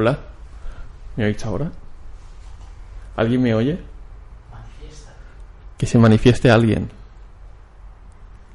Hola. 0.00 0.18
¿Me 1.16 1.26
oís 1.26 1.44
ahora? 1.44 1.70
¿Alguien 3.16 3.42
me 3.42 3.54
oye? 3.54 3.78
Que 5.76 5.84
se 5.84 5.98
manifieste 5.98 6.50
alguien. 6.50 6.90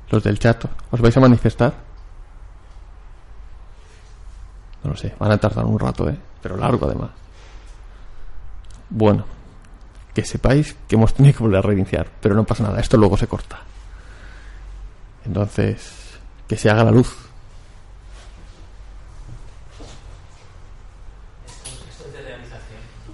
Los 0.09 0.23
del 0.23 0.39
chat. 0.39 0.65
¿Os 0.89 0.99
vais 0.99 1.15
a 1.15 1.19
manifestar? 1.19 1.71
No 4.83 4.89
lo 4.89 4.97
sé. 4.97 5.13
Van 5.19 5.33
a 5.33 5.37
tardar 5.37 5.65
un 5.65 5.77
rato, 5.77 6.09
¿eh? 6.09 6.17
Pero 6.41 6.57
largo 6.57 6.87
además. 6.87 7.11
Bueno. 8.89 9.25
Que 10.15 10.25
sepáis 10.25 10.75
que 10.87 10.95
hemos 10.95 11.13
tenido 11.13 11.37
que 11.37 11.43
volver 11.43 11.59
a 11.59 11.61
reiniciar. 11.61 12.09
Pero 12.21 12.33
no 12.33 12.43
pasa 12.43 12.63
nada. 12.63 12.79
Esto 12.79 12.97
luego 12.97 13.17
se 13.17 13.27
corta. 13.27 13.59
Entonces, 15.25 16.17
que 16.47 16.57
se 16.57 16.71
haga 16.71 16.85
la 16.85 16.91
luz. 16.91 17.15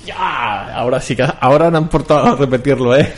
Ya, 0.06 0.71
ahora 0.82 1.00
sí 1.00 1.16
que 1.16 1.24
ahora 1.40 1.70
no 1.70 1.78
han 1.78 1.90
portado 1.90 2.34
a 2.34 2.36
repetirlo, 2.36 2.96
¿eh? 2.96 3.14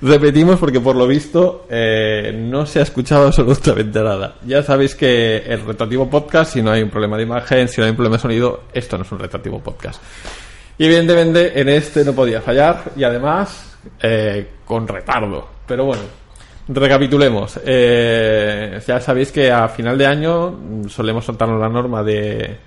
Repetimos 0.00 0.58
porque 0.58 0.80
por 0.80 0.94
lo 0.94 1.08
visto 1.08 1.66
eh, 1.68 2.32
no 2.36 2.66
se 2.66 2.78
ha 2.78 2.82
escuchado 2.82 3.26
absolutamente 3.26 4.00
nada. 4.00 4.36
Ya 4.46 4.62
sabéis 4.62 4.94
que 4.94 5.38
el 5.38 5.66
retractivo 5.66 6.08
podcast, 6.08 6.52
si 6.52 6.62
no 6.62 6.70
hay 6.70 6.82
un 6.82 6.90
problema 6.90 7.16
de 7.16 7.24
imagen, 7.24 7.68
si 7.68 7.80
no 7.80 7.84
hay 7.84 7.90
un 7.90 7.96
problema 7.96 8.16
de 8.16 8.22
sonido, 8.22 8.62
esto 8.72 8.96
no 8.96 9.04
es 9.04 9.10
un 9.10 9.18
retractivo 9.18 9.60
podcast. 9.60 10.00
Y 10.78 10.84
evidentemente 10.84 11.60
en 11.60 11.68
este 11.68 12.04
no 12.04 12.12
podía 12.12 12.40
fallar 12.40 12.92
y 12.96 13.02
además 13.02 13.76
eh, 14.00 14.46
con 14.64 14.86
retardo. 14.86 15.48
Pero 15.66 15.84
bueno, 15.84 16.02
recapitulemos. 16.68 17.58
Eh, 17.64 18.80
ya 18.86 19.00
sabéis 19.00 19.32
que 19.32 19.50
a 19.50 19.68
final 19.68 19.98
de 19.98 20.06
año 20.06 20.88
solemos 20.88 21.24
saltarnos 21.24 21.60
la 21.60 21.68
norma 21.68 22.04
de 22.04 22.58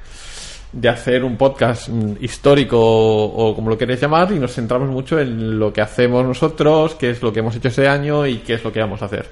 de 0.73 0.89
hacer 0.89 1.23
un 1.23 1.37
podcast 1.37 1.89
mm, 1.89 2.13
histórico 2.21 2.79
o, 2.79 3.55
como 3.55 3.69
lo 3.69 3.77
queréis 3.77 3.99
llamar 3.99 4.31
y 4.31 4.39
nos 4.39 4.53
centramos 4.53 4.89
mucho 4.89 5.19
en 5.19 5.59
lo 5.59 5.73
que 5.73 5.81
hacemos 5.81 6.25
nosotros, 6.25 6.95
qué 6.95 7.11
es 7.11 7.21
lo 7.21 7.33
que 7.33 7.39
hemos 7.39 7.55
hecho 7.55 7.67
ese 7.67 7.87
año 7.87 8.25
y 8.25 8.37
qué 8.37 8.53
es 8.55 8.63
lo 8.63 8.71
que 8.71 8.79
vamos 8.79 9.01
a 9.01 9.05
hacer. 9.05 9.29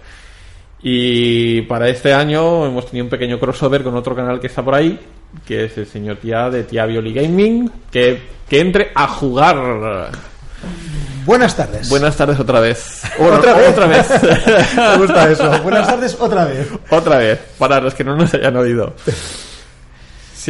Y 0.81 1.61
para 1.63 1.89
este 1.89 2.13
año 2.13 2.65
hemos 2.65 2.85
tenido 2.85 3.05
un 3.05 3.09
pequeño 3.09 3.39
crossover 3.39 3.83
con 3.83 3.95
otro 3.95 4.15
canal 4.15 4.39
que 4.39 4.47
está 4.47 4.63
por 4.63 4.75
ahí, 4.75 4.99
que 5.45 5.65
es 5.65 5.77
el 5.77 5.85
señor 5.85 6.17
Tía 6.17 6.49
de 6.49 6.63
Tía 6.63 6.85
Violi 6.85 7.13
Gaming, 7.13 7.69
que, 7.91 8.21
que 8.47 8.59
entre 8.59 8.91
a 8.95 9.07
jugar. 9.07 10.11
Buenas 11.25 11.55
tardes. 11.55 11.89
Buenas 11.89 12.15
tardes 12.15 12.39
otra 12.39 12.59
vez. 12.59 13.03
¿Otra 13.19 13.53
vez? 13.53 13.69
Otra 13.69 13.87
vez. 13.87 14.09
Me 14.75 14.97
gusta 14.97 15.31
eso. 15.31 15.63
Buenas 15.63 15.87
tardes 15.87 16.17
otra 16.19 16.45
vez. 16.45 16.67
otra 16.89 17.17
vez. 17.17 17.39
Para 17.57 17.81
los 17.81 17.93
que 17.93 18.03
no 18.03 18.15
nos 18.15 18.33
hayan 18.33 18.55
oído. 18.55 18.93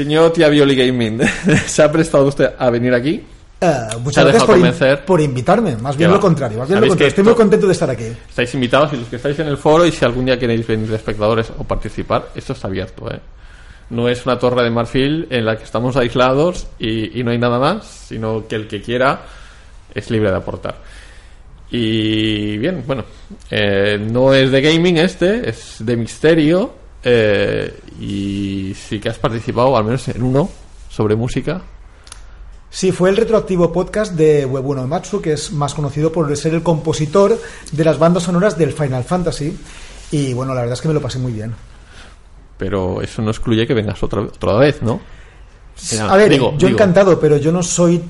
Señor 0.03 0.31
Tía 0.33 0.47
Violi 0.49 0.75
Gaming, 0.75 1.19
¿se 1.67 1.83
ha 1.83 1.91
prestado 1.91 2.25
usted 2.27 2.51
a 2.57 2.69
venir 2.69 2.93
aquí? 2.93 3.21
Eh, 3.61 3.65
¿Se 3.91 3.95
ha 3.95 3.97
muchas 3.99 4.23
gracias 4.25 4.43
por, 4.45 4.57
in- 4.57 5.05
por 5.05 5.21
invitarme. 5.21 5.75
Más 5.75 5.97
bien 5.97 6.11
lo 6.11 6.19
contrario. 6.19 6.57
Más 6.59 6.69
bien 6.69 6.79
lo 6.79 6.87
contrario. 6.87 7.07
Estoy 7.09 7.23
muy 7.25 7.33
contento 7.33 7.65
de 7.67 7.73
estar 7.73 7.89
aquí. 7.89 8.05
Estáis 8.29 8.53
invitados 8.53 8.93
y 8.93 8.97
los 8.97 9.07
que 9.09 9.17
estáis 9.17 9.37
en 9.39 9.47
el 9.47 9.57
foro 9.57 9.85
y 9.85 9.91
si 9.91 10.05
algún 10.05 10.23
día 10.25 10.39
queréis 10.39 10.65
venir 10.65 10.87
de 10.87 10.95
espectadores 10.95 11.51
o 11.57 11.63
participar, 11.65 12.29
esto 12.35 12.53
está 12.53 12.67
abierto. 12.69 13.11
¿eh? 13.13 13.19
No 13.89 14.07
es 14.07 14.25
una 14.25 14.39
torre 14.39 14.63
de 14.63 14.69
marfil 14.69 15.27
en 15.29 15.43
la 15.45 15.57
que 15.57 15.65
estamos 15.65 15.97
aislados 15.97 16.67
y, 16.79 17.19
y 17.19 17.23
no 17.23 17.31
hay 17.31 17.37
nada 17.37 17.59
más, 17.59 17.85
sino 18.07 18.47
que 18.47 18.55
el 18.55 18.67
que 18.67 18.81
quiera 18.81 19.19
es 19.93 20.09
libre 20.09 20.31
de 20.31 20.37
aportar. 20.37 20.75
Y 21.71 22.57
bien, 22.57 22.83
bueno, 22.87 23.03
eh, 23.51 23.99
no 24.09 24.33
es 24.33 24.49
de 24.51 24.61
gaming 24.61 24.97
este, 24.97 25.49
es 25.49 25.75
de 25.79 25.97
misterio 25.97 26.78
eh, 27.03 27.79
y 27.99 28.73
sí 28.75 28.99
que 28.99 29.09
has 29.09 29.17
participado 29.17 29.75
al 29.77 29.83
menos 29.83 30.07
en 30.07 30.23
uno 30.23 30.49
sobre 30.89 31.15
música. 31.15 31.61
Sí, 32.71 32.91
fue 32.91 33.09
el 33.09 33.17
retroactivo 33.17 33.71
podcast 33.73 34.13
de 34.13 34.45
Webuno 34.45 34.85
Matsu, 34.85 35.21
que 35.21 35.33
es 35.33 35.51
más 35.51 35.73
conocido 35.73 36.11
por 36.11 36.35
ser 36.37 36.53
el 36.53 36.61
compositor 36.61 37.39
de 37.71 37.83
las 37.83 37.97
bandas 37.97 38.23
sonoras 38.23 38.57
del 38.57 38.73
Final 38.73 39.03
Fantasy. 39.03 39.57
Y 40.11 40.33
bueno, 40.33 40.53
la 40.53 40.61
verdad 40.61 40.73
es 40.75 40.81
que 40.81 40.87
me 40.87 40.93
lo 40.93 41.01
pasé 41.01 41.17
muy 41.17 41.31
bien. 41.31 41.53
Pero 42.57 43.01
eso 43.01 43.21
no 43.21 43.31
excluye 43.31 43.66
que 43.66 43.73
vengas 43.73 44.03
otra, 44.03 44.21
otra 44.21 44.53
vez, 44.53 44.81
¿no? 44.81 44.99
A 46.07 46.17
ver, 46.17 46.29
Digo, 46.29 46.51
yo 46.57 46.67
digo. 46.67 46.77
encantado, 46.77 47.19
pero 47.19 47.37
yo 47.37 47.51
no 47.51 47.63
soy 47.63 48.03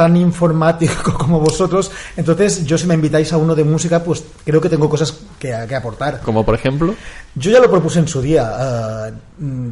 tan 0.00 0.16
informático 0.16 1.12
como 1.18 1.40
vosotros. 1.40 1.90
Entonces, 2.16 2.64
yo 2.64 2.78
si 2.78 2.86
me 2.86 2.94
invitáis 2.94 3.30
a 3.34 3.36
uno 3.36 3.54
de 3.54 3.64
música, 3.64 4.02
pues 4.02 4.24
creo 4.46 4.58
que 4.58 4.70
tengo 4.70 4.88
cosas 4.88 5.12
que, 5.38 5.54
que 5.68 5.74
aportar. 5.76 6.22
Como 6.22 6.42
por 6.42 6.54
ejemplo. 6.54 6.94
Yo 7.34 7.50
ya 7.50 7.60
lo 7.60 7.70
propuse 7.70 7.98
en 8.00 8.08
su 8.08 8.22
día. 8.22 9.08
eh, 9.08 9.12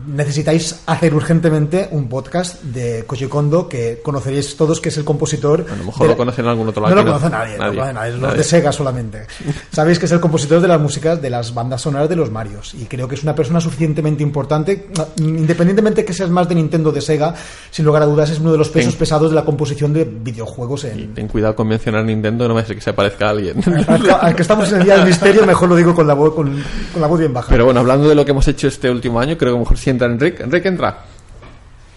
necesitáis 0.07 0.81
hacer 0.87 1.15
urgentemente 1.15 1.89
un 1.93 2.09
podcast 2.09 2.63
de 2.63 3.05
Koji 3.07 3.27
Kondo 3.27 3.69
que 3.69 4.01
conoceréis 4.03 4.57
todos, 4.57 4.81
que 4.81 4.91
es 4.91 4.97
el 4.99 5.05
compositor. 5.05 5.65
A 5.71 5.77
lo 5.77 5.85
mejor 5.85 6.03
de 6.07 6.13
lo 6.13 6.17
conocen 6.17 6.45
en 6.45 6.51
algún 6.51 6.69
otro 6.69 6.83
No 6.83 6.89
lado. 6.89 6.97
lo 6.97 7.05
que 7.05 7.11
conoce 7.13 7.31
nadie, 7.31 7.59
no 7.59 7.65
lo 7.67 7.73
conoce 7.73 7.93
nadie, 7.95 8.13
los 8.13 8.21
nadie. 8.21 8.37
de 8.37 8.45
Sega 8.45 8.71
solamente. 8.73 9.27
Sabéis 9.73 9.99
que 9.99 10.07
es 10.07 10.13
el 10.13 10.21
compositor 10.21 10.61
de 10.61 10.69
las 10.69 10.81
músicas 10.81 11.21
de 11.21 11.31
las 11.31 11.53
bandas 11.55 11.81
sonoras 11.83 12.09
de 12.09 12.17
los 12.17 12.31
Marios. 12.31 12.75
Y 12.75 12.85
creo 12.85 13.09
que 13.09 13.15
es 13.17 13.23
una 13.23 13.35
persona 13.35 13.61
suficientemente 13.61 14.23
importante, 14.23 14.89
no, 14.97 15.09
independientemente 15.17 16.05
que 16.05 16.13
seas 16.13 16.31
más 16.31 16.49
de 16.49 16.55
Nintendo 16.55 16.91
o 16.91 16.93
de 16.93 17.01
Sega, 17.01 17.35
sin 17.71 17.85
lugar 17.85 18.03
a 18.03 18.07
dudas 18.07 18.31
es 18.31 18.39
uno 18.39 18.53
de 18.53 18.59
los 18.59 18.69
pesos 18.69 18.95
pesados 18.95 19.31
de 19.31 19.35
la 19.35 19.45
composición 19.45 19.93
de 19.93 20.05
videojuegos 20.23 20.85
en. 20.85 21.15
Ten 21.15 21.29
cuidado 21.29 21.55
con 21.57 21.69
mencionar 21.69 22.05
Nintendo, 22.05 22.47
no 22.49 22.55
me 22.55 22.61
hace 22.63 22.75
que 22.75 22.81
se 22.81 22.93
parezca 22.93 23.27
a 23.27 23.31
alguien. 23.31 23.57
Al, 23.87 24.11
al 24.21 24.35
que 24.37 24.43
estamos 24.43 24.71
en 24.73 24.79
el 24.81 24.85
día 24.85 24.97
del 24.97 25.07
misterio, 25.07 25.45
mejor 25.47 25.69
lo 25.69 25.77
digo 25.77 25.95
con 25.95 26.07
la 26.07 26.15
voz, 26.15 26.35
con, 26.35 26.63
con 26.93 27.01
la 27.03 27.07
voz 27.09 27.19
bien 27.19 27.33
baja. 27.33 27.49
Pero 27.51 27.65
bueno, 27.65 27.81
hablando 27.81 28.09
de 28.09 28.15
lo 28.15 28.25
que 28.25 28.31
hemos 28.33 28.47
hecho 28.49 28.69
este 28.69 28.91
último 28.91 29.21
año, 29.21 29.37
creo 29.39 29.55
que 29.55 29.59
mejor 29.61 29.77
si 29.79 29.91
entra 29.91 30.07
Enrique. 30.07 30.43
Enrique 30.43 30.69
entra. 30.69 30.99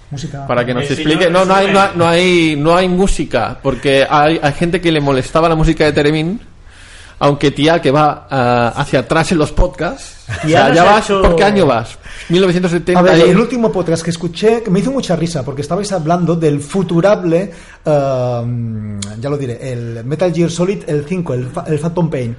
Música. 0.09 0.45
Para 0.45 0.65
que 0.65 0.73
nos 0.73 0.83
explique. 0.89 1.23
señor, 1.25 1.31
No, 1.31 1.45
no 1.45 1.55
hay, 1.55 1.71
no, 1.71 1.79
hay, 1.79 1.89
no 1.95 2.07
hay, 2.07 2.55
no 2.57 2.75
hay 2.75 2.87
música. 2.89 3.57
Porque 3.61 4.05
hay, 4.09 4.39
hay 4.43 4.53
gente 4.53 4.81
que 4.81 4.91
le 4.91 4.99
molestaba 4.99 5.47
la 5.47 5.55
música 5.55 5.85
de 5.85 5.93
Teremín. 5.93 6.39
Aunque 7.19 7.51
tía 7.51 7.79
que 7.79 7.91
va 7.91 8.27
ah, 8.29 8.73
hacia 8.75 8.99
atrás 9.01 9.31
en 9.31 9.37
los 9.37 9.51
podcasts. 9.51 10.25
O 10.43 10.47
sea, 10.49 10.73
ya 10.73 10.83
vas. 10.83 11.05
hecho- 11.05 11.21
¿Por 11.21 11.35
qué 11.35 11.43
año 11.43 11.65
vas? 11.67 11.97
1970. 12.29 12.99
A 12.99 13.03
ver, 13.03 13.27
el 13.27 13.37
último 13.37 13.71
podcast 13.71 14.03
que 14.03 14.09
escuché 14.09 14.63
que 14.63 14.69
me 14.69 14.79
hizo 14.79 14.91
mucha 14.91 15.15
risa 15.15 15.43
porque 15.43 15.61
estabais 15.61 15.91
hablando 15.91 16.35
del 16.35 16.59
futurable, 16.59 17.51
um, 17.85 18.99
ya 19.19 19.29
lo 19.29 19.37
diré, 19.37 19.71
el 19.71 20.03
Metal 20.05 20.33
Gear 20.33 20.49
Solid, 20.49 20.83
el 20.87 21.05
5, 21.05 21.33
el, 21.33 21.47
el 21.67 21.79
Phantom 21.79 22.09
Pain. 22.09 22.35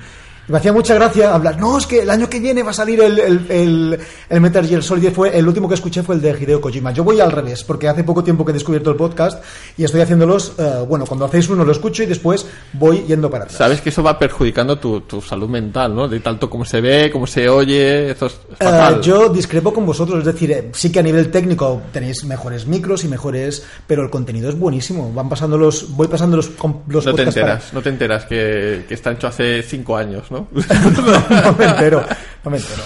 Me 0.49 0.59
hacía 0.59 0.73
mucha 0.73 0.95
gracia 0.95 1.33
hablar, 1.35 1.59
no, 1.61 1.79
es 1.79 1.87
que 1.87 2.03
el 2.03 2.11
año 2.11 2.29
que 2.29 2.41
viene 2.41 2.63
va 2.65 2.71
a 2.71 2.75
salir 2.75 3.01
el, 3.01 3.19
el, 3.19 3.47
el- 3.49 3.99
el 4.29 4.41
Metal 4.41 4.67
Gear 4.67 4.83
Solid. 4.83 5.11
Fue, 5.13 5.37
el 5.39 5.47
último 5.47 5.69
que 5.69 5.75
escuché 5.75 6.03
fue 6.03 6.17
el 6.17 6.21
de 6.21 6.31
Hideo 6.31 6.61
Kojima. 6.61 6.91
Yo 6.93 7.05
voy 7.05 7.21
al 7.21 7.31
revés, 7.31 7.63
porque 7.63 7.89
hace 7.89 8.03
poco 8.03 8.25
tiempo 8.25 8.45
que 8.45 8.51
he 8.51 8.55
descubierto 8.55 8.91
el 8.91 8.97
podcast 8.97 9.43
y 9.79 9.85
estoy 9.85 10.01
haciéndolos, 10.01 10.55
eh, 10.59 10.85
bueno, 10.89 11.07
cuando 11.07 11.27
hacéis 11.27 11.49
uno 11.49 11.65
lo 11.65 11.71
escucho 11.73 12.03
y 12.03 12.07
después 12.07 12.45
voy 12.73 13.05
yendo 13.07 13.31
para 13.31 13.45
atrás. 13.45 13.57
Sabes 13.59 13.81
que 13.81 13.91
eso 13.91 14.03
va 14.03 14.19
perjudicando 14.19 14.79
tu, 14.79 15.03
tu 15.03 15.21
salud 15.23 15.49
mental, 15.49 15.95
¿no? 15.95 16.09
De 16.09 16.19
tanto 16.21 16.51
como 16.51 16.65
se 16.65 16.81
ve, 16.81 17.11
como 17.13 17.27
se 17.27 17.49
oye, 17.49 18.11
eso 18.11 18.27
es 18.27 18.33
es 18.59 18.67
Eh, 18.67 18.99
yo 19.03 19.29
discrepo 19.29 19.73
con 19.73 19.87
vosotros, 19.87 20.19
es 20.19 20.25
decir, 20.25 20.51
eh, 20.51 20.71
sí 20.73 20.91
que 20.91 20.99
a 20.99 21.03
nivel 21.03 21.31
técnico 21.31 21.83
tenéis 21.93 22.25
mejores 22.25 22.67
micros 22.67 23.05
y 23.05 23.09
mejores, 23.09 23.65
pero 23.87 24.03
el 24.03 24.11
contenido 24.11 24.49
es 24.49 24.59
buenísimo. 24.59 25.13
Van 25.13 25.29
pasando 25.29 25.57
los, 25.57 25.95
voy 25.97 26.09
pasando 26.09 26.37
los, 26.37 26.51
los 26.89 27.07
no 27.07 27.13
te 27.15 27.19
para- 27.19 27.29
enteras, 27.29 27.73
no 27.73 27.81
te 27.81 27.89
enteras 27.91 28.25
que, 28.25 28.85
que 28.89 28.95
está 28.95 29.13
hecho 29.13 29.29
hace 29.29 29.63
cinco 29.63 29.97
años, 29.97 30.31
¿no? 30.33 30.49
no 30.53 31.53
me 31.57 31.65
entero, 31.65 32.05
no 32.45 32.51
me 32.51 32.57
entero. 32.57 32.83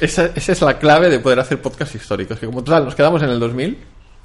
esa, 0.00 0.30
esa 0.34 0.52
es 0.52 0.60
la 0.62 0.78
clave 0.78 1.08
de 1.10 1.18
poder 1.18 1.40
hacer 1.40 1.60
podcasts 1.60 1.94
históricos. 1.96 2.38
Que 2.38 2.46
como 2.46 2.62
total 2.62 2.84
nos 2.84 2.94
quedamos 2.94 3.22
en 3.22 3.30
el 3.30 3.40
2000, 3.40 3.78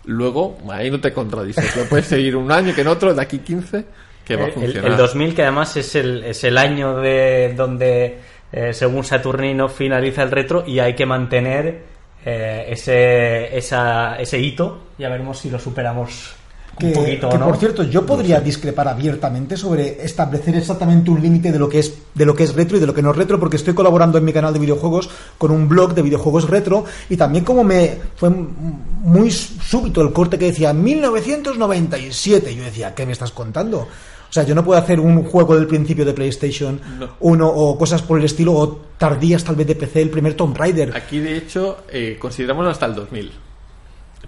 luego 0.06 0.58
ahí 0.70 0.92
no 0.92 1.00
te 1.00 1.12
contradices. 1.14 1.76
Lo 1.76 1.86
puedes 1.86 2.06
seguir 2.08 2.36
un 2.36 2.52
año 2.52 2.76
que 2.76 2.82
en 2.82 2.88
otro, 2.88 3.14
de 3.14 3.22
aquí 3.22 3.40
15, 3.40 3.86
que 4.26 4.36
va 4.36 4.44
a 4.44 4.48
El, 4.48 4.54
funcionar. 4.54 4.92
el 4.92 4.98
2000, 4.98 5.34
que 5.36 5.42
además 5.44 5.76
es 5.78 5.96
el, 5.96 6.24
es 6.24 6.44
el 6.44 6.58
año 6.58 6.98
de 6.98 7.54
donde, 7.56 8.20
eh, 8.52 8.74
según 8.74 9.04
Saturnino, 9.04 9.68
finaliza 9.70 10.24
el 10.24 10.32
retro 10.32 10.64
y 10.68 10.80
hay 10.80 10.94
que 10.96 11.06
mantener 11.06 11.84
eh, 12.26 12.66
ese, 12.70 13.58
esa- 13.58 14.16
ese 14.20 14.38
hito. 14.40 14.90
Ya 15.00 15.10
veremos 15.10 15.40
si 15.40 15.50
lo 15.50 15.58
superamos 15.60 16.36
Que, 16.78 16.88
un 16.88 16.94
poquito 16.94 17.30
que, 17.30 17.36
o 17.36 17.40
no. 17.40 17.48
por 17.48 17.58
cierto, 17.58 17.84
yo 17.84 18.06
podría 18.06 18.40
discrepar 18.40 18.88
abiertamente 18.88 19.58
sobre 19.58 20.04
establecer 20.04 20.56
exactamente 20.56 21.12
un 21.12 21.22
límite 21.22 21.52
de 21.52 21.60
lo 21.60 21.70
que 21.70 21.80
es 21.80 21.94
de 22.14 22.26
lo 22.26 22.34
que 22.34 22.44
es 22.44 22.56
retro 22.56 22.78
y 22.78 22.80
de 22.80 22.88
lo 22.88 22.94
que 22.94 23.02
no 23.02 23.12
es 23.12 23.18
retro, 23.18 23.40
porque 23.40 23.58
estoy 23.58 23.74
colaborando 23.74 24.18
en 24.18 24.26
mi 24.26 24.34
canal 24.34 24.54
de 24.54 24.60
videojuegos 24.60 25.10
con 25.38 25.52
un 25.52 25.68
blog 25.68 25.94
de 25.94 26.02
videojuegos 26.02 26.50
retro 26.50 26.86
y 27.10 27.18
también 27.18 27.44
como 27.44 27.64
me 27.64 27.98
fue 28.16 28.30
muy 28.30 29.32
súbito 29.32 30.02
el 30.02 30.12
corte 30.12 30.38
que 30.38 30.46
decía 30.46 30.74
1997, 30.74 32.56
yo 32.56 32.64
decía, 32.64 32.96
¿qué 32.96 33.06
me 33.06 33.12
estás 33.12 33.32
contando? 33.32 33.88
O 34.32 34.34
sea, 34.34 34.44
yo 34.44 34.56
no 34.56 34.64
puedo 34.64 34.80
hacer 34.80 34.98
un 34.98 35.24
juego 35.26 35.56
del 35.56 35.68
principio 35.68 36.06
de 36.06 36.14
PlayStation 36.14 36.80
No. 36.98 37.10
1 37.20 37.48
o 37.50 37.78
cosas 37.78 38.02
por 38.02 38.18
el 38.18 38.24
estilo, 38.24 38.54
o 38.54 38.80
tardías 38.98 39.44
tal 39.44 39.58
vez 39.58 39.68
de 39.68 39.76
PC, 39.76 40.02
el 40.02 40.10
primer 40.10 40.36
Tomb 40.36 40.56
Raider. 40.56 40.96
Aquí, 40.96 41.20
de 41.20 41.36
hecho, 41.36 41.80
eh, 41.90 42.16
consideramos 42.18 42.66
hasta 42.66 42.86
el 42.86 42.96
2000. 42.96 43.30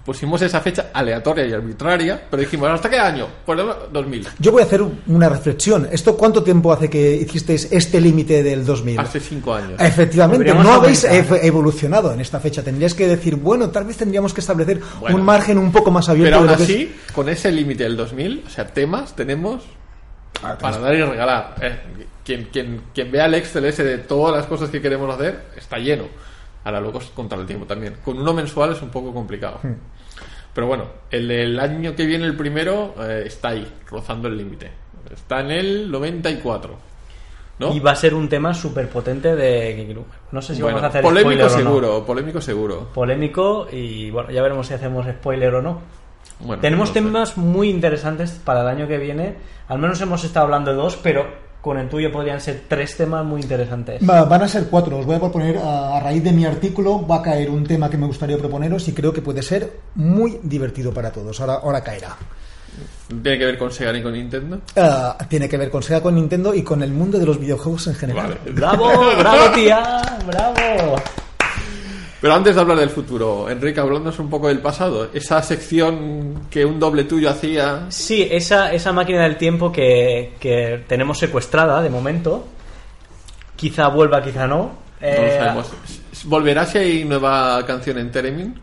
Pusimos 0.04 0.40
esa 0.42 0.60
fecha 0.60 0.90
aleatoria 0.92 1.46
y 1.46 1.52
arbitraria, 1.52 2.20
pero 2.30 2.40
dijimos, 2.42 2.68
¿hasta 2.70 2.90
qué 2.90 2.98
año? 2.98 3.26
Pues 3.46 3.58
2000. 3.92 4.28
Yo 4.38 4.52
voy 4.52 4.62
a 4.62 4.66
hacer 4.66 4.82
una 5.06 5.28
reflexión. 5.28 5.88
¿Esto 5.90 6.16
cuánto 6.16 6.42
tiempo 6.42 6.72
hace 6.72 6.90
que 6.90 7.14
hicisteis 7.14 7.72
este 7.72 8.00
límite 8.00 8.42
del 8.42 8.64
2000? 8.66 8.98
Hace 9.00 9.20
cinco 9.20 9.54
años. 9.54 9.80
Efectivamente, 9.80 10.44
Podríamos 10.44 10.64
no 10.64 10.72
habéis 10.74 11.04
aumentar. 11.04 11.38
ev- 11.38 11.44
evolucionado 11.44 12.12
en 12.12 12.20
esta 12.20 12.38
fecha. 12.40 12.62
Tendríais 12.62 12.94
que 12.94 13.06
decir, 13.08 13.36
bueno, 13.36 13.70
tal 13.70 13.84
vez 13.84 13.96
tendríamos 13.96 14.34
que 14.34 14.40
establecer 14.40 14.80
Bueno. 15.00 15.16
un 15.16 15.22
margen 15.24 15.56
un 15.58 15.72
poco 15.72 15.90
más 15.90 16.08
abierto 16.08 16.26
Pero 16.26 16.36
aún 16.38 16.46
de 16.46 16.52
lo 16.52 16.56
que 16.58 16.62
es- 16.64 16.70
así, 16.70 16.96
con 17.14 17.28
ese 17.28 17.50
límite 17.50 17.84
del 17.84 17.96
2000, 17.96 18.44
o 18.46 18.50
sea, 18.50 18.66
temas 18.66 19.16
tenemos 19.16 19.62
Ah, 20.42 20.58
para 20.60 20.78
dar 20.78 20.94
y 20.94 21.02
regalar. 21.02 21.54
Eh, 21.62 21.78
quien, 22.24 22.44
quien, 22.52 22.82
quien 22.92 23.10
vea 23.10 23.26
el 23.26 23.34
Excel 23.34 23.64
ese 23.66 23.84
de 23.84 23.98
todas 23.98 24.36
las 24.36 24.46
cosas 24.46 24.68
que 24.68 24.82
queremos 24.82 25.14
hacer, 25.14 25.44
está 25.56 25.78
lleno. 25.78 26.04
Ahora 26.64 26.80
luego 26.80 26.98
es 26.98 27.04
contra 27.06 27.38
el 27.38 27.46
tiempo 27.46 27.66
también. 27.66 27.96
Con 28.04 28.18
uno 28.18 28.32
mensual 28.32 28.72
es 28.72 28.80
un 28.82 28.88
poco 28.88 29.12
complicado. 29.12 29.60
Hmm. 29.62 29.74
Pero 30.54 30.66
bueno, 30.66 30.84
el 31.10 31.28
del 31.28 31.58
año 31.58 31.94
que 31.96 32.06
viene, 32.06 32.24
el 32.26 32.36
primero, 32.36 32.94
eh, 33.00 33.24
está 33.26 33.48
ahí, 33.48 33.66
rozando 33.90 34.28
el 34.28 34.36
límite. 34.36 34.70
Está 35.12 35.40
en 35.40 35.50
el 35.50 35.90
94. 35.90 36.94
¿No? 37.58 37.72
Y 37.72 37.78
va 37.78 37.92
a 37.92 37.96
ser 37.96 38.14
un 38.14 38.28
tema 38.28 38.52
súper 38.52 38.88
potente 38.88 39.36
de. 39.36 39.96
No 40.32 40.42
sé 40.42 40.56
si 40.56 40.62
Bueno, 40.62 40.76
vamos 40.76 40.86
a 40.86 40.88
hacer 40.88 41.02
polémico 41.02 41.30
spoiler 41.30 41.44
o 41.44 41.48
no. 41.48 41.70
seguro, 41.70 42.04
polémico 42.06 42.40
seguro. 42.40 42.88
Polémico 42.92 43.68
y 43.70 44.10
bueno, 44.10 44.30
ya 44.30 44.42
veremos 44.42 44.66
si 44.66 44.74
hacemos 44.74 45.06
spoiler 45.06 45.54
o 45.54 45.62
no. 45.62 45.80
Bueno, 46.40 46.60
Tenemos 46.60 46.88
no 46.88 46.94
sé. 46.94 47.00
temas 47.00 47.36
muy 47.36 47.70
interesantes 47.70 48.32
para 48.44 48.62
el 48.62 48.66
año 48.68 48.88
que 48.88 48.98
viene. 48.98 49.36
Al 49.68 49.78
menos 49.78 50.00
hemos 50.00 50.24
estado 50.24 50.46
hablando 50.46 50.72
de 50.72 50.76
dos, 50.78 50.96
pero 51.00 51.26
con 51.64 51.78
el 51.78 51.88
tuyo 51.88 52.12
podrían 52.12 52.38
ser 52.42 52.64
tres 52.68 52.94
temas 52.94 53.24
muy 53.24 53.40
interesantes. 53.40 53.98
Va- 54.06 54.24
Van 54.24 54.42
a 54.42 54.48
ser 54.48 54.66
cuatro. 54.66 54.98
Os 54.98 55.06
voy 55.06 55.16
a 55.16 55.18
proponer, 55.18 55.56
a, 55.56 55.96
a 55.96 56.00
raíz 56.00 56.22
de 56.22 56.30
mi 56.30 56.44
artículo, 56.44 57.06
va 57.06 57.16
a 57.16 57.22
caer 57.22 57.48
un 57.48 57.64
tema 57.64 57.88
que 57.88 57.96
me 57.96 58.06
gustaría 58.06 58.36
proponeros 58.36 58.86
y 58.88 58.92
creo 58.92 59.14
que 59.14 59.22
puede 59.22 59.42
ser 59.42 59.72
muy 59.94 60.38
divertido 60.42 60.92
para 60.92 61.10
todos. 61.10 61.40
Ahora, 61.40 61.54
ahora 61.54 61.80
caerá. 61.82 62.16
¿Tiene 63.22 63.38
que 63.38 63.44
ver 63.46 63.56
con 63.58 63.70
Sega 63.72 63.96
y 63.96 64.02
con 64.02 64.12
Nintendo? 64.12 64.60
Ah, 64.76 65.16
tiene 65.28 65.48
que 65.48 65.56
ver 65.56 65.70
con 65.70 65.82
Sega, 65.82 66.02
con 66.02 66.14
Nintendo 66.14 66.52
y 66.54 66.62
con 66.62 66.82
el 66.82 66.90
mundo 66.92 67.18
de 67.18 67.24
los 67.24 67.38
videojuegos 67.40 67.86
en 67.86 67.94
general. 67.94 68.36
Vale. 68.44 68.52
¡Bravo! 68.52 68.90
¡Bravo, 69.18 69.50
tía! 69.54 70.02
¡Bravo! 70.26 70.96
Pero 72.24 72.36
antes 72.36 72.54
de 72.54 72.60
hablar 72.62 72.78
del 72.78 72.88
futuro, 72.88 73.50
Enrique, 73.50 73.80
hablándonos 73.80 74.18
un 74.18 74.30
poco 74.30 74.48
del 74.48 74.60
pasado, 74.60 75.10
esa 75.12 75.42
sección 75.42 76.46
que 76.48 76.64
un 76.64 76.80
doble 76.80 77.04
tuyo 77.04 77.28
hacía. 77.28 77.84
Sí, 77.90 78.26
esa, 78.30 78.72
esa 78.72 78.94
máquina 78.94 79.24
del 79.24 79.36
tiempo 79.36 79.70
que, 79.70 80.32
que 80.40 80.82
tenemos 80.88 81.18
secuestrada 81.18 81.82
de 81.82 81.90
momento. 81.90 82.46
Quizá 83.56 83.88
vuelva, 83.88 84.22
quizá 84.22 84.46
no. 84.46 84.56
No 84.56 84.72
lo 85.02 85.06
Eh, 85.06 85.36
sabemos. 85.38 85.70
¿Volverá 86.24 86.64
si 86.64 86.78
hay 86.78 87.04
nueva 87.04 87.62
canción 87.66 87.98
en 87.98 88.10
Teremin? 88.10 88.58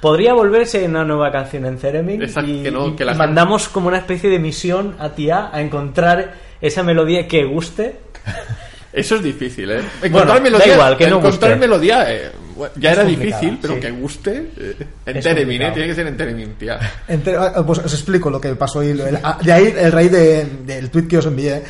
Podría 0.00 0.32
volverse 0.32 0.84
una 0.86 1.04
nueva 1.04 1.32
canción 1.32 1.66
en 1.66 1.78
Esa 2.22 2.42
y, 2.42 2.62
que 2.62 2.70
no- 2.70 2.94
que 2.94 3.04
la 3.04 3.14
y 3.14 3.16
mandamos 3.16 3.68
como 3.68 3.88
una 3.88 3.98
especie 3.98 4.30
de 4.30 4.38
misión 4.38 4.94
a 5.00 5.08
Tía 5.08 5.50
a 5.52 5.60
encontrar 5.60 6.34
esa 6.60 6.84
melodía 6.84 7.26
que 7.26 7.44
guste. 7.44 7.96
Eso 8.96 9.16
es 9.16 9.22
difícil, 9.22 9.70
¿eh? 9.70 9.74
Bueno, 10.00 10.06
Encontrar 10.06 10.38
da 10.38 10.40
melodía, 10.42 10.74
igual, 10.74 10.96
que 10.96 11.06
no 11.10 11.18
encontrar 11.18 11.50
guste. 11.52 11.56
melodía 11.68 12.12
eh, 12.14 12.32
bueno, 12.56 12.72
ya 12.76 12.92
Es 12.92 12.98
era 12.98 13.06
difícil, 13.06 13.58
pero 13.60 13.74
sí. 13.74 13.80
que 13.80 13.90
guste 13.90 14.50
eh, 14.58 14.76
en 15.04 15.20
Teremin, 15.20 15.62
¿eh? 15.62 15.70
Tiene 15.72 15.88
que 15.88 15.94
ser 15.94 16.06
en 16.06 16.16
Teremin, 16.16 16.54
tía. 16.54 16.78
Entre- 17.06 17.36
ah, 17.36 17.62
pues 17.66 17.78
os 17.80 17.92
explico 17.92 18.30
lo 18.30 18.40
que 18.40 18.54
pasó 18.56 18.80
el- 18.80 19.18
ah, 19.22 19.38
de 19.42 19.52
ahí 19.52 19.74
el 19.76 19.92
raíz 19.92 20.10
de- 20.10 20.46
del 20.64 20.88
tweet 20.90 21.06
que 21.08 21.18
os 21.18 21.26
envié. 21.26 21.62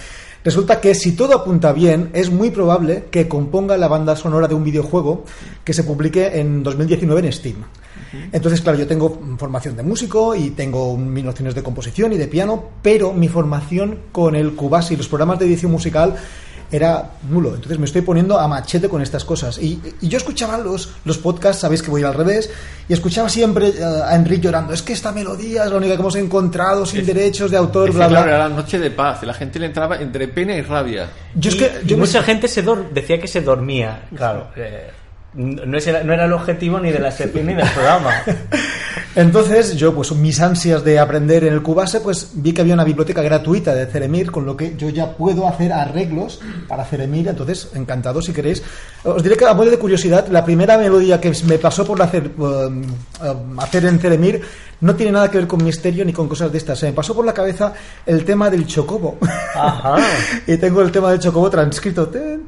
Resulta 0.45 0.81
que 0.81 0.95
si 0.95 1.17
todo 1.17 1.35
apunta 1.35 1.73
bien, 1.73 2.11
es 2.13 2.31
muy 2.31 2.51
probable 2.53 3.07
que 3.11 3.27
componga 3.27 3.77
la 3.77 3.89
banda 3.89 4.15
sonora 4.15 4.47
de 4.47 4.55
un 4.55 4.63
videojuego 4.63 5.25
que 5.65 5.73
se 5.73 5.83
publique 5.83 6.39
en 6.39 6.63
2019 6.63 7.27
en 7.27 7.33
Steam. 7.33 7.57
Entonces, 8.33 8.61
claro, 8.61 8.79
yo 8.79 8.87
tengo 8.87 9.21
formación 9.37 9.77
de 9.77 9.83
músico 9.83 10.37
y 10.37 10.51
tengo 10.51 10.97
mil 10.97 11.25
nociones 11.25 11.57
de 11.57 11.65
composición 11.65 12.13
y 12.13 12.17
de 12.17 12.29
piano, 12.29 12.71
pero 12.81 13.13
mi 13.13 13.27
formación 13.27 13.99
con 14.13 14.37
el 14.37 14.53
Cubase 14.55 14.95
y 14.95 14.97
los 14.97 15.09
programas 15.09 15.41
de 15.41 15.47
edición 15.47 15.73
musical 15.73 16.15
era 16.71 17.11
nulo. 17.29 17.55
Entonces 17.55 17.79
me 17.79 17.85
estoy 17.87 18.03
poniendo 18.03 18.39
a 18.39 18.47
machete 18.49 18.89
con 18.89 19.03
estas 19.03 19.25
cosas. 19.25 19.59
Y, 19.59 19.81
y 20.01 20.09
yo 20.09 20.19
escuchaba 20.19 20.59
los, 20.59 20.91
los 21.05 21.19
podcasts, 21.19 21.63
sabéis 21.63 21.83
que 21.83 21.91
voy 21.91 22.03
al 22.03 22.15
revés, 22.15 22.51
y 22.89 22.93
escuchaba 22.93 23.29
siempre 23.29 23.73
a 23.83 24.15
Enrique 24.15 24.43
llorando. 24.43 24.73
Es 24.73 24.83
que 24.83 24.93
esta 24.93 25.13
melodía 25.13 25.65
es 25.65 25.71
la 25.71 25.77
única 25.77 25.95
que 25.95 26.01
hemos 26.01 26.17
encontrado 26.17 26.85
sin 26.87 27.01
Es- 27.01 27.07
derechos 27.07 27.51
de 27.51 27.57
autor, 27.57 27.93
bla, 27.93 28.09
bla. 28.09 28.19
claro, 28.23 28.29
era 28.37 28.49
la 28.49 28.55
noche 28.55 28.79
de 28.79 28.91
paz, 28.91 29.21
y 29.23 29.27
la 29.27 29.35
gente 29.35 29.59
le 29.59 29.67
entraba 29.67 29.97
entre 29.97 30.29
pena 30.29 30.55
y 30.55 30.63
rabia. 30.63 31.09
Yo 31.35 31.51
es 31.51 31.57
que 31.57 31.71
y 31.85 31.87
yo 31.87 31.97
me- 31.97 32.05
mucha 32.05 32.23
gente 32.23 32.49
se 32.49 32.65
dor- 32.65 32.91
decía 32.91 33.21
que 33.21 33.29
se 33.29 33.41
dormía. 33.41 34.03
Claro, 34.17 34.49
eh, 34.57 34.91
no, 35.37 35.77
es- 35.79 36.05
no 36.05 36.13
era 36.13 36.25
el 36.25 36.33
objetivo 36.33 36.81
ni 36.81 36.91
de 36.91 36.99
la 36.99 37.11
sección 37.11 37.47
ni 37.47 37.55
del 37.55 37.69
programa. 37.71 38.11
Entonces, 39.15 39.77
yo, 39.77 39.95
pues 39.95 40.13
mis 40.13 40.41
ansias 40.41 40.85
de 40.85 40.99
aprender 40.99 41.45
en 41.45 41.55
el 41.55 41.63
Cubase, 41.63 42.01
pues 42.01 42.33
vi 42.35 42.53
que 42.53 42.61
había 42.61 42.75
una 42.75 42.85
biblioteca 42.85 43.23
gratuita 43.23 43.75
de 43.75 43.87
Ceremir, 43.87 44.31
con 44.31 44.45
lo 44.45 44.55
que 44.57 44.77
yo 44.77 44.91
ya 44.91 45.13
puedo 45.17 45.49
hacer 45.49 45.73
arreglos 45.73 46.39
para 46.69 46.85
Ceremir. 46.85 47.29
Entonces, 47.29 47.71
encantado 47.75 48.21
si 48.21 48.35
queréis. 48.35 48.63
Os 49.05 49.23
diré 49.23 49.37
que, 49.37 49.47
a 49.47 49.55
modo 49.55 49.71
de 49.71 49.79
curiosidad, 49.79 50.27
la 50.29 50.45
primera 50.45 50.77
melodía 50.77 51.19
que 51.19 51.33
me 51.47 51.57
pasó 51.59 51.87
por 51.87 52.01
hacer, 52.03 52.31
um, 52.37 52.83
um, 52.83 53.61
hacer 53.61 53.87
en 53.87 53.99
Ceremir 53.99 54.43
no 54.81 54.95
tiene 54.95 55.13
nada 55.13 55.31
que 55.31 55.39
ver 55.39 55.47
con 55.47 55.63
misterio 55.65 56.05
ni 56.05 56.13
con 56.13 56.29
cosas 56.29 56.53
de 56.53 56.59
estas. 56.59 56.79
Se 56.79 56.87
me 56.87 56.93
pasó 56.93 57.15
por 57.15 57.25
la 57.25 57.33
cabeza 57.33 57.73
el 58.05 58.25
tema 58.25 58.51
del 58.51 58.67
chocobo. 58.67 59.19
Ajá. 59.55 59.97
y 60.47 60.57
tengo 60.59 60.83
el 60.83 60.93
tema 60.93 61.11
del 61.11 61.21
chocobo 61.21 61.49
transcrito. 61.51 62.11
Eh, 62.15 62.41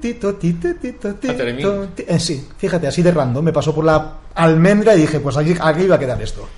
sí, 2.19 2.49
fíjate, 2.57 2.87
así 2.87 3.03
de 3.03 3.11
random. 3.13 3.45
Me 3.45 3.53
pasó 3.53 3.75
por 3.75 3.85
la 3.85 4.15
almendra 4.35 4.95
y 4.95 5.01
dije, 5.01 5.21
pues 5.21 5.37
aquí, 5.37 5.55
aquí 5.61 5.83
iba 5.83 5.97
a 5.97 5.99
quedar 5.99 6.21
esto. 6.23 6.49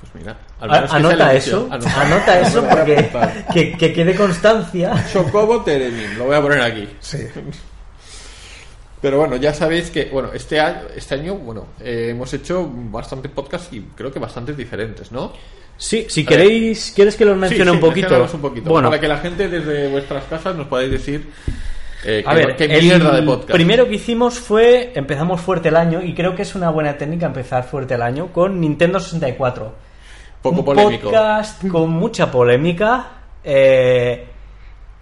Pues 0.00 0.14
mira, 0.14 0.36
al 0.60 0.70
A- 0.70 0.74
menos 0.74 0.92
Anota 0.94 1.34
eso. 1.34 1.68
Anota. 1.70 2.00
anota 2.02 2.40
eso 2.40 2.64
porque 2.70 3.10
que 3.78 3.92
quede 3.92 4.14
constancia. 4.14 5.06
Chocobo 5.12 5.62
Teremin, 5.62 6.16
lo 6.18 6.26
voy 6.26 6.36
a 6.36 6.42
poner 6.42 6.62
aquí. 6.62 6.88
Sí. 7.00 7.26
Pero 9.00 9.18
bueno, 9.18 9.36
ya 9.36 9.54
sabéis 9.54 9.90
que, 9.90 10.06
bueno, 10.06 10.30
este 10.34 10.58
año, 10.60 10.80
este 10.96 11.14
año 11.14 11.34
bueno, 11.36 11.66
eh, 11.80 12.08
hemos 12.10 12.32
hecho 12.34 12.68
bastante 12.74 13.28
podcast 13.28 13.72
y 13.72 13.80
creo 13.94 14.10
que 14.12 14.18
bastantes 14.18 14.56
diferentes, 14.56 15.12
¿no? 15.12 15.32
Sí, 15.76 16.06
si 16.08 16.24
queréis, 16.24 16.92
¿quieres 16.94 17.14
que 17.14 17.24
los 17.24 17.36
mencione 17.36 17.64
Sí, 17.64 17.70
sí, 17.70 17.74
un 17.74 17.80
poquito? 17.80 18.28
un 18.34 18.40
poquito. 18.40 18.70
Bueno, 18.70 18.88
Para 18.88 19.00
que 19.00 19.06
la 19.06 19.18
gente 19.18 19.48
desde 19.48 19.88
vuestras 19.88 20.24
casas 20.24 20.56
nos 20.56 20.66
podáis 20.66 20.90
decir 20.90 21.28
eh, 22.04 22.24
a 22.26 22.34
qué, 22.34 22.36
ver, 22.46 22.56
qué 22.56 22.68
mierda 22.68 23.14
de 23.14 23.22
podcast. 23.22 23.52
primero 23.52 23.88
que 23.88 23.94
hicimos 23.94 24.38
fue, 24.40 24.92
empezamos 24.96 25.40
fuerte 25.40 25.68
el 25.68 25.76
año 25.76 26.02
y 26.02 26.14
creo 26.14 26.34
que 26.34 26.42
es 26.42 26.56
una 26.56 26.70
buena 26.70 26.98
técnica 26.98 27.26
empezar 27.26 27.62
fuerte 27.64 27.94
el 27.94 28.02
año 28.02 28.32
con 28.32 28.60
Nintendo 28.60 28.98
64. 28.98 29.72
Poco 30.42 30.58
un 30.58 30.64
polémico. 30.64 31.10
podcast 31.10 31.66
con 31.68 31.90
mucha 31.90 32.30
polémica 32.30 33.10
eh, 33.44 34.26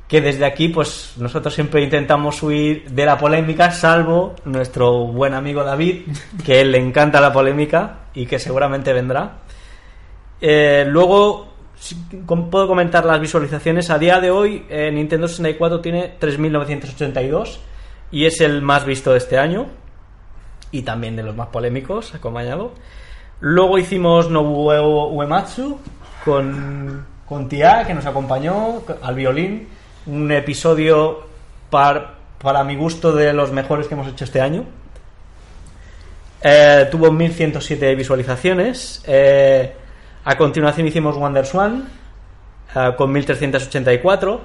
que 0.09 0.21
desde 0.21 0.45
aquí 0.45 0.69
pues 0.69 1.15
nosotros 1.17 1.53
siempre 1.55 1.83
intentamos 1.83 2.43
huir 2.43 2.91
de 2.91 3.05
la 3.05 3.19
polémica 3.19 3.71
salvo 3.73 4.37
nuestro 4.45 5.07
buen 5.07 5.35
amigo 5.35 5.65
David 5.65 6.03
que 6.45 6.61
él 6.61 6.73
le 6.73 6.79
encanta 6.79 7.21
la 7.21 7.33
polémica 7.33 8.07
y 8.15 8.27
que 8.27 8.39
seguramente 8.39 8.93
vendrá. 8.93 9.39
Eh, 10.41 10.85
luego 10.87 11.49
puedo 12.51 12.67
comentar 12.67 13.05
las 13.05 13.21
visualizaciones. 13.21 13.91
A 13.91 13.99
día 13.99 14.21
de 14.21 14.31
hoy 14.31 14.65
eh, 14.69 14.91
Nintendo 14.93 15.29
64 15.29 15.81
tiene 15.81 16.19
3.982 16.19 17.59
y 18.11 18.27
es 18.27 18.41
el 18.41 18.63
más 18.63 18.85
visto 18.85 19.13
de 19.13 19.19
este 19.19 19.39
año 19.39 19.67
y 20.71 20.83
también 20.83 21.17
de 21.17 21.23
los 21.23 21.35
más 21.35 21.49
polémicos 21.49 22.15
acompañado. 22.15 22.73
Luego 23.41 23.79
hicimos 23.79 24.31
Nobuo 24.31 25.09
Uematsu 25.11 25.79
con, 26.25 27.05
con 27.27 27.49
Tia, 27.49 27.85
que 27.87 27.95
nos 27.95 28.07
acompañó 28.07 28.83
al 29.03 29.15
violín. 29.15 29.69
Un 30.07 30.31
episodio 30.33 31.21
par- 31.71 32.15
para 32.39 32.63
mi 32.65 32.77
gusto 32.77 33.13
de 33.13 33.33
los 33.33 33.51
mejores 33.53 33.89
que 33.89 33.95
hemos 33.95 34.07
hecho 34.09 34.25
este 34.25 34.41
año. 34.41 34.65
Eh, 36.43 36.87
tuvo 36.91 37.11
1107 37.11 37.95
visualizaciones. 37.95 39.03
Eh, 39.07 39.73
a 40.25 40.37
continuación 40.37 40.87
hicimos 40.87 41.17
WonderSwan 41.17 41.89
eh, 42.75 42.93
con 42.97 43.11
1384. 43.13 44.41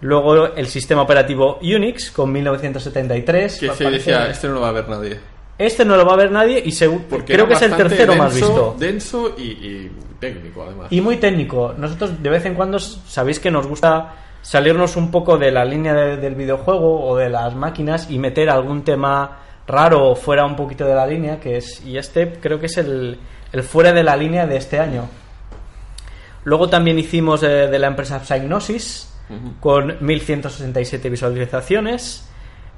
Luego 0.00 0.46
el 0.54 0.66
sistema 0.66 1.02
operativo 1.02 1.58
Unix 1.62 2.10
con 2.10 2.30
1973. 2.32 3.58
Que 3.58 3.70
se 3.70 3.90
decía, 3.90 4.28
este 4.28 4.48
no 4.48 4.54
lo 4.54 4.60
va 4.60 4.68
a 4.68 4.72
ver 4.72 4.88
nadie. 4.88 5.18
este 5.58 5.84
no 5.84 5.96
lo 5.96 6.04
va 6.04 6.14
a 6.14 6.16
ver 6.16 6.30
nadie 6.30 6.62
y 6.64 6.72
Porque 7.10 7.34
creo 7.34 7.46
que 7.48 7.54
es 7.54 7.62
el 7.62 7.74
tercero 7.76 8.14
más 8.16 8.34
visto. 8.34 8.76
Denso 8.78 9.34
y, 9.38 9.42
y 9.42 9.92
técnico, 10.20 10.62
además. 10.62 10.86
Y 10.90 11.00
muy 11.00 11.16
técnico. 11.16 11.74
Nosotros 11.76 12.22
de 12.22 12.30
vez 12.30 12.44
en 12.44 12.54
cuando 12.54 12.78
sabéis 12.78 13.40
que 13.40 13.50
nos 13.50 13.66
gusta 13.66 14.14
salirnos 14.44 14.94
un 14.96 15.10
poco 15.10 15.38
de 15.38 15.50
la 15.50 15.64
línea 15.64 15.94
de- 15.94 16.16
del 16.18 16.34
videojuego 16.34 17.04
o 17.08 17.16
de 17.16 17.30
las 17.30 17.54
máquinas 17.56 18.10
y 18.10 18.18
meter 18.18 18.50
algún 18.50 18.84
tema 18.84 19.38
raro 19.66 20.10
o 20.10 20.14
fuera 20.14 20.44
un 20.44 20.54
poquito 20.54 20.84
de 20.84 20.94
la 20.94 21.06
línea, 21.06 21.40
que 21.40 21.56
es 21.56 21.84
y 21.84 21.96
este 21.96 22.34
creo 22.40 22.60
que 22.60 22.66
es 22.66 22.76
el, 22.76 23.18
el 23.52 23.62
fuera 23.62 23.92
de 23.92 24.02
la 24.04 24.14
línea 24.16 24.46
de 24.46 24.56
este 24.58 24.78
año. 24.78 25.08
Luego 26.44 26.68
también 26.68 26.98
hicimos 26.98 27.42
eh, 27.42 27.68
de 27.68 27.78
la 27.78 27.86
empresa 27.86 28.20
Psygnosis 28.20 29.10
con 29.60 29.96
1167 30.00 31.08
visualizaciones. 31.08 32.28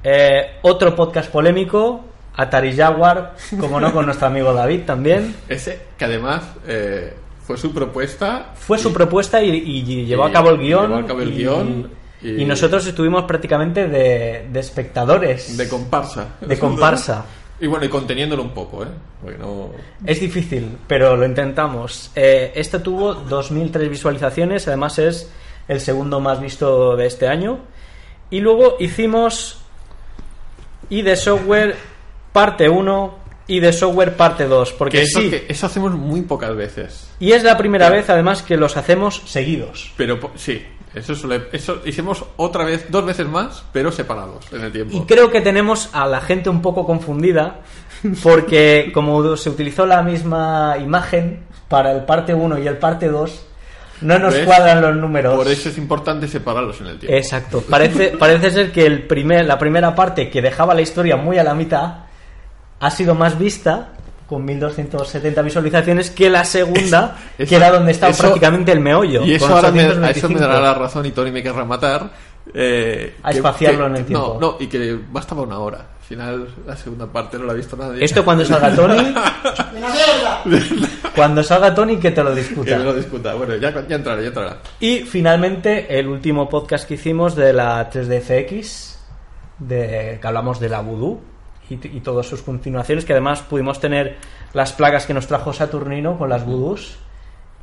Eh, 0.04 0.58
otro 0.62 0.94
podcast 0.94 1.30
polémico 1.32 2.04
Atari 2.36 2.76
Jaguar, 2.76 3.34
como 3.58 3.80
no, 3.80 3.92
con 3.92 4.04
nuestro 4.06 4.28
amigo 4.28 4.52
David 4.54 4.82
también. 4.86 5.34
Ese 5.48 5.80
que 5.98 6.04
además 6.04 6.44
eh, 6.68 7.14
fue 7.46 7.56
su 7.56 7.72
propuesta. 7.72 8.52
Fue 8.56 8.78
su 8.78 8.92
propuesta 8.92 9.42
y, 9.42 9.50
y 9.50 10.04
llevó 10.06 10.24
a 10.24 10.32
cabo 10.32 10.50
el 10.50 10.58
guion. 10.58 10.88
llevó 10.88 10.96
a 11.00 11.06
cabo 11.06 11.20
el 11.22 11.32
y, 11.32 11.36
guion 11.36 11.90
y- 12.22 12.42
y 12.42 12.44
nosotros 12.44 12.86
estuvimos 12.86 13.24
prácticamente 13.24 13.86
de, 13.88 14.48
de 14.50 14.60
espectadores. 14.60 15.56
De 15.56 15.68
comparsa. 15.68 16.36
De 16.40 16.58
comparsa. 16.58 17.24
Y 17.60 17.66
bueno, 17.68 17.84
y 17.84 17.88
conteniéndolo 17.88 18.42
un 18.42 18.50
poco, 18.50 18.82
¿eh? 18.84 18.88
No... 19.38 19.70
Es 20.04 20.20
difícil, 20.20 20.76
pero 20.86 21.16
lo 21.16 21.24
intentamos. 21.24 22.10
Eh, 22.14 22.52
este 22.54 22.80
tuvo 22.80 23.14
2.003 23.26 23.88
visualizaciones, 23.88 24.66
además 24.68 24.98
es 24.98 25.30
el 25.68 25.80
segundo 25.80 26.20
más 26.20 26.40
visto 26.40 26.96
de 26.96 27.06
este 27.06 27.28
año. 27.28 27.60
Y 28.28 28.40
luego 28.40 28.76
hicimos 28.80 29.58
y 30.90 31.02
de 31.02 31.16
software 31.16 31.76
parte 32.32 32.68
1 32.68 33.14
y 33.48 33.60
de 33.60 33.72
software 33.72 34.16
parte 34.16 34.44
2, 34.46 34.72
porque 34.72 34.98
Que 34.98 35.04
eso, 35.04 35.20
sí. 35.20 35.30
que 35.30 35.46
eso 35.48 35.66
hacemos 35.66 35.92
muy 35.94 36.22
pocas 36.22 36.54
veces. 36.56 37.08
Y 37.20 37.32
es 37.32 37.42
la 37.44 37.56
primera 37.56 37.88
vez 37.90 38.10
además 38.10 38.42
que 38.42 38.56
los 38.56 38.76
hacemos 38.76 39.22
seguidos. 39.26 39.92
Pero 39.96 40.18
sí, 40.34 40.64
eso, 40.94 41.14
suele- 41.14 41.46
eso 41.52 41.80
hicimos 41.84 42.24
otra 42.36 42.64
vez, 42.64 42.86
dos 42.90 43.04
veces 43.06 43.26
más, 43.26 43.64
pero 43.72 43.92
separados 43.92 44.44
en 44.52 44.62
el 44.62 44.72
tiempo. 44.72 44.96
Y 44.96 45.00
creo 45.02 45.30
que 45.30 45.40
tenemos 45.40 45.90
a 45.92 46.06
la 46.06 46.20
gente 46.20 46.50
un 46.50 46.60
poco 46.62 46.84
confundida 46.86 47.60
porque 48.22 48.90
como 48.94 49.36
se 49.36 49.50
utilizó 49.50 49.86
la 49.86 50.02
misma 50.02 50.76
imagen 50.80 51.44
para 51.68 51.92
el 51.92 52.04
parte 52.04 52.34
1 52.34 52.58
y 52.58 52.66
el 52.66 52.78
parte 52.78 53.08
2, 53.08 53.42
no 54.02 54.18
nos 54.18 54.34
¿Ves? 54.34 54.44
cuadran 54.44 54.80
los 54.82 54.94
números. 54.96 55.34
Por 55.36 55.48
eso 55.48 55.68
es 55.68 55.78
importante 55.78 56.28
separarlos 56.28 56.80
en 56.80 56.88
el 56.88 56.98
tiempo. 56.98 57.16
Exacto. 57.16 57.62
Parece, 57.68 58.08
parece 58.18 58.50
ser 58.50 58.72
que 58.72 58.84
el 58.86 59.06
primer, 59.06 59.46
la 59.46 59.58
primera 59.58 59.94
parte 59.94 60.28
que 60.30 60.42
dejaba 60.42 60.74
la 60.74 60.82
historia 60.82 61.16
muy 61.16 61.38
a 61.38 61.44
la 61.44 61.54
mitad 61.54 62.05
ha 62.80 62.90
sido 62.90 63.14
más 63.14 63.38
vista 63.38 63.88
con 64.26 64.44
1270 64.44 65.40
visualizaciones 65.42 66.10
que 66.10 66.28
la 66.28 66.44
segunda, 66.44 67.16
Eso- 67.38 67.48
que 67.48 67.56
era 67.56 67.70
donde 67.70 67.92
estaba 67.92 68.10
eso- 68.10 68.22
prácticamente 68.24 68.72
el 68.72 68.80
meollo. 68.80 69.24
Y 69.24 69.34
eso 69.34 69.46
ahora 69.46 69.70
me, 69.70 69.82
a 69.82 69.86
825. 69.88 70.26
eso 70.26 70.28
me 70.34 70.40
dará 70.40 70.60
la 70.60 70.74
razón 70.74 71.06
y 71.06 71.10
Tony 71.12 71.30
me 71.30 71.42
querrá 71.42 71.64
matar. 71.64 72.10
eh, 72.54 73.14
A 73.22 73.30
que- 73.30 73.36
espaciarlo 73.38 73.84
que- 73.84 73.90
en 73.90 73.96
el 73.96 74.04
tiempo. 74.04 74.38
No, 74.40 74.52
no, 74.52 74.56
y 74.60 74.66
que 74.66 74.98
bastaba 75.10 75.42
una 75.42 75.58
hora. 75.58 75.78
Al 75.78 76.06
final, 76.08 76.48
la 76.64 76.76
segunda 76.76 77.06
parte 77.06 77.36
no 77.38 77.44
la 77.44 77.52
ha 77.52 77.56
visto 77.56 77.76
nadie. 77.76 78.04
Esto 78.04 78.24
cuando 78.24 78.44
salga 78.44 78.72
Tony, 78.74 79.12
cuando 81.14 81.42
salga 81.42 81.74
Tony 81.74 81.96
que 81.96 82.10
te 82.10 82.22
lo 82.22 82.30
Que 82.34 82.40
discuta. 82.40 82.78
me 82.78 82.84
lo 82.84 82.94
discuta. 82.94 83.34
Bueno, 83.34 83.56
ya, 83.56 83.70
ya 83.86 83.96
entrará, 83.96 84.20
ya 84.20 84.28
entrará. 84.28 84.58
Y 84.80 85.00
finalmente 85.00 85.98
el 85.98 86.06
último 86.08 86.48
podcast 86.48 86.86
que 86.86 86.94
hicimos 86.94 87.34
de 87.34 87.52
la 87.52 87.90
3DFX, 87.90 88.94
de, 89.58 90.18
que 90.20 90.26
hablamos 90.26 90.60
de 90.60 90.68
la 90.68 90.80
Voodoo 90.80 91.20
y, 91.70 91.74
y 91.74 92.00
todas 92.00 92.26
sus 92.26 92.42
continuaciones, 92.42 93.04
que 93.04 93.12
además 93.12 93.42
pudimos 93.42 93.80
tener 93.80 94.16
las 94.52 94.72
plagas 94.72 95.06
que 95.06 95.14
nos 95.14 95.26
trajo 95.26 95.52
Saturnino 95.52 96.18
con 96.18 96.28
las 96.28 96.44
Voodoos. 96.44 96.96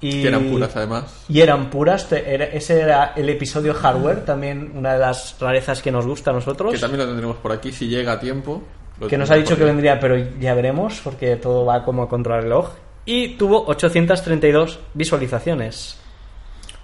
Y, 0.01 0.21
Que 0.23 0.27
eran 0.27 0.43
puras, 0.49 0.75
además. 0.75 1.23
Y 1.29 1.39
eran 1.39 1.69
puras. 1.69 2.09
te- 2.09 2.33
era- 2.33 2.45
ese 2.45 2.81
era 2.81 3.13
el 3.15 3.29
episodio 3.29 3.73
hardware, 3.73 4.25
también 4.25 4.73
una 4.75 4.93
de 4.93 4.99
las 4.99 5.37
rarezas 5.39 5.81
que 5.81 5.91
nos 5.91 6.05
gusta 6.05 6.31
a 6.31 6.33
nosotros. 6.33 6.73
Que 6.73 6.79
también 6.79 6.99
lo 7.01 7.05
tendremos 7.07 7.37
por 7.37 7.51
aquí 7.53 7.71
si 7.71 7.87
llega 7.87 8.11
a 8.13 8.19
tiempo. 8.19 8.61
Que 9.09 9.17
nos 9.17 9.31
ha 9.31 9.35
dicho 9.35 9.57
que 9.57 9.63
vendría, 9.63 9.99
pero 9.99 10.17
ya 10.39 10.53
veremos, 10.53 10.99
porque 11.03 11.35
todo 11.37 11.65
va 11.65 11.83
como 11.85 12.07
contra 12.09 12.35
el 12.37 12.43
reloj. 12.43 12.69
Y 13.05 13.29
tuvo 13.37 13.65
832 13.67 14.79
visualizaciones. 14.93 15.97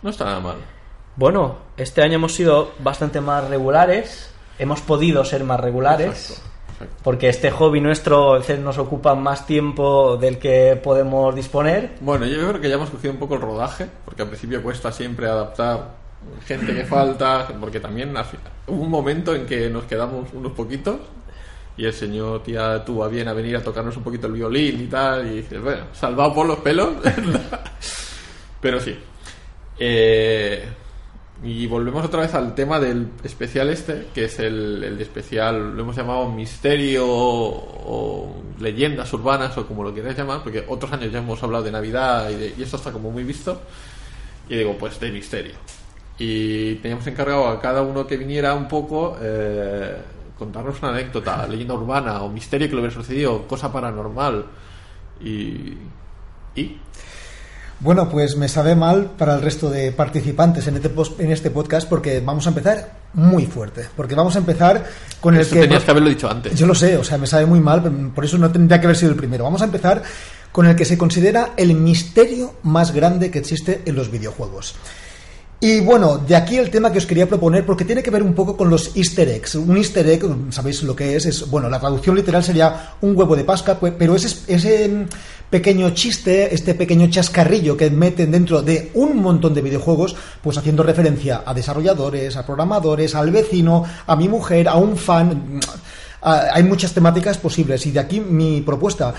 No 0.02 0.10
está 0.10 0.26
nada 0.26 0.40
mal. 0.40 0.56
Bueno, 1.16 1.58
este 1.78 2.02
año 2.02 2.16
hemos 2.16 2.34
sido 2.34 2.72
bastante 2.80 3.20
más 3.20 3.50
regulares, 3.50 4.32
hemos 4.58 4.80
podido 4.82 5.26
ser 5.26 5.44
más 5.44 5.60
regulares, 5.60 6.30
Exacto, 6.32 6.49
exacto. 6.80 7.02
porque 7.04 7.30
este 7.30 7.52
hobby 7.52 7.82
nuestro 7.82 8.34
a 8.34 8.40
veces 8.40 8.60
nos 8.60 8.78
ocupa 8.78 9.16
más 9.16 9.46
tiempo 9.46 10.18
del 10.18 10.38
que 10.38 10.80
podemos 10.82 11.36
disponer. 11.36 11.96
Bueno, 12.02 12.26
yo 12.26 12.48
creo 12.48 12.62
que 12.62 12.70
ya 12.70 12.76
hemos 12.76 12.90
cogido 12.90 13.14
un 13.14 13.20
poco 13.20 13.36
el 13.36 13.42
rodaje, 13.42 13.88
porque 14.06 14.22
al 14.22 14.30
principio 14.30 14.64
cuesta 14.64 14.92
siempre 14.92 15.28
adaptar 15.28 16.00
gente 16.46 16.74
que 16.74 16.86
falta, 16.86 17.48
porque 17.60 17.80
también 17.80 18.14
hubo 18.68 18.84
un 18.84 18.90
momento 18.90 19.34
en 19.36 19.46
que 19.46 19.70
nos 19.70 19.86
quedamos 19.86 20.30
unos 20.34 20.52
poquitos 20.52 20.98
y 21.78 21.86
el 21.86 21.94
señor 21.94 22.44
tía 22.44 22.84
tuvo 22.84 23.06
a 23.06 23.08
bien 23.08 23.28
a 23.30 23.34
venir 23.34 23.56
a 23.56 23.64
tocarnos 23.64 23.96
un 23.96 24.04
poquito 24.04 24.28
el 24.28 24.34
violín 24.34 24.82
y 24.82 24.88
tal, 24.88 25.26
y 25.28 25.38
dices, 25.38 25.62
bueno, 25.62 25.86
salvado 25.94 26.34
por 26.34 26.46
los 26.46 26.60
pelos, 26.60 26.90
pero 28.62 28.80
sí. 28.82 28.98
Eh, 29.80 30.68
y 31.44 31.68
volvemos 31.68 32.04
otra 32.06 32.22
vez 32.22 32.34
al 32.34 32.54
tema 32.54 32.80
del 32.80 33.08
especial 33.24 33.70
este, 33.70 34.08
que 34.14 34.26
es 34.26 34.40
el, 34.40 34.84
el 34.84 35.00
especial, 35.02 35.76
lo 35.76 35.84
hemos 35.84 35.96
llamado 35.96 36.30
misterio 36.30 37.06
o 37.08 38.36
leyendas 38.60 39.12
urbanas 39.14 39.58
o 39.58 39.66
como 39.66 39.84
lo 39.84 39.94
queráis 39.94 40.18
llamar, 40.18 40.44
porque 40.44 40.66
otros 40.68 40.92
años 40.92 41.12
ya 41.14 41.20
hemos 41.20 41.42
hablado 41.42 41.64
de 41.64 41.72
Navidad 41.72 42.30
y, 42.30 42.36
de- 42.36 42.54
y 42.58 42.62
esto 42.64 42.76
está 42.78 42.92
como 42.92 43.10
muy 43.12 43.24
visto. 43.24 43.62
Y 44.50 44.58
digo, 44.58 44.76
pues 44.78 45.00
de 45.00 45.12
misterio. 45.12 45.54
Y 46.18 46.76
teníamos 46.76 47.08
encargado 47.08 47.48
a 47.48 47.62
cada 47.62 47.82
uno 47.84 48.06
que 48.06 48.18
viniera 48.18 48.54
un 48.54 48.68
poco 48.68 49.16
eh, 49.22 49.96
contarnos 50.38 50.80
una 50.82 50.90
anécdota, 50.92 51.48
leyenda 51.48 51.74
urbana 51.76 52.22
o 52.24 52.30
misterio 52.30 52.68
que 52.68 52.74
le 52.76 52.82
hubiera 52.82 52.96
sucedido, 52.96 53.48
cosa 53.48 53.72
paranormal. 53.72 54.46
Y. 55.22 55.74
¿Y? 56.56 56.78
Bueno, 57.82 58.10
pues 58.10 58.36
me 58.36 58.50
sabe 58.50 58.76
mal 58.76 59.12
para 59.18 59.36
el 59.36 59.42
resto 59.42 59.70
de 59.70 59.94
participantes 59.94 60.68
en 60.68 60.76
este, 60.76 60.92
en 61.20 61.32
este 61.32 61.50
podcast 61.50 61.88
porque 61.88 62.20
vamos 62.20 62.46
a 62.46 62.50
empezar 62.50 62.92
muy 63.14 63.46
fuerte. 63.46 63.86
Porque 63.96 64.16
vamos 64.16 64.36
a 64.36 64.40
empezar 64.40 64.86
con 65.22 65.36
el 65.36 65.48
que... 65.48 65.62
tenías 65.62 65.84
que 65.84 65.92
haberlo 65.92 66.10
dicho 66.10 66.30
antes. 66.30 66.56
Yo 66.56 66.68
lo 66.68 66.76
sé, 66.76 66.98
o 66.98 67.04
sea, 67.06 67.18
me 67.18 67.26
sabe 67.26 67.46
muy 67.46 67.62
mal, 67.62 68.12
por 68.14 68.26
eso 68.26 68.38
no 68.38 68.52
tendría 68.52 68.82
que 68.82 68.88
haber 68.88 68.98
sido 68.98 69.12
el 69.12 69.18
primero. 69.18 69.46
Vamos 69.46 69.62
a 69.62 69.66
empezar 69.66 70.04
con 70.52 70.66
el 70.66 70.76
que 70.76 70.84
se 70.84 70.98
considera 70.98 71.52
el 71.56 71.74
misterio 71.74 72.56
más 72.64 72.92
grande 72.92 73.32
que 73.32 73.40
existe 73.40 73.82
en 73.86 73.96
los 73.96 74.12
videojuegos. 74.12 74.76
Y 75.62 75.82
bueno, 75.82 76.18
de 76.18 76.38
aquí 76.38 76.58
el 76.58 76.70
tema 76.70 76.90
que 76.90 77.00
os 77.00 77.06
quería 77.06 77.28
proponer, 77.28 77.66
porque 77.66 77.84
tiene 77.84 78.02
que 78.02 78.10
ver 78.10 78.24
un 78.24 78.34
poco 78.34 78.56
con 78.56 78.70
los 78.70 78.96
easter 78.96 79.28
eggs. 79.28 79.56
Un 79.56 79.76
easter 79.76 80.08
egg, 80.08 80.24
¿sabéis 80.52 80.84
lo 80.84 80.96
que 80.96 81.18
es? 81.18 81.26
Es, 81.26 81.50
bueno, 81.50 81.70
la 81.70 81.82
traducción 81.82 82.16
literal 82.16 82.42
sería 82.42 82.94
un 83.02 83.18
huevo 83.18 83.36
de 83.36 83.44
Pascua, 83.44 83.76
pues, 83.78 83.94
pero 83.98 84.16
ese, 84.16 84.38
ese 84.48 84.88
mm, 84.88 85.08
pequeño 85.50 85.90
chiste, 85.90 86.54
este 86.54 86.76
pequeño 86.76 87.10
chascarrillo 87.10 87.76
que 87.76 87.90
meten 87.90 88.32
dentro 88.32 88.62
de 88.62 88.92
un 88.94 89.18
montón 89.18 89.54
de 89.54 89.62
videojuegos, 89.62 90.16
pues 90.42 90.58
haciendo 90.58 90.82
referencia 90.82 91.44
a 91.46 91.54
desarrolladores, 91.54 92.38
a 92.38 92.46
programadores, 92.46 93.14
al 93.14 93.30
vecino, 93.30 93.84
a 94.08 94.16
mi 94.16 94.30
mujer, 94.30 94.70
a 94.70 94.76
un 94.76 94.96
fan. 94.96 95.60
Ah, 96.22 96.48
hay 96.54 96.64
muchas 96.64 96.94
temáticas 96.94 97.38
posibles 97.38 97.86
y 97.86 97.92
de 97.92 98.00
aquí 98.00 98.22
mi 98.22 98.62
propuesta. 98.62 99.14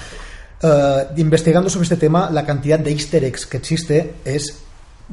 Eh, 0.63 1.07
investigando 1.17 1.69
sobre 1.69 1.85
este 1.85 1.97
tema, 1.97 2.31
la 2.31 2.47
cantidad 2.47 2.79
de 2.79 2.93
easter 2.93 3.25
eggs 3.25 3.45
que 3.47 3.59
existe 3.59 4.15
es 4.25 4.55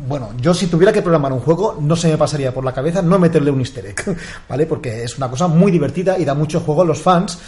bueno, 0.07 0.29
yo 0.39 0.53
si 0.53 0.67
tuviera 0.67 0.93
que 0.93 1.01
programar 1.01 1.33
un 1.33 1.39
juego, 1.39 1.77
no 1.81 1.95
se 1.95 2.07
me 2.07 2.17
pasaría 2.17 2.53
por 2.53 2.63
la 2.63 2.73
cabeza 2.73 3.01
no 3.01 3.17
meterle 3.17 3.49
un 3.51 3.59
easter 3.59 3.85
egg, 3.87 4.17
¿vale? 4.49 4.65
Porque 4.67 5.03
es 5.03 5.17
una 5.17 5.29
cosa 5.29 5.47
muy 5.47 5.71
divertida 5.71 6.17
y 6.19 6.25
da 6.25 6.33
mucho 6.35 6.59
juego 6.59 6.83
a 6.83 6.85
los 6.85 7.01
fans. 7.01 7.39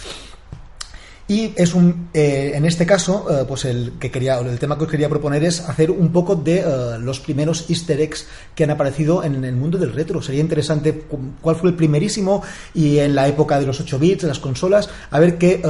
Y 1.27 1.53
es 1.55 1.75
un, 1.75 2.09
eh, 2.11 2.53
en 2.55 2.65
este 2.65 2.87
caso, 2.87 3.27
eh, 3.29 3.45
pues 3.47 3.63
el 3.65 3.93
que 3.99 4.09
quería, 4.09 4.39
el 4.39 4.57
tema 4.57 4.79
que 4.79 4.85
os 4.85 4.89
quería 4.89 5.07
proponer 5.09 5.43
es 5.43 5.59
hacer 5.61 5.91
un 5.91 6.11
poco 6.11 6.33
de 6.35 6.57
eh, 6.61 6.97
los 6.99 7.19
primeros 7.19 7.69
Easter 7.69 8.01
eggs 8.01 8.25
que 8.55 8.63
han 8.63 8.71
aparecido 8.71 9.23
en 9.23 9.45
el 9.45 9.55
mundo 9.55 9.77
del 9.77 9.93
retro. 9.93 10.23
Sería 10.23 10.41
interesante 10.41 11.01
cu- 11.01 11.19
cuál 11.39 11.55
fue 11.55 11.69
el 11.69 11.75
primerísimo 11.75 12.41
y 12.73 12.97
en 12.97 13.13
la 13.13 13.27
época 13.27 13.59
de 13.59 13.67
los 13.67 13.79
8 13.79 13.99
bits, 13.99 14.23
de 14.23 14.27
las 14.29 14.39
consolas, 14.39 14.89
a 15.11 15.19
ver 15.19 15.37
qué 15.37 15.61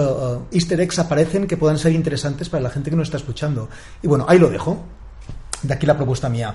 Easter 0.53 0.79
eggs 0.79 0.97
aparecen 0.99 1.45
que 1.45 1.57
puedan 1.57 1.77
ser 1.77 1.91
interesantes 1.91 2.47
para 2.47 2.63
la 2.63 2.69
gente 2.69 2.89
que 2.89 2.95
nos 2.95 3.09
está 3.09 3.17
escuchando. 3.17 3.67
Y 4.01 4.07
bueno, 4.07 4.23
ahí 4.29 4.39
lo 4.39 4.49
dejo. 4.49 4.81
De 5.63 5.73
aquí 5.73 5.85
la 5.85 5.95
propuesta 5.97 6.29
mía. 6.29 6.53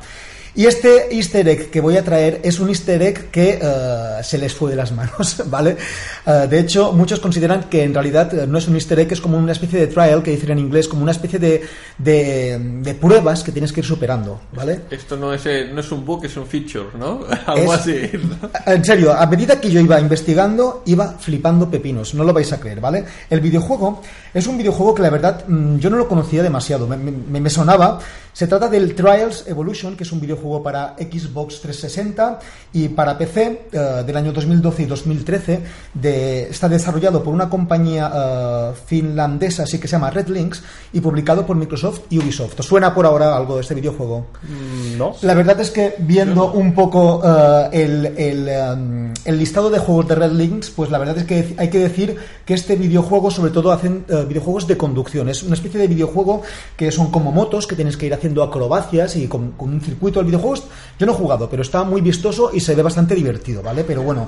Y 0.57 0.67
este 0.67 1.13
easter 1.13 1.49
egg 1.49 1.69
que 1.69 1.81
voy 1.81 1.97
a 1.97 2.05
traer 2.05 2.41
es 2.45 2.61
un 2.61 2.69
easter 2.69 3.03
egg 3.03 3.29
que 3.33 3.59
eh, 3.61 4.21
se 4.23 4.39
les 4.39 4.55
fue 4.55 4.71
de 4.71 4.77
las 4.77 4.93
manos, 4.93 5.43
¿vale? 5.51 5.77
Eh, 6.25 6.47
de 6.49 6.61
hecho, 6.61 6.93
muchos 6.93 7.19
consideran 7.19 7.65
que 7.65 7.83
en 7.83 7.93
realidad 7.93 8.33
eh, 8.33 8.47
no 8.47 8.59
es 8.59 8.69
un 8.69 8.77
easter 8.77 9.01
egg, 9.01 9.13
es 9.13 9.21
como 9.21 9.37
una 9.37 9.51
especie 9.51 9.81
de 9.81 9.89
trial, 9.89 10.23
que 10.23 10.31
dicen 10.31 10.53
en 10.53 10.61
inglés, 10.61 10.87
como 10.87 11.03
una 11.03 11.11
especie 11.11 11.41
de, 11.41 11.61
de, 11.99 12.57
de 12.83 12.95
pruebas 12.95 13.43
que 13.43 13.51
tienes 13.51 13.73
que 13.73 13.81
ir 13.81 13.87
superando, 13.87 14.43
¿vale? 14.53 14.83
Esto 14.93 15.17
no 15.17 15.35
es, 15.35 15.45
no 15.73 15.81
es 15.81 15.91
un 15.91 16.05
bug, 16.07 16.25
es 16.25 16.37
un 16.37 16.47
feature, 16.47 16.91
¿no? 16.97 17.25
Algo 17.47 17.75
Es- 17.75 17.81
así. 17.81 18.11
En 18.67 18.85
serio, 18.85 19.13
a 19.13 19.27
medida 19.27 19.61
que 19.61 19.69
yo 19.73 19.81
iba 19.81 19.99
investigando, 19.99 20.85
iba 20.87 21.17
flipando 21.19 21.69
pepinos, 21.69 22.15
no 22.15 22.23
lo 22.23 22.33
vais 22.33 22.53
a 22.53 22.61
creer, 22.61 22.81
¿vale? 22.81 23.05
El 23.29 23.41
videojuego 23.41 24.03
es 24.35 24.47
un 24.47 24.59
videojuego 24.59 24.95
que 24.95 25.03
la 25.03 25.11
verdad 25.11 25.47
mm, 25.47 25.77
yo 25.79 25.89
no 25.91 25.97
lo 25.97 26.09
conocía 26.09 26.43
demasiado, 26.43 26.87
me, 26.87 26.97
me- 26.97 27.41
me 27.41 27.51
sonaba. 27.51 28.01
Se 28.33 28.49
trata 28.49 28.67
del 28.69 28.97
Trials 28.97 29.45
Evolution, 29.47 29.97
que 29.97 30.03
es 30.03 30.11
un 30.11 30.21
videojuego 30.21 30.61
para 30.61 30.97
Xbox 30.99 31.61
360 31.61 32.41
y 32.73 32.89
para 32.89 33.17
PC 33.17 33.69
eh, 33.71 34.03
del 34.05 34.17
año 34.17 34.33
2012 34.33 34.83
y 34.83 34.87
2013. 34.87 35.61
De, 35.95 36.49
está 36.51 36.69
desarrollado 36.69 37.23
por 37.23 37.33
una 37.33 37.49
compañía 37.49 38.11
eh, 38.13 38.73
finlandesa, 38.87 39.63
así 39.63 39.79
que 39.79 39.87
se 39.87 39.93
llama 39.93 40.11
Red 40.11 40.27
Links, 40.31 40.65
y 40.93 41.01
publicado 41.01 41.47
por 41.47 41.55
Microsoft 41.57 42.01
y 42.11 42.19
Ubisoft. 42.19 42.59
¿Os 42.59 42.67
suena 42.67 42.93
por 42.93 43.07
ahora 43.07 43.37
algo 43.37 43.55
de 43.55 43.61
este 43.61 43.75
videojuego? 43.75 44.27
Mm, 44.43 44.99
No. 44.99 45.15
La 45.23 45.35
verdad 45.35 45.61
es 45.61 45.71
que 45.71 45.95
viendo 45.99 46.51
un 46.53 46.75
poco 46.75 47.23
eh, 47.25 47.69
el, 47.73 48.07
el, 48.19 48.49
em, 48.49 49.15
el 49.25 49.39
listado 49.39 49.71
de 49.71 49.79
juegos 49.79 50.09
de 50.09 50.15
Red 50.17 50.33
Links, 50.33 50.71
pues 50.71 50.91
la 50.91 50.99
verdad 50.99 51.19
es 51.19 51.25
que 51.25 51.55
hay 51.57 51.71
que 51.71 51.79
decir 51.79 52.17
que 52.45 52.55
este 52.55 52.75
videojuego 52.75 53.31
sobre 53.31 53.53
todo 53.53 53.71
hacen 53.71 54.05
eh, 54.25 54.29
videojuegos 54.29 54.67
de 54.67 54.77
conducción. 54.77 55.29
Es 55.29 55.43
una 55.43 55.55
especie 55.55 55.79
de 55.79 55.87
videojuego 55.87 56.43
que 56.77 56.91
son 56.91 57.11
como 57.11 57.33
motos, 57.33 57.67
que 57.67 57.77
tienes 57.77 57.97
que 57.97 58.07
ir 58.07 58.15
haciendo 58.15 58.43
acrobacias 58.43 59.17
y 59.17 59.29
con, 59.29 59.55
un 59.59 59.81
circuito. 59.81 60.21
El 60.21 60.27
videojuego, 60.27 60.57
yo 60.99 61.07
no 61.07 61.13
he 61.13 61.15
jugado, 61.15 61.49
pero 61.49 61.63
está 61.63 61.85
muy 61.85 62.01
vistoso 62.01 62.51
y 62.53 62.61
se 62.61 62.75
ve 62.75 62.83
bastante 62.83 63.15
divertido, 63.15 63.63
¿vale? 63.63 63.85
Pero 63.85 64.03
bueno... 64.03 64.27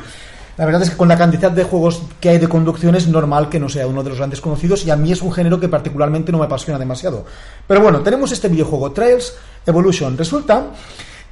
La 0.56 0.64
verdad 0.64 0.80
es 0.80 0.88
que 0.88 0.96
con 0.96 1.08
la 1.08 1.18
cantidad 1.18 1.50
de 1.50 1.64
juegos 1.64 2.00
que 2.18 2.30
hay 2.30 2.38
de 2.38 2.48
conducción 2.48 2.94
es 2.94 3.06
normal 3.08 3.50
que 3.50 3.60
no 3.60 3.68
sea 3.68 3.86
uno 3.86 4.02
de 4.02 4.08
los 4.08 4.16
grandes 4.16 4.40
conocidos 4.40 4.86
y 4.86 4.90
a 4.90 4.96
mí 4.96 5.12
es 5.12 5.20
un 5.20 5.30
género 5.30 5.60
que 5.60 5.68
particularmente 5.68 6.32
no 6.32 6.38
me 6.38 6.46
apasiona 6.46 6.78
demasiado. 6.78 7.26
Pero 7.66 7.82
bueno, 7.82 8.00
tenemos 8.00 8.32
este 8.32 8.48
videojuego 8.48 8.90
Trails 8.90 9.34
Evolution. 9.66 10.16
Resulta 10.16 10.70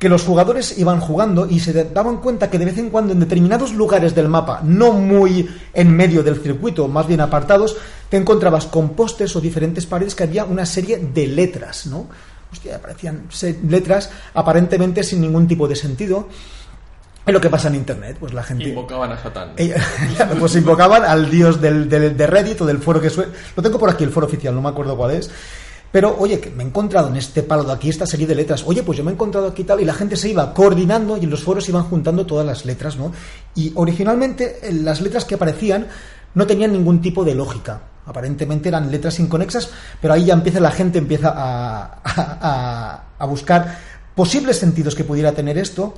que 0.05 0.09
los 0.11 0.23
jugadores 0.23 0.77
iban 0.77 1.01
jugando 1.01 1.47
y 1.49 1.61
se 1.61 1.73
daban 1.85 2.19
cuenta 2.19 2.51
que 2.51 2.59
de 2.59 2.67
vez 2.67 2.77
en 2.77 2.91
cuando 2.91 3.15
en 3.15 3.21
determinados 3.21 3.73
lugares 3.73 4.15
del 4.15 4.29
mapa, 4.29 4.61
no 4.63 4.93
muy 4.93 5.49
en 5.73 5.97
medio 5.97 6.23
del 6.23 6.37
circuito, 6.43 6.89
más 6.89 7.07
bien 7.07 7.23
apartados, 7.23 7.75
te 8.11 8.19
encontrabas 8.19 8.67
con 8.67 8.91
postes 8.91 9.35
o 9.35 9.41
diferentes 9.41 9.87
paredes 9.87 10.15
que 10.15 10.25
había 10.25 10.45
una 10.45 10.67
serie 10.67 10.99
de 10.99 11.27
letras, 11.27 11.87
¿no? 11.87 12.07
Hostia, 12.53 12.77
aparecían 12.77 13.23
letras 13.67 14.11
aparentemente 14.35 15.03
sin 15.03 15.23
ningún 15.23 15.49
tipo 15.49 15.67
de 15.67 15.75
sentido. 15.75 16.29
Es 17.27 17.33
lo 17.33 17.41
que 17.41 17.49
pasa 17.49 17.69
en 17.69 17.77
internet, 17.77 18.19
pues 18.21 18.35
la 18.35 18.43
gente. 18.43 18.69
Invocaban 18.69 19.11
a 19.11 19.17
Satán. 19.23 19.53
Ella- 19.57 19.83
pues 20.39 20.55
invocaban 20.55 21.03
al 21.05 21.31
dios 21.31 21.63
del, 21.63 21.89
del- 21.89 22.15
de 22.15 22.27
Reddit 22.27 22.61
o 22.61 22.67
del 22.67 22.77
foro 22.79 23.01
que 23.01 23.09
suele... 23.09 23.33
Lo 23.57 23.63
tengo 23.63 23.79
por 23.79 23.89
aquí, 23.89 24.05
el 24.05 24.11
foro 24.11 24.27
oficial, 24.27 24.55
no 24.55 24.61
me 24.61 24.69
acuerdo 24.69 24.95
cuál 24.99 25.13
es. 25.13 25.31
Pero, 25.95 26.17
oye, 26.19 26.41
que 26.41 26.51
me 26.51 26.65
he 26.65 26.67
encontrado 26.67 27.07
en 27.07 27.15
este 27.15 27.45
palo 27.45 27.63
de 27.63 27.73
aquí 27.73 27.89
esta 27.89 28.05
serie 28.05 28.27
de 28.27 28.35
letras. 28.35 28.65
Oye, 28.67 28.83
pues 28.83 28.99
yo 28.99 29.05
me 29.05 29.13
he 29.13 29.15
encontrado 29.15 29.47
aquí 29.47 29.63
tal. 29.63 29.81
Y 29.81 29.85
la 29.85 29.95
gente 29.95 30.17
se 30.17 30.29
iba 30.29 30.53
coordinando 30.53 31.17
y 31.17 31.23
en 31.23 31.31
los 31.31 31.45
foros 31.45 31.69
iban 31.69 31.85
juntando 31.85 32.27
todas 32.27 32.45
las 32.45 32.65
letras, 32.65 32.97
¿no? 32.97 33.13
Y 33.55 33.71
originalmente 33.77 34.59
eh, 34.61 34.73
las 34.73 35.01
letras 35.01 35.25
que 35.25 35.37
aparecían 35.37 35.87
no 36.35 36.49
tenían 36.49 36.73
ningún 36.73 37.01
tipo 37.01 37.25
de 37.25 37.37
lógica. 37.37 37.81
Aparentemente 38.07 38.71
eran 38.71 38.91
letras 38.91 39.21
inconexas, 39.21 39.71
pero 40.03 40.15
ahí 40.15 40.25
ya 40.25 40.35
empieza 40.35 40.59
la 40.59 40.73
gente 40.73 40.99
empieza 40.99 41.29
a, 41.29 42.01
a- 42.03 42.39
a- 42.41 43.05
a 43.17 43.27
buscar 43.27 43.79
posibles 44.17 44.59
sentidos 44.59 44.97
que 44.97 45.05
pudiera 45.05 45.31
tener 45.31 45.59
esto. 45.59 45.95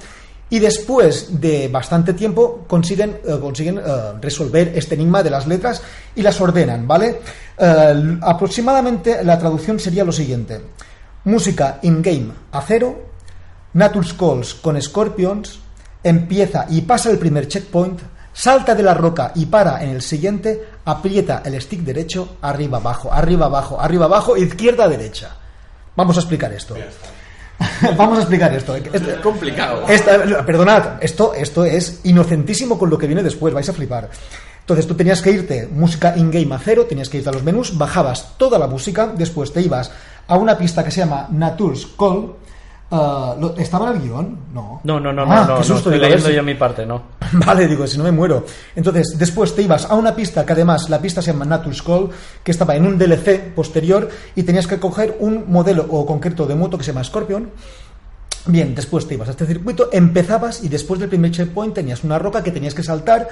Y 0.48 0.60
después 0.60 1.40
de 1.40 1.68
bastante 1.68 2.12
tiempo 2.12 2.64
consiguen, 2.68 3.18
eh, 3.26 3.38
consiguen 3.40 3.78
eh, 3.78 3.82
resolver 4.20 4.72
este 4.76 4.94
enigma 4.94 5.22
de 5.22 5.30
las 5.30 5.46
letras 5.46 5.82
y 6.14 6.22
las 6.22 6.40
ordenan, 6.40 6.86
¿vale? 6.86 7.20
Eh, 7.58 8.18
aproximadamente 8.22 9.24
la 9.24 9.38
traducción 9.38 9.80
sería 9.80 10.04
lo 10.04 10.12
siguiente. 10.12 10.60
Música 11.24 11.80
in-game 11.82 12.30
a 12.52 12.62
cero, 12.62 13.06
Natur's 13.72 14.14
Calls 14.14 14.54
con 14.54 14.80
Scorpions, 14.80 15.58
empieza 16.04 16.66
y 16.68 16.82
pasa 16.82 17.10
el 17.10 17.18
primer 17.18 17.48
checkpoint, 17.48 17.98
salta 18.32 18.76
de 18.76 18.84
la 18.84 18.94
roca 18.94 19.32
y 19.34 19.46
para 19.46 19.82
en 19.82 19.90
el 19.90 20.02
siguiente, 20.02 20.62
aprieta 20.84 21.42
el 21.44 21.60
stick 21.60 21.80
derecho, 21.80 22.36
arriba, 22.42 22.78
abajo, 22.78 23.12
arriba, 23.12 23.46
abajo, 23.46 23.80
arriba, 23.80 24.04
abajo, 24.04 24.36
izquierda, 24.36 24.86
derecha. 24.86 25.36
Vamos 25.96 26.16
a 26.16 26.20
explicar 26.20 26.52
esto. 26.52 26.76
Vamos 27.96 28.18
a 28.18 28.20
explicar 28.22 28.52
esto. 28.54 28.74
Es 28.76 29.02
complicado. 29.22 29.84
Esta- 29.88 30.44
perdonad, 30.44 31.02
esto, 31.02 31.32
esto 31.34 31.64
es 31.64 32.00
inocentísimo 32.04 32.78
con 32.78 32.90
lo 32.90 32.98
que 32.98 33.06
viene 33.06 33.22
después, 33.22 33.54
vais 33.54 33.68
a 33.68 33.72
flipar. 33.72 34.10
Entonces 34.60 34.86
tú 34.86 34.94
tenías 34.94 35.22
que 35.22 35.30
irte 35.30 35.68
música 35.72 36.14
in-game 36.16 36.54
a 36.54 36.58
cero, 36.58 36.86
tenías 36.88 37.08
que 37.08 37.18
irte 37.18 37.28
a 37.30 37.32
los 37.32 37.42
menús, 37.44 37.78
bajabas 37.78 38.36
toda 38.36 38.58
la 38.58 38.66
música, 38.66 39.12
después 39.16 39.52
te 39.52 39.60
ibas 39.62 39.90
a 40.26 40.36
una 40.36 40.58
pista 40.58 40.82
que 40.84 40.90
se 40.90 41.00
llama 41.00 41.28
Natur's 41.30 41.86
Call. 41.98 42.32
Ah, 42.88 43.34
lo- 43.40 43.56
¿Estaba 43.56 43.90
en 43.90 43.96
el 43.96 44.02
guion? 44.02 44.38
No. 44.54 44.80
No, 44.84 45.00
no, 45.00 45.12
no, 45.12 45.22
Ah, 45.22 45.26
no, 45.26 45.40
no, 45.40 45.46
qué 45.46 45.52
no, 45.54 45.62
susto, 45.64 45.76
estoy 45.90 45.94
digo, 45.94 46.04
leyendo 46.04 46.30
yo 46.30 46.42
mi 46.44 46.54
parte, 46.54 46.86
no. 46.86 47.02
Vale, 47.32 47.66
digo, 47.66 47.84
si 47.86 47.98
no 47.98 48.04
me 48.04 48.12
muero. 48.12 48.44
Entonces, 48.76 49.18
después 49.18 49.54
te 49.56 49.62
ibas 49.62 49.86
a 49.90 49.94
una 49.96 50.14
pista 50.14 50.46
que 50.46 50.52
además 50.52 50.88
la 50.88 51.00
pista 51.00 51.20
se 51.20 51.32
llama 51.32 51.44
Natur's 51.44 51.82
Call, 51.82 52.10
que 52.44 52.52
estaba 52.52 52.76
en 52.76 52.86
un 52.86 52.96
DLC 52.96 53.52
posterior 53.54 54.08
y 54.36 54.44
tenías 54.44 54.68
que 54.68 54.78
coger 54.78 55.16
un 55.18 55.50
modelo 55.50 55.84
o 55.90 56.06
concreto 56.06 56.46
de 56.46 56.54
moto 56.54 56.78
que 56.78 56.84
se 56.84 56.92
llama 56.92 57.02
Scorpion. 57.02 57.50
Bien, 58.48 58.72
después 58.76 59.08
te 59.08 59.14
ibas 59.14 59.26
a 59.26 59.30
este 59.32 59.44
circuito, 59.46 59.88
empezabas 59.92 60.62
y 60.62 60.68
después 60.68 61.00
del 61.00 61.08
primer 61.08 61.32
checkpoint 61.32 61.74
tenías 61.74 62.04
una 62.04 62.16
roca 62.20 62.44
que 62.44 62.52
tenías 62.52 62.74
que 62.74 62.84
saltar 62.84 63.28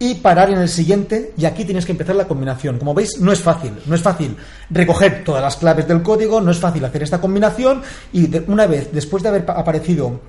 y 0.00 0.14
parar 0.16 0.50
en 0.50 0.58
el 0.58 0.68
siguiente 0.68 1.32
y 1.36 1.44
aquí 1.44 1.64
tienes 1.64 1.84
que 1.84 1.92
empezar 1.92 2.14
la 2.14 2.28
combinación. 2.28 2.78
Como 2.78 2.94
veis, 2.94 3.20
no 3.20 3.32
es 3.32 3.40
fácil, 3.40 3.72
no 3.86 3.94
es 3.94 4.02
fácil 4.02 4.36
recoger 4.70 5.24
todas 5.24 5.42
las 5.42 5.56
claves 5.56 5.88
del 5.88 6.02
código, 6.02 6.40
no 6.40 6.50
es 6.52 6.58
fácil 6.58 6.84
hacer 6.84 7.02
esta 7.02 7.20
combinación 7.20 7.82
y 8.12 8.30
una 8.50 8.66
vez 8.66 8.90
después 8.92 9.22
de 9.22 9.28
haber 9.30 9.44
pa- 9.44 9.54
aparecido 9.54 10.20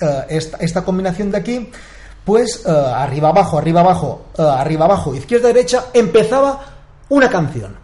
eh, 0.00 0.24
esta, 0.28 0.56
esta 0.58 0.82
combinación 0.84 1.30
de 1.30 1.38
aquí, 1.38 1.70
pues 2.24 2.62
eh, 2.66 2.70
arriba 2.70 3.30
abajo, 3.30 3.58
arriba 3.58 3.80
abajo, 3.80 4.26
eh, 4.36 4.42
arriba 4.42 4.84
abajo, 4.84 5.14
izquierda 5.14 5.48
derecha, 5.48 5.86
empezaba 5.92 6.60
una 7.08 7.28
canción. 7.28 7.78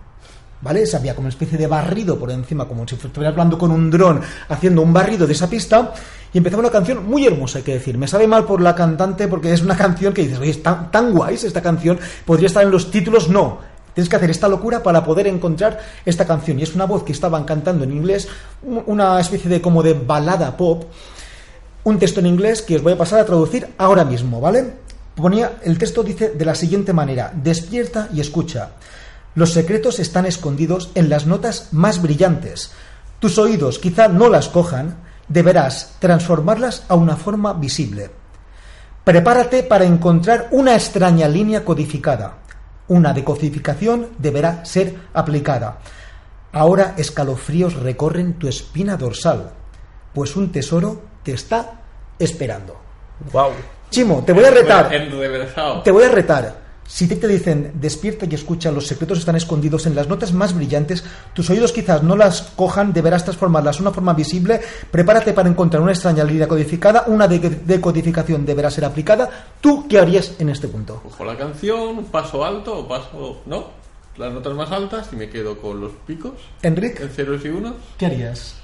¿Vale? 0.59 0.87
Se 0.87 0.97
había 0.97 1.15
como 1.15 1.27
una 1.27 1.33
especie 1.35 1.59
de 1.59 1.67
barrido 1.67 2.19
por 2.19 2.31
encima, 2.31 2.67
como 2.67 2.89
si 2.89 2.95
estuviera 2.95 3.29
hablando 3.29 3.59
con 3.59 3.71
un 3.71 3.91
dron, 3.91 4.23
haciendo 4.49 4.81
un 4.81 4.91
barrido 4.93 5.27
de 5.27 5.35
esa 5.35 5.49
pista, 5.51 5.93
y 6.37 6.39
empezaba 6.39 6.61
una 6.61 6.71
canción 6.71 7.07
muy 7.09 7.27
hermosa, 7.27 7.57
hay 7.57 7.65
que 7.65 7.73
decir. 7.73 7.97
Me 7.97 8.07
sabe 8.07 8.27
mal 8.27 8.45
por 8.45 8.61
la 8.61 8.75
cantante, 8.75 9.27
porque 9.27 9.55
es 9.55 9.63
una 9.63 9.75
canción 9.85 10.13
que 10.13 10.21
dices, 10.21 10.39
oye, 10.39 10.51
es 10.51 10.63
tan, 10.63 10.91
tan 10.91 11.13
guays 11.15 11.45
esta 11.45 11.63
canción, 11.63 11.99
podría 12.27 12.49
estar 12.49 12.63
en 12.63 12.71
los 12.71 12.91
títulos, 12.91 13.31
no. 13.31 13.59
Tienes 13.95 14.11
que 14.11 14.17
hacer 14.17 14.29
esta 14.31 14.47
locura 14.47 14.83
para 14.83 15.03
poder 15.03 15.29
encontrar 15.29 15.81
esta 16.05 16.27
canción. 16.27 16.59
Y 16.59 16.63
es 16.65 16.75
una 16.75 16.85
voz 16.85 17.05
que 17.05 17.13
estaban 17.13 17.45
cantando 17.45 17.85
en 17.85 17.93
inglés, 17.93 18.29
un- 18.63 18.83
una 18.85 19.19
especie 19.19 19.49
de 19.49 19.63
como 19.63 19.83
de 19.83 19.95
balada 19.95 20.55
pop, 20.59 20.85
un 21.85 21.99
texto 21.99 22.21
en 22.21 22.27
inglés 22.27 22.61
que 22.61 22.77
os 22.77 22.83
voy 22.83 22.93
a 22.93 22.99
pasar 22.99 23.21
a 23.21 23.25
traducir 23.25 23.69
ahora 23.79 24.05
mismo, 24.05 24.39
¿vale? 24.39 24.75
Ponía, 25.15 25.53
el 25.63 25.79
texto 25.79 26.03
dice 26.03 26.29
de 26.37 26.45
la 26.45 26.55
siguiente 26.55 26.93
manera, 26.93 27.33
despierta 27.35 28.11
y 28.13 28.21
escucha. 28.21 28.73
Los 29.37 29.53
secretos 29.55 30.01
están 30.01 30.27
escondidos 30.27 30.91
en 30.95 31.09
las 31.09 31.25
notas 31.25 31.69
más 31.73 32.03
brillantes. 32.03 32.73
Tus 33.21 33.39
oídos 33.39 33.79
quizá 33.79 34.09
no 34.09 34.29
las 34.29 34.49
cojan, 34.51 35.06
deberás 35.29 35.97
transformarlas 35.99 36.85
a 36.89 36.95
una 36.95 37.17
forma 37.17 37.53
visible. 37.53 38.11
Prepárate 39.05 39.63
para 39.63 39.85
encontrar 39.85 40.49
una 40.51 40.75
extraña 40.75 41.29
línea 41.29 41.65
codificada. 41.65 42.39
Una 42.89 43.13
decodificación 43.13 44.11
deberá 44.19 44.65
ser 44.65 44.95
aplicada. 45.15 45.79
Ahora 46.53 46.95
escalofríos 46.97 47.75
recorren 47.75 48.35
tu 48.35 48.49
espina 48.49 48.97
dorsal, 48.97 49.51
pues 50.13 50.37
un 50.37 50.51
tesoro 50.51 51.03
te 51.23 51.33
está 51.33 51.81
esperando. 52.19 52.77
Wow. 53.33 53.51
Chimo, 53.91 54.23
te 54.25 54.33
voy 54.33 54.45
a 54.45 54.51
retar. 54.51 54.91
Te 55.83 55.91
voy 55.91 56.05
a 56.05 56.09
retar. 56.09 56.66
Si 56.87 57.09
te, 57.09 57.17
te 57.17 57.27
dicen 57.29 57.73
despierta 57.75 58.27
y 58.31 58.35
escucha, 58.35 58.71
los 58.71 58.87
secretos 58.87 59.19
están 59.19 59.37
escondidos 59.37 59.87
en 59.87 59.95
las 59.95 60.09
notas 60.09 60.33
más 60.33 60.55
brillantes, 60.55 61.05
tus 61.35 61.51
oídos 61.51 61.73
quizás 61.73 62.03
no 62.03 62.17
las 62.17 62.43
cojan, 62.57 62.93
deberás 62.93 63.25
transformarlas 63.25 63.77
en 63.77 63.83
una 63.83 63.91
forma 63.93 64.15
visible, 64.15 64.61
prepárate 64.91 65.33
para 65.33 65.49
encontrar 65.49 65.83
una 65.83 65.93
extraña 65.93 66.25
línea 66.25 66.47
codificada, 66.49 67.05
una 67.09 67.27
de- 67.29 67.39
decodificación 67.41 68.47
deberá 68.47 68.71
ser 68.71 68.85
aplicada. 68.85 69.29
¿Tú 69.61 69.87
qué 69.89 69.99
harías 69.99 70.33
en 70.39 70.49
este 70.49 70.69
punto? 70.69 71.01
Cojo 71.03 71.25
la 71.25 71.37
canción, 71.37 72.05
paso 72.05 72.45
alto 72.45 72.79
o 72.79 72.89
paso. 72.89 73.43
¿No? 73.47 73.67
Las 74.17 74.33
notas 74.33 74.55
más 74.55 74.71
altas 74.71 75.09
y 75.13 75.17
me 75.17 75.29
quedo 75.29 75.59
con 75.59 75.81
los 75.81 75.93
picos. 76.07 76.33
Enrique, 76.63 77.03
En 77.03 77.11
ceros 77.11 77.45
y 77.45 77.49
unos. 77.49 77.75
¿qué 77.99 78.07
harías? 78.07 78.55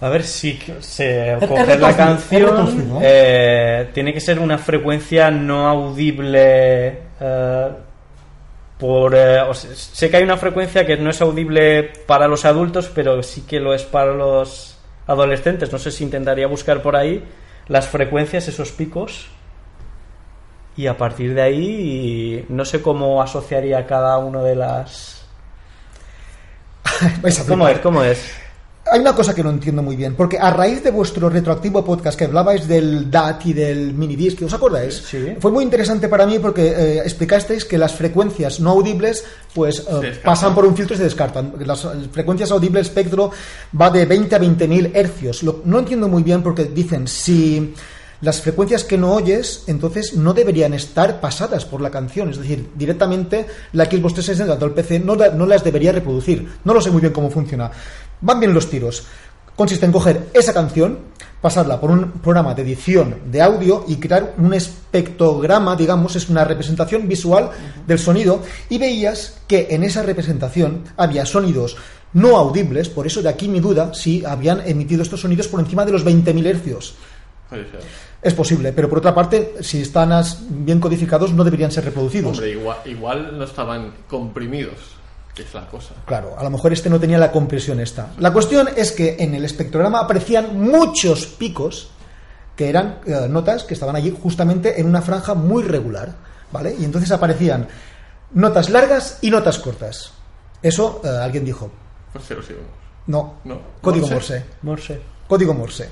A 0.00 0.08
ver 0.08 0.24
si 0.24 0.58
se 0.80 1.36
retorcido, 1.36 1.76
la 1.76 1.96
canción. 1.96 2.98
eh, 3.02 3.90
tiene 3.92 4.14
que 4.14 4.20
ser 4.20 4.38
una 4.38 4.56
frecuencia 4.56 5.30
no 5.30 5.68
audible. 5.68 6.98
eh, 7.20 7.70
por, 8.78 9.14
eh, 9.14 9.42
o 9.42 9.52
sea, 9.52 9.70
sé 9.74 10.08
que 10.08 10.16
hay 10.16 10.22
una 10.22 10.38
frecuencia 10.38 10.86
que 10.86 10.96
no 10.96 11.10
es 11.10 11.20
audible 11.20 11.92
para 12.06 12.26
los 12.26 12.46
adultos, 12.46 12.90
pero 12.94 13.22
sí 13.22 13.42
que 13.42 13.60
lo 13.60 13.74
es 13.74 13.82
para 13.82 14.14
los 14.14 14.78
adolescentes. 15.06 15.70
No 15.70 15.78
sé 15.78 15.90
si 15.90 16.02
intentaría 16.02 16.46
buscar 16.46 16.80
por 16.80 16.96
ahí 16.96 17.22
las 17.68 17.86
frecuencias, 17.86 18.48
esos 18.48 18.72
picos. 18.72 19.28
Y 20.76 20.86
a 20.86 20.96
partir 20.96 21.34
de 21.34 21.42
ahí, 21.42 22.46
no 22.48 22.64
sé 22.64 22.80
cómo 22.80 23.20
asociaría 23.20 23.86
cada 23.86 24.16
uno 24.16 24.42
de 24.42 24.56
las. 24.56 25.26
¿Cómo 27.46 27.68
es? 27.68 27.78
¿Cómo 27.80 28.02
es? 28.02 28.34
Hay 28.90 29.00
una 29.00 29.14
cosa 29.14 29.34
que 29.34 29.42
no 29.42 29.50
entiendo 29.50 29.82
muy 29.82 29.96
bien, 29.96 30.14
porque 30.14 30.38
a 30.38 30.50
raíz 30.50 30.82
de 30.82 30.90
vuestro 30.90 31.28
retroactivo 31.28 31.84
podcast 31.84 32.18
que 32.18 32.24
hablabais 32.24 32.66
del 32.66 33.10
DAT 33.10 33.46
y 33.46 33.52
del 33.52 33.94
minidisc, 33.94 34.42
¿os 34.42 34.52
acordáis? 34.52 34.94
Sí. 35.08 35.34
Fue 35.38 35.50
muy 35.50 35.64
interesante 35.64 36.08
para 36.08 36.26
mí 36.26 36.38
porque 36.38 36.66
eh, 36.68 36.98
explicasteis 36.98 37.64
que 37.64 37.78
las 37.78 37.94
frecuencias 37.94 38.60
no 38.60 38.70
audibles 38.70 39.24
pues 39.54 39.80
eh, 40.02 40.20
pasan 40.24 40.54
por 40.54 40.64
un 40.64 40.76
filtro 40.76 40.94
y 40.94 40.98
se 40.98 41.04
descartan. 41.04 41.54
Las 41.64 41.84
eh, 41.84 41.88
frecuencias 42.12 42.50
audibles 42.50 42.86
espectro 42.88 43.30
va 43.80 43.90
de 43.90 44.06
20 44.06 44.34
a 44.36 44.40
20.000 44.40 44.90
hercios. 44.94 45.42
Lo- 45.42 45.62
no 45.64 45.78
entiendo 45.78 46.08
muy 46.08 46.22
bien 46.22 46.42
porque 46.42 46.64
dicen 46.64 47.06
si 47.08 47.74
las 48.22 48.42
frecuencias 48.42 48.84
que 48.84 48.98
no 48.98 49.14
oyes, 49.14 49.64
entonces 49.66 50.12
no 50.14 50.34
deberían 50.34 50.74
estar 50.74 51.20
pasadas 51.22 51.64
por 51.64 51.80
la 51.80 51.90
canción. 51.90 52.28
Es 52.28 52.36
decir, 52.36 52.68
directamente 52.76 53.46
la 53.72 53.86
Xbox 53.86 54.12
360 54.12 54.62
o 54.62 54.68
el 54.68 54.74
PC 54.74 55.00
no, 55.00 55.14
la- 55.16 55.30
no 55.30 55.46
las 55.46 55.64
debería 55.64 55.90
reproducir. 55.90 56.46
No 56.64 56.74
lo 56.74 56.82
sé 56.82 56.90
muy 56.90 57.00
bien 57.00 57.14
cómo 57.14 57.30
funciona. 57.30 57.70
Van 58.20 58.40
bien 58.40 58.54
los 58.54 58.68
tiros. 58.68 59.04
Consiste 59.56 59.84
en 59.84 59.92
coger 59.92 60.28
esa 60.32 60.54
canción, 60.54 60.98
pasarla 61.40 61.80
por 61.80 61.90
un 61.90 62.12
programa 62.12 62.54
de 62.54 62.62
edición 62.62 63.16
de 63.26 63.42
audio 63.42 63.84
y 63.88 63.96
crear 63.96 64.34
un 64.38 64.54
espectrograma, 64.54 65.76
digamos, 65.76 66.16
es 66.16 66.28
una 66.28 66.44
representación 66.44 67.06
visual 67.08 67.50
del 67.86 67.98
sonido, 67.98 68.42
y 68.68 68.78
veías 68.78 69.40
que 69.46 69.68
en 69.70 69.84
esa 69.84 70.02
representación 70.02 70.84
había 70.96 71.26
sonidos 71.26 71.76
no 72.12 72.36
audibles, 72.36 72.88
por 72.88 73.06
eso 73.06 73.22
de 73.22 73.28
aquí 73.28 73.48
mi 73.48 73.60
duda 73.60 73.94
si 73.94 74.24
habían 74.24 74.66
emitido 74.66 75.02
estos 75.02 75.20
sonidos 75.20 75.48
por 75.48 75.60
encima 75.60 75.84
de 75.84 75.92
los 75.92 76.04
20.000 76.04 76.46
hercios. 76.46 76.94
Es 78.22 78.34
posible, 78.34 78.72
pero 78.72 78.88
por 78.88 78.98
otra 78.98 79.14
parte, 79.14 79.54
si 79.60 79.82
están 79.82 80.10
bien 80.48 80.78
codificados, 80.78 81.32
no 81.32 81.42
deberían 81.42 81.72
ser 81.72 81.84
reproducidos. 81.84 82.32
Hombre, 82.38 82.50
igual, 82.50 82.78
igual 82.84 83.38
no 83.38 83.44
estaban 83.44 83.92
comprimidos, 84.08 84.78
es 85.36 85.54
la 85.54 85.66
cosa. 85.66 85.94
Claro, 86.06 86.34
a 86.38 86.42
lo 86.42 86.50
mejor 86.50 86.72
este 86.72 86.90
no 86.90 87.00
tenía 87.00 87.18
la 87.18 87.32
compresión 87.32 87.80
esta. 87.80 88.08
La 88.18 88.32
cuestión 88.32 88.68
es 88.76 88.92
que 88.92 89.16
en 89.18 89.34
el 89.34 89.44
espectrograma 89.44 90.00
aparecían 90.00 90.58
muchos 90.60 91.26
picos 91.26 91.90
que 92.56 92.68
eran 92.68 93.00
eh, 93.06 93.26
notas 93.28 93.64
que 93.64 93.74
estaban 93.74 93.96
allí 93.96 94.14
justamente 94.22 94.80
en 94.80 94.86
una 94.86 95.00
franja 95.02 95.34
muy 95.34 95.62
regular, 95.62 96.14
¿vale? 96.52 96.74
Y 96.78 96.84
entonces 96.84 97.10
aparecían 97.10 97.68
notas 98.32 98.70
largas 98.70 99.18
y 99.22 99.30
notas 99.30 99.58
cortas. 99.58 100.12
Eso 100.62 101.00
eh, 101.04 101.08
alguien 101.08 101.44
dijo, 101.44 101.70
Pues 102.12 102.24
sí, 102.24 102.34
no, 103.06 103.36
No. 103.44 103.60
código 103.80 104.06
Morse. 104.08 104.44
Morse. 104.62 104.94
Morse. 104.94 105.00
Código 105.26 105.54
Morse. 105.54 105.90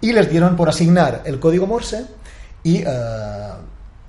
Y 0.00 0.12
les 0.12 0.30
dieron 0.30 0.56
por 0.56 0.68
asignar 0.68 1.22
el 1.26 1.38
código 1.38 1.66
Morse 1.66 2.06
y, 2.62 2.82
eh, 2.82 2.86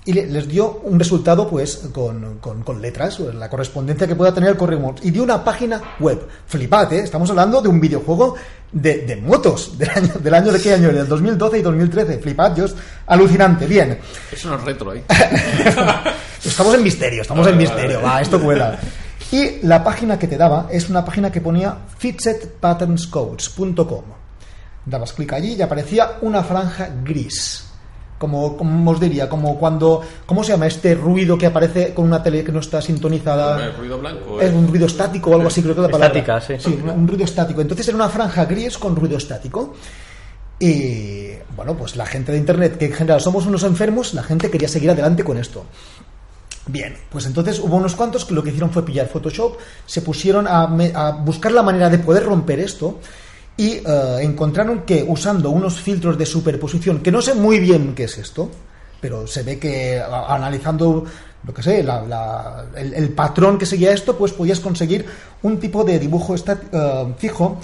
y 0.08 0.12
le- 0.14 0.26
les 0.26 0.48
dio 0.48 0.80
un 0.84 0.98
resultado 0.98 1.46
pues 1.48 1.76
con, 1.92 2.38
con- 2.38 2.62
con 2.62 2.80
letras, 2.80 3.20
o 3.20 3.30
la 3.32 3.48
correspondencia 3.50 4.06
que 4.06 4.16
pueda 4.16 4.32
tener 4.32 4.48
el 4.50 4.56
código 4.56 4.80
Morse. 4.80 5.06
Y 5.06 5.10
dio 5.10 5.22
una 5.22 5.44
página 5.44 5.96
web. 6.00 6.26
Flipad, 6.46 6.90
¿eh? 6.94 7.00
Estamos 7.00 7.28
hablando 7.30 7.60
de 7.60 7.68
un 7.68 7.78
videojuego 7.80 8.34
de, 8.72 8.98
de 9.06 9.16
motos 9.16 9.76
del 9.78 9.90
año, 9.90 10.14
del 10.18 10.34
año 10.34 10.50
de 10.52 10.60
qué 10.60 10.72
año, 10.72 10.90
del 10.92 11.06
2012 11.06 11.58
y 11.58 11.62
2013. 11.62 12.18
Flipad, 12.20 12.56
yo, 12.56 12.64
alucinante. 13.06 13.66
Bien. 13.66 13.98
Eso 14.32 14.48
no 14.48 14.56
es 14.56 14.64
retro, 14.64 14.94
¿eh? 14.94 15.04
Estamos 16.44 16.74
en 16.74 16.82
misterio, 16.82 17.20
estamos 17.22 17.46
en 17.46 17.52
Vale, 17.54 17.66
misterio, 17.66 17.96
vale. 18.00 18.08
va, 18.08 18.20
esto 18.22 18.40
cuela. 18.40 18.78
Y 19.30 19.58
la 19.66 19.84
página 19.84 20.18
que 20.18 20.26
te 20.26 20.38
daba 20.38 20.68
es 20.70 20.88
una 20.88 21.04
página 21.04 21.30
que 21.30 21.42
ponía 21.42 21.76
fixedpatternscodes.com. 21.98 24.04
Dabas 24.86 25.12
clic 25.12 25.32
allí 25.34 25.52
y 25.54 25.60
aparecía 25.62 26.12
una 26.22 26.42
franja 26.42 26.88
gris. 27.04 27.64
Como, 28.18 28.56
como 28.56 28.90
os 28.90 28.98
diría, 29.00 29.28
como 29.28 29.56
cuando. 29.58 30.02
¿Cómo 30.26 30.42
se 30.42 30.50
llama 30.52 30.66
este 30.66 30.94
ruido 30.94 31.38
que 31.38 31.46
aparece 31.46 31.94
con 31.94 32.04
una 32.04 32.20
tele 32.22 32.42
que 32.42 32.50
no 32.50 32.58
está 32.60 32.82
sintonizada? 32.82 33.64
El 33.66 33.74
ruido 33.76 33.98
blanco. 33.98 34.40
Es 34.40 34.50
¿eh? 34.50 34.54
un 34.54 34.66
ruido 34.66 34.86
estático 34.86 35.30
o 35.30 35.34
algo 35.36 35.46
así, 35.48 35.62
creo 35.62 35.74
que 35.74 35.80
es 35.82 35.86
la 35.86 35.92
palabra. 35.92 36.18
Estática, 36.18 36.58
sí. 36.58 36.82
un 36.94 37.06
ruido 37.06 37.24
estático. 37.24 37.60
Entonces 37.60 37.86
era 37.86 37.96
una 37.96 38.08
franja 38.08 38.44
gris 38.44 38.76
con 38.76 38.96
ruido 38.96 39.16
estático. 39.16 39.74
Y 40.60 41.28
bueno, 41.54 41.76
pues 41.76 41.94
la 41.96 42.04
gente 42.06 42.32
de 42.32 42.38
internet, 42.38 42.76
que 42.78 42.86
en 42.86 42.92
general 42.92 43.20
somos 43.20 43.46
unos 43.46 43.62
enfermos, 43.62 44.14
la 44.14 44.24
gente 44.24 44.50
quería 44.50 44.68
seguir 44.68 44.90
adelante 44.90 45.22
con 45.22 45.38
esto. 45.38 45.64
Bien, 46.66 46.96
pues 47.10 47.24
entonces 47.26 47.60
hubo 47.60 47.76
unos 47.76 47.94
cuantos 47.94 48.24
que 48.24 48.34
lo 48.34 48.42
que 48.42 48.50
hicieron 48.50 48.70
fue 48.70 48.84
pillar 48.84 49.06
Photoshop, 49.06 49.56
se 49.86 50.02
pusieron 50.02 50.46
a, 50.48 50.66
me- 50.66 50.92
a 50.94 51.12
buscar 51.12 51.52
la 51.52 51.62
manera 51.62 51.88
de 51.88 51.98
poder 51.98 52.24
romper 52.24 52.58
esto 52.60 52.98
y 53.58 53.72
eh, 53.72 54.18
encontraron 54.20 54.82
que 54.82 55.04
usando 55.06 55.50
unos 55.50 55.80
filtros 55.80 56.16
de 56.16 56.24
superposición, 56.24 57.00
que 57.00 57.10
no 57.10 57.20
sé 57.20 57.34
muy 57.34 57.58
bien 57.58 57.92
qué 57.94 58.04
es 58.04 58.16
esto, 58.16 58.48
pero 59.00 59.26
se 59.26 59.42
ve 59.42 59.58
que 59.58 60.00
analizando 60.00 61.04
lo 61.44 61.52
que 61.52 61.62
sé, 61.62 61.80
el, 61.80 63.08
patrón 63.10 63.58
que 63.58 63.66
seguía 63.66 63.92
esto, 63.92 64.16
pues 64.16 64.32
podías 64.32 64.60
conseguir 64.60 65.06
un 65.42 65.58
tipo 65.58 65.82
de 65.84 65.98
dibujo 65.98 66.34
eh, 66.36 67.14
fijo 67.18 67.58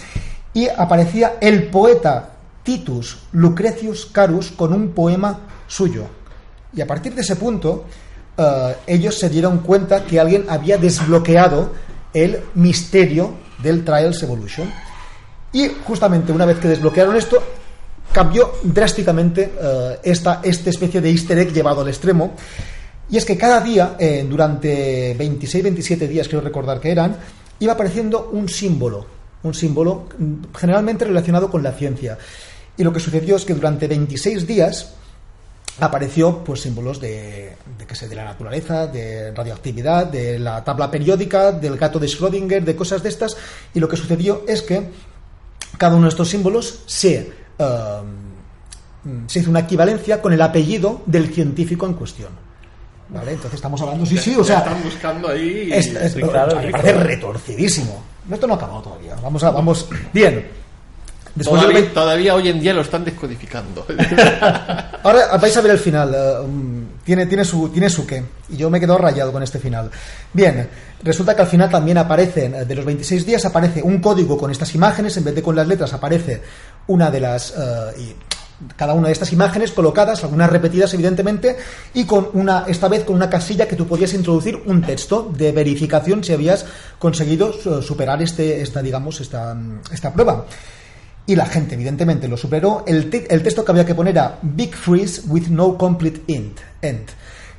y 0.53 0.69
aparecía 0.69 1.37
el 1.41 1.69
poeta 1.69 2.31
Titus 2.65 3.19
Lucretius 3.33 4.07
Carus 4.07 4.51
con 4.51 4.73
un 4.73 4.91
poema 4.91 5.41
suyo. 5.69 6.07
Y 6.73 6.81
a 6.81 6.87
partir 6.87 7.15
de 7.15 7.21
ese 7.21 7.37
punto, 7.37 7.85
eh, 8.37 8.77
ellos 8.87 9.17
se 9.17 9.29
dieron 9.29 9.59
cuenta 9.59 10.05
que 10.05 10.19
alguien 10.19 10.47
había 10.49 10.77
desbloqueado 10.77 11.71
el 12.13 12.41
misterio 12.55 13.35
del 13.63 13.85
Trials 13.85 14.23
Evolution. 14.23 14.73
Y 15.55 15.69
justamente 15.85 16.33
una 16.33 16.45
vez 16.45 16.59
que 16.59 16.69
desbloquearon 16.69 17.17
esto, 17.17 17.43
cambió 18.13 18.55
drásticamente 18.65 19.53
eh, 19.61 19.99
esta, 20.03 20.41
esta 20.43 20.69
especie 20.69 21.01
de 21.01 21.11
easter 21.11 21.39
egg 21.39 21.53
llevado 21.53 21.81
al 21.81 21.89
extremo. 21.89 22.35
Y 23.09 23.17
es 23.17 23.25
que 23.25 23.39
cada 23.39 23.61
día, 23.61 23.95
eh, 23.99 24.27
durante 24.29 25.17
26-27 25.17 26.09
días, 26.09 26.29
quiero 26.29 26.45
recordar 26.45 26.81
que 26.81 26.91
eran, 26.91 27.17
iba 27.61 27.73
apareciendo 27.73 28.31
un 28.33 28.49
símbolo. 28.49 29.07
Un 29.45 29.55
símbolo 29.55 30.09
generalmente 30.57 31.05
relacionado 31.05 31.49
con 31.49 31.63
la 31.63 31.71
ciencia. 31.71 32.19
Y 32.77 32.83
lo 32.83 32.93
que 32.93 32.99
sucedió 32.99 33.37
es 33.37 33.45
que 33.45 33.55
durante 33.55 33.87
26 33.87 34.47
días 34.49 34.95
apareció 35.79 36.43
pues 36.43 36.63
símbolos 36.63 37.01
de, 37.01 37.53
de 37.79 37.95
sé, 37.95 38.09
de 38.09 38.17
la 38.17 38.25
naturaleza, 38.25 38.89
de 38.89 39.33
radioactividad, 39.33 40.07
de 40.07 40.39
la 40.39 40.65
tabla 40.65 40.91
periódica, 40.91 41.53
del 41.53 41.77
gato 41.77 42.01
de 42.01 42.09
Schrödinger, 42.09 42.65
de 42.65 42.75
cosas 42.75 43.05
de 43.05 43.09
estas. 43.09 43.37
Y 43.73 43.79
lo 43.79 43.89
que 43.89 43.97
sucedió 43.97 44.43
es 44.49 44.63
que 44.63 44.89
cada 45.79 45.97
uno 45.97 46.05
de 46.05 46.11
estos 46.11 46.29
símbolos 46.29 46.83
se, 46.87 47.33
eh, 47.59 48.01
se 49.27 49.39
hizo 49.41 49.51
una 49.51 49.61
equivalencia 49.61 50.21
con 50.23 50.33
el 50.33 50.41
apellido 50.43 51.03
del 51.07 51.33
científico 51.33 51.87
en 51.87 51.95
cuestión. 51.95 52.31
¿Vale? 53.11 53.33
Entonces 53.33 53.55
estamos 53.57 53.81
hablando, 53.83 54.07
sí, 54.07 54.17
sí, 54.17 54.35
o 54.37 54.43
sea, 54.43 54.59
están 54.61 54.83
buscando 54.83 55.29
ahí. 55.29 55.69
es, 55.73 55.89
es- 55.89 56.13
Sí, 56.15 56.21
claro, 56.23 56.57
me 56.61 56.71
parece 56.71 56.95
retorcidísimo. 56.95 58.03
Esto 58.31 58.47
no 58.47 58.55
ha 58.55 58.57
acabado 58.57 58.81
todavía. 58.81 59.15
Vamos 59.23 59.45
a, 59.45 59.51
vamos, 59.51 59.89
bien. 60.13 60.47
Después 61.35 61.93
todavía, 61.93 62.35
hoy 62.35 62.49
en 62.49 62.61
día 62.61 62.73
lo 62.73 62.83
están 62.83 63.05
descodificando. 63.05 63.85
Ahora 65.03 65.37
vais 65.37 65.57
a 65.57 65.61
ver 65.61 65.73
el 65.73 65.79
final. 65.79 66.15
eh, 66.15 66.41
um, 66.41 66.87
tiene, 67.05 67.27
tiene, 67.27 67.45
su, 67.45 67.69
tiene 67.71 67.91
su 67.91 68.07
qué. 68.07 68.23
Y 68.51 68.57
yo 68.57 68.71
me 68.71 68.79
he 68.79 68.81
quedado 68.81 68.99
rayado 68.99 69.33
con 69.33 69.43
este 69.43 69.59
final. 69.59 69.91
Bien, 70.33 70.69
resulta 71.03 71.35
que 71.35 71.43
al 71.43 71.49
final 71.49 71.69
también 71.71 71.99
aparecen, 71.99 72.55
eh, 72.55 72.65
de 72.65 72.75
los 72.75 72.85
26 72.85 73.27
días, 73.27 73.45
aparece 73.45 73.83
un 73.83 73.99
código 73.99 74.39
con 74.39 74.51
estas 74.51 74.75
imágenes. 74.75 75.17
En 75.17 75.25
vez 75.25 75.35
de 75.35 75.43
con 75.43 75.57
las 75.57 75.67
letras, 75.67 75.93
aparece 75.93 76.41
una 76.87 77.11
de 77.11 77.21
las. 77.21 77.53
y 77.99 78.15
cada 78.77 78.95
una 78.95 79.09
de 79.09 79.13
estas 79.13 79.33
imágenes 79.33 79.73
colocadas, 79.73 80.23
algunas 80.23 80.49
repetidas 80.49 80.95
evidentemente, 80.95 81.57
y 81.93 82.05
con 82.05 82.29
una, 82.35 82.65
esta 82.69 82.89
vez 82.89 83.03
con 83.03 83.17
una 83.17 83.29
casilla 83.29 83.67
que 83.67 83.75
tú 83.75 83.87
podías 83.87 84.15
introducir 84.15 84.63
un 84.67 84.81
texto 84.83 85.31
de 85.37 85.51
verificación 85.51 86.23
si 86.23 86.33
habías 86.33 86.65
conseguido 86.99 87.53
superar 87.83 88.23
este, 88.23 88.63
esta, 88.63 88.81
digamos, 88.81 89.21
esta, 89.21 89.57
esta 89.93 90.13
prueba. 90.13 90.47
Y 91.27 91.37
la 91.37 91.47
gente, 91.47 91.75
evidentemente, 91.75 92.29
lo 92.29 92.37
superó. 92.37 92.85
El, 92.87 93.09
te- 93.09 93.33
el 93.33 93.43
texto 93.43 93.65
que 93.65 93.71
había 93.73 93.87
que 93.87 93.95
poner 93.95 94.13
era 94.15 94.39
Big 94.43 94.75
Freeze 94.75 95.23
with 95.27 95.47
no 95.49 95.79
complete 95.79 96.21
end, 96.29 96.53
end, 96.83 97.07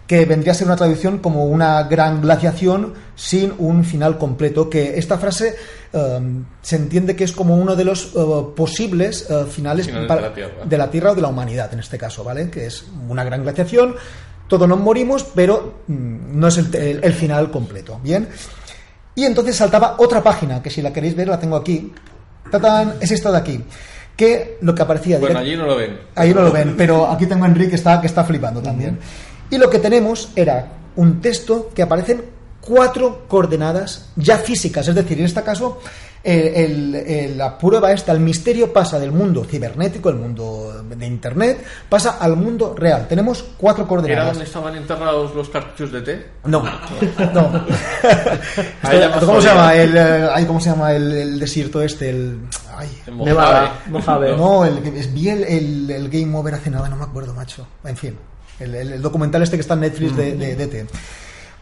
que 0.06 0.24
vendría 0.26 0.52
a 0.52 0.56
ser 0.56 0.68
una 0.68 0.76
traducción 0.76 1.18
como 1.18 1.46
una 1.46 1.82
gran 1.84 2.22
glaciación 2.22 2.94
sin 3.16 3.54
un 3.58 3.84
final 3.84 4.20
completo. 4.20 4.70
Que 4.70 5.00
esta 5.00 5.18
frase 5.18 5.56
um, 5.94 6.46
se 6.62 6.76
entiende 6.76 7.16
que 7.16 7.24
es 7.24 7.32
como 7.32 7.56
uno 7.58 7.76
de 7.76 7.86
los 7.86 8.16
uh, 8.16 8.54
posibles 8.56 9.28
uh, 9.32 9.46
finales 9.48 9.88
Finales 9.88 10.08
para- 10.08 10.22
de 10.22 10.28
la 10.30 10.34
Tierra. 10.36 10.66
de 10.66 10.78
la 10.78 10.92
Tierra 10.92 11.12
o 11.12 11.16
de 11.16 11.22
la 11.24 11.28
humanidad, 11.30 11.74
en 11.74 11.80
este 11.80 11.98
caso, 11.98 12.24
¿vale? 12.24 12.52
Que 12.52 12.68
es 12.68 12.86
una 13.10 13.24
gran 13.24 13.42
glaciación. 13.42 13.96
Todos 14.48 14.70
nos 14.70 14.80
morimos, 14.80 15.24
pero 15.34 15.80
mm, 15.88 16.40
no 16.40 16.48
es 16.50 16.58
el, 16.60 16.76
el- 16.76 17.04
el 17.04 17.14
final 17.14 17.50
completo. 17.50 18.00
Bien. 18.04 18.28
Y 19.16 19.24
entonces 19.24 19.56
saltaba 19.56 19.96
otra 19.98 20.22
página, 20.22 20.62
que 20.62 20.70
si 20.70 20.84
la 20.84 20.94
queréis 20.94 21.16
ver 21.16 21.30
la 21.30 21.40
tengo 21.40 21.56
aquí. 21.56 21.92
¡Tatán! 22.52 22.96
Es 23.00 23.12
esta 23.12 23.32
de 23.32 23.38
aquí. 23.38 23.64
Que 24.16 24.58
lo 24.62 24.74
que 24.74 24.82
aparecía 24.82 25.20
bueno, 25.20 25.36
direct- 25.40 25.42
allí 25.42 25.58
no 25.58 25.66
lo 25.66 25.76
ven. 25.76 26.00
Ahí 26.16 26.34
no 26.34 26.42
lo 26.42 26.52
ven, 26.52 26.76
pero 26.78 27.08
aquí 27.08 27.26
tengo 27.26 27.44
a 27.44 27.48
Enrique 27.48 27.72
que 27.72 27.76
está, 27.76 28.00
que 28.00 28.08
está 28.08 28.24
flipando 28.24 28.62
también. 28.62 28.98
Y 29.50 29.58
lo 29.58 29.70
que 29.70 29.80
tenemos 29.80 30.30
era 30.36 30.68
un 30.96 31.20
texto 31.20 31.70
que 31.76 31.82
aparecen 31.82 32.24
cuatro 32.62 33.26
coordenadas 33.28 34.10
ya 34.16 34.38
físicas, 34.38 34.88
es 34.88 34.96
decir, 34.96 35.20
en 35.20 35.26
este 35.26 35.44
caso 35.44 35.80
el- 36.28 36.96
el- 36.96 37.38
la 37.38 37.58
prueba 37.58 37.92
esta, 37.92 38.12
el 38.12 38.20
misterio 38.20 38.74
pasa 38.74 38.98
del 39.00 39.12
mundo 39.12 39.46
cibernético, 39.46 40.10
el 40.10 40.16
mundo 40.16 40.84
de 40.90 41.06
Internet, 41.06 41.64
pasa 41.88 42.18
al 42.20 42.36
mundo 42.36 42.74
real. 42.78 43.08
Tenemos 43.08 43.44
cuatro 43.58 43.84
¿Era 43.84 43.90
coordenadas. 43.90 44.28
donde 44.34 44.46
estaban 44.46 44.76
enterrados 44.76 45.36
los 45.36 45.50
cartuchos 45.50 45.92
de 45.92 46.02
té? 46.02 46.26
No, 46.46 46.64
no. 47.34 47.66
Me 48.84 49.26
¿Cómo 49.26 49.42
se 49.42 49.48
llama 49.48 49.76
el, 49.76 49.96
eh, 49.98 50.30
ay, 50.34 50.46
¿cómo 50.46 50.60
se 50.60 50.70
llama 50.70 50.94
el, 50.94 51.12
el 51.12 51.40
desierto 51.40 51.82
este? 51.82 52.10
El, 52.10 52.40
ay, 52.76 52.88
Mojave. 53.90 54.36
No, 54.38 54.66
el, 54.66 54.80
vi 54.80 55.30
el, 55.30 55.44
el, 55.44 55.92
el 55.92 56.10
Game 56.10 56.36
Over 56.38 56.56
hace 56.56 56.70
nada, 56.70 56.90
no 56.90 56.96
me 56.96 57.04
acuerdo, 57.04 57.34
macho. 57.34 57.68
En 57.84 57.98
fin, 57.98 58.18
el, 58.60 58.74
el- 58.76 58.94
el 58.94 59.02
documental 59.02 59.42
este 59.44 59.58
que 59.58 59.62
está 59.62 59.74
en 59.76 59.82
Netflix 59.82 60.16
de, 60.16 60.36
de, 60.36 60.56
de 60.56 60.64
ET. 60.82 60.90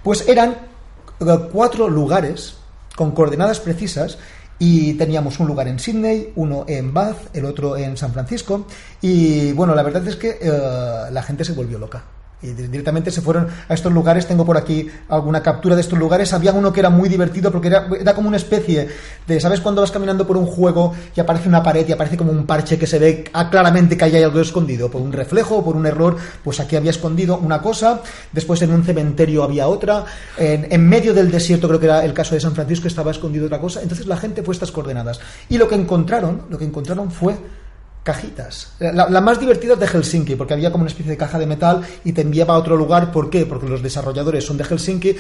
Pues 0.04 0.28
eran 0.28 0.52
eh, 1.19 1.39
cuatro 1.52 1.88
lugares 1.89 2.56
con 2.95 3.12
coordenadas 3.12 3.60
precisas 3.60 4.17
y 4.59 4.93
teníamos 4.93 5.39
un 5.39 5.47
lugar 5.47 5.67
en 5.67 5.79
Sydney, 5.79 6.31
uno 6.35 6.65
en 6.67 6.93
Bath, 6.93 7.35
el 7.35 7.45
otro 7.45 7.77
en 7.77 7.97
San 7.97 8.13
Francisco 8.13 8.67
y 9.01 9.51
bueno, 9.53 9.75
la 9.75 9.83
verdad 9.83 10.07
es 10.07 10.15
que 10.15 10.37
eh, 10.41 10.51
la 11.11 11.23
gente 11.23 11.43
se 11.43 11.53
volvió 11.53 11.79
loca. 11.79 12.03
Y 12.43 12.47
di- 12.53 12.67
directamente 12.67 13.10
se 13.10 13.21
fueron 13.21 13.47
a 13.67 13.73
estos 13.73 13.91
lugares. 13.91 14.27
Tengo 14.27 14.45
por 14.45 14.58
aquí 14.58 14.88
alguna 15.10 15.41
captura 15.41 15.75
de 15.75 15.82
estos 15.82 15.97
lugares. 15.97 16.34
Había 16.34 16.51
uno 16.53 16.71
que 16.73 16.82
era 16.82 16.89
muy 16.89 17.10
divertido 17.10 17.51
porque 17.51 17.69
era, 17.69 18.13
como 18.13 18.27
una 18.27 18.38
especie 18.38 18.89
de, 19.25 19.39
¿sabes 19.39 19.62
cuando 19.62 19.82
vas 19.82 19.91
caminando 19.91 20.27
por 20.27 20.38
un 20.38 20.45
juego 20.45 20.93
y 21.15 21.19
aparece 21.19 21.47
una 21.49 21.63
pared 21.63 21.88
y 21.88 21.91
aparece 21.93 22.17
como 22.17 22.32
un 22.32 22.45
parche 22.45 22.77
que 22.77 22.86
se 22.86 22.99
ve 22.99 23.23
ah, 23.34 23.49
claramente 23.49 23.97
que 23.97 24.03
ahí 24.06 24.15
hay 24.15 24.23
algo 24.23 24.39
escondido? 24.41 24.91
Por 24.91 25.01
un 25.01 25.12
reflejo 25.13 25.58
o 25.58 25.63
por 25.63 25.75
un 25.75 25.86
error, 25.86 26.17
pues 26.43 26.60
aquí 26.60 26.75
había 26.75 26.91
escondido 26.91 27.38
una 27.38 27.62
cosa. 27.62 28.01
Después 28.32 28.62
en 28.62 28.73
un 28.73 28.84
cementerio 28.84 29.43
había 29.43 29.67
otra. 29.67 30.06
En, 30.38 30.67
en 30.71 30.88
medio 30.88 31.13
del 31.13 31.32
desierto, 31.32 31.67
creo 31.67 31.79
que 31.79 31.86
era 31.86 32.03
el 32.03 32.13
caso 32.13 32.36
de 32.36 32.41
San 32.41 32.53
Francisco, 32.53 32.88
estaba 32.88 33.12
escondido 33.12 33.45
otra 33.45 33.60
cosa. 33.62 33.82
Entonces 33.82 34.06
la 34.06 34.17
gente 34.17 34.43
fue 34.43 34.53
a 34.53 34.56
estas 34.56 34.71
coordenadas. 34.71 35.19
Y 35.49 35.58
lo 35.58 35.67
que 35.67 35.75
encontraron, 35.75 36.43
lo 36.49 36.58
que 36.58 36.65
encontraron 36.65 37.10
fue 37.10 37.36
cajitas. 38.03 38.73
La, 38.79 39.09
la 39.09 39.21
más 39.21 39.39
divertida 39.39 39.73
es 39.73 39.79
de 39.79 39.87
Helsinki, 39.87 40.35
porque 40.35 40.53
había 40.53 40.71
como 40.71 40.83
una 40.83 40.89
especie 40.91 41.11
de 41.11 41.17
caja 41.17 41.39
de 41.39 41.45
metal 41.45 41.81
y 42.03 42.11
te 42.13 42.21
enviaba 42.21 42.53
a 42.55 42.57
otro 42.57 42.75
lugar. 42.75 43.11
¿Por 43.11 43.29
qué? 43.29 43.45
Porque 43.45 43.67
los 43.67 43.81
desarrolladores 43.81 44.45
son 44.45 44.57
de 44.57 44.63
Helsinki. 44.65 45.15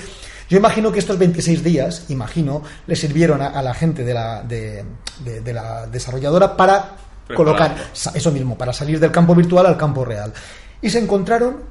Yo 0.49 0.57
imagino 0.57 0.91
que 0.91 0.99
estos 0.99 1.17
26 1.17 1.63
días, 1.63 2.05
imagino, 2.09 2.61
le 2.85 2.95
sirvieron 2.95 3.41
a, 3.41 3.47
a 3.47 3.61
la 3.61 3.73
gente 3.73 4.03
de 4.03 4.13
la, 4.13 4.43
de, 4.43 4.83
de- 5.23 5.41
de 5.41 5.53
la 5.53 5.87
desarrolladora 5.87 6.55
para 6.57 6.97
colocar 7.35 7.75
eso 8.13 8.31
mismo, 8.31 8.57
para 8.57 8.73
salir 8.73 8.99
del 8.99 9.11
campo 9.11 9.33
virtual 9.33 9.65
al 9.65 9.77
campo 9.77 10.03
real. 10.03 10.33
Y 10.81 10.89
se 10.89 10.99
encontraron 10.99 11.61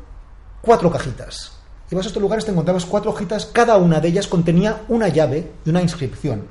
cuatro 0.63 0.91
cajitas. 0.91 1.53
Ibas 1.91 2.07
a 2.07 2.09
estos 2.09 2.23
lugares, 2.23 2.47
te 2.47 2.51
encontrabas 2.53 2.87
cuatro 2.87 3.11
hojitas, 3.11 3.45
cada 3.53 3.77
una 3.77 4.01
de 4.01 4.09
ellas 4.09 4.27
contenía 4.27 4.81
una 4.89 5.09
llave 5.09 5.53
y 5.67 5.69
una 5.69 5.83
inscripción. 5.83 6.47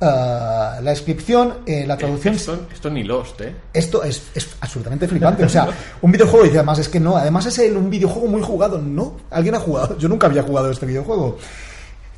Ah, 0.00 0.78
la 0.80 0.92
inscripción, 0.92 1.54
eh, 1.66 1.84
la 1.86 1.96
traducción... 1.96 2.34
Esto, 2.34 2.66
esto 2.72 2.88
ni 2.88 3.02
Lost, 3.02 3.40
¿eh? 3.40 3.52
Esto 3.72 4.04
es, 4.04 4.22
es 4.34 4.48
absolutamente 4.60 5.08
flipante. 5.08 5.42
O 5.44 5.48
sea, 5.48 5.68
un 6.02 6.12
videojuego, 6.12 6.44
y 6.44 6.48
dice, 6.48 6.58
además 6.58 6.78
es 6.78 6.88
que 6.88 7.00
no, 7.00 7.16
además 7.16 7.46
es 7.46 7.58
el- 7.58 7.76
un 7.76 7.90
videojuego 7.90 8.28
muy 8.28 8.42
jugado. 8.42 8.78
No, 8.78 9.16
alguien 9.30 9.56
ha 9.56 9.60
jugado. 9.60 9.98
Yo 9.98 10.08
nunca 10.08 10.28
había 10.28 10.42
jugado 10.44 10.70
este 10.70 10.86
videojuego. 10.86 11.38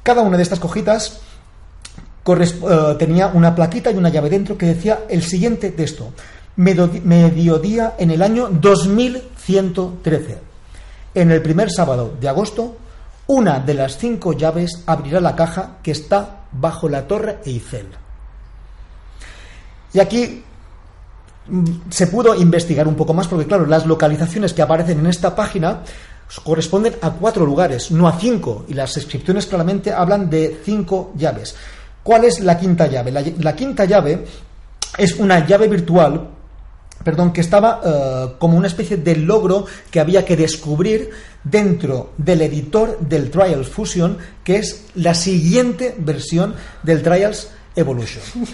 Cada 0.02 0.20
una 0.22 0.36
de 0.36 0.42
estas 0.42 0.60
cojitas 0.60 1.20
eh, 2.26 2.96
tenía 2.98 3.28
una 3.28 3.54
plaquita 3.54 3.90
y 3.90 3.96
una 3.96 4.10
llave 4.10 4.28
dentro 4.30 4.58
que 4.58 4.66
decía 4.66 5.00
el 5.08 5.22
siguiente 5.22 5.70
texto. 5.70 6.12
Mediodía 6.56 7.94
en 7.98 8.10
el 8.10 8.20
año 8.22 8.48
2113. 8.50 10.38
En 11.14 11.30
el 11.30 11.40
primer 11.42 11.70
sábado 11.70 12.14
de 12.20 12.28
agosto, 12.28 12.76
una 13.26 13.58
de 13.58 13.74
las 13.74 13.96
cinco 13.96 14.32
llaves 14.34 14.82
abrirá 14.86 15.20
la 15.20 15.34
caja 15.34 15.78
que 15.82 15.92
está 15.92 16.39
bajo 16.52 16.88
la 16.88 17.06
torre 17.06 17.38
Eiffel. 17.44 17.86
Y 19.92 20.00
aquí 20.00 20.42
mm, 21.48 21.64
se 21.90 22.06
pudo 22.06 22.34
investigar 22.34 22.86
un 22.86 22.94
poco 22.94 23.14
más 23.14 23.28
porque, 23.28 23.46
claro, 23.46 23.66
las 23.66 23.86
localizaciones 23.86 24.52
que 24.52 24.62
aparecen 24.62 25.00
en 25.00 25.06
esta 25.06 25.34
página 25.34 25.82
corresponden 26.44 26.94
a 27.02 27.10
cuatro 27.10 27.44
lugares, 27.44 27.90
no 27.90 28.06
a 28.06 28.12
cinco, 28.12 28.64
y 28.68 28.74
las 28.74 28.94
descripciones 28.94 29.46
claramente 29.46 29.92
hablan 29.92 30.30
de 30.30 30.60
cinco 30.64 31.12
llaves. 31.16 31.56
¿Cuál 32.02 32.24
es 32.24 32.40
la 32.40 32.58
quinta 32.58 32.86
llave? 32.86 33.10
La, 33.10 33.22
la 33.38 33.56
quinta 33.56 33.84
llave 33.84 34.24
es 34.96 35.16
una 35.16 35.44
llave 35.46 35.68
virtual 35.68 36.28
perdón, 37.04 37.32
que 37.32 37.40
estaba 37.40 37.80
eh, 37.84 38.34
como 38.38 38.56
una 38.56 38.66
especie 38.66 38.96
de 38.96 39.16
logro 39.16 39.66
que 39.90 40.00
había 40.00 40.24
que 40.24 40.36
descubrir 40.36 41.10
dentro 41.44 42.12
del 42.18 42.42
editor 42.42 42.98
del 43.00 43.30
Trials 43.30 43.68
Fusion, 43.68 44.18
que 44.44 44.56
es 44.56 44.84
la 44.94 45.14
siguiente 45.14 45.94
versión 45.98 46.54
del 46.82 47.02
Trials 47.02 47.50
Evolution. 47.76 48.22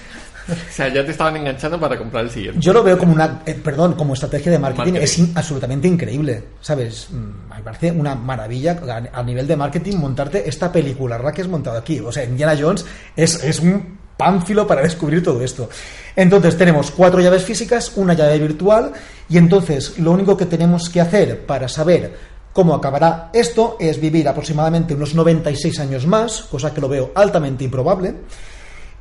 O 0.48 0.72
sea, 0.72 0.86
ya 0.86 1.04
te 1.04 1.10
estaban 1.10 1.34
enganchando 1.34 1.80
para 1.80 1.98
comprar 1.98 2.22
el 2.24 2.30
siguiente. 2.30 2.60
Yo 2.60 2.72
lo 2.72 2.84
veo 2.84 2.96
como 2.96 3.12
una, 3.12 3.42
eh, 3.44 3.54
perdón, 3.54 3.94
como 3.94 4.14
estrategia 4.14 4.52
de 4.52 4.60
marketing, 4.60 4.92
Marketing. 4.92 5.02
es 5.04 5.18
in- 5.18 5.32
absolutamente 5.34 5.88
increíble, 5.88 6.44
¿sabes? 6.60 7.08
Mm, 7.10 7.52
Me 7.56 7.62
parece 7.64 7.90
una 7.90 8.14
maravilla 8.14 8.78
a, 9.12 9.18
a 9.18 9.22
nivel 9.24 9.48
de 9.48 9.56
marketing 9.56 9.96
montarte 9.96 10.48
esta 10.48 10.70
película 10.70 11.18
que 11.32 11.42
has 11.42 11.48
montado 11.48 11.76
aquí. 11.76 11.98
O 11.98 12.12
sea, 12.12 12.22
Indiana 12.22 12.56
Jones 12.56 12.84
es, 13.16 13.42
es 13.42 13.58
un 13.58 13.98
pánfilo 14.16 14.66
para 14.66 14.82
descubrir 14.82 15.22
todo 15.22 15.42
esto. 15.42 15.68
Entonces 16.14 16.56
tenemos 16.56 16.90
cuatro 16.90 17.20
llaves 17.20 17.42
físicas, 17.44 17.92
una 17.96 18.14
llave 18.14 18.38
virtual, 18.38 18.92
y 19.28 19.36
entonces 19.38 19.98
lo 19.98 20.12
único 20.12 20.36
que 20.36 20.46
tenemos 20.46 20.88
que 20.88 21.00
hacer 21.00 21.44
para 21.46 21.68
saber 21.68 22.14
cómo 22.52 22.74
acabará 22.74 23.28
esto 23.34 23.76
es 23.78 24.00
vivir 24.00 24.26
aproximadamente 24.28 24.94
unos 24.94 25.14
96 25.14 25.78
años 25.80 26.06
más, 26.06 26.42
cosa 26.42 26.72
que 26.72 26.80
lo 26.80 26.88
veo 26.88 27.12
altamente 27.14 27.64
improbable 27.64 28.14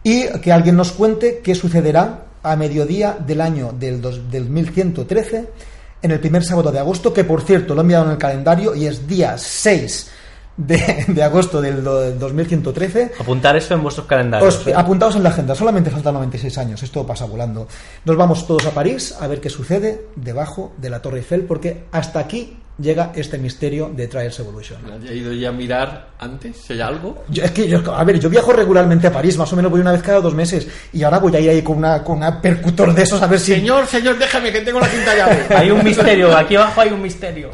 y 0.03 0.27
que 0.41 0.51
alguien 0.51 0.75
nos 0.75 0.91
cuente 0.91 1.39
qué 1.43 1.55
sucederá 1.55 2.25
a 2.43 2.55
mediodía 2.57 3.17
del 3.25 3.41
año 3.41 3.71
del, 3.77 4.01
dos- 4.01 4.29
del 4.29 4.49
1113, 4.49 5.47
en 6.01 6.11
el 6.11 6.19
primer 6.19 6.43
sábado 6.43 6.71
de 6.71 6.79
agosto, 6.79 7.11
que 7.13 7.23
por 7.23 7.41
cierto 7.41 7.73
lo 7.73 7.81
he 7.81 7.83
enviado 7.83 8.05
en 8.05 8.11
el 8.11 8.17
calendario 8.17 8.75
y 8.75 8.85
es 8.85 9.07
día 9.07 9.35
6 9.37 10.11
de, 10.57 11.05
de 11.07 11.23
agosto 11.23 11.61
del 11.61 11.83
do- 11.83 12.11
2113. 12.11 13.11
Apuntar 13.19 13.55
esto 13.55 13.73
en 13.73 13.83
vuestros 13.83 14.07
calendarios. 14.07 14.55
Os, 14.59 14.67
¿eh? 14.67 14.73
apuntaos 14.75 15.15
en 15.15 15.23
la 15.23 15.29
agenda, 15.29 15.53
solamente 15.55 15.89
faltan 15.89 16.13
96 16.15 16.57
años, 16.57 16.83
esto 16.83 17.05
pasa 17.05 17.25
volando. 17.25 17.67
Nos 18.05 18.15
vamos 18.17 18.47
todos 18.47 18.65
a 18.65 18.71
París 18.71 19.15
a 19.19 19.27
ver 19.27 19.41
qué 19.41 19.49
sucede 19.49 20.07
debajo 20.15 20.73
de 20.77 20.89
la 20.89 21.01
Torre 21.01 21.17
Eiffel, 21.19 21.41
porque 21.43 21.83
hasta 21.91 22.19
aquí 22.19 22.57
llega 22.77 23.13
este 23.15 23.37
misterio 23.37 23.89
de 23.95 24.07
Trials 24.09 24.37
Evolution. 24.39 24.79
¿Has 24.91 25.09
ido 25.09 25.31
ya 25.31 25.47
a 25.47 25.51
mirar 25.53 26.09
antes 26.19 26.57
si 26.57 26.73
hay 26.73 26.81
algo? 26.81 27.23
Yo- 27.29 27.43
es 27.43 27.51
que 27.51 27.67
yo, 27.69 27.79
a 27.93 28.03
ver, 28.03 28.19
yo 28.19 28.29
viajo 28.29 28.51
regularmente 28.51 29.07
a 29.07 29.11
París, 29.13 29.37
más 29.37 29.51
o 29.53 29.55
menos 29.55 29.71
voy 29.71 29.79
una 29.81 29.91
vez 29.93 30.01
cada 30.01 30.19
dos 30.19 30.33
meses, 30.35 30.67
y 30.91 31.01
ahora 31.03 31.19
voy 31.19 31.35
a 31.35 31.39
ir 31.39 31.49
ahí 31.51 31.61
con 31.61 31.77
una, 31.77 32.03
con 32.03 32.17
una 32.17 32.41
percutor 32.41 32.93
de 32.93 33.03
esos 33.03 33.21
a 33.21 33.27
ver 33.27 33.39
si. 33.39 33.53
Señor, 33.53 33.87
señor, 33.87 34.17
déjame 34.17 34.51
que 34.51 34.59
tengo 34.61 34.79
la 34.79 34.89
quinta 34.89 35.15
llave. 35.15 35.45
Hay 35.55 35.71
un 35.71 35.83
misterio, 35.83 36.35
aquí 36.35 36.55
abajo 36.57 36.81
hay 36.81 36.89
un 36.91 37.01
misterio. 37.01 37.49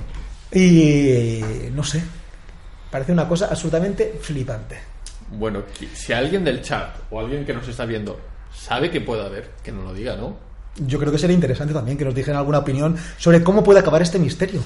Y 0.53 1.41
no 1.73 1.83
sé, 1.83 2.01
parece 2.91 3.11
una 3.11 3.27
cosa 3.27 3.47
absolutamente 3.47 4.19
flipante. 4.21 4.77
Bueno, 5.31 5.63
si 5.93 6.11
alguien 6.13 6.43
del 6.43 6.61
chat 6.61 6.89
o 7.09 7.19
alguien 7.19 7.45
que 7.45 7.53
nos 7.53 7.67
está 7.67 7.85
viendo 7.85 8.19
sabe 8.53 8.91
que 8.91 8.99
puede 9.01 9.25
haber, 9.25 9.51
que 9.63 9.71
nos 9.71 9.85
lo 9.85 9.93
diga, 9.93 10.15
¿no? 10.17 10.35
Yo 10.75 10.99
creo 10.99 11.11
que 11.11 11.17
sería 11.17 11.33
interesante 11.35 11.73
también 11.73 11.97
que 11.97 12.05
nos 12.05 12.13
dijeran 12.15 12.37
alguna 12.39 12.59
opinión 12.59 12.97
sobre 13.17 13.41
cómo 13.43 13.63
puede 13.63 13.79
acabar 13.79 14.01
este 14.01 14.19
misterio. 14.19 14.61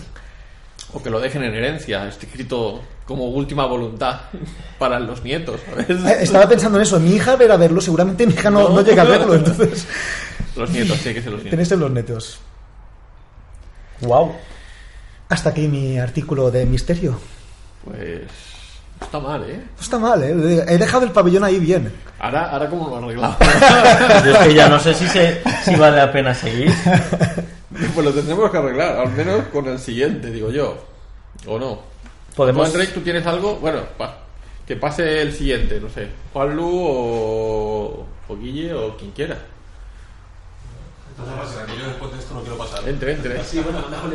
O 0.93 1.01
que 1.03 1.09
lo 1.09 1.19
dejen 1.19 1.43
en 1.43 1.53
herencia, 1.53 2.07
escrito 2.07 2.81
como 3.05 3.25
última 3.25 3.65
voluntad 3.65 4.21
para 4.79 4.99
los 4.99 5.23
nietos, 5.23 5.59
Eh, 5.77 5.85
¿sabes? 5.99 6.21
Estaba 6.23 6.47
pensando 6.47 6.77
en 6.77 6.83
eso, 6.83 6.99
mi 6.99 7.11
hija 7.15 7.35
verá 7.35 7.57
verlo, 7.57 7.81
seguramente 7.81 8.25
mi 8.25 8.33
hija 8.33 8.49
no, 8.49 8.69
No. 8.69 8.75
no 8.75 8.81
llega 8.81 9.01
a 9.01 9.05
verlo, 9.05 9.33
entonces 9.35 9.87
Los 10.55 10.69
nietos, 10.71 10.97
sí 10.97 11.13
que 11.13 11.19
los 11.21 11.25
nietos. 11.25 11.49
tenéis 11.49 11.71
en 11.71 11.79
los 11.79 11.91
netos. 11.91 12.39
Wow. 14.01 14.33
Hasta 15.29 15.49
aquí 15.49 15.67
mi 15.67 15.97
artículo 15.97 16.49
de 16.51 16.65
misterio. 16.65 17.19
Pues 17.85 18.21
no 18.99 19.05
está 19.05 19.19
mal, 19.19 19.43
¿eh? 19.49 19.61
No 19.75 19.81
está 19.81 19.99
mal, 19.99 20.23
¿eh? 20.23 20.65
He 20.67 20.77
dejado 20.77 21.05
el 21.05 21.11
pabellón 21.11 21.43
ahí 21.43 21.59
bien. 21.59 21.91
Ahora, 22.19 22.49
ahora 22.49 22.69
cómo 22.69 22.89
lo 22.89 22.97
arreglamos. 22.97 23.37
Yo 24.25 24.31
es 24.31 24.37
que 24.47 24.53
ya 24.53 24.67
no 24.69 24.79
sé 24.79 24.93
si, 24.93 25.07
se, 25.07 25.41
si 25.63 25.75
vale 25.75 25.97
la 25.97 26.11
pena 26.11 26.33
seguir. 26.33 26.73
pues 27.93 28.05
lo 28.05 28.11
tendremos 28.13 28.49
que 28.49 28.57
arreglar, 28.57 28.97
al 28.99 29.11
menos 29.11 29.45
con 29.51 29.67
el 29.67 29.79
siguiente, 29.79 30.31
digo 30.31 30.49
yo. 30.49 30.77
¿O 31.47 31.59
no? 31.59 31.79
Podemos... 32.35 32.71
¿Tú, 32.71 32.79
tú 32.95 33.01
tienes 33.01 33.25
algo? 33.27 33.57
Bueno, 33.57 33.81
pa- 33.97 34.17
que 34.65 34.75
pase 34.77 35.21
el 35.21 35.33
siguiente, 35.33 35.79
no 35.79 35.89
sé. 35.89 36.07
Juanlu 36.33 36.65
o, 36.67 38.05
o 38.29 38.37
Guille 38.37 38.73
o 38.73 38.95
quien 38.97 39.11
quiera. 39.11 39.37
Yo 41.17 41.87
después 41.87 42.11
de 42.11 42.19
esto 42.19 42.33
no 42.33 42.41
quiero 42.41 42.57
pasar. 42.57 42.87
Entre, 42.87 43.13
entre. 43.13 43.41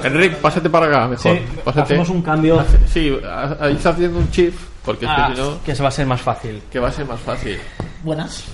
Enric, 0.05 0.37
pásate 0.37 0.69
para 0.69 0.87
acá, 0.87 1.09
mejor. 1.09 1.37
Sí, 1.37 1.43
pásate. 1.65 1.81
hacemos 1.83 2.09
un 2.11 2.23
cambio 2.23 2.65
Sí, 2.93 3.17
ahí 3.61 3.75
está 3.75 3.91
haciendo 3.91 4.19
un 4.19 4.31
chip, 4.31 4.55
porque 4.85 5.07
es 5.07 5.11
Ah, 5.15 5.29
que 5.31 5.37
si 5.37 5.41
no, 5.41 5.63
que 5.65 5.75
se 5.75 5.83
va 5.83 5.89
a 5.89 5.93
ser 5.93 6.07
más 6.07 6.21
fácil. 6.21 6.63
que 6.71 6.79
va 6.79 6.89
a 6.89 6.93
ser 6.93 7.07
más 7.07 7.21
fácil. 7.21 7.59
Buenas. 8.03 8.45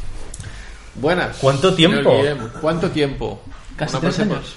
Buenas. 0.95 1.37
¿Cuánto 1.41 1.75
tiempo? 1.75 2.23
¿Cuánto 2.61 2.91
tiempo? 2.91 3.41
Casi 3.77 3.97
tres 3.99 4.21
años. 4.21 4.57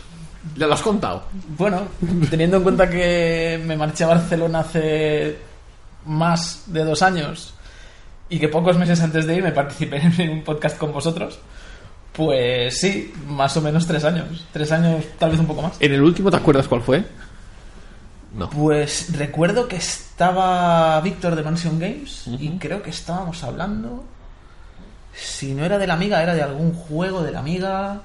¿Ya 0.56 0.67
lo 0.67 0.73
has 0.73 0.82
contado? 0.82 1.23
Bueno, 1.58 1.82
teniendo 2.30 2.58
en 2.58 2.63
cuenta 2.63 2.89
que 2.89 3.62
me 3.65 3.75
marché 3.75 4.06
a 4.06 4.08
Barcelona 4.08 4.60
hace 4.60 5.38
más 6.06 6.63
de 6.67 6.86
dos 6.86 7.02
años 7.02 7.54
y 8.30 8.39
que 8.39 8.47
pocos 8.47 8.78
meses 8.78 9.02
antes 9.02 9.25
de 9.25 9.36
irme 9.36 9.52
participé 9.52 9.97
en 10.17 10.30
un 10.30 10.43
podcast 10.43 10.78
con 10.78 10.93
vosotros, 10.93 11.39
pues 12.19 12.77
sí, 12.77 13.13
más 13.27 13.55
o 13.55 13.62
menos 13.62 13.88
tres 13.88 14.03
años. 14.03 14.45
Tres 14.51 14.69
años, 14.73 15.05
tal 15.17 15.32
vez 15.32 15.39
un 15.39 15.47
poco 15.47 15.62
más. 15.62 15.71
¿En 15.79 15.93
el 15.93 16.01
último 16.01 16.29
te 16.29 16.36
acuerdas 16.36 16.67
cuál 16.67 16.82
fue? 16.82 17.05
No. 18.36 18.49
Pues 18.49 19.15
recuerdo 19.17 19.69
que 19.69 19.77
estaba 19.77 20.99
Víctor 20.99 21.36
de 21.38 21.43
Mansion 21.43 21.79
Games 21.79 22.23
y 22.27 22.49
creo 22.60 22.84
que 22.84 22.89
estábamos 22.89 23.41
hablando. 23.43 24.03
Si 25.13 25.53
no 25.53 25.63
era 25.63 25.77
de 25.77 25.88
la 25.88 25.93
amiga, 25.93 26.21
era 26.21 26.34
de 26.34 26.43
algún 26.43 26.73
juego 26.73 27.23
de 27.23 27.32
la 27.32 27.39
amiga. 27.39 28.01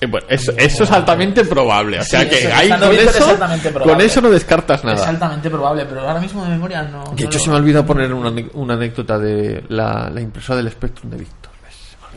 Eh, 0.00 0.06
bueno, 0.06 0.26
eso, 0.28 0.52
eso 0.58 0.82
es 0.84 0.90
altamente 0.90 1.44
probable. 1.44 2.00
O 2.00 2.02
sea 2.02 2.22
Sí, 2.22 2.28
que 2.28 2.38
eso, 2.40 2.48
estando 2.60 2.86
con 2.88 2.96
es 2.96 3.16
eso, 3.16 3.38
con 3.84 4.00
eso 4.00 4.20
no 4.20 4.30
descartas 4.30 4.80
Es 4.80 4.84
nada. 4.84 5.08
altamente 5.08 5.48
probable, 5.48 5.86
pero 5.88 6.00
ahora 6.00 6.20
mismo 6.20 6.42
de 6.42 6.50
memoria 6.50 6.82
no. 6.82 7.04
De 7.04 7.10
no 7.10 7.14
hecho, 7.14 7.38
lo- 7.38 7.44
se 7.44 7.48
me 7.50 7.54
ha 7.54 7.58
olvidado 7.60 7.86
poner 7.86 8.12
una 8.12 8.74
anécdota 8.74 9.16
de 9.18 9.64
la, 9.68 10.10
la 10.12 10.20
impresora 10.20 10.56
del 10.58 10.70
Spectrum 10.72 11.10
de 11.10 11.16
Víctor. 11.18 11.45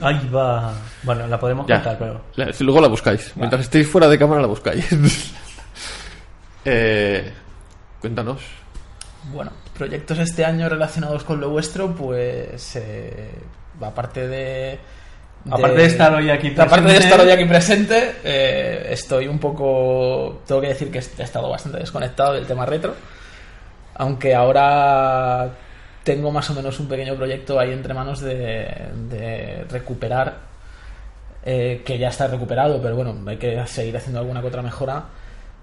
Ahí 0.01 0.29
va. 0.33 0.73
Bueno, 1.03 1.27
la 1.27 1.39
podemos 1.39 1.67
Ya. 1.67 1.75
contar, 1.75 1.97
pero. 1.97 2.21
La- 2.35 2.53
si 2.53 2.63
luego 2.63 2.81
la 2.81 2.87
buscáis. 2.87 3.31
Mientras 3.35 3.61
estéis 3.63 3.87
fuera 3.87 4.07
de 4.07 4.17
cámara, 4.17 4.41
la 4.41 4.47
buscáis. 4.47 4.85
eh, 6.65 7.31
cuéntanos. 8.01 8.41
Bueno, 9.33 9.51
proyectos 9.77 10.19
este 10.19 10.45
año 10.45 10.69
relacionados 10.69 11.23
con 11.23 11.39
lo 11.39 11.49
vuestro, 11.49 11.93
pues. 11.93 12.75
eh, 12.75 13.31
aparte 13.81 14.27
de. 14.27 14.79
Aparte 15.49 15.77
de 15.77 15.85
estar 15.85 16.13
hoy 16.13 16.29
aquí 16.29 16.49
Aparte 16.49 16.75
de 16.81 16.81
presente- 16.83 17.03
estar 17.05 17.19
hoy 17.21 17.31
aquí 17.31 17.45
presente, 17.45 18.15
eh, 18.25 18.87
estoy 18.91 19.27
un 19.27 19.39
poco. 19.39 20.41
Tengo 20.45 20.59
que 20.61 20.67
decir 20.67 20.91
que 20.91 20.97
he 20.99 21.23
estado 21.23 21.49
bastante 21.49 21.79
desconectado 21.79 22.33
del 22.33 22.45
tema 22.45 22.65
retro. 22.65 22.93
Aunque 23.95 24.33
ahora 24.35 25.49
tengo 26.09 26.31
más 26.31 26.49
o 26.49 26.55
menos 26.55 26.79
un 26.79 26.87
pequeño 26.87 27.15
proyecto 27.15 27.59
ahí 27.59 27.71
entre 27.71 27.93
manos 27.93 28.19
de, 28.19 29.63
recuperar. 29.69 30.39
eh, 31.45 31.83
que 31.85 31.99
ya 31.99 32.09
está 32.09 32.25
recuperado, 32.25 32.81
pero 32.81 32.95
bueno, 32.95 33.15
hay 33.27 33.37
que 33.37 33.63
seguir 33.67 33.95
haciendo 33.95 34.19
alguna 34.19 34.41
que 34.41 34.47
otra 34.47 34.63
mejora. 34.63 35.05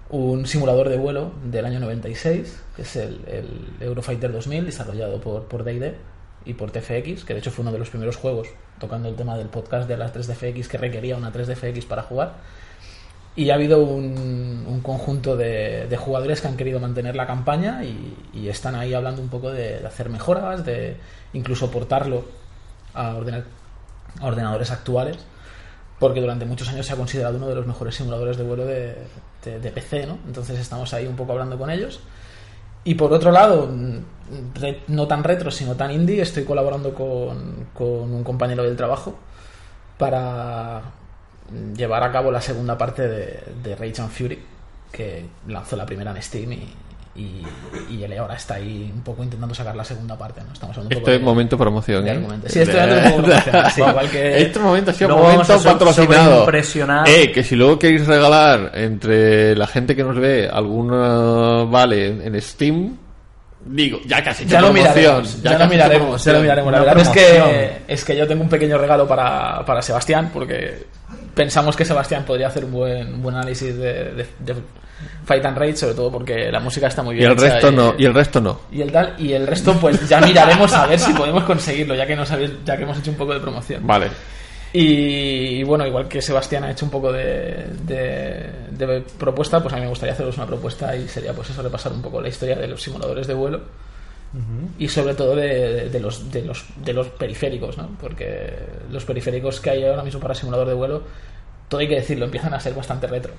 Un 0.09 0.45
simulador 0.45 0.87
de 0.87 0.95
vuelo 0.95 1.33
del 1.43 1.65
año 1.65 1.81
96, 1.81 2.63
que 2.77 2.83
es 2.83 2.95
el, 2.95 3.19
el 3.27 3.67
Eurofighter 3.81 4.31
2000, 4.31 4.65
desarrollado 4.65 5.19
por, 5.19 5.49
por 5.49 5.65
DD 5.65 5.95
y 6.45 6.53
por 6.53 6.71
TFX, 6.71 7.25
que 7.25 7.33
de 7.33 7.39
hecho 7.39 7.51
fue 7.51 7.63
uno 7.63 7.73
de 7.73 7.79
los 7.79 7.89
primeros 7.89 8.15
juegos 8.15 8.47
tocando 8.79 9.09
el 9.09 9.17
tema 9.17 9.37
del 9.37 9.47
podcast 9.49 9.89
de 9.89 9.97
las 9.97 10.13
3DFX 10.15 10.67
que 10.69 10.77
requería 10.77 11.17
una 11.17 11.33
3DFX 11.33 11.85
para 11.87 12.03
jugar. 12.03 12.35
Y 13.37 13.51
ha 13.51 13.53
habido 13.53 13.81
un, 13.83 14.65
un 14.67 14.81
conjunto 14.81 15.35
de, 15.35 15.95
jugadores 15.97 16.41
que 16.41 16.47
han 16.47 16.57
querido 16.57 16.79
mantener 16.79 17.15
la 17.15 17.25
campaña 17.25 17.83
y, 17.83 18.47
están 18.47 18.75
ahí 18.75 18.93
hablando 18.93 19.21
un 19.21 19.29
poco 19.29 19.51
de, 19.51 19.85
hacer 19.85 20.09
mejoras, 20.09 20.65
de 20.65 20.97
incluso 21.33 21.71
portarlo 21.71 22.25
a, 22.93 23.15
ordena- 23.15 23.43
a 24.19 24.25
ordenadores 24.25 24.71
actuales, 24.71 25.17
porque 25.99 26.21
durante 26.21 26.45
muchos 26.45 26.69
años 26.69 26.85
se 26.85 26.93
ha 26.93 26.95
considerado 26.95 27.37
uno 27.37 27.47
de 27.47 27.55
los 27.55 27.65
mejores 27.65 27.95
simuladores 27.95 28.37
de 28.37 28.43
vuelo 28.43 28.65
de, 28.65 28.95
PC, 29.43 30.05
¿no? 30.05 30.17
Entonces 30.27 30.59
estamos 30.59 30.93
ahí 30.93 31.07
un 31.07 31.15
poco 31.15 31.31
hablando 31.31 31.57
con 31.57 31.69
ellos. 31.69 31.99
Y 32.83 32.95
por 32.95 33.11
otro 33.11 33.31
lado, 33.31 33.67
mm, 33.67 33.99
no 34.87 35.07
tan 35.07 35.23
retro, 35.23 35.51
sino 35.51 35.75
tan 35.75 35.91
indie, 35.91 36.21
estoy 36.21 36.43
colaborando 36.43 36.93
con, 36.93 37.67
un 37.79 38.23
compañero 38.23 38.63
del 38.63 38.75
trabajo 38.75 39.15
para 39.97 40.81
llevar 41.75 42.03
a 42.03 42.11
cabo 42.11 42.31
la 42.31 42.41
segunda 42.41 42.77
parte 42.77 43.07
de, 43.07 43.39
de 43.63 43.75
Rage 43.75 44.01
and 44.01 44.11
Fury, 44.11 44.39
que 44.91 45.25
lanzó 45.47 45.75
la 45.75 45.85
primera 45.85 46.11
en 46.11 46.21
Steam 46.21 46.51
y, 46.53 46.67
y, 47.15 47.43
y 47.89 48.03
él 48.03 48.17
ahora 48.19 48.35
está 48.35 48.55
ahí 48.55 48.91
un 48.93 49.01
poco 49.01 49.23
intentando 49.23 49.55
sacar 49.55 49.75
la 49.75 49.83
segunda 49.83 50.15
parte. 50.17 50.41
¿no? 50.45 50.53
Estamos 50.53 50.77
hablando 50.77 50.95
un 50.95 51.01
Este 51.01 51.11
poco 51.11 51.11
de- 51.19 51.19
momento 51.25 51.57
promoción. 51.57 52.07
¿eh? 52.07 52.21
Sí, 52.47 52.59
este 52.59 52.77
momento 53.09 53.31
es 53.31 53.43
promocional, 53.43 53.71
sí, 53.71 53.81
igual 53.81 54.09
que- 54.11 54.41
Este 54.41 54.59
momento 54.59 54.91
ha 54.91 54.93
sido 54.93 55.07
Luego 55.09 55.23
momento 55.23 55.47
vamos 55.47 55.65
a 55.65 55.69
so- 55.71 55.77
patrocinado. 55.79 57.05
Eh, 57.07 57.31
que 57.31 57.43
si 57.43 57.55
luego 57.55 57.79
queréis 57.79 58.05
regalar 58.07 58.71
entre 58.75 59.55
la 59.55 59.67
gente 59.67 59.95
que 59.95 60.03
nos 60.03 60.15
ve 60.17 60.47
alguna 60.51 61.63
vale 61.63 62.07
en, 62.07 62.39
Steam, 62.41 62.95
digo, 63.65 63.99
ya 64.05 64.23
casi 64.23 64.45
Ya 64.45 64.61
lo 64.61 64.71
miraremos, 64.71 65.11
promoción, 65.41 65.41
ya, 65.43 65.67
miraremos, 65.67 65.89
ya 65.91 65.99
promoción. 65.99 66.35
lo 66.35 66.41
miraremos. 66.41 66.71
La 66.71 66.81
Una 66.83 66.93
verdad 66.93 67.03
es 67.03 67.09
que, 67.09 67.35
promoción. 67.35 67.71
es 67.87 68.05
que 68.05 68.15
yo 68.17 68.27
tengo 68.27 68.43
un 68.43 68.49
pequeño 68.49 68.77
regalo 68.77 69.07
para, 69.07 69.65
para 69.65 69.81
Sebastián, 69.81 70.29
porque 70.31 70.85
pensamos 71.37 71.75
que 71.77 71.85
Sebastián 71.85 72.25
podría 72.25 72.47
hacer 72.47 72.65
un 72.65 72.71
buen, 72.73 73.13
un 73.13 73.21
buen 73.23 73.35
análisis 73.35 73.77
de, 73.77 73.93
de- 74.11 74.27
de 74.39 74.55
Fight 75.25 75.45
and 75.45 75.57
Rage, 75.57 75.75
sobre 75.77 75.93
todo 75.93 76.11
porque 76.11 76.51
la 76.51 76.59
música 76.59 76.87
está 76.87 77.03
muy 77.03 77.15
Y 77.15 77.19
bien. 77.19 77.31
el 77.31 77.37
hecha 77.37 77.53
resto 77.53 77.71
no, 77.71 77.93
y 77.97 78.05
el 78.05 78.13
resto 78.13 78.41
no. 78.41 78.59
y 78.71 78.81
el 78.81 78.91
tal, 78.91 79.13
y 79.19 79.31
el 79.31 79.45
resto 79.47 79.73
pues 79.79 80.09
ya 80.09 80.19
miraremos 80.19 80.73
a 80.73 80.87
ver 80.87 80.99
si 80.99 81.13
podemos 81.13 81.43
conseguirlo, 81.43 81.93
ya 81.95 82.05
que 82.07 82.15
nos 82.15 82.29
habéis- 82.31 82.63
ya 82.65 82.75
que 82.75 82.83
hemos 82.83 82.97
hecho 82.97 83.11
un 83.11 83.17
poco 83.17 83.33
de 83.33 83.39
promoción. 83.39 83.85
Vale. 83.85 84.07
Y, 84.73 85.59
y 85.59 85.63
bueno, 85.63 85.87
igual 85.87 86.07
que 86.09 86.21
Sebastián 86.21 86.63
ha 86.65 86.71
hecho 86.71 86.85
un 86.85 86.91
poco 86.91 87.11
de, 87.13 87.67
de- 87.83 88.49
de 88.71 89.01
propuesta, 89.17 89.61
pues 89.61 89.73
a 89.73 89.77
mí 89.77 89.83
me 89.83 89.89
gustaría 89.89 90.13
haceros 90.13 90.35
una 90.37 90.45
propuesta 90.45 90.95
y 90.95 91.07
sería 91.07 91.31
pues 91.33 91.49
eso, 91.49 91.61
repasar 91.61 91.93
un 91.93 92.01
poco 92.01 92.19
la 92.21 92.27
historia 92.27 92.55
de 92.55 92.67
los 92.67 92.81
simuladores 92.81 93.27
de 93.27 93.33
vuelo 93.33 93.61
y 94.77 94.87
sobre 94.87 95.13
todo 95.13 95.35
de, 95.35 95.89
de 95.89 95.99
los, 95.99 96.31
de, 96.31 96.43
los, 96.43 96.65
de 96.83 96.93
los 96.93 97.07
periféricos, 97.07 97.77
¿no? 97.77 97.89
Porque 97.99 98.53
los 98.91 99.03
periféricos 99.05 99.59
que 99.59 99.71
hay 99.71 99.83
ahora 99.85 100.03
mismo 100.03 100.19
para 100.19 100.35
simulador 100.35 100.67
de 100.67 100.73
vuelo, 100.73 101.03
todo 101.67 101.81
hay 101.81 101.87
que 101.87 101.95
decirlo, 101.95 102.25
empiezan 102.25 102.53
a 102.53 102.59
ser 102.59 102.73
bastante 102.73 103.07
retro. 103.07 103.33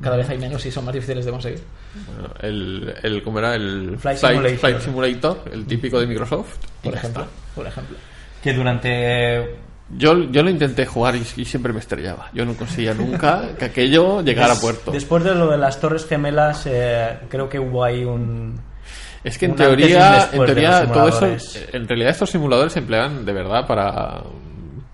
Cada 0.00 0.16
vez 0.16 0.28
hay 0.28 0.38
menos 0.38 0.64
y 0.66 0.70
son 0.70 0.84
más 0.84 0.94
difíciles 0.94 1.24
de 1.24 1.30
conseguir. 1.30 1.60
Bueno, 2.06 2.34
el, 2.40 2.94
el, 3.02 3.22
¿cómo 3.22 3.38
era? 3.38 3.54
El 3.54 3.96
Flight 3.98 4.18
Simulator. 4.18 4.58
Flight 4.58 4.80
Simulator, 4.80 5.38
el 5.52 5.66
típico 5.66 6.00
de 6.00 6.06
Microsoft. 6.06 6.56
Por 6.82 6.94
ejemplo, 6.94 7.26
por 7.54 7.66
ejemplo. 7.66 7.96
Que 8.42 8.52
durante. 8.52 9.56
Yo, 9.96 10.18
yo 10.30 10.42
lo 10.42 10.50
intenté 10.50 10.84
jugar 10.84 11.16
y, 11.16 11.20
y 11.36 11.44
siempre 11.44 11.72
me 11.72 11.78
estrellaba. 11.78 12.28
Yo 12.34 12.44
no 12.44 12.54
conseguía 12.54 12.92
nunca 12.92 13.54
que 13.58 13.66
aquello 13.66 14.20
llegara 14.22 14.54
a 14.54 14.60
puerto. 14.60 14.90
Después 14.90 15.22
de 15.24 15.34
lo 15.34 15.48
de 15.50 15.58
las 15.58 15.80
Torres 15.80 16.06
Gemelas, 16.06 16.66
eh, 16.66 17.20
creo 17.28 17.48
que 17.48 17.58
hubo 17.58 17.84
ahí 17.84 18.04
un. 18.04 18.60
Es 19.24 19.36
que 19.38 19.46
en 19.46 19.56
teoría, 19.56 20.28
en 20.32 20.44
teoría 20.44 20.86
todo 20.92 21.08
eso, 21.08 21.18
simuladores. 21.20 21.68
en 21.72 21.88
realidad 21.88 22.10
estos 22.10 22.30
simuladores 22.30 22.72
se 22.72 22.78
emplean 22.78 23.24
de 23.24 23.32
verdad 23.32 23.66
para, 23.66 24.22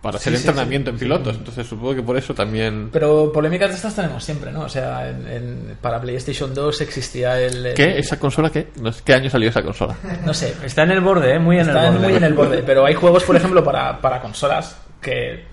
para 0.00 0.16
hacer 0.16 0.32
Sí, 0.34 0.38
sí, 0.42 0.46
entrenamiento 0.48 0.90
en 0.90 0.98
pilotos. 0.98 1.37
Entonces 1.37 1.66
supongo 1.66 1.94
que 1.94 2.02
por 2.02 2.16
eso 2.16 2.34
también... 2.34 2.88
Pero 2.92 3.30
polémicas 3.32 3.68
de 3.70 3.76
estas 3.76 3.94
tenemos 3.94 4.24
siempre, 4.24 4.50
¿no? 4.52 4.62
O 4.62 4.68
sea, 4.68 5.08
en- 5.10 5.26
en- 5.28 5.78
para 5.80 6.00
PlayStation 6.00 6.52
2 6.54 6.80
existía 6.80 7.38
el... 7.40 7.66
el- 7.66 7.74
¿Qué? 7.74 7.98
¿Esa 7.98 8.18
consola 8.18 8.50
qué? 8.50 8.68
No 8.80 8.92
sé, 8.92 9.02
¿Qué 9.04 9.14
año 9.14 9.28
salió 9.30 9.48
esa 9.50 9.62
consola? 9.62 9.96
No 10.24 10.32
sé, 10.34 10.54
Está 10.64 10.82
en 10.84 10.90
el 10.92 11.00
borde, 11.00 11.34
¿eh? 11.34 11.38
Muy 11.38 11.56
en 11.56 11.62
está 11.68 11.87
el 11.88 11.92
borde. 11.94 12.06
muy 12.08 12.16
en 12.16 12.24
el 12.24 12.34
borde. 12.34 12.62
Pero 12.62 12.87
hay 12.87 12.94
juegos, 12.94 13.24
por 13.24 13.37
ejemplo, 13.37 13.62
para, 13.62 14.00
para 14.00 14.20
consolas 14.20 14.76
que 15.00 15.44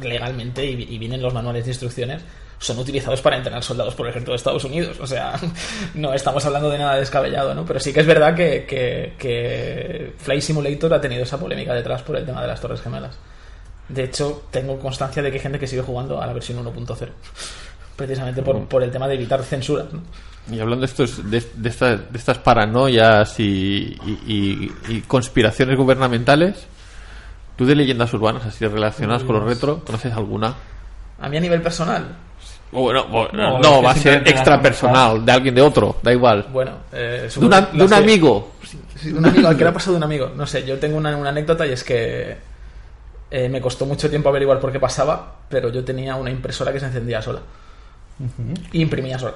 legalmente, 0.00 0.64
y, 0.64 0.94
y 0.94 0.98
vienen 0.98 1.20
los 1.20 1.34
manuales 1.34 1.64
de 1.64 1.70
instrucciones, 1.72 2.22
son 2.58 2.78
utilizados 2.78 3.20
para 3.22 3.36
entrenar 3.36 3.62
soldados 3.62 3.94
por 3.94 4.06
el 4.06 4.10
ejército 4.10 4.32
de 4.32 4.36
Estados 4.36 4.64
Unidos. 4.64 4.98
O 5.00 5.06
sea, 5.06 5.34
no 5.94 6.12
estamos 6.14 6.44
hablando 6.44 6.70
de 6.70 6.78
nada 6.78 6.96
descabellado, 6.96 7.54
¿no? 7.54 7.64
Pero 7.64 7.78
sí 7.80 7.92
que 7.92 8.00
es 8.00 8.06
verdad 8.06 8.34
que, 8.34 8.64
que, 8.66 9.14
que 9.18 10.12
Flight 10.18 10.42
Simulator 10.42 10.92
ha 10.94 11.00
tenido 11.00 11.22
esa 11.22 11.38
polémica 11.38 11.72
detrás 11.74 12.02
por 12.02 12.16
el 12.16 12.24
tema 12.26 12.40
de 12.42 12.48
las 12.48 12.60
Torres 12.60 12.80
Gemelas. 12.80 13.16
De 13.88 14.04
hecho, 14.04 14.44
tengo 14.50 14.78
constancia 14.78 15.22
de 15.22 15.30
que 15.30 15.36
hay 15.36 15.42
gente 15.42 15.58
que 15.58 15.66
sigue 15.66 15.82
jugando 15.82 16.20
a 16.20 16.26
la 16.26 16.32
versión 16.32 16.62
1.0. 16.64 17.08
Precisamente 17.96 18.42
por, 18.42 18.66
por 18.66 18.82
el 18.82 18.90
tema 18.90 19.08
de 19.08 19.14
evitar 19.14 19.42
censuras. 19.42 19.86
¿no? 19.92 20.02
Y 20.54 20.60
hablando 20.60 20.86
de, 20.86 20.86
estos, 20.90 21.30
de, 21.30 21.42
de 21.54 21.68
estas, 21.68 22.12
de 22.12 22.18
estas 22.18 22.38
paranoias 22.38 23.38
y, 23.40 23.96
y- 24.06 24.72
y- 24.88 24.92
y 24.96 25.00
conspiraciones 25.02 25.76
gubernamentales, 25.76 26.66
¿tú 27.56 27.66
de 27.66 27.74
leyendas 27.74 28.12
urbanas 28.14 28.46
así 28.46 28.66
relacionadas 28.66 29.24
con 29.24 29.36
los 29.36 29.44
retro, 29.44 29.84
conoces 29.84 30.12
alguna? 30.12 30.54
A 31.20 31.28
mí 31.28 31.36
a 31.36 31.40
nivel 31.40 31.60
personal, 31.60 32.06
O 32.72 32.82
bueno, 32.82 33.00
o- 33.10 33.28
No, 33.32 33.60
que 33.80 33.86
va 33.86 33.90
a 33.92 33.96
ser 33.96 34.22
extra 34.28 34.60
personal, 34.60 35.24
de 35.24 35.32
alguien 35.32 35.54
de 35.54 35.62
otro, 35.62 35.96
da 36.02 36.12
igual. 36.12 36.46
bueno, 36.52 36.72
eh, 36.92 37.28
De, 37.34 37.46
una- 37.46 37.68
un 37.72 37.92
amigo. 37.94 38.52
Sí, 38.96 39.10
un 39.12 39.24
amigo, 39.24 39.48
al 39.48 39.56
que 39.56 39.64
le 39.64 39.70
ha 39.70 39.72
pasado 39.72 39.92
de 39.92 39.98
un 39.98 40.04
amigo. 40.04 40.30
No 40.36 40.46
sé, 40.46 40.64
yo 40.66 40.78
tengo 40.78 40.96
una, 40.98 41.16
una 41.16 41.30
anécdota 41.30 41.66
y 41.66 41.72
es 41.72 41.84
que 41.84 42.36
eh, 43.30 43.48
me 43.48 43.60
costó 43.60 43.86
mucho 43.86 44.10
tiempo 44.10 44.28
averiguar 44.28 44.58
por 44.60 44.72
qué 44.72 44.80
pasaba, 44.80 45.36
pero 45.48 45.70
yo 45.70 45.84
tenía 45.84 46.16
una 46.16 46.30
impresora 46.30 46.72
que 46.72 46.80
se 46.80 46.86
encendía 46.86 47.22
sola. 47.22 47.40
Y 48.72 48.82
imprimía 48.82 49.18
sola. 49.18 49.34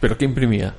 ¿Pero 0.00 0.16
qué 0.16 0.24
imprimía? 0.24 0.72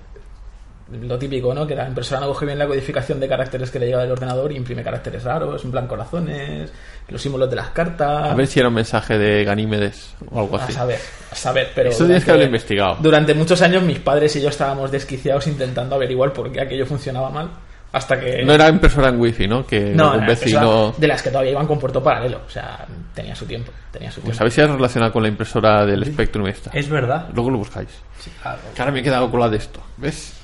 Lo 0.92 1.20
típico, 1.20 1.54
¿no? 1.54 1.68
Que 1.68 1.76
la 1.76 1.88
impresora 1.88 2.20
no 2.22 2.28
coge 2.28 2.46
bien 2.48 2.58
la 2.58 2.66
codificación 2.66 3.20
de 3.20 3.28
caracteres 3.28 3.70
que 3.70 3.78
le 3.80 3.86
llega 3.88 4.02
del 4.02 4.12
ordenador 4.12 4.52
y 4.52 4.56
imprime 4.56 4.84
caracteres 4.84 5.24
raros, 5.24 5.64
en 5.64 5.72
plan 5.72 5.86
corazones, 5.88 6.72
los 7.08 7.22
símbolos 7.22 7.50
de 7.50 7.56
las 7.58 7.70
cartas. 7.70 8.32
A 8.32 8.34
ver 8.34 8.48
si 8.48 8.60
era 8.60 8.70
un 8.70 8.74
mensaje 8.76 9.18
de 9.18 9.44
Ganímedes 9.44 10.16
o 10.32 10.40
algo 10.40 10.58
A 10.58 10.64
así. 10.64 10.74
saber, 10.74 10.98
a 11.32 11.36
saber, 11.36 11.70
pero. 11.76 11.90
Eso 11.92 12.06
tienes 12.06 12.26
que 12.26 12.32
haberlo 12.32 12.48
investigado. 12.48 12.98
Durante 13.02 13.34
muchos 13.36 13.62
años 13.62 13.84
mis 13.84 14.00
padres 14.00 14.36
y 14.36 14.42
yo 14.42 14.50
estábamos 14.50 14.90
desquiciados 14.92 15.46
intentando 15.48 15.96
averiguar 15.96 16.34
por 16.34 16.52
qué 16.52 16.62
aquello 16.62 16.86
funcionaba 16.86 17.30
mal. 17.30 17.50
Hasta 17.92 18.20
que. 18.20 18.44
No 18.44 18.54
era 18.54 18.70
impresora 18.70 19.10
en 19.10 19.20
wifi, 19.20 19.48
¿no? 19.48 19.66
Que 19.66 19.80
No, 19.96 20.14
un 20.16 20.26
vecino... 20.26 20.94
de 20.98 21.08
las 21.08 21.24
que 21.24 21.30
todavía 21.30 21.52
iban 21.54 21.66
con 21.66 21.80
puerto 21.80 22.02
paralelo. 22.04 22.42
O 22.46 22.50
sea, 22.50 22.86
tenía 23.16 23.36
su 23.36 23.46
tiempo. 23.48 23.72
Tenía 23.92 24.12
su 24.12 24.22
Pues 24.22 24.38
tiempo. 24.38 24.42
a 24.42 24.46
ver 24.46 24.52
si 24.52 24.62
es 24.62 24.70
relacionada 24.70 25.12
con 25.12 25.24
la 25.24 25.30
impresora 25.30 25.86
del 25.88 26.06
Spectrum 26.06 26.46
esta. 26.48 26.70
Es 26.72 26.88
verdad. 26.90 27.28
Luego 27.34 27.50
lo 27.50 27.58
buscáis. 27.60 27.90
Sí, 28.20 28.32
claro. 28.42 28.60
Que 28.76 28.82
ahora 28.82 28.92
me 28.92 29.00
he 29.00 29.04
quedado 29.04 29.32
con 29.32 29.40
la 29.40 29.50
de 29.50 29.58
esto. 29.58 29.82
¿Ves? 29.98 30.36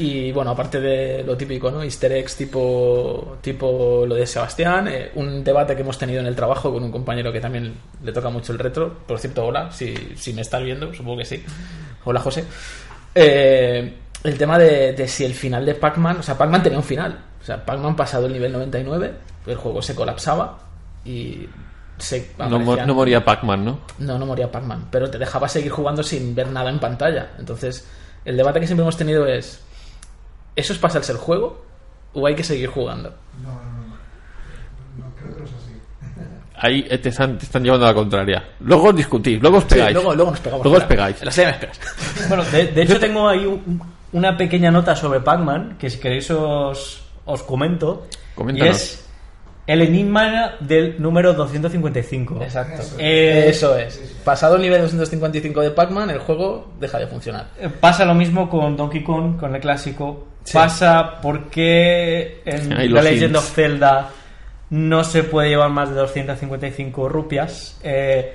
Y 0.00 0.32
bueno, 0.32 0.52
aparte 0.52 0.80
de 0.80 1.22
lo 1.22 1.36
típico, 1.36 1.70
¿no? 1.70 1.82
Easter 1.82 2.10
eggs 2.12 2.34
tipo, 2.34 3.36
tipo 3.42 4.06
lo 4.06 4.14
de 4.14 4.26
Sebastián, 4.26 4.88
eh, 4.88 5.10
un 5.16 5.44
debate 5.44 5.76
que 5.76 5.82
hemos 5.82 5.98
tenido 5.98 6.20
en 6.20 6.26
el 6.26 6.34
trabajo 6.34 6.72
con 6.72 6.82
un 6.82 6.90
compañero 6.90 7.30
que 7.30 7.38
también 7.38 7.74
le 8.02 8.10
toca 8.10 8.30
mucho 8.30 8.52
el 8.52 8.58
retro. 8.58 8.90
Por 9.06 9.18
cierto, 9.18 9.44
hola, 9.44 9.70
si, 9.70 9.94
si 10.16 10.32
me 10.32 10.40
estás 10.40 10.62
viendo, 10.62 10.94
supongo 10.94 11.18
que 11.18 11.26
sí. 11.26 11.44
Hola, 12.04 12.18
José. 12.20 12.46
Eh, 13.14 13.94
el 14.24 14.38
tema 14.38 14.58
de, 14.58 14.94
de 14.94 15.06
si 15.06 15.26
el 15.26 15.34
final 15.34 15.66
de 15.66 15.74
Pac-Man, 15.74 16.20
o 16.20 16.22
sea, 16.22 16.38
Pac-Man 16.38 16.62
tenía 16.62 16.78
un 16.78 16.84
final. 16.84 17.18
O 17.42 17.44
sea, 17.44 17.62
Pac-Man 17.62 17.94
pasado 17.94 18.24
el 18.24 18.32
nivel 18.32 18.52
99, 18.52 19.12
el 19.48 19.56
juego 19.56 19.82
se 19.82 19.94
colapsaba 19.94 20.60
y 21.04 21.46
se 21.98 22.30
No, 22.38 22.58
no 22.58 22.94
moría 22.94 23.22
Pac-Man, 23.22 23.66
¿no? 23.66 23.80
no, 23.98 24.18
no 24.18 24.24
moría 24.24 24.50
Pac-Man, 24.50 24.88
pero 24.90 25.10
te 25.10 25.18
dejaba 25.18 25.46
seguir 25.46 25.72
jugando 25.72 26.02
sin 26.02 26.34
ver 26.34 26.48
nada 26.48 26.70
en 26.70 26.78
pantalla. 26.78 27.32
Entonces, 27.38 27.86
el 28.24 28.38
debate 28.38 28.60
que 28.60 28.66
siempre 28.66 28.84
hemos 28.84 28.96
tenido 28.96 29.26
es: 29.26 29.60
¿eso 30.56 30.72
es 30.72 30.78
pasarse 30.78 31.12
el 31.12 31.18
juego 31.18 31.64
o 32.12 32.26
hay 32.26 32.34
que 32.34 32.44
seguir 32.44 32.68
jugando? 32.70 33.14
No, 33.42 33.48
no, 33.48 33.54
no. 33.56 35.06
No, 35.06 35.14
creo 35.16 35.34
que 35.34 35.40
no 35.40 35.46
es 35.46 35.52
así. 35.52 35.72
Ahí 36.62 36.86
eh, 36.90 36.98
te 36.98 37.08
están, 37.08 37.38
te 37.38 37.44
están 37.44 37.62
llevando 37.64 37.86
a 37.86 37.90
la 37.90 37.94
contraria. 37.94 38.48
Luego 38.60 38.88
os 38.88 38.96
discutís, 38.96 39.40
luego 39.40 39.58
os 39.58 39.62
Sí, 39.64 39.70
pegáis. 39.70 39.94
luego, 39.94 40.14
luego 40.14 40.30
nos 40.32 40.40
pegamos. 40.40 40.64
Luego 40.64 40.78
os 40.78 40.84
pegáis. 40.84 41.22
La 41.24 41.30
serie 41.30 41.50
me 41.50 41.54
esperas. 41.54 41.80
Bueno, 42.28 42.44
de, 42.44 42.66
de 42.66 42.82
hecho 42.82 43.00
tengo 43.00 43.28
ahí 43.28 43.46
un- 43.46 43.80
una 44.12 44.36
pequeña 44.36 44.70
nota 44.70 44.94
sobre 44.96 45.20
Pac-Man 45.20 45.76
que 45.78 45.88
si 45.88 45.98
queréis 45.98 46.30
os, 46.32 47.02
os 47.24 47.42
comento. 47.44 48.06
Coméntanos. 48.34 48.66
Y 48.68 48.76
es 48.76 49.09
el 49.72 49.82
enigma 49.82 50.56
del 50.60 51.00
número 51.00 51.32
255. 51.34 52.40
Exacto. 52.42 52.82
Eh, 52.98 53.46
Eso 53.48 53.76
es. 53.76 53.98
Pasado 54.24 54.56
el 54.56 54.62
nivel 54.62 54.80
255 54.82 55.60
de 55.60 55.70
Pac-Man, 55.70 56.10
el 56.10 56.18
juego 56.18 56.72
deja 56.80 56.98
de 56.98 57.06
funcionar. 57.06 57.48
Eh, 57.58 57.68
Pasa 57.80 58.04
lo 58.04 58.14
mismo 58.14 58.48
con 58.50 58.76
Donkey 58.76 59.02
Kong, 59.02 59.38
con 59.38 59.54
el 59.54 59.60
clásico. 59.60 60.26
Sí. 60.44 60.54
Pasa 60.54 61.20
porque 61.20 62.40
en 62.44 62.72
Hay 62.72 62.92
The 62.92 63.02
Legend 63.02 63.22
hints. 63.34 63.38
of 63.38 63.54
Zelda 63.54 64.08
no 64.70 65.04
se 65.04 65.24
puede 65.24 65.50
llevar 65.50 65.70
más 65.70 65.90
de 65.90 65.96
255 65.96 67.08
rupias. 67.08 67.78
eh, 67.82 68.34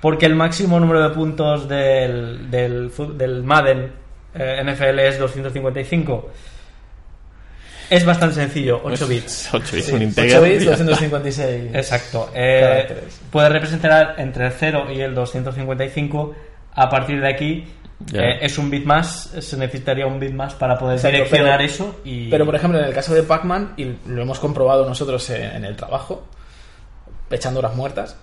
porque 0.00 0.26
el 0.26 0.34
máximo 0.34 0.80
número 0.80 1.00
de 1.00 1.10
puntos 1.14 1.68
del, 1.68 2.50
del 2.50 3.42
Madden 3.44 3.92
eh, 4.34 4.60
NFL 4.64 4.98
es 4.98 5.16
255. 5.18 6.30
Es 7.94 8.04
bastante 8.06 8.36
sencillo, 8.36 8.80
8 8.82 9.06
bits. 9.06 9.48
8 9.52 9.76
bits, 9.76 9.84
Sí, 9.86 9.92
un 9.92 9.96
8 9.98 10.04
integral. 10.04 10.42
bits, 10.44 10.64
256. 10.64 11.74
Exacto. 11.74 12.30
Eh, 12.34 13.04
puede 13.30 13.48
representar 13.50 14.14
entre 14.18 14.46
el 14.46 14.52
0 14.52 14.86
y 14.94 15.00
el 15.00 15.14
255. 15.14 16.34
A 16.74 16.88
partir 16.88 17.20
de 17.20 17.28
aquí 17.28 17.64
eh, 18.14 18.38
es 18.40 18.56
un 18.56 18.70
bit 18.70 18.84
más. 18.86 19.34
Se 19.40 19.56
necesitaría 19.58 20.06
un 20.06 20.18
bit 20.18 20.32
más 20.32 20.54
para 20.54 20.78
poder 20.78 20.96
Exacto, 20.96 21.16
direccionar 21.18 21.58
pero- 21.58 21.68
eso. 21.70 22.00
Y... 22.04 22.30
Pero, 22.30 22.46
por 22.46 22.54
ejemplo, 22.54 22.78
en 22.78 22.86
el 22.86 22.94
caso 22.94 23.12
de 23.14 23.22
Pac-Man, 23.24 23.74
y 23.76 23.92
lo 24.06 24.22
hemos 24.22 24.38
comprobado 24.40 24.88
nosotros 24.88 25.28
en, 25.30 25.42
en 25.42 25.64
el 25.66 25.76
trabajo, 25.76 26.26
echando 27.30 27.60
horas 27.60 27.74
muertas. 27.76 28.16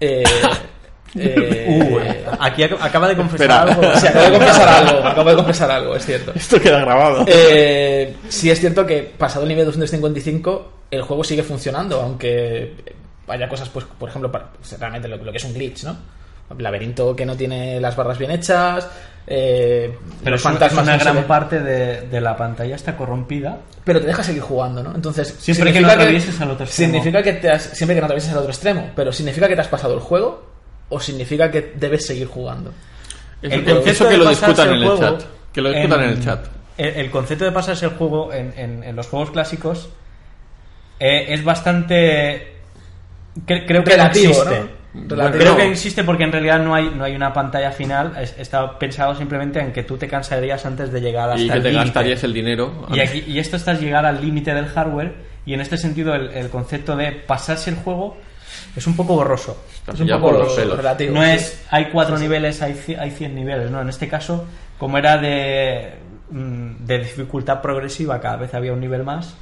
Eh, 0.00 0.24
eh, 1.14 1.66
Uh, 1.68 1.98
aquí 2.40 2.62
ac- 2.62 2.76
acaba 2.80 3.08
de 3.08 3.16
confesar 3.16 3.46
Espera. 3.46 3.62
algo. 3.62 3.98
sí, 4.00 4.06
acabo 4.06 4.24
de 4.24 4.32
confesar 4.38 4.68
algo, 4.68 5.06
acabo 5.06 5.30
de 5.30 5.36
confesar 5.36 5.70
algo, 5.70 5.96
es 5.96 6.04
cierto. 6.06 6.32
Esto 6.34 6.60
queda 6.60 6.80
grabado. 6.80 7.24
Eh, 7.28 8.14
sí 8.28 8.50
es 8.50 8.60
cierto 8.60 8.86
que 8.86 9.02
pasado 9.16 9.42
el 9.44 9.48
nivel 9.48 9.64
255 9.66 10.72
el 10.90 11.02
juego 11.02 11.24
sigue 11.24 11.42
funcionando, 11.42 12.00
aunque 12.00 12.74
haya 13.28 13.48
cosas, 13.48 13.68
pues, 13.68 13.84
por 13.98 14.08
ejemplo, 14.08 14.30
para- 14.30 14.52
pues, 14.52 14.78
realmente 14.78 15.08
lo, 15.08 15.16
lo 15.16 15.32
que 15.32 15.38
es 15.38 15.44
un 15.44 15.54
glitch, 15.54 15.84
¿no? 15.84 15.96
Laberinto 16.58 17.16
que 17.16 17.26
no 17.26 17.34
tiene 17.36 17.80
las 17.80 17.96
barras 17.96 18.18
bien 18.18 18.30
hechas, 18.30 18.88
eh, 19.26 19.92
Pero 20.22 20.36
los 20.36 20.42
fantasmas 20.42 20.84
una 20.84 20.96
gran 20.96 21.16
ven, 21.16 21.24
parte 21.24 21.58
de, 21.58 22.02
de 22.02 22.20
la 22.20 22.36
pantalla 22.36 22.76
está 22.76 22.96
corrompida. 22.96 23.58
pero 23.82 24.00
te 24.00 24.06
deja 24.06 24.22
seguir 24.22 24.42
jugando, 24.42 24.80
¿no? 24.80 24.94
Entonces, 24.94 25.34
Siempre 25.40 25.72
que 25.72 25.80
no 25.80 25.88
atravieses 25.88 26.40
al 26.40 26.52
otro 26.52 26.64
extremo. 26.66 26.92
Significa 26.92 27.20
que 27.24 27.32
te 27.32 27.50
has, 27.50 27.62
siempre 27.64 27.96
que 27.96 28.00
no 28.00 28.04
atravieses 28.06 28.30
al 28.30 28.38
otro 28.38 28.50
extremo, 28.50 28.90
pero 28.94 29.12
significa 29.12 29.48
que 29.48 29.56
te 29.56 29.60
has 29.62 29.66
pasado 29.68 29.94
el 29.94 30.00
juego 30.00 30.54
o 30.88 31.00
significa 31.00 31.50
que 31.50 31.72
debes 31.76 32.06
seguir 32.06 32.26
jugando. 32.28 32.72
El 33.42 33.64
concepto 33.64 33.90
eso 33.90 34.04
que 34.04 34.10
de 34.12 34.18
lo 34.18 34.28
discutan 34.30 34.68
en 34.68 34.74
el 34.74 34.82
juego 34.84 34.98
chat. 35.00 35.22
Que 35.52 35.60
lo 35.60 35.70
discutan 35.70 36.02
en 36.02 36.08
el 36.10 36.24
chat. 36.24 36.46
El, 36.78 36.88
el 36.88 37.10
concepto 37.10 37.44
de 37.44 37.52
pasarse 37.52 37.86
el 37.86 37.92
juego 37.92 38.32
en, 38.32 38.52
en- 38.56 38.82
en 38.84 38.96
los 38.96 39.06
juegos 39.08 39.30
clásicos 39.30 39.88
eh, 40.98 41.26
es 41.28 41.44
bastante. 41.44 42.54
cre- 43.46 43.64
creo 43.66 43.84
que 43.84 43.90
Relativo, 43.92 44.30
existe. 44.32 44.60
¿no? 44.94 45.08
Relativo. 45.08 45.38
Creo 45.42 45.56
que 45.56 45.70
existe 45.70 46.04
porque 46.04 46.24
en 46.24 46.32
realidad 46.32 46.58
no 46.60 46.74
hay, 46.74 46.90
no 46.94 47.04
hay 47.04 47.14
una 47.14 47.32
pantalla 47.32 47.70
final. 47.70 48.14
es- 48.20 48.34
está 48.38 48.78
pensado 48.78 49.14
simplemente 49.14 49.60
en 49.60 49.72
que 49.72 49.82
tú 49.82 49.96
te 49.96 50.08
cansarías 50.08 50.64
antes 50.64 50.90
de 50.92 51.00
llegar 51.00 51.30
hasta 51.30 51.42
Y 51.42 51.48
que 51.48 51.54
el 51.56 51.62
te 51.62 51.68
límite. 51.70 51.84
gastarías 51.84 52.24
el 52.24 52.32
dinero. 52.32 52.86
Y, 52.92 53.00
aquí, 53.00 53.24
y 53.26 53.38
esto 53.38 53.56
estás 53.56 53.80
llegar 53.80 54.06
al 54.06 54.20
límite 54.20 54.54
del 54.54 54.66
hardware. 54.66 55.14
Y 55.44 55.54
en 55.54 55.60
este 55.60 55.76
sentido, 55.76 56.14
el, 56.14 56.30
el 56.30 56.48
concepto 56.48 56.96
de 56.96 57.12
pasarse 57.12 57.70
el 57.70 57.76
juego 57.76 58.16
es 58.76 58.86
un 58.86 58.96
poco 58.96 59.14
borroso. 59.14 59.56
Es 59.92 60.00
un 60.00 60.06
Ya 60.06 60.16
poco 60.18 60.32
por 60.32 60.40
los 60.44 60.52
pelos. 60.54 60.76
relativo. 60.76 61.14
No 61.14 61.22
sí. 61.22 61.30
es 61.30 61.64
hay 61.70 61.86
cuatro 61.90 62.18
niveles, 62.18 62.60
hay, 62.62 62.78
hay 62.98 63.10
100 63.10 63.34
niveles, 63.34 63.70
no. 63.70 63.80
En 63.80 63.88
este 63.88 64.08
caso, 64.08 64.44
como 64.78 64.98
era 64.98 65.16
de, 65.18 65.94
mm, 66.30 66.84
de 66.86 66.98
dificultad 66.98 67.60
progresiva, 67.62 68.20
cada 68.20 68.36
vez 68.36 68.52
había 68.54 68.72
un 68.72 68.80
nivel 68.80 69.02
más. 69.04 69.34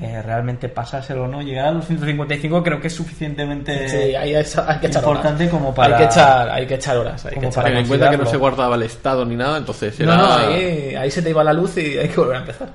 eh, 0.00 0.22
realmente 0.22 0.68
pasárselo 0.68 1.24
o 1.24 1.26
no, 1.26 1.42
llegar 1.42 1.66
a 1.66 1.70
los 1.72 1.84
155 1.84 2.62
creo 2.62 2.80
que 2.80 2.86
es 2.86 2.94
suficientemente 2.94 3.88
Sí, 3.88 4.14
ahí 4.14 4.32
hay, 4.32 4.44
hay 4.66 4.78
que 4.78 4.86
echar 4.86 5.02
importante 5.02 5.42
horas. 5.44 5.50
como 5.58 5.74
para 5.74 5.96
Hay 5.96 6.02
que 6.04 6.08
echar, 6.08 6.50
hay 6.50 6.66
que 6.68 6.74
echar 6.74 6.96
horas. 6.98 7.26
Hay 7.26 7.30
como 7.34 7.40
que 7.40 7.46
echar 7.48 7.64
para 7.64 7.80
en 7.80 7.86
cuenta 7.88 8.08
que 8.08 8.16
no 8.16 8.26
se 8.26 8.36
guardaba 8.36 8.76
el 8.76 8.84
estado 8.84 9.24
ni 9.24 9.34
nada, 9.34 9.58
entonces 9.58 9.98
No, 9.98 10.12
era... 10.12 10.16
no, 10.22 10.32
ahí, 10.34 10.94
ahí 10.94 11.10
se 11.10 11.20
te 11.20 11.30
iba 11.30 11.42
la 11.42 11.52
luz 11.52 11.76
y 11.78 11.98
hay 11.98 12.08
que 12.08 12.14
volver 12.20 12.36
a 12.36 12.40
empezar. 12.40 12.68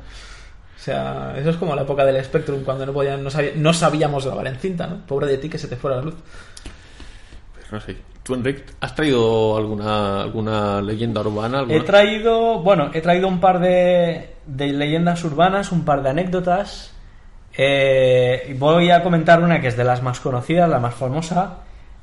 O 0.84 0.86
sea, 0.86 1.34
eso 1.38 1.50
es 1.52 1.56
como 1.56 1.74
la 1.78 1.84
época 1.84 2.04
del 2.04 2.22
Spectrum, 2.26 2.62
cuando 2.66 2.86
no, 2.86 2.92
podían, 2.92 3.24
no, 3.24 3.30
sabía- 3.30 3.54
no 3.56 3.72
sabíamos 3.72 4.26
grabar 4.26 4.48
en 4.48 4.58
cinta, 4.58 4.86
¿no? 4.86 4.98
Pobre 5.08 5.28
de 5.28 5.38
ti 5.38 5.48
que 5.48 5.58
se 5.58 5.70
te 5.70 5.78
fuera 5.78 5.96
la 5.96 6.02
luz. 6.04 6.16
No 7.72 7.80
sé. 7.80 7.96
¿Tú, 8.22 8.34
Enric, 8.36 8.66
has 8.82 8.94
traído 8.94 9.56
alguna, 9.56 10.24
alguna 10.24 10.82
leyenda 10.82 11.22
urbana? 11.22 11.60
alguna? 11.60 11.78
He 11.78 11.82
traído, 11.84 12.60
bueno, 12.60 12.92
he 12.94 13.00
traído 13.00 13.30
un 13.30 13.40
par 13.40 13.60
de, 13.62 14.34
de 14.46 14.68
leyendas 14.74 15.24
urbanas, 15.24 15.72
un 15.72 15.86
par 15.86 16.04
de 16.04 16.10
anécdotas. 16.10 16.92
Eh, 17.58 18.48
y 18.50 18.54
voy 18.54 18.92
a 18.92 19.04
comentar 19.04 19.42
una 19.42 19.62
que 19.62 19.68
es 19.70 19.78
de 19.78 19.86
las 19.86 20.04
más 20.04 20.20
conocidas, 20.20 20.70
la 20.70 20.80
más 20.80 20.96
famosa. 20.96 21.60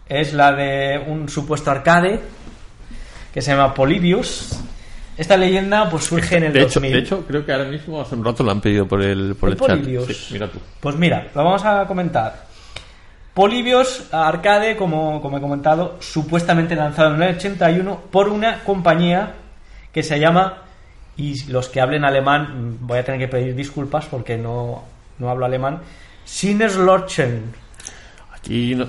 Es 0.09 0.33
la 0.33 0.53
de 0.53 1.05
un 1.07 1.29
supuesto 1.29 1.71
arcade 1.71 2.19
que 3.35 3.43
se 3.43 3.51
llama 3.51 3.75
Polybius. 3.75 4.59
Esta 5.21 5.37
leyenda 5.37 5.89
pues 5.91 6.05
surge 6.05 6.39
en 6.39 6.45
el 6.45 6.53
de, 6.55 6.61
hecho, 6.63 6.81
2000. 6.81 6.93
de 6.93 6.99
hecho, 6.99 7.25
creo 7.27 7.45
que 7.45 7.53
ahora 7.53 7.67
mismo 7.67 8.01
hace 8.01 8.15
un 8.15 8.25
rato 8.25 8.43
lo 8.43 8.53
han 8.53 8.61
pedido 8.63 8.89
por 8.89 9.03
el, 9.03 9.35
por 9.35 9.51
¿El 9.51 9.59
el, 9.61 9.61
chat. 10.07 10.15
Sí, 10.15 10.29
mira 10.33 10.49
tú. 10.49 10.59
Pues 10.81 10.97
mira, 10.97 11.29
lo 11.35 11.45
vamos 11.45 11.63
a 11.63 11.87
comentar. 11.87 12.47
Polybios 13.35 14.09
Arcade, 14.13 14.77
como, 14.77 15.21
como 15.21 15.37
he 15.37 15.41
comentado, 15.43 15.99
supuestamente 16.01 16.75
lanzado 16.75 17.15
en 17.17 17.23
el 17.23 17.37
81 17.37 18.01
por 18.11 18.29
una 18.31 18.61
compañía 18.65 19.35
que 19.93 20.03
se 20.03 20.19
llama, 20.19 20.63
y 21.19 21.51
los 21.51 21.69
que 21.69 21.83
hablen 21.83 22.05
alemán, 22.07 22.79
mm, 22.81 22.87
voy 22.87 22.99
a 22.99 23.05
tener 23.05 23.21
que 23.21 23.29
pedir 23.29 23.55
disculpas 23.55 24.07
porque 24.07 24.39
no, 24.39 24.85
no 25.19 25.29
hablo 25.29 25.45
alemán, 25.45 25.81
Sinneslorchen. 26.25 27.43
Aquí 28.33 28.75
no- 28.75 28.87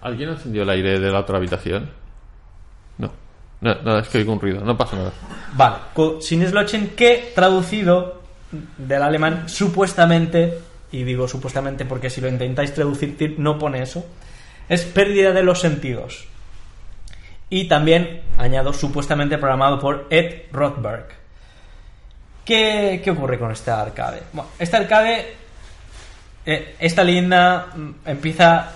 ¿Alguien 0.00 0.30
ha 0.30 0.32
encendido 0.32 0.64
el 0.64 0.70
aire 0.70 0.98
de 0.98 1.10
la 1.10 1.20
otra 1.20 1.36
habitación? 1.36 1.90
No. 3.60 3.74
No, 3.82 3.98
es 3.98 4.08
que 4.08 4.18
oigo 4.18 4.32
un 4.32 4.40
ruido, 4.40 4.60
no 4.64 4.76
pasa 4.76 4.96
nada. 4.96 5.12
Vale, 5.54 5.76
Sinneslorchen 6.20 6.90
que 6.90 7.32
traducido 7.34 8.22
del 8.78 9.02
alemán 9.02 9.48
supuestamente, 9.48 10.58
y 10.92 11.02
digo 11.04 11.26
supuestamente 11.28 11.84
porque 11.84 12.08
si 12.10 12.20
lo 12.20 12.28
intentáis 12.28 12.72
traducir 12.72 13.16
no 13.38 13.58
pone 13.58 13.82
eso, 13.82 14.06
es 14.68 14.82
pérdida 14.84 15.32
de 15.32 15.42
los 15.42 15.60
sentidos. 15.60 16.26
Y 17.50 17.66
también, 17.66 18.22
añado, 18.36 18.72
supuestamente 18.72 19.38
programado 19.38 19.80
por 19.80 20.06
Ed 20.10 20.42
Rothberg. 20.52 21.06
¿Qué, 22.44 23.00
qué 23.04 23.10
ocurre 23.10 23.38
con 23.38 23.50
este 23.52 23.70
arcade? 23.70 24.22
Bueno, 24.32 24.50
este 24.58 24.76
arcade, 24.76 25.34
eh, 26.46 26.76
esta 26.78 27.04
leyenda 27.04 27.68
mm, 27.74 27.90
empieza 28.06 28.72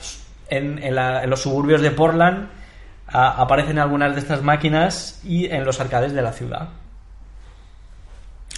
en, 0.49 0.79
en 0.83 0.95
la- 0.95 1.23
en 1.23 1.31
los 1.31 1.41
suburbios 1.41 1.81
de 1.81 1.91
Portland, 1.91 2.49
a- 3.13 3.41
aparecen 3.43 3.79
algunas 3.79 4.15
de 4.15 4.21
estas 4.21 4.43
máquinas 4.43 5.21
y 5.25 5.47
en 5.47 5.65
los 5.65 5.81
arcades 5.81 6.13
de 6.15 6.23
la 6.23 6.33
ciudad. 6.33 6.69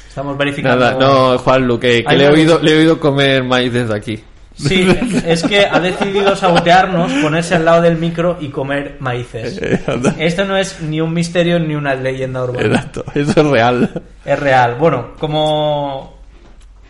Estamos 0.09 0.37
verificando. 0.39 0.79
Nada, 0.79 0.97
no, 0.99 1.39
Juanlu, 1.39 1.79
que, 1.81 2.05
que 2.05 2.17
le, 2.17 2.25
he 2.25 2.29
oído, 2.29 2.61
le 2.61 2.73
he 2.73 2.79
oído 2.79 3.01
comer 3.01 3.43
maíz 3.43 3.73
desde 3.73 3.95
aquí. 3.97 4.23
Sí, 4.57 4.87
es 5.27 5.43
que 5.43 5.67
ha 5.67 5.81
decidido 5.81 6.37
sabotearnos, 6.37 7.13
ponerse 7.15 7.57
al 7.57 7.65
lado 7.65 7.83
del 7.83 7.97
micro 7.97 8.37
y 8.41 8.51
comer 8.51 8.97
maíces. 9.01 9.61
Eh. 9.61 9.81
Esto 10.19 10.45
no 10.45 10.57
es 10.57 10.81
ni 10.81 11.01
un 11.01 11.13
misterio 11.13 11.59
ni 11.59 11.75
una 11.75 11.97
leyenda 11.97 12.45
urbana. 12.45 12.65
Exacto, 12.65 13.05
eso 13.17 13.41
es 13.41 13.47
real. 13.47 14.03
Es 14.25 14.39
real. 14.39 14.77
Bueno, 14.77 15.15
como, 15.19 16.17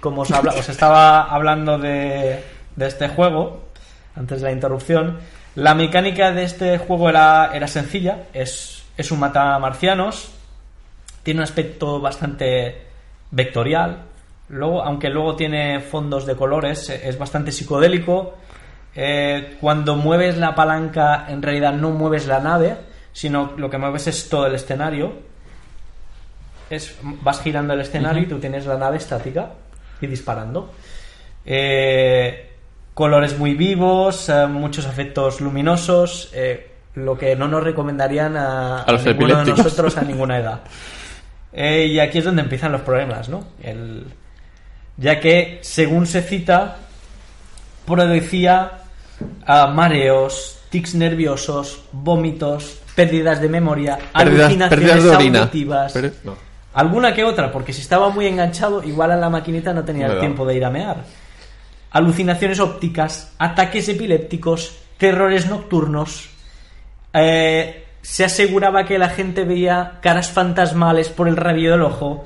como 0.01 0.23
os, 0.23 0.31
habla- 0.31 0.53
os 0.53 0.69
estaba 0.69 1.23
hablando 1.23 1.79
de, 1.79 2.43
de 2.77 2.87
este 2.87 3.09
juego, 3.09 3.65
antes 4.15 4.43
de 4.43 4.49
la 4.49 4.53
interrupción, 4.53 5.17
la 5.57 5.75
mecánica 5.75 6.33
de 6.33 6.45
este 6.45 6.79
juego 6.79 7.09
era, 7.09 7.51
era 7.55 7.69
sencilla. 7.69 8.25
Es, 8.33 8.85
es 8.97 9.11
un 9.11 9.21
matamarcianos. 9.21 10.31
Tiene 11.23 11.41
un 11.41 11.45
aspecto 11.45 12.01
bastante 12.01 12.83
vectorial. 13.31 14.03
Luego, 14.49 14.83
aunque 14.83 15.09
luego 15.11 15.37
tiene 15.37 15.81
fondos 15.81 16.27
de 16.27 16.37
colores, 16.37 16.91
eh, 16.91 17.09
es 17.09 17.19
bastante 17.19 17.53
psicodélico. 17.53 18.35
Eh, 18.95 19.57
cuando 19.61 19.97
mueves 19.97 20.37
la 20.37 20.55
palanca, 20.55 21.27
en 21.29 21.43
realidad 21.43 21.73
no 21.73 21.91
mueves 21.91 22.27
la 22.27 22.41
nave, 22.41 22.77
sino 23.13 23.53
lo 23.57 23.71
que 23.71 23.79
mueves 23.79 24.07
es 24.07 24.29
todo 24.29 24.47
el 24.47 24.55
escenario. 24.55 25.13
Es, 26.69 26.99
vas 27.03 27.41
girando 27.43 27.75
el 27.75 27.81
escenario 27.81 28.23
y 28.23 28.27
tú 28.27 28.39
tienes 28.39 28.67
la 28.67 28.77
nave 28.77 28.97
estática 28.97 29.51
y 30.01 30.07
disparando. 30.07 30.73
Eh, 31.47 32.54
colores 32.95 33.39
muy 33.39 33.55
vivos, 33.55 34.29
eh, 34.29 34.47
muchos 34.47 34.87
efectos 34.87 35.41
luminosos, 35.41 36.31
eh, 36.33 36.71
lo 36.95 37.19
que 37.19 37.35
no 37.37 37.49
nos 37.49 37.63
recomendarían 37.65 38.37
a, 38.37 38.85
ninguno 39.13 39.27
de 39.45 39.45
nosotros 39.65 39.97
a 39.97 40.03
ninguna 40.11 40.39
edad. 40.39 40.61
Eh, 41.53 41.87
y 41.87 41.99
aquí 42.01 42.19
es 42.19 42.25
donde 42.25 42.43
empiezan 42.43 42.73
los 42.73 42.81
problemas, 42.83 43.29
¿no? 43.29 43.45
El- 43.63 44.07
ya 44.97 45.19
que, 45.19 45.59
según 45.63 46.07
se 46.07 46.23
cita, 46.23 46.77
producía 47.87 48.71
ah, 49.47 49.67
mareos, 49.67 50.59
tics 50.71 50.95
nerviosos, 50.95 51.83
vómitos, 51.93 52.79
pérdidas 52.95 53.41
de 53.41 53.49
memoria, 53.49 53.97
Pérdidas, 54.17 54.47
alucinaciones 54.47 54.69
pérdidas 54.95 55.17
auditivas. 55.41 55.93
Pérdida- 55.93 56.15
no. 56.25 56.37
Alguna 56.75 57.15
que 57.15 57.23
otra, 57.25 57.53
porque 57.53 57.73
si 57.73 57.81
estaba 57.83 58.09
muy 58.09 58.27
enganchado, 58.27 58.83
igual 58.83 59.13
a 59.13 59.17
la 59.17 59.31
maquinita 59.31 59.73
no 59.73 59.85
tenía 59.85 60.07
el 60.07 60.19
tiempo 60.19 60.45
de 60.45 60.57
ir 60.57 60.65
a 60.65 60.71
mear. 60.71 60.97
Alucinaciones 61.95 62.61
ópticas, 62.61 63.33
ataques 63.39 63.89
epilépticos, 63.89 64.77
terrores 64.99 65.47
nocturnos. 65.49 66.29
Eh, 67.13 67.85
se 68.03 68.25
aseguraba 68.25 68.85
que 68.85 68.99
la 68.99 69.09
gente 69.09 69.45
veía 69.45 69.99
caras 70.03 70.29
fantasmales 70.31 71.09
por 71.09 71.29
el 71.29 71.37
rabillo 71.37 71.71
del 71.71 71.83
ojo. 71.83 72.25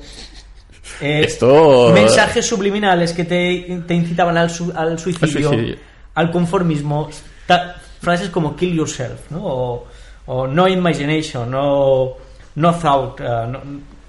Eh, 0.99 1.21
Esto- 1.23 1.91
Mensajes 1.93 2.45
subliminales 2.45 3.13
que 3.13 3.23
te, 3.23 3.81
te 3.87 3.93
incitaban 3.93 4.37
al, 4.37 4.49
su- 4.49 4.73
al 4.75 4.97
suicidio, 4.99 5.49
Al 5.49 5.55
suicidio. 5.55 5.75
al 6.15 6.31
conformismo. 6.31 7.09
Ta- 7.45 7.75
frases 8.01 8.29
como 8.29 8.55
kill 8.55 8.75
yourself, 8.75 9.29
¿no? 9.29 9.39
O, 9.45 9.87
o 10.25 10.47
no 10.47 10.67
imagination, 10.67 11.49
no, 11.51 12.13
no 12.55 12.73
thought, 12.75 13.19
eh, 13.21 13.23
no- 13.47 13.61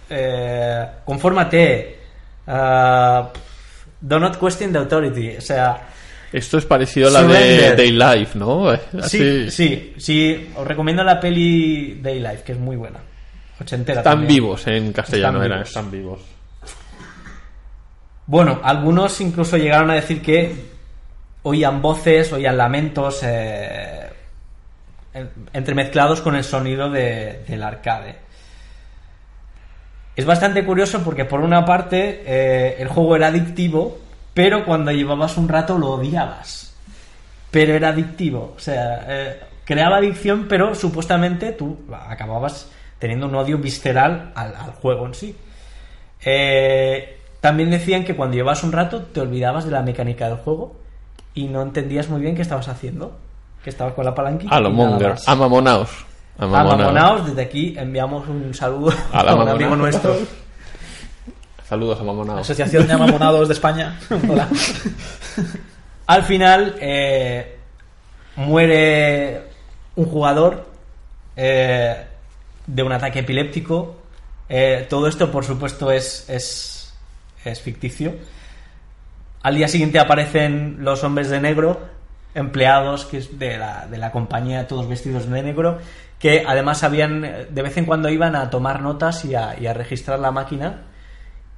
eh, 0.08 0.86
confórmate, 1.04 1.98
eh, 2.46 3.22
do 4.00 4.18
not 4.20 4.36
question 4.38 4.72
the 4.72 4.78
authority. 4.78 5.36
O 5.36 5.40
sea, 5.40 5.88
Esto 6.32 6.58
es 6.58 6.64
parecido 6.66 7.08
a 7.08 7.10
la 7.10 7.22
de 7.22 7.28
Surrender. 7.34 7.76
Day 7.76 7.90
Life, 7.92 8.38
¿no? 8.38 8.72
sí, 8.76 8.98
Así- 9.00 9.50
sí, 9.50 9.94
sí, 9.98 10.50
os 10.56 10.66
recomiendo 10.66 11.02
la 11.02 11.18
peli 11.18 11.98
Day 12.02 12.20
Life, 12.20 12.42
que 12.44 12.52
es 12.52 12.58
muy 12.58 12.76
buena. 12.76 12.98
Ochentera 13.60 14.00
Están 14.00 14.12
también. 14.20 14.28
vivos 14.34 14.66
en 14.68 14.92
castellano, 14.92 15.42
Están 15.42 15.46
eran, 15.46 15.58
vivos. 15.58 15.68
están 15.68 15.90
vivos. 15.90 16.20
Bueno, 18.26 18.60
algunos 18.62 19.20
incluso 19.20 19.56
llegaron 19.56 19.90
a 19.90 19.94
decir 19.94 20.22
que 20.22 20.54
oían 21.42 21.82
voces, 21.82 22.32
oían 22.32 22.56
lamentos 22.56 23.20
eh, 23.24 24.08
en- 25.12 25.30
entremezclados 25.52 26.20
con 26.20 26.36
el 26.36 26.44
sonido 26.44 26.88
de- 26.90 27.42
del 27.48 27.62
arcade. 27.62 28.16
Es 30.20 30.26
bastante 30.26 30.66
curioso 30.66 31.00
porque 31.02 31.24
por 31.24 31.40
una 31.40 31.64
parte 31.64 32.22
eh, 32.26 32.76
el 32.78 32.88
juego 32.88 33.16
era 33.16 33.28
adictivo, 33.28 33.96
pero 34.34 34.66
cuando 34.66 34.92
llevabas 34.92 35.38
un 35.38 35.48
rato 35.48 35.78
lo 35.78 35.92
odiabas. 35.92 36.76
Pero 37.50 37.72
era 37.72 37.88
adictivo, 37.88 38.52
o 38.54 38.60
sea, 38.60 39.06
eh, 39.08 39.40
creaba 39.64 39.96
adicción, 39.96 40.44
pero 40.46 40.74
supuestamente 40.74 41.52
tú 41.52 41.78
acababas 42.06 42.70
teniendo 42.98 43.28
un 43.28 43.34
odio 43.34 43.56
visceral 43.56 44.30
al, 44.34 44.54
al 44.56 44.72
juego 44.72 45.06
en 45.06 45.14
sí. 45.14 45.34
Eh, 46.22 47.16
también 47.40 47.70
decían 47.70 48.04
que 48.04 48.14
cuando 48.14 48.36
llevabas 48.36 48.62
un 48.62 48.72
rato 48.72 49.04
te 49.04 49.20
olvidabas 49.20 49.64
de 49.64 49.70
la 49.70 49.80
mecánica 49.80 50.28
del 50.28 50.36
juego 50.36 50.76
y 51.32 51.46
no 51.46 51.62
entendías 51.62 52.10
muy 52.10 52.20
bien 52.20 52.36
qué 52.36 52.42
estabas 52.42 52.68
haciendo. 52.68 53.16
Que 53.64 53.70
estabas 53.70 53.94
con 53.94 54.04
la 54.04 54.14
palanquita. 54.14 54.54
A 54.54 54.60
lo 54.60 54.68
y 54.68 54.74
nada 54.74 54.90
monger. 54.90 55.10
más. 55.12 55.26
Amamonaos. 56.40 57.26
Desde 57.26 57.42
aquí 57.42 57.74
enviamos 57.76 58.26
un 58.28 58.54
saludo 58.54 58.92
A 59.12 59.34
un 59.34 59.48
amigo 59.48 59.76
nuestro. 59.76 60.16
Saludos 61.68 62.00
a 62.00 62.02
Mamonaos. 62.02 62.40
Asociación 62.40 62.86
de 62.88 62.94
Amamonados 62.94 63.46
de 63.46 63.54
España. 63.54 63.96
Hola. 64.28 64.48
Al 66.06 66.24
final 66.24 66.74
eh, 66.80 67.58
muere 68.34 69.42
un 69.94 70.06
jugador 70.06 70.66
eh, 71.36 72.06
de 72.66 72.82
un 72.82 72.90
ataque 72.90 73.20
epiléptico. 73.20 73.96
Eh, 74.48 74.86
todo 74.90 75.06
esto, 75.06 75.30
por 75.30 75.44
supuesto, 75.44 75.92
es, 75.92 76.28
es, 76.28 76.92
es 77.44 77.60
ficticio. 77.60 78.14
Al 79.42 79.54
día 79.54 79.68
siguiente 79.68 80.00
aparecen 80.00 80.78
los 80.80 81.04
hombres 81.04 81.30
de 81.30 81.40
negro, 81.40 81.80
empleados 82.34 83.04
que 83.04 83.18
es 83.18 83.38
de, 83.38 83.56
la, 83.56 83.86
de 83.86 83.98
la 83.98 84.10
compañía, 84.10 84.66
todos 84.66 84.88
vestidos 84.88 85.30
de 85.30 85.42
negro, 85.42 85.78
que 86.20 86.44
además 86.46 86.84
habían, 86.84 87.24
eh, 87.24 87.46
de 87.50 87.62
vez 87.62 87.76
en 87.78 87.84
cuando 87.86 88.08
iban 88.08 88.36
a 88.36 88.48
tomar 88.50 88.80
notas 88.82 89.24
y 89.24 89.34
a, 89.34 89.58
y 89.58 89.66
a 89.66 89.72
registrar 89.74 90.20
la 90.20 90.30
máquina. 90.30 90.82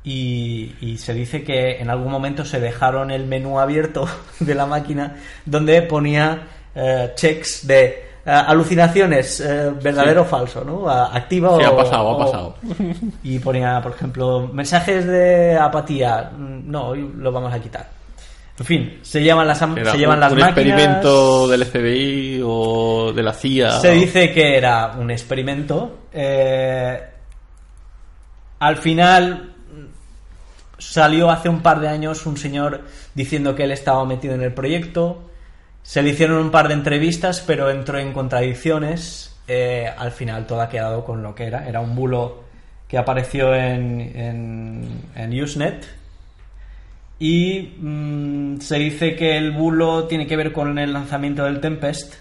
Y, 0.05 0.75
y 0.81 0.99
se 0.99 1.15
dice 1.15 1.45
que 1.45 1.79
en 1.81 1.89
algún 1.91 2.11
momento 2.11 2.45
se 2.45 2.59
dejaron 2.59 3.11
el 3.13 3.27
menú 3.27 3.61
abierto 3.61 4.09
de 4.41 4.55
la 4.55 4.67
máquina 4.67 5.17
donde 5.47 5.81
ponía 5.83 6.43
eh, 6.75 7.13
checks 7.15 7.67
de 7.69 7.85
eh, 7.85 8.31
alucinaciones, 8.31 9.41
eh, 9.41 9.71
verdadero 9.81 10.23
o 10.23 10.25
falso, 10.25 10.65
¿no? 10.65 10.89
Activa 10.89 11.57
Sí, 11.57 11.65
o 11.65 11.69
ha 11.69 11.77
pasado, 11.77 12.09
ha 12.09 12.13
o- 12.13 12.19
pasado. 12.19 12.55
Y 13.23 13.39
ponía, 13.39 13.81
por 13.81 13.93
ejemplo, 13.93 14.49
mensajes 14.53 15.07
de 15.07 15.57
apatía. 15.57 16.33
Mm, 16.37 16.69
No, 16.71 16.89
hoy 16.89 17.13
lo 17.17 17.31
vamos 17.31 17.53
a 17.55 17.61
quitar. 17.61 17.87
En 18.63 18.67
fin, 18.67 18.99
se 19.03 19.21
llevan 19.21 19.49
las, 19.49 19.61
am- 19.61 19.75
se 19.75 19.99
llevan 19.99 20.19
un, 20.19 20.21
las 20.21 20.33
un 20.33 20.39
máquinas. 20.39 20.57
experimento 20.57 21.49
del 21.49 21.65
FBI 21.65 22.41
o 22.45 23.13
de 23.13 23.23
la 23.25 23.33
CIA. 23.33 23.81
Se 23.81 23.91
dice 23.91 24.33
que 24.33 24.57
era 24.57 24.93
un 24.97 25.11
experimento. 25.11 25.99
eh, 26.13 27.03
al 28.61 28.77
final 28.77 29.53
salió 30.79 31.29
hace 31.29 31.49
un 31.49 31.61
par 31.61 31.81
de 31.81 31.89
años 31.89 32.25
un 32.27 32.37
señor 32.37 32.83
diciendo 33.15 33.57
que 33.57 33.65
él 33.65 33.73
estaba 33.73 34.05
metido 34.05 34.35
en 34.35 34.43
el 34.43 34.53
proyecto. 34.55 35.29
Se 35.83 36.01
le 36.03 36.11
hicieron 36.11 36.39
un 36.39 36.53
par 36.53 36.69
de 36.69 36.75
entrevistas, 36.75 37.43
pero 37.45 37.69
entró 37.69 37.99
en 37.99 38.13
contradicciones. 38.13 39.37
Eh, 39.49 39.91
al 39.99 40.13
final 40.13 40.47
todo 40.47 40.61
ha 40.61 40.69
quedado 40.69 41.05
con 41.05 41.21
lo 41.21 41.35
que 41.35 41.47
era. 41.47 41.67
Era 41.69 41.81
un 41.81 41.97
bulo 41.97 42.45
que 42.87 42.97
apareció 42.97 43.53
en, 43.57 44.01
en, 44.15 44.89
en 45.17 45.43
Usenet. 45.43 45.85
Y 47.25 47.75
mm, 47.81 48.59
se 48.61 48.79
dice 48.79 49.15
que 49.15 49.37
el 49.37 49.53
bulo 49.53 50.09
tiene 50.09 50.27
que 50.27 50.37
ver 50.37 50.53
con 50.53 50.77
el 50.77 50.93
lanzamiento 50.93 51.45
del 51.45 51.61
Tempest 51.61 52.15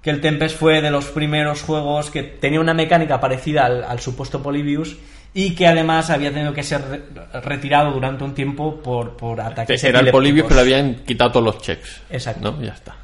que 0.00 0.10
el 0.10 0.20
Tempest 0.20 0.56
fue 0.56 0.80
de 0.80 0.92
los 0.92 1.06
primeros 1.06 1.62
juegos 1.62 2.12
que 2.12 2.22
tenía 2.22 2.60
una 2.60 2.72
mecánica 2.74 3.18
parecida 3.18 3.64
al, 3.66 3.82
al 3.82 3.98
supuesto 3.98 4.40
Polybius 4.40 4.96
y 5.34 5.56
que 5.56 5.66
además 5.66 6.10
había 6.10 6.32
tenido 6.32 6.52
que 6.54 6.62
ser 6.62 6.80
re- 6.82 7.40
retirado 7.40 7.90
durante 7.90 8.22
un 8.22 8.32
tiempo 8.32 8.80
por, 8.80 9.16
por 9.16 9.40
ataques 9.40 9.82
Era 9.82 9.98
el. 9.98 10.12
Polibio, 10.12 10.44
pero 10.44 10.54
le 10.54 10.60
habían 10.60 10.94
quitado 11.04 11.32
todos 11.32 11.46
los 11.46 11.58
checks. 11.58 12.02
Exacto. 12.08 12.52
¿No? 12.52 12.62
Ya 12.62 12.74
está. 12.74 12.94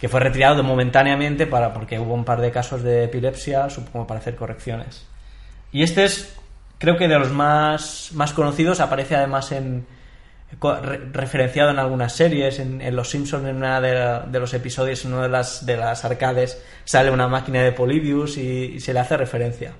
que 0.00 0.08
fue 0.08 0.20
retirado 0.20 0.54
de- 0.54 0.62
momentáneamente 0.62 1.48
para 1.48 1.74
porque 1.74 1.98
hubo 1.98 2.14
un 2.14 2.24
par 2.24 2.40
de 2.40 2.52
casos 2.52 2.84
de 2.84 3.02
epilepsia, 3.04 3.68
supongo 3.68 4.06
para 4.06 4.20
hacer 4.20 4.36
correcciones. 4.36 5.04
Y 5.72 5.82
este 5.82 6.04
es, 6.04 6.32
creo 6.78 6.96
que 6.96 7.08
de 7.08 7.18
los 7.18 7.32
más, 7.32 8.10
más 8.14 8.32
conocidos, 8.32 8.78
aparece 8.78 9.16
además 9.16 9.50
en 9.50 9.84
re- 10.60 11.00
referenciado 11.12 11.70
en 11.70 11.78
algunas 11.78 12.14
series, 12.14 12.58
en, 12.58 12.80
en 12.80 12.94
Los 12.96 13.10
Simpsons, 13.10 13.46
en 13.48 13.56
una 13.56 13.80
de, 13.80 14.30
de 14.30 14.38
los 14.40 14.52
episodios, 14.54 15.04
en 15.04 15.14
una 15.14 15.22
de 15.24 15.28
las, 15.28 15.64
de 15.66 15.76
las 15.76 16.04
arcades, 16.04 16.62
sale 16.84 17.10
una 17.10 17.28
máquina 17.28 17.62
de 17.62 17.72
Polybius 17.72 18.36
y, 18.36 18.74
y 18.74 18.80
se 18.80 18.92
le 18.92 19.00
hace 19.00 19.16
referencia. 19.16 19.72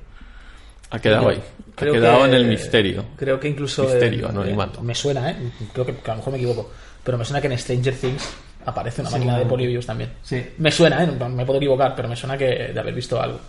Ha 0.90 0.98
quedado 0.98 1.28
ahí. 1.30 1.42
Ha 1.76 1.80
quedado 1.80 2.18
que- 2.20 2.24
en 2.28 2.34
el 2.34 2.46
misterio. 2.46 3.04
Creo 3.16 3.40
que 3.40 3.48
incluso. 3.48 3.84
Misterio, 3.84 4.26
eh, 4.26 4.30
anonimato. 4.30 4.82
Me 4.82 4.94
suena, 4.94 5.30
¿eh? 5.30 5.36
Creo 5.72 5.86
que, 5.86 5.94
que 5.96 6.10
a 6.10 6.14
lo 6.14 6.18
mejor 6.18 6.32
me 6.32 6.38
equivoco. 6.38 6.70
Pero 7.02 7.16
me 7.18 7.24
suena 7.24 7.40
que 7.40 7.46
en 7.48 7.58
Stranger 7.58 7.94
Things 7.94 8.28
aparece 8.66 9.00
una 9.00 9.10
máquina 9.10 9.38
de. 9.38 9.46
Polybius 9.46 9.86
también. 9.86 10.10
Sí. 10.22 10.44
Me 10.58 10.70
suena, 10.70 11.02
¿eh? 11.02 11.06
Me 11.06 11.44
puedo 11.46 11.58
equivocar, 11.58 11.94
pero 11.96 12.08
me 12.08 12.16
suena 12.16 12.36
que 12.36 12.72
de 12.72 12.78
haber 12.78 12.94
visto 12.94 13.20
algo. 13.20 13.40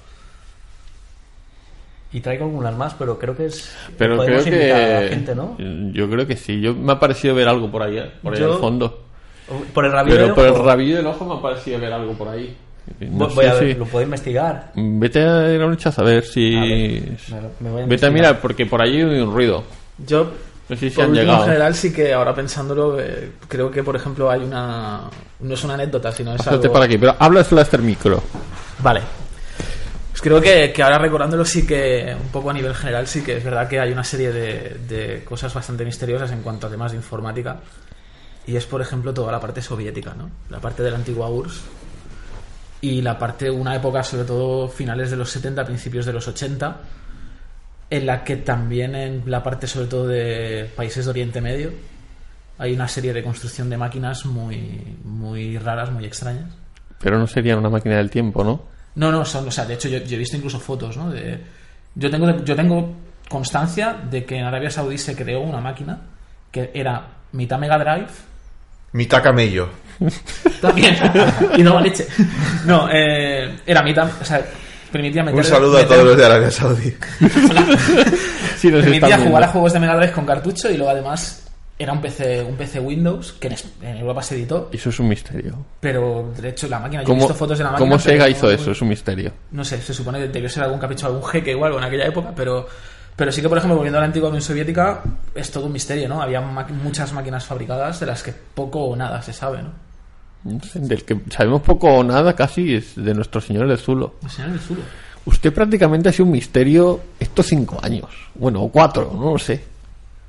Y 2.14 2.20
traigo 2.22 2.46
algunas 2.46 2.76
más, 2.78 2.94
pero 2.94 3.18
creo 3.18 3.36
que 3.36 3.48
es. 3.48 3.74
Pero 3.98 4.24
creo 4.24 4.40
invitar 4.40 4.82
a 4.82 4.88
la 4.94 5.00
que. 5.02 5.10
gente, 5.10 5.36
¿no? 5.36 5.58
Yo 5.58 6.10
creo 6.10 6.28
que 6.28 6.36
sí. 6.38 6.62
Yo, 6.62 6.76
me 6.76 6.92
ha 6.94 7.00
parecido 7.00 7.34
ver 7.34 7.48
algo 7.48 7.70
por 7.72 7.82
ahí, 7.82 7.98
¿eh? 7.98 8.12
por 8.22 8.34
ahí 8.34 8.40
Yo- 8.40 8.54
al 8.54 8.60
fondo. 8.60 9.00
Por 9.74 9.86
el 9.86 9.92
rabillo 9.92 10.16
Pero 10.16 10.26
del 10.28 10.36
por 10.36 10.46
el 10.46 10.66
rabillo 10.66 10.98
del 10.98 11.08
ojo 11.08 11.26
me 11.26 11.34
ha 11.34 11.42
parecido 11.42 11.80
ver 11.80 11.92
algo 11.92 12.14
por 12.14 12.30
ahí. 12.30 12.56
No 13.00 13.28
Voy 13.30 13.46
a 13.46 13.54
ver, 13.56 13.74
si- 13.74 13.80
lo 13.80 13.86
puedo 13.86 14.04
investigar. 14.04 14.72
Vete 14.76 15.20
a 15.22 15.52
ir 15.54 15.62
a 15.62 15.66
un 15.66 15.78
a 15.84 16.04
ver 16.04 16.24
si. 16.24 16.56
A 16.56 16.62
ver, 16.62 16.72
me 17.30 17.42
lo- 17.42 17.50
me 17.60 17.70
voy 17.72 17.82
a 17.82 17.86
Vete 17.86 18.06
a 18.06 18.10
mirar, 18.12 18.40
porque 18.42 18.66
por 18.66 18.82
ahí 18.82 18.98
hay 18.98 19.04
un 19.04 19.34
ruido. 19.34 19.64
Yo, 20.06 20.32
No 20.70 20.76
sé 20.78 20.90
si 20.90 20.96
por 20.96 21.06
han 21.06 21.12
último, 21.12 21.34
en 21.34 21.42
general, 21.44 21.76
sí 21.76 21.92
que 21.94 22.14
ahora 22.14 22.34
pensándolo, 22.34 23.00
eh, 23.00 23.32
creo 23.48 23.70
que, 23.72 23.84
por 23.84 23.96
ejemplo, 23.96 24.30
hay 24.30 24.42
una. 24.42 25.02
No 25.40 25.54
es 25.54 25.64
una 25.64 25.74
anécdota, 25.74 26.12
sino 26.12 26.36
es 26.36 26.46
algo. 26.48 26.72
para 26.72 26.86
aquí, 26.86 26.98
pero 26.98 27.16
habla 27.20 27.40
de 27.40 27.46
Flaster 27.46 27.82
Micro. 27.82 28.22
Vale. 28.80 29.02
Pues 30.14 30.22
creo 30.22 30.40
que, 30.40 30.72
que 30.72 30.84
ahora 30.84 31.00
recordándolo 31.00 31.44
sí 31.44 31.66
que, 31.66 32.16
un 32.16 32.28
poco 32.28 32.52
a 32.52 32.54
nivel 32.54 32.76
general, 32.76 33.08
sí 33.08 33.24
que 33.24 33.38
es 33.38 33.44
verdad 33.44 33.68
que 33.68 33.80
hay 33.80 33.92
una 33.92 34.04
serie 34.04 34.32
de, 34.32 34.78
de 34.88 35.24
cosas 35.24 35.52
bastante 35.52 35.84
misteriosas 35.84 36.32
en 36.32 36.44
cuanto 36.44 36.68
a 36.68 36.70
temas 36.70 36.92
de 36.92 36.98
informática. 36.98 37.58
Y 38.46 38.56
es, 38.56 38.68
por 38.68 38.80
ejemplo, 38.80 39.12
toda 39.12 39.32
la 39.32 39.40
parte 39.40 39.64
soviética, 39.64 40.14
¿no? 40.14 40.30
La 40.52 40.60
parte 40.60 40.84
de 40.84 40.92
la 40.92 40.98
antigua 40.98 41.30
URSS. 41.30 41.62
Y 42.82 43.02
la 43.02 43.18
parte, 43.18 43.50
una 43.50 43.76
época, 43.76 44.04
sobre 44.04 44.26
todo 44.26 44.68
finales 44.68 45.10
de 45.10 45.18
los 45.18 45.32
70, 45.32 45.66
principios 45.66 46.06
de 46.06 46.14
los 46.14 46.28
80, 46.28 46.78
en 47.90 48.06
la 48.06 48.24
que 48.24 48.36
también 48.36 48.94
en 48.94 49.24
la 49.26 49.42
parte, 49.42 49.66
sobre 49.66 49.88
todo 49.88 50.06
de 50.06 50.70
países 50.76 51.06
de 51.06 51.10
Oriente 51.10 51.42
Medio, 51.42 51.72
hay 52.60 52.74
una 52.74 52.88
serie 52.88 53.14
de 53.14 53.24
construcción 53.24 53.68
de 53.68 53.78
máquinas 53.78 54.28
muy, 54.28 54.96
muy 55.04 55.58
raras, 55.58 55.92
muy 55.92 56.06
extrañas. 56.06 56.52
Pero 57.00 57.18
no 57.18 57.26
sería 57.26 57.58
una 57.58 57.70
máquina 57.70 57.98
del 57.98 58.12
tiempo, 58.12 58.44
¿no? 58.44 58.73
No, 58.96 59.12
no, 59.12 59.26
son, 59.26 59.48
o 59.48 59.52
sea, 59.52 59.66
de 59.66 59.74
hecho 59.74 59.90
yo, 59.90 60.00
yo 60.00 60.16
he 60.16 60.20
visto 60.20 60.38
incluso 60.38 60.60
fotos, 60.60 60.98
¿no? 60.98 61.10
De, 61.10 61.40
yo, 61.96 62.10
tengo, 62.10 62.44
yo 62.44 62.56
tengo 62.56 62.96
constancia 63.30 63.94
de 64.10 64.26
que 64.26 64.38
en 64.38 64.46
Arabia 64.46 64.70
Saudí 64.70 64.98
se 64.98 65.16
creó 65.16 65.42
una 65.42 65.60
máquina 65.60 66.02
que 66.52 66.72
era 66.74 67.08
mitad 67.32 67.58
Mega 67.58 67.78
Drive, 67.78 68.08
Mitad 68.94 69.24
camello. 69.24 69.70
también, 70.62 70.96
y 71.58 71.64
no 71.64 71.80
leche. 71.80 72.08
No, 72.66 72.88
eh, 72.92 73.60
era 73.66 73.82
mitad, 73.82 74.08
o 74.22 74.24
sea, 74.24 74.40
permitía 74.92 75.24
meter... 75.24 75.40
Un 75.40 75.44
saludo 75.44 75.80
a 75.80 75.88
todos 75.88 76.06
los 76.06 76.18
de 76.18 76.26
Arabia 76.26 76.52
Saudí. 76.52 76.96
Sí, 78.56 78.72
permitía 78.72 79.18
jugar 79.18 79.44
a 79.44 79.48
juegos 79.50 79.74
de 79.74 79.80
Mega 79.82 79.98
Drive 79.98 80.14
con 80.14 80.26
cartucho 80.26 80.72
y 80.72 80.78
luego 80.78 80.92
además 80.92 81.43
era 81.84 81.94
un 81.94 82.02
PC, 82.02 82.44
un 82.44 82.56
PC 82.56 82.80
Windows 82.80 83.34
que 83.34 83.48
en, 83.82 83.98
Europa 83.98 84.22
se 84.24 84.36
editó, 84.36 84.70
Eso 84.72 84.90
es 84.90 85.00
un 85.00 85.08
misterio. 85.10 85.56
pero 85.80 86.32
de 86.40 86.50
hecho 86.50 86.68
la 86.68 86.80
máquina, 86.80 87.02
yo 87.02 87.06
he 87.06 87.08
¿Cómo, 87.08 87.20
visto 87.20 87.34
fotos 87.36 87.58
de 87.58 87.64
la 87.64 87.72
máquina. 87.72 87.88
¿cómo 87.90 88.00
Sega 88.00 88.26
no- 88.26 88.32
hizo 88.32 88.50
eso? 88.52 88.72
Es 88.72 88.82
un 88.82 88.90
misterio. 88.90 89.32
no 89.52 89.64
sé, 89.64 89.82
se 89.82 89.94
supone 89.94 90.20
que 90.20 90.28
debió 90.30 90.50
ser 90.50 90.64
algún 90.64 90.80
capricho 90.80 91.06
algún 91.08 91.24
jeque 91.24 91.52
igual 91.52 91.74
en 91.74 91.84
aquella 91.84 92.06
época, 92.08 92.32
pero, 92.36 92.68
pero 93.16 93.32
sí 93.32 93.42
que, 93.42 93.50
por 93.50 93.58
ejemplo, 93.58 93.76
volviendo 93.76 93.98
a 94.00 94.02
la 94.02 94.08
antigua 94.08 94.30
Unión 94.30 94.42
Soviética, 94.42 95.02
es 95.36 95.52
todo 95.52 95.66
un 95.68 95.72
misterio, 95.74 96.08
¿no? 96.10 96.22
Había 96.22 96.42
muchas 96.42 97.14
máquinas 97.14 97.46
fabricadas 97.46 98.00
de 98.00 98.06
las 98.08 98.24
que 98.24 98.34
poco 98.34 98.84
o 98.86 98.96
nada 98.96 99.22
se 99.22 99.34
sabe, 99.34 99.62
¿no? 99.64 99.72
Del 100.74 101.06
que 101.06 101.22
sabemos 101.30 101.62
poco 101.62 101.88
o 101.90 102.04
nada 102.04 102.36
casi 102.36 102.76
es 102.76 102.96
de 102.96 103.14
nuestro 103.14 103.40
señor 103.40 103.68
del 103.68 103.78
Zulo. 103.78 104.16
El 104.24 104.30
señor 104.30 104.52
del 104.52 104.60
Zulo. 104.60 104.82
Usted 105.26 105.54
prácticamente 105.54 106.10
ha 106.10 106.12
sido 106.12 106.26
un 106.26 106.32
misterio 106.34 107.00
estos 107.18 107.46
cinco 107.48 107.80
años. 107.82 108.10
Bueno, 108.36 108.62
o 108.62 108.70
cuatro, 108.70 109.10
no 109.18 109.32
lo 109.32 109.40
sé. 109.40 109.64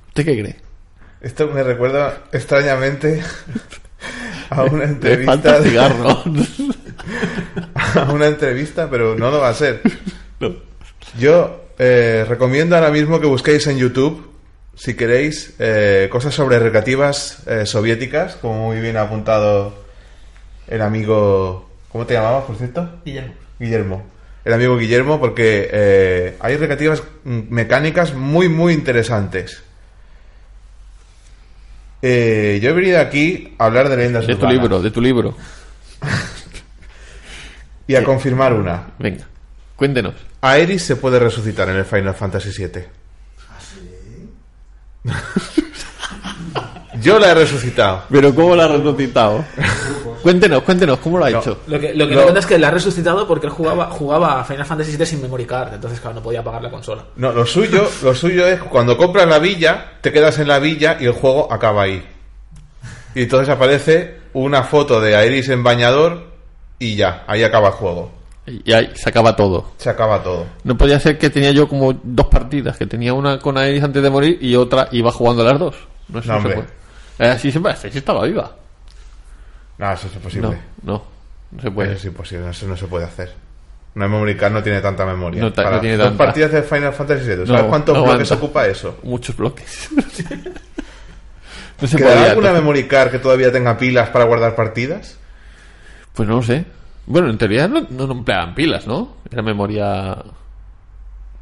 ¿Usted 0.08 0.24
qué 0.24 0.40
cree? 0.40 0.56
Esto 1.24 1.48
me 1.48 1.62
recuerda 1.62 2.24
extrañamente 2.32 3.22
a 4.50 4.64
una 4.64 4.84
entrevista. 4.84 5.32
falta 5.32 5.60
de- 5.60 5.68
cigarro. 5.70 6.22
a 7.74 8.12
una 8.12 8.26
entrevista, 8.26 8.88
pero 8.90 9.14
no 9.16 9.30
lo 9.30 9.40
va 9.40 9.48
a 9.48 9.54
ser. 9.54 9.80
No. 10.40 10.54
Yo 11.18 11.64
eh, 11.78 12.26
recomiendo 12.28 12.76
ahora 12.76 12.90
mismo 12.90 13.20
que 13.20 13.26
busquéis 13.26 13.66
en 13.68 13.78
YouTube, 13.78 14.30
si 14.76 14.94
queréis, 14.94 15.54
eh, 15.58 16.08
cosas 16.10 16.34
sobre 16.34 16.58
recreativas 16.58 17.38
eh, 17.46 17.64
soviéticas, 17.66 18.36
como 18.36 18.66
muy 18.66 18.80
bien 18.80 18.96
ha 18.96 19.02
apuntado 19.02 19.74
el 20.68 20.82
amigo. 20.82 21.70
¿Cómo 21.90 22.04
te 22.06 22.14
llamabas, 22.14 22.44
por 22.44 22.56
cierto? 22.56 23.00
Guillermo. 23.04 23.34
Guillermo. 23.58 24.06
El 24.44 24.52
amigo 24.52 24.76
Guillermo, 24.76 25.18
porque 25.20 25.70
eh, 25.72 26.36
hay 26.40 26.56
recreativas 26.58 27.02
mm, 27.24 27.40
mecánicas 27.48 28.12
muy, 28.14 28.48
muy 28.50 28.74
interesantes. 28.74 29.62
Eh, 32.06 32.60
yo 32.60 32.68
he 32.68 32.72
venido 32.74 33.00
aquí 33.00 33.54
a 33.56 33.64
hablar 33.64 33.88
de 33.88 33.96
leyendas 33.96 34.26
De 34.26 34.36
tu 34.36 34.46
libro, 34.46 34.82
de 34.82 34.90
tu 34.90 35.00
libro. 35.00 35.34
y 37.86 37.94
a 37.94 38.04
confirmar 38.04 38.52
una. 38.52 38.88
Venga, 38.98 39.26
cuéntenos. 39.74 40.14
Aeris 40.42 40.82
se 40.82 40.96
puede 40.96 41.18
resucitar 41.18 41.66
en 41.70 41.76
el 41.76 41.86
Final 41.86 42.14
Fantasy 42.14 42.50
VII. 42.50 42.84
Yo 47.00 47.18
la 47.18 47.30
he 47.30 47.34
resucitado. 47.36 48.02
Pero 48.10 48.34
¿cómo 48.34 48.54
la 48.54 48.64
ha 48.64 48.68
resucitado? 48.68 49.42
Cuéntenos, 50.24 50.62
cuéntenos, 50.62 50.98
¿cómo 50.98 51.18
lo 51.18 51.24
ha 51.26 51.30
No. 51.30 51.38
hecho? 51.40 51.58
Lo 51.68 51.78
que, 51.78 51.94
lo 51.94 52.06
que 52.08 52.12
No. 52.14 52.18
me 52.18 52.22
cuenta 52.24 52.40
es 52.40 52.46
que 52.46 52.58
la 52.58 52.68
ha 52.68 52.70
resucitado 52.72 53.28
porque 53.28 53.46
él 53.46 53.52
jugaba, 53.52 53.86
jugaba 53.86 54.40
a 54.40 54.44
Final 54.44 54.66
Fantasy 54.66 54.96
VII 54.96 55.06
sin 55.06 55.22
memory 55.22 55.44
card, 55.46 55.74
entonces, 55.74 56.00
claro, 56.00 56.16
no 56.16 56.22
podía 56.22 56.42
pagar 56.42 56.62
la 56.62 56.70
consola. 56.70 57.04
No, 57.16 57.32
lo 57.32 57.46
suyo, 57.46 57.88
lo 58.02 58.14
suyo 58.14 58.46
es 58.46 58.60
cuando 58.64 58.96
compras 58.96 59.28
la 59.28 59.38
villa, 59.38 59.92
te 60.00 60.10
quedas 60.10 60.38
en 60.40 60.48
la 60.48 60.58
villa 60.58 60.96
y 61.00 61.04
el 61.06 61.12
juego 61.12 61.52
acaba 61.52 61.82
ahí. 61.82 62.04
Y 63.14 63.22
entonces 63.22 63.48
aparece 63.48 64.16
una 64.32 64.64
foto 64.64 65.00
de 65.00 65.14
Aeris 65.14 65.48
en 65.48 65.62
bañador 65.62 66.24
y 66.80 66.96
ya, 66.96 67.22
ahí 67.28 67.44
acaba 67.44 67.68
el 67.68 67.74
juego. 67.74 68.10
Y 68.46 68.72
ahí 68.72 68.90
se 68.94 69.08
acaba 69.08 69.34
todo. 69.36 69.68
Se 69.78 69.88
acaba 69.88 70.22
todo. 70.22 70.44
No 70.64 70.76
podía 70.76 71.00
ser 71.00 71.16
que 71.16 71.30
tenía 71.30 71.50
yo 71.52 71.66
como 71.68 71.94
dos 72.02 72.26
partidas, 72.26 72.76
que 72.76 72.86
tenía 72.86 73.14
una 73.14 73.38
con 73.38 73.56
Aeris 73.56 73.82
antes 73.82 74.02
de 74.02 74.10
morir 74.10 74.38
y 74.40 74.54
otra 74.56 74.88
iba 74.92 75.10
jugando 75.12 75.42
las 75.44 75.58
dos. 75.58 75.76
No, 76.08 76.18
eso 76.18 76.28
No, 76.28 76.34
no 76.34 76.40
se 76.42 76.48
hombre. 76.48 76.54
puede. 77.16 77.30
Eh, 77.30 77.32
Así 77.32 77.50
se 77.52 77.60
puede, 77.60 77.76
sí 77.76 77.88
estaba 77.96 78.24
viva. 78.26 78.50
No, 79.78 79.92
eso 79.92 80.06
es 80.06 80.14
imposible. 80.14 80.48
No, 80.82 80.92
no, 80.92 81.04
no 81.52 81.62
se 81.62 81.70
puede. 81.70 81.88
Eso 81.90 81.98
es 81.98 82.04
imposible, 82.06 82.48
eso 82.50 82.66
no 82.66 82.76
se 82.76 82.86
puede 82.86 83.04
hacer. 83.04 83.32
Una 83.96 84.08
memory 84.08 84.36
card 84.36 84.52
no 84.52 84.62
tiene 84.62 84.80
tanta 84.80 85.04
memoria. 85.06 85.40
No 85.40 85.52
ta- 85.52 85.62
no 85.62 85.68
Para 85.68 85.80
tiene 85.80 85.96
dos 85.96 86.08
tanta. 86.08 86.24
partidas 86.24 86.50
de 86.52 86.62
Final 86.62 86.92
Fantasy 86.92 87.24
VII. 87.26 87.46
¿Sabes 87.46 87.62
No, 87.62 87.68
cuántos 87.68 87.94
no 87.96 88.02
bloques 88.04 88.30
aguanta. 88.32 88.44
ocupa 88.46 88.66
eso? 88.66 88.98
Muchos 89.04 89.36
bloques. 89.36 89.88
no 91.80 91.86
se 91.88 91.96
¿Quedará 91.96 92.14
podía. 92.16 92.30
alguna 92.30 92.48
entonces. 92.48 92.52
memory 92.54 92.88
card 92.88 93.10
que 93.10 93.18
todavía 93.18 93.52
tenga 93.52 93.76
pilas 93.78 94.08
para 94.10 94.24
guardar 94.24 94.54
partidas? 94.56 95.18
Pues 96.12 96.28
no 96.28 96.36
lo 96.36 96.42
sé. 96.42 96.64
Bueno, 97.06 97.28
en 97.30 97.38
teoría 97.38 97.68
no, 97.68 97.86
no 97.90 98.04
empleaban 98.10 98.54
pilas, 98.54 98.86
¿no? 98.86 99.16
Era 99.30 99.42
memoria 99.42 100.16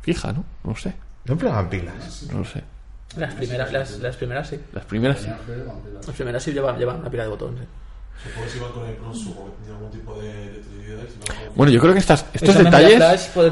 fija, 0.03 0.33
¿no? 0.33 0.45
No 0.64 0.74
sé, 0.76 0.93
No 1.26 1.35
empleaban 1.35 1.68
pilas. 1.70 2.26
no 2.33 2.39
lo 2.41 2.45
sé. 2.45 2.62
Las 3.16 3.35
primeras, 3.35 3.70
las, 3.72 3.99
las 3.99 4.16
primeras 4.16 4.49
sí. 4.49 4.59
Las 4.72 4.85
primeras 4.87 5.20
sí. 5.20 5.28
Las 6.07 6.14
primeras 6.16 6.43
sí 6.43 6.53
llevan, 6.53 6.78
llevan 6.78 7.01
una 7.01 7.11
pila 7.11 7.22
de 7.24 7.28
botones. 7.28 7.61
sí. 7.61 7.66
Supongo 8.23 8.47
que 8.47 8.51
si 8.53 8.59
con 8.59 8.87
el 8.89 8.95
Bronsu 8.97 9.31
o 9.31 9.51
tenía 9.61 9.77
algún 9.77 9.91
tipo 9.91 10.15
de, 10.21 10.29
de 10.29 11.09
Bueno, 11.55 11.73
yo 11.73 11.81
creo 11.81 11.93
que 11.93 11.99
estas, 11.99 12.27
estos 12.33 12.57
detalles 12.57 13.01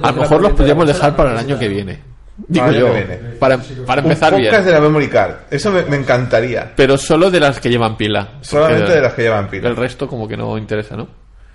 a 0.03 0.13
lo 0.13 0.21
mejor 0.23 0.43
los 0.43 0.53
podríamos 0.53 0.87
dejar 0.87 1.17
para 1.17 1.33
el 1.33 1.39
año 1.39 1.59
que 1.59 1.69
viene. 1.69 2.11
Digo 2.49 2.67
Para 2.67 2.79
yo, 2.79 2.93
para, 3.39 3.59
para 3.87 4.01
empezar 4.01 4.35
bien. 4.37 4.65
de 4.65 4.73
la 4.73 4.81
memory 4.81 5.09
card. 5.09 5.35
Eso 5.51 5.71
me, 5.71 5.83
me 5.85 5.97
encantaría. 5.97 6.73
Pero 6.75 6.97
solo 6.97 7.31
de 7.31 7.41
las 7.41 7.61
que 7.61 7.69
llevan 7.69 7.97
pila. 7.97 8.29
Solamente 8.41 8.93
de 8.93 9.01
las 9.01 9.13
que 9.13 9.23
llevan 9.23 9.49
pila. 9.49 9.69
El 9.69 9.77
resto 9.77 10.09
como 10.09 10.27
que 10.27 10.37
no 10.37 10.57
interesa, 10.57 10.97
¿no? 10.97 11.07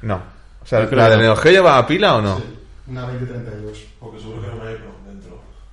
No. 0.03 0.21
O 0.61 0.65
sea, 0.67 0.79
¿la 0.81 0.89
que 0.89 0.95
de 0.95 1.09
no. 1.09 1.17
Neo 1.17 1.35
Geo 1.35 1.51
llevaba 1.51 1.87
pila 1.87 2.15
o 2.17 2.21
no? 2.21 2.41
Una 2.87 3.01
2032. 3.01 3.83
Porque 3.99 4.19
seguro 4.19 4.41
que 4.41 4.47
era 4.47 4.55
una 4.55 4.71
EPROM 4.71 4.93
dentro. 4.93 4.94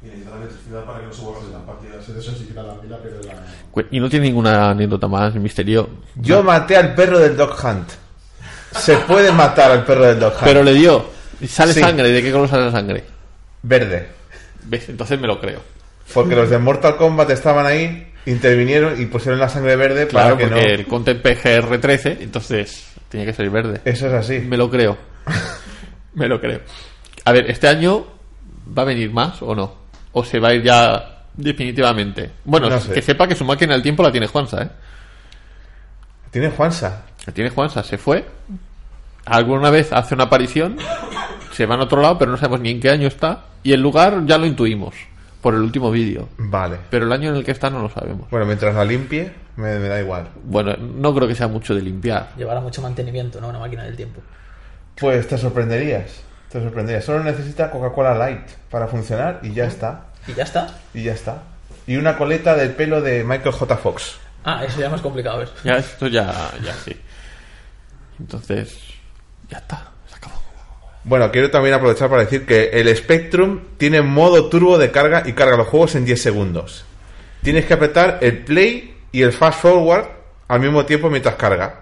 Y 0.05 0.07
necesitaba 0.09 0.37
electricidad 0.39 0.85
para 0.85 1.01
que 1.01 1.07
no 1.07 1.13
se 1.13 1.23
borrasen 1.23 1.53
las 1.53 1.63
partidas. 1.63 2.07
De 2.15 2.19
eso 2.21 2.33
sí 2.33 2.45
que 2.47 2.53
era 2.53 2.63
la 2.65 2.75
pila, 2.81 2.99
pero 3.03 3.21
la... 3.23 3.35
Cu- 3.71 3.85
Y 3.91 4.01
no 4.01 4.09
tiene 4.09 4.27
ninguna 4.27 4.71
anécdota 4.71 5.07
más, 5.09 5.35
misterio. 5.37 5.89
Yo 6.17 6.43
maté 6.43 6.77
al 6.77 6.95
perro 6.95 7.19
del 7.19 7.37
Dog 7.37 7.55
Hunt. 7.65 7.89
Se 8.73 8.97
puede 8.99 9.31
matar 9.33 9.71
al 9.71 9.85
perro 9.85 10.05
del 10.07 10.19
Dog 10.19 10.33
Hunt. 10.35 10.45
Pero 10.45 10.63
le 10.63 10.75
dio. 10.75 11.05
Y 11.41 11.47
Sale 11.47 11.73
Sí. 11.73 11.81
sangre. 11.81 12.09
¿De 12.11 12.23
qué 12.23 12.33
color 12.33 12.49
sale 12.49 12.65
la 12.67 12.73
sangre? 12.73 13.05
Verde. 13.63 14.09
¿Ves? 14.65 14.89
Entonces 14.89 15.21
me 15.21 15.27
lo 15.27 15.41
creo. 15.41 15.61
Porque 16.15 16.35
los 16.35 16.51
de 16.51 16.59
Mortal 16.59 16.97
Kombat 16.97 17.31
estaban 17.31 17.65
ahí, 17.67 18.13
intervinieron 18.27 19.01
y 19.01 19.07
pusieron 19.07 19.39
la 19.41 19.49
sangre 19.49 19.77
verde 19.77 20.07
Claro, 20.09 20.37
para 20.37 20.39
que 20.49 20.55
porque 20.55 20.67
no. 20.69 20.75
el 20.75 20.87
Content 20.87 21.23
PGR13, 21.25 22.17
entonces 22.21 22.87
tiene 23.09 23.25
que 23.27 23.33
ser 23.33 23.49
verde. 23.51 23.81
Eso 23.85 24.09
es 24.09 24.13
así. 24.15 24.41
Me 24.41 24.57
lo 24.57 24.69
creo. 24.71 24.97
me 26.15 26.29
lo 26.29 26.41
creo. 26.41 26.61
A 27.25 27.33
ver, 27.33 27.51
¿este 27.51 27.69
año 27.69 28.05
va 28.77 28.83
a 28.83 28.87
venir 28.87 29.11
más 29.13 29.41
o 29.43 29.55
no? 29.55 29.82
¿O 30.13 30.25
se 30.25 30.39
va 30.39 30.49
a 30.49 30.55
ir 30.55 30.63
ya 30.63 31.23
definitivamente? 31.35 32.31
Bueno, 32.45 32.69
No 32.69 32.79
sé. 32.81 32.93
que 32.93 33.03
sepa 33.03 33.27
que 33.27 33.35
su 33.35 33.45
máquina 33.45 33.73
del 33.75 33.83
tiempo 33.83 34.03
la 34.03 34.13
tiene 34.13 34.27
Juanza, 34.27 34.63
¿eh? 34.63 34.69
Tiene 36.31 36.51
Juansa. 36.51 37.03
La 37.27 37.33
tiene 37.33 37.51
Juanza, 37.51 37.83
se 37.83 37.99
fue. 37.99 38.25
Alguna 39.25 39.71
vez 39.71 39.93
hace 39.93 40.15
una 40.15 40.25
aparición, 40.25 40.77
se 41.53 41.67
va 41.67 41.77
a 41.77 41.83
otro 41.83 42.01
lado, 42.03 42.19
pero 42.19 42.31
no 42.31 42.37
sabemos 42.37 42.61
ni 42.61 42.71
en 42.71 42.81
qué 42.81 42.91
año 42.91 43.07
está. 43.07 43.45
Y 43.63 43.73
el 43.73 43.81
lugar 43.81 44.23
ya 44.27 44.39
lo 44.39 44.47
intuimos 44.47 44.95
por 45.41 45.55
el 45.55 45.61
último 45.61 45.91
vídeo. 45.91 46.29
Vale. 46.39 46.79
Pero 46.91 47.07
el 47.07 47.13
año 47.13 47.31
en 47.31 47.37
el 47.37 47.45
que 47.45 47.53
está 47.53 47.71
no 47.71 47.81
lo 47.81 47.89
sabemos. 47.89 48.29
Bueno, 48.31 48.47
mientras 48.47 48.75
la 48.75 48.85
limpie, 48.85 49.33
me, 49.57 49.79
me 49.79 49.89
da 49.89 50.01
igual. 50.01 50.29
Bueno, 50.45 50.75
no 50.77 51.15
creo 51.15 51.29
que 51.29 51.35
sea 51.35 51.49
mucho 51.49 51.75
de 51.75 51.83
limpiar. 51.83 52.31
Llevará 52.37 52.61
mucho 52.61 52.83
mantenimiento, 52.83 53.41
¿no? 53.41 53.49
Una 53.49 53.59
máquina 53.61 53.85
del 53.85 53.97
tiempo. 53.97 54.21
Pues 54.99 55.29
te 55.29 55.39
sorprenderías. 55.39 56.23
Te 56.53 56.61
sorprenderías. 56.61 57.05
Solo 57.05 57.25
necesita 57.25 57.71
Coca-Cola 57.71 58.15
Light 58.15 58.47
para 58.71 58.87
funcionar 58.87 59.41
y 59.43 59.55
ya 59.55 59.65
está. 59.65 60.09
Y 60.27 60.35
ya 60.35 60.45
está. 60.45 60.79
Y 60.93 61.03
ya 61.03 61.15
está. 61.15 61.43
Y 61.87 61.97
una 61.97 62.19
coleta 62.19 62.55
del 62.55 62.73
pelo 62.73 63.01
de 63.01 63.25
Michael 63.25 63.55
J. 63.55 63.77
Fox. 63.79 64.19
Ah, 64.45 64.63
eso 64.63 64.79
ya 64.79 64.87
es 64.87 64.93
más 64.93 65.01
complicado, 65.01 65.39
¿ves? 65.39 65.51
Ya, 65.65 65.79
esto 65.79 66.09
ya, 66.09 66.51
ya 66.63 66.75
sí. 66.75 66.95
Entonces, 68.21 68.77
ya 69.49 69.59
está, 69.59 69.93
se 70.07 70.17
acabó. 70.17 70.35
Bueno, 71.05 71.31
quiero 71.31 71.51
también 71.51 71.75
aprovechar 71.75 72.11
para 72.11 72.25
decir 72.25 72.45
que 72.45 72.69
el 72.69 72.95
Spectrum 72.97 73.61
tiene 73.79 74.03
modo 74.03 74.49
turbo 74.51 74.77
de 74.77 74.91
carga 74.91 75.23
y 75.25 75.33
carga 75.33 75.57
los 75.57 75.69
juegos 75.69 75.95
en 75.95 76.05
10 76.05 76.21
segundos. 76.21 76.85
Tienes 77.43 77.65
que 77.65 77.75
apretar 77.75 78.19
el 78.21 78.45
play 78.45 78.95
y 79.11 79.23
el 79.23 79.33
fast 79.33 79.61
forward 79.61 80.07
al 80.49 80.61
mismo 80.61 80.85
tiempo 80.85 81.09
mientras 81.09 81.37
carga. 81.37 81.81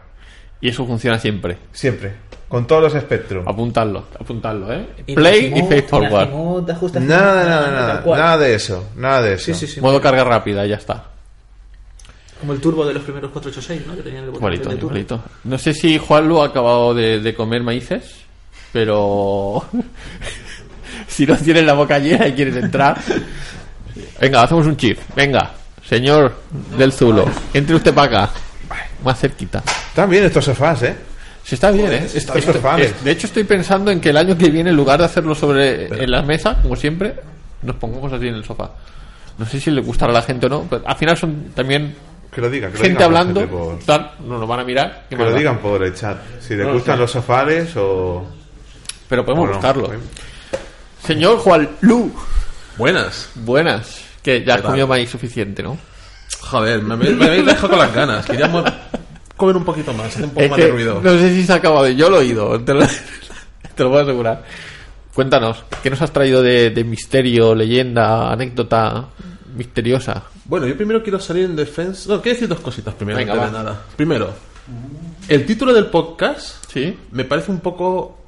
Y 0.61 0.69
eso 0.69 0.87
funciona 0.87 1.19
siempre. 1.19 1.59
Siempre. 1.73 2.31
Con 2.51 2.67
todos 2.67 2.93
los 2.93 3.01
Spectrum. 3.01 3.47
Apuntadlo, 3.47 4.07
apuntadlo, 4.19 4.73
¿eh? 4.73 4.85
Play 5.15 5.53
y 5.55 5.61
Face 5.63 5.83
Forward. 5.83 6.31
Nada, 7.01 7.45
nada, 7.45 7.71
nada. 7.71 8.03
Nada 8.05 8.39
de 8.39 8.55
eso. 8.57 8.89
Nada 8.97 9.23
de 9.23 9.35
eso. 9.35 9.45
Sí, 9.45 9.55
sí, 9.55 9.67
sí. 9.69 9.81
Modo 9.81 10.01
carga 10.01 10.25
rápida, 10.25 10.67
ya 10.67 10.75
está. 10.75 11.05
Como 12.41 12.53
el 12.53 12.61
turbo 12.61 12.85
de 12.85 12.95
los 12.95 13.05
primeros 13.05 13.31
486, 13.31 13.87
¿no? 13.87 13.95
Que 13.95 14.03
tenían 14.03 14.25
el 14.25 14.35
Igualito, 14.35 14.73
igualito. 14.73 15.23
No 15.45 15.59
sé 15.59 15.73
si 15.73 15.97
Juanlu 15.97 16.43
ha 16.43 16.47
acabado 16.47 16.93
de, 16.93 17.21
de 17.21 17.35
comer 17.37 17.63
maíces, 17.63 18.17
pero 18.73 19.65
si 21.07 21.27
no 21.27 21.37
tienes 21.37 21.65
la 21.65 21.75
boca 21.75 22.01
llena 22.01 22.27
y 22.27 22.33
quieres 22.33 22.57
entrar, 22.57 22.99
venga, 24.21 24.43
hacemos 24.43 24.67
un 24.67 24.77
chip. 24.77 24.99
Venga, 25.15 25.53
señor 25.89 26.35
del 26.77 26.93
Zulo, 26.93 27.27
entre 27.55 27.77
usted 27.77 27.95
para 27.95 28.23
acá, 28.25 28.33
más 29.05 29.21
cerquita. 29.21 29.63
Están 29.89 30.11
bien 30.11 30.25
estos 30.25 30.45
sofás, 30.45 30.83
¿eh? 30.83 31.10
Si 31.45 31.55
está 31.55 31.71
bien, 31.71 31.93
¿eh? 31.93 32.07
Estos 32.15 32.45
fanes. 32.59 32.87
es- 32.91 33.05
de 33.05 33.11
hecho, 33.11 33.27
estoy 33.27 33.45
pensando 33.45 33.91
en 33.91 34.01
que 34.01 34.11
el 34.11 34.17
año 34.17 34.37
que 34.37 34.51
viene, 34.51 34.71
en 34.71 34.77
lugar 34.77 34.99
de 35.01 35.07
hacerlo 35.07 35.35
sobre 35.35 35.87
en 36.05 36.11
la 36.11 36.23
mesa, 36.23 36.57
como 36.63 36.77
siempre, 36.77 37.15
nos 37.63 37.77
pongamos 37.77 38.13
así 38.13 38.29
en 38.29 38.35
el 38.35 38.45
sofá. 38.45 38.71
No 39.39 39.47
sé 39.47 39.59
si 39.61 39.71
le 39.71 39.81
gustará 39.81 40.13
a 40.13 40.15
la 40.15 40.23
gente 40.23 40.47
o 40.47 40.49
no, 40.49 40.67
pero 40.69 40.83
al 40.87 40.97
final 40.97 41.17
son 41.17 41.47
también 41.55 41.95
Que 42.31 42.41
lo 42.41 42.51
digan. 42.51 42.71
Que 42.71 42.79
lo 42.79 42.85
gente 42.85 42.99
digan 42.99 43.11
por 43.11 43.19
hablando, 43.19 43.41
gente 43.41 43.55
por- 43.57 43.79
tal, 43.81 44.11
no 44.27 44.39
nos 44.39 44.49
van 44.49 44.61
a 44.61 44.65
mirar. 44.65 45.07
¿qué 45.09 45.17
Que 45.17 45.25
lo 45.25 45.35
digan 45.35 45.59
por 45.59 45.83
el 45.83 45.95
chat. 45.95 46.19
Si 46.41 46.55
les 46.55 46.65
No 46.65 46.69
lo 46.69 46.75
gustan 46.75 46.99
los 46.99 47.11
sofás 47.11 47.77
o. 47.77 48.27
Pero 49.09 49.25
podemos 49.25 49.45
o 49.45 49.49
no. 49.49 49.55
buscarlo. 49.55 49.91
Señor 51.05 51.39
Juan 51.39 51.69
Lu, 51.81 52.13
Buenas. 52.77 53.31
buenas. 53.35 54.05
Que 54.23 54.45
ya 54.45 54.55
has 54.57 54.61
comido 54.63 54.87
maíz 54.87 55.09
suficiente, 55.11 55.63
¿no? 55.63 55.79
Joder, 56.41 56.83
me, 56.83 56.97
me, 56.97 57.11
me 57.11 57.25
habéis 57.27 57.47
dejado 57.47 57.71
con 57.71 57.79
las 57.79 57.93
ganas. 57.95 58.27
Queríamos 58.27 58.65
comer 59.41 59.57
un 59.57 59.65
poquito 59.65 59.93
más, 59.95 60.07
hacer 60.09 60.25
un 60.25 60.31
poco 60.31 60.43
Es 60.43 60.51
más 60.51 60.57
que 60.59 60.65
de 60.67 60.71
ruido. 60.71 61.01
no 61.03 61.11
sé 61.19 61.35
si 61.35 61.43
se 61.45 61.53
ha 61.53 61.57
acabado. 61.57 61.89
Yo 61.89 62.09
lo 62.11 62.17
he 62.19 62.21
oído, 62.27 62.61
te 62.65 62.75
lo, 62.75 62.81
te 63.75 63.83
lo 63.83 63.91
puedo 63.91 64.03
asegurar. 64.03 64.45
Cuéntanos, 65.15 65.65
¿qué 65.83 65.91
nos 65.91 66.01
has 66.03 66.13
traído 66.13 66.43
de, 66.43 66.71
de 66.71 66.85
misterio, 66.85 67.55
leyenda, 67.55 68.31
anécdota 68.31 69.09
misteriosa? 69.57 70.23
Bueno, 70.45 70.67
yo 70.67 70.77
primero 70.77 71.03
quiero 71.03 71.19
salir 71.19 71.45
en 71.47 71.57
defensa. 71.57 72.09
No, 72.09 72.21
quiero 72.23 72.35
decir 72.37 72.49
dos 72.49 72.61
cositas 72.61 72.95
primero, 72.95 73.19
Venga, 73.19 73.33
antes 73.33 73.51
de 73.53 73.59
nada. 73.59 73.83
Primero, 73.97 74.33
el 75.29 75.47
título 75.47 75.73
del 75.73 75.87
podcast 75.87 76.65
¿Sí? 76.73 76.97
me 77.13 77.25
parece 77.25 77.51
un 77.51 77.61
poco. 77.61 78.19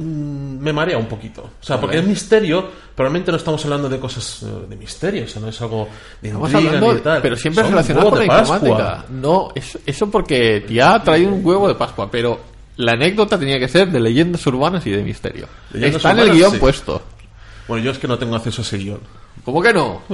Mm, 0.00 0.58
Me 0.60 0.72
marea 0.72 0.98
un 0.98 1.06
poquito. 1.06 1.42
O 1.42 1.64
sea, 1.64 1.80
porque 1.80 1.98
es 1.98 2.04
misterio, 2.04 2.62
pero 2.94 3.08
realmente 3.08 3.30
no 3.30 3.36
estamos 3.36 3.62
hablando 3.64 3.88
de 3.88 3.98
cosas 3.98 4.42
eh, 4.42 4.66
de 4.68 4.76
misterio, 4.76 5.24
o 5.24 5.28
sea, 5.28 5.40
no 5.42 5.48
es 5.48 5.60
algo 5.60 5.88
de 6.20 6.28
intriga 6.28 6.58
hablando, 6.58 6.94
ni 6.94 7.00
tal. 7.00 7.22
pero 7.22 7.36
siempre 7.36 7.62
Son 7.62 7.72
relacionado 7.72 8.10
con 8.10 8.18
la 8.18 8.24
informática. 8.26 8.76
Pascua. 8.76 9.04
No, 9.10 9.48
eso, 9.54 9.78
eso 9.86 10.10
porque 10.10 10.64
tía 10.66 10.94
ha 10.94 11.02
traído 11.02 11.32
un 11.32 11.44
huevo 11.44 11.68
de 11.68 11.74
Pascua, 11.74 12.10
pero 12.10 12.40
la 12.76 12.92
anécdota 12.92 13.38
tenía 13.38 13.58
que 13.58 13.68
ser 13.68 13.90
de 13.90 14.00
leyendas 14.00 14.46
urbanas 14.46 14.86
y 14.86 14.90
de 14.90 15.02
misterio. 15.02 15.46
Leyendas 15.72 15.96
Está 15.96 16.12
en 16.12 16.18
el 16.20 16.32
guion 16.32 16.52
sí. 16.52 16.58
puesto. 16.58 17.02
Bueno, 17.68 17.84
yo 17.84 17.90
es 17.92 17.98
que 17.98 18.08
no 18.08 18.18
tengo 18.18 18.34
acceso 18.36 18.62
a 18.62 18.64
ese 18.64 18.78
guion. 18.78 19.00
¿Cómo 19.44 19.62
que 19.62 19.72
no? 19.72 20.02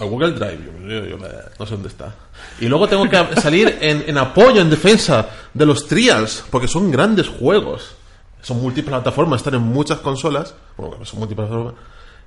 A 0.00 0.04
Google 0.04 0.32
Drive, 0.32 0.58
yo- 0.82 0.88
yo- 0.88 1.06
yo- 1.06 1.18
no 1.58 1.66
sé 1.66 1.72
dónde 1.72 1.88
está. 1.88 2.14
Y 2.60 2.66
luego 2.66 2.88
tengo 2.88 3.08
que 3.08 3.40
salir 3.40 3.78
en, 3.80 4.04
en 4.08 4.18
apoyo, 4.18 4.60
en 4.60 4.68
defensa 4.68 5.26
de 5.54 5.64
los 5.66 5.86
Trials, 5.86 6.44
porque 6.50 6.66
son 6.68 6.90
grandes 6.90 7.28
juegos. 7.28 7.94
Son 8.44 8.60
multiplataformas, 8.62 9.38
están 9.40 9.54
en 9.54 9.62
muchas 9.62 9.98
consolas. 9.98 10.54
Bueno, 10.76 11.04
son 11.04 11.18
multiplataformas. 11.18 11.74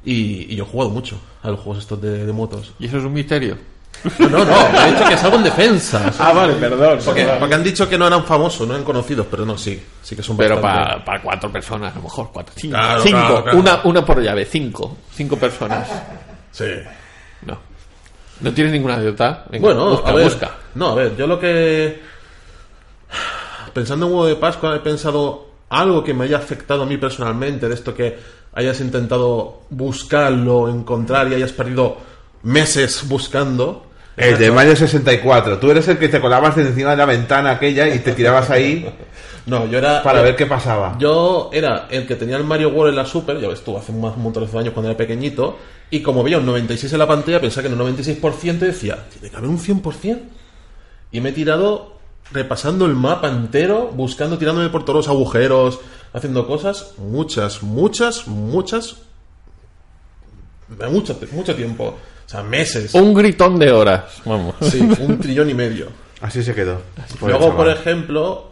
Y, 0.04 0.52
y 0.52 0.56
yo 0.56 0.64
he 0.66 0.68
jugado 0.68 0.90
mucho 0.90 1.18
a 1.44 1.50
los 1.52 1.60
juegos 1.60 1.80
estos 1.84 2.02
de, 2.02 2.26
de 2.26 2.34
motos. 2.34 2.74
Y 2.80 2.88
eso 2.88 2.98
es 2.98 3.04
un 3.06 3.14
misterio. 3.14 3.58
No, 4.20 4.28
no, 4.30 4.46
no, 4.46 4.52
he 4.86 4.92
dicho 4.92 5.08
que 5.10 5.18
salgo 5.18 5.38
en 5.38 5.44
defensa. 5.44 6.12
Ah, 6.20 6.34
vale, 6.34 6.54
perdón. 6.56 7.00
Porque, 7.06 7.26
porque 7.40 7.56
han 7.56 7.64
dicho 7.64 7.88
que 7.90 7.98
no 7.98 8.08
eran 8.08 8.26
famosos, 8.26 8.68
no 8.68 8.74
eran 8.74 8.84
conocidos, 8.86 9.26
pero 9.30 9.46
no, 9.46 9.58
sí. 9.58 9.82
Sí 10.02 10.16
que 10.16 10.22
son 10.24 10.38
Pero 10.38 10.60
bastante- 10.62 11.06
para 11.06 11.22
cuatro 11.22 11.52
personas, 11.52 11.94
a 11.94 11.96
lo 11.98 12.04
mejor 12.04 12.30
cuatro. 12.34 12.54
Cinco. 12.58 12.76
Claro, 12.78 13.02
Cinco. 13.02 13.18
claro, 13.20 13.44
claro. 13.44 13.58
Una, 13.60 13.82
una 13.86 14.06
por 14.06 14.22
llave, 14.22 14.46
cinco. 14.46 14.98
Cinco 15.14 15.38
personas. 15.38 15.88
Sí. 16.52 16.66
No. 17.44 17.58
¿No 18.42 18.54
tienes 18.54 18.74
ninguna 18.74 18.96
anécdota? 18.96 19.46
Bueno, 19.60 19.90
busca, 19.92 20.10
a 20.10 20.14
ver, 20.14 20.24
busca. 20.26 20.52
No, 20.76 20.90
a 20.90 20.96
ver, 20.96 21.16
yo 21.16 21.26
lo 21.28 21.40
que. 21.40 22.00
Pensando 23.74 24.06
en 24.08 24.12
huevo 24.12 24.26
de 24.28 24.36
Pascua, 24.36 24.76
he 24.76 24.80
pensado 24.80 25.47
algo 25.70 26.04
que 26.04 26.14
me 26.14 26.26
haya 26.26 26.38
afectado 26.38 26.84
a 26.84 26.86
mí 26.86 26.98
personalmente, 26.98 27.68
de 27.68 27.74
esto 27.76 27.94
que 27.94 28.18
hayas 28.54 28.80
intentado 28.82 29.62
buscarlo, 29.70 30.70
encontrar 30.70 31.30
y 31.32 31.36
hayas 31.36 31.52
perdido 31.52 31.98
meses 32.44 33.08
buscando. 33.08 33.84
El 34.16 34.38
de 34.40 34.50
Mario 34.50 34.76
64. 34.76 35.60
Tú 35.60 35.70
eres 35.70 35.88
el 35.90 36.00
que 36.00 36.10
te 36.10 36.20
colabas 36.20 36.56
de 36.56 36.64
encima 36.64 36.92
de 36.92 36.98
la 36.98 37.06
ventana 37.06 37.52
aquella 37.52 37.88
y 37.94 38.00
te 38.00 38.14
tirabas 38.14 38.50
ahí 38.50 38.88
No, 39.46 39.66
yo 39.68 39.78
era. 39.78 40.02
para 40.04 40.20
yo- 40.20 40.24
ver 40.26 40.36
qué 40.36 40.46
pasaba. 40.48 40.96
Yo 41.00 41.50
era 41.54 41.88
el 41.92 42.06
que 42.08 42.16
tenía 42.16 42.36
el 42.38 42.44
Mario 42.44 42.70
World 42.70 42.90
en 42.90 42.96
la 42.98 43.06
Super, 43.06 43.40
ya 43.40 43.48
ves 43.48 43.64
tú, 43.64 43.78
hace 43.78 43.92
más 43.94 44.16
un 44.18 44.24
montón 44.24 44.46
de 44.50 44.60
años 44.60 44.74
cuando 44.74 44.90
era 44.90 44.98
pequeñito, 44.98 45.58
y 45.92 46.02
como 46.02 46.24
veía 46.24 46.40
un 46.40 46.46
96 46.48 46.92
en 46.92 47.00
la 47.00 47.08
pantalla, 47.08 47.40
pensaba 47.40 47.68
que 47.68 47.74
en 47.74 47.80
un 47.80 47.96
96% 47.96 48.58
decía, 48.58 48.98
tiene 49.12 49.30
que 49.30 49.36
haber 49.38 49.50
un 49.50 49.60
100%. 49.60 50.20
Y 51.12 51.22
me 51.22 51.30
he 51.30 51.32
tirado 51.32 51.97
repasando 52.32 52.86
el 52.86 52.94
mapa 52.94 53.30
entero, 53.30 53.92
buscando, 53.94 54.38
tirándome 54.38 54.70
por 54.70 54.84
todos 54.84 54.98
los 54.98 55.08
agujeros, 55.08 55.80
haciendo 56.14 56.48
cosas, 56.48 56.94
muchas, 56.98 57.64
muchas, 57.64 58.28
muchas, 58.28 58.98
mucho, 60.90 61.20
mucho 61.32 61.56
tiempo, 61.56 61.98
o 62.26 62.30
sea, 62.30 62.44
meses. 62.44 62.94
Un 62.94 63.14
gritón 63.14 63.58
de 63.60 63.72
horas. 63.72 64.22
Vamos. 64.26 64.56
Sí, 64.62 64.80
un 65.00 65.20
trillón 65.20 65.50
y 65.50 65.54
medio. 65.54 65.88
Así 66.22 66.44
se 66.44 66.54
quedó. 66.54 66.82
Luego, 67.22 67.56
por 67.56 67.70
ejemplo, 67.70 68.52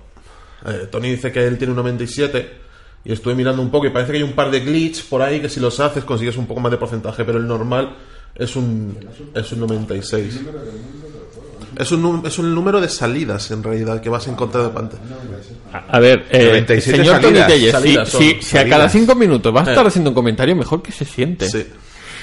eh, 0.66 0.88
Tony 0.92 1.12
dice 1.12 1.32
que 1.32 1.46
él 1.46 1.58
tiene 1.58 1.72
un 1.72 1.78
97 1.78 2.66
y 3.04 3.12
estuve 3.12 3.36
mirando 3.36 3.62
un 3.62 3.70
poco 3.70 3.88
y 3.88 3.90
parece 3.90 4.12
que 4.12 4.18
hay 4.18 4.24
un 4.24 4.34
par 4.34 4.52
de 4.52 4.62
glitch 4.62 5.06
por 5.08 5.22
ahí 5.22 5.40
que 5.40 5.50
si 5.50 5.60
los 5.60 5.80
haces 5.80 6.04
consigues 6.04 6.38
un 6.38 6.48
poco 6.48 6.60
más 6.60 6.72
de 6.72 6.78
porcentaje, 6.78 7.24
pero 7.24 7.38
el 7.38 7.48
normal 7.48 7.96
es 8.36 8.56
un, 8.56 8.98
es 9.34 9.52
un 9.52 9.60
96. 9.60 10.42
Es 11.78 11.92
un, 11.92 12.24
es 12.26 12.40
un 12.40 12.54
número 12.56 12.80
de 12.80 12.88
salidas 12.90 13.52
en 13.52 13.62
realidad 13.64 14.02
que 14.02 14.10
vas 14.10 14.28
a 14.28 14.32
encontrar 14.32 14.64
de 14.64 14.70
pantalla. 14.70 15.02
A 15.90 16.00
ver, 16.00 16.26
eh, 16.30 16.46
97 16.46 16.98
señor 16.98 17.20
Tony 17.22 17.38
salidas. 17.40 17.82
Telles, 17.82 18.10
si, 18.10 18.18
si- 18.36 18.42
si 18.42 18.58
a 18.58 18.68
cada 18.70 18.88
cinco 18.90 19.14
minutos 19.16 19.52
vas 19.54 19.68
a 19.68 19.72
estar 19.72 19.86
Eh. 19.86 19.90
haciendo 19.90 20.10
un 20.12 20.16
comentario, 20.16 20.56
mejor 20.56 20.82
que 20.82 20.92
se 20.92 21.06
siente. 21.06 21.48
Sí. 21.50 21.66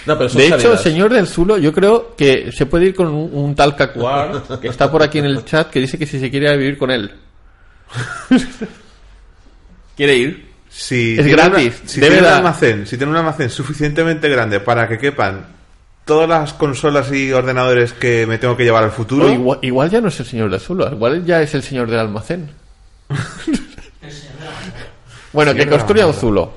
No, 0.06 0.16
pero 0.18 0.28
son 0.30 0.38
De 0.38 0.46
hecho, 0.48 0.58
salidas. 0.58 0.82
señor 0.82 1.12
del 1.12 1.26
Zulo, 1.28 1.58
yo 1.58 1.72
creo 1.72 2.16
que 2.16 2.50
se 2.50 2.66
puede 2.66 2.86
ir 2.86 2.94
con 2.94 3.08
un, 3.08 3.30
un 3.32 3.54
tal 3.54 3.76
Cacuar, 3.76 4.42
que 4.60 4.68
está 4.68 4.90
por 4.90 5.02
aquí 5.02 5.18
en 5.18 5.26
el 5.26 5.44
chat, 5.44 5.70
que 5.70 5.80
dice 5.80 5.96
que 5.98 6.06
si 6.06 6.18
se 6.18 6.30
quiere 6.30 6.56
vivir 6.56 6.76
con 6.78 6.90
él. 6.90 7.12
¿Quiere 9.96 10.16
ir? 10.16 10.52
Si 10.68 11.16
Es 11.18 11.26
gratis, 11.26 11.74
una- 11.80 11.88
si 11.88 12.00
de 12.00 12.08
tiene 12.08 12.22
un 12.26 12.32
almacén, 12.32 12.86
si 12.86 12.96
tiene 12.96 13.12
un 13.12 13.18
almacén 13.18 13.50
suficientemente 13.50 14.28
grande 14.28 14.60
para 14.60 14.88
que 14.88 14.98
quepan 14.98 15.44
todas 16.04 16.28
las 16.28 16.52
consolas 16.54 17.12
y 17.12 17.32
ordenadores 17.32 17.92
que 17.92 18.26
me 18.26 18.38
tengo 18.38 18.56
que 18.56 18.64
llevar 18.64 18.84
al 18.84 18.90
futuro, 18.90 19.30
igual, 19.30 19.58
igual 19.62 19.90
ya 19.90 20.00
no 20.00 20.08
es 20.08 20.18
el 20.20 20.26
señor 20.26 20.50
del 20.50 20.60
Zulo, 20.60 20.90
igual 20.92 21.24
ya 21.24 21.40
es 21.42 21.54
el 21.54 21.62
señor 21.62 21.88
del 21.90 22.00
almacén. 22.00 22.50
bueno, 25.32 25.52
que 25.54 25.64
de 25.64 25.68
construya 25.70 26.06
un. 26.06 26.14
Zulo. 26.14 26.52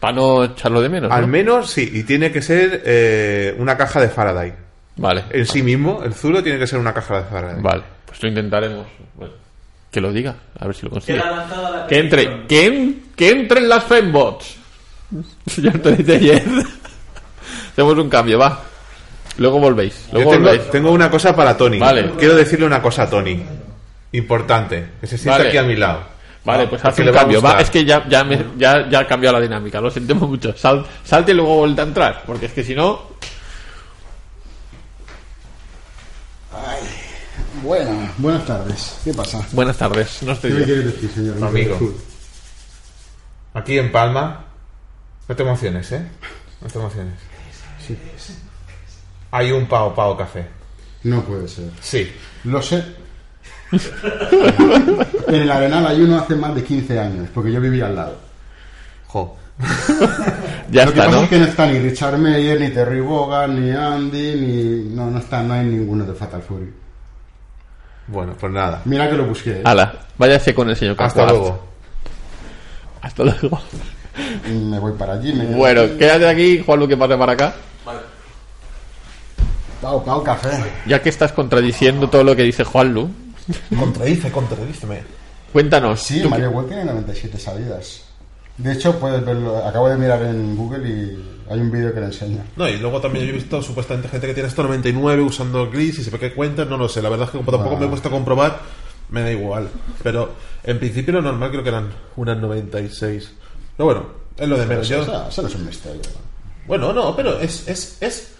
Para 0.00 0.14
no 0.16 0.44
echarlo 0.44 0.80
de 0.80 0.88
menos. 0.88 1.12
al 1.12 1.22
¿no? 1.22 1.26
menos 1.28 1.70
sí, 1.70 1.88
y 1.92 2.02
tiene 2.02 2.32
que 2.32 2.42
ser 2.42 2.82
eh, 2.84 3.54
una 3.58 3.76
caja 3.76 4.00
de 4.00 4.08
Faraday. 4.08 4.52
Vale, 4.96 5.24
En 5.30 5.46
sí 5.46 5.62
mismo, 5.62 6.02
el 6.04 6.12
Zulo 6.12 6.42
tiene 6.42 6.58
que 6.58 6.66
ser 6.66 6.78
una 6.78 6.92
caja 6.92 7.18
de 7.22 7.24
Faraday. 7.24 7.62
vale, 7.62 7.82
pues 8.04 8.22
lo 8.22 8.28
intentaremos. 8.28 8.86
Bueno, 9.14 9.32
que 9.90 10.00
lo 10.00 10.12
diga, 10.12 10.34
a 10.58 10.66
ver 10.66 10.74
si 10.74 10.84
lo 10.86 10.90
consigue. 10.90 11.18
La 11.18 11.86
Que 11.88 11.98
entre, 11.98 12.46
que, 12.46 12.66
en- 12.66 13.02
que 13.14 13.30
entren 13.30 13.68
las 13.68 13.84
fembots. 13.84 14.56
Señor 15.46 15.78
Tony 15.78 16.02
Tellez. 16.02 16.42
Hacemos 17.72 17.96
un 17.98 18.08
cambio, 18.10 18.38
va. 18.38 18.60
Luego 19.38 19.58
volvéis. 19.58 20.06
Yo 20.08 20.14
Luego 20.18 20.30
tengo, 20.32 20.44
volvéis. 20.48 20.70
tengo 20.70 20.90
una 20.92 21.10
cosa 21.10 21.34
para 21.34 21.56
Tony. 21.56 21.78
Vale. 21.78 22.10
Quiero 22.18 22.34
decirle 22.34 22.66
una 22.66 22.82
cosa 22.82 23.04
a 23.04 23.10
Tony. 23.10 23.42
Importante. 24.12 24.88
Que 25.00 25.06
se 25.06 25.16
sienta 25.16 25.38
Vale. 25.38 25.48
aquí 25.48 25.56
a 25.58 25.62
mi 25.62 25.76
lado. 25.76 26.00
Vale, 26.44 26.66
pues 26.66 26.82
Porque 26.82 26.88
haz 26.92 26.98
un 26.98 27.04
le 27.06 27.10
va 27.12 27.16
a 27.18 27.20
cambio. 27.22 27.40
Va, 27.40 27.60
es 27.60 27.70
que 27.70 27.84
ya, 27.84 28.06
ya, 28.08 28.24
me- 28.24 28.44
ya, 28.58 28.88
ya 28.90 28.98
ha 29.00 29.06
cambiado 29.06 29.38
la 29.38 29.42
dinámica. 29.42 29.80
Lo 29.80 29.90
sentimos 29.90 30.28
mucho. 30.28 30.54
Sal- 30.56 30.84
salte 31.04 31.32
y 31.32 31.34
luego 31.34 31.56
vuelta 31.56 31.82
a 31.82 31.86
entrar. 31.86 32.22
Porque 32.26 32.46
es 32.46 32.52
que 32.52 32.62
si 32.64 32.74
no. 32.74 33.00
Buenas, 37.62 38.18
buenas 38.18 38.44
tardes. 38.44 38.98
¿Qué 39.04 39.14
pasa? 39.14 39.40
Buenas 39.52 39.76
tardes. 39.78 40.22
No 40.22 40.28
¿Qué 40.28 40.32
estoy 40.32 40.50
me 40.50 40.56
bien. 40.56 40.66
quieres 40.68 40.84
decir, 40.94 41.10
señor? 41.10 41.44
Amigo. 41.44 41.78
Aquí 43.54 43.78
en 43.78 43.92
Palma. 43.92 44.44
No 45.28 45.36
te 45.36 45.42
emociones, 45.42 45.92
¿eh? 45.92 46.04
No 46.60 46.68
te 46.68 46.78
emociones. 46.78 47.14
Hay 49.30 49.52
un 49.52 49.66
Pao 49.66 49.94
Pao 49.94 50.16
Café. 50.16 50.46
No 51.04 51.22
puede 51.22 51.48
ser. 51.48 51.70
Sí. 51.80 52.10
Lo 52.44 52.60
sé. 52.62 52.84
en 55.28 55.34
el 55.34 55.50
Arenal 55.50 55.86
hay 55.86 56.00
uno 56.02 56.18
hace 56.18 56.34
más 56.36 56.54
de 56.54 56.62
15 56.62 56.98
años, 57.00 57.28
porque 57.32 57.50
yo 57.52 57.60
vivía 57.60 57.86
al 57.86 57.96
lado. 57.96 58.18
Jo. 59.06 59.36
Ya 60.70 60.84
Lo 60.86 60.92
que 60.92 60.98
está, 60.98 61.04
pasa 61.06 61.16
¿no? 61.18 61.22
es 61.24 61.28
que 61.28 61.38
no 61.38 61.44
está 61.44 61.66
ni 61.66 61.78
Richard 61.78 62.18
Meyer, 62.18 62.60
ni 62.60 62.68
Terry 62.70 63.00
Bogan, 63.00 63.60
ni 63.60 63.70
Andy, 63.70 64.34
ni... 64.36 64.94
No, 64.94 65.10
no 65.10 65.18
está, 65.18 65.42
no 65.42 65.54
hay 65.54 65.66
ninguno 65.66 66.04
de 66.04 66.14
Fatal 66.14 66.42
Fury. 66.42 66.72
Bueno, 68.06 68.34
pues 68.38 68.52
nada. 68.52 68.82
Mira 68.84 69.08
que 69.08 69.16
lo 69.16 69.26
busqué. 69.26 69.52
¿eh? 69.58 69.62
Ala, 69.64 69.94
váyase 70.18 70.54
con 70.54 70.68
el 70.70 70.76
señor 70.76 70.96
Hasta 70.98 71.26
luego. 71.26 71.62
Hasta 73.02 73.24
luego. 73.24 73.60
Me 74.50 74.78
voy 74.78 74.92
para 74.92 75.14
allí. 75.14 75.32
Me 75.32 75.46
Bueno, 75.46 75.82
aquí. 75.82 75.96
quédate 75.98 76.28
aquí, 76.28 76.62
Juan, 76.64 76.86
que 76.88 76.96
pase 76.96 77.16
para 77.16 77.32
acá. 77.32 77.54
Pau, 79.82 80.02
Pau, 80.04 80.22
café. 80.22 80.48
Ya 80.86 81.02
que 81.02 81.08
estás 81.10 81.32
contradiciendo 81.32 82.08
todo 82.08 82.22
lo 82.24 82.34
que 82.36 82.42
dice 82.44 82.64
Juanlu, 82.64 83.10
Contradice, 83.76 84.30
contradíceme. 84.30 85.02
cuéntanos. 85.52 86.00
Sí, 86.00 86.22
Mario 86.28 86.50
World 86.50 86.68
tiene 86.68 86.84
97 86.84 87.38
salidas. 87.38 88.04
De 88.56 88.72
hecho, 88.72 88.98
puedes 89.00 89.24
verlo. 89.24 89.56
Acabo 89.66 89.88
de 89.88 89.96
mirar 89.96 90.22
en 90.22 90.54
Google 90.56 90.88
y 90.88 91.44
hay 91.50 91.58
un 91.60 91.70
vídeo 91.72 91.92
que 91.92 91.98
lo 92.00 92.06
enseña. 92.06 92.44
No, 92.56 92.68
y 92.68 92.76
luego 92.78 93.00
también 93.00 93.24
yo 93.24 93.30
he 93.32 93.34
visto 93.34 93.60
supuestamente 93.60 94.08
gente 94.08 94.26
que 94.28 94.34
tiene 94.34 94.48
esto 94.48 94.62
99 94.62 95.22
usando 95.22 95.68
Glitch 95.68 95.98
y 95.98 96.04
se 96.04 96.10
ve 96.10 96.18
que 96.18 96.32
cuentan, 96.32 96.70
no 96.70 96.76
lo 96.76 96.88
sé. 96.88 97.02
La 97.02 97.08
verdad 97.08 97.26
es 97.26 97.32
que 97.32 97.38
como 97.38 97.50
tampoco 97.50 97.74
Ah. 97.76 97.80
me 97.80 97.86
he 97.86 97.88
puesto 97.88 98.08
a 98.08 98.12
comprobar, 98.12 98.60
me 99.10 99.22
da 99.22 99.32
igual. 99.32 99.68
Pero 100.04 100.32
en 100.62 100.78
principio 100.78 101.14
lo 101.14 101.22
normal 101.22 101.50
creo 101.50 101.62
que 101.64 101.70
eran 101.70 101.90
unas 102.14 102.38
96. 102.38 103.32
Pero 103.76 103.84
bueno, 103.86 104.06
es 104.36 104.48
lo 104.48 104.56
de 104.56 104.66
menos. 104.66 104.88
Eso, 104.88 104.96
Yo- 104.98 105.02
eso- 105.02 105.28
eso 105.28 105.42
no 105.42 105.48
es 105.48 105.54
un 105.56 105.66
misterio. 105.66 106.02
Bueno, 106.68 106.92
no, 106.92 107.16
pero 107.16 107.40
es, 107.40 107.66
es, 107.66 107.96
es, 108.00 108.34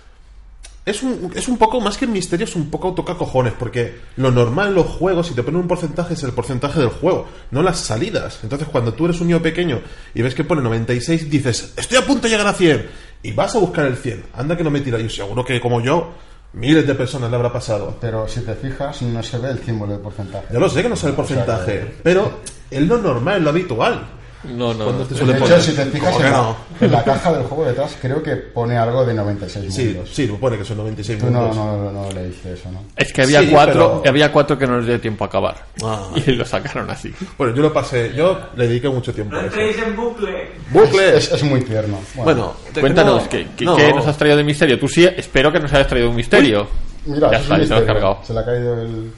es, 0.84 1.02
un, 1.02 1.30
es 1.34 1.48
un 1.48 1.58
poco, 1.58 1.80
más 1.80 1.96
que 1.96 2.06
misterio, 2.06 2.44
es 2.44 2.56
un 2.56 2.70
poco 2.70 2.92
toca 2.92 3.14
cojones, 3.14 3.52
porque 3.58 4.00
lo 4.16 4.30
normal 4.30 4.68
en 4.68 4.74
los 4.74 4.86
juegos, 4.86 5.28
si 5.28 5.34
te 5.34 5.42
ponen 5.42 5.60
un 5.60 5.68
porcentaje, 5.68 6.14
es 6.14 6.22
el 6.22 6.32
porcentaje 6.32 6.80
del 6.80 6.88
juego, 6.88 7.28
no 7.50 7.62
las 7.62 7.78
salidas. 7.78 8.40
Entonces, 8.42 8.68
cuando 8.68 8.92
tú 8.92 9.04
eres 9.04 9.20
un 9.20 9.28
niño 9.28 9.42
pequeño 9.42 9.80
y 10.14 10.22
ves 10.22 10.34
que 10.34 10.44
pone 10.44 10.62
96, 10.62 11.30
dices, 11.30 11.72
estoy 11.76 11.98
a 11.98 12.06
punto 12.06 12.22
de 12.22 12.30
llegar 12.30 12.46
a 12.46 12.54
100, 12.54 12.86
y 13.22 13.32
vas 13.32 13.54
a 13.54 13.58
buscar 13.58 13.86
el 13.86 13.96
100. 13.96 14.24
Anda 14.34 14.56
que 14.56 14.64
no 14.64 14.70
me 14.70 14.80
tira, 14.80 14.98
yo 14.98 15.08
seguro 15.08 15.44
que 15.44 15.60
como 15.60 15.80
yo, 15.80 16.12
miles 16.52 16.86
de 16.86 16.94
personas 16.94 17.30
le 17.30 17.36
habrá 17.36 17.52
pasado. 17.52 17.96
Pero 18.00 18.26
si 18.26 18.40
te 18.40 18.54
fijas, 18.54 19.02
no 19.02 19.22
se 19.22 19.38
ve 19.38 19.50
el 19.50 19.64
símbolo 19.64 19.92
de 19.92 19.98
porcentaje. 19.98 20.46
Ya 20.52 20.58
lo 20.58 20.68
sé 20.68 20.82
que 20.82 20.88
no 20.88 20.96
sale 20.96 21.10
el 21.10 21.16
porcentaje, 21.16 21.94
pero 22.02 22.40
es 22.70 22.82
lo 22.82 22.98
normal, 22.98 23.38
es 23.38 23.42
lo 23.42 23.50
habitual. 23.50 24.02
No, 24.44 24.74
no. 24.74 24.84
Cuando 24.84 25.04
te 25.04 25.14
De 25.14 25.20
suele 25.20 25.32
hecho, 25.34 25.42
poner. 25.44 25.62
si 25.62 25.72
te 25.72 25.84
fijas 25.86 26.08
¿Cómo 26.08 26.18
que 26.18 26.26
en 26.26 26.32
la, 26.32 26.38
no? 26.38 26.56
en 26.80 26.92
la 26.92 27.04
caja 27.04 27.32
del 27.32 27.42
juego 27.44 27.64
detrás, 27.64 27.96
creo 28.00 28.22
que 28.22 28.36
pone 28.36 28.76
algo 28.76 29.04
de 29.04 29.14
96 29.14 29.72
Sí, 29.74 29.84
mundos. 29.86 30.10
sí, 30.12 30.26
pone 30.40 30.58
que 30.58 30.64
son 30.64 30.76
96 30.78 31.18
Tú 31.18 31.26
no, 31.30 31.40
mundos. 31.42 31.56
no, 31.56 31.92
no 31.92 32.10
leíste 32.12 32.52
eso, 32.54 32.70
¿no? 32.72 32.82
Es 32.96 33.12
que 33.12 33.22
había 33.22 33.40
Sí, 33.40 33.48
cuatro, 33.52 34.00
pero- 34.02 34.10
había 34.10 34.32
cuatro 34.32 34.58
que 34.58 34.66
no 34.66 34.78
les 34.78 34.86
dio 34.86 35.00
tiempo 35.00 35.24
a 35.24 35.26
acabar. 35.28 35.64
Ah. 35.84 36.08
Y 36.26 36.32
lo 36.32 36.44
sacaron 36.44 36.90
así. 36.90 37.12
Bueno, 37.38 37.54
yo 37.54 37.62
lo 37.62 37.72
pasé, 37.72 38.12
yo 38.16 38.38
le 38.56 38.66
dediqué 38.66 38.88
mucho 38.88 39.12
tiempo 39.14 39.36
a 39.36 39.46
eso. 39.46 39.56
en 39.58 39.94
bucle. 39.96 40.50
Bucle. 40.70 41.16
Es, 41.16 41.30
es 41.32 41.42
muy 41.44 41.60
tierno. 41.62 41.98
Bueno, 42.16 42.54
te- 42.72 42.80
Cuéntanos, 42.80 43.22
no, 43.24 43.28
¿qué, 43.28 43.46
qué- 43.56 43.64
no. 43.64 43.76
qué 43.76 43.92
nos 43.92 44.06
has 44.06 44.16
traído 44.16 44.36
de 44.36 44.44
misterio? 44.44 44.78
Tú 44.78 44.88
sí, 44.88 45.04
espero 45.04 45.52
que 45.52 45.60
nos 45.60 45.72
hayas 45.72 45.86
traído 45.86 46.10
un 46.10 46.16
misterio. 46.16 46.66
Mira, 47.06 47.30
ya 47.30 47.38
está, 47.38 47.54
un 47.54 47.60
ya 47.60 47.64
te 47.66 47.68
lo 47.70 47.74
has 47.76 47.80
misterio. 47.80 47.86
cargado. 47.86 48.18
Se 48.24 48.32
le 48.34 48.40
ha 48.40 48.44
caído 48.44 48.82
el. 48.82 49.12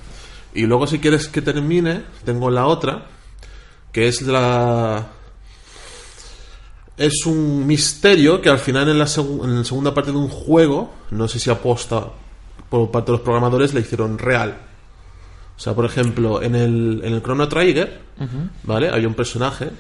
Y 0.56 0.62
luego 0.66 0.86
si 0.86 0.98
quieres 1.00 1.28
que 1.28 1.42
termine, 1.42 2.02
tengo 2.24 2.48
la 2.50 2.66
otra, 2.66 3.06
que 3.94 4.08
es 4.08 4.20
la... 4.22 5.06
Es 6.96 7.24
un 7.26 7.66
misterio 7.66 8.40
que 8.40 8.48
al 8.50 8.58
final 8.58 8.88
en 8.88 8.98
la, 8.98 9.06
en 9.16 9.58
la 9.58 9.64
segunda 9.64 9.92
parte 9.94 10.12
de 10.12 10.16
un 10.18 10.28
juego, 10.28 10.92
no 11.10 11.26
sé 11.26 11.38
si 11.40 11.50
aposta 11.50 12.04
por 12.68 12.90
parte 12.90 13.06
de 13.10 13.12
los 13.18 13.20
programadores, 13.22 13.72
le 13.74 13.80
hicieron 13.80 14.16
real. 14.18 14.56
O 15.56 15.58
sea, 15.60 15.72
por 15.74 15.84
ejemplo, 15.86 16.40
en 16.42 16.54
el, 16.54 17.00
en 17.04 17.14
el 17.14 17.22
Chrono 17.22 17.48
Trigger, 17.48 18.00
¿vale? 18.64 18.90
Había 18.90 19.08
un 19.08 19.14
personaje, 19.14 19.70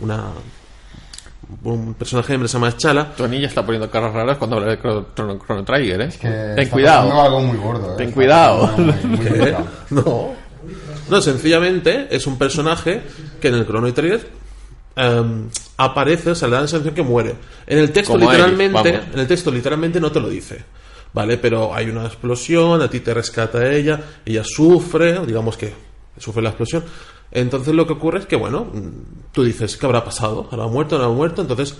una... 0.00 0.24
Un 1.62 1.92
personaje 1.92 2.38
que 2.38 2.48
se 2.48 2.54
llama 2.54 2.74
Chala, 2.74 3.14
Tony 3.14 3.38
ya 3.40 3.48
está 3.48 3.64
poniendo 3.64 3.90
caras 3.90 4.14
raras 4.14 4.38
cuando 4.38 4.56
habla 4.56 4.68
de 4.70 4.78
Chrono, 4.80 5.06
Chrono- 5.14 5.38
Chrono 5.44 5.62
Trigger, 5.64 6.00
¿eh? 6.00 6.08
Que 6.08 6.28
Ten 6.28 6.58
está 6.60 6.70
cuidado. 6.72 7.08
pasando 7.10 7.22
algo 7.22 7.40
muy 7.42 7.58
gordo. 7.58 7.92
¿eh? 7.92 7.94
Ten 7.98 8.10
cuidado. 8.12 8.70
No. 9.90 10.43
No, 11.08 11.20
sencillamente 11.20 12.08
es 12.10 12.26
un 12.26 12.38
personaje 12.38 13.02
que 13.40 13.48
en 13.48 13.54
el 13.54 13.66
Chrono 13.66 13.92
Trigger 13.92 14.26
em, 14.96 15.48
aparece, 15.76 16.30
o 16.30 16.34
sea, 16.34 16.48
le 16.48 16.54
da 16.54 16.62
la 16.62 16.68
sensación 16.68 16.94
que 16.94 17.02
muere. 17.02 17.34
En 17.66 17.78
el 17.78 17.92
texto 17.92 18.14
Como 18.14 18.30
literalmente, 18.30 19.00
en 19.12 19.18
el 19.18 19.26
texto 19.26 19.50
literalmente 19.50 20.00
no 20.00 20.10
te 20.10 20.20
lo 20.20 20.28
dice. 20.28 20.64
¿Vale? 21.12 21.38
Pero 21.38 21.72
hay 21.72 21.88
una 21.88 22.06
explosión, 22.06 22.82
a 22.82 22.90
ti 22.90 22.98
te 22.98 23.14
rescata 23.14 23.70
ella, 23.70 24.00
ella 24.24 24.42
sufre, 24.44 25.24
digamos 25.24 25.56
que 25.56 25.72
sufre 26.18 26.42
la 26.42 26.50
explosión. 26.50 26.82
Entonces 27.30 27.72
lo 27.74 27.86
que 27.86 27.92
ocurre 27.92 28.20
es 28.20 28.26
que, 28.26 28.36
bueno, 28.36 28.66
tú 29.32 29.44
dices, 29.44 29.76
¿qué 29.76 29.86
habrá 29.86 30.04
pasado? 30.04 30.48
¿Habrá 30.50 30.66
muerto? 30.66 30.98
¿No 30.98 31.04
habrá 31.04 31.16
muerto? 31.16 31.42
Entonces 31.42 31.76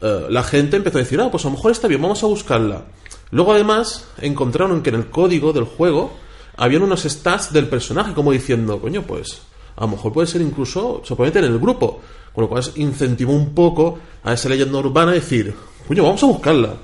eh, 0.00 0.26
la 0.28 0.42
gente 0.42 0.76
empezó 0.76 0.98
a 0.98 1.02
decir, 1.02 1.20
ah, 1.20 1.30
pues 1.30 1.44
a 1.44 1.48
lo 1.48 1.56
mejor 1.56 1.72
está 1.72 1.88
bien, 1.88 2.00
vamos 2.00 2.22
a 2.22 2.26
buscarla. 2.26 2.84
Luego 3.30 3.52
además 3.52 4.08
encontraron 4.20 4.82
que 4.82 4.90
en 4.90 4.96
el 4.96 5.10
código 5.10 5.52
del 5.52 5.64
juego 5.64 6.12
habían 6.60 6.82
unos 6.82 7.02
stats 7.02 7.52
del 7.52 7.66
personaje, 7.68 8.12
como 8.14 8.30
diciendo, 8.32 8.80
coño, 8.80 9.02
pues 9.02 9.42
a 9.76 9.80
lo 9.82 9.88
mejor 9.88 10.12
puede 10.12 10.26
ser 10.28 10.40
incluso, 10.42 11.02
se 11.04 11.16
puede 11.16 11.30
meter 11.30 11.44
en 11.44 11.52
el 11.52 11.58
grupo. 11.58 12.00
Con 12.32 12.42
lo 12.42 12.48
cual 12.48 12.62
incentivó 12.76 13.32
un 13.32 13.54
poco 13.54 13.98
a 14.22 14.32
esa 14.34 14.48
leyenda 14.48 14.78
urbana 14.78 15.10
a 15.10 15.14
decir, 15.14 15.52
coño, 15.88 16.04
vamos 16.04 16.22
a 16.22 16.26
buscarla. 16.26 16.74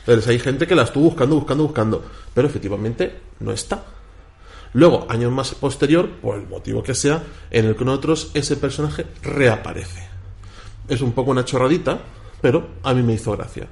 Entonces 0.00 0.28
hay 0.28 0.38
gente 0.38 0.64
que 0.66 0.76
la 0.76 0.84
estuvo 0.84 1.06
buscando, 1.06 1.34
buscando, 1.34 1.64
buscando, 1.64 2.04
pero 2.32 2.46
efectivamente 2.46 3.18
no 3.40 3.50
está. 3.50 3.82
Luego, 4.74 5.06
años 5.08 5.32
más 5.32 5.54
posterior, 5.56 6.08
por 6.22 6.38
el 6.38 6.46
motivo 6.46 6.82
que 6.84 6.94
sea, 6.94 7.20
en 7.50 7.64
el 7.66 7.74
que 7.74 7.84
nosotros 7.84 8.30
ese 8.34 8.56
personaje 8.56 9.06
reaparece. 9.22 10.06
Es 10.88 11.00
un 11.00 11.10
poco 11.12 11.32
una 11.32 11.44
chorradita, 11.44 11.98
pero 12.40 12.68
a 12.84 12.94
mí 12.94 13.02
me 13.02 13.14
hizo 13.14 13.32
gracia. 13.32 13.66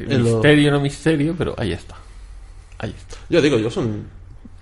Lo- 0.00 0.18
Misterio, 0.18 0.70
no 0.72 0.80
misterio, 0.80 1.34
pero 1.36 1.54
ahí 1.58 1.72
está. 1.72 1.96
Ahí 2.82 2.94
está. 2.96 3.16
Yo 3.30 3.40
digo, 3.40 3.58
yo 3.58 3.70
son... 3.70 4.06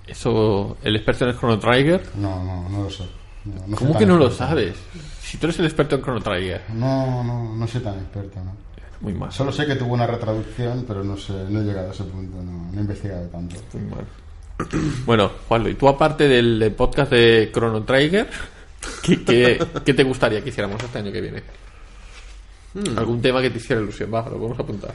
Eso, 0.07 0.77
el 0.83 0.97
experto 0.97 1.25
en 1.25 1.31
el 1.31 1.39
Chrono 1.39 1.59
Trigger. 1.59 2.03
No, 2.17 2.45
no, 2.45 2.69
no 2.69 2.85
lo 2.85 2.91
sé. 2.91 3.05
No, 3.45 3.77
¿Cómo 3.77 3.97
que 3.97 4.07
no 4.07 4.17
lo 4.17 4.31
sabes? 4.31 4.77
Si 5.23 5.39
tú 5.39 5.47
eres 5.47 5.59
el 5.59 5.65
experto 5.65 5.97
en 5.97 6.03
Chrono 6.03 6.21
Trigger. 6.21 6.63
No, 6.75 7.25
no, 7.25 7.57
no 7.57 7.67
soy 7.67 7.81
tan 7.81 7.99
experto, 7.99 8.39
¿no? 8.45 8.55
Muy 9.01 9.15
mal. 9.15 9.33
Solo 9.33 9.51
sé 9.51 9.67
que 9.67 9.77
tuvo 9.77 9.95
una 9.95 10.07
retraducción, 10.07 10.85
pero 10.87 11.03
no 11.03 11.17
sé, 11.17 11.33
no 11.49 11.61
he 11.61 11.65
llegado 11.65 11.89
a 11.89 11.93
ese 11.93 12.05
punto, 12.05 12.37
no, 12.37 12.71
no 12.71 12.79
he 12.79 12.81
investigado 12.83 13.27
tanto. 13.29 13.57
Muy 13.73 13.91
mal. 13.91 14.05
Bueno, 15.07 15.31
Juanlo, 15.49 15.71
y 15.71 15.75
tú 15.75 15.89
aparte 15.89 16.29
del, 16.29 16.75
podcast 16.77 17.11
de 17.13 17.51
Chrono 17.51 17.83
Trigger, 17.83 18.29
¿qué, 19.03 19.25
qué, 19.25 19.67
qué 19.83 19.95
te 19.95 20.03
gustaría 20.03 20.43
que 20.43 20.51
hiciéramos 20.51 20.83
este 20.83 20.99
año 20.99 21.11
que 21.11 21.21
viene? 21.23 21.43
Hmm. 22.75 22.99
¿Algún 22.99 23.23
tema 23.23 23.41
que 23.41 23.49
te 23.49 23.57
hiciera 23.57 23.81
ilusión? 23.81 24.13
Va, 24.13 24.29
lo 24.29 24.39
vamos 24.39 24.59
a 24.59 24.63
apuntar. 24.63 24.95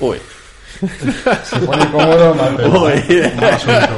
Uy. 0.00 0.18
Se 1.44 1.58
pone 1.60 1.90
cómodo, 1.90 2.34
mal 2.34 2.56
pensado, 2.56 2.80
mal 3.36 3.44
asunto. 3.54 3.96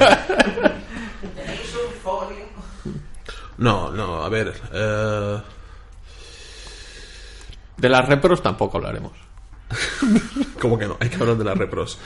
No, 3.58 3.90
no, 3.90 4.22
a 4.22 4.28
ver... 4.28 4.52
eh, 4.72 5.38
De 7.78 7.88
las 7.88 8.06
repros 8.06 8.42
tampoco 8.42 8.76
hablaremos. 8.76 9.12
¿Cómo 10.60 10.78
que 10.78 10.86
no? 10.86 10.96
Hay 11.00 11.08
que 11.08 11.16
hablar 11.16 11.36
de 11.38 11.44
las 11.44 11.56
repros. 11.56 11.98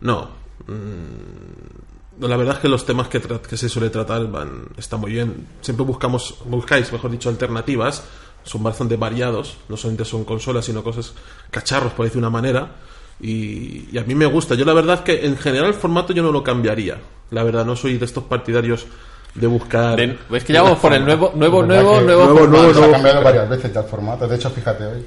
No. 0.00 0.28
mm, 0.66 2.24
la 2.26 2.36
verdad 2.36 2.56
es 2.56 2.60
que 2.60 2.68
los 2.68 2.84
temas 2.84 3.08
que, 3.08 3.20
que 3.20 3.56
se 3.56 3.68
suele 3.70 3.88
tratar 3.90 4.26
van, 4.30 4.66
están 4.76 5.00
muy 5.00 5.12
bien. 5.12 5.48
Siempre 5.62 5.86
buscamos, 5.86 6.36
buscáis, 6.44 6.92
mejor 6.92 7.10
dicho, 7.10 7.28
alternativas. 7.30 8.04
Son 8.44 8.62
bastante 8.62 8.96
variados. 8.96 9.56
No 9.68 9.76
solamente 9.78 10.04
son 10.04 10.24
consolas, 10.24 10.66
sino 10.66 10.84
cosas, 10.84 11.14
cacharros, 11.50 11.92
por 11.94 12.04
decir 12.04 12.18
una 12.18 12.30
manera. 12.30 12.72
Y, 13.20 13.88
y 13.92 13.98
a 13.98 14.04
mí 14.04 14.14
me 14.14 14.26
gusta. 14.26 14.54
Yo 14.54 14.64
la 14.64 14.74
verdad 14.74 14.96
es 14.96 15.00
que 15.02 15.26
en 15.26 15.36
general 15.36 15.68
el 15.68 15.74
formato 15.74 16.12
yo 16.12 16.22
no 16.22 16.30
lo 16.32 16.42
cambiaría. 16.42 16.98
La 17.30 17.42
verdad, 17.42 17.64
no 17.64 17.76
soy 17.76 17.98
de 17.98 18.04
estos 18.04 18.24
partidarios 18.24 18.86
de 19.34 19.46
buscar... 19.46 19.96
De- 19.96 20.16
es 20.32 20.44
que 20.44 20.52
ya 20.52 20.62
vamos 20.62 20.78
por 20.78 20.92
el 20.94 21.04
nuevo, 21.04 21.32
nuevo, 21.34 21.60
¿Verdad 21.66 21.82
nuevo, 21.82 22.00
nuevo, 22.00 22.24
nuevo, 22.24 22.38
formato. 22.38 22.62
nuevo, 22.62 22.74
Se 22.74 22.84
ha 22.84 22.90
cambiado 22.92 23.22
varias 23.22 23.48
veces 23.48 23.72
ya 23.74 23.80
el 23.80 23.86
formato. 23.86 24.26
De 24.28 24.36
hecho, 24.36 24.50
fíjate 24.50 24.86
hoy. 24.86 25.04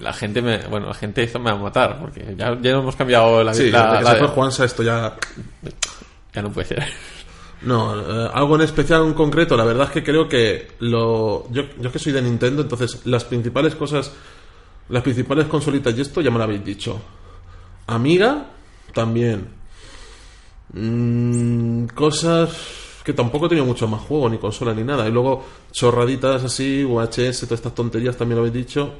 La 0.00 0.12
gente 0.12 0.42
me, 0.42 0.58
bueno, 0.66 0.88
la 0.88 0.94
gente 0.94 1.22
esto 1.22 1.38
me 1.38 1.50
va 1.52 1.56
a 1.58 1.62
matar 1.62 1.98
porque 2.00 2.34
ya, 2.36 2.58
ya 2.60 2.70
hemos 2.72 2.96
cambiado 2.96 3.42
la, 3.42 3.54
Sí, 3.54 3.70
la- 3.70 4.00
la- 4.00 4.28
Juansa 4.28 4.64
esto 4.64 4.82
ya... 4.82 5.14
ya 6.34 6.42
no 6.42 6.50
puede 6.52 6.66
ser. 6.68 6.84
No, 7.62 7.98
eh, 8.26 8.30
algo 8.34 8.56
en 8.56 8.62
especial, 8.62 9.06
en 9.06 9.14
concreto, 9.14 9.56
la 9.56 9.64
verdad 9.64 9.86
es 9.86 9.92
que 9.92 10.04
creo 10.04 10.28
que 10.28 10.72
lo. 10.80 11.46
Yo, 11.50 11.62
yo 11.80 11.90
que 11.90 11.98
soy 11.98 12.12
de 12.12 12.20
Nintendo, 12.20 12.60
entonces 12.62 13.00
las 13.06 13.24
principales 13.24 13.74
cosas, 13.74 14.12
las 14.88 15.02
principales 15.02 15.46
consolitas 15.46 15.96
y 15.96 16.00
esto 16.00 16.20
ya 16.20 16.30
me 16.30 16.38
lo 16.38 16.44
habéis 16.44 16.64
dicho. 16.64 17.00
Amiga, 17.86 18.46
también. 18.92 19.48
Mm, 20.72 21.86
cosas 21.94 22.50
que 23.04 23.12
tampoco 23.12 23.46
he 23.46 23.48
tenido 23.48 23.64
mucho 23.66 23.86
más 23.86 24.00
juego, 24.02 24.28
ni 24.28 24.38
consola, 24.38 24.74
ni 24.74 24.82
nada. 24.82 25.08
Y 25.08 25.12
luego 25.12 25.44
chorraditas 25.72 26.42
así, 26.44 26.84
UHS, 26.84 27.40
todas 27.42 27.52
estas 27.52 27.74
tonterías 27.74 28.16
también 28.16 28.36
lo 28.36 28.42
habéis 28.46 28.54
dicho. 28.66 28.92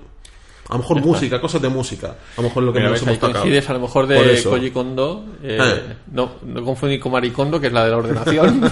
A 0.69 0.73
lo 0.73 0.79
mejor 0.81 1.01
música, 1.01 1.41
cosas 1.41 1.63
de 1.63 1.69
música. 1.69 2.17
A 2.37 2.41
lo 2.41 2.49
mejor 2.49 2.63
lo 2.65 2.73
que 2.73 2.79
Mira, 2.81 2.91
menos 2.91 3.01
ves, 3.01 3.09
hemos 3.09 3.21
tocado. 3.21 3.41
coincides 3.43 3.71
a 3.71 3.73
lo 3.73 3.81
mejor 3.81 4.07
de. 4.09 4.43
Koji 4.43 4.71
Kondo. 4.73 5.25
eh, 5.43 5.59
Eh. 5.61 5.97
No, 6.13 6.31
no 6.45 6.65
confundir 6.65 6.99
con 7.01 7.13
Maricondo, 7.13 7.61
que 7.61 7.69
es 7.69 7.73
la 7.73 7.85
de 7.85 7.91
la 7.91 7.97
ordenación. 7.99 8.61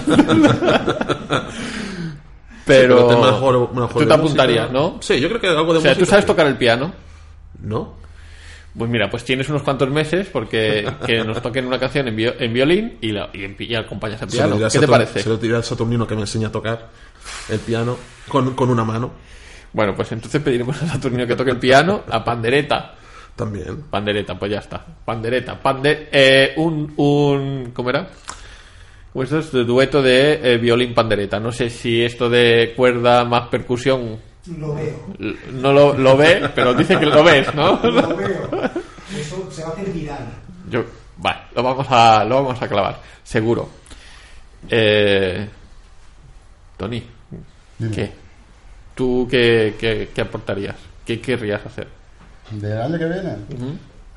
pero 2.65 2.95
pero 2.95 3.07
tema 3.07 3.31
mejor- 3.31 3.73
mejor 3.73 4.01
tú 4.03 4.07
te 4.07 4.13
apuntarías, 4.13 4.71
música. 4.71 4.79
¿no? 4.93 4.97
Sí, 5.01 5.19
yo 5.19 5.27
creo 5.29 5.39
que 5.41 5.47
algo 5.47 5.71
de 5.73 5.79
O 5.79 5.81
sea, 5.81 5.91
música. 5.91 6.05
tú 6.05 6.09
sabes 6.09 6.25
sí. 6.25 6.27
tocar 6.27 6.47
el 6.47 6.57
piano. 6.57 6.91
¿No? 7.65 7.95
Pues 8.77 8.89
mira, 8.89 9.09
pues 9.09 9.23
tienes 9.23 9.47
unos 9.49 9.63
cuantos 9.63 9.89
meses 9.89 10.27
porque 10.31 10.85
que 11.05 11.23
nos 11.23 11.41
toquen 11.41 11.65
una 11.65 11.79
canción 11.79 12.07
en, 12.09 12.19
en 12.19 12.53
violín 12.53 12.97
y, 13.01 13.11
la, 13.13 13.29
y, 13.33 13.45
en 13.45 13.55
pi- 13.55 13.65
y 13.67 13.75
acompañas 13.75 14.21
al 14.21 14.27
piano. 14.27 14.55
a 14.65 14.69
¿Qué 14.69 14.79
te 14.79 14.87
parece? 14.87 15.21
Se 15.23 15.29
lo 15.29 15.37
diré 15.37 15.55
al 15.55 15.63
Saturnino 15.63 16.05
que 16.05 16.13
me 16.15 16.21
enseña 16.21 16.49
a 16.49 16.51
tocar 16.51 16.89
el 17.49 17.59
piano 17.59 17.97
con, 18.27 18.53
con 18.53 18.69
una 18.69 18.83
mano 18.83 19.11
Bueno, 19.71 19.95
pues 19.95 20.11
entonces 20.11 20.41
pediremos 20.41 20.81
a 20.83 20.87
Saturnino 20.87 21.25
que 21.25 21.35
toque 21.37 21.51
el 21.51 21.57
piano, 21.59 22.03
la 22.09 22.21
pandereta. 22.23 22.95
también. 23.37 23.83
Pandereta, 23.89 24.37
pues 24.37 24.51
ya 24.51 24.59
está. 24.59 24.85
Pandereta. 25.05 25.57
Pande 25.61 26.09
eh, 26.11 26.53
un, 26.57 26.93
un. 26.97 27.71
¿Cómo 27.73 27.89
era? 27.89 28.09
Pues 29.13 29.31
esto 29.31 29.39
es 29.39 29.51
de 29.53 29.63
dueto 29.63 30.01
de 30.01 30.33
eh, 30.43 30.57
violín-pandereta. 30.57 31.39
No 31.39 31.53
sé 31.53 31.69
si 31.69 32.03
esto 32.03 32.29
de 32.29 32.73
cuerda 32.75 33.23
más 33.23 33.47
percusión 33.47 34.17
Lo 34.59 34.75
veo. 34.75 34.95
no 35.53 35.73
lo, 35.73 35.93
lo 35.97 36.17
ve, 36.17 36.49
pero 36.53 36.73
dice 36.73 36.99
que 36.99 37.05
lo 37.05 37.23
ves, 37.23 37.53
¿no? 37.55 37.79
Lo 37.83 38.15
veo. 38.15 38.49
Eso 39.17 39.49
se 39.51 39.63
va 39.63 39.69
a 39.69 39.71
hacer 39.71 39.89
viral. 39.91 40.25
Yo, 40.69 40.83
vale, 41.17 41.39
lo 41.55 41.63
vamos 41.63 41.87
a, 41.89 42.23
lo 42.25 42.35
vamos 42.43 42.61
a 42.61 42.67
clavar, 42.67 42.99
seguro. 43.23 43.69
Eh, 44.69 45.47
Tony, 46.77 47.03
Dime. 47.77 47.95
¿qué? 47.95 48.11
¿Tú 48.93 49.27
qué, 49.29 49.75
qué, 49.79 50.09
qué 50.13 50.21
aportarías? 50.21 50.75
¿Qué 51.05 51.19
querrías 51.21 51.65
hacer? 51.65 51.87
¿Del 52.51 52.81
año 52.81 52.97
que 52.97 53.05
viene? 53.05 53.35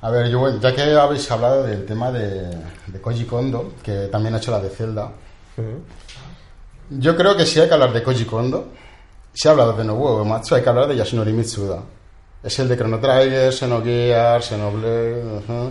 A 0.01 0.11
ver, 0.11 0.31
yo, 0.31 0.61
ya 0.61 0.74
que 0.74 0.83
habéis 0.83 1.31
hablado 1.31 1.64
del 1.64 1.85
tema 1.85 2.11
de, 2.12 2.51
de 2.87 3.01
Koji 3.01 3.24
Kondo, 3.24 3.74
que 3.83 4.09
también 4.12 4.35
ha 4.35 4.39
hecho 4.39 4.51
la 4.51 4.61
de 4.61 4.70
Zelda, 4.70 5.11
yo 6.91 7.16
creo 7.16 7.37
que 7.37 7.45
si 7.45 7.61
hay 7.61 7.68
que 7.68 7.74
hablar 7.74 7.93
de 7.93 8.03
Koji 8.03 8.24
Kondo, 8.24 8.68
si 9.39 9.47
ha 9.47 9.53
hablado 9.53 9.72
de 9.74 9.84
Nobuo 9.84 10.16
Uematsu, 10.18 10.55
hay 10.57 10.62
que 10.62 10.68
hablar 10.68 10.89
de 10.89 10.97
Yasunori 10.97 11.32
Mitsuda. 11.32 11.80
Es 12.43 12.59
el 12.59 12.68
de 12.68 12.76
Chrono 12.76 12.99
Trigger, 12.99 13.53
Xenogears, 13.53 14.47
Xenoblade, 14.47 15.22
ujú. 15.39 15.70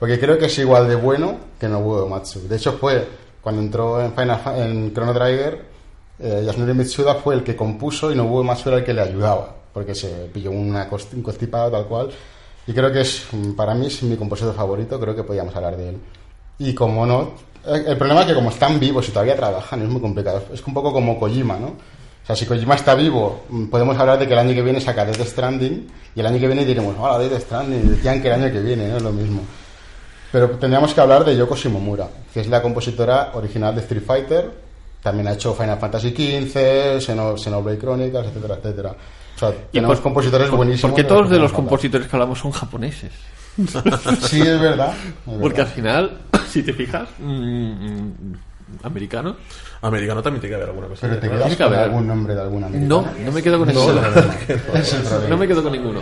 porque 0.00 0.18
creo 0.18 0.36
que 0.38 0.46
es 0.46 0.58
igual 0.58 0.88
de 0.88 0.96
bueno 0.96 1.36
que 1.60 1.68
Nobuo 1.68 2.02
Uematsu. 2.04 2.48
De 2.48 2.56
hecho, 2.56 2.72
fue 2.72 3.06
cuando 3.40 3.60
entró 3.62 4.00
en, 4.02 4.12
Final, 4.14 4.40
en 4.56 4.92
Chrono 4.92 5.12
Trigger, 5.14 5.64
eh, 6.18 6.42
Yasunori 6.44 6.74
Mitsuda 6.74 7.14
fue 7.16 7.34
el 7.36 7.44
que 7.44 7.54
compuso 7.54 8.10
y 8.10 8.16
Nobuo 8.16 8.38
Uematsu 8.40 8.68
era 8.70 8.78
el 8.78 8.84
que 8.84 8.94
le 8.94 9.02
ayudaba, 9.02 9.54
porque 9.72 9.94
se 9.94 10.08
pilló 10.32 10.50
una 10.50 10.88
cost- 10.90 11.12
un 11.14 11.22
constipado 11.22 11.70
tal 11.70 11.86
cual. 11.86 12.10
Y 12.66 12.72
creo 12.72 12.90
que 12.90 13.02
es, 13.02 13.26
para 13.56 13.74
mí 13.74 13.86
es 13.86 14.02
mi 14.02 14.16
compositor 14.16 14.54
favorito, 14.54 14.98
creo 14.98 15.14
que 15.14 15.22
podíamos 15.22 15.54
hablar 15.54 15.76
de 15.76 15.90
él. 15.90 15.98
Y 16.58 16.74
como 16.74 17.04
no, 17.06 17.32
el 17.66 17.86
el 17.86 17.96
problema 17.96 18.22
es 18.22 18.26
que 18.28 18.34
como 18.34 18.50
están 18.50 18.80
vivos 18.80 19.08
y 19.08 19.12
todavía 19.12 19.36
trabajan, 19.36 19.82
es 19.82 19.88
muy 19.88 20.00
complicado. 20.00 20.42
Es 20.52 20.64
un 20.66 20.72
poco 20.74 20.92
como 20.92 21.18
Kojima, 21.20 21.58
¿no? 21.58 21.72
O 22.24 22.26
sea, 22.26 22.34
si 22.36 22.46
Kojima 22.46 22.74
está 22.74 22.94
vivo, 22.94 23.44
mm, 23.50 23.66
podemos 23.66 23.98
hablar 23.98 24.18
de 24.18 24.26
que 24.26 24.32
el 24.32 24.38
año 24.38 24.54
que 24.54 24.62
viene 24.62 24.80
saca 24.80 25.04
Death 25.04 25.26
Stranding 25.26 25.86
y 26.16 26.20
el 26.20 26.26
año 26.26 26.38
que 26.40 26.46
viene 26.46 26.64
diremos, 26.64 26.96
hola, 26.98 27.18
Death 27.18 27.42
Stranding, 27.42 27.90
decían 27.90 28.22
que 28.22 28.28
el 28.28 28.42
año 28.42 28.50
que 28.52 28.60
viene, 28.60 28.88
¿no? 28.88 28.96
Es 28.96 29.02
lo 29.02 29.12
mismo. 29.12 29.42
Pero 30.32 30.50
tendríamos 30.52 30.94
que 30.94 31.00
hablar 31.00 31.24
de 31.24 31.36
Yoko 31.36 31.54
Shimomura, 31.54 32.08
que 32.32 32.40
es 32.40 32.48
la 32.48 32.62
compositora 32.62 33.30
original 33.34 33.74
de 33.74 33.82
Street 33.82 34.02
Fighter. 34.06 34.50
También 35.02 35.28
ha 35.28 35.34
hecho 35.34 35.54
Final 35.54 35.78
Fantasy 35.78 36.10
XV, 36.10 36.98
Xeno- 36.98 37.36
Xenoblade 37.36 37.78
Chronicles, 37.78 38.26
etcétera, 38.28 38.54
etcétera. 38.56 38.90
O 39.36 39.38
sea, 39.38 39.52
tenemos 39.70 39.96
por- 39.98 40.02
compositores 40.04 40.48
por- 40.48 40.56
buenísimos. 40.56 40.92
Porque 40.92 41.04
todos 41.04 41.28
de 41.28 41.38
los 41.38 41.52
compositores 41.52 42.08
que 42.08 42.16
hablamos 42.16 42.38
son 42.38 42.52
japoneses. 42.52 43.12
Sí, 44.22 44.40
es 44.40 44.60
verdad. 44.60 44.94
es 45.26 45.38
Porque 45.40 45.60
al 45.60 45.66
final, 45.68 46.18
si 46.48 46.62
te 46.62 46.72
fijas, 46.72 47.06
mm, 47.20 47.26
mm, 47.30 48.34
americano. 48.82 49.36
Americano 49.82 50.22
también 50.22 50.40
tiene 50.40 50.52
que 50.52 50.56
haber 50.56 50.68
alguna 50.70 50.88
cosa. 50.88 51.06
Pero 51.08 51.20
te 51.20 51.28
quedas 51.30 51.56
que 51.56 51.64
con 51.64 51.74
algún 51.74 52.06
nombre 52.06 52.34
de 52.34 52.40
alguna 52.42 52.68
No, 52.68 52.98
americana. 52.98 53.24
no 53.26 53.32
me 53.32 53.42
quedo 53.42 53.58
con 53.58 53.68
ninguno. 53.68 54.00
No 55.28 55.36
me 55.38 55.48
quedo 55.48 55.62
con 55.62 55.72
ninguno. 55.72 56.00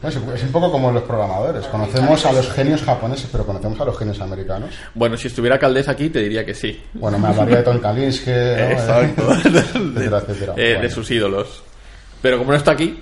No, 0.00 0.08
Es 0.08 0.14
es 0.14 0.42
un 0.44 0.52
poco 0.52 0.70
como 0.70 0.92
los 0.92 1.02
programadores. 1.02 1.66
Conocemos 1.66 2.24
a 2.24 2.32
los 2.32 2.48
genios 2.52 2.82
japoneses, 2.82 3.28
pero 3.32 3.44
conocemos 3.44 3.80
a 3.80 3.84
los 3.84 3.98
genios 3.98 4.20
americanos. 4.20 4.70
Bueno, 4.94 5.16
si 5.16 5.26
estuviera 5.26 5.58
Caldés 5.58 5.88
aquí, 5.88 6.08
te 6.08 6.20
diría 6.20 6.44
que 6.46 6.54
sí. 6.54 6.80
Bueno, 6.94 7.18
me 7.18 7.26
hablaría 7.28 7.56
de 7.56 7.62
Tom 7.64 7.78
Kalinske, 7.80 8.30
¿no? 8.30 8.64
Exacto. 8.70 9.32
etcétera, 9.44 10.18
etcétera. 10.18 10.52
Eh, 10.56 10.72
Bueno. 10.74 10.82
De 10.82 10.90
sus 10.90 11.10
ídolos. 11.10 11.62
Pero 12.22 12.38
como 12.38 12.52
no 12.52 12.56
está 12.56 12.72
aquí, 12.72 13.00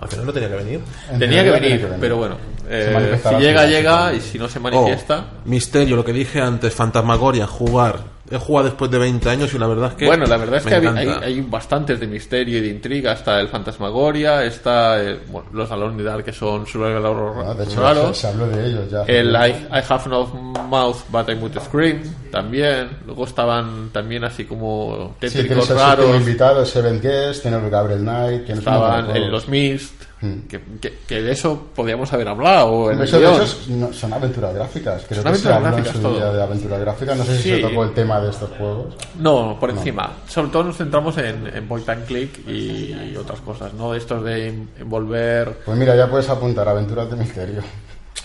Al 0.00 0.08
final 0.08 0.26
no 0.26 0.32
tenía 0.32 0.48
que 0.48 0.56
venir. 0.56 0.80
En 1.10 1.18
tenía 1.18 1.44
que 1.44 1.50
teoría 1.50 1.76
venir. 1.76 1.88
Pero 2.00 2.16
bueno, 2.16 2.36
eh, 2.68 3.20
si 3.22 3.34
llega, 3.36 3.66
llega. 3.66 4.12
Y 4.14 4.20
si 4.20 4.38
no 4.38 4.48
se 4.48 4.60
manifiesta. 4.60 5.18
Oh, 5.18 5.48
misterio, 5.48 5.96
lo 5.96 6.04
que 6.04 6.12
dije 6.12 6.40
antes, 6.40 6.74
Fantasmagoria, 6.74 7.46
jugar. 7.46 8.17
He 8.30 8.38
jugado 8.38 8.66
después 8.66 8.90
de 8.90 8.98
20 8.98 9.28
años 9.30 9.52
y 9.54 9.58
la 9.58 9.66
verdad 9.66 9.90
es 9.90 9.94
que. 9.96 10.06
Bueno, 10.06 10.26
la 10.26 10.36
verdad 10.36 10.56
es 10.58 10.66
que 10.66 10.74
hay, 10.74 10.86
hay- 10.86 11.08
hay 11.22 11.40
bastantes 11.40 11.98
de 12.00 12.06
misterio 12.06 12.58
y 12.58 12.60
de 12.60 12.68
intriga. 12.68 13.12
Está 13.12 13.40
el 13.40 13.48
Fantasmagoria, 13.48 14.44
está 14.44 15.02
eh, 15.02 15.18
bueno, 15.28 15.48
los 15.52 15.70
Alone 15.70 15.92
in 15.92 15.98
the 15.98 16.04
Dark 16.04 16.24
que 16.24 16.32
son 16.32 16.66
survival 16.66 17.04
horror 17.06 17.44
Ah, 17.46 17.54
de 17.54 17.64
hecho, 17.64 17.80
raros. 17.80 18.16
se, 18.16 18.22
se 18.22 18.26
habló 18.28 18.46
de 18.48 18.66
ellos 18.66 18.90
ya. 18.90 19.02
El 19.06 19.30
I, 19.30 19.50
I 19.70 19.82
Have 19.88 20.08
No 20.08 20.26
Mouth 20.26 20.96
But 21.10 21.28
I 21.30 21.34
Would 21.34 21.58
Scream 21.60 22.02
también. 22.30 22.88
Luego 23.06 23.24
estaban 23.24 23.90
también 23.92 24.24
así 24.24 24.44
como 24.44 25.14
Sí, 25.20 25.28
tétricos 25.28 25.66
séptimo 25.66 25.86
raros. 25.86 26.16
invitado, 26.16 26.64
Seven 26.64 27.00
Guest, 27.00 27.42
tienes 27.42 27.62
el 27.62 27.70
Gabriel 27.70 28.00
Knight, 28.00 28.50
Estaban 28.50 29.06
juegos. 29.06 29.30
los 29.30 29.48
Mist. 29.48 30.02
Mm. 30.20 30.48
Que, 30.48 30.60
que- 30.80 30.98
que 31.06 31.22
de 31.22 31.30
eso 31.32 31.68
podíamos 31.76 32.12
haber 32.12 32.26
hablado. 32.28 32.90
En 32.90 32.98
el 32.98 33.04
Eso, 33.04 33.20
de 33.20 33.26
guion. 33.26 33.34
esos 33.42 33.68
no- 33.68 33.92
son 33.92 34.12
aventuras 34.12 34.52
gráficas. 34.54 35.04
Creo 35.08 35.22
Son 35.22 35.32
que 35.32 35.38
se 35.38 35.48
aventuras 35.48 35.56
habló 35.56 35.68
en 35.68 35.74
gráficas 35.84 35.96
su 35.96 36.02
todo. 36.02 36.14
día 36.16 36.32
de 36.32 36.42
aventuras 36.42 36.80
gráficas. 36.80 37.16
No 37.18 37.24
sé 37.24 37.36
si 37.36 37.42
Sí. 37.42 37.50
se 37.50 37.58
tocó 37.60 37.84
el 37.84 37.94
tema 37.94 38.20
de 38.20 38.30
estos 38.30 38.50
juegos. 38.58 38.94
No, 39.20 39.56
por 39.60 39.70
encima. 39.70 40.12
Sobre 40.26 40.50
todo 40.50 40.64
nos 40.64 40.76
centramos 40.76 41.16
en, 41.18 41.46
en 41.56 41.68
point 41.68 41.88
and 41.88 42.04
click 42.06 42.48
y 42.48 43.14
otras 43.16 43.40
cosas, 43.42 43.72
¿no? 43.74 43.94
Estos 43.94 44.24
de 44.24 44.48
en- 44.48 44.68
envolver. 44.80 45.58
Pues 45.64 45.78
mira, 45.78 45.94
ya 45.94 46.08
puedes 46.10 46.28
apuntar 46.28 46.68
aventuras 46.68 47.08
de 47.10 47.16
misterio. 47.16 47.60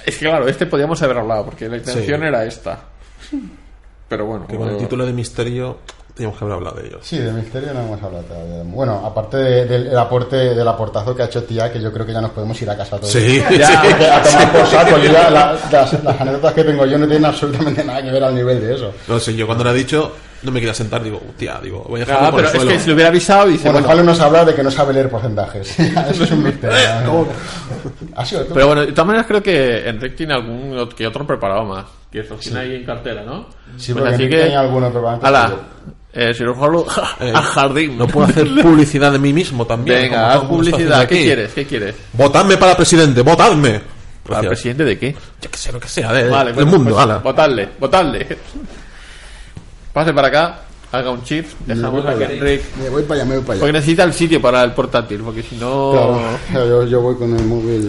Es 0.06 0.18
que 0.18 0.26
claro, 0.26 0.48
este 0.48 0.66
podíamos 0.66 1.02
haber 1.04 1.18
hablado 1.20 1.46
porque 1.46 1.70
la 1.70 1.78
intención 1.78 2.20
Sí. 2.22 2.26
era 2.28 2.44
esta. 2.46 2.80
Pero 4.10 4.26
bueno, 4.26 4.48
Que 4.48 4.58
con 4.58 4.70
el 4.70 4.78
título 4.78 5.06
de 5.06 5.14
misterio 5.14 5.78
teníamos 6.14 6.38
que 6.38 6.46
haber 6.46 6.58
hablado 6.58 6.76
de 6.80 6.88
ellos. 6.88 7.00
Sí, 7.02 7.18
de 7.18 7.32
misterio 7.32 7.74
no 7.74 7.82
hemos 7.82 8.02
hablado 8.04 8.24
todavía. 8.26 8.62
Bueno, 8.66 9.02
aparte 9.06 9.38
de- 9.38 9.66
del 9.66 9.88
el 9.88 9.98
aporte, 9.98 10.36
del 10.36 10.68
aportazo 10.68 11.16
que 11.16 11.24
ha 11.24 11.26
hecho 11.26 11.44
Tía, 11.44 11.72
que 11.72 11.82
yo 11.82 11.92
creo 11.92 12.06
que 12.06 12.14
ya 12.14 12.22
nos 12.22 12.32
podemos 12.32 12.62
ir 12.62 12.70
a 12.70 12.78
casa 12.78 12.98
todos. 12.98 13.12
Sí, 13.12 13.42
Ya. 13.58 13.82
Porque 13.90 14.06
a 14.06 14.22
tomar 14.24 14.52
por 14.52 14.66
saco, 14.68 14.98
yo 15.00 15.12
ya 15.12 15.30
la- 15.30 15.58
las, 15.72 16.04
las 16.04 16.22
anécdotas 16.22 16.54
que 16.54 16.64
tengo 16.64 16.86
yo 16.86 16.98
no 16.98 17.08
tienen 17.08 17.26
absolutamente 17.26 17.84
nada 17.84 18.02
que 18.04 18.12
ver 18.12 18.24
al 18.24 18.36
nivel 18.36 18.62
de 18.62 18.76
eso. 18.76 18.92
No 19.08 19.20
sé, 19.20 19.36
yo 19.36 19.46
cuando 19.46 19.64
lo 19.64 19.72
ha 19.72 19.74
dicho, 19.74 20.12
no 20.44 20.52
me 20.52 20.60
quería 20.60 20.74
sentar, 20.74 21.02
digo, 21.02 21.22
tía, 21.38 21.60
digo, 21.64 21.86
voy 21.88 22.02
a 22.02 22.06
dejarlo 22.06 22.28
Ah, 22.28 22.32
por 22.32 22.42
pero 22.44 22.62
el 22.62 22.68
es 22.70 22.74
que 22.74 22.80
si 22.82 22.88
lo 22.90 22.94
hubiera 22.96 23.10
avisado, 23.10 23.48
dice, 23.48 23.72
Bueno, 23.72 23.88
Pablo 23.88 24.04
nos 24.04 24.20
habla 24.20 24.46
de 24.46 24.54
que 24.54 24.62
no 24.64 24.70
sabe 24.72 24.94
leer 24.94 25.10
porcentajes. 25.10 25.80
eso 26.12 26.24
es 26.26 26.32
un 26.32 26.44
misterio. 26.44 26.78
¿Ha 28.16 28.26
sido 28.26 28.46
tú? 28.46 28.54
Pero 28.54 28.68
bueno, 28.68 28.82
de 28.86 28.92
todas 28.92 29.08
maneras 29.08 29.26
creo 29.28 29.42
que 29.42 29.88
Enrique 29.90 30.16
tiene 30.18 30.34
algún 30.34 30.90
que 30.96 31.08
otro 31.08 31.26
preparado 31.26 31.64
más. 31.66 31.86
Que 32.12 32.20
eso 32.20 32.36
tiene 32.36 32.60
ahí 32.60 32.76
en 32.76 32.86
cartera, 32.86 33.24
¿no? 33.24 33.48
Sí, 33.78 33.92
Pues 33.94 34.04
porque 34.04 34.10
Enrique 34.24 34.38
tenía 34.44 34.60
alguno 34.60 34.92
preparado 34.92 35.16
antes 35.16 35.28
Ala, 35.28 35.50
que 35.50 36.03
eh, 36.14 36.34
señor 36.34 36.58
Pablo, 36.58 36.86
Eh, 37.20 37.32
a 37.34 37.42
jardín. 37.42 37.98
No 37.98 38.08
puedo 38.08 38.28
hacer 38.28 38.48
publicidad 38.62 39.12
de 39.12 39.20
mí 39.20 39.34
mismo 39.34 39.66
también. 39.66 40.04
Venga, 40.04 40.34
haz 40.34 40.44
publicidad. 40.46 41.08
¿Qué 41.08 41.24
quieres? 41.24 41.54
¿Qué 41.54 41.66
quieres? 41.66 41.96
Votadme 42.14 42.58
para 42.58 42.76
presidente, 42.78 43.22
votadme. 43.22 43.70
¿Al 43.76 43.82
Gracias. 44.26 44.50
presidente 44.52 44.86
de 44.86 44.98
qué? 45.00 45.16
Yo 45.42 45.52
que 45.52 45.58
sé, 45.58 45.72
lo 45.74 45.80
que 45.80 45.88
sea, 45.90 46.14
de- 46.14 46.30
Vale, 46.30 46.54
del 46.54 46.64
bueno, 46.64 46.72
mundo, 46.78 46.92
pues, 46.94 47.04
ala. 47.04 47.18
Votadle, 47.18 47.70
votadle. 47.80 48.38
Pase 49.92 50.14
para 50.14 50.28
acá, 50.30 50.60
haga 50.92 51.12
un 51.12 51.24
chip, 51.24 51.46
dejamos 51.68 52.06
a 52.06 52.16
que 52.18 52.24
Enrique. 52.24 52.64
Me 52.82 52.90
voy 52.90 53.04
para 53.04 53.22
allá, 53.22 53.30
me 53.30 53.36
voy 53.38 53.44
para 53.44 53.54
allá. 53.56 53.60
Porque 53.62 53.74
necesita 53.74 54.04
el 54.06 54.14
sitio 54.14 54.42
para 54.42 54.64
el 54.64 54.72
portátil, 54.72 55.20
porque 55.24 55.44
si 55.44 55.56
no. 55.58 55.92
Claro, 56.50 56.66
yo, 56.68 56.88
yo 56.88 57.02
voy 57.02 57.16
con 57.16 57.36
el 57.38 57.44
móvil. 57.46 57.88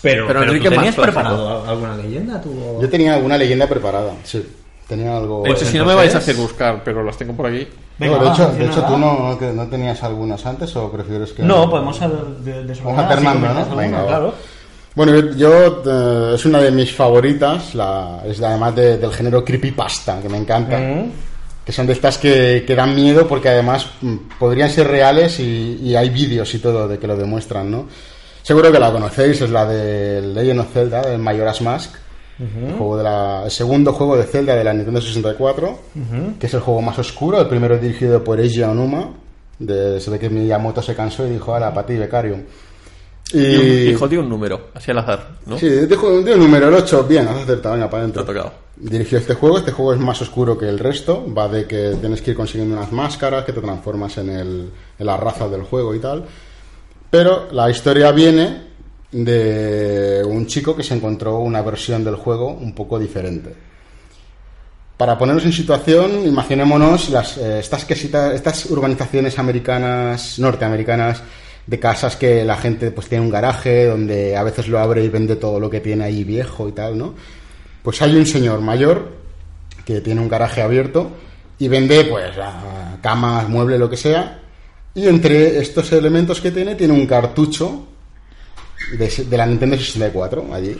Pero, 0.00 0.26
Pero 0.26 0.26
pero, 0.28 0.42
Enrique 0.44 0.68
¿tú 0.68 0.74
tenías 0.76 0.94
preparado 0.94 1.68
alguna 1.68 1.96
leyenda? 1.96 2.40
¿Tú? 2.40 2.78
Yo 2.80 2.88
tenía 2.88 3.14
alguna 3.14 3.36
leyenda 3.36 3.66
preparada, 3.66 4.12
sí. 4.24 4.46
Tenía 4.88 5.16
algo. 5.16 5.42
Pues 5.42 5.60
si 5.60 5.78
no 5.78 5.84
me 5.84 5.94
vais 5.94 6.14
a 6.14 6.18
hacer 6.18 6.36
buscar, 6.36 6.82
pero 6.84 7.02
las 7.02 7.16
tengo 7.16 7.32
por 7.34 7.46
aquí. 7.46 7.66
Venga, 7.98 8.16
No, 8.18 8.22
de 8.22 8.28
va, 8.28 8.34
hecho, 8.34 8.48
de 8.52 8.64
hecho. 8.66 8.82
¿tú 8.84 8.96
no, 8.98 9.30
no, 9.30 9.38
que 9.38 9.46
no 9.52 9.66
tenías 9.66 10.02
algunas 10.04 10.44
antes 10.46 10.74
o 10.76 10.90
prefieres 10.92 11.32
que.? 11.32 11.42
No, 11.42 11.68
podemos 11.68 12.00
hablar 12.00 12.24
de, 12.38 12.64
de 12.64 12.74
Vamos 12.84 12.98
alternando, 13.02 13.48
¿no? 13.52 13.76
Venga, 13.76 14.06
claro. 14.06 14.34
Bueno, 14.94 15.30
yo, 15.36 15.82
eh, 15.84 16.32
es 16.36 16.44
una 16.46 16.60
de 16.60 16.70
mis 16.70 16.94
favoritas, 16.94 17.74
la, 17.74 18.22
es 18.24 18.40
además 18.40 18.74
de- 18.76 18.96
del 18.96 19.12
género 19.12 19.44
creepypasta, 19.44 20.20
que 20.22 20.28
me 20.28 20.38
encanta. 20.38 20.78
Que 21.64 21.72
son 21.72 21.86
de 21.88 21.94
estas 21.94 22.16
que, 22.18 22.62
que 22.64 22.74
dan 22.76 22.94
miedo 22.94 23.26
porque 23.26 23.48
además 23.48 23.88
mm, 24.00 24.16
podrían 24.38 24.70
ser 24.70 24.86
reales 24.86 25.40
y, 25.40 25.80
y 25.82 25.96
hay 25.96 26.10
vídeos 26.10 26.54
y 26.54 26.60
todo 26.60 26.86
de 26.86 26.96
que 26.98 27.08
lo 27.08 27.16
demuestran, 27.16 27.68
¿no? 27.70 27.86
Seguro 28.42 28.70
que 28.70 28.78
la 28.78 28.92
conocéis, 28.92 29.40
es 29.40 29.50
la 29.50 29.66
de 29.66 30.22
Legend 30.22 30.60
of 30.60 30.72
Zelda, 30.72 31.02
de 31.02 31.18
Majora's 31.18 31.60
Mask. 31.62 31.92
El, 32.38 32.72
juego 32.76 32.96
de 32.98 33.04
la- 33.04 33.42
el 33.44 33.50
segundo 33.50 33.92
juego 33.92 34.16
de 34.16 34.24
Zelda 34.24 34.54
de 34.54 34.64
la 34.64 34.74
Nintendo 34.74 35.00
64, 35.00 35.78
que 36.38 36.46
es 36.46 36.54
el 36.54 36.60
juego 36.60 36.82
más 36.82 36.98
oscuro, 36.98 37.40
el 37.40 37.48
primero 37.48 37.78
dirigido 37.78 38.22
por 38.22 38.38
Eiji 38.40 38.62
Onuma, 38.62 39.10
de, 39.58 39.98
se 40.00 40.10
ve 40.10 40.18
que 40.18 40.28
Miyamoto 40.28 40.82
se 40.82 40.94
cansó 40.94 41.26
y 41.26 41.30
dijo, 41.30 41.54
ala, 41.54 41.72
para 41.72 41.86
ti, 41.86 41.94
Becarium. 41.96 42.42
Y, 43.32 43.86
Dijo, 43.88 44.06
di 44.06 44.16
un 44.16 44.28
número, 44.28 44.68
así 44.74 44.92
al 44.92 44.98
azar, 44.98 45.30
¿no? 45.46 45.58
Sí, 45.58 45.68
dejo 45.68 46.22
de 46.22 46.34
un 46.34 46.38
número, 46.40 46.68
el 46.68 46.74
8, 46.74 47.04
bien, 47.08 47.26
has 47.26 47.38
acertado, 47.42 47.74
venga, 47.74 47.90
para 47.90 48.02
Te 48.02 48.04
adentro. 48.04 48.22
ha 48.22 48.26
tocado. 48.26 48.52
Dirigió 48.76 49.18
este 49.18 49.34
juego, 49.34 49.58
este 49.58 49.72
juego 49.72 49.94
es 49.94 49.98
más 49.98 50.20
oscuro 50.22 50.56
que 50.56 50.68
el 50.68 50.78
resto, 50.78 51.24
va 51.36 51.48
de 51.48 51.66
que 51.66 51.96
tienes 52.00 52.22
que 52.22 52.30
ir 52.32 52.36
consiguiendo 52.36 52.76
unas 52.76 52.92
máscaras, 52.92 53.44
que 53.44 53.52
te 53.52 53.60
transformas 53.60 54.16
en, 54.18 54.28
el, 54.30 54.70
en 54.98 55.06
la 55.06 55.16
raza 55.16 55.48
del 55.48 55.62
juego 55.62 55.92
y 55.94 55.98
tal. 55.98 56.24
Pero 57.10 57.48
la 57.50 57.68
historia 57.70 58.12
viene 58.12 58.65
de 59.24 60.22
un 60.26 60.46
chico 60.46 60.76
que 60.76 60.82
se 60.82 60.94
encontró 60.94 61.38
una 61.38 61.62
versión 61.62 62.04
del 62.04 62.16
juego 62.16 62.50
un 62.50 62.74
poco 62.74 62.98
diferente. 62.98 63.54
Para 64.96 65.18
ponernos 65.18 65.44
en 65.44 65.52
situación, 65.52 66.26
imaginémonos 66.26 67.10
las, 67.10 67.36
eh, 67.38 67.58
estas, 67.60 67.84
quesitas- 67.86 68.34
estas 68.34 68.66
urbanizaciones 68.66 69.38
americanas, 69.38 70.38
norteamericanas, 70.38 71.22
de 71.66 71.80
casas 71.80 72.16
que 72.16 72.44
la 72.44 72.56
gente 72.56 72.90
pues 72.92 73.08
tiene 73.08 73.24
un 73.24 73.30
garaje 73.30 73.86
donde 73.86 74.36
a 74.36 74.42
veces 74.44 74.68
lo 74.68 74.78
abre 74.78 75.02
y 75.04 75.08
vende 75.08 75.34
todo 75.36 75.58
lo 75.58 75.68
que 75.68 75.80
tiene 75.80 76.04
ahí 76.04 76.22
viejo 76.22 76.68
y 76.68 76.72
tal, 76.72 76.96
¿no? 76.96 77.14
Pues 77.82 78.00
hay 78.02 78.14
un 78.16 78.24
señor 78.26 78.60
mayor 78.60 79.10
que 79.84 80.00
tiene 80.00 80.20
un 80.20 80.28
garaje 80.28 80.62
abierto 80.62 81.10
y 81.58 81.68
vende 81.68 82.04
pues 82.04 82.30
camas, 83.02 83.48
muebles, 83.48 83.80
lo 83.80 83.90
que 83.90 83.96
sea. 83.96 84.40
Y 84.94 85.08
entre 85.08 85.58
estos 85.58 85.90
elementos 85.92 86.40
que 86.40 86.50
tiene, 86.52 86.74
tiene 86.76 86.92
un 86.94 87.06
cartucho 87.06 87.86
de, 88.92 89.24
de 89.28 89.36
la 89.36 89.46
Nintendo 89.46 89.76
64 89.76 90.46
allí. 90.52 90.76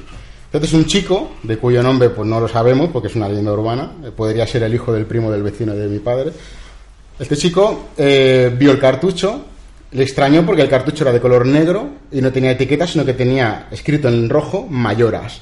Entonces 0.46 0.72
un 0.74 0.86
chico, 0.86 1.32
de 1.42 1.58
cuyo 1.58 1.82
nombre 1.82 2.10
pues 2.10 2.26
no 2.28 2.40
lo 2.40 2.48
sabemos 2.48 2.90
porque 2.92 3.08
es 3.08 3.16
una 3.16 3.28
leyenda 3.28 3.52
urbana, 3.52 3.92
eh, 4.04 4.10
podría 4.14 4.46
ser 4.46 4.62
el 4.62 4.74
hijo 4.74 4.92
del 4.92 5.04
primo 5.06 5.30
del 5.30 5.42
vecino 5.42 5.74
de 5.74 5.88
mi 5.88 5.98
padre. 5.98 6.32
Este 7.18 7.36
chico 7.36 7.88
eh, 7.96 8.54
vio 8.56 8.70
el 8.72 8.78
cartucho, 8.78 9.44
le 9.92 10.02
extrañó 10.02 10.44
porque 10.46 10.62
el 10.62 10.68
cartucho 10.68 11.04
era 11.04 11.12
de 11.12 11.20
color 11.20 11.46
negro 11.46 11.88
y 12.12 12.20
no 12.20 12.30
tenía 12.32 12.52
etiqueta, 12.52 12.86
sino 12.86 13.04
que 13.04 13.14
tenía 13.14 13.68
escrito 13.70 14.08
en 14.08 14.28
rojo 14.28 14.66
Mayoras. 14.68 15.40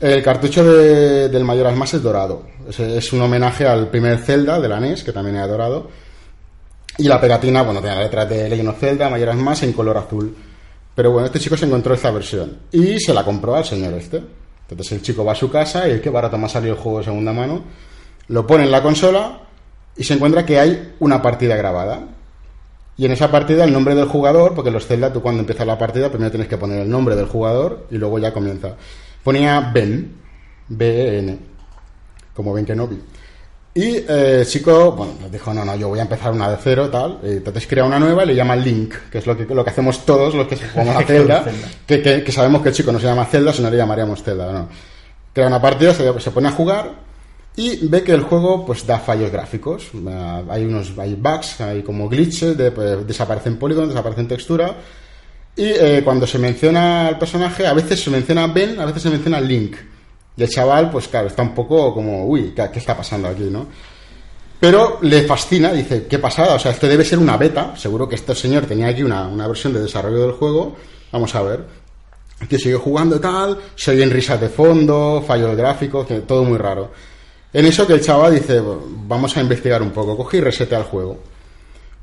El 0.00 0.22
cartucho 0.22 0.62
de- 0.64 1.28
del 1.30 1.44
Mayoras 1.44 1.74
Más 1.76 1.94
es 1.94 2.02
dorado. 2.02 2.42
Es, 2.68 2.78
es 2.78 3.12
un 3.14 3.22
homenaje 3.22 3.66
al 3.66 3.88
primer 3.88 4.18
Zelda 4.18 4.60
de 4.60 4.68
la 4.68 4.78
NES, 4.78 5.02
que 5.02 5.12
también 5.12 5.36
era 5.36 5.46
dorado. 5.46 5.88
Y 6.98 7.04
la 7.08 7.20
pegatina, 7.20 7.62
bueno, 7.62 7.80
tiene 7.80 7.96
la 7.96 8.02
letra 8.02 8.26
de 8.26 8.48
Legend 8.48 8.68
of 8.68 8.78
Zelda, 8.78 9.08
Mayoras 9.08 9.36
Más 9.36 9.62
en 9.62 9.72
color 9.72 9.96
azul. 9.96 10.34
Pero 10.96 11.10
bueno, 11.12 11.26
este 11.26 11.38
chico 11.38 11.58
se 11.58 11.66
encontró 11.66 11.94
esta 11.94 12.10
versión 12.10 12.56
y 12.72 12.98
se 12.98 13.12
la 13.12 13.22
compró 13.22 13.54
al 13.54 13.66
señor 13.66 13.92
este. 13.92 14.22
Entonces 14.68 14.92
el 14.92 15.02
chico 15.02 15.24
va 15.24 15.32
a 15.32 15.36
su 15.36 15.50
casa 15.50 15.86
y 15.86 15.92
el 15.92 16.00
que 16.00 16.08
barato 16.08 16.38
más 16.38 16.52
salió 16.52 16.72
el 16.72 16.78
juego 16.78 16.98
de 16.98 17.04
segunda 17.04 17.34
mano, 17.34 17.62
lo 18.28 18.46
pone 18.46 18.64
en 18.64 18.72
la 18.72 18.82
consola 18.82 19.42
y 19.94 20.04
se 20.04 20.14
encuentra 20.14 20.46
que 20.46 20.58
hay 20.58 20.94
una 20.98 21.20
partida 21.20 21.54
grabada. 21.54 22.00
Y 22.96 23.04
en 23.04 23.12
esa 23.12 23.30
partida 23.30 23.64
el 23.64 23.74
nombre 23.74 23.94
del 23.94 24.08
jugador, 24.08 24.54
porque 24.54 24.70
los 24.70 24.86
Zelda 24.86 25.12
tú 25.12 25.20
cuando 25.20 25.40
empiezas 25.40 25.66
la 25.66 25.78
partida 25.78 26.08
primero 26.08 26.30
tienes 26.30 26.48
que 26.48 26.56
poner 26.56 26.80
el 26.80 26.88
nombre 26.88 27.14
del 27.14 27.26
jugador 27.26 27.86
y 27.90 27.98
luego 27.98 28.18
ya 28.18 28.32
comienza. 28.32 28.74
Ponía 29.22 29.70
Ben, 29.74 30.16
B-E-N, 30.68 31.38
como 32.34 32.54
Ben 32.54 32.64
Kenobi. 32.64 32.98
Y 33.76 33.96
eh, 34.08 34.38
el 34.40 34.46
chico, 34.46 34.92
bueno, 34.92 35.12
dijo, 35.30 35.52
no, 35.52 35.62
no, 35.64 35.76
yo 35.76 35.88
voy 35.88 35.98
a 35.98 36.02
empezar 36.02 36.32
una 36.32 36.50
de 36.50 36.56
cero, 36.62 36.88
tal. 36.88 37.18
Y 37.22 37.28
entonces 37.36 37.66
crea 37.66 37.84
una 37.84 37.98
nueva 37.98 38.24
y 38.24 38.28
le 38.28 38.34
llama 38.34 38.56
Link, 38.56 38.94
que 39.10 39.18
es 39.18 39.26
lo 39.26 39.36
que, 39.36 39.44
lo 39.54 39.62
que 39.62 39.70
hacemos 39.70 40.06
todos 40.06 40.34
los 40.34 40.46
que 40.46 40.56
jugamos 40.72 40.96
a 40.96 40.98
Zelda, 41.06 41.44
que, 41.86 42.00
que- 42.02 42.24
que 42.24 42.32
sabemos 42.32 42.62
que 42.62 42.70
el 42.70 42.74
chico 42.74 42.90
no 42.90 42.98
se 42.98 43.06
llama 43.06 43.26
Zelda, 43.26 43.52
sino 43.52 43.68
le 43.70 43.76
llamaríamos 43.76 44.22
Zelda, 44.22 44.50
¿no? 44.50 44.68
Crea 45.32 45.46
una 45.48 45.60
partida, 45.60 45.92
se, 45.92 46.18
se 46.20 46.30
pone 46.30 46.48
a 46.48 46.52
jugar 46.52 46.92
y 47.54 47.86
ve 47.86 48.02
que 48.02 48.12
el 48.12 48.22
juego 48.22 48.64
pues 48.64 48.86
da 48.86 48.98
fallos 48.98 49.30
gráficos. 49.30 49.88
Ah, 50.08 50.42
hay 50.48 50.64
unos 50.64 50.92
hay 50.98 51.14
bugs, 51.14 51.60
hay 51.60 51.82
como 51.82 52.08
glitches, 52.08 52.56
de, 52.56 52.70
pues, 52.70 53.06
desaparecen 53.06 53.58
polígonos, 53.58 53.90
desaparecen 53.90 54.26
textura. 54.26 54.74
Y 55.54 55.64
eh, 55.66 56.00
cuando 56.02 56.26
se 56.26 56.38
menciona 56.38 57.08
al 57.08 57.18
personaje, 57.18 57.66
a 57.66 57.74
veces 57.74 58.02
se 58.02 58.08
menciona 58.10 58.46
Ben, 58.46 58.80
a 58.80 58.86
veces 58.86 59.02
se 59.02 59.10
menciona 59.10 59.38
Link. 59.40 59.76
Y 60.36 60.42
el 60.42 60.48
chaval, 60.48 60.90
pues 60.90 61.08
claro, 61.08 61.28
está 61.28 61.42
un 61.42 61.54
poco 61.54 61.94
como, 61.94 62.26
uy, 62.26 62.52
¿qué, 62.54 62.78
está 62.78 62.96
pasando 62.96 63.28
aquí, 63.28 63.44
no? 63.44 63.66
Pero 64.60 64.98
le 65.02 65.22
fascina, 65.22 65.72
dice, 65.72 66.06
qué 66.06 66.18
pasada, 66.18 66.54
o 66.54 66.58
sea, 66.58 66.72
esto 66.72 66.86
debe 66.86 67.04
ser 67.04 67.18
una 67.18 67.36
beta, 67.36 67.74
seguro 67.76 68.08
que 68.08 68.16
este 68.16 68.34
señor 68.34 68.66
tenía 68.66 68.88
aquí 68.88 69.02
una, 69.02 69.26
una 69.26 69.46
versión 69.46 69.72
de 69.72 69.80
desarrollo 69.80 70.22
del 70.22 70.32
juego, 70.32 70.76
vamos 71.12 71.34
a 71.34 71.42
ver. 71.42 71.64
El 72.40 72.48
tío 72.48 72.58
sigue 72.58 72.76
jugando 72.76 73.18
tal, 73.18 73.58
se 73.74 73.92
oyen 73.92 74.10
risas 74.10 74.40
de 74.40 74.50
fondo, 74.50 75.24
fallos 75.26 75.56
gráficos, 75.56 76.06
todo 76.26 76.44
muy 76.44 76.58
raro. 76.58 76.90
En 77.52 77.64
eso 77.64 77.86
que 77.86 77.94
el 77.94 78.02
chaval 78.02 78.34
dice, 78.34 78.60
vamos 79.06 79.34
a 79.36 79.40
investigar 79.40 79.80
un 79.80 79.90
poco, 79.90 80.16
coge 80.16 80.38
y 80.38 80.40
resetea 80.40 80.78
el 80.78 80.84
juego. 80.84 81.18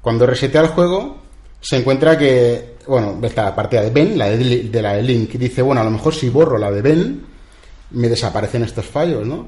Cuando 0.02 0.26
resetea 0.26 0.62
el 0.62 0.68
juego, 0.70 1.18
se 1.62 1.78
encuentra 1.78 2.18
que, 2.18 2.78
bueno, 2.88 3.20
está 3.22 3.44
la 3.44 3.56
partida 3.56 3.82
de 3.82 3.92
Ben, 3.92 4.18
la 4.18 4.30
de, 4.30 4.64
de 4.64 4.82
la 4.82 4.94
de 4.94 5.04
Link, 5.04 5.34
dice, 5.34 5.62
bueno, 5.62 5.82
a 5.82 5.84
lo 5.84 5.92
mejor 5.92 6.16
si 6.16 6.30
borro 6.30 6.58
la 6.58 6.72
de 6.72 6.82
Ben, 6.82 7.33
me 7.94 8.10
desaparecen 8.10 8.64
estos 8.64 8.86
fallos, 8.86 9.26
¿no? 9.26 9.48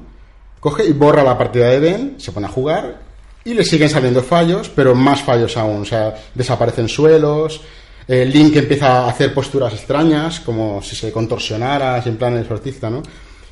Coge 0.60 0.84
y 0.84 0.92
borra 0.92 1.22
la 1.22 1.36
partida 1.36 1.68
de 1.68 1.80
Ben, 1.80 2.14
se 2.18 2.32
pone 2.32 2.46
a 2.46 2.50
jugar 2.50 3.00
y 3.44 3.54
le 3.54 3.64
siguen 3.64 3.88
saliendo 3.88 4.22
fallos, 4.22 4.68
pero 4.74 4.94
más 4.94 5.22
fallos 5.22 5.56
aún. 5.56 5.82
O 5.82 5.84
sea, 5.84 6.14
desaparecen 6.34 6.88
suelos, 6.88 7.60
eh, 8.08 8.24
Link 8.24 8.56
empieza 8.56 9.04
a 9.04 9.08
hacer 9.08 9.34
posturas 9.34 9.72
extrañas, 9.72 10.40
como 10.40 10.80
si 10.82 10.96
se 10.96 11.12
contorsionara, 11.12 12.02
en 12.04 12.16
plan 12.16 12.36
exorcista, 12.38 12.88
¿no? 12.90 13.02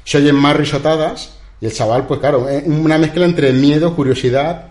Se 0.04 0.18
oyen 0.18 0.34
más 0.34 0.56
risotadas 0.56 1.36
y 1.60 1.66
el 1.66 1.72
chaval, 1.72 2.06
pues 2.06 2.20
claro, 2.20 2.48
eh, 2.48 2.62
una 2.66 2.98
mezcla 2.98 3.24
entre 3.24 3.52
miedo, 3.52 3.94
curiosidad. 3.94 4.68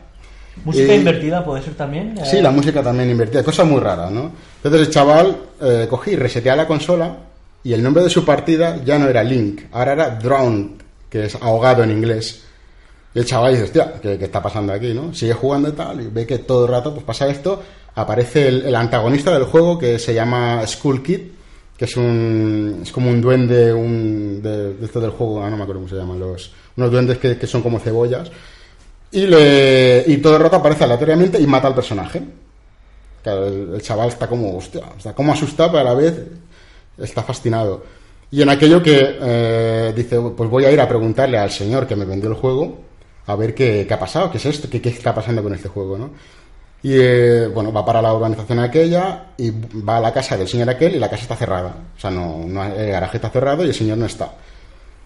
Música 0.64 0.94
Eh, 0.94 0.98
invertida 0.98 1.44
puede 1.44 1.64
ser 1.64 1.74
también. 1.74 2.16
Sí, 2.26 2.42
la 2.42 2.52
música 2.52 2.84
también 2.84 3.10
invertida, 3.10 3.44
cosa 3.44 3.64
muy 3.64 3.80
rara, 3.80 4.10
¿no? 4.10 4.32
Entonces 4.58 4.88
el 4.88 4.94
chaval 4.94 5.38
eh, 5.62 5.88
cogí 5.90 6.12
y 6.12 6.16
resetea 6.16 6.56
la 6.56 6.68
consola 6.68 7.18
y 7.64 7.74
el 7.74 7.82
nombre 7.82 8.04
de 8.04 8.10
su 8.10 8.26
partida 8.26 8.84
ya 8.84 9.00
no 9.00 9.08
era 9.08 9.24
Link, 9.24 9.64
ahora 9.72 9.94
era 9.94 10.10
Drowned, 10.12 10.82
que 11.10 11.26
es 11.26 11.36
ahogado 11.36 11.84
en 11.84 11.92
inglés. 11.92 12.44
Y 13.16 13.20
el 13.20 13.26
chaval 13.26 13.52
dice, 13.52 13.66
hostia, 13.66 13.94
¿qué, 14.02 14.18
qué 14.18 14.26
está 14.26 14.42
pasando 14.42 14.74
aquí, 14.74 14.94
no? 14.94 15.14
Sigue 15.14 15.34
jugando 15.34 15.70
y 15.70 15.74
tal, 15.74 16.02
y 16.02 16.08
ve 16.08 16.26
que 16.26 16.40
todo 16.40 16.66
el 16.66 16.72
rato 16.72 16.94
pues 16.94 17.06
pasa 17.06 17.28
esto, 17.28 17.62
aparece 17.96 18.48
el, 18.48 18.66
el 18.66 18.76
antagonista 18.76 19.32
del 19.32 19.44
juego 19.44 19.78
que 19.78 20.00
se 20.00 20.14
llama 20.14 20.66
Skull 20.66 21.04
Kid, 21.04 21.22
que 21.78 21.86
es 21.86 21.98
un 21.98 22.80
es 22.84 22.92
como 22.92 23.10
un 23.10 23.22
duende 23.22 23.74
un 23.74 24.42
de, 24.42 24.76
esto 24.84 25.00
del 25.00 25.12
juego, 25.12 25.44
ah, 25.44 25.50
no 25.50 25.58
me 25.58 25.64
acuerdo 25.64 25.82
cómo 25.82 25.90
se 25.90 25.96
llaman 25.96 26.20
los 26.20 26.52
unos 26.76 26.92
duendes 26.92 27.18
que, 27.18 27.38
que 27.38 27.48
son 27.48 27.62
como 27.62 27.80
cebollas 27.80 28.32
y 29.12 29.26
le 29.28 30.04
y 30.08 30.18
todo 30.18 30.38
el 30.38 30.44
rato 30.44 30.58
aparece 30.58 30.84
aleatoriamente 30.84 31.40
y 31.40 31.46
mata 31.46 31.68
al 31.68 31.76
personaje. 31.76 32.22
Claro, 33.22 33.48
el, 33.48 33.76
el 33.76 33.82
chaval 33.82 34.10
está 34.10 34.28
como, 34.28 34.58
hostia, 34.58 34.82
está 34.98 35.14
como 35.14 35.32
asustado, 35.32 35.72
pero 35.72 35.82
a 35.82 35.84
la 35.84 35.94
vez 35.94 36.20
está 36.98 37.24
fascinado. 37.24 37.84
Y 38.32 38.42
en 38.42 38.50
aquello 38.50 38.82
que 38.82 39.18
eh, 39.22 39.94
dice, 39.96 40.20
pues 40.36 40.50
voy 40.50 40.66
a 40.66 40.72
ir 40.72 40.82
a 40.82 40.88
preguntarle 40.88 41.38
al 41.38 41.52
señor 41.52 41.86
que 41.86 41.96
me 41.96 42.06
vendió 42.06 42.30
el 42.30 42.36
juego 42.36 42.80
a 43.28 43.36
ver 43.36 43.54
qué, 43.54 43.86
qué 43.88 43.94
ha 43.94 44.00
pasado, 44.00 44.32
qué 44.32 44.38
es 44.38 44.46
esto, 44.46 44.70
qué, 44.70 44.82
qué 44.82 44.90
está 44.90 45.14
pasando 45.14 45.44
con 45.44 45.54
este 45.54 45.70
juego, 45.70 45.98
¿no? 45.98 46.12
Y 46.82 46.96
eh, 46.96 47.48
bueno, 47.48 47.72
va 47.72 47.86
para 47.86 48.02
la 48.02 48.14
urbanización 48.14 48.60
aquella 48.60 49.28
y 49.38 49.52
va 49.52 49.98
a 49.98 50.02
la 50.02 50.12
casa 50.12 50.36
del 50.36 50.50
señor 50.50 50.70
aquel 50.70 50.96
y 50.96 51.00
la 51.00 51.10
casa 51.10 51.24
está 51.24 51.36
cerrada. 51.38 51.76
O 51.96 52.00
sea, 52.00 52.12
no, 52.12 52.44
no 52.46 52.64
el 52.64 52.92
garaje 52.92 53.18
está 53.18 53.30
cerrado 53.30 53.64
y 53.64 53.70
el 53.70 53.74
señor 53.74 53.98
no 53.98 54.06
está. 54.06 54.34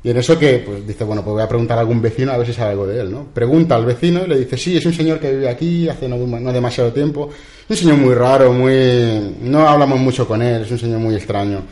Y 0.04 0.10
en 0.10 0.18
eso 0.18 0.40
que 0.40 0.60
pues 0.66 0.88
dice, 0.88 1.04
bueno, 1.04 1.24
pues 1.24 1.34
voy 1.34 1.44
a 1.44 1.48
preguntar 1.48 1.78
a 1.78 1.82
algún 1.82 2.02
vecino 2.02 2.32
a 2.32 2.38
ver 2.38 2.48
si 2.48 2.54
sabe 2.54 2.72
algo 2.72 2.88
de 2.88 3.02
él, 3.02 3.12
¿no? 3.12 3.26
Pregunta 3.26 3.76
al 3.76 3.86
vecino 3.86 4.24
y 4.26 4.28
le 4.28 4.40
dice, 4.40 4.58
sí, 4.58 4.76
es 4.76 4.86
un 4.86 4.94
señor 4.94 5.20
que 5.20 5.32
vive 5.32 5.50
aquí 5.50 5.88
hace 5.88 6.08
no, 6.08 6.18
no 6.18 6.52
demasiado 6.52 6.92
tiempo. 6.92 7.30
Un 7.70 7.76
señor 7.76 7.98
muy 7.98 8.14
raro, 8.14 8.54
muy... 8.54 9.36
No 9.42 9.68
hablamos 9.68 10.00
mucho 10.00 10.26
con 10.26 10.42
él, 10.42 10.62
es 10.62 10.72
un 10.72 10.80
señor 10.80 11.00
muy 11.00 11.16
extraño. 11.16 11.64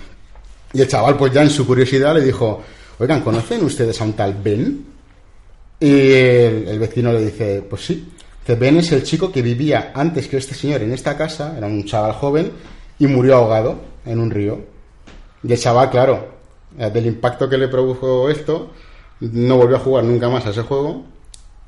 Y 0.73 0.81
el 0.81 0.87
chaval, 0.89 1.15
pues 1.15 1.31
ya 1.31 1.41
en 1.41 1.49
su 1.49 1.65
curiosidad 1.65 2.13
le 2.13 2.21
dijo, 2.21 2.61
oigan, 2.99 3.21
¿conocen 3.21 3.63
ustedes 3.63 4.01
a 4.01 4.03
un 4.03 4.11
tal 4.11 4.33
Ben? 4.33 4.85
Y 5.79 6.11
el, 6.11 6.67
el 6.67 6.79
vecino 6.79 7.13
le 7.13 7.23
dice, 7.23 7.63
pues 7.69 7.85
sí. 7.85 8.09
Dice, 8.41 8.59
Ben 8.59 8.75
es 8.75 8.91
el 8.91 9.03
chico 9.03 9.31
que 9.31 9.41
vivía 9.41 9.93
antes 9.95 10.27
que 10.27 10.35
este 10.35 10.53
señor 10.53 10.81
en 10.81 10.91
esta 10.91 11.15
casa, 11.15 11.55
era 11.57 11.65
un 11.65 11.85
chaval 11.85 12.11
joven, 12.11 12.51
y 12.99 13.07
murió 13.07 13.37
ahogado 13.37 13.79
en 14.05 14.19
un 14.19 14.31
río. 14.31 14.59
Y 15.43 15.53
el 15.53 15.59
chaval, 15.59 15.89
claro, 15.89 16.27
eh, 16.77 16.89
del 16.89 17.05
impacto 17.05 17.47
que 17.47 17.57
le 17.57 17.69
produjo 17.69 18.29
esto, 18.29 18.71
no 19.21 19.55
volvió 19.55 19.77
a 19.77 19.79
jugar 19.79 20.03
nunca 20.03 20.27
más 20.27 20.45
a 20.45 20.49
ese 20.49 20.63
juego. 20.63 21.05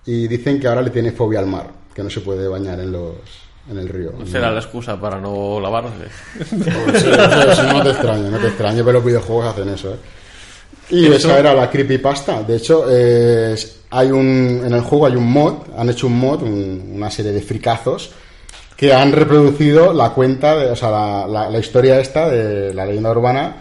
Y 0.06 0.28
dicen 0.28 0.60
que 0.60 0.68
ahora 0.68 0.82
le 0.82 0.90
tiene 0.90 1.14
fobia 1.14 1.40
al 1.40 1.48
mar, 1.48 1.72
que 1.94 2.04
no 2.04 2.10
se 2.10 2.20
puede 2.20 2.46
bañar 2.50 2.82
en 2.82 2.92
los 2.92 3.47
en 3.70 3.78
el 3.78 3.90
río. 3.90 4.12
Será 4.26 4.52
la 4.52 4.60
excusa 4.60 5.00
para 5.00 5.20
no 5.20 5.60
lavarse. 5.60 6.06
Sí, 6.40 7.66
no 7.74 7.84
te 7.84 7.90
extraño, 7.90 8.32
no 8.32 8.38
te 8.40 8.48
extraño, 8.48 8.78
pero 8.86 8.94
los 8.94 9.06
videojuegos 9.06 9.48
hacen 9.48 9.70
eso, 9.70 9.94
¿eh? 9.94 9.98
Y 10.90 11.06
esa 11.08 11.38
era 11.38 11.54
la 11.54 11.70
creepypasta. 11.70 12.44
De 12.44 12.56
hecho, 12.56 12.86
eh, 12.90 13.56
hay 13.90 14.10
un, 14.12 14.62
en 14.66 14.74
el 14.74 14.82
juego 14.82 15.06
hay 15.08 15.16
un 15.18 15.30
mod, 15.30 15.56
han 15.78 15.90
hecho 15.90 16.08
un 16.08 16.18
mod, 16.18 16.44
un- 16.44 16.92
una 16.96 17.12
serie 17.12 17.34
de 17.34 17.42
fricazos, 17.42 18.12
que 18.78 18.94
han 18.94 19.12
reproducido 19.12 19.92
la 19.92 20.12
cuenta, 20.12 20.56
de, 20.56 20.72
o 20.72 20.76
sea, 20.76 20.90
la, 20.92 21.28
la- 21.28 21.50
la 21.50 21.60
historia 21.60 22.00
esta 22.00 22.30
de 22.30 22.74
la 22.74 22.86
leyenda 22.86 23.12
urbana, 23.12 23.58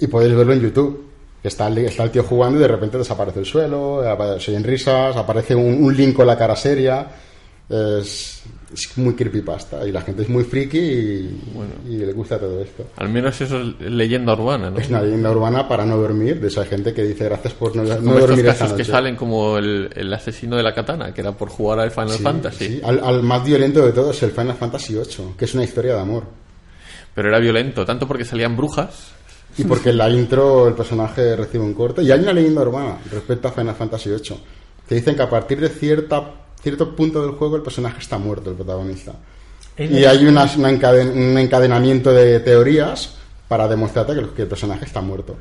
y 0.00 0.06
podéis 0.08 0.34
verlo 0.34 0.52
en 0.52 0.60
YouTube. 0.62 1.04
Está 1.44 1.68
el, 1.68 1.78
está 1.78 2.02
el 2.04 2.10
tío 2.10 2.24
jugando 2.24 2.58
y 2.58 2.62
de 2.62 2.68
repente 2.68 2.96
desaparece 2.98 3.38
el 3.40 3.46
suelo, 3.46 4.02
se 4.40 4.50
oyen 4.50 4.64
risas, 4.64 5.14
aparece 5.14 5.54
un, 5.54 5.84
un 5.84 5.94
link 5.96 6.16
con 6.16 6.26
la 6.26 6.36
cara 6.38 6.56
seria. 6.56 7.06
Es, 7.68 8.42
es 8.74 8.98
muy 8.98 9.14
creepypasta 9.14 9.86
y 9.86 9.92
la 9.92 10.02
gente 10.02 10.22
es 10.22 10.28
muy 10.28 10.44
friki 10.44 10.78
y, 10.78 11.40
y 11.88 11.96
le 11.98 12.12
gusta 12.12 12.38
todo 12.38 12.60
esto. 12.60 12.84
Al 12.96 13.08
menos 13.08 13.40
eso 13.40 13.60
es 13.60 13.80
leyenda 13.90 14.34
urbana, 14.34 14.70
¿no? 14.70 14.78
Es 14.78 14.88
una 14.88 15.00
leyenda 15.02 15.30
urbana 15.30 15.66
para 15.68 15.84
no 15.86 15.96
dormir, 15.96 16.40
de 16.40 16.48
esa 16.48 16.64
gente 16.66 16.92
que 16.92 17.02
dice 17.04 17.24
gracias 17.24 17.54
por 17.54 17.74
no, 17.76 17.82
no 17.84 17.96
Como 17.96 18.10
estos 18.14 18.28
dormir 18.28 18.46
esta 18.46 18.58
casos 18.58 18.72
que 18.76 18.82
noche". 18.82 18.90
salen 18.92 19.16
como 19.16 19.56
el, 19.58 19.90
el 19.94 20.12
asesino 20.12 20.56
de 20.56 20.62
la 20.62 20.74
katana, 20.74 21.14
que 21.14 21.20
era 21.20 21.32
por 21.32 21.48
jugar 21.48 21.80
al 21.80 21.90
Final 21.90 22.10
Sí, 22.10 22.22
Fantasy. 22.22 22.66
sí. 22.66 22.80
Al, 22.84 23.00
al 23.02 23.22
más 23.22 23.44
violento 23.44 23.84
de 23.86 23.92
todos, 23.92 24.22
el 24.22 24.30
Final 24.32 24.54
Fantasy 24.56 24.94
VIII, 24.94 25.34
que 25.38 25.44
es 25.44 25.54
una 25.54 25.64
historia 25.64 25.94
de 25.94 26.00
amor. 26.00 26.24
Pero 27.14 27.28
era 27.28 27.38
violento, 27.38 27.84
tanto 27.84 28.08
porque 28.08 28.24
salían 28.24 28.56
brujas. 28.56 29.12
Y 29.56 29.62
porque 29.64 29.90
en 29.90 29.98
la 29.98 30.10
intro 30.10 30.66
el 30.66 30.74
personaje 30.74 31.36
recibe 31.36 31.62
un 31.62 31.74
corte. 31.74 32.02
Y 32.02 32.10
hay 32.10 32.18
una 32.18 32.32
leyenda 32.32 32.62
urbana 32.62 32.98
respecto 33.10 33.46
a 33.48 33.52
Final 33.52 33.76
Fantasy 33.76 34.10
VIII. 34.10 34.36
Que 34.88 34.96
dicen 34.96 35.14
que 35.14 35.22
a 35.22 35.30
partir 35.30 35.60
de 35.60 35.68
cierta, 35.68 36.24
cierto 36.64 36.96
punto 36.96 37.22
del 37.22 37.32
juego 37.36 37.54
el 37.56 37.62
personaje 37.62 38.00
está 38.00 38.18
muerto, 38.18 38.50
el 38.50 38.56
protagonista. 38.56 39.12
Y 39.78 40.04
hay 40.04 40.26
una- 40.26 40.50
una 40.56 40.70
encaden- 40.72 41.12
un 41.12 41.38
encadenamiento 41.38 42.10
de 42.12 42.40
teorías 42.40 43.14
para 43.46 43.68
demostrarte 43.68 44.14
que 44.14 44.20
el, 44.20 44.28
que 44.30 44.42
el 44.42 44.48
personaje 44.48 44.84
está 44.84 45.00
muerto. 45.00 45.36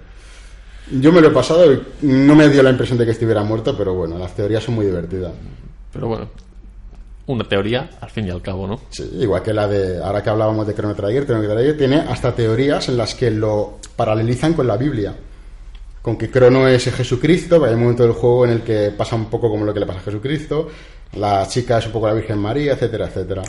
Yo 0.92 1.12
me 1.12 1.22
lo 1.22 1.30
he 1.30 1.32
pasado 1.32 1.72
y 1.74 1.82
no 2.02 2.36
me 2.36 2.50
dio 2.50 2.62
la 2.62 2.70
impresión 2.70 2.98
de 3.00 3.06
que 3.06 3.12
estuviera 3.12 3.42
muerto, 3.44 3.76
pero 3.78 3.94
bueno, 3.96 4.20
las 4.20 4.36
teorías 4.36 4.64
son 4.64 4.76
muy 4.76 4.86
divertidas. 4.86 5.32
Pero 5.94 6.08
bueno, 6.10 6.28
una 7.28 7.48
teoría, 7.48 7.90
al 8.02 8.10
fin 8.10 8.28
y 8.28 8.32
al 8.32 8.42
cabo, 8.42 8.68
¿no? 8.68 8.82
Sí, 8.90 9.10
igual 9.20 9.42
que 9.44 9.54
la 9.54 9.68
de, 9.68 10.04
ahora 10.04 10.22
que 10.22 10.30
hablábamos 10.30 10.68
de 10.68 10.74
Chrono 10.76 10.94
Trigger, 10.94 11.26
Chrono 11.26 11.42
Trigger 11.48 11.78
tiene 11.78 11.98
hasta 12.00 12.36
teorías 12.36 12.90
en 12.90 12.98
las 12.98 13.16
que 13.16 13.32
lo 13.32 13.80
paralelizan 13.96 14.54
con 14.54 14.68
la 14.68 14.76
Biblia. 14.76 15.16
Con 16.04 16.18
que 16.18 16.30
Crono 16.30 16.68
es 16.68 16.84
Jesucristo, 16.94 17.64
hay 17.66 17.74
un 17.74 17.80
momento 17.80 18.04
del 18.04 18.12
juego 18.12 18.46
en 18.46 18.52
el 18.52 18.62
que 18.62 18.92
pasa 18.96 19.16
un 19.16 19.26
poco 19.26 19.50
como 19.50 19.66
lo 19.66 19.74
que 19.74 19.80
le 19.80 19.86
pasa 19.88 20.00
a 20.00 20.04
Jesucristo, 20.04 20.68
la 21.14 21.48
chica 21.48 21.80
es 21.80 21.86
un 21.88 21.94
poco 21.94 22.08
la 22.08 22.14
Virgen 22.14 22.38
María, 22.38 22.74
etcétera, 22.74 23.08
etcétera. 23.08 23.42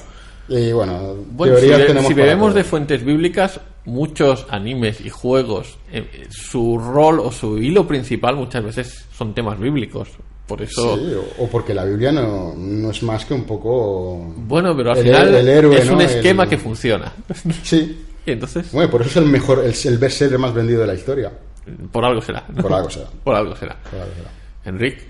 Y 0.49 0.73
bueno, 0.73 1.15
Bueno, 1.33 1.57
si, 1.59 1.67
tenemos 1.69 2.07
si 2.07 2.15
bebemos 2.15 2.49
todo. 2.51 2.59
de 2.59 2.65
fuentes 2.65 3.05
bíblicas, 3.05 3.61
muchos 3.87 4.47
animes 4.51 5.01
y 5.01 5.11
juegos, 5.11 5.79
eh, 5.93 6.27
su 6.31 6.79
rol 6.79 7.19
o 7.21 7.33
su 7.33 7.59
hilo 7.59 7.87
principal 7.89 8.37
muchas 8.37 8.63
veces 8.65 9.05
son 9.13 9.35
temas 9.35 9.59
bíblicos. 9.59 10.09
Por 10.47 10.61
eso, 10.63 10.97
Sí, 10.99 11.15
o, 11.39 11.45
o 11.45 11.49
porque 11.49 11.73
la 11.75 11.85
Biblia 11.87 12.13
no, 12.13 12.55
no 12.55 12.91
es 12.91 13.03
más 13.03 13.25
que 13.25 13.33
un 13.35 13.45
poco... 13.45 14.33
bueno, 14.37 14.77
pero 14.77 14.93
al 14.93 14.99
el- 14.99 15.05
final 15.05 15.35
el 15.35 15.49
héroe, 15.49 15.79
es 15.79 15.89
un 15.89 16.03
esquema 16.03 16.43
El- 16.45 16.51
que 16.51 16.59
funciona. 16.59 17.13
Sí, 17.63 18.05
y 18.27 18.31
entonces, 18.31 18.71
bueno, 18.71 18.91
por 18.91 19.01
eso 19.01 19.11
es 19.11 19.17
el 19.17 19.25
mejor, 19.27 19.65
el, 19.65 19.75
el 19.85 19.99
bestseller 19.99 20.39
más 20.39 20.53
vendido 20.55 20.83
de 20.83 20.87
la 20.87 20.95
historia. 20.95 21.33
Por 21.93 22.05
algo 22.05 22.20
será. 22.23 22.45
¿no? 22.49 22.62
Por 22.62 22.73
algo 22.73 22.91
será. 22.91 23.07
Por 23.23 23.35
algo 23.35 23.57
será. 23.57 23.77
Por 23.91 24.01
algo 24.01 24.15
será. 24.15 24.31
Enrique, 24.65 25.09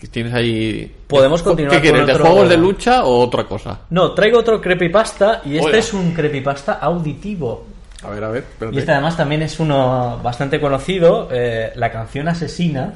¿qué 0.00 0.06
tienes 0.08 0.34
ahí? 0.34 0.94
Podemos 1.06 1.42
continuar 1.42 1.74
¿Qué 1.76 1.80
quieres? 1.82 2.00
con 2.00 2.06
¿De 2.06 2.12
otro- 2.14 2.26
juegos 2.26 2.48
de 2.48 2.56
lucha 2.56 3.04
o 3.04 3.18
otra 3.20 3.44
cosa? 3.44 3.80
No, 3.90 4.12
traigo 4.12 4.38
otro 4.38 4.60
creepypasta 4.60 5.42
y 5.44 5.56
este 5.56 5.68
Hola. 5.68 5.78
es 5.78 5.92
un 5.94 6.12
creepypasta 6.12 6.74
auditivo. 6.74 7.66
A 8.02 8.10
ver, 8.10 8.24
a 8.24 8.28
ver, 8.30 8.42
espérate. 8.44 8.76
Y 8.76 8.78
este 8.80 8.92
además 8.92 9.16
también 9.16 9.42
es 9.42 9.60
uno 9.60 10.18
bastante 10.22 10.58
conocido, 10.60 11.28
eh, 11.30 11.72
la 11.76 11.90
canción 11.92 12.28
asesina. 12.28 12.94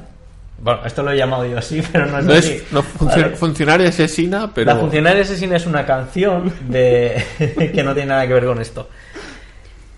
Bueno, 0.57 0.79
esto 0.85 1.03
lo 1.03 1.11
he 1.11 1.17
llamado 1.17 1.45
yo 1.45 1.57
así, 1.57 1.81
pero 1.91 2.05
no 2.07 2.19
es 2.19 2.25
No 2.25 2.33
así. 2.33 2.51
es 2.53 2.71
no 2.71 2.81
funcio- 2.81 3.21
Vale. 3.23 3.35
funcionaria 3.35 3.89
asesina, 3.89 4.51
pero... 4.53 4.73
La 4.73 4.79
funcionaria 4.79 5.21
asesina 5.21 5.57
es 5.57 5.65
una 5.67 5.85
canción 5.85 6.51
de 6.69 7.23
que 7.73 7.83
no 7.83 7.93
tiene 7.93 8.09
nada 8.09 8.25
que 8.27 8.33
ver 8.33 8.45
con 8.45 8.59
esto. 8.61 8.89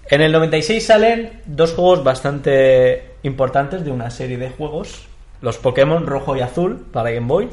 En 0.09 0.21
el 0.21 0.31
96 0.31 0.85
salen 0.85 1.41
dos 1.45 1.73
juegos 1.73 2.03
bastante 2.03 3.15
importantes 3.23 3.83
de 3.83 3.91
una 3.91 4.09
serie 4.09 4.37
de 4.37 4.49
juegos, 4.49 5.05
los 5.41 5.57
Pokémon 5.57 6.05
rojo 6.07 6.35
y 6.35 6.41
azul 6.41 6.85
para 6.91 7.11
Game 7.11 7.27
Boy. 7.27 7.49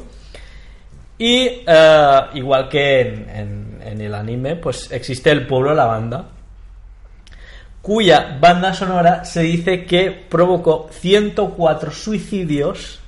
Y 1.17 1.63
eh, 1.67 2.19
igual 2.33 2.69
que 2.69 3.01
en, 3.01 3.79
en- 3.83 4.01
el 4.01 4.13
anime, 4.13 4.55
pues 4.57 4.91
existe 4.91 5.31
el 5.31 5.47
pueblo 5.47 5.73
Lavanda, 5.73 6.25
cuya 7.81 8.37
banda 8.41 8.73
sonora 8.73 9.23
se 9.25 9.41
dice 9.41 9.85
que 9.85 10.11
provocó 10.11 10.89
104 10.91 11.91
suicidios 11.91 12.99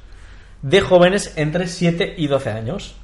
de 0.61 0.81
jóvenes 0.81 1.33
entre 1.35 1.67
7 1.67 2.13
y 2.17 2.27
12 2.27 2.49
años. 2.51 2.95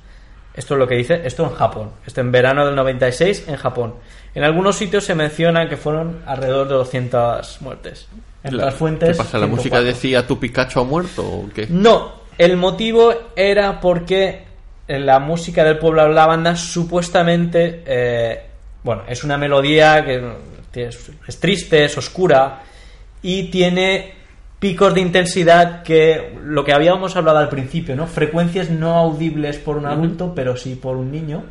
Esto 0.53 0.75
es 0.75 0.79
lo 0.79 0.87
que 0.87 0.95
dice, 0.95 1.21
esto 1.25 1.43
en 1.43 1.49
Japón, 1.51 1.91
esto 2.05 2.21
en 2.21 2.31
verano 2.31 2.65
del 2.65 2.75
96 2.75 3.45
en 3.47 3.55
Japón. 3.57 3.95
En 4.35 4.43
algunos 4.43 4.75
sitios 4.75 5.03
se 5.03 5.13
menciona 5.15 5.69
que 5.69 5.77
fueron 5.77 6.21
alrededor 6.25 6.67
de 6.67 6.73
200 6.75 7.61
muertes. 7.61 8.07
En 8.43 8.57
La- 8.57 8.63
otras 8.63 8.75
fuentes... 8.79 9.09
¿Qué 9.09 9.15
pasa? 9.15 9.37
¿La 9.37 9.45
104. 9.45 9.55
música 9.55 9.81
decía 9.81 10.25
tu 10.27 10.39
Pikachu 10.39 10.79
ha 10.79 10.83
muerto 10.83 11.23
o 11.23 11.49
qué? 11.53 11.67
No, 11.69 12.13
el 12.37 12.57
motivo 12.57 13.13
era 13.35 13.79
porque 13.79 14.43
la 14.87 15.19
música 15.19 15.63
del 15.63 15.77
pueblo 15.77 16.03
de 16.03 16.09
la 16.13 16.25
banda 16.25 16.55
supuestamente, 16.55 17.83
eh, 17.85 18.41
bueno, 18.83 19.03
es 19.07 19.23
una 19.23 19.37
melodía 19.37 20.03
que 20.03 20.21
es, 20.87 21.11
es 21.27 21.39
triste, 21.39 21.85
es 21.85 21.97
oscura 21.97 22.61
y 23.21 23.49
tiene 23.51 24.13
picos 24.59 24.93
de 24.93 25.01
intensidad 25.01 25.83
que 25.83 26.37
lo 26.43 26.63
que 26.65 26.73
habíamos 26.73 27.15
hablado 27.15 27.37
al 27.37 27.49
principio, 27.49 27.95
¿no? 27.95 28.07
Frecuencias 28.07 28.69
no 28.69 28.95
audibles 28.95 29.57
por 29.57 29.77
un 29.77 29.85
adulto, 29.85 30.33
pero 30.35 30.57
sí 30.57 30.75
por 30.75 30.97
un 30.97 31.11
niño 31.11 31.43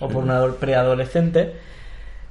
o 0.00 0.08
por 0.08 0.22
un 0.22 0.30
ado- 0.30 0.54
preadolescente. 0.56 1.54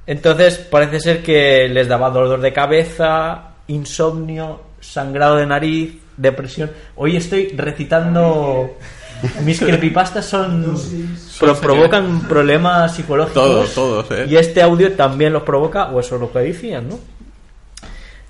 Entonces 0.08 0.56
parece 0.56 1.00
ser 1.00 1.22
que 1.22 1.68
les 1.68 1.86
daba 1.86 2.08
dolor 2.08 2.40
de 2.40 2.50
cabeza, 2.52 3.50
insomnio, 3.66 4.62
sangrado 4.80 5.36
de 5.36 5.44
nariz, 5.46 5.98
depresión. 6.16 6.70
Hoy 6.96 7.16
estoy 7.16 7.48
recitando 7.54 8.74
mis 9.44 9.60
creepypastas 9.60 10.24
son 10.24 10.74
pro- 11.38 11.54
provocan 11.56 12.20
problemas 12.26 12.94
psicológicos. 12.96 13.34
Todos, 13.34 13.74
todos, 13.74 14.10
¿eh? 14.12 14.24
Y 14.30 14.36
este 14.36 14.62
audio 14.62 14.94
también 14.94 15.34
los 15.34 15.42
provoca, 15.42 15.90
o 15.90 16.00
eso 16.00 16.14
es 16.14 16.20
lo 16.22 16.32
que 16.32 16.38
decían, 16.38 16.88
¿no? 16.88 16.98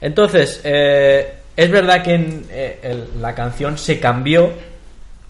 Entonces, 0.00 0.60
eh, 0.64 1.32
es 1.56 1.70
verdad 1.70 2.02
que 2.02 2.14
en, 2.14 2.44
eh, 2.50 2.80
el- 2.82 3.22
la 3.22 3.34
canción 3.36 3.78
se 3.78 4.00
cambió 4.00 4.50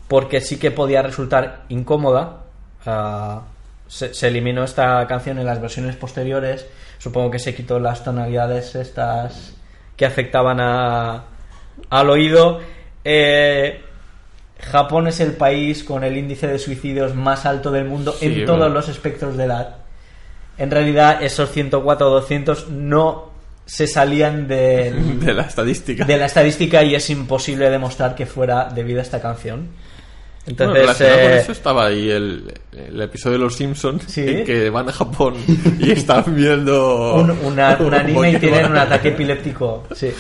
porque 0.09 0.41
sí 0.41 0.57
que 0.59 0.71
podía 0.71 1.03
resultar 1.03 1.65
incómoda. 1.69 2.39
Ah, 2.87 3.43
se, 3.89 4.15
se 4.15 4.29
eliminó 4.29 4.63
esta 4.63 5.05
canción 5.07 5.39
en 5.39 5.47
las 5.47 5.61
versiones 5.61 5.97
posteriores. 5.97 6.67
Supongo 6.99 7.31
que 7.31 7.39
se 7.39 7.55
quitó 7.55 7.81
las 7.81 8.05
tonalidades 8.05 8.75
estas 8.75 9.55
que 9.97 10.07
afectaban 10.07 10.61
a, 10.61 11.25
al 11.91 12.11
oído. 12.11 12.61
Eh, 13.05 13.83
Japón 14.61 15.09
es 15.09 15.21
el 15.21 15.33
país 15.33 15.85
con 15.85 16.05
el 16.05 16.17
índice 16.17 16.47
de 16.47 16.59
suicidios 16.59 17.15
más 17.15 17.47
alto 17.47 17.71
del 17.71 17.85
mundo 17.85 18.13
Sí, 18.13 18.27
en 18.27 18.45
todos 18.47 18.71
los 18.71 18.89
espectros 18.89 19.37
de 19.37 19.45
edad. 19.45 19.77
En 20.57 20.71
realidad, 20.71 21.23
esos 21.23 21.51
104 21.51 22.07
o 22.07 22.11
200 22.11 22.69
no 22.71 23.31
se 23.65 23.87
salían 23.87 24.49
del, 24.49 25.21
De 25.25 25.33
la 25.33 25.43
estadística. 25.43 26.05
de 26.05 26.17
la 26.17 26.27
estadística 26.27 26.83
y 26.83 26.95
es 26.95 27.11
imposible 27.11 27.71
demostrar 27.71 28.15
que 28.15 28.27
fuera 28.27 28.69
debido 28.75 28.99
a 28.99 29.03
esta 29.03 29.21
canción. 29.21 29.69
Bueno, 30.57 30.75
Entonces, 30.75 30.81
relacionado 30.83 31.19
con 31.23 31.31
eh, 31.31 31.39
eso 31.41 31.53
estaba 31.53 31.87
ahí 31.87 32.11
el, 32.11 32.55
el 32.73 33.01
episodio 33.03 33.39
de 33.39 33.45
Los 33.45 33.55
Simpsons 33.57 34.05
Sí. 34.07 34.23
en 34.27 34.45
que 34.45 34.71
van 34.71 34.89
a 34.89 34.93
Japón 34.93 35.35
y 35.79 35.91
están 35.93 36.25
viendo 36.35 37.15
un, 37.17 37.31
una- 37.45 37.77
un 37.81 37.93
anime 37.95 38.33
y 38.33 38.37
tienen 38.39 38.71
un 38.71 38.77
ataque 38.79 39.09
epiléptico. 39.09 39.85
Sí. 39.95 40.11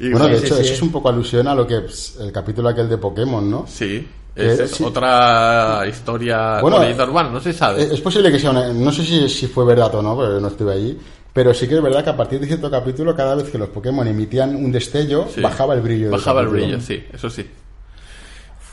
Y 0.00 0.10
Bueno, 0.10 0.28
de 0.28 0.38
hecho, 0.38 0.54
sí. 0.56 0.62
eso 0.62 0.72
es 0.74 0.82
un 0.82 0.90
poco 0.90 1.08
alusión 1.10 1.46
a 1.46 1.54
lo 1.54 1.66
que 1.66 1.76
es 1.86 2.16
el 2.20 2.32
capítulo 2.32 2.68
aquel 2.70 2.88
de 2.88 2.96
Pokémon, 2.98 3.48
¿no? 3.50 3.66
Sí, 3.68 4.06
es, 4.34 4.58
es 4.60 4.70
sí. 4.72 4.82
otra 4.84 5.82
historia 5.88 6.60
Bueno, 6.62 6.78
leyenda 6.80 7.04
urbana, 7.04 7.30
no 7.30 7.40
se 7.40 7.52
sabe. 7.52 7.82
Eh, 7.82 7.88
Es 7.92 8.00
posible 8.00 8.32
que 8.32 8.38
sea 8.38 8.50
una... 8.50 8.72
No 8.72 8.90
sé 8.92 9.04
si, 9.04 9.28
si 9.28 9.46
fue 9.46 9.64
verdad 9.66 9.94
o 9.96 10.02
no, 10.02 10.16
porque 10.16 10.40
no 10.40 10.48
estuve 10.48 10.72
allí. 10.72 10.98
Pero 11.32 11.52
sí 11.54 11.68
que 11.68 11.76
es 11.76 11.82
verdad 11.82 12.02
que 12.02 12.10
a 12.10 12.16
partir 12.16 12.40
de 12.40 12.46
cierto 12.46 12.68
capítulo, 12.70 13.14
cada 13.14 13.34
vez 13.36 13.50
que 13.50 13.58
los 13.58 13.68
Pokémon 13.68 14.06
emitían 14.08 14.56
un 14.56 14.72
destello, 14.72 15.26
Sí. 15.32 15.40
bajaba 15.40 15.74
el 15.74 15.80
brillo. 15.80 16.10
Bajaba 16.10 16.40
el 16.40 16.46
capítulo. 16.48 16.66
brillo, 16.66 16.80
sí, 16.84 17.04
eso 17.12 17.30
sí. 17.30 17.46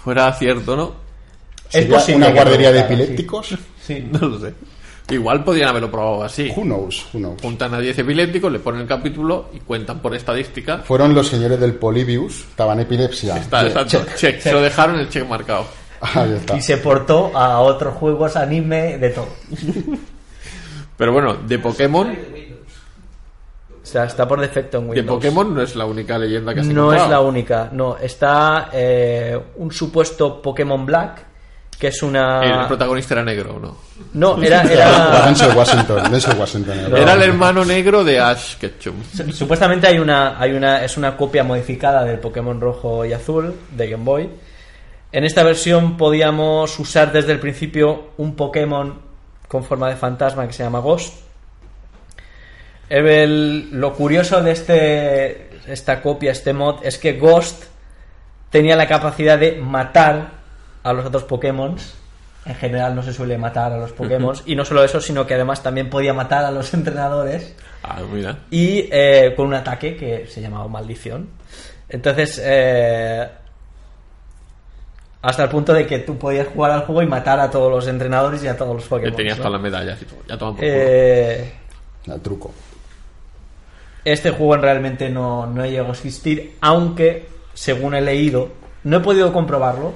Fuera 0.07 0.31
cierto, 0.31 0.73
¿no? 0.73 0.93
Es 1.65 1.71
¿Sería 1.73 1.97
posible 1.97 2.27
una 2.27 2.34
guardería 2.34 2.71
de 2.71 2.79
sí. 2.79 2.85
epilépticos? 2.85 3.57
Sí. 3.85 4.07
No 4.13 4.25
lo 4.25 4.39
sé. 4.39 4.53
Igual 5.09 5.43
podrían 5.43 5.67
haberlo 5.67 5.91
probado 5.91 6.23
así. 6.23 6.49
Who 6.55 6.61
knows, 6.61 7.07
who 7.13 7.19
knows. 7.19 7.41
Juntan 7.41 7.73
a 7.73 7.79
10 7.81 7.99
epilépticos, 7.99 8.49
le 8.49 8.59
ponen 8.59 8.79
el 8.79 8.88
capítulo 8.88 9.49
y 9.53 9.59
cuentan 9.59 9.99
por 10.01 10.15
estadística. 10.15 10.77
Fueron 10.77 11.13
los 11.13 11.27
señores 11.27 11.59
del 11.59 11.73
Polybius, 11.73 12.45
estaban 12.51 12.79
epilepsia. 12.79 13.35
Está, 13.35 13.67
exacto, 13.67 13.97
check, 13.97 14.15
check, 14.15 14.39
se 14.39 14.53
lo 14.53 14.61
dejaron 14.61 14.97
el 14.97 15.09
check 15.09 15.27
marcado. 15.27 15.65
Ahí 15.99 16.31
está. 16.31 16.55
Y 16.55 16.61
se 16.61 16.77
portó 16.77 17.38
a 17.38 17.59
otros 17.59 17.93
juegos, 17.95 18.38
anime, 18.38 18.97
de 18.97 19.09
todo. 19.09 19.27
Pero 20.95 21.11
bueno, 21.11 21.34
de 21.35 21.59
Pokémon, 21.59 22.17
sea, 23.88 24.03
está 24.05 24.27
por 24.27 24.39
defecto 24.41 24.77
en 24.77 24.85
de 24.85 24.89
Windows. 24.97 25.18
Pokémon 25.18 25.53
no 25.55 25.61
es 25.61 25.76
la 25.76 25.85
única 25.85 26.18
leyenda 26.18 26.53
que 26.53 26.59
has 26.61 26.68
No 26.68 26.93
es 26.93 27.09
la 27.09 27.19
única, 27.22 27.69
no. 27.72 27.97
Está 27.97 28.69
eh, 28.73 29.39
un 29.57 29.72
supuesto 29.72 30.41
Pokémon 30.41 30.85
Black, 30.85 31.26
que 31.80 31.88
es 31.88 32.01
una... 32.03 32.61
El 32.61 32.68
protagonista 32.68 33.14
era 33.14 33.23
negro, 33.23 33.55
¿o 33.55 33.59
¿no? 33.59 33.77
No, 34.14 34.41
era... 34.43 34.61
Era. 34.72 35.26
Denzel 35.26 35.55
Washington. 35.55 36.11
Denzel 36.11 36.38
Washington 36.39 36.80
era. 36.80 36.99
Era 36.99 37.14
el 37.14 37.22
hermano 37.22 37.64
negro 37.64 38.03
de 38.03 38.19
Ash 38.19 38.55
Ketchum. 38.57 38.95
Su- 39.15 39.31
Supuestamente 39.31 39.85
hay 39.88 39.99
una, 39.99 40.39
hay 40.39 40.53
una, 40.53 40.84
es 40.84 40.97
una 40.97 41.15
copia 41.15 41.43
modificada 41.43 42.03
del 42.03 42.19
Pokémon 42.19 42.59
rojo 42.59 43.05
y 43.05 43.14
azul 43.14 43.53
de 43.76 43.89
Game 43.89 44.03
Boy. 44.03 44.30
En 45.11 45.23
esta 45.23 45.43
versión 45.43 45.97
podíamos 45.97 46.77
usar 46.80 47.11
desde 47.11 47.31
el 47.31 47.39
principio 47.39 48.07
un 48.18 48.35
Pokémon 48.35 48.99
con 49.47 49.64
forma 49.64 49.88
de 49.89 49.95
fantasma 49.95 50.45
que 50.47 50.53
se 50.53 50.64
llama 50.64 50.80
Ghost. 50.80 51.14
El- 52.89 53.69
lo 53.72 53.93
curioso 53.93 54.41
de 54.41 54.51
este, 54.51 55.49
esta 55.72 56.01
copia, 56.01 56.31
este 56.31 56.53
mod, 56.53 56.84
es 56.84 56.97
que 56.97 57.14
Ghost 57.14 57.64
tenía 58.49 58.76
la 58.76 58.88
capacidad 58.88 59.38
de 59.38 59.53
matar 59.53 60.30
a 60.84 60.93
los 60.93 61.05
otros 61.05 61.23
Pokémon 61.23 61.76
en 62.45 62.55
general 62.55 62.95
no 62.95 63.03
se 63.03 63.11
suele 63.11 63.38
matar 63.38 63.73
a 63.73 63.77
los 63.77 63.91
Pokémon. 63.91 64.34
y 64.45 64.55
no 64.55 64.64
solo 64.64 64.81
eso, 64.81 65.01
sino 65.01 65.27
que 65.27 65.34
además 65.34 65.61
también 65.61 65.89
podía 65.89 66.14
matar 66.14 66.45
a 66.45 66.51
los 66.51 66.73
entrenadores. 66.73 67.53
Ah, 67.84 67.99
mira. 68.09 68.38
Y 68.49 68.88
eh, 68.89 69.34
con 69.35 69.47
un 69.47 69.53
ataque 69.53 69.97
que 69.97 70.27
se 70.27 70.39
llamaba 70.39 70.65
Maldición. 70.69 71.27
Entonces, 71.89 72.41
eh, 72.41 73.27
hasta 75.22 75.43
el 75.43 75.49
punto 75.49 75.73
de 75.73 75.85
que 75.85 75.99
tú 75.99 76.18
podías 76.18 76.47
jugar 76.47 76.72
al 76.72 76.85
juego 76.85 77.01
y 77.01 77.05
matar 77.05 77.38
a 77.41 77.49
todos 77.51 77.69
los 77.69 77.85
entrenadores 77.88 78.41
y 78.43 78.47
a 78.47 78.55
todos 78.55 78.76
los 78.76 78.84
Que 78.84 78.89
Pokémon. 78.91 79.15
tenías 79.18 79.38
¿no? 79.38 79.43
todas 79.43 79.53
las 79.53 79.61
medallas 79.61 80.01
y 80.01 80.05
todo. 80.05 80.19
Ya 80.30 80.38
culo. 80.38 80.57
Eh, 80.61 81.51
El 82.05 82.22
truco. 82.22 82.53
Este 84.13 84.31
juego 84.31 84.57
realmente 84.57 85.09
no, 85.09 85.45
no 85.47 85.65
llegó 85.65 85.88
a 85.89 85.91
existir, 85.91 86.55
aunque, 86.61 87.27
según 87.53 87.93
he 87.95 88.01
leído, 88.01 88.49
no 88.84 88.97
he 88.97 88.99
podido 89.01 89.31
comprobarlo. 89.34 89.93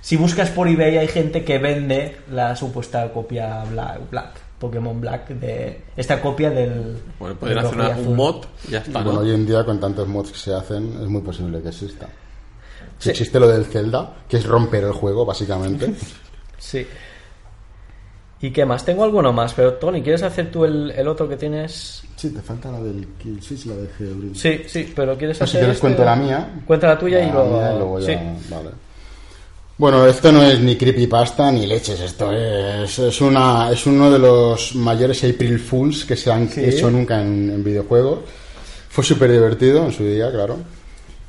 Si 0.00 0.16
buscas 0.16 0.50
por 0.50 0.68
eBay 0.68 0.98
hay 0.98 1.08
gente 1.08 1.44
que 1.44 1.58
vende 1.58 2.16
la 2.30 2.54
supuesta 2.56 3.10
copia 3.12 3.64
Black, 3.64 4.10
Black, 4.10 4.30
Pokémon 4.58 5.00
Black, 5.00 5.28
de 5.28 5.80
esta 5.96 6.20
copia 6.20 6.50
del... 6.50 6.98
Bueno, 7.18 7.36
pueden 7.36 7.56
del 7.56 7.66
hacer 7.66 7.78
una- 7.78 7.88
un 7.96 8.16
mod 8.16 8.44
y 8.68 8.72
ya 8.72 8.78
está, 8.78 8.92
bueno, 9.02 9.12
¿no? 9.14 9.20
hoy 9.20 9.30
en 9.34 9.46
día 9.46 9.64
con 9.64 9.80
tantos 9.80 10.06
mods 10.06 10.32
que 10.32 10.38
se 10.38 10.54
hacen 10.54 10.92
es 11.02 11.08
muy 11.08 11.22
posible 11.22 11.62
que 11.62 11.68
exista. 11.68 12.06
Si 12.98 13.04
Sí. 13.04 13.10
existe 13.10 13.40
lo 13.40 13.48
del 13.48 13.64
Zelda, 13.64 14.14
que 14.28 14.36
es 14.36 14.46
romper 14.46 14.84
el 14.84 14.92
juego, 14.92 15.24
básicamente. 15.24 15.94
Sí. 16.58 16.86
¿Y 18.40 18.50
qué 18.50 18.64
más? 18.64 18.84
Tengo 18.84 19.04
alguno 19.04 19.32
más, 19.32 19.54
pero 19.54 19.74
Tony, 19.74 20.02
¿quieres 20.02 20.22
hacer 20.22 20.50
tú 20.50 20.64
el, 20.64 20.90
el 20.92 21.08
otro 21.08 21.28
que 21.28 21.36
tienes? 21.36 22.02
Sí, 22.28 22.34
te 22.34 22.40
falta 22.42 22.70
la 22.70 22.80
del 22.80 23.06
Kill 23.22 23.42
Switch, 23.42 23.66
la 23.66 23.76
de 23.76 23.88
Geobril. 23.98 24.34
Sí, 24.36 24.62
sí, 24.66 24.92
pero 24.94 25.16
¿quieres 25.16 25.38
Pues 25.38 25.50
si 25.50 25.56
hacer 25.56 25.60
quieres 25.66 25.76
este? 25.76 25.80
cuento 25.80 26.04
la 26.04 26.16
mía. 26.16 26.62
Cuenta 26.66 26.86
la 26.88 26.98
tuya 26.98 27.20
y 27.26 27.30
luego... 27.30 27.58
mía 27.58 27.72
y 27.74 27.78
luego 27.78 28.00
ya- 28.00 28.06
Sí. 28.06 28.14
vale. 28.50 28.70
Bueno, 29.76 30.06
esto 30.06 30.30
no 30.30 30.40
es 30.42 30.60
ni 30.60 30.76
creepypasta 30.76 31.50
ni 31.50 31.66
leches, 31.66 31.98
esto 32.00 32.30
es, 32.32 32.96
es, 32.98 33.20
una, 33.20 33.72
es 33.72 33.84
uno 33.86 34.08
de 34.10 34.20
los 34.20 34.74
mayores 34.76 35.24
April 35.24 35.58
Fools 35.58 36.04
que 36.04 36.14
se 36.16 36.30
han 36.30 36.48
Sí. 36.48 36.64
hecho 36.64 36.90
nunca 36.90 37.20
en, 37.20 37.50
en 37.50 37.64
videojuegos. 37.64 38.20
Fue 38.88 39.02
súper 39.02 39.32
divertido 39.32 39.84
en 39.84 39.92
su 39.92 40.04
día, 40.04 40.30
claro. 40.30 40.56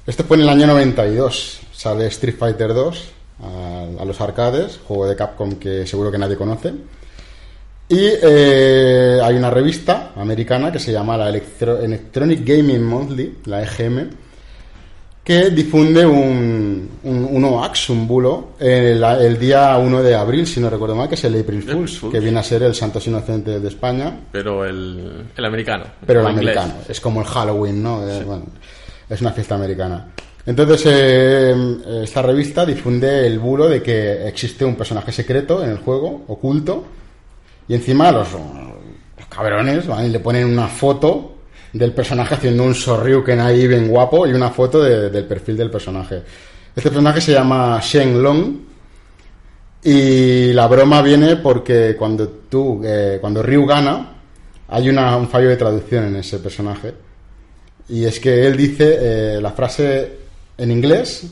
Esto 0.06 0.24
fue 0.24 0.38
en 0.38 0.44
el 0.44 0.50
año 0.50 0.68
92, 0.68 1.60
sale 1.74 2.06
Street 2.08 2.36
Fighter 2.38 2.76
2 2.76 3.04
a, 3.42 4.02
a 4.02 4.06
los 4.06 4.22
arcades, 4.22 4.80
juego 4.88 5.08
de 5.08 5.16
Capcom 5.16 5.56
que 5.56 5.88
seguro 5.88 6.12
que 6.12 6.20
nadie 6.20 6.36
conoce. 6.38 6.72
Y 7.88 8.00
eh, 8.22 9.20
hay 9.22 9.36
una 9.36 9.50
revista 9.52 10.12
americana 10.16 10.72
que 10.72 10.80
se 10.80 10.92
llama 10.92 11.16
la 11.18 11.30
Electro- 11.30 11.80
Electronic 11.80 12.42
Gaming 12.44 12.82
Monthly, 12.84 13.38
la 13.46 13.62
EGM, 13.64 14.10
que 15.24 15.50
difunde 15.52 16.06
un, 16.06 16.90
un, 17.04 17.28
un 17.32 17.44
OAX, 17.46 17.90
un 17.90 18.08
bulo, 18.08 18.50
el, 18.60 19.04
el 19.04 19.38
día 19.40 19.78
1 19.78 20.02
de 20.04 20.16
abril, 20.16 20.46
si 20.48 20.60
no 20.60 20.70
recuerdo 20.70 20.96
mal, 20.96 21.08
que 21.10 21.16
es 21.16 21.24
el 21.26 21.40
April 21.40 21.62
April 21.62 21.88
Fools, 21.88 22.12
que 22.12 22.20
viene 22.20 22.40
a 22.40 22.44
ser 22.44 22.64
el 22.64 22.74
Santos 22.76 23.06
Inocentes 23.08 23.62
de 23.62 23.68
España, 23.68 24.20
Pero 24.32 24.66
el, 24.66 25.26
el 25.36 25.46
americano. 25.46 25.86
pero 26.06 26.22
el 26.22 26.28
americano. 26.28 26.74
Es 26.90 27.00
como 27.00 27.22
el 27.22 27.28
Halloween, 27.28 27.82
¿no? 27.84 28.08
Eh, 28.08 28.24
bueno, 28.24 28.46
es 29.10 29.22
una 29.22 29.32
fiesta 29.32 29.56
americana. 29.56 30.08
Entonces, 30.46 30.84
eh, 30.88 31.56
esta 32.04 32.22
revista 32.22 32.66
difunde 32.66 33.26
el 33.26 33.40
bulo 33.40 33.68
de 33.68 33.82
que 33.82 34.28
existe 34.28 34.64
un 34.64 34.76
personaje 34.76 35.12
secreto 35.12 35.64
en 35.64 35.72
el 35.72 35.78
juego, 35.78 36.24
oculto, 36.28 36.86
y 37.68 37.74
encima 37.76 38.12
los, 38.12 38.28
los 38.32 39.28
cabrones 39.30 39.88
van 39.88 40.06
y 40.06 40.10
le 40.10 40.20
ponen 40.20 40.46
una 40.46 40.68
foto 40.68 41.32
del 41.74 41.92
personaje 41.94 42.36
haciendo 42.36 42.64
un 42.64 42.74
Sorryuken 42.76 43.40
ahí 43.40 43.68
bien 43.68 43.88
guapo 43.90 44.26
y 44.28 44.34
una 44.34 44.50
foto 44.50 44.82
de- 44.82 45.10
del 45.10 45.26
perfil 45.26 45.58
del 45.58 45.70
personaje. 45.72 46.22
Este 46.76 46.90
personaje 46.90 47.20
se 47.22 47.34
llama 47.34 47.80
Shen 47.82 48.22
Long 48.22 48.56
y 49.84 50.52
la 50.54 50.68
broma 50.68 51.02
viene 51.02 51.36
porque 51.38 51.96
cuando 51.98 52.28
tú, 52.28 52.82
eh, 52.84 53.18
cuando 53.22 53.44
Ryu 53.44 53.66
gana, 53.66 54.14
hay 54.68 54.90
una- 54.90 55.16
un 55.18 55.28
fallo 55.28 55.50
de 55.50 55.58
traducción 55.58 56.06
en 56.06 56.16
ese 56.18 56.40
personaje. 56.40 56.94
Y 57.90 58.06
es 58.06 58.20
que 58.20 58.48
él 58.48 58.58
dice, 58.58 58.98
eh, 59.00 59.42
la 59.42 59.52
frase 59.52 60.18
en 60.58 60.72
inglés 60.72 61.28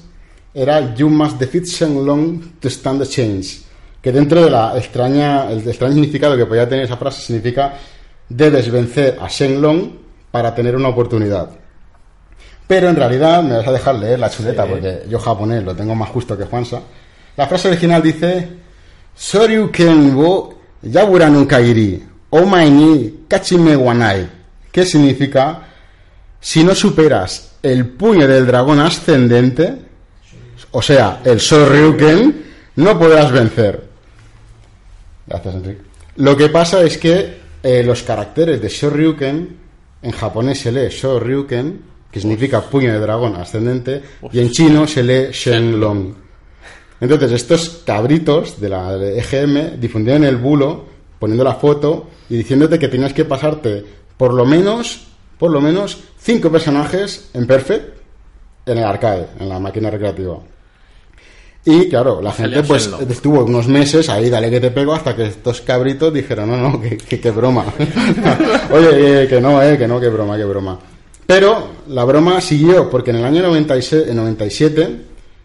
era 0.54 0.94
You 0.94 1.10
must 1.10 1.40
defeat 1.40 1.64
Shenlong 1.66 2.60
to 2.60 2.68
stand 2.70 3.02
the 3.02 3.08
change. 3.08 3.62
Que 4.04 4.12
dentro 4.12 4.44
de 4.44 4.52
la 4.52 4.78
extraña, 4.78 5.50
el 5.50 5.68
extraño 5.68 5.94
significado 5.94 6.38
que 6.38 6.46
podía 6.46 6.68
tener 6.68 6.86
esa 6.86 6.98
frase 6.98 7.22
significa 7.22 7.74
debes 8.28 8.70
vencer 8.70 9.18
a 9.22 9.30
Shenlong 9.30 9.92
para 10.30 10.54
tener 10.54 10.76
una 10.76 10.90
oportunidad. 10.90 11.50
Pero 12.68 12.90
en 12.90 12.98
realidad 12.98 13.42
me 13.42 13.58
vas 13.58 13.68
a 13.68 13.72
dejar 13.72 13.96
leer 13.96 14.20
la 14.20 14.30
chuleta 14.30 14.66
porque 14.66 15.04
yo 15.10 15.20
japonés 15.20 15.64
lo 15.64 15.74
tengo 15.74 15.96
más 15.96 16.10
justo 16.10 16.38
que 16.38 16.44
Juansa. 16.44 16.82
La 17.38 17.48
frase 17.48 17.70
original 17.70 18.02
dice 18.02 18.50
Soryuken 19.16 20.16
wo 20.16 20.54
yabura 20.82 21.30
no 21.30 21.48
kairi 21.48 22.04
omae 22.30 22.70
ni 22.70 23.26
kachime 23.28 23.76
wanai. 23.76 24.28
¿Qué 24.72 24.86
significa? 24.86 25.62
Si 26.42 26.64
no 26.64 26.76
superas 26.76 27.54
el 27.62 27.88
puño 27.88 28.28
del 28.28 28.46
dragón 28.46 28.80
ascendente, 28.80 29.76
o 30.72 30.82
sea, 30.82 31.22
el 31.24 31.40
Soryuken, 31.40 32.44
no 32.76 33.00
podrás 33.00 33.32
vencer. 33.32 33.93
Gracias, 35.28 35.56
Enrique. 35.56 35.82
Lo 36.18 36.38
que 36.38 36.50
pasa 36.50 36.82
es 36.84 36.98
que 36.98 37.38
eh, 37.64 37.84
los 37.84 38.04
caracteres 38.04 38.62
de 38.62 38.70
Shoryuken 38.70 39.58
en 40.02 40.12
japonés 40.12 40.60
se 40.60 40.72
lee 40.72 40.90
Shoryuken, 40.90 41.82
que 42.12 42.20
significa 42.20 42.62
puño 42.62 42.92
de 42.92 43.00
dragón 43.00 43.36
ascendente, 43.36 44.02
y 44.32 44.40
en 44.40 44.52
chino 44.52 44.86
se 44.86 45.04
lee 45.04 45.32
Shenlong. 45.32 46.14
Entonces, 47.00 47.32
estos 47.32 47.82
cabritos 47.86 48.60
de 48.62 48.70
la 48.70 48.96
EGM 48.96 49.80
difundieron 49.80 50.24
el 50.24 50.38
bulo 50.38 50.86
poniendo 51.20 51.44
la 51.44 51.56
foto 51.56 52.10
y 52.30 52.38
diciéndote 52.38 52.78
que 52.78 52.90
tenías 52.90 53.14
que 53.14 53.26
pasarte 53.26 53.84
por 54.18 54.34
lo 54.34 54.46
menos, 54.46 55.08
por 55.38 55.52
lo 55.52 55.62
menos, 55.62 56.04
cinco 56.18 56.52
personajes 56.52 57.30
en 57.34 57.48
Perfect 57.48 57.98
en 58.66 58.78
el 58.78 58.84
arcade, 58.84 59.28
en 59.40 59.50
la 59.50 59.60
máquina 59.60 59.90
recreativa. 59.90 60.40
Y 61.66 61.88
claro, 61.88 62.22
la 62.22 62.34
gente 62.34 62.62
pues 62.64 62.90
estuvo 63.10 63.46
unos 63.46 63.68
meses 63.68 64.10
ahí, 64.10 64.30
dale 64.30 64.50
que 64.50 64.60
te 64.60 64.70
pego, 64.72 64.94
hasta 64.94 65.16
que 65.16 65.28
estos 65.28 65.62
cabritos 65.62 66.14
dijeron, 66.14 66.50
no, 66.50 66.58
no, 66.58 66.82
que, 66.82 66.98
que, 66.98 67.20
que 67.22 67.32
broma. 67.32 67.66
Oye, 68.72 69.24
eh, 69.24 69.28
que 69.28 69.40
no, 69.40 69.62
eh, 69.64 69.78
que 69.78 69.88
no, 69.88 70.00
que 70.00 70.10
broma, 70.10 70.36
que 70.38 70.44
broma. 70.44 70.78
Pero 71.26 71.70
la 71.88 72.04
broma 72.04 72.42
siguió, 72.42 72.90
porque 72.90 73.12
en 73.12 73.18
el 73.18 73.26
año 73.26 73.42
96, 73.44 74.08
en 74.10 74.16
97 74.18 74.98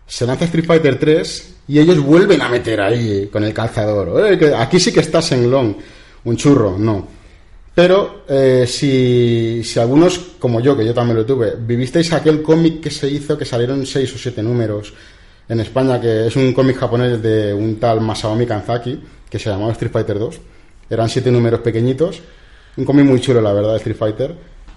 se 0.06 0.26
lanza 0.26 0.46
Street 0.46 0.64
Fighter 0.66 0.98
3 0.98 1.54
y 1.68 1.78
ellos 1.78 2.00
vuelven 2.00 2.42
a 2.42 2.48
meter 2.48 2.80
ahí 2.80 3.28
con 3.32 3.44
el 3.44 3.54
calzador. 3.54 4.32
"Eh, 4.32 4.36
que 4.38 4.52
aquí 4.54 4.80
sí 4.80 4.90
que 4.92 5.00
está 5.00 5.20
Shenlong, 5.20 5.76
un 6.24 6.36
churro, 6.36 6.76
no. 6.76 7.06
Pero 7.76 8.24
eh, 8.28 8.64
si, 8.66 9.62
si 9.62 9.78
algunos, 9.78 10.18
como 10.40 10.60
yo, 10.60 10.76
que 10.76 10.84
yo 10.84 10.92
también 10.92 11.18
lo 11.18 11.24
tuve, 11.24 11.54
vivisteis 11.60 12.12
aquel 12.12 12.42
cómic 12.42 12.80
que 12.80 12.90
se 12.90 13.08
hizo, 13.08 13.38
que 13.38 13.44
salieron 13.44 13.86
seis 13.86 14.12
o 14.12 14.18
siete 14.18 14.42
números 14.42 14.92
en 15.48 15.60
España, 15.60 16.00
que 16.00 16.26
es 16.26 16.36
un 16.36 16.52
cómic 16.52 16.76
japonés 16.76 17.22
de 17.22 17.52
un 17.54 17.78
tal 17.80 18.00
Masaomi 18.00 18.46
Kanzaki, 18.46 19.00
que 19.30 19.38
se 19.38 19.50
llamaba 19.50 19.72
Street 19.72 19.92
Fighter 19.92 20.18
2. 20.18 20.40
Eran 20.90 21.08
siete 21.08 21.30
números 21.30 21.60
pequeñitos. 21.60 22.20
Un 22.76 22.84
cómic 22.84 23.04
muy 23.06 23.20
chulo, 23.20 23.40
la 23.40 23.52
verdad, 23.52 23.72
de 23.72 23.76
Street 23.78 23.96
Fighter. 23.96 24.34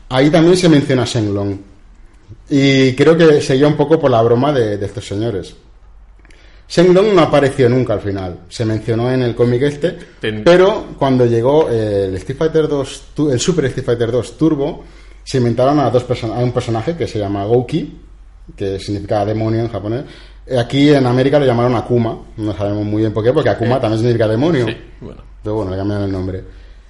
Ahí 0.09 0.29
también 0.29 0.57
se 0.57 0.67
menciona 0.69 1.05
Shenlong. 1.05 1.57
Y 2.49 2.93
creo 2.95 3.15
que 3.17 3.41
seguía 3.41 3.67
un 3.67 3.75
poco 3.75 3.99
por 3.99 4.09
la 4.11 4.21
broma 4.21 4.51
de, 4.53 4.77
de 4.77 4.85
estos 4.85 5.05
señores. 5.07 5.55
Shenlong 6.67 7.13
no 7.13 7.21
apareció 7.21 7.67
nunca 7.67 7.93
al 7.93 7.99
final. 8.01 8.39
Se 8.47 8.63
mencionó 8.63 9.11
en 9.11 9.21
el 9.23 9.35
cómic 9.35 9.61
este, 9.63 9.97
Ten- 10.21 10.43
pero 10.43 10.87
cuando 10.97 11.25
llegó 11.25 11.69
eh, 11.69 12.05
el 12.05 12.15
Street 12.15 12.37
Fighter 12.37 12.67
2, 12.67 13.03
tu- 13.13 13.29
el 13.31 13.39
Super 13.39 13.65
Street 13.65 13.85
Fighter 13.85 14.09
2 14.11 14.37
Turbo, 14.37 14.85
se 15.23 15.37
inventaron 15.37 15.79
a, 15.79 15.89
dos 15.89 16.07
person- 16.07 16.31
a 16.33 16.39
un 16.39 16.51
personaje 16.53 16.95
que 16.95 17.07
se 17.07 17.19
llama 17.19 17.43
Gouki, 17.43 17.99
que 18.55 18.79
significa 18.79 19.25
demonio 19.25 19.59
en 19.59 19.67
japonés. 19.69 20.03
Eh, 20.51 20.59
Aquí 20.59 20.89
en 20.89 21.05
América 21.05 21.39
le 21.39 21.45
llamaron 21.45 21.75
Akuma, 21.75 22.17
no 22.37 22.53
sabemos 22.55 22.85
muy 22.85 23.01
bien 23.01 23.13
por 23.13 23.23
qué, 23.23 23.31
porque 23.31 23.49
Akuma 23.49 23.79
también 23.79 23.99
significa 23.99 24.27
demonio. 24.27 24.65
Sí, 24.67 24.77
bueno. 24.99 25.21
Pero 25.41 25.55
bueno, 25.55 25.71
le 25.71 25.77
cambiaron 25.77 26.05
el 26.05 26.11
nombre. 26.11 26.43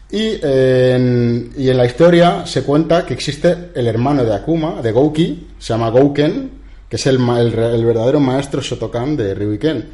Y, 0.10 0.40
eh, 0.42 0.94
en, 0.96 1.52
y 1.56 1.70
en 1.70 1.78
la 1.78 1.86
historia 1.86 2.46
se 2.46 2.64
cuenta 2.64 3.06
que 3.06 3.14
existe 3.14 3.70
el 3.74 3.88
hermano 3.88 4.26
de 4.26 4.34
Akuma, 4.36 4.82
de 4.82 4.92
Gouki, 4.92 5.48
se 5.58 5.74
llama 5.74 5.90
Gouken, 5.90 6.52
que 6.90 6.98
es 6.98 7.08
el, 7.08 7.16
el, 7.16 7.58
el 7.58 7.86
verdadero 7.86 8.20
maestro 8.20 8.62
Shotokan 8.62 9.16
de 9.16 9.34
Ryuken. 9.34 9.86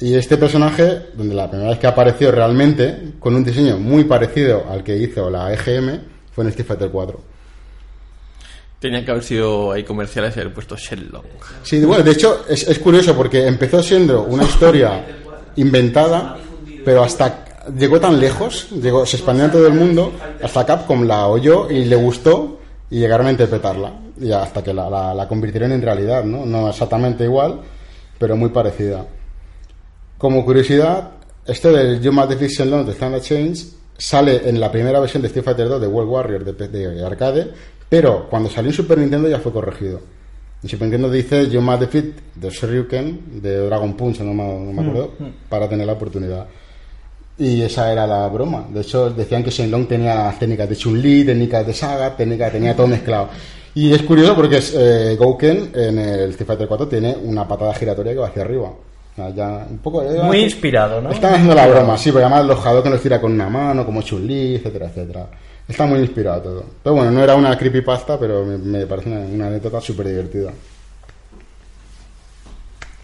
Y 0.00 0.14
este 0.14 0.36
personaje, 0.36 1.06
donde 1.14 1.34
la 1.34 1.48
primera 1.48 1.70
vez 1.70 1.78
que 1.78 1.86
apareció 1.86 2.30
realmente, 2.30 3.14
con 3.18 3.34
un 3.34 3.44
diseño 3.44 3.78
muy 3.78 4.04
parecido 4.04 4.64
al 4.70 4.84
que 4.84 4.96
hizo 4.96 5.30
la 5.30 5.52
EGM, 5.52 5.98
fue 6.32 6.44
en 6.44 6.50
Street 6.50 6.66
Fighter 6.66 6.90
4. 6.90 7.20
Tenían 8.84 9.02
que 9.02 9.12
haber 9.12 9.22
sido 9.22 9.72
ahí 9.72 9.82
comerciales 9.82 10.36
y 10.36 10.40
haber 10.40 10.52
puesto 10.52 10.76
Shenlong. 10.76 11.22
Sí, 11.62 11.82
bueno, 11.86 12.04
de 12.04 12.10
hecho 12.10 12.44
es, 12.46 12.68
es 12.68 12.78
curioso 12.78 13.16
porque 13.16 13.46
empezó 13.46 13.82
siendo 13.82 14.24
una 14.24 14.42
historia 14.44 15.02
inventada, 15.56 16.36
pero 16.84 17.02
hasta 17.02 17.46
llegó 17.78 17.98
tan 17.98 18.20
lejos, 18.20 18.68
llegó, 18.72 19.06
se 19.06 19.16
expandió 19.16 19.46
en 19.46 19.52
todo 19.52 19.66
el 19.66 19.72
mundo, 19.72 20.12
hasta 20.42 20.66
Capcom 20.66 21.04
la 21.04 21.28
oyó 21.28 21.70
y 21.70 21.86
le 21.86 21.96
gustó 21.96 22.60
y 22.90 22.98
llegaron 22.98 23.26
a 23.26 23.30
interpretarla. 23.30 23.90
Y 24.20 24.30
hasta 24.32 24.62
que 24.62 24.74
la, 24.74 24.90
la- 25.14 25.26
convirtieron 25.28 25.72
en 25.72 25.80
realidad, 25.80 26.22
¿no? 26.22 26.44
No 26.44 26.68
exactamente 26.68 27.24
igual, 27.24 27.62
pero 28.18 28.36
muy 28.36 28.50
parecida. 28.50 29.06
Como 30.18 30.44
curiosidad, 30.44 31.10
Esto 31.46 31.72
del 31.72 32.02
You 32.02 32.12
Must 32.12 32.28
Defeat 32.28 32.50
Shenlong 32.50 32.84
de 32.84 32.92
Standard 32.92 33.22
Change 33.22 33.64
sale 33.96 34.48
en 34.48 34.58
la 34.60 34.70
primera 34.72 34.98
versión 35.00 35.22
de 35.22 35.28
Street 35.28 35.44
Fighter 35.44 35.68
2 35.68 35.80
de 35.80 35.86
World 35.86 36.10
Warrior 36.10 36.44
de, 36.44 36.52
P- 36.52 36.68
de 36.68 37.04
arcade, 37.06 37.52
pero 37.94 38.26
cuando 38.28 38.50
salió 38.50 38.70
en 38.72 38.76
Super 38.76 38.98
Nintendo 38.98 39.28
ya 39.28 39.38
fue 39.38 39.52
corregido. 39.52 40.00
En 40.64 40.68
Super 40.68 40.88
Nintendo 40.88 41.08
dice 41.08 41.48
You 41.48 41.60
Must 41.60 41.78
Defeat 41.82 42.04
de 42.34 42.50
Shoryuken, 42.50 43.40
de 43.40 43.58
Dragon 43.66 43.94
Punch, 43.94 44.18
no 44.22 44.34
me, 44.34 44.42
no 44.42 44.72
me 44.72 44.82
acuerdo, 44.82 45.12
para 45.48 45.68
tener 45.68 45.86
la 45.86 45.92
oportunidad. 45.92 46.44
Y 47.38 47.62
esa 47.62 47.92
era 47.92 48.04
la 48.04 48.26
broma. 48.26 48.66
De 48.68 48.80
hecho, 48.80 49.10
decían 49.10 49.44
que 49.44 49.50
Shenlong 49.50 49.86
tenía 49.86 50.34
técnicas 50.40 50.68
de 50.68 50.74
Chun-Li, 50.74 51.24
técnicas 51.24 51.64
de 51.64 51.72
Saga, 51.72 52.16
técnicas, 52.16 52.50
tenía 52.50 52.74
todo 52.74 52.88
mezclado. 52.88 53.28
Y 53.76 53.92
es 53.92 54.02
curioso 54.02 54.34
porque 54.34 54.60
eh, 54.74 55.14
Gouken 55.16 55.70
en 55.72 55.98
el 56.00 56.30
Street 56.30 56.48
Fighter 56.48 56.66
4 56.66 56.88
tiene 56.88 57.16
una 57.22 57.46
patada 57.46 57.74
giratoria 57.74 58.12
que 58.12 58.18
va 58.18 58.26
hacia 58.26 58.42
arriba. 58.42 58.72
Ya 59.36 59.68
un 59.70 59.78
poco... 59.78 60.02
eh, 60.02 60.20
Muy 60.24 60.40
inspirado, 60.40 61.00
¿no? 61.00 61.12
Están 61.12 61.34
haciendo 61.34 61.54
la 61.54 61.68
broma, 61.68 61.96
sí, 61.96 62.10
porque 62.10 62.24
además 62.24 62.44
los 62.46 62.66
Hadouken 62.66 62.90
los 62.90 63.00
tira 63.00 63.20
con 63.20 63.32
una 63.32 63.48
mano, 63.48 63.86
como 63.86 64.02
Chun-Li, 64.02 64.56
etcétera, 64.56 64.86
etcétera. 64.88 65.28
Está 65.66 65.86
muy 65.86 66.00
inspirado 66.00 66.42
todo. 66.42 66.64
Pero 66.82 66.96
bueno, 66.96 67.10
no 67.10 67.22
era 67.22 67.34
una 67.36 67.56
creepypasta, 67.56 68.18
pero 68.18 68.44
me, 68.44 68.58
me 68.58 68.86
parece 68.86 69.08
una, 69.10 69.20
una 69.20 69.46
anécdota 69.46 69.80
súper 69.80 70.08
divertida. 70.08 70.52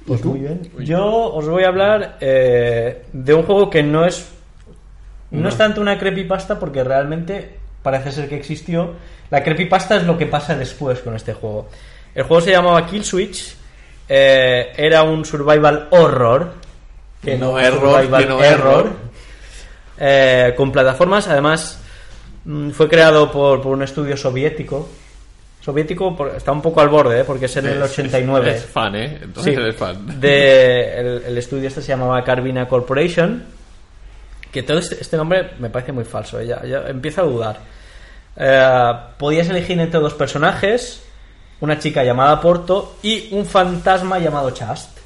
Pues 0.07 0.24
muy 0.24 0.41
bien. 0.41 0.70
Yo 0.81 1.05
os 1.35 1.49
voy 1.49 1.65
a 1.65 1.69
hablar 1.69 2.16
eh, 2.20 3.05
de 3.12 3.35
un 3.35 3.43
juego 3.45 3.70
que 3.70 3.82
no 3.82 4.05
es 4.05 4.28
no 5.31 5.49
es 5.49 5.57
tanto 5.57 5.81
una 5.81 5.97
creepypasta 5.99 6.59
porque 6.59 6.82
realmente 6.82 7.57
parece 7.82 8.11
ser 8.11 8.28
que 8.28 8.37
existió. 8.37 8.95
La 9.31 9.45
creepypasta 9.45 9.97
es 9.97 10.05
lo 10.05 10.19
que 10.19 10.27
pasa 10.27 10.57
después 10.57 10.99
con 11.01 11.15
este 11.15 11.32
juego. 11.35 11.69
El 12.15 12.24
juego 12.24 12.41
se 12.43 12.51
llamaba 12.51 12.85
Kill 12.87 13.05
Switch. 13.05 13.55
eh, 14.09 14.73
era 14.77 15.05
un 15.05 15.24
survival 15.24 15.87
horror. 15.91 16.55
Que 17.23 17.37
No 17.39 17.59
error, 17.61 18.01
survival 18.01 18.23
que 18.23 18.28
no 18.28 18.43
error. 18.43 18.91
eh, 19.99 20.55
con 20.57 20.73
plataformas. 20.73 21.28
Además, 21.28 21.80
fue 22.73 22.89
creado 22.89 23.31
por, 23.31 23.61
por 23.62 23.73
un 23.73 23.83
estudio 23.83 24.17
soviético. 24.17 24.89
Soviético 25.61 26.17
por- 26.17 26.35
está 26.35 26.53
un 26.53 26.62
poco 26.62 26.81
al 26.81 26.89
borde, 26.89 27.21
¿eh? 27.21 27.25
porque 27.25 27.45
es 27.45 27.57
en 27.59 27.67
el 27.67 27.83
Es- 27.83 27.91
89. 27.93 28.51
Es, 28.51 28.65
fan, 28.65 28.97
¿eh? 28.97 29.19
Entonces 29.23 29.55
Sí, 29.55 29.61
eres 29.61 29.77
fan. 29.77 30.19
de 30.21 30.99
el, 31.01 31.23
el 31.27 31.39
estudio 31.39 31.69
este 31.69 31.83
se 31.83 31.89
llamaba 31.89 32.25
Carvina 32.25 32.67
Corporation 32.67 33.45
que 34.51 34.62
todo 34.65 34.79
este, 34.79 34.97
este 35.01 35.17
nombre 35.17 35.51
me 35.61 35.71
parece 35.71 35.93
muy 35.93 36.05
falso 36.05 36.41
¿eh? 36.41 36.47
ya, 36.47 36.65
ya 36.65 36.89
empiezo 36.89 37.21
a 37.21 37.25
dudar 37.25 37.59
Eh, 38.37 38.93
podías 39.19 39.49
elegir 39.51 39.79
entre 39.79 40.01
dos 40.01 40.15
personajes 40.15 41.03
una 41.61 41.79
chica 41.79 42.03
llamada 42.03 42.41
Porto 42.41 42.97
y 43.03 43.29
un 43.33 43.45
fantasma 43.45 44.19
llamado 44.19 44.51
Chast 44.53 44.99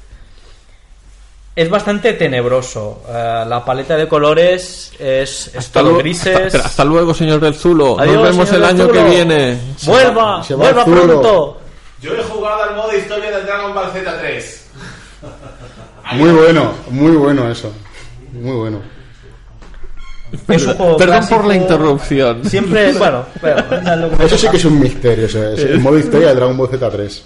es 1.55 1.69
bastante 1.69 2.13
tenebroso 2.13 3.01
Eh, 3.07 3.45
la 3.47 3.63
paleta 3.63 3.95
de 3.95 4.07
colores 4.07 4.91
es, 4.99 5.51
es 5.55 5.69
todo 5.71 5.83
luego- 5.83 5.99
grises 5.99 6.53
hasta, 6.53 6.59
hasta 6.67 6.83
luego, 6.85 7.13
señor 7.13 7.39
del 7.39 7.53
Zulo. 7.55 7.97
Adiós, 7.99 8.15
Nos 8.15 8.23
vemos 8.31 8.51
el 8.51 8.63
año 8.65 8.87
Zulo. 8.87 8.93
que 8.93 9.03
viene. 9.03 9.57
vuelva 9.85 10.43
se 10.43 10.53
va 10.55 10.63
vuelva 10.65 10.83
Zulo. 10.85 11.01
pronto 11.07 11.57
Yo 12.01 12.13
he 12.13 12.23
jugado 12.23 12.63
al 12.63 12.75
modo 12.75 12.95
historia 12.97 13.31
del 13.31 13.45
Dragon 13.45 13.73
Ball 13.73 13.91
Z3. 13.91 14.61
Muy 16.13 16.29
bueno, 16.31 16.71
muy 16.89 17.15
bueno 17.15 17.49
eso. 17.49 17.71
Muy 18.33 18.55
bueno. 18.57 18.81
es 20.49 20.65
un 20.67 20.73
juego 20.75 20.97
Perdón 20.97 21.15
clásico. 21.17 21.37
por 21.37 21.45
la 21.47 21.55
interrupción. 21.55 22.45
siempre 22.49 22.91
bueno, 22.93 23.25
pero, 23.41 23.63
Eso 24.23 24.37
sí 24.37 24.47
que 24.49 24.57
es 24.57 24.65
un 24.65 24.79
misterio, 24.79 25.25
eso 25.25 25.43
es 25.53 25.59
el 25.61 25.79
modo 25.79 25.97
historia 25.97 26.27
de 26.29 26.35
Dragon 26.35 26.57
Ball 26.57 26.69
Z3. 26.69 27.21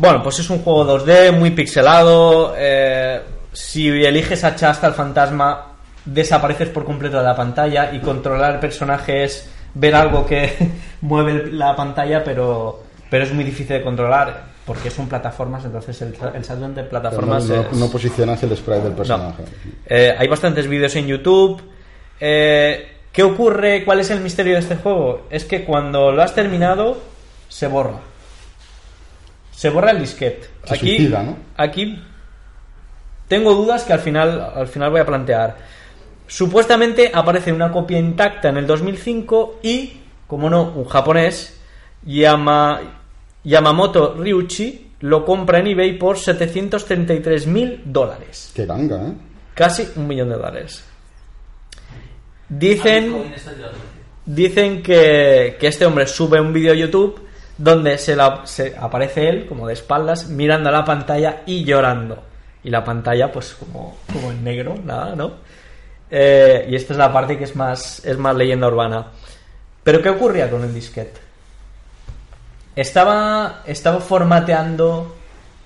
Bueno, 0.00 0.22
pues 0.22 0.38
es 0.38 0.48
un 0.48 0.60
juego 0.62 0.98
2D 0.98 1.32
muy 1.32 1.50
pixelado. 1.50 2.54
eh, 2.56 3.20
si 3.52 3.88
eliges 3.88 4.44
a 4.44 4.56
Chasta, 4.56 4.86
el 4.86 4.94
fantasma, 4.94 5.66
desapareces 6.04 6.68
por 6.70 6.84
completo 6.84 7.18
de 7.18 7.24
la 7.24 7.36
pantalla 7.36 7.92
y 7.92 7.98
controlar 7.98 8.54
el 8.54 8.60
personaje 8.60 9.24
es 9.24 9.50
ver 9.74 9.94
algo 9.94 10.24
que 10.24 10.56
mueve 11.02 11.50
la 11.52 11.76
pantalla, 11.76 12.24
pero, 12.24 12.82
pero 13.10 13.24
es 13.24 13.32
muy 13.34 13.44
difícil 13.44 13.68
de 13.76 13.82
controlar 13.82 14.48
porque 14.64 14.88
son 14.90 15.08
plataformas, 15.08 15.64
entonces 15.64 16.00
el, 16.02 16.14
el 16.34 16.44
salto 16.44 16.64
entre 16.64 16.84
Pero 16.84 17.00
plataformas 17.00 17.44
no, 17.46 17.56
no- 17.56 17.62
es- 17.62 17.72
no 17.76 17.88
posicionas 17.90 18.42
el 18.44 18.56
sprite 18.56 18.80
del 18.82 18.92
personaje. 18.92 19.42
eh, 19.86 20.14
hay 20.16 20.28
bastantes 20.28 20.66
vídeos 20.68 20.94
en 20.96 21.06
YouTube. 21.08 21.60
Eh, 22.20 22.88
¿Qué 23.12 23.22
ocurre? 23.24 23.84
¿Cuál 23.84 24.00
es 24.00 24.10
el 24.10 24.20
misterio 24.20 24.52
de 24.54 24.60
este 24.60 24.76
juego? 24.76 25.26
Es 25.30 25.44
que 25.44 25.64
cuando 25.64 26.12
lo 26.12 26.22
has 26.22 26.34
terminado, 26.34 26.98
se 27.48 27.66
borra. 27.66 27.98
Se 29.60 29.68
borra 29.68 29.90
el 29.90 30.00
disquete. 30.00 30.48
Se 30.64 30.74
aquí, 30.74 30.96
suicida, 30.96 31.22
¿no? 31.22 31.36
aquí 31.54 32.02
tengo 33.28 33.54
dudas 33.54 33.84
que 33.84 33.92
al 33.92 34.00
final, 34.00 34.40
al 34.54 34.66
final 34.66 34.90
voy 34.90 35.00
a 35.00 35.04
plantear. 35.04 35.54
Supuestamente 36.26 37.10
aparece 37.12 37.52
una 37.52 37.70
copia 37.70 37.98
intacta 37.98 38.48
en 38.48 38.56
el 38.56 38.66
2005 38.66 39.60
y, 39.62 40.00
como 40.26 40.48
no, 40.48 40.72
un 40.72 40.86
japonés, 40.86 41.60
Yama, 42.06 42.80
Yamamoto 43.44 44.14
Ryuchi, 44.14 44.92
lo 45.00 45.26
compra 45.26 45.58
en 45.58 45.66
eBay 45.66 45.98
por 45.98 46.16
733 46.16 47.46
mil 47.46 47.82
dólares. 47.84 48.52
Qué 48.54 48.64
ganga, 48.64 49.08
¿eh? 49.08 49.12
Casi 49.52 49.88
un 49.94 50.08
millón 50.08 50.30
de 50.30 50.36
dólares. 50.36 50.82
Dicen, 52.48 53.34
dicen 54.24 54.82
que, 54.82 55.58
que 55.60 55.66
este 55.66 55.84
hombre 55.84 56.06
sube 56.06 56.40
un 56.40 56.50
vídeo 56.50 56.72
a 56.72 56.76
YouTube 56.76 57.28
donde 57.62 57.98
se, 57.98 58.16
la- 58.16 58.42
se 58.44 58.74
aparece 58.76 59.28
él 59.28 59.46
como 59.46 59.66
de 59.66 59.74
espaldas 59.74 60.28
mirando 60.28 60.68
a 60.70 60.72
la 60.72 60.84
pantalla 60.84 61.42
y 61.46 61.64
llorando. 61.64 62.22
Y 62.64 62.70
la 62.70 62.82
pantalla 62.84 63.30
pues 63.32 63.54
como, 63.54 63.98
como 64.12 64.30
en 64.32 64.42
negro, 64.44 64.74
nada, 64.84 65.14
¿no? 65.14 65.32
Eh, 66.10 66.66
y 66.68 66.74
esta 66.74 66.92
es 66.94 66.98
la 66.98 67.12
parte 67.12 67.38
que 67.38 67.44
es 67.44 67.54
más, 67.56 68.04
es 68.04 68.18
más 68.18 68.34
leyenda 68.34 68.66
urbana. 68.68 69.06
Pero 69.84 70.02
¿qué 70.02 70.08
ocurría 70.10 70.50
con 70.50 70.62
el 70.62 70.74
disquete? 70.74 71.20
Estaba, 72.76 73.62
estaba 73.66 74.00
formateando 74.00 75.16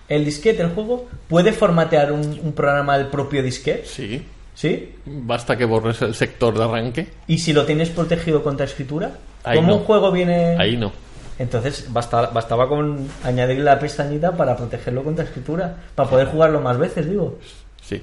el 0.09 0.25
disquete, 0.25 0.63
el 0.63 0.71
juego. 0.71 1.07
¿Puede 1.29 1.53
formatear 1.53 2.13
un, 2.13 2.41
un 2.43 2.53
programa 2.53 2.99
del 2.99 3.09
propio 3.09 3.43
disquete? 3.43 3.87
Sí. 3.87 4.27
¿Sí? 4.55 4.95
Basta 5.05 5.57
que 5.57 5.65
borres 5.65 6.01
el 6.03 6.15
sector 6.15 6.57
de 6.57 6.65
arranque. 6.65 7.09
¿Y 7.27 7.39
si 7.39 7.53
lo 7.53 7.65
tienes 7.65 7.91
protegido 7.91 8.43
contra 8.43 8.67
escritura? 8.67 9.11
Ahí 9.43 9.57
¿Cómo 9.57 9.69
no. 9.69 9.77
un 9.79 9.85
juego 9.85 10.13
viene...? 10.13 10.57
Ahí 10.59 10.77
no. 10.77 10.93
Entonces 11.39 11.93
basta- 11.93 12.27
bastaba 12.29 12.69
con 12.69 13.09
añadir 13.25 13.59
la 13.61 13.79
pestañita 13.79 14.37
para 14.37 14.57
protegerlo 14.57 15.03
contra 15.03 15.25
escritura. 15.25 15.75
Para 15.95 16.09
poder 16.09 16.29
jugarlo 16.29 16.61
más 16.61 16.79
veces, 16.79 17.09
digo. 17.09 17.39
Sí. 17.83 18.03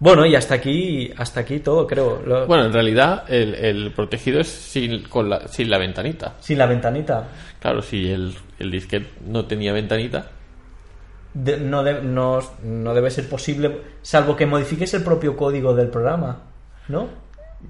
Bueno, 0.00 0.24
y 0.24 0.36
hasta 0.36 0.54
aquí, 0.54 1.12
hasta 1.16 1.40
aquí 1.40 1.58
todo, 1.58 1.86
creo. 1.86 2.22
Lo- 2.24 2.46
Bueno, 2.46 2.66
en 2.66 2.72
realidad 2.72 3.24
el, 3.28 3.54
el 3.54 3.92
protegido 3.92 4.40
es 4.40 4.46
sin, 4.48 5.02
con 5.04 5.28
la, 5.28 5.48
sin 5.48 5.68
la 5.68 5.78
ventanita. 5.78 6.34
Sin 6.38 6.56
la 6.58 6.66
ventanita. 6.66 7.26
Claro, 7.58 7.82
si 7.82 8.08
el, 8.08 8.32
el 8.60 8.70
disquete 8.70 9.08
no 9.26 9.44
tenía 9.46 9.72
ventanita, 9.72 10.26
De- 11.34 11.58
no, 11.58 11.82
de- 11.82 12.00
no, 12.00 12.38
no 12.62 12.94
debe 12.94 13.10
ser 13.10 13.28
posible, 13.28 13.80
salvo 14.02 14.36
que 14.36 14.46
modifiques 14.46 14.94
el 14.94 15.02
propio 15.02 15.36
código 15.36 15.74
del 15.74 15.88
programa, 15.88 16.42
¿no? 16.88 17.08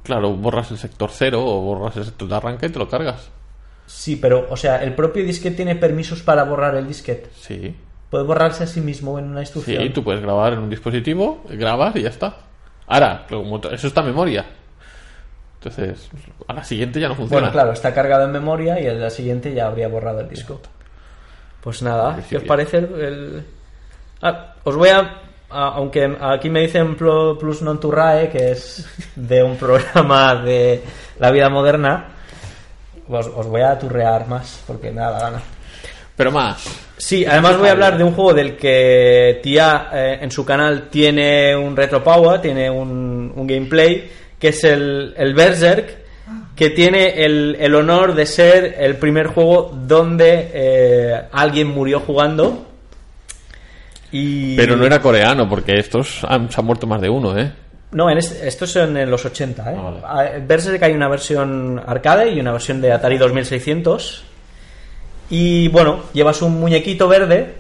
claro, 0.03 0.35
borras 0.35 0.71
el 0.71 0.77
sector 0.77 1.09
cero 1.11 1.43
o 1.43 1.63
borras 1.63 1.97
el 1.97 2.05
sector 2.05 2.29
de 2.29 2.35
arranque 2.37 2.67
y 2.67 2.69
te 2.69 2.79
lo 2.79 2.91
cargas. 2.91 3.31
Sí, 3.89 4.17
pero, 4.17 4.47
o 4.51 4.57
sea, 4.57 4.83
el 4.85 4.95
propio 4.95 5.25
disquete 5.25 5.57
tiene 5.57 5.75
permisos 5.75 6.21
para 6.23 6.45
borrar 6.45 6.77
el 6.77 6.87
disquete. 6.87 7.31
Sí. 7.35 7.75
Puede 8.11 8.25
borrarse 8.25 8.65
a 8.65 8.67
sí 8.67 8.81
mismo 8.83 9.19
en 9.19 9.25
una 9.31 9.41
instrucción. 9.41 9.83
Sí, 9.83 9.91
tú 9.91 10.05
puedes 10.05 10.21
grabar 10.21 10.53
en 10.53 10.59
un 10.61 10.69
dispositivo, 10.71 11.43
grabas 11.51 11.97
y 11.97 12.03
ya 12.03 12.11
está. 12.11 12.37
Ahora, 12.87 13.27
eso 13.73 13.87
está 13.87 14.01
en 14.03 14.07
memoria. 14.07 14.45
Entonces, 15.55 16.09
a 16.47 16.53
la 16.53 16.63
siguiente 16.65 17.01
ya 17.01 17.09
no 17.09 17.15
funciona. 17.17 17.41
Bueno, 17.41 17.53
claro, 17.53 17.73
está 17.73 17.93
cargado 17.93 18.25
en 18.27 18.33
memoria 18.33 18.81
y 18.81 18.87
el 18.87 19.01
la 19.01 19.11
siguiente 19.11 19.53
ya 19.53 19.67
habría 19.67 19.89
borrado 19.89 20.21
el 20.21 20.29
disco. 20.29 20.61
Pues 21.61 21.83
nada, 21.83 22.19
¿qué 22.29 22.37
os 22.37 22.45
parece 22.45 22.79
el...? 22.79 22.95
el- 23.01 23.45
Ah, 24.23 24.55
os 24.65 24.77
voy 24.77 24.89
a... 24.91 25.01
a- 25.51 25.69
Aunque 25.75 26.17
aquí 26.21 26.51
me 26.51 26.61
dicen 26.61 26.95
Plus 26.97 27.63
Non 27.63 27.81
to 27.81 27.91
Rae, 27.91 28.29
que 28.31 28.53
es 28.53 28.87
de 29.17 29.43
un 29.43 29.57
programa 29.63 30.35
de 30.37 30.83
la 31.19 31.31
vida 31.31 31.49
moderna, 31.49 32.09
os, 33.09 33.27
os 33.27 33.47
voy 33.47 33.63
a 33.63 33.79
turrear 33.79 34.27
más, 34.29 34.63
porque 34.67 34.91
me 34.91 35.01
da 35.01 35.11
la 35.11 35.21
gana. 35.21 35.43
Pero 36.17 36.33
más. 36.33 36.65
Sí, 36.97 37.25
además 37.25 37.59
voy 37.59 37.69
a 37.69 37.73
hablar 37.73 37.97
de 37.97 38.03
un 38.03 38.13
juego 38.13 38.35
del 38.35 38.57
que 38.57 39.39
Tía 39.43 39.89
eh, 39.93 40.19
en 40.21 40.31
su 40.33 40.45
canal 40.45 40.89
tiene 40.91 41.57
un 41.57 41.77
retro 41.77 42.03
power, 42.03 42.41
tiene 42.41 42.69
un, 42.69 43.33
un 43.35 43.47
gameplay, 43.47 44.11
que 44.39 44.49
es 44.49 44.65
el, 44.65 45.15
el 45.17 45.33
Berserk, 45.33 45.97
que 46.57 46.71
tiene 46.71 47.25
el, 47.25 47.57
el 47.61 47.75
honor 47.77 48.17
de 48.17 48.27
ser 48.27 48.75
el 48.81 48.97
primer 48.97 49.29
juego 49.29 49.73
donde 49.73 50.51
eh, 50.53 51.23
alguien 51.31 51.69
murió 51.69 52.01
jugando. 52.01 52.67
Y... 54.11 54.57
Pero 54.57 54.75
no 54.77 54.85
era 54.85 55.01
coreano, 55.01 55.49
porque 55.49 55.79
estos 55.79 56.25
han, 56.25 56.51
se 56.51 56.61
han 56.61 56.67
muerto 56.67 56.89
más 56.89 57.01
de 57.01 57.09
uno, 57.09 57.39
¿eh? 57.39 57.53
No, 57.93 58.11
en 58.11 58.19
este- 58.19 58.47
esto 58.47 58.65
es 58.67 58.77
en 58.77 59.11
los 59.11 59.25
80. 59.25 59.73
¿eh? 59.73 59.77
Ah, 59.77 59.83
vale. 59.83 60.01
Ah, 60.05 60.39
Berserk 60.47 60.83
hay 60.83 60.93
una 60.93 61.09
versión 61.09 61.83
arcade 61.87 62.31
y 62.31 62.41
una 62.41 62.53
versión 62.53 62.81
de 62.81 62.93
Atari 62.93 63.17
2600. 63.17 64.25
Y 65.31 65.69
bueno, 65.69 66.05
llevas 66.13 66.41
un 66.43 66.59
muñequito 66.61 67.09
verde 67.09 67.55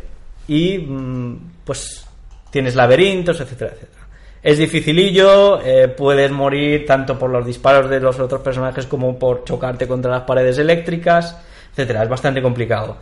y 0.46 0.78
mm, 0.78 1.36
pues 1.64 2.06
tienes 2.50 2.74
laberintos, 2.74 3.40
etcétera, 3.40 3.72
etcétera. 3.72 3.98
Es 4.42 4.58
dificilillo, 4.58 5.60
eh, 5.62 5.88
puedes 5.88 6.30
morir 6.30 6.86
tanto 6.86 7.18
por 7.18 7.28
los 7.30 7.44
disparos 7.44 7.90
de 7.90 8.00
los 8.00 8.18
otros 8.20 8.40
personajes 8.40 8.86
como 8.86 9.18
por 9.18 9.44
chocarte 9.44 9.86
contra 9.88 10.10
las 10.10 10.22
paredes 10.22 10.58
eléctricas, 10.58 11.36
etcétera. 11.72 12.04
Es 12.04 12.08
bastante 12.08 12.40
complicado. 12.40 12.96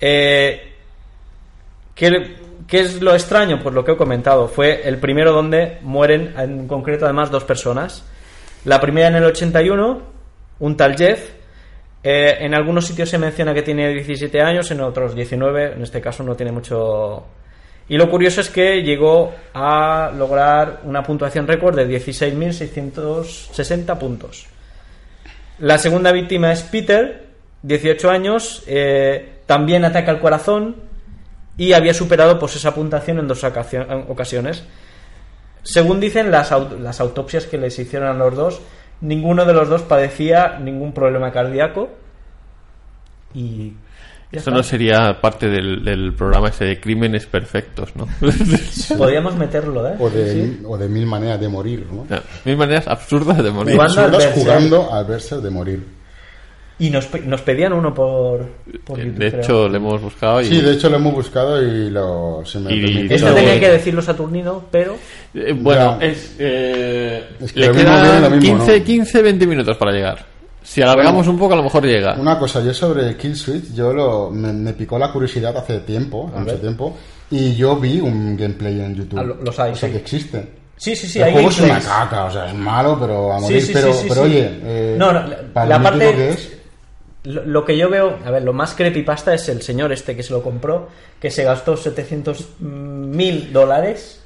Eh, 0.00 0.72
¿qué, 1.94 2.36
qué 2.68 2.80
es 2.80 3.02
lo 3.02 3.14
extraño? 3.14 3.60
Pues 3.62 3.74
lo 3.74 3.84
que 3.84 3.92
he 3.92 3.96
comentado. 3.96 4.46
Fue 4.46 4.86
el 4.86 4.98
primero 4.98 5.32
donde 5.32 5.78
mueren, 5.82 6.34
en 6.38 6.68
concreto, 6.68 7.06
además, 7.06 7.30
dos 7.30 7.44
personas. 7.44 8.04
La 8.64 8.80
primera 8.80 9.08
en 9.08 9.16
el 9.16 9.24
81, 9.24 10.02
un 10.60 10.76
tal 10.76 10.96
Jeff. 10.96 11.30
Eh, 12.04 12.36
en 12.40 12.54
algunos 12.54 12.86
sitios 12.86 13.08
se 13.08 13.18
menciona 13.18 13.52
que 13.52 13.62
tiene 13.62 13.88
17 13.88 14.40
años, 14.40 14.70
en 14.70 14.82
otros 14.82 15.12
19. 15.14 15.72
En 15.72 15.82
este 15.82 16.00
caso 16.00 16.22
no 16.22 16.36
tiene 16.36 16.52
mucho. 16.52 17.24
Y 17.88 17.96
lo 17.96 18.08
curioso 18.10 18.42
es 18.42 18.50
que 18.50 18.82
llegó 18.82 19.32
a 19.54 20.12
lograr 20.16 20.82
una 20.84 21.02
puntuación 21.02 21.48
récord 21.48 21.74
de 21.74 21.88
16.660 21.88 23.98
puntos. 23.98 24.46
La 25.58 25.78
segunda 25.78 26.12
víctima 26.12 26.52
es 26.52 26.62
Peter, 26.62 27.24
18 27.62 28.10
años, 28.10 28.62
eh, 28.66 29.38
también 29.46 29.84
ataca 29.84 30.12
al 30.12 30.20
corazón 30.20 30.87
y 31.58 31.74
había 31.74 31.92
superado 31.92 32.38
pues, 32.38 32.56
esa 32.56 32.74
puntuación 32.74 33.18
en 33.18 33.28
dos 33.28 33.44
ocasiones. 33.44 34.64
Según 35.62 36.00
dicen 36.00 36.30
las, 36.30 36.50
las 36.80 37.00
autopsias 37.00 37.44
que 37.44 37.58
les 37.58 37.78
hicieron 37.78 38.08
a 38.08 38.14
los 38.14 38.34
dos, 38.34 38.60
ninguno 39.02 39.44
de 39.44 39.52
los 39.52 39.68
dos 39.68 39.82
padecía 39.82 40.58
ningún 40.58 40.92
problema 40.94 41.30
cardíaco. 41.32 41.90
Y 43.34 43.74
Eso 44.32 44.38
está. 44.38 44.50
no 44.52 44.62
sería 44.62 45.20
parte 45.20 45.48
del, 45.48 45.84
del 45.84 46.14
programa 46.14 46.48
ese 46.48 46.64
de 46.64 46.80
crímenes 46.80 47.26
perfectos, 47.26 47.94
¿no? 47.96 48.06
Podríamos 48.96 49.36
meterlo, 49.36 49.86
¿eh? 49.86 49.96
O 49.98 50.08
de, 50.08 50.32
Sí. 50.32 50.62
o 50.66 50.78
de 50.78 50.88
mil 50.88 51.04
maneras 51.04 51.38
de 51.40 51.48
morir, 51.48 51.86
¿no? 51.92 52.06
Mil 52.44 52.56
maneras 52.56 52.88
absurdas 52.88 53.42
de 53.42 53.50
morir. 53.50 53.78
Absurdas 53.80 54.30
jugando 54.34 54.92
al 54.92 55.04
Berserk 55.04 55.42
de 55.42 55.50
morir. 55.50 55.97
Y 56.80 56.90
nos, 56.90 57.06
pe- 57.06 57.20
nos 57.22 57.40
pedían 57.42 57.72
uno 57.72 57.92
por, 57.92 58.46
por 58.84 58.98
YouTube, 58.98 59.18
De 59.18 59.30
creo. 59.30 59.42
hecho, 59.42 59.68
le 59.68 59.78
hemos 59.78 60.00
buscado 60.00 60.40
y... 60.40 60.44
Sí, 60.44 60.60
de 60.60 60.74
hecho 60.74 60.88
lo 60.88 60.96
hemos 60.96 61.12
buscado 61.12 61.60
y 61.60 61.90
lo, 61.90 62.42
se 62.44 62.60
me 62.60 62.72
Y- 62.72 62.80
permite- 62.82 63.14
Esto 63.16 63.34
tenía 63.34 63.58
que 63.58 63.68
decirlo 63.70 64.00
Saturnino, 64.00 64.62
pero 64.70 64.96
Eh, 65.34 65.52
bueno, 65.58 65.98
Ya. 66.00 66.06
es, 66.06 66.36
eh, 66.38 67.24
Es 67.40 67.52
que 67.52 67.60
le 67.60 67.66
lo 67.66 67.72
quedan 67.72 68.22
lo 68.22 68.30
mismo 68.30 68.58
15, 68.64 68.78
no. 68.78 68.84
15, 68.84 69.22
20 69.22 69.46
minutos 69.48 69.76
para 69.76 69.90
llegar. 69.92 70.24
Si 70.62 70.80
alargamos 70.82 71.26
un 71.26 71.38
poco, 71.38 71.54
a 71.54 71.56
lo 71.56 71.62
mejor 71.64 71.84
llega. 71.84 72.14
Una 72.18 72.38
cosa, 72.38 72.62
yo 72.62 72.72
sobre 72.74 73.16
Kill 73.16 73.34
Switch, 73.34 73.72
yo 73.74 73.92
lo, 73.92 74.30
me, 74.30 74.52
me 74.52 74.72
picó 74.74 74.98
la 74.98 75.10
curiosidad 75.10 75.56
hace 75.56 75.80
tiempo, 75.80 76.30
hace 76.32 76.44
mucho 76.44 76.56
tiempo, 76.60 76.96
y 77.30 77.56
yo 77.56 77.74
vi 77.76 78.00
un 78.00 78.36
gameplay 78.36 78.78
en 78.80 78.94
YouTube. 78.94 79.18
Ah, 79.18 79.24
lo- 79.24 79.36
los 79.42 79.58
hay, 79.58 79.72
o 79.72 79.76
sea, 79.76 79.88
sí. 79.88 79.94
que 79.94 80.00
existe. 80.00 80.48
sí, 80.76 80.94
sí, 80.94 81.06
sí, 81.08 81.18
el 81.18 81.24
hay 81.24 81.32
juego 81.32 81.48
es 81.48 81.58
una 81.60 81.80
caca, 81.80 82.24
o 82.26 82.30
sea, 82.30 82.46
es 82.48 82.54
malo, 82.54 82.96
pero 83.00 83.32
a 83.32 83.40
morir. 83.40 83.60
Sí, 83.62 83.66
sí, 83.68 83.72
pero, 83.72 83.92
sí, 83.94 83.98
sí, 84.02 84.06
pero 84.10 84.20
sí. 84.24 84.26
oye, 84.30 84.50
eh, 84.62 84.94
No, 84.98 85.12
no, 85.12 85.26
la- 85.26 85.38
para 85.54 85.66
la 85.66 85.78
lo 85.78 85.82
parte- 85.84 86.14
que 86.14 86.28
es, 86.30 86.57
Lo, 87.24 87.44
lo 87.44 87.64
que 87.64 87.76
yo 87.76 87.88
veo, 87.90 88.16
a 88.24 88.30
ver, 88.30 88.42
lo 88.42 88.52
más 88.52 88.74
creepypasta 88.74 89.34
es 89.34 89.48
el 89.48 89.60
señor 89.62 89.92
este 89.92 90.14
que 90.16 90.22
se 90.22 90.32
lo 90.32 90.42
compró, 90.42 90.88
que 91.20 91.30
se 91.30 91.44
gastó 91.44 91.76
700 91.76 92.60
mil 92.60 93.52
dólares 93.52 94.22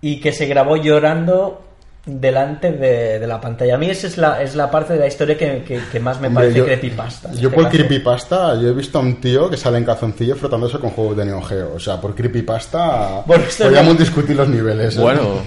y 0.00 0.20
que 0.20 0.32
se 0.32 0.46
grabó 0.46 0.76
llorando 0.76 1.60
delante 2.06 2.70
de, 2.70 3.18
de 3.18 3.26
la 3.26 3.40
pantalla. 3.40 3.76
A 3.76 3.78
mí 3.78 3.88
esa 3.88 4.06
es 4.06 4.18
la, 4.18 4.42
es 4.42 4.54
la 4.54 4.70
parte 4.70 4.92
de 4.92 4.98
la 5.00 5.06
historia 5.06 5.38
que, 5.38 5.62
que- 5.66 5.80
que 5.90 6.00
más 6.00 6.20
me 6.20 6.28
hombre, 6.28 6.42
parece 6.44 6.58
yo, 6.58 6.64
creepypasta. 6.66 7.30
yo 7.32 7.48
este 7.48 7.48
por 7.48 7.64
caso. 7.64 7.76
creepypasta, 7.78 8.54
yo 8.60 8.68
he 8.68 8.72
visto 8.74 8.98
a 8.98 9.00
un 9.00 9.20
tío 9.22 9.48
que 9.48 9.56
sale 9.56 9.78
en 9.78 9.84
calzoncillo 9.84 10.36
frotándose 10.36 10.78
con 10.78 10.90
juegos 10.90 11.16
de 11.16 11.24
Neo 11.24 11.40
Geo. 11.42 11.72
O 11.74 11.80
sea, 11.80 11.98
por 12.00 12.14
creepypasta, 12.14 13.22
Bueno, 13.26 13.44
podríamos 13.58 13.94
no- 13.94 14.00
discutir 14.00 14.36
los 14.36 14.48
niveles. 14.48 14.96
¿eh? 14.98 15.00
Bueno, 15.00 15.38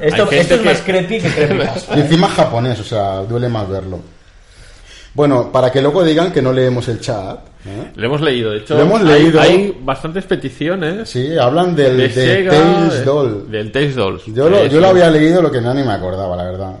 Esto, 0.00 0.28
es 0.32 0.46
que- 0.48 0.56
más 0.58 0.80
creepy 0.82 1.20
que 1.20 1.28
creepypasta. 1.30 1.96
Y 1.96 2.00
encima 2.00 2.28
japonés, 2.28 2.80
o 2.80 2.84
sea, 2.84 3.20
duele 3.22 3.48
más 3.48 3.68
verlo. 3.68 4.00
Bueno, 5.14 5.52
para 5.52 5.70
que 5.70 5.80
luego 5.80 6.02
digan 6.02 6.32
que 6.32 6.42
no 6.42 6.52
leemos 6.52 6.88
el 6.88 7.00
chat. 7.00 7.38
¿eh? 7.66 7.92
Lo 7.94 8.06
hemos 8.06 8.20
leído, 8.20 8.50
de 8.50 8.58
hecho. 8.58 8.74
Lo 8.74 8.82
hemos 8.82 9.00
hay- 9.02 9.06
leído. 9.06 9.40
Hay, 9.40 9.78
bastantes 9.82 10.24
peticiones 10.24 11.08
Sí, 11.08 11.38
hablan 11.38 11.74
del, 11.76 11.96
de 11.96 12.08
de 12.08 12.44
Tales 12.44 12.92
de- 12.98 13.04
Doll. 13.04 13.50
Del 13.50 13.70
Tales 13.70 13.94
Dolls. 13.94 14.22
Yo 14.26 14.50
lo, 14.50 14.56
Eso. 14.58 14.74
yo 14.74 14.80
lo 14.80 14.88
había 14.88 15.08
leído, 15.10 15.40
lo 15.40 15.52
que 15.52 15.60
no 15.60 15.72
ni 15.72 15.82
me 15.84 15.92
acordaba, 15.92 16.34
la 16.36 16.44
verdad. 16.44 16.72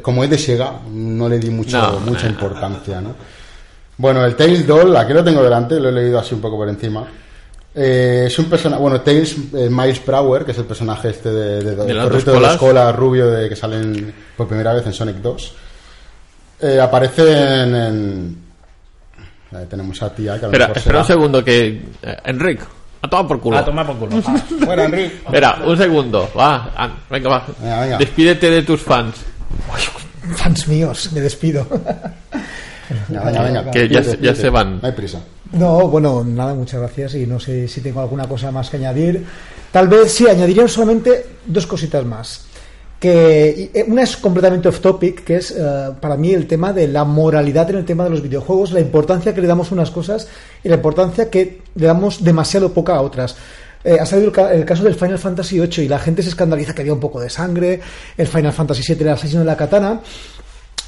Como 0.00 0.24
es 0.24 0.30
de 0.30 0.38
Sega, 0.38 0.72
no 0.90 1.28
le 1.28 1.38
di 1.38 1.50
mucho, 1.50 1.76
No, 1.76 2.00
mucha 2.00 2.26
eh. 2.26 2.30
importancia, 2.30 3.00
¿no? 3.02 3.14
Bueno, 3.98 4.24
el 4.24 4.34
Tales 4.36 4.66
Doll, 4.66 4.96
aquí 4.96 5.12
lo 5.12 5.22
tengo 5.22 5.42
delante, 5.42 5.78
lo 5.78 5.90
he 5.90 5.92
leído 5.92 6.18
así 6.18 6.34
un 6.34 6.40
poco 6.40 6.56
por 6.56 6.68
encima. 6.70 7.06
Eh, 7.74 8.24
es 8.26 8.38
un 8.38 8.46
personaje, 8.46 8.80
bueno, 8.80 9.02
Tails, 9.02 9.36
eh, 9.54 9.68
Miles 9.70 9.98
Prower, 10.00 10.46
que 10.46 10.52
es 10.52 10.58
el 10.58 10.64
personaje 10.64 11.10
este 11.10 11.28
de, 11.30 11.62
de, 11.62 11.76
De 11.76 11.94
dos 11.94 12.24
de 12.24 12.40
la 12.40 12.52
escuela 12.52 12.90
rubio 12.92 13.26
de, 13.30 13.50
que 13.50 13.56
sale 13.56 13.76
en- 13.76 14.14
por 14.34 14.48
primera 14.48 14.72
vez 14.72 14.86
en 14.86 14.94
Sonic 14.94 15.16
2. 15.16 15.54
Eh, 16.60 16.80
aparece 16.80 17.22
en, 17.62 17.74
en- 17.74 18.46
Ahí 19.52 19.66
tenemos 19.66 20.02
a 20.02 20.12
Tía, 20.14 20.38
que 20.38 20.46
a 20.46 20.48
lo 20.48 20.52
Espera, 20.52 20.66
mejor 20.66 20.78
espera 20.78 20.98
un 21.00 21.04
segundo 21.06 21.44
que... 21.44 21.82
eh, 22.02 22.16
Enric, 22.24 22.60
a 23.02 23.08
tomar 23.08 23.26
por 23.28 23.40
culo. 23.40 23.56
A 23.58 23.64
tomar 23.64 23.86
por 23.86 23.96
culo. 23.96 24.20
Fuera, 24.64 24.84
Enrique. 24.84 25.16
Espera, 25.24 25.58
un 25.64 25.76
segundo. 25.76 26.28
Va, 26.36 26.72
ah, 26.76 26.90
venga, 27.08 27.28
va. 27.30 27.46
Venga, 27.60 27.80
venga. 27.80 27.98
Despídete 27.98 28.50
de 28.50 28.62
tus 28.62 28.80
fans. 28.82 29.14
Fans 30.36 30.66
míos, 30.68 31.10
me 31.12 31.20
despido. 31.20 31.66
Venga, 33.08 33.24
venga, 33.24 33.42
venga. 33.42 33.70
Que 33.70 33.88
ya 33.88 34.00
ya 34.02 34.34
se 34.34 34.50
van. 34.50 34.80
No 34.80 34.86
hay 34.88 34.92
prisa. 34.92 35.20
No, 35.52 35.86
bueno, 35.88 36.24
nada, 36.24 36.52
muchas 36.54 36.80
gracias 36.80 37.14
y 37.14 37.26
no 37.26 37.38
sé 37.38 37.68
si 37.68 37.80
tengo 37.80 38.00
alguna 38.00 38.26
cosa 38.26 38.50
más 38.50 38.68
que 38.68 38.76
añadir. 38.78 39.24
Tal 39.70 39.86
vez 39.88 40.12
sí, 40.12 40.26
añadiría 40.28 40.66
solamente 40.66 41.24
dos 41.46 41.66
cositas 41.66 42.04
más. 42.04 42.45
Que 43.00 43.70
eh, 43.74 43.84
una 43.86 44.02
es 44.04 44.16
completamente 44.16 44.68
off 44.68 44.80
topic, 44.80 45.22
que 45.22 45.36
es 45.36 45.50
eh, 45.50 45.90
para 46.00 46.16
mí 46.16 46.32
el 46.32 46.46
tema 46.46 46.72
de 46.72 46.88
la 46.88 47.04
moralidad 47.04 47.68
en 47.70 47.76
el 47.76 47.84
tema 47.84 48.04
de 48.04 48.10
los 48.10 48.22
videojuegos, 48.22 48.72
la 48.72 48.80
importancia 48.80 49.34
que 49.34 49.40
le 49.42 49.46
damos 49.46 49.70
a 49.70 49.74
unas 49.74 49.90
cosas 49.90 50.28
y 50.64 50.68
la 50.70 50.76
importancia 50.76 51.28
que 51.30 51.60
le 51.74 51.86
damos 51.86 52.24
demasiado 52.24 52.72
poca 52.72 52.94
a 52.96 53.02
otras. 53.02 53.36
Eh, 53.84 53.98
ha 54.00 54.06
salido 54.06 54.28
el, 54.28 54.32
ca- 54.34 54.52
el 54.52 54.64
caso 54.64 54.82
del 54.82 54.94
Final 54.94 55.18
Fantasy 55.18 55.60
VIII 55.60 55.84
y 55.84 55.88
la 55.88 55.98
gente 55.98 56.22
se 56.22 56.30
escandaliza 56.30 56.74
que 56.74 56.80
había 56.80 56.94
un 56.94 56.98
poco 57.00 57.20
de 57.20 57.28
sangre, 57.30 57.80
el 58.16 58.26
Final 58.26 58.52
Fantasy 58.52 58.82
VII 58.94 59.02
el 59.02 59.08
asesino 59.10 59.40
de 59.40 59.46
la 59.46 59.56
katana, 59.56 60.00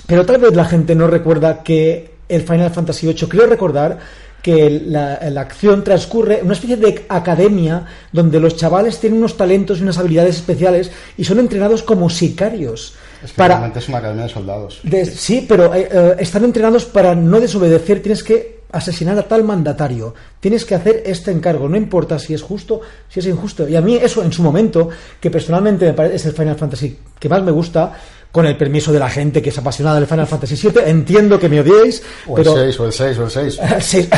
pero 0.07 0.25
tal 0.25 0.39
vez 0.39 0.55
la 0.57 0.65
gente 0.65 0.95
no 0.95 1.07
recuerda 1.09 1.63
que 1.63 2.11
el 2.29 2.41
Final 2.43 2.71
Fantasy 2.71 3.07
VIII, 3.07 3.29
creo 3.29 3.47
recordar 3.47 3.99
que 4.43 4.83
la, 4.87 5.19
la 5.31 5.41
acción 5.41 5.83
transcurre 5.85 6.39
en 6.39 6.45
una 6.47 6.55
especie 6.55 6.77
de 6.77 7.05
academia 7.09 7.85
donde 8.13 8.39
los 8.41 8.57
chavales 8.57 8.99
tienen 8.99 9.19
unos 9.19 9.37
talentos 9.37 9.79
y 9.79 9.83
unas 9.83 9.99
habilidades 9.99 10.37
especiales 10.37 10.91
y 11.17 11.25
son 11.25 11.39
entrenados 11.41 11.83
como 11.83 12.09
sicarios. 12.09 12.95
Es 13.23 13.33
que 13.33 13.37
para, 13.37 13.55
realmente 13.55 13.81
es 13.81 13.89
una 13.89 13.99
academia 13.99 14.25
de 14.25 14.29
soldados. 14.31 14.81
de- 14.85 15.05
sí, 15.07 15.45
pero 15.49 15.75
eh, 15.75 15.89
eh, 15.91 16.17
están 16.21 16.45
entrenados 16.45 16.85
para 16.85 17.15
no 17.15 17.41
desobedecer, 17.41 18.01
tienes 18.01 18.23
que 18.23 18.59
asesinar 18.71 19.19
a 19.19 19.27
tal 19.27 19.45
mandatario, 19.45 20.15
tienes 20.41 20.65
que 20.67 20.75
hacer 20.75 21.03
este 21.07 21.31
encargo, 21.33 21.69
no 21.69 21.77
importa 21.77 22.19
si 22.19 22.35
es 22.35 22.43
justo, 22.43 22.83
si 23.09 23.19
es 23.21 23.27
injusto. 23.27 23.67
Y 23.69 23.75
a 23.77 23.81
mí 23.81 23.97
eso 23.97 24.23
en 24.23 24.31
su 24.33 24.43
momento, 24.43 24.91
que 25.21 25.31
personalmente 25.31 25.87
me 25.87 25.95
parece 25.95 26.17
es 26.17 26.27
el 26.27 26.33
Final 26.35 26.55
Fantasy 26.57 26.99
que 27.19 27.29
más 27.31 27.43
me 27.43 27.51
gusta, 27.51 27.95
con 28.33 28.47
el 28.47 28.57
permiso 28.57 28.93
de 28.93 28.99
la 28.99 29.09
gente 29.09 29.41
que 29.43 29.49
es 29.51 29.59
apasionada 29.59 29.97
del 29.99 30.07
Final 30.07 30.27
Fantasy 30.27 30.69
VII, 30.69 30.83
entiendo 30.87 31.39
que 31.39 31.49
me 31.49 31.61
odiéis, 31.61 32.03
O 32.27 32.35
pero... 32.35 32.57
el 32.59 32.73
6, 32.73 32.81
o 32.81 32.87
el 32.87 32.93
6, 32.93 33.19
o 33.19 33.25
el 33.25 33.31
6. 33.31 33.61
Sí. 33.81 34.09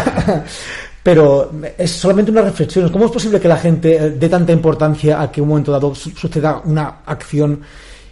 Pero 1.03 1.51
es 1.79 1.91
solamente 1.93 2.31
una 2.31 2.43
reflexión. 2.43 2.91
¿Cómo 2.91 3.07
es 3.07 3.11
posible 3.11 3.41
que 3.41 3.49
la 3.49 3.57
gente 3.57 3.97
eh, 3.97 4.11
dé 4.11 4.29
tanta 4.29 4.53
importancia 4.53 5.21
a 5.23 5.33
que 5.33 5.41
un 5.41 5.49
momento 5.49 5.73
dado 5.73 5.95
su- 5.95 6.11
suceda 6.11 6.61
una 6.65 6.99
acción 7.07 7.61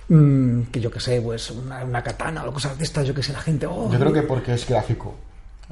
mm, 0.09 0.63
que 0.73 0.81
yo 0.81 0.91
que 0.91 0.99
sé, 0.99 1.21
pues 1.21 1.51
una, 1.51 1.85
una 1.85 2.03
katana 2.03 2.45
o 2.47 2.53
cosas 2.53 2.79
de 2.79 2.85
estas, 2.85 3.07
yo 3.07 3.13
que 3.15 3.23
sé, 3.23 3.33
la 3.35 3.41
gente... 3.41 3.67
oh, 3.67 3.91
Yo 3.93 3.99
creo 3.99 4.13
que 4.13 4.23
porque 4.23 4.55
es 4.55 4.67
gráfico. 4.67 5.15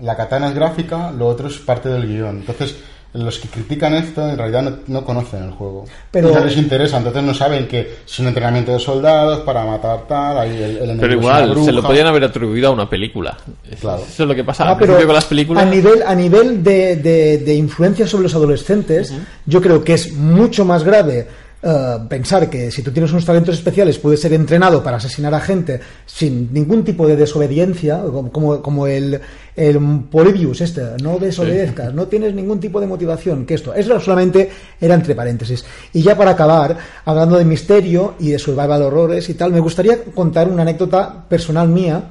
La 0.03 0.15
katana 0.15 0.48
es 0.51 0.55
gráfica, 0.55 1.11
lo 1.11 1.27
otro 1.28 1.48
es 1.48 1.57
parte 1.57 1.89
del 1.89 2.07
guion. 2.07 2.36
Entonces, 2.40 2.77
los 3.24 3.38
que 3.38 3.48
critican 3.48 3.94
esto 3.94 4.28
en 4.28 4.36
realidad 4.36 4.62
no, 4.62 4.76
no 4.86 5.05
conocen 5.05 5.43
el 5.44 5.51
juego. 5.52 5.84
Pero- 6.10 6.32
no 6.32 6.44
les 6.44 6.56
interesa, 6.56 6.98
entonces 6.98 7.22
no 7.22 7.34
saben 7.34 7.66
que 7.68 7.97
es 8.06 8.18
un 8.18 8.28
entrenamiento 8.28 8.72
de 8.72 8.78
soldados 8.78 9.40
para 9.40 9.64
matar 9.64 10.06
tal, 10.06 10.38
ahí 10.38 10.51
el, 10.51 10.62
el 10.62 10.76
enemigo 10.90 11.01
Pero 11.01 11.12
es 11.14 11.18
igual, 11.20 11.43
una 11.44 11.52
bruja. 11.52 11.66
se 11.66 11.72
lo 11.72 11.82
podían 11.82 12.06
haber 12.06 12.24
atribuido 12.24 12.68
a 12.68 12.70
una 12.72 12.88
película. 12.90 13.36
Claro. 13.80 14.02
Eso 14.09 14.22
es 14.22 14.28
lo 14.28 14.34
que 14.34 14.44
pasa. 14.44 14.64
Ah, 14.64 14.70
Al 14.72 14.74
pero 14.78 14.86
principio 14.94 15.06
con 15.06 15.14
las 15.14 15.24
películas... 15.24 15.62
a 15.64 15.66
nivel, 15.70 16.02
a 16.06 16.14
nivel 16.14 16.62
de, 16.64 16.97
de- 16.97 17.38
de 17.38 17.55
influencia 17.55 18.06
sobre 18.06 18.24
los 18.24 18.34
adolescentes, 18.34 19.12
yo 19.47 19.60
creo 19.60 19.82
que 19.82 19.94
es 19.94 20.12
mucho 20.12 20.64
más 20.64 20.84
grave 20.84 21.26
eh, 21.62 21.99
pensar 22.09 22.51
que 22.51 22.70
si 22.70 22.83
tú 22.83 22.93
tienes 22.93 23.11
unos 23.12 23.24
talentos 23.24 23.55
especiales 23.55 23.99
puedes 23.99 24.20
ser 24.20 24.33
entrenado 24.35 24.83
para 24.83 24.99
asesinar 24.99 25.35
a 25.35 25.41
gente 25.41 25.81
sin 26.05 26.53
ningún 26.53 26.85
tipo 26.85 27.09
de 27.09 27.16
desobediencia, 27.16 28.03
como, 28.03 28.61
como, 28.61 28.87
el, 28.87 29.19
el 29.57 29.78
Polybius 30.11 30.61
este, 30.61 30.83
no 31.03 31.19
desobedezcas, 31.19 31.95
no 31.95 32.07
tienes 32.07 32.35
ningún 32.35 32.61
tipo 32.61 32.78
de 32.78 32.87
motivación, 32.87 33.47
que 33.47 33.55
esto, 33.55 33.73
eso 33.74 33.99
solamente 33.99 34.51
era 34.81 34.95
entre 34.95 35.15
paréntesis. 35.15 35.65
Y 35.95 36.03
ya 36.03 36.16
para 36.16 36.33
acabar, 36.33 36.77
hablando 37.05 37.39
de 37.39 37.45
misterio 37.47 38.15
y 38.20 38.31
de 38.31 38.39
survival 38.39 38.83
horrores 38.83 39.28
y 39.31 39.35
tal, 39.35 39.53
me 39.53 39.61
gustaría 39.61 40.05
contar 40.05 40.49
una 40.49 40.62
anécdota 40.62 41.24
personal 41.27 41.69
mía 41.69 42.05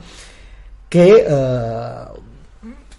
que 0.90 1.26
eh, 1.28 2.15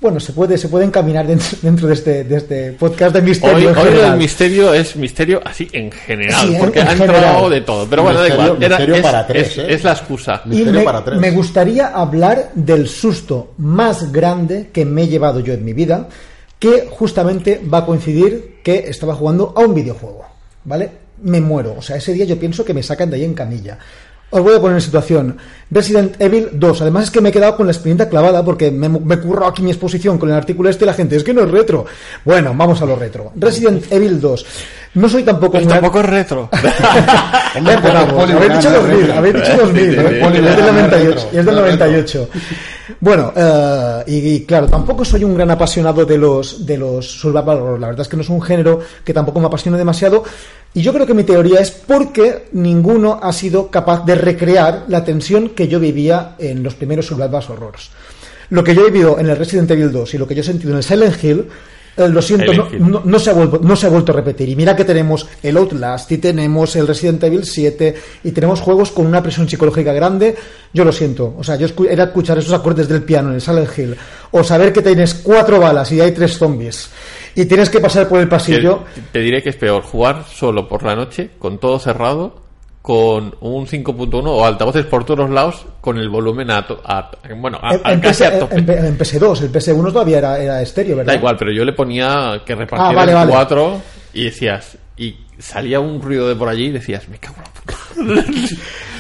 bueno, 0.00 0.20
se 0.20 0.32
puede, 0.32 0.58
se 0.58 0.68
puede 0.68 0.84
encaminar 0.84 1.26
dentro, 1.26 1.48
dentro 1.62 1.88
de, 1.88 1.94
este, 1.94 2.24
de 2.24 2.36
este 2.36 2.72
podcast 2.72 3.14
de 3.14 3.20
Hoy, 3.20 3.26
misterio. 3.26 3.70
en 3.70 3.76
hoy 3.78 3.98
el 4.12 4.16
misterio 4.16 4.74
es 4.74 4.94
misterio 4.96 5.40
así 5.44 5.68
en 5.72 5.90
general, 5.90 6.46
Sí, 6.48 6.56
porque 6.58 6.80
en 6.80 6.88
ha 6.88 6.90
general. 6.90 7.16
entrado 7.16 7.50
de 7.50 7.60
todo. 7.62 7.86
Pero 7.88 8.02
bueno, 8.02 8.18
da 8.20 8.26
Misterio- 8.26 8.44
igual. 8.46 8.62
Era- 8.62 8.76
misterio 8.78 8.94
es, 8.96 9.02
para 9.02 9.26
tres, 9.26 9.48
es- 9.52 9.58
¿eh? 9.58 9.66
es 9.70 9.84
la 9.84 9.92
excusa. 9.92 10.42
Y 10.44 10.48
Misterio 10.50 10.72
me, 10.80 10.84
para 10.84 11.04
tres. 11.04 11.18
me 11.18 11.30
gustaría 11.30 11.86
hablar 11.88 12.50
del 12.54 12.88
susto 12.88 13.54
más 13.58 14.12
grande 14.12 14.68
que 14.72 14.84
me 14.84 15.02
he 15.04 15.08
llevado 15.08 15.40
yo 15.40 15.54
en 15.54 15.64
mi 15.64 15.72
vida, 15.72 16.08
que 16.58 16.88
justamente 16.90 17.60
va 17.72 17.78
a 17.78 17.86
coincidir 17.86 18.60
que 18.62 18.84
estaba 18.88 19.14
jugando 19.14 19.52
a 19.56 19.60
un 19.60 19.74
videojuego, 19.74 20.24
¿vale? 20.64 20.90
Me 21.22 21.40
muero, 21.40 21.74
o 21.78 21.82
sea, 21.82 21.96
ese 21.96 22.12
día 22.12 22.26
yo 22.26 22.38
pienso 22.38 22.64
que 22.64 22.74
me 22.74 22.82
sacan 22.82 23.08
de 23.10 23.16
ahí 23.16 23.24
en 23.24 23.32
camilla. 23.34 23.78
Os 24.36 24.42
voy 24.42 24.54
a 24.54 24.60
poner 24.60 24.76
en 24.76 24.82
situación. 24.82 25.38
Resident 25.70 26.20
Evil 26.20 26.50
2. 26.52 26.82
Además 26.82 27.04
es 27.04 27.10
que 27.10 27.22
me 27.22 27.30
he 27.30 27.32
quedado 27.32 27.56
con 27.56 27.66
la 27.66 27.72
espinita 27.72 28.06
clavada 28.06 28.44
porque 28.44 28.70
me, 28.70 29.18
curro 29.18 29.46
aquí 29.46 29.62
mi 29.62 29.70
exposición 29.70 30.18
con 30.18 30.28
el 30.28 30.34
artículo 30.34 30.68
este 30.68 30.84
y 30.84 30.86
la 30.86 30.92
gente, 30.92 31.16
es 31.16 31.24
que 31.24 31.32
no 31.32 31.42
es 31.42 31.50
retro. 31.50 31.86
Bueno, 32.22 32.52
vamos 32.54 32.82
a 32.82 32.84
lo 32.84 32.96
retro. 32.96 33.32
Resident 33.34 33.90
Evil 33.90 34.20
2. 34.20 34.46
No 34.96 35.08
soy 35.08 35.22
tampoco... 35.22 35.58
Gran- 35.58 35.68
tampoco 35.68 36.00
es 36.00 36.06
retro. 36.06 36.48
Empezamos. 37.54 38.30
Habéis 38.30 38.52
dicho 38.54 38.68
Polygon, 38.70 38.88
2000, 38.88 39.08
¿no? 39.08 39.14
habéis 39.14 39.34
dicho 39.34 39.56
2000, 39.56 39.82
Sí, 39.84 39.90
sí, 39.90 39.96
¿eh? 39.96 39.96
sí. 39.96 39.96
Y 39.96 39.98
es 39.98 40.04
del 40.04 40.20
Polygon, 40.20 40.76
98. 40.76 40.90
retro, 40.90 41.28
y 41.32 41.38
es 41.38 41.46
del 41.46 41.54
no 41.54 41.62
retro. 41.62 41.86
98. 41.86 42.28
Bueno, 43.00 43.32
eh, 43.36 44.02
y, 44.06 44.16
y 44.34 44.44
claro, 44.44 44.66
tampoco 44.68 45.04
soy 45.04 45.24
un 45.24 45.34
gran 45.34 45.50
apasionado 45.50 46.04
de 46.04 46.18
los, 46.18 46.64
de 46.66 46.78
los 46.78 47.06
survival 47.10 47.58
horror. 47.58 47.80
La 47.80 47.86
verdad 47.88 48.02
es 48.02 48.08
que 48.08 48.16
no 48.16 48.22
es 48.22 48.28
un 48.28 48.40
género 48.42 48.80
que 49.04 49.12
tampoco 49.12 49.40
me 49.40 49.46
apasiona 49.46 49.76
demasiado. 49.78 50.24
Y 50.74 50.82
yo 50.82 50.92
creo 50.92 51.06
que 51.06 51.14
mi 51.14 51.24
teoría 51.24 51.60
es 51.60 51.70
porque 51.70 52.48
ninguno 52.52 53.18
ha 53.22 53.32
sido 53.32 53.70
capaz 53.70 54.04
de 54.04 54.14
recrear 54.14 54.84
la 54.88 55.04
tensión 55.04 55.50
que 55.50 55.68
yo 55.68 55.80
vivía 55.80 56.34
en 56.38 56.62
los 56.62 56.74
primeros 56.74 57.06
survival 57.06 57.42
horrors. 57.48 57.90
Lo 58.50 58.62
que 58.62 58.74
yo 58.74 58.82
he 58.86 58.90
vivido 58.90 59.18
en 59.18 59.28
el 59.28 59.36
Resident 59.36 59.70
Evil 59.70 59.90
2 59.90 60.14
y 60.14 60.18
lo 60.18 60.26
que 60.26 60.34
yo 60.34 60.42
he 60.42 60.44
sentido 60.44 60.70
en 60.70 60.76
el 60.76 60.84
Silent 60.84 61.22
Hill, 61.24 61.48
lo 61.96 62.20
siento, 62.22 62.52
no, 62.58 62.68
no- 62.88 63.02
no 63.04 63.18
se 63.18 63.30
ha 63.30 63.32
vuelto, 63.32 63.60
no 63.62 63.74
se 63.76 63.86
ha 63.86 63.90
vuelto 63.90 64.12
a 64.12 64.14
repetir. 64.16 64.48
Y 64.48 64.56
mira 64.56 64.76
que 64.76 64.84
tenemos 64.84 65.26
el 65.42 65.56
Outlast 65.56 66.12
y 66.12 66.18
tenemos 66.18 66.76
el 66.76 66.86
Resident 66.86 67.22
Evil 67.24 67.44
7 67.44 67.94
y 68.24 68.32
tenemos 68.32 68.60
juegos 68.60 68.90
con 68.92 69.06
una 69.06 69.22
presión 69.22 69.48
psicológica 69.48 69.92
grande. 69.92 70.34
Yo 70.72 70.84
lo 70.84 70.92
siento. 70.92 71.34
O 71.38 71.42
sea, 71.44 71.56
yo 71.56 71.66
escu- 71.66 71.88
era 71.88 72.04
escuchar 72.04 72.36
esos 72.38 72.52
acordes 72.52 72.88
del 72.88 73.02
piano 73.02 73.28
en 73.30 73.36
el 73.36 73.40
Silent 73.40 73.78
Hill 73.78 73.96
o 74.32 74.44
saber 74.44 74.72
que 74.72 74.82
tienes 74.82 75.14
cuatro 75.14 75.58
balas 75.58 75.90
y 75.92 76.00
hay 76.00 76.12
tres 76.12 76.36
zombies 76.36 76.90
y 77.34 77.44
tienes 77.46 77.70
que 77.70 77.80
pasar 77.80 78.08
por 78.08 78.20
el 78.20 78.28
pasillo. 78.28 78.84
Te, 78.94 79.00
te 79.12 79.18
diré 79.20 79.42
que 79.42 79.50
es 79.50 79.56
peor 79.56 79.82
jugar 79.82 80.24
solo 80.30 80.68
por 80.68 80.82
la 80.82 80.94
noche, 80.94 81.30
con 81.38 81.58
todo 81.58 81.78
cerrado, 81.78 82.45
con 82.86 83.34
un 83.40 83.66
5.1 83.66 84.22
o 84.28 84.46
altavoces 84.46 84.86
por 84.86 85.04
todos 85.04 85.28
lados, 85.28 85.66
con 85.80 85.98
el 85.98 86.08
volumen 86.08 86.52
a, 86.52 86.64
to- 86.64 86.80
a- 86.84 87.10
bueno, 87.36 87.58
a, 87.60 87.74
En, 87.74 87.80
a 87.82 87.92
en 87.94 87.98
casi 88.00 88.22
PS, 88.22 88.26
a 88.28 88.38
tope. 88.38 88.54
en- 88.58 88.70
en 88.70 88.96
PS2, 88.96 89.40
el 89.42 89.50
PS1 89.50 89.92
todavía 89.92 90.18
era, 90.18 90.38
era 90.40 90.62
estéreo, 90.62 90.94
¿verdad? 90.98 91.12
Da 91.14 91.18
igual, 91.18 91.36
pero 91.36 91.50
yo 91.50 91.64
le 91.64 91.72
ponía 91.72 92.42
que 92.46 92.54
repartiera 92.54 93.02
Ah, 93.02 93.12
vale, 93.16 93.28
cuatro 93.32 93.82
y 94.14 94.26
decías, 94.26 94.78
y 94.96 95.16
salía 95.36 95.80
un 95.80 96.00
ruido 96.00 96.28
de 96.28 96.36
por 96.36 96.48
allí 96.48 96.66
y 96.66 96.70
decías, 96.70 97.08
me 97.08 97.18
cago 97.18 97.34
en 97.38 97.42
la 97.42 98.22
puta. 98.22 98.32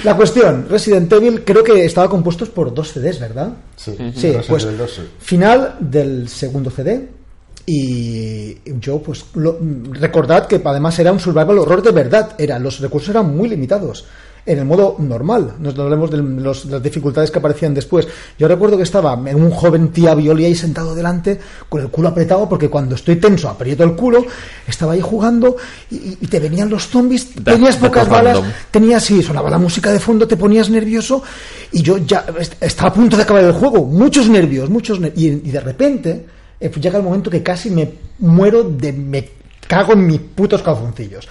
La 0.02 0.16
cuestión, 0.16 0.66
Resident 0.68 1.12
Evil 1.12 1.44
creo 1.44 1.62
que 1.62 1.84
estaba 1.84 2.08
compuestos 2.10 2.48
por 2.48 2.74
dos 2.74 2.88
CDs, 2.92 3.20
¿verdad? 3.20 3.50
Sí, 3.76 3.96
Sí, 4.16 4.32
pues 4.48 4.64
Evil 4.64 4.78
2, 4.78 4.90
sí. 4.90 5.02
final 5.20 5.76
del 5.78 6.28
segundo 6.28 6.70
CD 6.70 7.08
y 7.66 8.56
yo 8.80 8.98
pues 9.02 9.24
lo- 9.34 9.58
recordad 9.92 10.46
que 10.46 10.60
además 10.64 10.98
era 11.00 11.10
un 11.12 11.18
survival 11.20 11.58
horror 11.58 11.82
de 11.82 11.90
verdad, 11.90 12.34
era 12.38 12.58
los 12.58 12.78
recursos 12.80 13.10
eran 13.10 13.36
muy 13.36 13.48
limitados. 13.48 14.04
En 14.48 14.60
el 14.60 14.64
modo 14.64 14.94
normal, 15.00 15.54
no 15.58 15.70
hablemos 15.70 16.08
de 16.08 16.18
los- 16.18 16.66
las 16.66 16.80
dificultades 16.80 17.32
que 17.32 17.40
aparecían 17.40 17.74
después. 17.74 18.06
Yo 18.38 18.46
recuerdo 18.46 18.76
que 18.76 18.84
estaba 18.84 19.12
un 19.16 19.50
joven 19.50 19.88
tía 19.88 20.14
Violi 20.14 20.44
ahí 20.44 20.54
sentado 20.54 20.94
delante, 20.94 21.40
con 21.68 21.80
el 21.80 21.88
culo 21.88 22.10
apretado, 22.10 22.48
porque 22.48 22.68
cuando 22.70 22.94
estoy 22.94 23.16
tenso 23.16 23.48
aprieto 23.48 23.82
el 23.82 23.96
culo, 23.96 24.24
estaba 24.68 24.92
ahí 24.92 25.00
jugando 25.00 25.56
y, 25.90 26.16
y 26.20 26.26
te 26.28 26.38
venían 26.38 26.70
los 26.70 26.86
zombies, 26.86 27.34
Da- 27.42 27.54
tenías 27.54 27.76
pocas 27.76 28.08
balas, 28.08 28.36
random. 28.36 28.52
tenías, 28.70 29.02
sí, 29.02 29.20
sonaba 29.20 29.50
la 29.50 29.58
música 29.58 29.90
de 29.92 29.98
fondo, 29.98 30.28
te 30.28 30.36
ponías 30.36 30.70
nervioso 30.70 31.24
y 31.72 31.82
yo 31.82 31.98
ya 31.98 32.24
est- 32.38 32.54
estaba 32.62 32.90
a 32.90 32.94
punto 32.94 33.16
de 33.16 33.24
acabar 33.24 33.42
el 33.42 33.52
juego, 33.52 33.84
muchos 33.84 34.28
nervios, 34.28 34.70
muchos 34.70 35.00
ner- 35.00 35.12
y, 35.16 35.26
y 35.26 35.50
de 35.50 35.60
repente 35.60 36.26
eh, 36.60 36.70
llega 36.80 36.98
el 36.98 37.04
momento 37.04 37.30
que 37.30 37.42
casi 37.42 37.70
me 37.70 37.92
muero 38.18 38.62
de 38.64 38.92
me 38.92 39.28
cago 39.66 39.92
en 39.94 40.06
mis 40.06 40.20
putos 40.20 40.62
calzoncillos. 40.62 41.28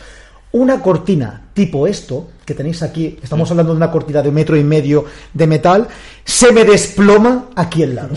Una 0.51 0.81
cortina 0.81 1.47
tipo 1.53 1.85
esto 1.87 2.29
que 2.45 2.53
tenéis 2.53 2.81
aquí, 2.83 3.17
estamos 3.21 3.49
hablando 3.51 3.73
de 3.73 3.77
una 3.77 3.91
cortina 3.91 4.21
de 4.21 4.31
metro 4.31 4.55
y 4.55 4.63
medio 4.63 5.05
de 5.33 5.47
metal, 5.47 5.87
se 6.23 6.51
me 6.51 6.63
desploma 6.63 7.49
aquí 7.55 7.83
al 7.83 7.95
lado. 7.95 8.15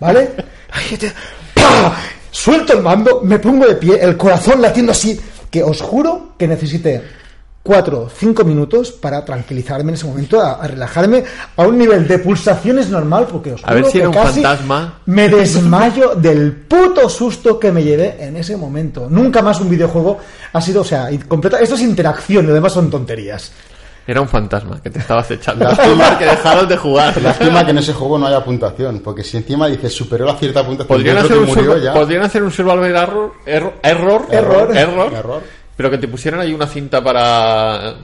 ¿Vale? 0.00 0.30
Ay, 0.70 0.96
te- 0.96 1.12
¡Pah! 1.54 1.96
Suelto 2.30 2.74
el 2.74 2.82
mando, 2.82 3.20
me 3.22 3.38
pongo 3.38 3.66
de 3.66 3.76
pie, 3.76 3.98
el 4.02 4.16
corazón 4.16 4.60
latiendo 4.60 4.92
así, 4.92 5.18
que 5.50 5.62
os 5.62 5.80
juro 5.80 6.34
que 6.38 6.46
necesité 6.46 7.02
cuatro 7.68 8.04
o 8.04 8.08
cinco 8.08 8.44
minutos 8.44 8.92
para 8.92 9.22
tranquilizarme 9.26 9.90
en 9.90 9.94
ese 9.96 10.06
momento, 10.06 10.40
a, 10.40 10.52
a 10.54 10.66
relajarme 10.66 11.22
a 11.54 11.62
un 11.66 11.76
nivel 11.76 12.08
de 12.08 12.18
pulsaciones 12.18 12.88
normal, 12.88 13.26
porque 13.30 13.52
os 13.52 13.60
A 13.62 13.74
ver 13.74 13.82
juro 13.82 13.92
si 13.92 13.98
era 13.98 14.10
que 14.10 14.16
un 14.18 14.24
casi 14.24 14.42
fantasma. 14.42 15.00
Me 15.04 15.28
desmayo 15.28 16.14
del 16.14 16.52
puto 16.52 17.10
susto 17.10 17.60
que 17.60 17.70
me 17.70 17.84
llevé 17.84 18.16
en 18.20 18.38
ese 18.38 18.56
momento. 18.56 19.06
Nunca 19.10 19.42
más 19.42 19.60
un 19.60 19.68
videojuego 19.68 20.18
ha 20.54 20.60
sido, 20.62 20.80
o 20.80 20.84
sea, 20.84 21.12
y 21.12 21.18
completa, 21.18 21.58
esto 21.60 21.74
es 21.74 21.82
interacción, 21.82 22.46
lo 22.46 22.54
demás 22.54 22.72
son 22.72 22.88
tonterías. 22.88 23.52
Era 24.06 24.22
un 24.22 24.28
fantasma 24.30 24.80
que 24.80 24.88
te 24.88 25.00
estabas 25.00 25.30
echando. 25.30 25.64
Lástima 25.68 26.16
que 26.16 26.24
dejaron 26.24 26.66
de 26.66 26.76
jugar. 26.78 27.20
Lástima 27.20 27.62
que 27.66 27.72
en 27.72 27.78
ese 27.78 27.92
juego 27.92 28.18
no 28.18 28.26
haya 28.26 28.42
puntuación, 28.42 29.00
porque 29.00 29.22
si 29.22 29.36
encima 29.36 29.66
dices 29.66 29.92
superó 29.92 30.24
la 30.24 30.34
cierta 30.36 30.64
puntuación 30.64 30.96
Podrían 30.96 31.18
hacer, 31.18 31.32
otro 31.36 31.40
un 31.40 31.46
que 31.54 31.54
murió 31.62 31.76
ya. 31.84 31.92
podrían 31.92 32.22
hacer 32.22 32.42
un 32.42 32.50
survival 32.50 32.84
error, 32.86 33.34
error, 33.44 33.74
error, 33.84 34.26
Error. 34.30 34.74
error, 34.74 35.12
Error. 35.12 35.42
Pero 35.78 35.88
que 35.92 35.98
te 35.98 36.08
pusieran 36.08 36.40
ahí 36.40 36.52
una 36.52 36.66
cinta 36.66 37.02
para, 37.02 37.94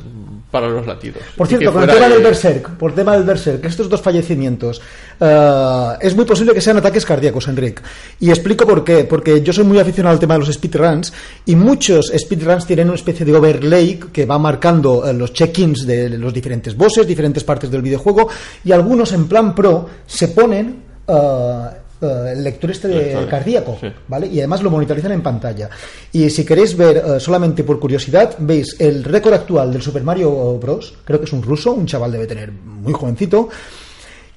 para 0.49 0.69
los 0.69 0.87
latidos. 0.87 1.25
Por 1.37 1.49
cierto, 1.49 1.73
con 1.73 1.83
el 1.83 1.91
tema 1.91 2.09
del 2.09 2.19
de- 2.19 2.25
Berserk, 2.25 2.71
por 2.77 2.95
tema 2.95 3.15
del 3.15 3.25
Berserk, 3.25 3.65
estos 3.65 3.89
dos 3.89 4.01
fallecimientos, 4.01 4.81
eh, 5.19 5.89
es 6.01 6.15
muy 6.15 6.25
posible 6.25 6.55
que 6.55 6.61
sean 6.61 6.77
ataques 6.77 7.05
cardíacos, 7.05 7.49
Enric. 7.49 7.83
Y 8.21 8.31
explico 8.31 8.65
por 8.65 8.85
qué. 8.85 9.03
Porque 9.05 9.43
yo 9.43 9.53
soy 9.53 9.65
muy 9.65 9.81
aficionado 9.81 10.13
al 10.15 10.21
tema 10.21 10.35
de 10.35 10.41
los 10.47 10.53
speedruns 10.55 11.13
y 11.47 11.57
muchos 11.57 12.13
speedruns 12.17 12.65
tienen 12.65 12.87
una 12.87 12.95
especie 12.95 13.27
de 13.27 13.35
overlay 13.35 13.99
que 14.13 14.25
va 14.25 14.39
marcando 14.39 15.05
eh, 15.05 15.13
los 15.13 15.33
check-ins 15.33 15.85
de 15.85 16.11
los 16.11 16.33
diferentes 16.33 16.77
bosses, 16.77 17.05
diferentes 17.07 17.43
partes 17.43 17.71
del 17.73 17.83
videojuego 17.83 18.29
y 18.65 18.71
algunos 18.71 19.13
en 19.13 19.27
plan 19.27 19.53
pro 19.53 19.89
se 20.07 20.29
ponen... 20.29 20.77
eh, 21.09 21.81
eh, 22.01 22.33
el 22.33 22.45
lector 22.45 22.71
este 22.71 22.89
de 22.89 23.27
cardíaco, 23.29 23.79
sí. 23.81 23.89
¿vale? 24.09 24.27
Y 24.27 24.39
además 24.39 24.63
lo 24.63 24.71
monitorizan 24.71 25.13
en 25.13 25.23
pantalla. 25.23 25.71
Y 26.13 26.29
si 26.31 26.45
queréis 26.45 26.77
ver 26.77 26.97
eh, 26.97 27.21
solamente 27.21 27.65
por 27.65 27.79
curiosidad, 27.79 28.37
veis 28.39 28.77
el 28.79 29.05
récord 29.05 29.35
actual 29.35 29.73
del 29.73 29.83
Super 29.83 30.03
Mario 30.03 30.59
Bros. 30.59 30.95
Creo 31.05 31.19
que 31.19 31.27
es 31.27 31.33
un 31.33 31.43
ruso, 31.43 31.73
un 31.73 31.87
chaval 31.87 32.13
debe 32.13 32.27
tener 32.27 32.53
muy 32.53 32.93
jovencito. 32.93 33.49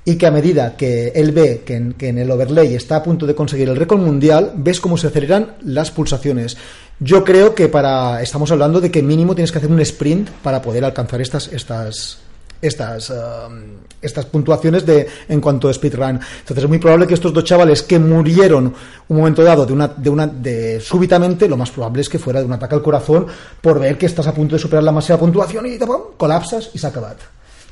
Y 0.05 0.15
que 0.15 0.25
a 0.25 0.31
medida 0.31 0.77
que 0.77 1.09
él 1.09 1.33
ve 1.33 1.63
que 1.65 1.75
en, 1.75 1.93
que 1.93 2.07
en 2.07 2.17
el 2.17 2.31
overlay 2.31 2.75
está 2.75 2.95
a 2.95 3.03
punto 3.03 3.27
de 3.27 3.35
conseguir 3.35 3.67
el 3.67 3.75
récord 3.75 3.99
mundial, 3.99 4.53
ves 4.55 4.79
cómo 4.79 4.95
se 4.95 5.07
aceleran 5.07 5.57
las 5.63 5.91
pulsaciones. 5.91 6.55
Yo 6.99 7.25
creo 7.25 7.53
que 7.53 7.67
para. 7.67 8.21
Estamos 8.21 8.49
hablando 8.51 8.79
de 8.79 8.89
que 8.89 9.03
mínimo 9.03 9.35
tienes 9.35 9.51
que 9.51 9.57
hacer 9.57 9.69
un 9.69 9.81
sprint 9.81 10.29
para 10.41 10.61
poder 10.61 10.85
alcanzar 10.85 11.19
estas. 11.19 11.51
estas 11.51 12.19
estas 12.61 13.09
um, 13.09 13.63
estas 14.01 14.25
puntuaciones 14.25 14.85
de 14.85 15.07
en 15.29 15.41
cuanto 15.41 15.69
a 15.69 15.73
speedrun. 15.73 16.19
Entonces 16.39 16.63
es 16.63 16.67
muy 16.69 16.77
probable 16.79 17.07
que 17.07 17.13
estos 17.15 17.33
dos 17.33 17.43
chavales 17.43 17.83
que 17.83 17.97
murieron 17.99 18.73
un 19.07 19.17
momento 19.17 19.43
dado 19.43 19.65
de 19.65 19.73
una 19.73 19.87
de 19.87 20.09
una 20.09 20.27
de 20.27 20.79
súbitamente, 20.79 21.47
lo 21.47 21.57
más 21.57 21.71
probable 21.71 22.01
es 22.01 22.09
que 22.09 22.19
fuera 22.19 22.39
de 22.39 22.45
un 22.45 22.53
ataque 22.53 22.75
al 22.75 22.81
corazón 22.81 23.27
por 23.61 23.79
ver 23.79 23.97
que 23.97 24.05
estás 24.05 24.27
a 24.27 24.33
punto 24.33 24.55
de 24.55 24.59
superar 24.61 24.83
la 24.83 24.91
máxima 24.91 25.17
puntuación 25.17 25.65
y 25.65 25.77
colapsas 26.17 26.69
y 26.73 26.77
se 26.79 26.87
ha 26.87 26.89
acabado. 26.89 27.17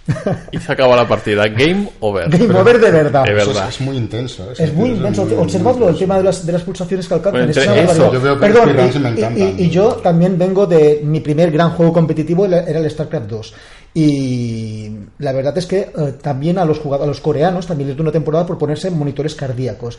Y 0.52 0.60
se 0.60 0.72
acaba 0.72 0.96
la 0.96 1.08
partida. 1.08 1.48
Game 1.48 1.90
over. 2.00 2.30
Game 2.30 2.54
over 2.60 2.80
de 2.80 2.92
verdad. 2.92 3.24
De 3.26 3.34
verdad. 3.34 3.68
es, 3.70 3.76
es 3.76 3.82
muy 3.82 3.98
intenso. 3.98 4.52
Es 4.56 4.72
muy 4.72 4.92
intenso. 4.92 5.28
Observadlo, 5.40 5.90
el 5.90 5.98
tema 5.98 6.18
de 6.18 6.24
las, 6.26 6.46
de 6.46 6.52
las 6.52 6.62
pulsaciones 6.62 7.08
que 7.08 7.14
alcanzan. 7.16 7.42
Bueno, 7.48 7.52
es 7.52 7.58
eso, 7.58 8.14
yo 8.14 8.22
veo 8.22 8.36
que 8.40 8.46
Perdón, 8.46 8.76
me 8.76 8.84
y- 8.84 8.86
y, 8.86 8.98
encantan. 8.98 9.38
y- 9.58 9.64
y 9.64 9.70
yo 9.72 9.94
también 9.96 10.38
vengo 10.38 10.68
de 10.68 11.02
mi 11.04 11.22
primer 11.22 11.50
gran 11.50 11.72
juego 11.72 11.92
competitivo, 11.92 12.46
era 12.46 12.60
era 12.66 12.80
el 12.80 12.90
StarCraft 12.92 13.26
2. 13.28 13.54
Y 13.98 14.92
la 15.20 15.32
verdad 15.32 15.58
es 15.58 15.66
que 15.66 15.80
eh, 15.80 16.16
también 16.22 16.58
a 16.58 16.66
los, 16.66 16.82
a 16.86 17.06
los 17.06 17.22
coreanos 17.22 17.66
también 17.66 17.88
les 17.88 17.96
dio 17.96 18.04
una 18.04 18.12
temporada 18.12 18.46
por 18.46 18.58
ponerse 18.58 18.92
monitores 18.92 19.36
cardíacos. 19.36 19.98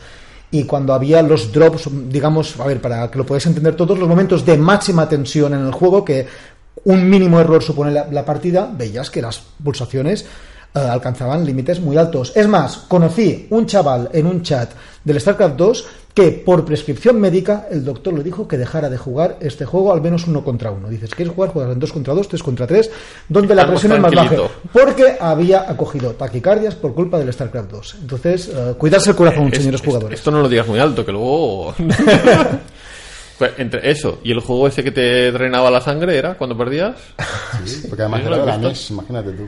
Y 0.51 0.65
cuando 0.65 0.93
había 0.93 1.21
los 1.23 1.51
drops, 1.51 1.89
digamos, 2.07 2.59
a 2.59 2.67
ver, 2.67 2.79
para 2.79 3.09
que 3.09 3.17
lo 3.17 3.25
podáis 3.25 3.47
entender 3.47 3.75
todos, 3.75 3.97
los 3.97 4.07
momentos 4.07 4.45
de 4.45 4.55
máxima 4.55 5.09
tensión 5.09 5.55
en 5.55 5.65
el 5.65 5.71
juego, 5.71 6.05
que 6.05 6.27
un 6.85 7.09
mínimo 7.09 7.39
error 7.39 7.61
supone 7.63 7.91
la, 7.91 8.07
la 8.11 8.23
partida, 8.23 8.71
veías 8.71 9.09
que 9.09 9.21
las 9.21 9.39
pulsaciones 9.39 10.25
eh, 10.75 10.79
alcanzaban 10.79 11.43
límites 11.43 11.79
muy 11.79 11.97
altos. 11.97 12.33
Es 12.35 12.47
más, 12.47 12.77
conocí 12.87 13.47
un 13.49 13.65
chaval 13.65 14.09
en 14.13 14.27
un 14.27 14.43
chat 14.43 14.69
del 15.03 15.19
StarCraft 15.19 15.55
2 15.55 15.85
que 16.17 16.31
por 16.31 16.65
prescripción 16.65 17.19
médica 17.21 17.67
el 17.69 17.85
doctor 17.85 18.11
le 18.15 18.23
dijo 18.23 18.47
que 18.47 18.57
dejara 18.57 18.89
de 18.89 18.97
jugar 18.97 19.37
este 19.39 19.65
juego 19.65 19.93
al 19.93 20.01
menos 20.01 20.25
uno 20.25 20.43
contra 20.43 20.71
uno. 20.71 20.89
Dices, 20.89 21.13
¿quieres 21.13 21.31
jugar? 21.35 21.51
Juegas 21.51 21.73
en 21.73 21.79
dos 21.79 21.93
contra 21.93 22.15
dos, 22.15 22.27
tres 22.27 22.41
contra 22.41 22.65
tres, 22.65 22.89
donde 23.29 23.53
la 23.53 23.67
presión 23.67 23.91
es 23.91 23.99
más 23.99 24.11
baja. 24.11 24.35
Porque 24.73 25.15
había 25.19 25.69
acogido 25.69 26.13
taquicardias 26.13 26.73
por 26.73 26.95
culpa 26.95 27.19
del 27.19 27.31
StarCraft 27.31 27.69
2. 27.69 27.95
Entonces, 28.01 28.47
eh, 28.51 28.73
cuidarse 28.79 29.11
el 29.11 29.15
corazón, 29.15 29.49
Es- 29.51 29.59
señores 29.59 29.79
es- 29.79 29.85
jugadores. 29.85 30.17
Esto 30.17 30.31
no 30.31 30.41
lo 30.41 30.49
digas 30.49 30.67
muy 30.67 30.79
alto, 30.79 31.05
que 31.05 31.11
luego. 31.11 31.75
Pues 33.37 33.51
entre 33.59 33.91
eso 33.91 34.17
y 34.23 34.31
el 34.31 34.39
juego 34.39 34.67
ese 34.67 34.83
que 34.83 34.89
te 34.89 35.31
drenaba 35.31 35.69
la 35.69 35.79
sangre 35.79 36.17
era 36.17 36.33
cuando 36.33 36.57
perdías. 36.57 36.95
Sí, 37.65 37.83
porque 37.87 38.01
además 38.01 38.21
era 38.25 38.37
de 38.39 38.45
la. 38.47 38.57
NES, 38.57 38.89
imagínate 38.89 39.31
tú. 39.33 39.47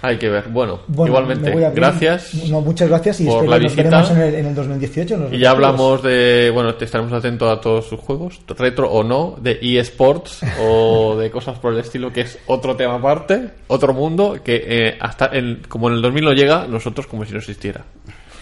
Hay 0.00 0.16
que 0.16 0.28
ver. 0.28 0.48
Bueno, 0.48 0.80
Bueno, 0.86 1.08
igualmente, 1.08 1.50
gracias. 1.74 2.32
No, 2.48 2.60
muchas 2.60 2.88
gracias 2.88 3.20
y 3.20 3.24
por 3.24 3.34
espero 3.44 3.50
la 3.50 3.58
nos 3.58 3.74
visita. 3.74 3.82
veremos 3.82 4.10
en 4.10 4.20
el, 4.20 4.34
en 4.34 4.46
el 4.46 4.54
2018. 4.54 5.14
en 5.14 5.22
los 5.22 5.32
Y 5.32 5.38
ya 5.38 5.50
hablamos 5.50 6.02
de, 6.02 6.50
bueno, 6.54 6.74
te 6.76 6.84
estaremos 6.84 7.12
atentos 7.12 7.50
a 7.50 7.60
todos 7.60 7.86
sus 7.88 7.98
juegos, 7.98 8.40
retro 8.46 8.90
o 8.90 9.02
no, 9.02 9.36
de 9.40 9.58
eSports 9.60 10.40
o 10.60 11.16
de 11.16 11.30
cosas 11.30 11.58
por 11.58 11.72
el 11.72 11.80
estilo, 11.80 12.12
que 12.12 12.20
es 12.22 12.38
otro 12.46 12.76
tema 12.76 12.94
aparte, 12.94 13.50
otro 13.66 13.92
mundo, 13.92 14.38
que 14.44 14.64
eh, 14.64 14.98
hasta 15.00 15.30
en, 15.32 15.62
como 15.68 15.88
en 15.88 15.94
el 15.96 16.02
2000 16.02 16.24
no 16.24 16.32
llega, 16.32 16.66
nosotros 16.68 17.06
como 17.08 17.24
si 17.24 17.32
no 17.32 17.38
existiera. 17.38 17.84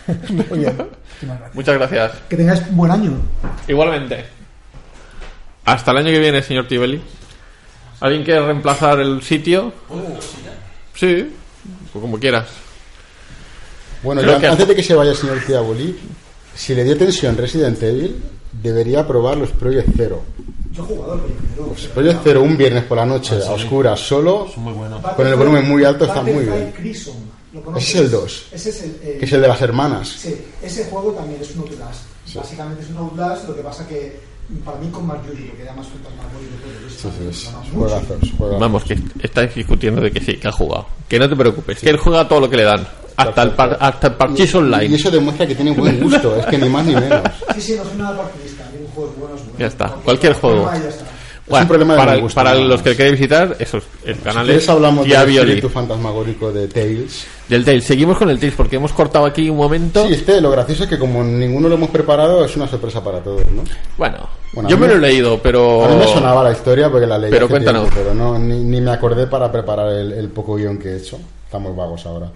Muy 0.31 0.59
bien. 0.59 0.77
Muchísimas 0.77 1.39
gracias. 1.39 1.55
Muchas 1.55 1.75
gracias. 1.79 2.13
Que 2.29 2.37
tengáis 2.37 2.77
buen 2.77 2.91
año. 2.93 3.13
Igualmente. 3.67 4.25
Hasta 5.65 5.91
el 5.91 5.97
año 5.97 6.11
que 6.11 6.19
viene, 6.19 6.43
señor 6.43 6.69
Tibeli. 6.69 7.01
¿Alguien 8.01 8.25
quiere 8.25 8.45
reemplazar 8.45 9.01
el 9.01 9.23
sitio? 9.23 9.73
Sí, 10.95 11.33
pues 11.93 12.03
como 12.03 12.19
quieras. 12.19 12.49
Bueno, 14.03 14.23
yo, 14.23 14.39
que- 14.39 14.47
antes 14.47 14.69
de 14.69 14.75
que 14.75 14.83
se 14.83 14.95
vaya 14.95 15.11
el 15.13 15.17
señor 15.17 15.41
Tiaboli, 15.47 15.97
si 16.55 16.75
le 16.75 16.85
dio 16.85 16.97
tensión 16.97 17.37
Resident 17.37 17.83
Evil, 17.83 18.23
debería 18.53 19.07
probar 19.07 19.37
los 19.37 19.51
Project 19.51 19.89
Zero. 19.97 20.23
Yo 20.73 20.83
he 20.83 20.87
jugado 20.87 21.21
Los 21.57 21.81
Project 21.89 22.21
Zero 22.23 22.43
un 22.43 22.57
viernes 22.57 22.85
por 22.85 22.99
la 22.99 23.07
noche, 23.07 23.37
a 23.47 23.53
oscuras, 23.53 23.99
solo, 24.01 24.47
Muy 24.57 24.73
bueno. 24.75 25.01
con 25.17 25.27
el 25.27 25.35
volumen 25.35 25.67
muy 25.67 25.85
alto, 25.85 26.05
está 26.05 26.23
muy 26.23 26.45
bien. 26.45 26.75
Ese 27.77 27.81
es 27.81 27.95
el 27.97 28.11
2, 28.11 28.47
Ese 28.53 28.69
es 28.71 28.83
el, 28.83 29.01
el- 29.03 29.19
que 29.19 29.25
es 29.25 29.33
el 29.33 29.41
de 29.41 29.49
las 29.49 29.63
hermanas. 29.63 30.09
Sí, 30.19 30.37
ese 30.63 30.85
juego 30.85 31.13
también 31.13 31.41
es 31.41 31.55
un 31.57 31.63
Outlast. 31.63 32.03
Básicamente 32.35 32.83
es 32.83 32.91
un 32.91 32.99
Outlast, 32.99 33.49
lo 33.49 33.57
que 33.57 33.63
pasa 33.63 33.87
que 33.89 34.21
para 34.65 34.79
mí 34.79 34.89
con 34.91 35.07
Mark 35.07 35.21
Judy, 35.27 35.43
porque 35.49 35.65
da 35.65 35.73
más 35.75 35.87
fantasmagórico 35.87 36.53
y 36.55 36.61
todo 36.63 36.89
eso. 36.89 37.11
Sí, 37.11 37.17
sí, 37.19 37.29
es 37.29 37.45
llama 37.45 37.59
mucho. 37.65 37.73
juegazos, 37.79 38.31
juegazos. 38.39 38.61
Vamos, 38.61 38.85
que 38.85 38.99
estáis 39.23 39.55
discutiendo 39.55 40.01
de 40.01 40.11
que 40.13 40.21
sí, 40.21 40.37
que 40.37 40.49
ha 40.49 40.53
jugado. 40.53 40.87
Que 41.09 41.19
no 41.19 41.29
te 41.29 41.37
preocupes, 41.37 41.81
que 41.81 41.91
él 41.91 41.97
juega 41.99 42.27
todo 42.29 42.41
lo 42.41 42.51
que 42.51 42.57
le 42.57 42.63
dan. 42.65 42.87
Hasta 43.17 43.43
el, 43.45 43.51
par- 43.53 43.79
hasta 43.81 44.09
el 44.09 44.15
parchís 44.15 44.53
Y 44.53 44.57
online. 44.59 44.95
eso 44.95 45.11
demuestra 45.11 45.47
que 45.47 45.55
tiene 45.55 45.71
buen 45.73 46.01
gusto, 46.03 46.37
es 46.37 46.45
que 46.47 46.59
ni 46.59 46.69
más 46.69 46.85
ni 46.85 46.95
menos. 46.95 47.23
Sí, 47.55 47.61
sí, 47.63 47.75
no 47.77 47.85
soy 47.85 47.97
nada 47.97 48.17
partidista. 48.19 48.65
Hay 48.71 48.79
un 48.85 48.87
juego 48.93 49.15
bueno, 49.19 49.35
es 49.37 49.41
bueno. 49.43 49.59
Ya 49.59 49.67
está, 49.67 49.89
cualquier 50.05 50.33
juego. 50.35 50.69
Ah, 50.71 50.77
ya 50.79 50.89
está. 50.89 51.05
Bueno, 51.49 51.63
un 51.63 51.69
problema 51.69 51.95
de 51.95 51.99
para 52.01 52.17
gusto, 52.17 52.35
para 52.35 52.55
los 52.57 52.83
que 52.83 52.97
queréis 52.97 53.13
visitar, 53.21 53.57
esos 53.61 53.85
el 54.05 54.19
canal 54.21 54.43
Si 54.43 54.47
quieres 54.49 54.63
es 54.65 54.69
hablamos 54.69 55.07
del 55.07 55.27
Violi. 55.27 55.39
espíritu 55.51 55.69
fantasmagórico 55.69 56.53
de 56.53 56.67
Tales. 56.67 57.25
Del 57.49 57.65
Tales. 57.65 57.85
Seguimos 57.85 58.19
con 58.19 58.29
el 58.31 58.39
Tales 58.41 58.55
porque 58.57 58.77
hemos 58.77 58.93
cortado 58.93 59.27
aquí 59.27 59.49
un 59.49 59.57
momento. 59.59 60.05
Sí, 60.09 60.15
este, 60.15 60.41
lo 60.41 60.51
gracioso 60.51 60.85
es 60.85 60.89
que 60.91 60.99
como 60.99 61.23
ninguno 61.23 61.69
lo 61.69 61.77
hemos 61.77 61.91
preparado, 61.91 62.45
es 62.45 62.57
una 62.57 62.67
sorpresa 62.67 63.03
para 63.05 63.21
todos, 63.21 63.47
¿no? 63.53 63.63
Bueno, 63.97 64.29
Bueno, 64.55 64.69
yo 64.69 64.77
me 64.77 64.89
lo 64.89 64.95
he 64.95 64.99
leído, 64.99 65.39
pero. 65.41 65.85
A 65.85 65.89
mí 65.89 65.97
me 65.97 66.07
sonaba 66.09 66.43
la 66.43 66.51
historia 66.51 66.91
porque 66.91 67.07
la 67.07 67.17
leí 67.19 67.31
Pero 67.31 67.49
cuéntanos. 67.49 67.83
tiempo, 67.91 68.01
pero 68.03 68.15
no, 68.15 68.37
ni, 68.39 68.65
ni 68.65 68.81
me 68.81 68.91
acordé 68.91 69.29
para 69.29 69.51
preparar 69.53 69.93
el, 69.93 70.13
el 70.13 70.29
poco 70.31 70.57
guion 70.57 70.79
que 70.79 70.89
he 70.89 70.97
hecho. 70.97 71.19
Estamos 71.45 71.77
vagos 71.77 72.05
ahora. 72.07 72.29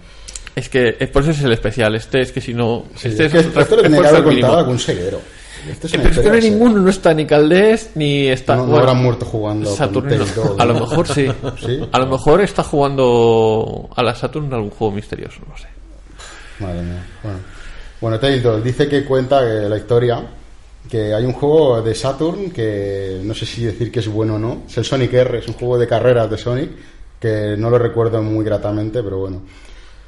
Es 0.55 0.69
que 0.69 0.95
es 0.99 1.09
por 1.09 1.21
eso 1.23 1.31
es 1.31 1.41
el 1.41 1.51
especial. 1.51 1.95
Este 1.95 2.21
es 2.21 2.31
que 2.31 2.39
si 2.39 2.53
no. 2.53 2.85
Sí, 2.95 3.09
este 3.09 3.25
es 3.25 3.31
que 3.33 3.39
esto 3.39 3.75
lo 3.75 3.81
tenía 3.83 4.01
que 4.01 4.07
haber 4.07 4.23
contado 4.23 4.57
algún 4.59 4.79
seguero. 4.79 5.19
Esto 5.69 5.87
es 5.87 5.93
una 5.93 6.03
Pero 6.03 6.13
es 6.15 6.19
que 6.19 6.27
no 6.27 6.31
hay 6.33 6.39
historia 6.39 6.41
seria. 6.41 6.49
ninguno, 6.51 6.81
no 6.81 6.89
está 6.89 7.13
ni 7.13 7.25
Caldés 7.25 7.91
ni 7.95 8.27
está. 8.27 8.55
No- 8.55 8.61
no 8.63 8.67
bueno, 8.71 8.79
habrán 8.87 9.03
muerto 9.03 9.25
jugando 9.25 9.69
dos, 9.69 10.59
A 10.59 10.65
lo 10.65 10.73
mejor 10.73 11.07
sí. 11.07 11.27
¿Sí? 11.65 11.79
A 11.91 11.99
lo 11.99 12.07
mejor 12.07 12.41
está 12.41 12.63
jugando 12.63 13.89
a 13.95 14.03
la 14.03 14.15
Saturn 14.15 14.45
en 14.47 14.53
algún 14.53 14.69
juego 14.71 14.93
misterioso, 14.93 15.41
no 15.47 15.57
sé. 15.57 15.67
Madre 16.59 16.81
mía. 16.81 17.03
Bueno, 17.23 17.39
bueno 17.99 18.17
2 18.41 18.63
dice 18.63 18.87
que 18.87 19.03
cuenta 19.05 19.43
eh, 19.43 19.67
la 19.69 19.77
historia 19.77 20.23
que 20.89 21.13
hay 21.13 21.25
un 21.25 21.33
juego 21.33 21.81
de 21.81 21.93
Saturn 21.93 22.51
que 22.51 23.21
no 23.23 23.33
sé 23.33 23.45
si 23.45 23.63
decir 23.63 23.91
que 23.91 23.99
es 23.99 24.07
bueno 24.07 24.35
o 24.35 24.39
no. 24.39 24.63
Es 24.67 24.77
el 24.77 24.85
Sonic 24.85 25.13
R, 25.13 25.39
es 25.39 25.47
un 25.47 25.53
juego 25.53 25.77
de 25.77 25.87
carreras 25.87 26.29
de 26.29 26.37
Sonic 26.37 26.71
que 27.19 27.55
no 27.57 27.69
lo 27.69 27.77
recuerdo 27.77 28.21
muy 28.23 28.43
gratamente, 28.43 29.03
pero 29.03 29.19
bueno. 29.19 29.41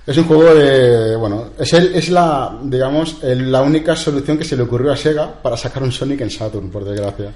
Es 0.06 0.18
un 0.18 0.26
juego 0.26 0.54
de. 0.54 1.16
Bueno, 1.16 1.46
es, 1.58 1.72
el, 1.74 1.96
es 1.96 2.10
la, 2.10 2.58
digamos, 2.64 3.18
el- 3.24 3.52
la 3.52 3.62
única 3.62 3.96
solución 3.96 4.38
que 4.38 4.44
se 4.44 4.58
le 4.58 4.64
ocurrió 4.64 4.92
a 4.92 4.98
Sega 4.98 5.32
para 5.42 5.56
sacar 5.56 5.82
un 5.84 5.92
Sonic 5.92 6.22
en 6.22 6.30
Saturn, 6.30 6.70
por 6.70 6.84
desgracia. 6.84 7.32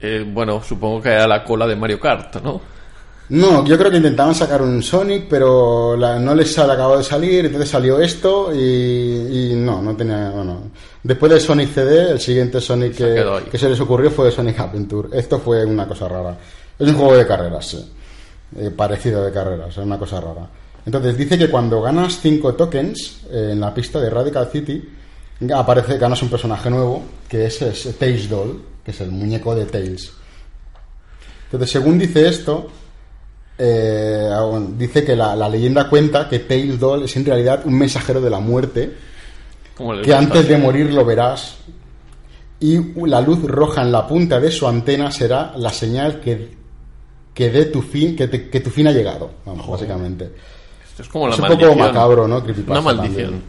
Eh, 0.00 0.24
bueno, 0.28 0.62
supongo 0.62 1.00
que 1.00 1.08
era 1.08 1.26
la 1.26 1.42
cola 1.42 1.66
de 1.66 1.74
Mario 1.74 1.98
Kart, 1.98 2.36
¿no? 2.42 2.60
No, 3.28 3.64
yo 3.66 3.76
creo 3.76 3.90
que 3.90 3.96
intentaban 3.96 4.34
sacar 4.34 4.60
un 4.62 4.82
Sonic, 4.82 5.26
pero 5.28 5.96
la- 5.96 6.18
no 6.20 6.34
les 6.34 6.56
acabó 6.58 6.98
de 6.98 7.02
salir, 7.02 7.46
entonces 7.46 7.70
salió 7.70 7.98
esto 7.98 8.54
y, 8.54 8.58
y 9.52 9.54
no, 9.56 9.80
no 9.80 9.96
tenía. 9.96 10.30
Bueno, 10.30 10.64
después 11.02 11.32
del 11.32 11.40
Sonic 11.40 11.70
CD, 11.72 12.10
el 12.12 12.20
siguiente 12.20 12.60
Sonic 12.60 12.92
Se 12.94 13.24
que 13.50 13.58
se 13.58 13.68
les 13.70 13.80
ocurrió 13.80 14.10
fue 14.10 14.30
Sonic 14.30 14.60
Adventure. 14.60 15.08
Esto 15.18 15.38
fue 15.40 15.64
una 15.64 15.88
cosa 15.88 16.06
rara. 16.08 16.36
Es 16.78 16.86
un 16.88 16.94
juego 16.94 17.16
de 17.16 17.26
carreras, 17.26 17.66
sí. 17.66 17.92
Eh, 18.58 18.70
parecido 18.70 19.24
de 19.24 19.32
carreras, 19.32 19.70
es 19.70 19.78
una 19.78 19.98
cosa 19.98 20.20
rara. 20.20 20.46
Entonces 20.86 21.18
dice 21.18 21.36
que 21.36 21.50
cuando 21.50 21.82
ganas 21.82 22.20
5 22.20 22.54
tokens 22.54 23.18
eh, 23.30 23.50
en 23.52 23.60
la 23.60 23.74
pista 23.74 24.00
de 24.00 24.08
Radical 24.08 24.48
City, 24.52 24.88
aparece, 25.54 25.98
ganas 25.98 26.22
un 26.22 26.30
personaje 26.30 26.70
nuevo, 26.70 27.02
que 27.28 27.46
es, 27.46 27.60
es 27.60 27.98
Tails 27.98 28.28
Doll, 28.28 28.62
que 28.84 28.92
es 28.92 29.00
el 29.00 29.10
muñeco 29.10 29.54
de 29.54 29.66
Tails. 29.66 30.12
Entonces, 31.46 31.70
según 31.70 31.98
dice 31.98 32.28
esto, 32.28 32.68
eh, 33.58 34.28
ah, 34.32 34.60
dice 34.76 35.04
que 35.04 35.16
la, 35.16 35.34
la 35.34 35.48
leyenda 35.48 35.88
cuenta 35.88 36.28
que 36.28 36.40
Tails 36.40 36.78
Doll 36.78 37.04
es 37.04 37.16
en 37.16 37.24
realidad 37.24 37.62
un 37.64 37.74
mensajero 37.74 38.20
de 38.20 38.30
la 38.30 38.38
muerte, 38.40 38.94
Como 39.76 39.92
que 40.02 40.14
antes 40.14 40.48
de 40.48 40.56
morir 40.58 40.92
lo 40.92 41.04
verás, 41.04 41.56
y 42.60 42.78
la 43.06 43.20
luz 43.20 43.42
roja 43.42 43.82
en 43.82 43.92
la 43.92 44.06
punta 44.06 44.40
de 44.40 44.50
su 44.50 44.66
antena 44.66 45.10
será 45.10 45.52
la 45.56 45.70
señal 45.70 46.20
que, 46.20 46.56
que 47.34 47.50
dé 47.50 47.66
tu 47.66 47.82
fin, 47.82 48.14
que, 48.16 48.28
te- 48.28 48.48
que 48.48 48.60
tu 48.60 48.70
fin 48.70 48.86
ha 48.86 48.92
llegado, 48.92 49.30
vamos, 49.44 49.66
básicamente. 49.68 50.30
Es 50.98 51.08
como 51.08 51.28
la 51.28 51.34
Es 51.34 51.40
un 51.40 51.46
poco 51.48 51.74
macabro, 51.74 52.26
¿no? 52.28 52.42
Creepypasta 52.42 52.72
Una 52.72 52.80
maldición. 52.80 53.24
también. 53.30 53.42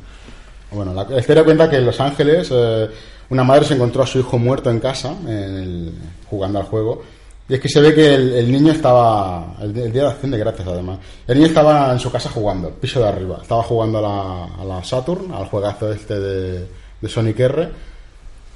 Bueno, 0.71 0.93
la, 0.93 1.03
la 1.05 1.19
historia 1.19 1.43
cuenta 1.43 1.69
que 1.69 1.77
en 1.77 1.85
Los 1.85 1.99
Ángeles 2.01 2.49
eh, 2.51 2.89
una 3.29 3.43
madre 3.43 3.65
se 3.65 3.73
encontró 3.75 4.03
a 4.03 4.07
su 4.07 4.19
hijo 4.19 4.37
muerto 4.37 4.69
en 4.69 4.79
casa, 4.79 5.15
en 5.25 5.29
el- 5.57 5.93
jugando 6.29 6.59
al 6.59 6.65
juego, 6.65 7.01
y 7.49 7.53
es 7.53 7.61
que 7.61 7.69
se 7.69 7.79
ve 7.79 7.93
que 7.95 8.13
el, 8.15 8.33
el 8.33 8.51
niño 8.51 8.73
estaba, 8.73 9.55
el 9.61 9.73
día 9.73 10.03
de 10.03 10.07
acción 10.07 10.31
de 10.31 10.37
gracias 10.37 10.67
además, 10.67 10.99
el 11.25 11.35
niño 11.35 11.47
estaba 11.47 11.93
en 11.93 11.99
su 11.99 12.11
casa 12.11 12.29
jugando, 12.29 12.69
piso 12.71 12.99
de 12.99 13.07
arriba, 13.07 13.39
estaba 13.41 13.63
jugando 13.63 13.99
a 13.99 14.01
la, 14.01 14.43
a 14.61 14.65
la 14.65 14.83
Saturn, 14.83 15.31
al 15.33 15.45
juegazo 15.45 15.89
este 15.91 16.19
de, 16.19 16.67
de 16.99 17.09
Sonic 17.09 17.39
R, 17.39 17.69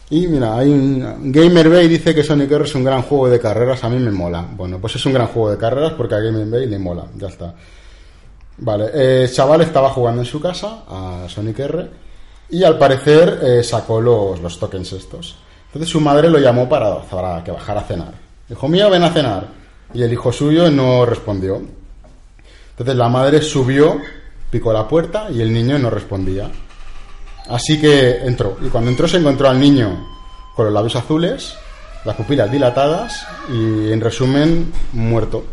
y 0.09 0.27
mira, 0.27 0.57
hay 0.57 0.67
un 0.69 1.31
Gamer 1.31 1.69
Bay 1.69 1.87
dice 1.87 2.13
que 2.13 2.21
Sonic 2.23 2.51
R 2.51 2.65
es 2.65 2.75
un 2.75 2.83
gran 2.83 3.03
juego 3.03 3.29
de 3.29 3.39
carreras, 3.39 3.81
a 3.85 3.89
mí 3.89 3.97
me 3.97 4.11
mola. 4.11 4.45
Bueno, 4.57 4.77
pues 4.79 4.97
es 4.97 5.05
un 5.05 5.13
gran 5.13 5.27
juego 5.27 5.49
de 5.51 5.57
carreras 5.57 5.93
porque 5.93 6.15
a 6.15 6.19
Gamer 6.19 6.47
Bay 6.47 6.65
le 6.67 6.77
mola, 6.77 7.05
ya 7.17 7.27
está. 7.29 7.53
Vale, 8.57 8.91
eh, 8.93 9.29
chaval 9.31 9.61
estaba 9.61 9.89
jugando 9.89 10.21
en 10.21 10.27
su 10.27 10.39
casa 10.39 10.83
a 10.87 11.25
Sonic 11.27 11.59
R 11.59 11.89
y 12.49 12.63
al 12.63 12.77
parecer 12.77 13.39
eh, 13.41 13.63
sacó 13.63 14.01
los, 14.01 14.39
los 14.39 14.59
tokens 14.59 14.93
estos. 14.93 15.37
Entonces 15.67 15.89
su 15.89 16.01
madre 16.01 16.29
lo 16.29 16.37
llamó 16.37 16.67
para, 16.67 17.01
para 17.01 17.43
que 17.43 17.51
bajara 17.51 17.81
a 17.81 17.85
cenar. 17.85 18.13
Dijo, 18.47 18.67
mío, 18.67 18.89
ven 18.89 19.03
a 19.03 19.11
cenar. 19.11 19.47
Y 19.93 20.03
el 20.03 20.11
hijo 20.11 20.31
suyo 20.31 20.69
no 20.69 21.05
respondió. 21.05 21.61
Entonces 22.71 22.95
la 22.95 23.07
madre 23.07 23.41
subió, 23.41 23.97
picó 24.49 24.73
la 24.73 24.87
puerta 24.87 25.27
y 25.29 25.41
el 25.41 25.53
niño 25.53 25.79
no 25.79 25.89
respondía. 25.89 26.51
Así 27.49 27.79
que 27.79 28.17
entró. 28.17 28.57
Y 28.61 28.67
cuando 28.67 28.89
entró 28.89 29.07
se 29.07 29.17
encontró 29.17 29.49
al 29.49 29.59
niño 29.59 30.07
con 30.55 30.65
los 30.65 30.73
labios 30.73 30.95
azules, 30.97 31.55
las 32.03 32.15
pupilas 32.15 32.51
dilatadas 32.51 33.25
y 33.49 33.91
en 33.91 34.01
resumen 34.01 34.73
muerto. 34.93 35.43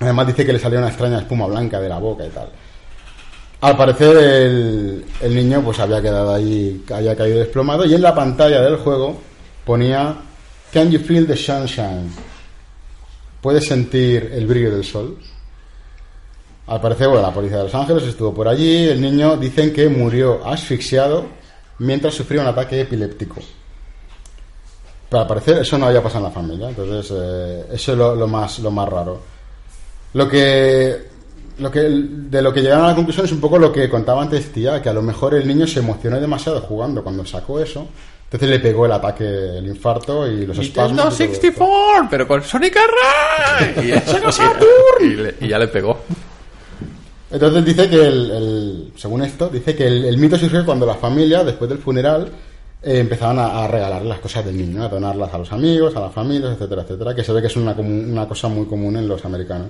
Además 0.00 0.26
dice 0.28 0.46
que 0.46 0.52
le 0.52 0.58
salía 0.58 0.78
una 0.78 0.88
extraña 0.88 1.18
espuma 1.18 1.46
blanca 1.46 1.80
de 1.80 1.88
la 1.88 1.98
boca 1.98 2.24
y 2.24 2.30
tal. 2.30 2.48
Al 3.60 3.76
parecer 3.76 4.16
el, 4.16 5.04
el 5.20 5.34
niño 5.34 5.62
pues 5.62 5.80
había 5.80 6.00
quedado 6.00 6.32
ahí, 6.32 6.84
había 6.92 7.16
caído 7.16 7.40
desplomado 7.40 7.84
y 7.84 7.94
en 7.94 8.02
la 8.02 8.14
pantalla 8.14 8.60
del 8.60 8.76
juego 8.76 9.18
ponía 9.64 10.16
Can 10.72 10.90
you 10.90 10.98
feel 10.98 11.26
the 11.26 11.36
sunshine? 11.36 12.12
¿Puedes 13.40 13.66
sentir 13.66 14.30
el 14.34 14.46
brillo 14.46 14.70
del 14.70 14.84
sol? 14.84 15.16
Al 16.66 16.80
parecer, 16.80 17.08
bueno, 17.08 17.22
la 17.22 17.32
policía 17.32 17.56
de 17.58 17.62
Los 17.64 17.74
Ángeles 17.74 18.02
estuvo 18.02 18.34
por 18.34 18.46
allí. 18.46 18.88
El 18.88 19.00
niño 19.00 19.38
dicen 19.38 19.72
que 19.72 19.88
murió 19.88 20.46
asfixiado 20.46 21.26
mientras 21.78 22.14
sufría 22.14 22.42
un 22.42 22.48
ataque 22.48 22.82
epiléptico. 22.82 23.40
Pero 25.08 25.22
al 25.22 25.26
parecer 25.26 25.58
eso 25.58 25.78
no 25.78 25.86
había 25.86 26.02
pasado 26.02 26.26
en 26.26 26.30
la 26.30 26.34
familia. 26.34 26.68
Entonces, 26.68 27.16
eh, 27.18 27.66
eso 27.72 27.92
es 27.92 27.98
lo, 27.98 28.14
lo 28.14 28.26
más, 28.26 28.58
lo 28.58 28.70
más 28.70 28.86
raro. 28.86 29.37
Lo 30.14 30.28
que 30.28 31.08
lo 31.58 31.70
que, 31.72 31.80
de 31.80 32.40
lo 32.40 32.52
que 32.52 32.60
llegaron 32.62 32.84
a 32.84 32.88
la 32.90 32.94
conclusión 32.94 33.26
es 33.26 33.32
un 33.32 33.40
poco 33.40 33.58
lo 33.58 33.72
que 33.72 33.88
contaba 33.90 34.22
antes 34.22 34.52
tía, 34.52 34.80
que 34.80 34.88
a 34.88 34.92
lo 34.92 35.02
mejor 35.02 35.34
el 35.34 35.46
niño 35.48 35.66
se 35.66 35.80
emocionó 35.80 36.20
demasiado 36.20 36.60
jugando 36.60 37.02
cuando 37.02 37.24
sacó 37.26 37.58
eso. 37.60 37.88
Entonces 38.24 38.48
le 38.50 38.60
pegó 38.60 38.86
el 38.86 38.92
ataque, 38.92 39.24
el 39.24 39.66
infarto 39.66 40.26
y 40.30 40.46
los 40.46 40.56
espasmos. 40.58 40.90
Nintendo 40.92 41.08
esto. 41.08 41.16
64, 41.16 42.08
pero 42.10 42.28
con 42.28 42.42
Sonic 42.42 42.76
Array. 42.76 43.74
Y, 45.00 45.06
y- 45.06 45.12
y 45.12 45.16
le- 45.16 45.34
y 45.40 45.48
ya 45.48 45.58
le 45.58 45.66
pegó. 45.68 45.98
Entonces 47.30 47.64
dice 47.64 47.88
que, 47.90 48.06
el, 48.06 48.30
el- 48.30 48.92
según 48.96 49.22
esto, 49.22 49.48
dice 49.48 49.74
que 49.74 49.86
el, 49.86 50.04
el 50.04 50.16
mito 50.18 50.36
surgió 50.38 50.64
cuando 50.64 50.86
la 50.86 50.94
familia, 50.94 51.42
después 51.44 51.68
del 51.68 51.78
funeral, 51.78 52.30
eh, 52.82 52.98
empezaban 53.00 53.38
a, 53.38 53.64
a 53.64 53.68
regalar 53.68 54.02
las 54.04 54.18
cosas 54.20 54.44
del 54.44 54.56
niño, 54.56 54.82
a 54.84 54.88
donarlas 54.88 55.32
a 55.34 55.38
los 55.38 55.52
amigos, 55.52 55.94
a 55.96 56.00
las 56.00 56.12
familias, 56.12 56.52
etcétera, 56.54 56.82
etcétera, 56.82 57.14
que 57.14 57.24
se 57.24 57.32
ve 57.32 57.40
que 57.40 57.46
es 57.48 57.56
una, 57.56 57.72
una 57.72 58.26
cosa 58.28 58.48
muy 58.48 58.66
común 58.66 58.96
en 58.96 59.08
los 59.08 59.24
americanos. 59.24 59.68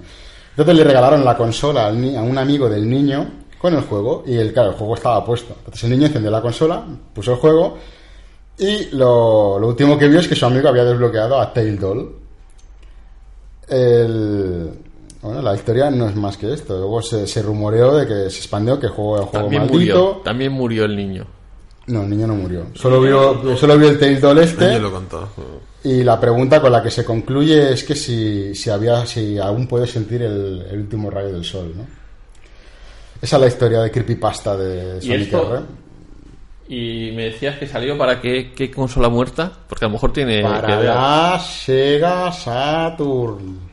Entonces 0.50 0.74
le 0.76 0.84
regalaron 0.84 1.24
la 1.24 1.36
consola 1.36 1.86
al 1.86 2.00
ni- 2.00 2.16
a 2.16 2.22
un 2.22 2.36
amigo 2.36 2.68
del 2.68 2.88
niño 2.88 3.26
con 3.58 3.74
el 3.74 3.82
juego 3.82 4.24
y 4.26 4.36
el, 4.36 4.52
claro, 4.52 4.70
el 4.70 4.76
juego 4.76 4.94
estaba 4.94 5.24
puesto. 5.24 5.54
Entonces 5.58 5.84
el 5.84 5.90
niño 5.90 6.06
encendió 6.06 6.30
la 6.30 6.40
consola, 6.42 6.84
puso 7.14 7.32
el 7.32 7.38
juego 7.38 7.78
y 8.58 8.86
lo, 8.96 9.58
lo 9.58 9.68
último 9.68 9.96
que 9.96 10.08
vio 10.08 10.18
es 10.20 10.26
que 10.28 10.34
su 10.34 10.44
amigo 10.46 10.68
había 10.68 10.84
desbloqueado 10.84 11.40
a 11.40 11.52
Tail 11.52 11.78
Doll. 11.78 12.12
El, 13.68 14.70
bueno, 15.22 15.42
la 15.42 15.54
historia 15.54 15.90
no 15.90 16.08
es 16.08 16.16
más 16.16 16.36
que 16.36 16.52
esto. 16.52 16.76
Luego 16.78 17.02
se, 17.02 17.26
se 17.26 17.42
rumoreó 17.42 17.96
de 17.96 18.06
que 18.06 18.30
se 18.30 18.38
expandió 18.38 18.78
que 18.80 18.86
el 18.86 18.92
juego 18.92 19.14
era 19.16 19.24
un 19.24 19.28
juego 19.30 19.44
También 19.46 19.62
maldito. 19.62 19.78
murió. 20.04 20.20
También 20.24 20.52
murió 20.52 20.84
el 20.84 20.96
niño. 20.96 21.26
No, 21.88 22.02
el 22.04 22.10
niño 22.10 22.26
no 22.26 22.34
murió. 22.34 22.66
Solo 22.74 23.00
vio, 23.00 23.56
solo 23.56 23.76
vio 23.78 23.88
el 23.90 24.20
Doll 24.20 24.36
Nadie 24.36 24.48
este. 24.50 24.78
lo 24.78 24.90
contó. 24.92 25.28
Y 25.84 26.02
la 26.04 26.20
pregunta 26.20 26.60
con 26.60 26.70
la 26.72 26.82
que 26.82 26.90
se 26.90 27.04
concluye 27.04 27.72
es 27.72 27.84
que 27.84 27.94
si, 27.94 28.54
si 28.54 28.68
había, 28.70 29.06
si 29.06 29.38
aún 29.38 29.66
puede 29.66 29.86
sentir 29.86 30.22
el, 30.22 30.66
el 30.70 30.80
último 30.80 31.10
rayo 31.10 31.32
del 31.32 31.44
sol, 31.44 31.72
¿no? 31.76 31.86
Esa 33.20 33.36
es 33.36 33.40
la 33.42 33.48
historia 33.48 33.80
de 33.80 33.90
creepypasta 33.90 34.56
de 34.56 34.98
¿Y 34.98 35.02
Sonic 35.06 35.20
esto? 35.22 35.56
R. 35.56 35.64
Y 36.68 37.12
me 37.16 37.24
decías 37.24 37.58
que 37.58 37.66
salió 37.66 37.96
para 37.96 38.20
qué, 38.20 38.52
qué 38.54 38.70
consola 38.70 39.08
muerta. 39.08 39.50
Porque 39.66 39.86
a 39.86 39.88
lo 39.88 39.92
mejor 39.94 40.12
tiene 40.12 40.36
que 40.38 40.42
Para 40.42 40.76
ver. 40.76 40.84
la 40.86 41.40
Sega 41.42 42.30
Saturn. 42.32 43.67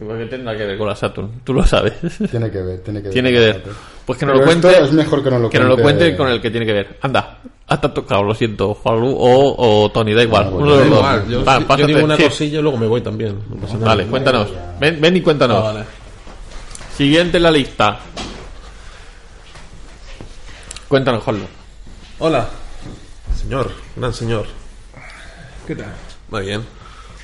Igual 0.00 0.18
que 0.18 0.26
tendrá 0.26 0.56
que 0.56 0.64
ver 0.64 0.78
con 0.78 0.86
la 0.86 0.94
Saturn. 0.94 1.40
Tú 1.42 1.52
lo 1.52 1.66
sabes. 1.66 1.94
Tiene 2.30 2.50
que 2.50 2.62
ver, 2.62 2.80
tiene 2.82 3.00
que 3.00 3.08
ver. 3.08 3.12
tiene 3.12 3.32
que 3.32 3.38
ver. 3.38 3.62
Pues 4.06 4.18
que 4.18 4.26
nos 4.26 4.38
lo 4.38 4.44
cuente. 4.44 4.80
es 4.80 4.92
mejor 4.92 5.22
que 5.24 5.30
no 5.30 5.38
lo 5.40 5.50
que 5.50 5.58
nos 5.58 5.68
lo 5.68 5.74
cuente- 5.76 6.04
cuente 6.04 6.16
con 6.16 6.28
el 6.28 6.40
que 6.40 6.50
tiene 6.50 6.64
que 6.66 6.72
ver. 6.72 6.98
Anda. 7.02 7.38
Hasta 7.66 7.92
tocado, 7.92 8.22
lo 8.22 8.34
siento, 8.34 8.72
Juanlu 8.74 9.10
o, 9.10 9.82
o 9.84 9.90
Tony, 9.90 10.14
da 10.14 10.22
igual. 10.22 10.48
Uno 10.52 10.76
de 10.76 10.86
los 10.86 11.02
dos. 11.02 11.28
yo, 11.28 11.44
Va, 11.44 11.76
yo 11.76 11.86
digo 11.86 12.02
una 12.04 12.16
sí. 12.16 12.22
cosilla 12.24 12.60
y 12.60 12.62
luego 12.62 12.78
me 12.78 12.86
voy 12.86 13.02
también. 13.02 13.38
no. 13.50 13.78
Vale, 13.80 14.06
cuéntanos. 14.06 14.48
Ven, 14.80 14.98
ven 15.00 15.16
y 15.16 15.20
cuéntanos. 15.20 15.58
Ah, 15.58 15.72
vale. 15.72 15.84
Siguiente 16.96 17.36
en 17.36 17.42
la 17.42 17.50
lista. 17.50 17.98
Cuéntanos, 20.88 21.22
Juanlu. 21.22 21.44
Hola, 22.20 22.48
señor, 23.36 23.70
gran 23.96 24.14
señor. 24.14 24.46
¿Qué 25.66 25.76
tal? 25.76 25.92
Muy 26.30 26.46
bien. 26.46 26.77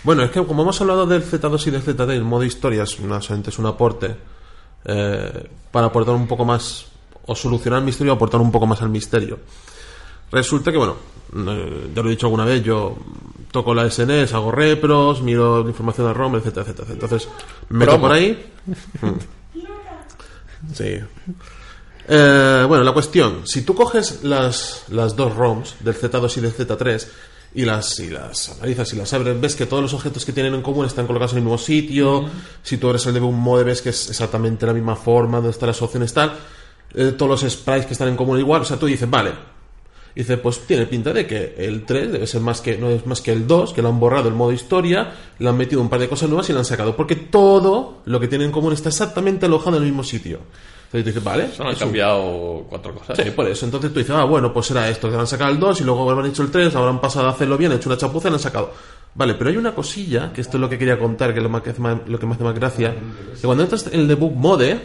Bueno, 0.05 0.23
es 0.23 0.31
que 0.31 0.45
como 0.45 0.63
hemos 0.63 0.79
hablado 0.83 1.07
del 1.07 1.25
Z2 1.25 1.67
y 1.67 1.71
del 1.71 1.83
ZD, 1.83 2.11
el 2.11 2.25
modo 2.25 2.45
historia 2.45 2.83
es, 2.83 2.99
una, 3.01 3.19
es 3.19 3.59
un 3.59 3.67
aporte 3.67 4.15
eh, 4.85 5.51
para 5.73 5.87
aportar 5.87 6.15
un 6.15 6.29
poco 6.29 6.45
más, 6.45 6.87
o 7.25 7.35
solucionar 7.35 7.81
el 7.81 7.87
misterio, 7.87 8.13
o 8.13 8.17
aportar 8.17 8.41
un 8.41 8.53
poco 8.53 8.67
más 8.67 8.83
al 8.83 8.91
misterio. 8.91 9.39
Resulta 10.31 10.71
que, 10.71 10.77
bueno, 10.77 10.97
eh, 11.35 11.91
ya 11.95 12.03
lo 12.03 12.09
he 12.09 12.11
dicho 12.11 12.27
alguna 12.27 12.45
vez, 12.45 12.63
yo 12.63 12.97
toco 13.51 13.73
la 13.73 13.91
SNES, 13.91 14.35
hago 14.35 14.53
repros, 14.53 15.23
miro 15.23 15.63
la 15.63 15.71
información 15.71 16.07
del 16.09 16.17
ROM, 16.17 16.37
etcétera, 16.37 16.63
etcétera. 16.63 16.89
Entonces, 16.93 17.29
meto 17.71 17.93
Promo. 17.93 18.09
por 18.09 18.13
ahí. 18.13 18.53
Mm. 19.01 20.73
Sí. 20.75 20.99
Eh, 22.09 22.65
bueno, 22.69 22.85
la 22.85 22.93
cuestión, 22.93 23.47
si 23.47 23.63
tú 23.63 23.75
coges 23.75 24.23
las, 24.23 24.85
las 24.89 25.17
dos 25.17 25.35
ROMs 25.35 25.77
del 25.81 25.95
Z2 25.95 26.37
y 26.37 26.41
del 26.41 26.55
Z3 26.55 27.07
y 27.55 27.65
las, 27.65 28.01
y 28.01 28.11
las 28.11 28.51
analizas 28.59 28.93
y 28.93 28.97
las 28.97 29.13
abres, 29.13 29.41
ves 29.41 29.55
que 29.55 29.67
todos 29.67 29.83
los 29.83 29.95
objetos 29.95 30.25
que 30.25 30.33
tienen 30.33 30.55
en 30.55 30.63
común 30.63 30.87
están 30.87 31.07
colocados 31.07 31.33
en 31.33 31.39
el 31.39 31.45
mismo 31.45 31.59
sitio. 31.59 32.25
Si 32.63 32.79
tú 32.79 32.89
abres 32.89 33.07
el 33.07 33.15
debug 33.15 33.33
mode, 33.33 33.63
ves 33.63 33.81
que 33.81 33.91
es 33.91 34.11
exactamente 34.11 34.67
la 34.67 34.73
misma 34.73 34.97
forma, 34.97 35.37
donde 35.39 35.51
están 35.51 35.69
las 35.69 35.81
opciones 35.81 36.13
tal. 36.13 36.33
Eh, 36.95 37.15
todos 37.17 37.43
los 37.43 37.53
sprites 37.53 37.87
que 37.87 37.93
están 37.93 38.09
en 38.09 38.17
común 38.17 38.41
igual. 38.41 38.63
O 38.63 38.65
sea, 38.65 38.77
tú 38.77 38.87
dices, 38.87 39.09
vale. 39.09 39.31
Y 40.17 40.21
dice, 40.21 40.37
pues 40.37 40.67
tiene 40.67 40.87
pinta 40.87 41.13
de 41.13 41.27
que 41.27 41.55
el 41.59 41.85
3 41.85 42.13
debe 42.13 42.27
ser 42.27 42.41
más 42.41 42.61
que, 42.61 42.77
no 42.77 42.89
es 42.91 43.07
más 43.07 43.21
que 43.21 43.33
el 43.33 43.47
2, 43.47 43.73
que 43.73 43.83
lo 43.83 43.89
han 43.89 43.99
borrado 43.99 44.29
el 44.29 44.35
modo 44.35 44.53
historia, 44.53 45.13
le 45.39 45.49
han 45.49 45.57
metido 45.57 45.81
un 45.81 45.89
par 45.89 45.99
de 45.99 46.09
cosas 46.09 46.29
nuevas 46.29 46.49
y 46.51 46.53
lo 46.53 46.61
han 46.61 46.65
sacado. 46.65 46.97
Porque 46.97 47.15
todo 47.17 47.99
lo 48.05 48.19
que 48.19 48.29
tienen 48.29 48.47
en 48.47 48.53
común 48.53 48.73
está 48.73 48.89
exactamente 48.89 49.47
alojado 49.47 49.77
en 49.77 49.85
el 49.85 49.89
mismo 49.89 50.03
sitio. 50.03 50.41
Entonces 50.95 51.05
dices, 51.07 51.25
vale. 51.25 51.51
Solo 51.53 51.71
han 51.71 51.75
cambiado 51.77 52.65
cuatro 52.69 52.95
cosas. 52.95 53.17
Sí, 53.21 53.31
por 53.33 53.49
eso. 53.49 53.65
Entonces 53.65 53.93
tú 53.93 53.99
dices, 53.99 54.15
ah, 54.15 54.25
bueno, 54.25 54.53
pues 54.53 54.67
será 54.67 54.89
esto, 54.89 55.11
que 55.11 55.17
han 55.17 55.27
sacado 55.27 55.51
el 55.51 55.59
2 55.59 55.81
y 55.81 55.85
luego 55.85 56.09
habrán 56.09 56.27
hecho 56.31 56.43
el 56.43 56.51
3, 56.53 56.75
habrán 56.77 57.01
pasado 57.01 57.27
a 57.27 57.31
hacerlo 57.31 57.59
bien, 57.59 57.73
han 57.73 57.79
hecho 57.79 57.89
una 57.89 57.99
chapuza 57.99 58.29
y 58.29 58.31
lo 58.31 58.37
han 58.37 58.41
sacado. 58.43 58.71
Vale, 59.17 59.35
pero 59.35 59.51
hay 59.51 59.57
una 59.57 59.75
cosilla, 59.75 60.33
que 60.33 60.41
esto 60.41 60.57
es 60.57 60.61
lo 60.61 60.69
que 60.69 60.79
quería 60.79 60.99
contar, 60.99 61.33
que 61.33 61.39
es 61.39 61.43
lo, 61.43 61.49
más- 61.49 61.63
que 61.63 61.73
lo 62.07 62.19
que 62.19 62.27
me 62.27 62.35
hace 62.35 62.45
más 62.45 62.55
gracia, 62.55 62.95
que 63.41 63.47
cuando 63.47 63.63
entras 63.65 63.87
en 63.89 64.01
el 64.01 64.09
debug 64.09 64.35
mode, 64.35 64.81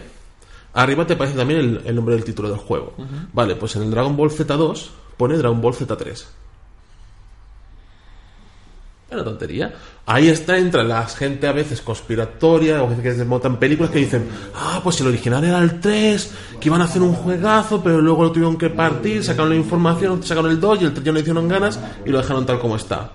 arriba 0.74 1.06
te 1.06 1.14
aparece 1.14 1.38
también 1.38 1.60
el, 1.60 1.82
el 1.86 1.96
nombre 1.96 2.16
del 2.16 2.24
título 2.24 2.50
del 2.50 2.58
juego. 2.58 2.94
Vale, 3.34 3.56
pues 3.56 3.76
en 3.76 3.84
el 3.84 3.92
Dragon 3.92 4.16
Ball 4.16 4.32
Z2 4.32 4.88
pone 5.18 5.38
Dragon 5.38 5.62
Ball 5.62 5.74
Z3. 5.74 6.26
Es 9.10 9.16
una 9.16 9.24
tontería. 9.24 9.74
Ahí 10.06 10.28
está, 10.28 10.58
entra 10.58 10.84
la 10.84 11.06
gente 11.08 11.48
a 11.48 11.52
veces 11.52 11.82
conspiratoria, 11.82 12.84
o 12.84 12.88
gente 12.88 13.02
que 13.02 13.16
se 13.16 13.26
montan 13.26 13.58
películas 13.58 13.92
que 13.92 14.00
dicen, 14.00 14.28
ah, 14.56 14.80
pues 14.84 15.02
el 15.02 15.08
original 15.08 15.44
era 15.44 15.60
el 15.60 15.80
3, 15.80 16.32
que 16.60 16.70
iban 16.70 16.82
a 16.82 16.84
hacer 16.84 17.02
un 17.02 17.14
juegazo, 17.14 17.82
pero 17.84 18.02
luego 18.02 18.24
lo 18.24 18.32
tuvieron 18.32 18.58
que 18.58 18.70
partir, 18.70 19.24
sacaron 19.24 19.50
la 19.50 19.56
información, 19.56 20.22
sacaron 20.22 20.52
el 20.52 20.60
2 20.60 20.82
y 20.82 20.86
el 20.86 20.94
3 20.94 21.04
ya 21.04 21.12
no 21.12 21.16
le 21.16 21.22
hicieron 21.22 21.48
ganas 21.48 21.80
y 22.06 22.10
lo 22.10 22.20
dejaron 22.20 22.46
tal 22.46 22.60
como 22.60 22.76
está. 22.76 23.14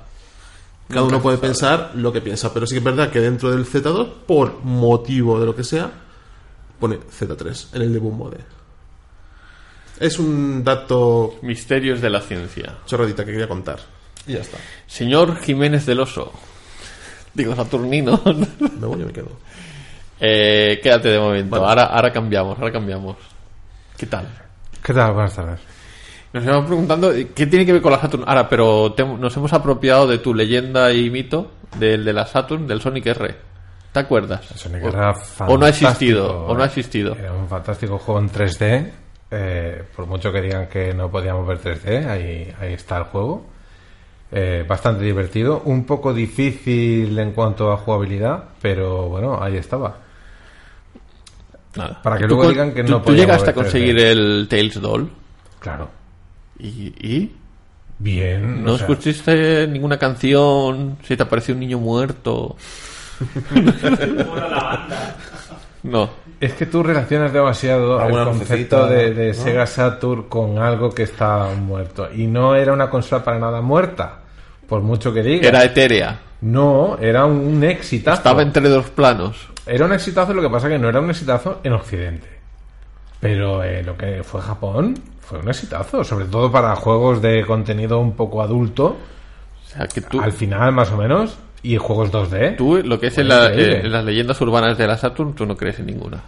Cada 0.88 1.04
uno 1.04 1.22
puede 1.22 1.38
pensar 1.38 1.92
lo 1.94 2.12
que 2.12 2.20
piensa, 2.20 2.52
pero 2.52 2.66
sí 2.66 2.74
que 2.74 2.78
es 2.78 2.84
verdad 2.84 3.10
que 3.10 3.20
dentro 3.20 3.50
del 3.50 3.64
Z2, 3.64 4.08
por 4.26 4.62
motivo 4.64 5.38
de 5.38 5.46
lo 5.46 5.54
que 5.54 5.64
sea, 5.64 5.90
pone 6.78 6.98
Z3 6.98 7.74
en 7.74 7.82
el 7.82 7.92
debug 7.92 8.12
mode. 8.12 8.38
Es 9.98 10.18
un 10.18 10.64
dato 10.64 11.36
Misterios 11.42 12.00
de 12.00 12.10
la 12.10 12.20
ciencia. 12.20 12.78
chorradita 12.84 13.24
que 13.24 13.30
quería 13.30 13.48
contar. 13.48 13.93
Y 14.26 14.32
ya 14.34 14.40
está. 14.40 14.58
Señor 14.86 15.36
Jiménez 15.40 15.86
del 15.86 16.00
Oso. 16.00 16.32
Digo, 17.34 17.54
Saturnino. 17.54 18.20
Me 18.24 18.86
voy 18.86 19.00
y 19.02 19.04
me 19.04 19.12
quedo. 19.12 19.28
eh, 20.20 20.80
quédate 20.82 21.08
de 21.08 21.18
momento. 21.18 21.60
Vale. 21.60 21.66
Ahora, 21.66 21.82
ahora 21.84 22.12
cambiamos, 22.12 22.58
ahora 22.58 22.72
cambiamos. 22.72 23.16
¿Qué 23.96 24.06
tal? 24.06 24.26
¿Qué 24.82 24.92
tal? 24.94 25.12
Buenas 25.12 25.34
tardes. 25.34 25.60
Nos 26.32 26.42
estamos 26.42 26.66
preguntando 26.66 27.12
eh, 27.12 27.28
qué 27.34 27.46
tiene 27.46 27.64
que 27.66 27.72
ver 27.72 27.82
con 27.82 27.92
la 27.92 28.00
Saturn. 28.00 28.24
Ahora, 28.26 28.48
pero 28.48 28.92
te- 28.92 29.04
nos 29.04 29.36
hemos 29.36 29.52
apropiado 29.52 30.06
de 30.06 30.18
tu 30.18 30.34
leyenda 30.34 30.92
y 30.92 31.10
mito 31.10 31.52
del 31.78 32.04
de 32.04 32.12
la 32.12 32.26
Saturn, 32.26 32.66
del 32.66 32.80
Sonic 32.80 33.06
R. 33.06 33.34
¿Te 33.92 34.00
acuerdas? 34.00 34.44
Sonic 34.56 34.84
o, 34.84 34.88
era 34.88 35.14
o 35.46 35.56
no 35.56 35.66
ha 35.66 35.68
existido, 35.68 36.22
fantástico. 36.26 36.46
o 36.52 36.54
no 36.56 36.62
ha 36.62 36.66
existido. 36.66 37.14
Era 37.16 37.32
un 37.32 37.48
fantástico 37.48 37.98
juego 37.98 38.20
en 38.20 38.30
3D. 38.30 38.90
eh, 39.30 39.82
por 39.94 40.06
mucho 40.06 40.32
que 40.32 40.40
digan 40.40 40.66
que 40.68 40.92
no 40.94 41.08
podíamos 41.10 41.46
ver 41.46 41.60
3D, 41.60 42.06
ahí, 42.08 42.52
ahí 42.60 42.72
está 42.74 42.98
el 42.98 43.04
juego. 43.04 43.46
Eh, 44.36 44.64
bastante 44.66 45.04
divertido, 45.04 45.62
un 45.64 45.84
poco 45.84 46.12
difícil 46.12 47.16
en 47.18 47.30
cuanto 47.32 47.70
a 47.70 47.76
jugabilidad, 47.76 48.42
pero 48.60 49.08
bueno, 49.08 49.38
ahí 49.40 49.56
estaba. 49.56 49.96
Nada. 51.76 52.02
Para 52.02 52.18
que 52.18 52.26
Tú 52.26 52.34
luego 52.34 52.50
digan 52.50 52.74
que 52.74 52.82
tú- 52.82 52.92
no 52.92 52.98
Tú 52.98 53.04
podíamos 53.04 53.20
llegaste 53.26 53.50
a 53.50 53.52
ver 53.52 53.54
3D. 53.54 53.64
conseguir 53.64 53.98
el 54.00 54.46
Tails 54.50 54.80
Doll 54.80 55.10
Claro. 55.60 55.88
y, 56.58 56.68
y 57.00 57.32
Bien. 57.98 58.64
no 58.64 58.72
o 58.72 58.76
sea, 58.76 58.88
escuchaste 58.88 59.68
ninguna 59.68 59.98
canción, 59.98 60.96
si 61.04 61.16
te 61.16 61.22
apareció 61.22 61.54
un 61.54 61.60
niño 61.60 61.78
muerto. 61.78 62.56
no. 65.84 66.10
Es 66.40 66.52
que 66.54 66.66
tú 66.66 66.82
relacionas 66.82 67.32
demasiado 67.32 68.02
el 68.04 68.24
concepto 68.24 68.86
de, 68.86 69.14
de 69.14 69.28
¿no? 69.28 69.34
Sega 69.34 69.66
Saturn 69.66 70.24
con 70.24 70.58
algo 70.58 70.90
que 70.90 71.04
está 71.04 71.48
muerto. 71.58 72.08
Y 72.12 72.26
no 72.26 72.54
era 72.54 72.72
una 72.72 72.90
consola 72.90 73.24
para 73.24 73.38
nada 73.38 73.60
muerta, 73.60 74.18
por 74.68 74.82
mucho 74.82 75.12
que 75.12 75.22
diga. 75.22 75.48
Era 75.48 75.64
etérea. 75.64 76.20
No, 76.42 76.98
era 77.00 77.24
un 77.26 77.62
exitazo. 77.64 78.18
Estaba 78.18 78.42
entre 78.42 78.68
dos 78.68 78.90
planos. 78.90 79.48
Era 79.66 79.86
un 79.86 79.92
exitazo, 79.92 80.34
lo 80.34 80.42
que 80.42 80.50
pasa 80.50 80.68
que 80.68 80.78
no 80.78 80.88
era 80.88 81.00
un 81.00 81.08
exitazo 81.10 81.60
en 81.64 81.72
Occidente. 81.72 82.28
Pero 83.20 83.62
eh, 83.64 83.82
lo 83.82 83.96
que 83.96 84.22
fue 84.22 84.40
Japón 84.42 84.94
fue 85.20 85.38
un 85.38 85.48
exitazo, 85.48 86.04
sobre 86.04 86.26
todo 86.26 86.52
para 86.52 86.76
juegos 86.76 87.22
de 87.22 87.44
contenido 87.46 87.98
un 87.98 88.12
poco 88.12 88.42
adulto, 88.42 88.96
O 89.64 89.68
sea, 89.68 89.86
que 89.86 90.02
tú, 90.02 90.20
al 90.20 90.32
final 90.32 90.72
más 90.72 90.90
o 90.90 90.98
menos, 90.98 91.38
y 91.62 91.78
juegos 91.78 92.12
2D. 92.12 92.56
tú 92.56 92.82
lo 92.84 93.00
que 93.00 93.06
es 93.06 93.16
en, 93.16 93.28
la- 93.28 93.50
eh, 93.54 93.80
en 93.84 93.90
las 93.92 94.04
leyendas 94.04 94.38
urbanas 94.42 94.76
de 94.76 94.86
la 94.86 94.98
Saturn, 94.98 95.32
tú 95.34 95.46
no 95.46 95.56
crees 95.56 95.78
en 95.78 95.86
ninguna. 95.86 96.20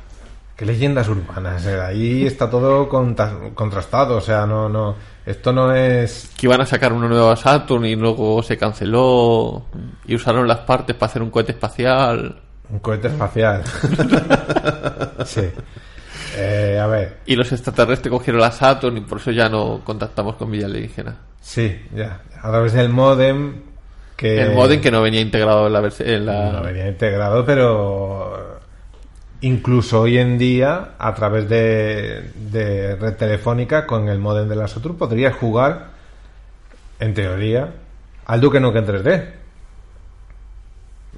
Qué 0.56 0.64
leyendas 0.66 1.08
urbanas. 1.08 1.64
eh, 1.66 1.80
Ahí 1.80 2.26
está 2.26 2.48
todo 2.50 2.88
contrastado. 2.88 4.16
O 4.16 4.20
sea, 4.20 4.46
no, 4.46 4.68
no. 4.68 4.94
Esto 5.24 5.52
no 5.52 5.72
es. 5.74 6.30
Que 6.36 6.46
iban 6.46 6.60
a 6.60 6.66
sacar 6.66 6.92
una 6.92 7.08
nueva 7.08 7.36
Saturn 7.36 7.84
y 7.84 7.96
luego 7.96 8.42
se 8.42 8.56
canceló 8.56 9.64
y 10.06 10.14
usaron 10.14 10.46
las 10.48 10.58
partes 10.60 10.94
para 10.96 11.10
hacer 11.10 11.22
un 11.22 11.30
cohete 11.30 11.52
espacial. 11.52 12.40
Un 12.70 12.78
cohete 12.80 13.08
espacial. 13.08 13.62
sí. 15.24 15.42
Eh, 16.36 16.78
a 16.80 16.86
ver. 16.86 17.18
Y 17.26 17.34
los 17.36 17.50
extraterrestres 17.52 18.10
cogieron 18.10 18.40
la 18.40 18.50
Saturn 18.52 18.96
y 18.96 19.00
por 19.00 19.18
eso 19.18 19.30
ya 19.30 19.48
no 19.48 19.80
contactamos 19.84 20.36
con 20.36 20.50
Villa 20.50 20.66
Alienígena. 20.66 21.16
Sí, 21.40 21.80
ya. 21.94 22.20
A 22.42 22.50
través 22.50 22.72
del 22.72 22.88
modem. 22.88 23.62
Que 24.16 24.42
El 24.42 24.54
modem 24.54 24.80
que 24.80 24.90
no 24.90 25.02
venía 25.02 25.20
integrado 25.20 25.66
en 25.66 25.72
la. 25.72 25.90
En 26.00 26.26
la... 26.26 26.52
No 26.52 26.62
venía 26.62 26.88
integrado, 26.88 27.44
pero 27.44 28.55
incluso 29.40 30.02
hoy 30.02 30.18
en 30.18 30.38
día, 30.38 30.92
a 30.98 31.14
través 31.14 31.48
de, 31.48 32.30
de 32.50 32.96
red 32.96 33.14
telefónica, 33.16 33.86
con 33.86 34.08
el 34.08 34.18
modem 34.18 34.48
de 34.48 34.56
la 34.56 34.68
Saturn, 34.68 34.96
podrías 34.96 35.34
jugar, 35.36 35.90
en 36.98 37.14
teoría, 37.14 37.72
al 38.26 38.40
Duke 38.40 38.60
Nukem 38.60 38.86
3D. 38.86 39.30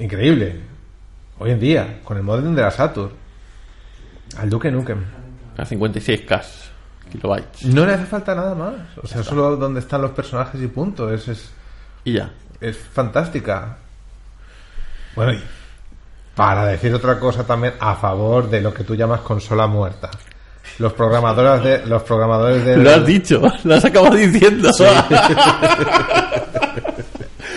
Increíble. 0.00 0.60
Hoy 1.38 1.50
en 1.52 1.60
día, 1.60 2.00
con 2.04 2.16
el 2.16 2.22
modem 2.22 2.54
de 2.54 2.62
la 2.62 2.70
Saturn. 2.70 3.12
Al 4.36 4.50
Duke 4.50 4.70
Nukem. 4.70 5.04
a 5.56 5.64
56K 5.64 6.68
kilobytes. 7.08 7.64
No 7.64 7.86
le 7.86 7.94
hace 7.94 8.04
falta 8.06 8.34
nada 8.34 8.54
más. 8.54 8.74
O 9.02 9.06
sea, 9.06 9.22
solo 9.22 9.56
donde 9.56 9.80
están 9.80 10.02
los 10.02 10.10
personajes 10.12 10.60
y 10.60 10.66
punto. 10.66 11.12
Es, 11.12 11.28
es, 11.28 11.50
Y 12.04 12.14
ya. 12.14 12.30
es 12.60 12.76
fantástica. 12.76 13.78
Bueno, 15.16 15.32
y 15.32 15.42
para 16.38 16.64
decir 16.66 16.94
otra 16.94 17.18
cosa 17.18 17.44
también 17.44 17.74
a 17.80 17.96
favor 17.96 18.48
de 18.48 18.60
lo 18.60 18.72
que 18.72 18.84
tú 18.84 18.94
llamas 18.94 19.22
consola 19.22 19.66
muerta. 19.66 20.08
Los 20.78 20.92
programadores 20.92 21.64
de 21.64 21.84
los 21.84 22.04
programadores 22.04 22.64
de, 22.64 22.76
Lo 22.76 22.90
has 22.90 23.04
dicho, 23.04 23.42
lo 23.64 23.74
has 23.74 23.84
acabado 23.84 24.14
diciendo. 24.14 24.70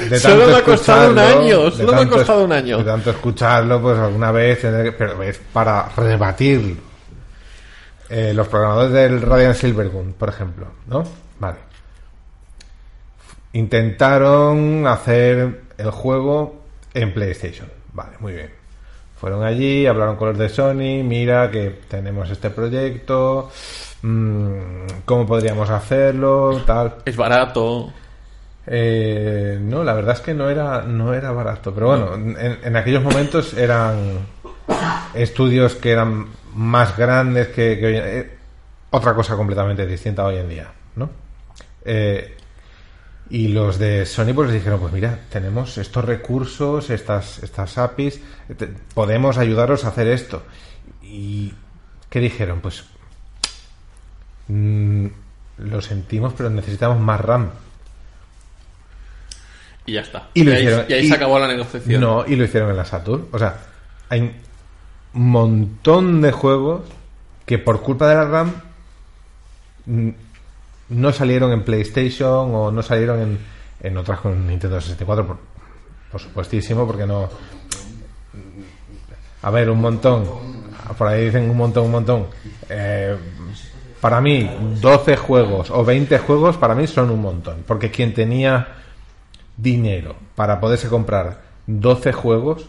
de 0.10 0.20
Solo 0.20 0.48
me 0.48 0.56
ha 0.56 0.64
costado 0.64 1.12
un 1.12 1.20
año, 1.20 1.66
de 1.66 1.72
solo 1.78 1.94
me 1.94 2.02
ha 2.02 2.10
costado 2.10 2.44
un 2.44 2.54
año. 2.54 2.80
De 2.80 2.84
tanto 2.84 3.12
escucharlo, 3.12 3.80
pues 3.80 4.00
alguna 4.00 4.32
vez, 4.32 4.58
pero 4.98 5.22
es 5.22 5.40
para 5.54 5.88
rebatirlo. 5.96 6.78
Eh, 8.10 8.34
los 8.34 8.48
programadores 8.48 8.94
del 8.94 9.22
Radiant 9.22 9.58
Silvergun, 9.58 10.14
por 10.14 10.30
ejemplo, 10.30 10.66
¿no? 10.88 11.04
Vale. 11.40 11.60
Intentaron 13.54 14.88
hacer 14.88 15.66
el 15.78 15.92
juego 15.92 16.64
en 16.96 17.14
PlayStation. 17.14 17.70
Vale, 17.94 18.14
muy 18.20 18.34
bien. 18.34 18.61
Fueron 19.22 19.44
allí, 19.44 19.86
hablaron 19.86 20.16
con 20.18 20.30
los 20.30 20.38
de 20.40 20.50
Sony, 20.50 21.04
mira 21.04 21.50
que 21.52 21.70
tenemos 21.88 22.30
este 22.32 22.50
proyecto, 22.50 23.50
mm, 24.02 24.60
cómo 25.06 25.28
podríamos 25.28 25.70
hacerlo, 25.70 26.60
tal. 26.66 26.96
es 27.06 27.16
barato. 27.16 27.94
Eh, 28.66 29.60
no, 29.62 29.84
la 29.84 29.94
verdad 29.94 30.16
es 30.16 30.22
que 30.22 30.34
no 30.34 30.50
era, 30.50 30.82
no 30.82 31.14
era 31.14 31.32
barato. 31.32 31.72
Pero 31.74 31.88
bueno, 31.88 32.16
en, 32.16 32.58
en 32.64 32.76
aquellos 32.76 33.04
momentos 33.04 33.54
eran 33.54 34.20
estudios 35.14 35.76
que 35.76 35.92
eran 35.92 36.28
más 36.56 36.98
grandes 36.98 37.50
que, 37.50 37.78
que 37.80 37.86
hoy 37.86 37.98
en- 37.98 38.04
eh, 38.06 38.30
otra 38.90 39.14
cosa 39.14 39.36
completamente 39.36 39.86
distinta 39.86 40.26
hoy 40.26 40.38
en 40.38 40.50
día, 40.50 40.68
¿no? 40.96 41.10
Eh, 41.86 42.38
y 43.32 43.48
los 43.48 43.80
de 43.80 44.06
Sony 44.06 44.34
pues 44.36 44.50
les 44.50 44.60
dijeron, 44.60 44.80
pues 44.80 44.92
mira, 44.94 45.18
tenemos 45.30 45.78
estos 45.78 46.04
recursos, 46.06 46.90
estas, 46.90 47.42
estas 47.42 47.78
APIs, 47.78 48.20
te- 48.58 48.68
podemos 48.94 49.38
ayudaros 49.38 49.86
a 49.86 49.88
hacer 49.90 50.08
esto. 50.08 50.44
¿Y 51.02 51.54
qué 52.10 52.20
dijeron? 52.20 52.60
Pues 52.62 52.84
mm, 54.48 55.06
lo 55.60 55.82
sentimos, 55.82 56.34
pero 56.36 56.50
necesitamos 56.50 57.00
más 57.00 57.20
RAM. 57.22 57.50
Y 59.86 59.94
ya 59.94 60.02
está. 60.02 60.30
Y 60.34 60.48
ahí, 60.48 60.58
hicieron. 60.64 60.86
y 60.90 60.94
ahí 60.94 61.06
Y- 61.06 61.08
se 61.08 61.16
acabó 61.16 61.40
la 61.40 61.48
negociación. 61.48 62.02
No, 62.02 62.26
y 62.28 62.36
lo 62.36 62.44
hicieron 62.44 62.70
en 62.70 62.78
la 62.78 62.86
Saturn. 62.86 63.28
O 63.32 63.40
sea, 63.40 63.58
hay 64.10 64.22
un 65.14 65.30
montón 65.30 66.22
de 66.22 66.32
juegos 66.32 66.82
que 67.46 67.58
por 67.58 67.82
culpa 67.82 68.08
de 68.08 68.16
la 68.16 68.26
RAM 68.26 68.54
mm, 69.86 70.10
no 70.92 71.12
salieron 71.12 71.52
en 71.52 71.64
PlayStation 71.64 72.54
o 72.54 72.72
no 72.72 72.82
salieron 72.84 73.20
en, 73.22 73.40
en 73.82 73.98
otras 73.98 74.20
con 74.20 74.46
Nintendo 74.48 74.80
64, 74.80 75.26
por, 75.28 75.38
por 76.12 76.22
supuestísimo, 76.22 76.86
porque 76.86 77.06
no. 77.08 77.30
A 79.42 79.50
ver, 79.50 79.70
un 79.70 79.82
montón. 79.82 80.26
Por 80.98 81.08
ahí 81.08 81.26
dicen 81.26 81.50
un 81.50 81.58
montón, 81.58 81.86
un 81.86 81.92
montón. 81.92 82.28
Eh, 82.70 83.16
para 84.00 84.22
mí, 84.22 84.50
12 84.82 85.18
juegos 85.18 85.72
o 85.72 85.84
20 85.84 86.18
juegos, 86.20 86.58
para 86.58 86.76
mí 86.76 86.88
son 86.88 87.10
un 87.10 87.22
montón. 87.22 87.64
Porque 87.66 87.90
quien 87.92 88.14
tenía 88.14 88.68
dinero 89.58 90.16
para 90.36 90.60
poderse 90.60 90.88
comprar 90.90 91.42
12 91.68 92.12
juegos 92.14 92.66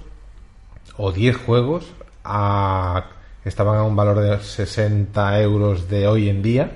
o 0.97 1.11
10 1.13 1.37
juegos 1.37 1.87
a- 2.25 3.07
estaban 3.45 3.79
a 3.79 3.83
un 3.83 3.97
valor 3.97 4.21
de 4.21 4.39
60 4.41 5.41
euros 5.41 5.89
de 5.89 6.07
hoy 6.07 6.29
en 6.29 6.43
día. 6.43 6.71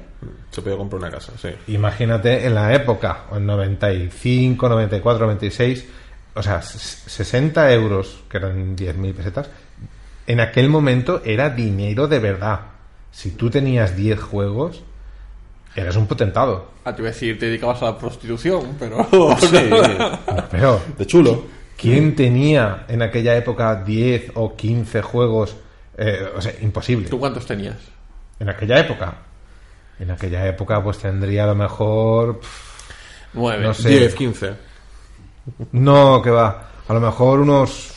Se 0.56 0.62
podía 0.62 0.78
comprar 0.78 1.00
una 1.02 1.10
casa, 1.10 1.32
sí. 1.40 1.50
Imagínate 1.68 2.46
en 2.46 2.54
la 2.54 2.72
época, 2.72 3.24
en 3.30 3.44
95, 3.44 4.68
94, 4.70 5.26
96, 5.26 5.86
o 6.34 6.42
sea, 6.42 6.60
s- 6.60 7.10
60 7.10 7.70
euros, 7.74 8.22
que 8.30 8.38
eran 8.38 8.74
10.000 8.74 9.12
pesetas, 9.14 9.50
en 10.26 10.40
aquel 10.40 10.70
momento 10.70 11.20
era 11.26 11.50
dinero 11.50 12.08
de 12.08 12.18
verdad. 12.20 12.60
Si 13.12 13.32
tú 13.32 13.50
tenías 13.50 13.94
10 13.96 14.18
juegos, 14.18 14.82
eras 15.74 15.94
un 15.96 16.06
potentado. 16.06 16.70
Ah, 16.86 16.94
te 16.94 17.02
iba 17.02 17.10
a 17.10 17.12
decir, 17.12 17.38
te 17.38 17.46
dedicabas 17.46 17.82
a 17.82 17.86
la 17.86 17.98
prostitución, 17.98 18.76
pero. 18.78 19.06
Sí, 19.38 19.56
Pero, 20.50 20.80
de 20.96 21.06
chulo. 21.06 21.44
¿quién 21.76 22.16
tenía 22.16 22.86
en 22.88 23.02
aquella 23.02 23.36
época 23.36 23.82
10 23.84 24.32
o 24.36 24.56
15 24.56 25.02
juegos? 25.02 25.54
Eh, 25.98 26.26
o 26.34 26.40
sea, 26.40 26.54
imposible. 26.62 27.08
¿Tú 27.10 27.18
cuántos 27.20 27.44
tenías? 27.44 27.76
En 28.40 28.48
aquella 28.48 28.80
época. 28.80 29.18
En 29.98 30.10
aquella 30.10 30.46
época, 30.46 30.82
pues 30.82 30.98
tendría 30.98 31.44
a 31.44 31.48
lo 31.48 31.54
mejor. 31.54 32.40
pf, 32.40 32.84
Nueve. 33.34 33.64
No 33.64 33.74
sé. 33.74 33.88
10, 33.88 34.14
15. 34.14 34.52
No, 35.72 36.20
que 36.22 36.30
va. 36.30 36.68
A 36.88 36.92
lo 36.94 37.00
mejor 37.00 37.40
unos 37.40 37.92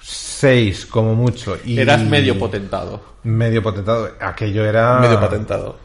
6 0.00 0.86
como 0.86 1.14
mucho. 1.14 1.56
Y 1.64 1.78
Eras 1.78 2.02
medio 2.02 2.38
potentado. 2.38 3.00
Medio 3.24 3.62
potentado. 3.62 4.10
Aquello 4.20 4.64
era. 4.64 4.98
Medio 4.98 5.20
patentado. 5.20 5.76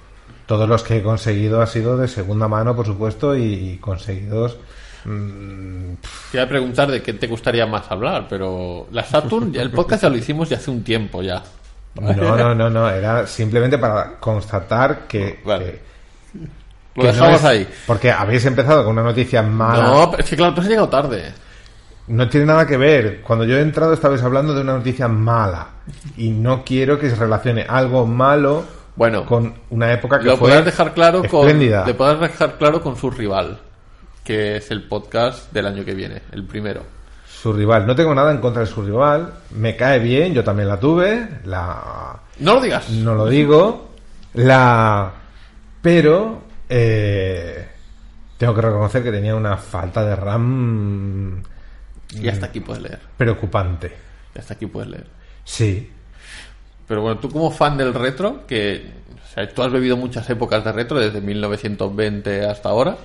Todos 0.46 0.70
los 0.70 0.84
que 0.84 0.98
he 0.98 1.04
conseguido 1.04 1.62
ha 1.62 1.68
sido 1.68 1.98
de 1.98 2.08
segunda 2.08 2.48
mano, 2.48 2.76
por 2.76 2.86
supuesto, 2.86 3.36
y 3.36 3.78
conseguidos. 3.82 4.58
mm, 5.06 5.94
Te 6.32 6.38
iba 6.38 6.44
a 6.44 6.48
preguntar 6.50 6.90
de 6.92 7.02
qué 7.02 7.14
te 7.14 7.28
gustaría 7.28 7.66
más 7.66 7.90
hablar, 7.92 8.28
pero 8.30 8.88
la 8.92 9.04
Saturn, 9.04 9.56
el 9.56 9.72
podcast 9.72 10.04
ya 10.04 10.10
lo 10.10 10.18
hicimos 10.18 10.50
ya 10.50 10.58
hace 10.58 10.70
un 10.72 10.84
tiempo 10.84 11.22
ya. 11.24 11.42
No, 12.00 12.14
no, 12.38 12.54
no, 12.56 12.70
no. 12.70 12.90
Era 12.90 13.26
simplemente 13.28 13.78
para 13.78 14.20
constatar 14.20 15.08
que. 15.08 15.40
Vale. 15.46 15.66
que- 15.74 15.80
Lo 16.96 17.04
no 17.04 17.12
dejamos 17.12 17.40
es- 17.42 17.46
ahí. 17.46 17.68
Porque 17.88 18.12
habéis 18.12 18.46
empezado 18.46 18.84
con 18.84 18.94
una 18.94 19.04
noticia 19.04 19.42
mala. 19.42 19.84
No, 19.84 20.18
es 20.18 20.30
que 20.30 20.36
claro, 20.36 20.54
tú 20.54 20.62
has 20.62 20.68
llegado 20.68 20.90
tarde. 20.90 21.34
No 22.08 22.30
tiene 22.30 22.46
nada 22.46 22.66
que 22.68 22.78
ver. 22.78 23.22
Cuando 23.22 23.46
yo 23.46 23.58
he 23.58 23.62
entrado 23.62 23.94
estabais 23.94 24.22
hablando 24.24 24.54
de 24.54 24.62
una 24.62 24.74
noticia 24.78 25.08
mala. 25.08 25.68
Y 26.18 26.30
no 26.30 26.64
quiero 26.64 27.00
que 27.00 27.10
se 27.10 27.16
relacione 27.16 27.66
algo 27.68 28.06
malo 28.06 28.64
Bueno, 28.96 29.26
con 29.26 29.54
una 29.72 29.92
época 29.92 30.20
que 30.20 30.26
Lo 30.26 30.38
fue 30.38 30.50
podrás 30.50 30.66
dejar 30.66 30.94
claro 30.94 31.24
con. 31.24 31.42
espléndida. 31.42 31.86
Le 31.86 31.94
podrás 31.96 32.20
dejar 32.20 32.58
claro 32.58 32.82
con 32.82 32.96
su 32.96 33.10
rival, 33.12 33.60
que 34.24 34.58
es 34.58 34.70
el 34.72 34.84
podcast 34.88 35.52
del 35.52 35.66
año 35.66 35.84
que 35.84 35.94
viene, 35.94 36.22
el 36.32 36.46
primero. 36.46 36.84
Su 37.46 37.54
rival. 37.54 37.86
No 37.86 37.96
tengo 37.96 38.16
nada 38.16 38.32
en 38.32 38.40
contra 38.40 38.62
de 38.62 38.66
su 38.66 38.82
rival. 38.82 39.32
Me 39.52 39.76
cae 39.76 40.00
bien, 40.00 40.34
yo 40.34 40.44
también 40.44 40.68
la 40.68 40.80
tuve. 40.80 41.30
La... 41.46 42.20
No 42.40 42.56
lo 42.56 42.60
digas. 42.62 42.90
No 42.90 43.14
lo 43.14 43.28
digo. 43.28 43.92
La... 44.34 45.12
Pero... 45.80 46.42
eh, 46.68 47.68
Tengo 48.40 48.56
que 48.56 48.62
reconocer 48.62 49.04
que 49.04 49.12
tenía 49.12 49.36
una 49.36 49.58
falta 49.58 50.04
de 50.04 50.16
RAM 50.16 51.44
Y 52.20 52.28
hasta 52.28 52.48
aquí 52.48 52.62
puedes 52.62 52.82
leer. 52.82 53.00
preocupante. 53.16 53.96
Y 54.36 54.40
hasta 54.40 54.56
aquí 54.56 54.66
puedes 54.66 54.90
leer. 54.90 55.06
Sí. 55.44 55.92
Pero 56.88 57.04
bueno, 57.04 57.20
tú 57.20 57.30
como 57.30 57.52
fan 57.52 57.78
del 57.78 57.94
retro, 57.94 58.48
que 58.48 58.90
o 59.24 59.34
sea, 59.36 59.48
tú 59.54 59.62
has 59.62 59.72
vivido 59.72 59.98
muchas 59.98 60.28
épocas 60.32 60.64
de 60.64 60.72
retro, 60.72 60.98
desde 60.98 61.22
1920 61.22 62.44
hasta 62.44 62.70
ahora, 62.70 62.98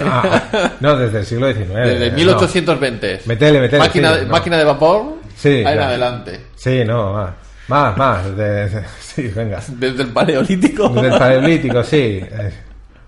Ah, 0.00 0.72
no, 0.80 0.96
desde 0.96 1.20
el 1.20 1.26
siglo 1.26 1.52
XIX. 1.52 1.68
desde 1.74 2.10
no. 2.10 2.16
1820. 2.16 3.20
Metele, 3.26 3.60
metele, 3.60 3.78
máquina, 3.82 4.12
sí, 4.14 4.20
de, 4.20 4.26
no. 4.26 4.32
máquina 4.32 4.58
de 4.58 4.64
vapor, 4.64 5.16
Sí, 5.36 5.48
ahí 5.48 5.74
en 5.76 5.80
adelante. 5.82 6.40
Sí, 6.56 6.84
no, 6.84 7.12
más. 7.12 7.30
Más, 7.68 7.96
más. 7.96 8.36
de- 8.36 8.68
de- 8.68 8.84
sí, 9.00 9.22
venga. 9.28 9.60
Desde 9.68 10.02
el 10.02 10.08
paleolítico, 10.10 10.88
Desde 10.90 11.08
el 11.08 11.18
paleolítico, 11.18 11.82
sí. 11.84 12.20
Eh, 12.22 12.52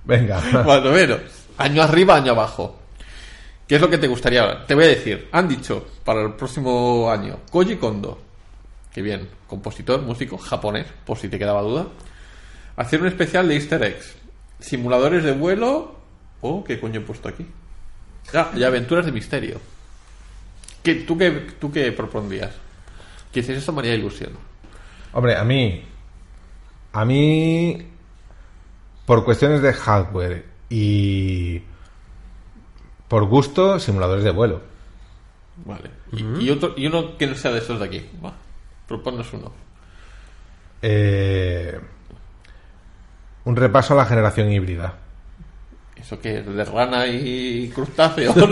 Venga. 0.04 0.40
más 0.52 0.66
o 0.84 0.90
menos. 0.90 1.18
Año 1.58 1.82
arriba, 1.82 2.16
año 2.16 2.32
abajo. 2.32 2.78
¿Qué 3.66 3.76
es 3.76 3.80
lo 3.80 3.88
que 3.88 3.98
te 3.98 4.06
gustaría? 4.08 4.64
Te 4.66 4.74
voy 4.74 4.84
a 4.84 4.88
decir, 4.88 5.28
han 5.32 5.48
dicho 5.48 5.86
para 6.04 6.20
el 6.22 6.34
próximo 6.34 7.10
año, 7.10 7.38
Koji 7.50 7.76
Kondo. 7.76 8.20
que 8.92 9.00
bien, 9.02 9.28
compositor, 9.48 10.02
músico 10.02 10.36
japonés, 10.38 10.86
por 11.06 11.16
si 11.18 11.28
te 11.28 11.38
quedaba 11.38 11.62
duda, 11.62 11.86
hacer 12.76 13.00
un 13.00 13.08
especial 13.08 13.48
de 13.48 13.54
Easter 13.56 13.82
eggs, 13.82 14.14
simuladores 14.60 15.24
de 15.24 15.32
vuelo, 15.32 15.96
oh, 16.44 16.62
¿qué 16.62 16.78
coño 16.78 17.00
he 17.00 17.02
puesto 17.02 17.28
aquí? 17.28 17.46
Ah, 18.34 18.50
y 18.54 18.62
aventuras 18.62 19.06
de 19.06 19.12
misterio. 19.12 19.60
¿Qué, 20.82 20.96
tú, 20.96 21.16
qué, 21.16 21.30
¿Tú 21.58 21.72
qué 21.72 21.90
propondrías? 21.92 22.52
Que 23.32 23.40
hiciese 23.40 23.60
esto 23.60 23.72
María 23.72 23.94
Ilusión. 23.94 24.32
Hombre, 25.12 25.36
a 25.36 25.44
mí. 25.44 25.82
A 26.92 27.04
mí. 27.04 27.88
Por 29.06 29.24
cuestiones 29.24 29.62
de 29.62 29.72
hardware 29.72 30.44
y. 30.68 31.62
Por 33.08 33.24
gusto, 33.24 33.78
simuladores 33.78 34.24
de 34.24 34.30
vuelo. 34.30 34.60
Vale. 35.64 35.90
Y, 36.12 36.44
y 36.44 36.50
otro, 36.50 36.74
y 36.76 36.86
uno 36.86 37.16
que 37.16 37.26
no 37.26 37.34
sea 37.34 37.52
de 37.52 37.58
esos 37.58 37.78
de 37.78 37.86
aquí. 37.86 38.10
Va, 38.22 38.34
proponnos 38.86 39.32
uno. 39.32 39.52
Eh, 40.82 41.80
un 43.44 43.56
repaso 43.56 43.94
a 43.94 43.96
la 43.96 44.06
generación 44.06 44.52
híbrida. 44.52 45.03
¿Eso 45.96 46.20
que 46.20 46.38
es 46.38 46.46
de 46.46 46.64
rana 46.64 47.06
y 47.06 47.70
crustáceo? 47.74 48.34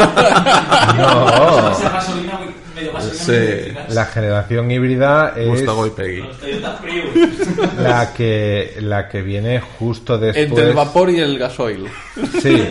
No, 0.96 1.72
Esa 1.72 1.90
gasolina 1.90 2.38
medio 2.74 2.92
gasolina 2.92 3.24
Sí. 3.24 3.94
la 3.94 4.04
generación 4.06 4.70
híbrida 4.70 5.34
es 5.36 5.48
Gustavo 5.48 5.86
y 5.86 5.90
Peggy. 5.90 6.22
La 7.78 8.12
que, 8.14 8.76
la 8.80 9.08
que 9.08 9.22
viene 9.22 9.60
justo 9.60 10.18
después. 10.18 10.48
Entre 10.48 10.68
el 10.68 10.74
vapor 10.74 11.10
y 11.10 11.20
el 11.20 11.38
gasoil. 11.38 11.86
Sí. 12.40 12.68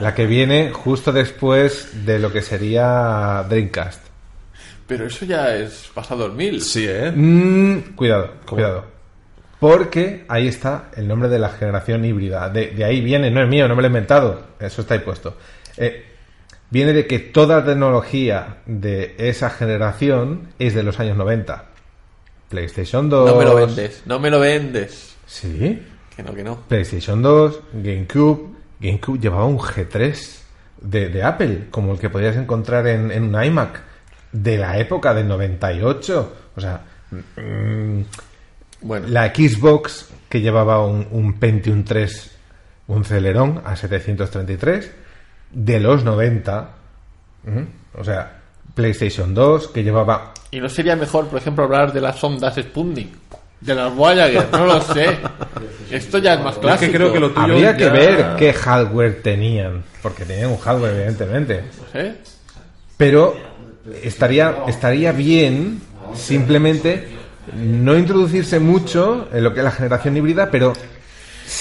La 0.00 0.14
que 0.14 0.26
viene 0.26 0.70
justo 0.72 1.12
después 1.12 2.04
de 2.06 2.18
lo 2.18 2.32
que 2.32 2.42
sería 2.42 3.44
Dreamcast. 3.48 4.00
Pero 4.86 5.06
eso 5.06 5.24
ya 5.24 5.54
es 5.54 5.90
pasado 5.94 6.26
el 6.26 6.32
mil. 6.32 6.60
Sí, 6.62 6.86
¿eh? 6.88 7.10
Mm, 7.14 7.94
cuidado, 7.94 8.32
cuidado. 8.46 8.84
Porque 9.60 10.24
ahí 10.28 10.46
está 10.46 10.90
el 10.96 11.08
nombre 11.08 11.28
de 11.28 11.38
la 11.38 11.48
generación 11.50 12.04
híbrida. 12.04 12.48
De, 12.48 12.68
de 12.68 12.84
ahí 12.84 13.00
viene, 13.00 13.30
no 13.30 13.42
es 13.42 13.48
mío, 13.48 13.66
no 13.66 13.74
me 13.74 13.82
lo 13.82 13.86
he 13.86 13.90
inventado. 13.90 14.42
Eso 14.60 14.82
está 14.82 14.94
ahí 14.94 15.00
puesto. 15.00 15.36
Eh, 15.76 16.04
viene 16.70 16.92
de 16.92 17.06
que 17.06 17.18
toda 17.18 17.58
la 17.58 17.64
tecnología 17.64 18.58
de 18.66 19.16
esa 19.18 19.50
generación 19.50 20.52
es 20.58 20.74
de 20.74 20.82
los 20.82 21.00
años 21.00 21.16
90. 21.16 21.64
PlayStation 22.48 23.10
2. 23.10 23.30
No 23.30 23.36
me 23.36 23.44
lo 23.44 23.54
vendes, 23.56 24.02
no 24.06 24.18
me 24.20 24.30
lo 24.30 24.40
vendes. 24.40 25.16
Sí. 25.26 25.82
Que 26.14 26.22
no, 26.22 26.34
que 26.34 26.42
no. 26.42 26.60
PlayStation 26.68 27.20
2, 27.20 27.60
GameCube. 27.74 28.56
GameCube 28.80 29.18
llevaba 29.18 29.44
un 29.44 29.58
G3 29.58 30.38
de, 30.80 31.08
de 31.08 31.22
Apple, 31.22 31.66
como 31.70 31.92
el 31.92 31.98
que 31.98 32.10
podías 32.10 32.36
encontrar 32.36 32.86
en, 32.86 33.10
en 33.10 33.34
un 33.34 33.44
iMac, 33.44 33.80
de 34.32 34.56
la 34.56 34.78
época 34.78 35.12
del 35.14 35.28
98. 35.28 36.32
O 36.56 36.60
sea, 36.60 36.84
mm, 37.10 38.00
Bueno, 38.80 39.08
la 39.08 39.28
Xbox 39.34 40.08
que 40.28 40.40
llevaba 40.40 40.84
un, 40.86 41.06
un 41.10 41.38
Pentium 41.38 41.84
3, 41.84 42.30
un 42.88 43.04
Celeron 43.04 43.62
a 43.64 43.74
733, 43.76 44.90
de 45.52 45.80
los 45.80 46.04
90. 46.04 46.70
Ujú. 47.46 47.66
O 48.00 48.04
sea, 48.04 48.40
PlayStation 48.74 49.34
2 49.34 49.68
que 49.68 49.82
llevaba 49.82 50.32
¿y 50.50 50.60
no 50.60 50.68
sería 50.68 50.94
mejor, 50.96 51.26
por 51.28 51.38
ejemplo, 51.40 51.64
hablar 51.64 51.92
de 51.92 52.00
las 52.00 52.22
ondas 52.22 52.54
Sputnik? 52.56 53.08
De 53.60 53.74
las 53.74 53.92
Voyager, 53.92 54.46
no 54.52 54.66
lo 54.66 54.80
sé. 54.80 55.18
Esto 55.90 56.18
ya 56.18 56.34
es 56.34 56.40
más 56.40 56.56
clásico. 56.58 56.84
Es 56.84 56.90
que 56.92 56.96
creo 56.96 57.12
que 57.12 57.18
lo 57.18 57.30
tuyo 57.30 57.40
Habría 57.54 57.76
que 57.76 57.84
ya- 57.86 57.92
ver 57.92 58.36
qué 58.38 58.52
hardware 58.52 59.20
tenían, 59.22 59.82
porque 60.00 60.24
tenían 60.24 60.50
un 60.50 60.58
hardware, 60.58 60.92
evidentemente. 60.94 61.64
¿Eh? 61.94 62.14
Pero 62.96 63.34
estaría, 64.02 64.58
estaría 64.68 65.10
bien 65.12 65.80
simplemente 66.14 67.08
no 67.54 67.96
introducirse 67.96 68.58
mucho 68.60 69.28
en 69.32 69.44
lo 69.44 69.52
que 69.52 69.60
es 69.60 69.64
la 69.64 69.70
generación 69.70 70.16
híbrida, 70.16 70.50
pero 70.50 70.72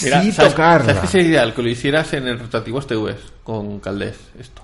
Mira, 0.03 0.21
sí 0.21 0.31
¿sabes, 0.31 0.51
tocarla. 0.51 0.93
¿sabes 0.93 1.01
qué 1.01 1.07
sería 1.07 1.27
ideal? 1.29 1.53
Que 1.53 1.61
lo 1.63 1.69
hicieras 1.69 2.13
en 2.13 2.27
el 2.27 2.39
rotativos 2.39 2.87
TVs 2.87 3.17
con 3.43 3.79
Caldés, 3.79 4.17
esto. 4.39 4.61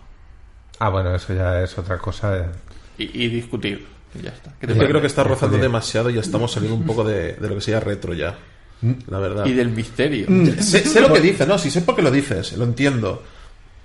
Ah, 0.80 0.90
bueno, 0.90 1.16
eso 1.16 1.34
ya 1.34 1.62
es 1.62 1.78
otra 1.78 1.98
cosa. 1.98 2.52
Y, 2.98 3.26
y 3.26 3.30
discutir. 3.30 3.86
Y 4.14 4.24
ya 4.24 4.30
está. 4.30 4.54
¿Qué 4.60 4.68
te 4.68 4.76
Yo 4.76 4.88
creo 4.88 5.02
que 5.02 5.08
está 5.08 5.24
rozando 5.24 5.58
demasiado 5.58 6.10
y 6.10 6.16
ya 6.16 6.22
estamos 6.22 6.52
saliendo 6.52 6.78
un 6.78 6.86
poco 6.86 7.04
de, 7.04 7.34
de 7.34 7.48
lo 7.50 7.56
que 7.56 7.62
sería 7.62 7.80
retro 7.80 8.14
ya. 8.14 8.36
La 9.08 9.20
verdad. 9.20 9.46
Y 9.46 9.54
del 9.54 9.70
misterio. 9.70 10.28
Sé, 10.60 10.84
sé 10.86 11.02
lo 11.02 11.14
que 11.14 11.22
dices, 11.22 11.48
no, 11.48 11.58
sí 11.58 11.72
sé 11.72 11.82
por 11.82 11.96
qué 11.96 12.02
lo 12.02 12.12
dices, 12.12 12.54
lo 12.58 12.66
entiendo. 12.66 13.24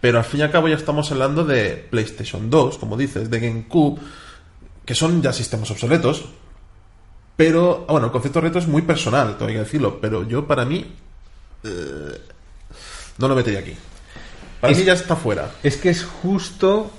Pero 0.01 0.19
al 0.19 0.25
fin 0.25 0.41
y 0.41 0.43
al 0.43 0.51
cabo 0.51 0.69
ya 0.69 0.77
estamos 0.77 1.11
hablando 1.13 1.45
de 1.45 1.87
PlayStation 1.91 2.51
2, 2.51 2.79
como 2.79 2.97
dices, 2.97 3.31
de 3.31 3.41
GameCube, 3.41 4.01
que 4.85 4.95
son 4.95 5.23
ya 5.23 5.33
sistemas 5.33 5.71
obsoletos. 5.71 6.25
Pero, 7.39 7.87
ah, 7.89 7.93
bueno, 7.93 8.07
el 8.09 8.13
concepto 8.13 8.41
retro 8.41 8.59
es 8.61 8.67
muy 8.67 8.83
personal, 8.83 9.39
tengo 9.39 9.53
que 9.53 9.59
decirlo, 9.61 10.01
pero 10.01 10.27
yo 10.27 10.45
para 10.47 10.65
mí 10.65 10.93
eh, 11.63 12.21
no 13.19 13.29
lo 13.29 13.37
metería 13.37 13.61
aquí. 13.61 13.75
Para 14.61 14.73
Es- 14.73 14.79
mí 14.81 14.85
ya 14.85 14.95
está 14.95 15.15
fuera. 15.15 15.53
Es 15.63 15.77
que 15.77 15.89
es 15.89 16.05
justo 16.05 16.91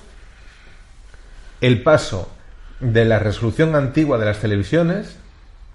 el 1.60 1.82
paso 1.82 2.30
de 2.80 3.04
la 3.04 3.18
resolución 3.18 3.74
antigua 3.76 4.16
de 4.16 4.24
las 4.24 4.38
televisiones 4.38 5.16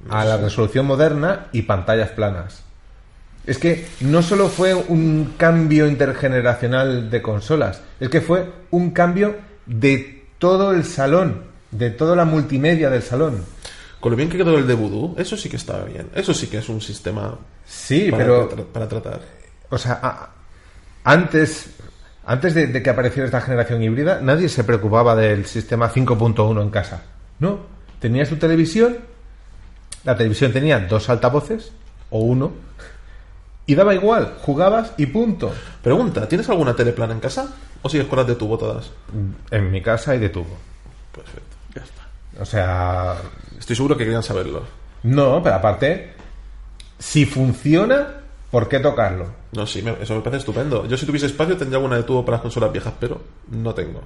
a 0.09 0.25
la 0.25 0.37
resolución 0.37 0.87
moderna 0.87 1.45
y 1.51 1.61
pantallas 1.61 2.09
planas. 2.09 2.63
Es 3.45 3.59
que 3.59 3.87
no 4.01 4.23
solo 4.23 4.49
fue 4.49 4.73
un 4.73 5.35
cambio 5.37 5.85
intergeneracional 5.87 7.11
de 7.11 7.21
consolas, 7.21 7.81
es 7.99 8.09
que 8.09 8.21
fue 8.21 8.51
un 8.71 8.89
cambio 8.89 9.35
de 9.67 10.25
todo 10.39 10.71
el 10.71 10.83
salón, 10.85 11.43
de 11.69 11.91
toda 11.91 12.15
la 12.15 12.25
multimedia 12.25 12.89
del 12.89 13.03
salón. 13.03 13.45
Con 14.05 14.11
lo 14.11 14.17
bien 14.17 14.29
que 14.29 14.37
quedó 14.37 14.55
el 14.55 14.67
de 14.67 14.75
Voodoo, 14.75 15.15
eso 15.17 15.35
sí 15.35 15.49
que 15.49 15.55
estaba 15.55 15.83
bien. 15.83 16.11
Eso 16.13 16.31
sí 16.31 16.45
que 16.45 16.59
es 16.59 16.69
un 16.69 16.79
sistema 16.79 17.39
Sí, 17.65 18.11
para, 18.11 18.23
pero 18.23 18.49
tra- 18.51 18.65
para 18.65 18.87
tratar. 18.87 19.19
O 19.71 19.79
sea, 19.79 19.99
a- 19.99 20.29
antes, 21.03 21.71
antes 22.23 22.53
de, 22.53 22.67
de 22.67 22.83
que 22.83 22.91
apareciera 22.91 23.25
esta 23.25 23.41
generación 23.41 23.81
híbrida, 23.81 24.19
nadie 24.21 24.47
se 24.47 24.63
preocupaba 24.63 25.15
del 25.15 25.47
sistema 25.47 25.89
5.1 25.91 26.61
en 26.61 26.69
casa. 26.69 27.01
No, 27.39 27.61
tenías 27.99 28.29
tu 28.29 28.35
televisión, 28.35 28.95
la 30.03 30.15
televisión 30.15 30.53
tenía 30.53 30.77
dos 30.81 31.09
altavoces, 31.09 31.71
o 32.11 32.19
uno, 32.19 32.51
y 33.65 33.73
daba 33.73 33.95
igual, 33.95 34.35
jugabas 34.39 34.91
y 34.97 35.07
punto. 35.07 35.51
Pregunta, 35.81 36.27
¿tienes 36.29 36.47
alguna 36.47 36.75
tele 36.75 36.91
plana 36.91 37.13
en 37.13 37.19
casa? 37.21 37.55
¿O 37.81 37.89
sigues 37.89 38.05
con 38.05 38.19
las 38.19 38.27
de 38.27 38.35
tubo 38.35 38.55
todas? 38.55 38.91
En 39.49 39.71
mi 39.71 39.81
casa 39.81 40.11
hay 40.11 40.19
de 40.19 40.29
tubo. 40.29 40.55
Perfecto. 41.11 41.55
Ya 41.73 41.81
está. 41.81 42.03
O 42.39 42.45
sea, 42.45 43.15
Estoy 43.59 43.75
seguro 43.75 43.97
que 43.97 44.03
querían 44.03 44.23
saberlo. 44.23 44.63
no, 45.03 45.41
pero 45.43 45.55
aparte, 45.55 46.13
si 46.99 47.25
funciona, 47.25 48.07
¿por 48.51 48.67
qué 48.69 48.79
tocarlo? 48.79 49.27
No, 49.53 49.65
sí, 49.65 49.81
me- 49.81 49.95
eso 50.01 50.15
me 50.15 50.21
parece 50.21 50.39
estupendo. 50.39 50.85
Yo 50.87 50.97
si 50.97 51.05
tuviese 51.05 51.25
espacio 51.27 51.55
tendría 51.57 51.77
alguna 51.77 51.95
de 51.97 52.03
tubo 52.03 52.23
para 52.25 52.35
las 52.37 52.41
consolas 52.41 52.71
viejas, 52.71 52.93
pero 52.99 53.21
no 53.51 53.73
tengo. 53.73 54.01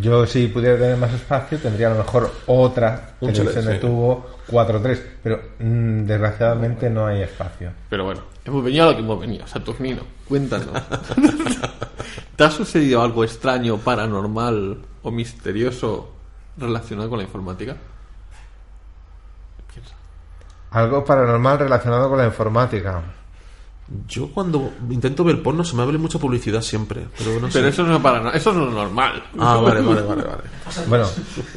Yo 0.00 0.24
si 0.24 0.46
pudiera 0.46 0.78
tener 0.78 0.96
más 0.96 1.12
espacio 1.12 1.58
tendría 1.58 1.88
a 1.88 1.90
lo 1.90 1.96
mejor 2.04 2.30
otra 2.46 3.14
Un 3.20 3.32
televisión 3.32 3.64
chale, 3.64 3.74
de 3.76 3.80
sí. 3.80 3.86
tubo 3.86 4.24
4.3, 4.48 5.02
pero 5.20 5.40
mm, 5.58 6.06
desgraciadamente 6.06 6.88
no 6.88 7.06
hay 7.06 7.22
espacio. 7.22 7.72
Pero 7.88 8.04
bueno, 8.04 8.20
hemos 8.44 8.62
venido 8.64 8.84
a 8.84 8.90
lo 8.90 8.94
que 8.96 9.02
hemos 9.02 9.20
venido. 9.20 9.46
Saturnino, 9.48 10.02
cuéntanos. 10.28 10.68
¿Te 12.36 12.44
ha 12.44 12.50
sucedido 12.52 13.02
algo 13.02 13.24
extraño, 13.24 13.78
paranormal 13.78 14.78
o 15.02 15.10
misterioso 15.10 16.12
relacionado 16.56 17.08
con 17.10 17.18
la 17.18 17.24
informática? 17.24 17.76
Algo 20.70 21.04
paranormal 21.04 21.58
relacionado 21.58 22.08
con 22.08 22.18
la 22.18 22.26
informática. 22.26 23.02
Yo 24.06 24.30
cuando 24.32 24.70
intento 24.88 25.24
ver 25.24 25.42
porno 25.42 25.64
se 25.64 25.74
me 25.74 25.82
abre 25.82 25.98
mucha 25.98 26.18
publicidad 26.18 26.60
siempre, 26.62 27.06
pero 27.18 27.40
no 27.40 27.48
sé. 27.50 27.58
Pero 27.58 27.68
eso 27.68 27.82
no 27.82 27.96
es 27.96 28.02
paranormal, 28.02 28.36
eso 28.36 28.52
no 28.52 28.68
es 28.68 28.74
normal. 28.74 29.22
Ah, 29.38 29.56
vale, 29.56 29.80
vale, 29.80 30.02
vale, 30.02 30.22
vale. 30.22 30.42
Bueno, 30.86 31.06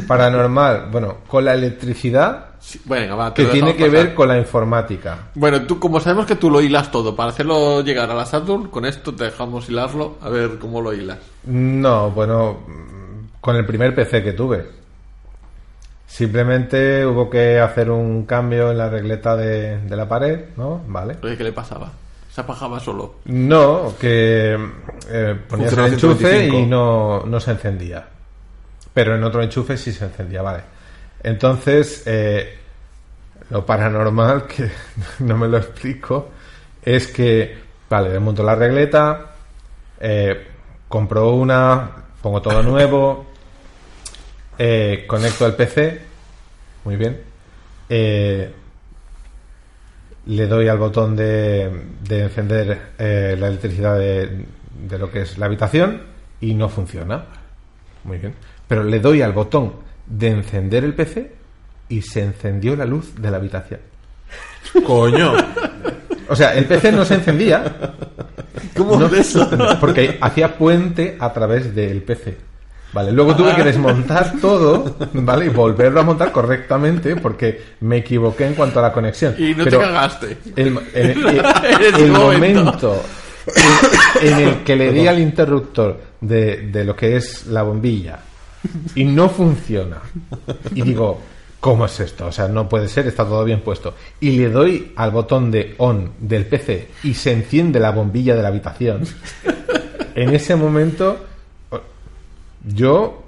paranormal, 0.07 0.87
bueno, 0.91 1.17
con 1.27 1.45
la 1.45 1.53
electricidad 1.53 2.53
Sí, 2.59 2.79
bueno, 2.85 3.17
va, 3.17 3.33
que 3.33 3.45
tiene 3.45 3.75
que 3.75 3.85
pasar. 3.87 3.91
ver 4.05 4.15
con 4.15 4.29
la 4.29 4.37
informática. 4.37 5.27
Bueno, 5.35 5.63
tú 5.63 5.79
como 5.79 5.99
sabemos 5.99 6.25
que 6.25 6.37
tú 6.37 6.49
lo 6.49 6.61
hilas 6.61 6.89
todo 6.91 7.13
para 7.13 7.29
hacerlo 7.31 7.81
llegar 7.81 8.09
a 8.09 8.15
la 8.15 8.25
Saturn, 8.25 8.69
con 8.69 8.85
esto 8.85 9.13
te 9.13 9.25
dejamos 9.25 9.67
hilarlo 9.69 10.15
a 10.21 10.29
ver 10.29 10.57
cómo 10.59 10.79
lo 10.81 10.93
hilas. 10.93 11.19
No, 11.43 12.09
bueno, 12.11 12.59
con 13.41 13.57
el 13.57 13.65
primer 13.65 13.93
PC 13.93 14.23
que 14.23 14.31
tuve. 14.31 14.82
Simplemente 16.13 17.03
hubo 17.07 17.27
que 17.27 17.59
hacer 17.59 17.89
un 17.89 18.27
cambio 18.27 18.69
en 18.69 18.77
la 18.77 18.87
regleta 18.87 19.35
de, 19.35 19.79
de 19.79 19.95
la 19.95 20.07
pared, 20.07 20.41
¿no? 20.57 20.79
Vale. 20.85 21.17
Oye, 21.23 21.35
¿qué 21.35 21.43
le 21.43 21.51
pasaba? 21.51 21.91
Se 22.29 22.39
apagaba 22.39 22.79
solo. 22.79 23.15
No, 23.25 23.95
que 23.99 24.55
eh, 25.09 25.35
ponías 25.49 25.73
el 25.73 25.93
enchufe 25.93 26.49
125. 26.49 26.55
y 26.55 26.65
no, 26.67 27.23
no 27.25 27.39
se 27.39 27.49
encendía. 27.49 28.05
Pero 28.93 29.15
en 29.15 29.23
otro 29.23 29.41
enchufe 29.41 29.75
sí 29.75 29.91
se 29.91 30.05
encendía, 30.05 30.43
vale. 30.43 30.61
Entonces, 31.23 32.03
eh, 32.05 32.59
lo 33.49 33.65
paranormal, 33.65 34.45
que 34.45 34.69
no 35.21 35.35
me 35.35 35.47
lo 35.47 35.57
explico, 35.57 36.29
es 36.83 37.07
que, 37.07 37.57
vale, 37.89 38.09
desmonto 38.11 38.43
la 38.43 38.53
regleta, 38.53 39.31
eh, 39.99 40.47
compro 40.87 41.31
una, 41.31 41.89
pongo 42.21 42.39
todo 42.39 42.61
nuevo, 42.61 43.32
eh, 44.57 45.05
conecto 45.07 45.45
al 45.45 45.55
PC 45.55 46.01
Muy 46.85 46.95
bien. 46.95 47.21
Eh, 47.89 48.51
le 50.25 50.47
doy 50.47 50.67
al 50.67 50.77
botón 50.77 51.15
de, 51.15 51.69
de 52.01 52.23
encender 52.23 52.93
eh, 52.97 53.35
la 53.37 53.47
electricidad 53.47 53.97
de, 53.97 54.45
de 54.87 54.97
lo 54.97 55.11
que 55.11 55.21
es 55.21 55.37
la 55.37 55.47
habitación 55.47 56.01
y 56.39 56.53
no 56.53 56.69
funciona. 56.69 57.25
Muy 58.03 58.17
bien. 58.17 58.33
Pero 58.67 58.83
le 58.83 58.99
doy 58.99 59.21
al 59.21 59.33
botón 59.33 59.73
de 60.05 60.29
encender 60.29 60.83
el 60.83 60.93
PC 60.93 61.31
y 61.89 62.01
se 62.01 62.21
encendió 62.21 62.75
la 62.75 62.85
luz 62.85 63.15
de 63.15 63.31
la 63.31 63.37
habitación. 63.37 63.79
Coño. 64.85 65.33
O 66.29 66.35
sea, 66.35 66.55
el 66.55 66.65
PC 66.65 66.91
no 66.91 67.05
se 67.05 67.15
encendía. 67.15 67.93
¿Cómo 68.75 68.97
No, 68.97 69.07
es 69.07 69.13
eso? 69.13 69.49
Porque 69.79 70.17
hacía 70.21 70.57
puente 70.57 71.17
a 71.19 71.31
través 71.33 71.75
del 71.75 72.01
PC. 72.01 72.37
Vale, 72.93 73.11
luego 73.11 73.35
tuve 73.35 73.55
que 73.55 73.63
desmontar 73.63 74.33
todo, 74.39 74.95
¿vale? 75.13 75.45
Y 75.45 75.49
volverlo 75.49 75.99
a 76.01 76.03
montar 76.03 76.31
correctamente 76.31 77.15
porque 77.15 77.59
me 77.81 77.97
equivoqué 77.97 78.45
en 78.45 78.53
cuanto 78.53 78.79
a 78.79 78.83
la 78.83 78.93
conexión. 78.93 79.35
Y 79.37 79.55
no 79.55 79.63
Pero 79.63 79.79
te 79.79 79.83
cagaste. 79.85 80.37
El, 80.55 80.77
el- 80.93 82.11
momento. 82.11 82.21
momento 82.21 83.01
en, 84.21 84.27
en 84.33 84.39
el 84.47 84.55
que 84.63 84.75
le 84.75 84.91
di 84.93 85.07
al 85.07 85.19
interruptor 85.19 85.99
de, 86.21 86.67
de 86.71 86.85
lo 86.85 86.95
que 86.95 87.15
es 87.17 87.47
la 87.47 87.63
bombilla 87.63 88.19
y 88.95 89.03
no 89.03 89.27
funciona. 89.27 89.97
Y 90.75 90.81
digo, 90.83 91.19
¿cómo 91.59 91.85
es 91.85 91.99
esto? 91.99 92.27
O 92.27 92.31
sea, 92.31 92.47
no 92.47 92.69
puede 92.69 92.87
ser, 92.87 93.07
está 93.07 93.25
todo 93.25 93.43
bien 93.43 93.61
puesto. 93.61 93.95
Y 94.21 94.31
le 94.37 94.49
doy 94.49 94.93
al 94.95 95.11
botón 95.11 95.49
de 95.51 95.75
on 95.79 96.11
del 96.19 96.45
PC 96.45 96.89
y 97.03 97.13
se 97.15 97.31
enciende 97.33 97.79
la 97.79 97.89
bombilla 97.91 98.35
de 98.35 98.41
la 98.43 98.47
habitación. 98.49 99.01
En 100.15 100.29
ese 100.33 100.55
momento, 100.55 101.25
yo 102.63 103.23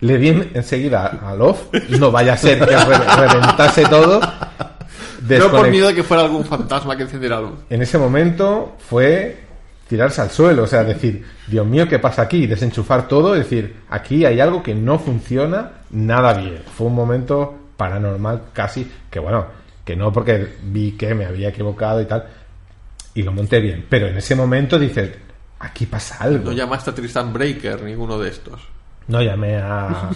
le 0.00 0.18
di 0.18 0.28
en- 0.28 0.50
enseguida 0.54 1.06
al 1.26 1.40
off. 1.42 1.64
No 1.98 2.10
vaya 2.10 2.32
a 2.34 2.36
ser 2.36 2.58
que 2.58 2.64
re- 2.76 3.16
reventase 3.16 3.84
todo. 3.86 4.20
No 4.20 5.50
por 5.50 5.68
miedo 5.70 5.88
de 5.88 5.94
que 5.94 6.02
fuera 6.02 6.22
algún 6.24 6.44
fantasma 6.44 6.96
que 6.96 7.02
encendiera 7.02 7.36
la 7.36 7.42
luz. 7.42 7.58
en 7.68 7.82
ese 7.82 7.98
momento 7.98 8.76
fue 8.78 9.44
tirarse 9.88 10.20
al 10.22 10.30
suelo, 10.30 10.62
o 10.62 10.66
sea, 10.66 10.84
decir, 10.84 11.24
Dios 11.48 11.66
mío, 11.66 11.86
¿qué 11.88 11.98
pasa 11.98 12.22
aquí? 12.22 12.46
Desenchufar 12.46 13.08
todo, 13.08 13.32
decir, 13.34 13.76
aquí 13.90 14.24
hay 14.24 14.38
algo 14.40 14.62
que 14.62 14.74
no 14.74 14.98
funciona 14.98 15.72
nada 15.90 16.32
bien. 16.34 16.62
Fue 16.76 16.86
un 16.86 16.94
momento 16.94 17.54
paranormal 17.76 18.42
casi, 18.52 18.88
que 19.10 19.18
bueno, 19.18 19.46
que 19.84 19.96
no 19.96 20.12
porque 20.12 20.56
vi 20.62 20.92
que 20.92 21.12
me 21.14 21.26
había 21.26 21.48
equivocado 21.48 22.00
y 22.00 22.04
tal, 22.06 22.24
y 23.14 23.22
lo 23.24 23.32
monté 23.32 23.58
bien, 23.60 23.84
pero 23.88 24.06
en 24.06 24.16
ese 24.16 24.34
momento 24.36 24.78
dices, 24.78 25.10
aquí 25.58 25.86
pasa 25.86 26.18
algo. 26.20 26.44
No 26.50 26.52
llamaste 26.52 26.90
a 26.90 26.94
Tristan 26.94 27.32
Breaker, 27.32 27.82
ninguno 27.82 28.16
de 28.18 28.28
estos. 28.30 28.60
No 29.10 29.20
llamé 29.20 29.56
a, 29.56 30.10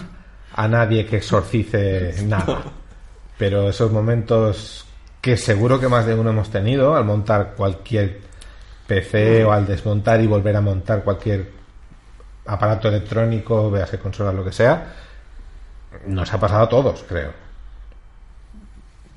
a 0.53 0.67
nadie 0.69 1.05
que 1.05 1.17
exorcice 1.17 2.15
nada. 2.25 2.63
Pero 3.37 3.69
esos 3.69 3.91
momentos 3.91 4.85
que 5.19 5.35
seguro 5.35 5.79
que 5.79 5.89
más 5.89 6.05
de 6.05 6.15
uno 6.15 6.29
hemos 6.29 6.49
tenido 6.49 6.95
al 6.95 7.03
montar 7.03 7.53
cualquier 7.57 8.21
PC 8.87 9.43
o 9.43 9.51
al 9.51 9.65
desmontar 9.65 10.21
y 10.21 10.27
volver 10.27 10.55
a 10.55 10.61
montar 10.61 11.03
cualquier 11.03 11.51
aparato 12.45 12.87
electrónico, 12.87 13.69
véase 13.69 13.99
consolas, 13.99 14.33
lo 14.33 14.45
que 14.45 14.53
sea, 14.53 14.93
nos 16.07 16.31
ha 16.33 16.39
pasado 16.39 16.63
a 16.63 16.69
todos, 16.69 17.03
creo. 17.07 17.33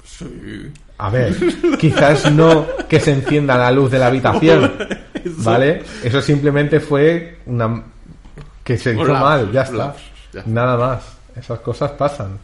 Sí. 0.03 0.73
A 0.97 1.11
ver, 1.11 1.37
quizás 1.79 2.33
no 2.33 2.67
que 2.89 2.99
se 2.99 3.13
encienda 3.13 3.57
la 3.57 3.71
luz 3.71 3.91
de 3.91 3.99
la 4.01 4.07
habitación, 4.07 4.73
¿vale? 5.45 5.85
Eso 6.03 6.21
simplemente 6.21 6.81
fue 6.81 7.39
una 7.47 7.85
que 8.69 8.77
se 8.77 8.93
hizo 8.93 9.15
mal, 9.15 9.51
ya 9.51 9.62
está. 9.62 9.77
lapsus, 9.77 10.05
ya. 10.31 10.43
Nada 10.45 10.77
más. 10.77 11.03
Esas 11.35 11.61
cosas 11.61 11.93
pasan. 11.93 12.39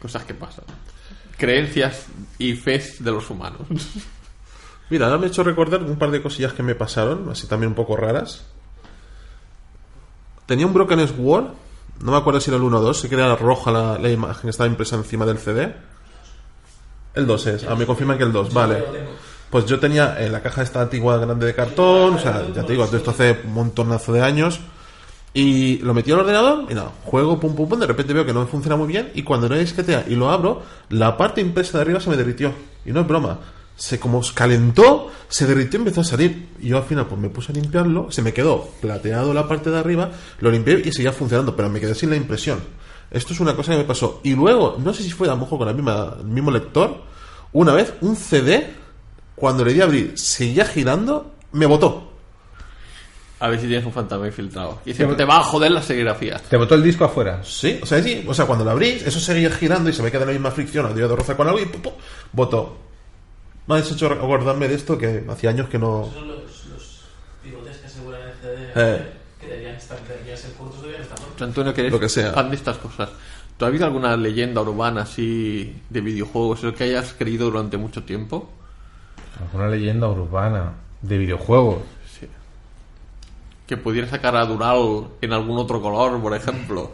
Cosas 0.00 0.22
que 0.22 0.32
pasan. 0.32 0.64
Creencias 1.36 2.06
y 2.38 2.54
fes 2.54 3.02
de 3.02 3.10
los 3.10 3.28
humanos. 3.28 3.62
Mira, 4.90 5.06
ahora 5.06 5.18
me 5.18 5.26
he 5.26 5.28
hecho 5.28 5.42
recordar 5.42 5.82
un 5.82 5.98
par 5.98 6.12
de 6.12 6.22
cosillas 6.22 6.52
que 6.52 6.62
me 6.62 6.76
pasaron, 6.76 7.28
así 7.28 7.48
también 7.48 7.70
un 7.70 7.74
poco 7.74 7.96
raras. 7.96 8.44
Tenía 10.46 10.64
un 10.64 10.72
Broken 10.72 11.08
Sword, 11.08 11.46
no 12.04 12.12
me 12.12 12.16
acuerdo 12.16 12.40
si 12.40 12.50
era 12.50 12.56
el 12.56 12.62
1 12.62 12.78
o 12.78 12.80
2, 12.80 13.00
sé 13.00 13.08
que 13.08 13.16
era 13.16 13.34
roja 13.34 13.72
la, 13.72 13.98
la 13.98 14.10
imagen 14.10 14.42
que 14.42 14.50
estaba 14.50 14.68
impresa 14.68 14.94
encima 14.94 15.26
del 15.26 15.38
CD. 15.38 15.74
El 17.14 17.26
2 17.26 17.46
es, 17.48 17.64
ah, 17.64 17.74
me 17.74 17.84
confirman 17.84 18.16
que 18.16 18.24
el 18.24 18.32
2, 18.32 18.54
vale. 18.54 18.84
Pues 19.50 19.66
yo 19.66 19.80
tenía 19.80 20.24
en 20.24 20.30
la 20.30 20.40
caja 20.40 20.62
esta 20.62 20.82
antigua 20.82 21.18
grande 21.18 21.46
de 21.46 21.54
cartón, 21.54 22.14
o 22.14 22.18
sea, 22.20 22.46
ya 22.54 22.62
te 22.62 22.72
digo, 22.72 22.84
esto 22.84 23.10
hace 23.10 23.40
un 23.44 23.54
montonazo 23.54 24.12
de 24.12 24.22
años. 24.22 24.60
Y 25.34 25.78
lo 25.78 25.94
metí 25.94 26.10
al 26.10 26.20
ordenador 26.20 26.66
y 26.70 26.74
juego, 27.04 27.38
pum, 27.38 27.54
pum, 27.54 27.68
pum, 27.68 27.78
de 27.78 27.86
repente 27.86 28.12
veo 28.12 28.24
que 28.24 28.32
no 28.32 28.40
me 28.40 28.46
funciona 28.46 28.76
muy 28.76 28.88
bien 28.88 29.10
y 29.14 29.22
cuando 29.22 29.48
no 29.48 29.54
hay 29.54 29.60
disquetea 29.60 30.04
y 30.08 30.14
lo 30.14 30.30
abro, 30.30 30.62
la 30.88 31.16
parte 31.16 31.40
impresa 31.40 31.78
de 31.78 31.82
arriba 31.82 32.00
se 32.00 32.10
me 32.10 32.16
derritió. 32.16 32.52
Y 32.84 32.92
no 32.92 33.00
es 33.00 33.06
broma. 33.06 33.38
Se 33.76 34.00
como 34.00 34.20
calentó, 34.34 35.08
se 35.28 35.46
derritió 35.46 35.78
y 35.78 35.82
empezó 35.82 36.00
a 36.00 36.04
salir. 36.04 36.48
Y 36.60 36.68
yo 36.68 36.78
al 36.78 36.84
final 36.84 37.06
pues 37.06 37.20
me 37.20 37.28
puse 37.28 37.52
a 37.52 37.54
limpiarlo, 37.54 38.10
se 38.10 38.22
me 38.22 38.32
quedó 38.32 38.68
plateado 38.80 39.32
la 39.32 39.46
parte 39.46 39.70
de 39.70 39.78
arriba, 39.78 40.10
lo 40.40 40.50
limpié 40.50 40.82
y 40.84 40.92
seguía 40.92 41.12
funcionando, 41.12 41.54
pero 41.54 41.68
me 41.68 41.78
quedé 41.78 41.94
sin 41.94 42.10
la 42.10 42.16
impresión. 42.16 42.60
Esto 43.10 43.32
es 43.32 43.40
una 43.40 43.54
cosa 43.54 43.72
que 43.72 43.78
me 43.78 43.84
pasó. 43.84 44.20
Y 44.24 44.34
luego, 44.34 44.76
no 44.82 44.92
sé 44.92 45.02
si 45.02 45.10
fue 45.10 45.28
a 45.28 45.30
lo 45.30 45.38
mejor 45.38 45.58
con 45.58 45.66
la 45.68 45.72
misma, 45.72 46.16
el 46.18 46.26
mismo 46.26 46.50
lector, 46.50 47.02
una 47.52 47.72
vez 47.72 47.94
un 48.00 48.16
CD, 48.16 48.74
cuando 49.34 49.64
le 49.64 49.72
di 49.72 49.80
a 49.80 49.84
abrir, 49.84 50.18
seguía 50.18 50.66
girando, 50.66 51.32
me 51.52 51.66
botó. 51.66 52.12
A 53.40 53.48
ver 53.48 53.60
si 53.60 53.66
tienes 53.68 53.86
un 53.86 53.92
fantasma 53.92 54.26
infiltrado. 54.26 54.80
Y 54.84 54.90
dice, 54.90 55.06
te 55.06 55.24
va 55.24 55.36
a 55.38 55.42
joder 55.44 55.70
la 55.70 55.80
serigrafía. 55.82 56.38
Te 56.38 56.56
botó 56.56 56.74
el 56.74 56.82
disco 56.82 57.04
afuera. 57.04 57.40
Sí, 57.44 57.78
o 57.82 57.86
sea, 57.86 58.02
sí, 58.02 58.24
o 58.26 58.34
sea, 58.34 58.46
cuando 58.46 58.64
lo 58.64 58.72
abrí, 58.72 58.88
eso 59.04 59.20
seguía 59.20 59.50
girando 59.50 59.88
y 59.90 59.92
se 59.92 60.02
me 60.02 60.10
queda 60.10 60.24
la 60.24 60.32
misma 60.32 60.50
fricción 60.50 60.86
al 60.86 60.94
día 60.94 61.06
de 61.06 61.14
rozar 61.14 61.36
con 61.36 61.46
algo 61.46 61.60
y 61.60 61.66
pum, 61.66 61.80
pum, 61.82 61.92
botó. 62.32 62.76
Me 63.68 63.76
has 63.76 63.90
hecho 63.92 64.06
acordarme 64.06 64.66
de 64.66 64.74
esto 64.74 64.98
que 64.98 65.24
hacía 65.28 65.50
años 65.50 65.68
que 65.68 65.78
no. 65.78 66.10
Son 66.12 66.26
los, 66.26 66.38
los 66.66 67.04
pivotes 67.42 67.76
que 67.76 67.86
aseguran 67.86 68.20
el 68.22 68.34
CD 68.40 68.72
Eh. 68.74 69.06
que 69.40 69.46
deberían 69.46 69.74
estar, 69.76 69.98
deberían 70.08 70.36
ser 70.36 70.52
cortos, 70.54 70.80
deberían 70.80 71.02
estar 71.02 71.18
cortos. 71.20 71.42
Antonio, 71.42 71.74
que 71.74 71.80
eres 71.82 71.92
Lo 71.92 72.00
que 72.00 72.08
sea. 72.08 72.32
fan 72.32 72.50
de 72.50 72.56
estas 72.56 72.78
cosas. 72.78 73.10
¿Tú 73.56 73.64
has 73.64 73.68
habido 73.68 73.84
alguna 73.86 74.16
leyenda 74.16 74.62
urbana 74.62 75.02
así 75.02 75.76
de 75.90 76.00
videojuegos 76.00 76.64
el 76.64 76.74
que 76.74 76.84
hayas 76.84 77.12
creído 77.16 77.50
durante 77.50 77.76
mucho 77.76 78.02
tiempo? 78.02 78.50
Alguna 79.40 79.68
leyenda 79.68 80.08
urbana 80.08 80.72
de 81.02 81.18
videojuegos. 81.18 81.78
Que 83.68 83.76
pudiera 83.76 84.08
sacar 84.08 84.34
a 84.34 84.44
Dural 84.46 85.04
en 85.20 85.32
algún 85.32 85.58
otro 85.58 85.80
color, 85.80 86.20
por 86.20 86.34
ejemplo. 86.34 86.90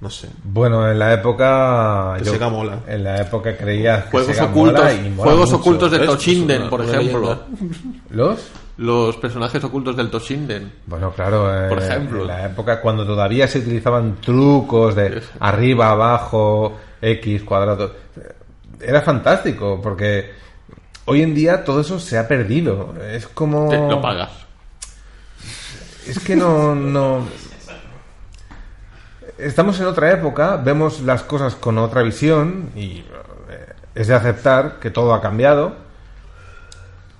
No 0.00 0.10
sé. 0.10 0.28
Bueno, 0.42 0.90
en 0.90 0.98
la 0.98 1.14
época. 1.14 2.14
Que 2.18 2.24
Sega 2.24 2.48
mola. 2.48 2.80
En 2.86 3.04
la 3.04 3.20
época 3.22 3.56
creía 3.56 4.04
que 4.04 4.10
Juegos 4.10 4.36
Sega 4.36 4.44
ocultos, 4.50 4.80
mola 4.80 4.92
y 4.94 5.10
mola 5.10 5.22
juegos 5.22 5.50
mucho. 5.50 5.60
ocultos 5.60 5.90
de. 5.90 5.98
Toshinden, 6.00 6.68
por 6.68 6.84
ejemplo. 6.84 7.38
¿Los? 8.10 8.48
Los 8.76 9.16
personajes 9.16 9.62
ocultos 9.62 9.96
del 9.96 10.10
Toshinden. 10.10 10.72
Bueno, 10.86 11.12
claro, 11.12 11.48
eh, 11.66 11.68
Por 11.68 11.80
ejemplo. 11.80 12.22
en 12.22 12.26
la 12.26 12.46
época 12.46 12.80
cuando 12.80 13.06
todavía 13.06 13.46
se 13.46 13.60
utilizaban 13.60 14.16
trucos 14.20 14.96
de 14.96 15.22
arriba, 15.40 15.90
abajo, 15.90 16.76
X, 17.00 17.44
cuadrado, 17.44 17.92
era 18.80 19.00
fantástico 19.02 19.80
porque 19.80 20.32
hoy 21.06 21.22
en 21.22 21.34
día 21.34 21.64
todo 21.64 21.80
eso 21.80 21.98
se 21.98 22.18
ha 22.18 22.26
perdido. 22.28 22.94
Es 23.02 23.26
como... 23.26 23.68
Te- 23.68 23.76
lo 23.78 24.00
pagas. 24.00 24.30
Es 26.06 26.18
que 26.18 26.36
no, 26.36 26.74
no... 26.74 27.26
Estamos 29.38 29.80
en 29.80 29.86
otra 29.86 30.12
época, 30.12 30.56
vemos 30.56 31.00
las 31.00 31.22
cosas 31.22 31.54
con 31.56 31.76
otra 31.78 32.02
visión 32.02 32.70
y 32.76 32.98
eh, 33.50 33.72
es 33.94 34.06
de 34.06 34.14
aceptar 34.14 34.78
que 34.78 34.90
todo 34.90 35.12
ha 35.12 35.20
cambiado, 35.20 35.74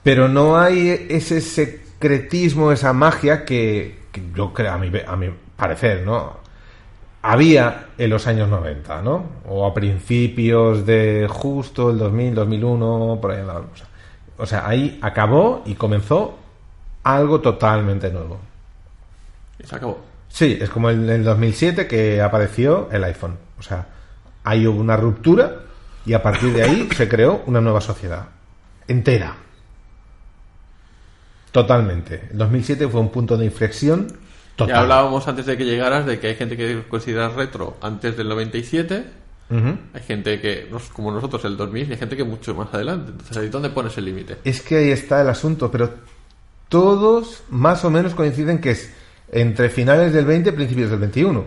pero 0.04 0.28
no 0.28 0.56
hay 0.56 1.06
ese 1.10 1.40
secretismo, 1.40 2.70
esa 2.70 2.92
magia 2.92 3.44
que, 3.44 3.98
que 4.12 4.22
yo 4.34 4.52
creo, 4.52 4.72
a 4.72 4.78
mi, 4.78 4.92
a 5.04 5.16
mi 5.16 5.30
parecer, 5.56 6.02
¿no? 6.06 6.38
Había 7.26 7.86
en 7.96 8.10
los 8.10 8.26
años 8.26 8.50
90, 8.50 9.00
¿no? 9.00 9.24
O 9.48 9.66
a 9.66 9.72
principios 9.72 10.84
de 10.84 11.26
justo 11.26 11.88
el 11.88 11.96
2000, 11.96 12.34
2001, 12.34 13.18
por 13.18 13.30
ahí 13.30 13.40
andaba 13.40 13.60
la 13.60 13.66
cosa. 13.66 13.86
O 14.36 14.44
sea, 14.44 14.68
ahí 14.68 14.98
acabó 15.00 15.62
y 15.64 15.74
comenzó 15.74 16.36
algo 17.02 17.40
totalmente 17.40 18.10
nuevo. 18.10 18.38
Y 19.58 19.66
se 19.66 19.74
acabó. 19.74 20.00
Sí, 20.28 20.58
es 20.60 20.68
como 20.68 20.90
en 20.90 21.08
el 21.08 21.24
2007 21.24 21.86
que 21.86 22.20
apareció 22.20 22.90
el 22.92 23.02
iPhone. 23.04 23.38
O 23.58 23.62
sea, 23.62 23.86
ahí 24.44 24.66
hubo 24.66 24.78
una 24.78 24.98
ruptura 24.98 25.62
y 26.04 26.12
a 26.12 26.22
partir 26.22 26.52
de 26.52 26.62
ahí 26.62 26.90
se 26.94 27.08
creó 27.08 27.42
una 27.46 27.62
nueva 27.62 27.80
sociedad. 27.80 28.26
Entera. 28.86 29.34
Totalmente. 31.52 32.28
El 32.32 32.36
2007 32.36 32.86
fue 32.86 33.00
un 33.00 33.08
punto 33.08 33.38
de 33.38 33.46
inflexión 33.46 34.08
total. 34.56 34.74
Ya 34.74 34.80
hablábamos 34.80 35.26
antes 35.28 35.46
de 35.46 35.56
que 35.56 35.64
llegaras 35.64 36.06
de 36.06 36.18
que 36.18 36.28
hay 36.28 36.34
gente 36.34 36.56
que 36.56 36.82
considera 36.88 37.28
retro 37.28 37.76
antes 37.80 38.16
del 38.16 38.28
97. 38.28 39.04
Ujú. 39.50 39.78
Hay 39.92 40.02
gente 40.02 40.40
que, 40.40 40.70
como 40.92 41.12
nosotros, 41.12 41.44
el 41.44 41.56
2000, 41.56 41.88
y 41.88 41.92
hay 41.92 41.98
gente 41.98 42.16
que 42.16 42.24
mucho 42.24 42.54
más 42.54 42.72
adelante. 42.72 43.10
Entonces, 43.10 43.36
¿ahí 43.36 43.48
dónde 43.48 43.68
pones 43.70 43.96
el 43.98 44.06
límite? 44.06 44.38
Es 44.44 44.62
que 44.62 44.76
ahí 44.76 44.90
está 44.90 45.20
el 45.20 45.28
asunto, 45.28 45.70
pero 45.70 45.90
todos 46.68 47.42
más 47.50 47.84
o 47.84 47.90
menos 47.90 48.14
coinciden 48.14 48.58
que 48.60 48.70
es 48.70 48.92
entre 49.30 49.68
finales 49.68 50.12
del 50.12 50.24
20 50.24 50.50
y 50.50 50.52
principios 50.52 50.90
del 50.90 51.00
21. 51.00 51.44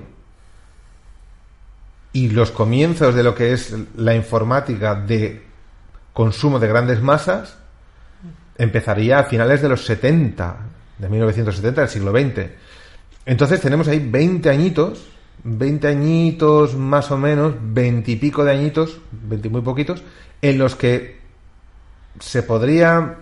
y 2.14 2.30
los 2.30 2.50
comienzos 2.50 3.14
de 3.14 3.22
lo 3.22 3.36
que 3.36 3.54
es 3.54 3.76
la 3.96 4.16
informática 4.16 4.96
de 4.96 5.44
consumo 6.14 6.58
de 6.58 6.68
grandes 6.68 7.00
masas 7.02 7.58
empezaría 8.58 9.20
a 9.20 9.24
finales 9.26 9.62
de 9.62 9.70
los 9.70 9.86
70, 9.86 10.58
de 10.98 11.10
1970 11.10 11.82
del 11.82 11.90
siglo 11.92 12.12
XX. 12.12 12.50
Entonces 13.28 13.60
tenemos 13.60 13.90
ahí 13.90 14.00
20 14.00 14.50
añitos, 14.50 15.06
20 15.44 15.86
añitos 15.86 16.76
más 16.76 17.12
o 17.12 17.18
menos, 17.18 17.56
20 17.62 18.10
y 18.10 18.16
pico 18.16 18.46
de 18.46 18.54
añitos, 18.54 19.00
20 19.12 19.50
y 19.50 19.52
muy 19.52 19.62
poquitos, 19.62 20.02
en 20.42 20.58
los 20.58 20.76
que 20.76 21.20
se 22.22 22.42
podría 22.42 23.18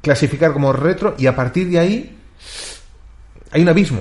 clasificar 0.00 0.54
como 0.54 0.72
retro 0.72 1.14
y 1.18 1.26
a 1.26 1.36
partir 1.36 1.68
de 1.68 1.78
ahí 1.78 2.18
hay 3.50 3.60
un 3.60 3.68
abismo. 3.68 4.00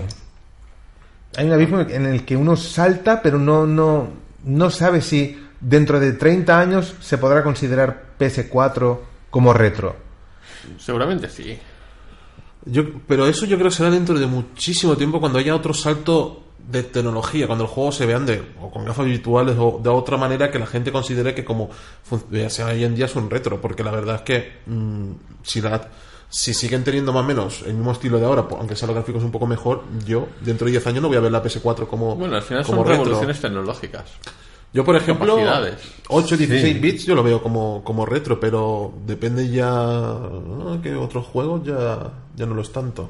Hay 1.35 1.45
un 1.45 1.51
abismo 1.51 1.81
en 1.81 2.05
el 2.05 2.23
que 2.23 2.37
uno 2.37 2.55
salta, 2.55 3.21
pero 3.21 3.37
no, 3.37 3.67
no, 3.67 4.07
no 4.45 4.69
sabe 4.69 5.01
si 5.01 5.45
dentro 5.59 5.99
de 5.99 6.13
30 6.13 6.57
años 6.57 6.95
se 7.01 7.17
podrá 7.17 7.43
considerar 7.43 8.01
PS4 8.17 8.99
como 9.29 9.51
retro. 9.51 9.93
Seguramente 10.79 11.29
sí. 11.29 11.59
Yo, 12.69 12.83
pero 13.07 13.27
eso 13.27 13.45
yo 13.45 13.57
creo 13.57 13.69
que 13.69 13.75
será 13.75 13.89
dentro 13.89 14.17
de 14.19 14.27
muchísimo 14.27 14.95
tiempo 14.97 15.19
cuando 15.19 15.39
haya 15.39 15.55
otro 15.55 15.73
salto 15.73 16.43
de 16.67 16.83
tecnología, 16.83 17.47
cuando 17.47 17.63
los 17.63 17.71
juegos 17.71 17.95
se 17.95 18.05
vean 18.05 18.25
de, 18.25 18.43
o 18.61 18.69
con 18.69 18.83
gafas 18.83 19.05
virtuales 19.05 19.55
o 19.57 19.79
de 19.81 19.89
otra 19.89 20.17
manera 20.17 20.51
que 20.51 20.59
la 20.59 20.65
gente 20.65 20.91
considere 20.91 21.33
que 21.33 21.45
como 21.45 21.69
sea 22.49 22.65
hoy 22.67 22.83
en 22.83 22.93
día 22.93 23.05
es 23.05 23.15
un 23.15 23.29
retro, 23.29 23.61
porque 23.61 23.83
la 23.83 23.91
verdad 23.91 24.15
es 24.15 24.21
que 24.21 24.53
mm, 24.65 25.11
si 25.43 25.61
la 25.61 25.87
si 26.29 26.53
siguen 26.53 26.83
teniendo 26.83 27.13
más 27.13 27.23
o 27.23 27.25
menos 27.27 27.61
el 27.65 27.73
mismo 27.73 27.93
estilo 27.93 28.19
de 28.19 28.25
ahora, 28.25 28.45
aunque 28.51 28.75
sean 28.75 28.87
los 28.87 28.95
gráficos 28.95 29.23
un 29.23 29.31
poco 29.31 29.47
mejor, 29.47 29.83
yo 30.05 30.27
dentro 30.41 30.65
de 30.65 30.71
10 30.71 30.87
años 30.87 31.01
no 31.01 31.07
voy 31.07 31.15
a 31.15 31.21
ver 31.21 31.31
la 31.31 31.41
PS4 31.41 31.87
como, 31.87 32.15
Bueno, 32.17 32.35
al 32.35 32.41
final 32.41 32.65
como 32.65 32.79
son 32.79 32.87
retro. 32.87 33.03
revoluciones 33.05 33.39
tecnológicas. 33.39 34.03
Yo, 34.73 34.83
por 34.83 34.95
ejemplo, 34.95 35.35
Capacidades. 35.37 35.79
8, 36.09 36.37
16 36.37 36.73
Sí. 36.73 36.79
bits 36.79 37.05
yo 37.05 37.15
lo 37.15 37.23
veo 37.23 37.41
como, 37.41 37.83
como 37.83 38.05
retro, 38.05 38.39
pero 38.39 38.93
depende 39.05 39.49
ya 39.49 39.65
¿no? 39.71 40.79
que 40.83 40.95
otros 40.95 41.25
juegos 41.25 41.63
ya, 41.65 42.11
ya 42.35 42.45
no 42.45 42.53
lo 42.53 42.61
es 42.61 42.71
tanto. 42.71 43.09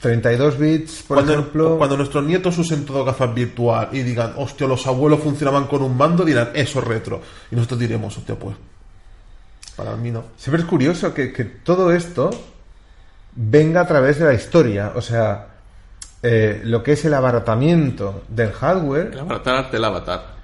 32 0.00 0.58
bits, 0.58 1.02
por 1.08 1.16
cuando, 1.16 1.32
ejemplo. 1.32 1.78
cuando 1.78 1.96
nuestros 1.96 2.22
nietos 2.24 2.56
usen 2.58 2.84
todo 2.84 3.04
gafas 3.04 3.34
virtual 3.34 3.88
y 3.92 4.02
digan, 4.02 4.34
hostia, 4.36 4.66
los 4.66 4.86
abuelos 4.86 5.20
funcionaban 5.20 5.66
con 5.66 5.82
un 5.82 5.96
mando, 5.96 6.24
dirán, 6.24 6.50
eso 6.54 6.78
es 6.80 6.84
retro. 6.84 7.20
Y 7.50 7.56
nosotros 7.56 7.80
diremos, 7.80 8.16
hostia, 8.16 8.38
pues, 8.38 8.54
para 9.74 9.96
mí 9.96 10.10
no. 10.10 10.24
Siempre 10.36 10.62
es 10.62 10.68
curioso 10.68 11.12
que, 11.14 11.32
que 11.32 11.44
todo 11.44 11.90
esto 11.92 12.30
venga 13.34 13.80
a 13.80 13.86
través 13.86 14.18
de 14.18 14.26
la 14.26 14.34
historia. 14.34 14.92
O 14.94 15.00
sea, 15.00 15.48
eh, 16.22 16.60
lo 16.64 16.82
que 16.82 16.92
es 16.92 17.04
el 17.06 17.14
abaratamiento 17.14 18.22
del 18.28 18.52
hardware. 18.52 19.10
El 19.14 19.20
avatar 19.20 19.56
arte 19.56 19.78
el 19.78 19.84
avatar. 19.84 20.35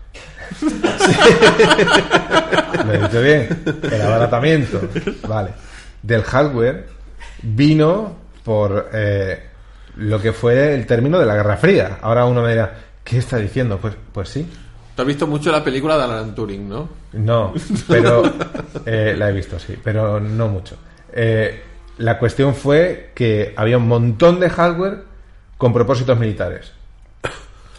Lo 2.87 2.93
he 2.93 2.99
dicho 2.99 3.23
bien. 3.23 3.63
El 3.83 4.03
abaratamiento, 4.03 4.81
vale, 5.27 5.51
del 6.03 6.23
hardware 6.23 6.87
vino 7.43 8.17
por 8.45 8.91
eh, 8.93 9.43
lo 9.97 10.21
que 10.21 10.33
fue 10.33 10.75
el 10.75 10.87
término 10.87 11.19
de 11.19 11.27
la 11.27 11.35
Guerra 11.35 11.57
Fría. 11.57 11.99
Ahora 12.01 12.25
uno 12.25 12.43
me 12.43 12.51
dirá, 12.51 12.73
¿qué 13.05 13.19
está 13.19 13.39
diciendo? 13.39 13.79
Pues, 13.79 13.95
pues 14.13 14.29
sí. 14.29 14.49
Tú 14.95 15.03
has 15.03 15.09
visto 15.09 15.27
mucho 15.27 15.51
la 15.51 15.65
película 15.65 15.97
de 15.97 16.05
Alan 16.05 16.35
Turing, 16.35 16.69
¿no? 16.69 16.89
No, 17.13 17.55
pero 17.89 18.23
eh, 18.85 19.15
la 19.17 19.31
he 19.31 19.33
visto, 19.33 19.59
sí, 19.59 19.79
pero 19.83 20.21
no 20.21 20.49
mucho. 20.49 20.77
Eh, 21.13 21.63
la 21.99 22.19
cuestión 22.19 22.55
fue 22.55 23.13
que 23.15 23.53
había 23.57 23.79
un 23.79 23.89
montón 23.89 24.41
de 24.41 24.51
hardware 24.51 25.05
con 25.57 25.73
propósitos 25.73 26.19
militares 26.19 26.73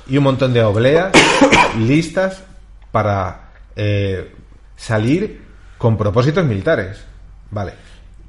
y 0.08 0.18
un 0.18 0.24
montón 0.24 0.54
de 0.54 0.64
obleas 0.64 1.12
listas 1.78 2.44
para 2.92 3.50
eh, 3.76 4.34
salir 4.76 5.42
con 5.78 5.98
propósitos 5.98 6.46
militares. 6.46 7.04
Vale. 7.52 7.74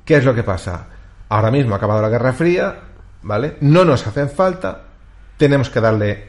¿Qué 0.04 0.16
es 0.16 0.24
lo 0.24 0.34
que 0.34 0.42
pasa? 0.42 0.86
Ahora 1.28 1.50
mismo 1.50 1.74
ha 1.74 1.78
acabado 1.78 2.02
la 2.02 2.08
Guerra 2.08 2.32
Fría, 2.32 2.80
¿vale? 3.22 3.56
No 3.60 3.84
nos 3.84 4.06
hacen 4.06 4.28
falta, 4.28 4.82
tenemos 5.36 5.70
que 5.70 5.80
darle 5.80 6.28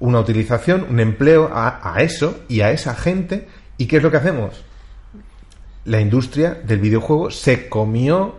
una 0.00 0.20
utilización, 0.20 0.86
un 0.88 1.00
empleo 1.00 1.50
a, 1.52 1.94
a 1.94 2.02
eso 2.02 2.40
y 2.48 2.62
a 2.62 2.70
esa 2.70 2.94
gente. 2.94 3.48
¿Y 3.78 3.86
qué 3.86 3.98
es 3.98 4.02
lo 4.02 4.10
que 4.10 4.16
hacemos? 4.16 4.64
La 5.84 6.00
industria 6.00 6.54
del 6.54 6.80
videojuego 6.80 7.30
se 7.30 7.68
comió 7.68 8.36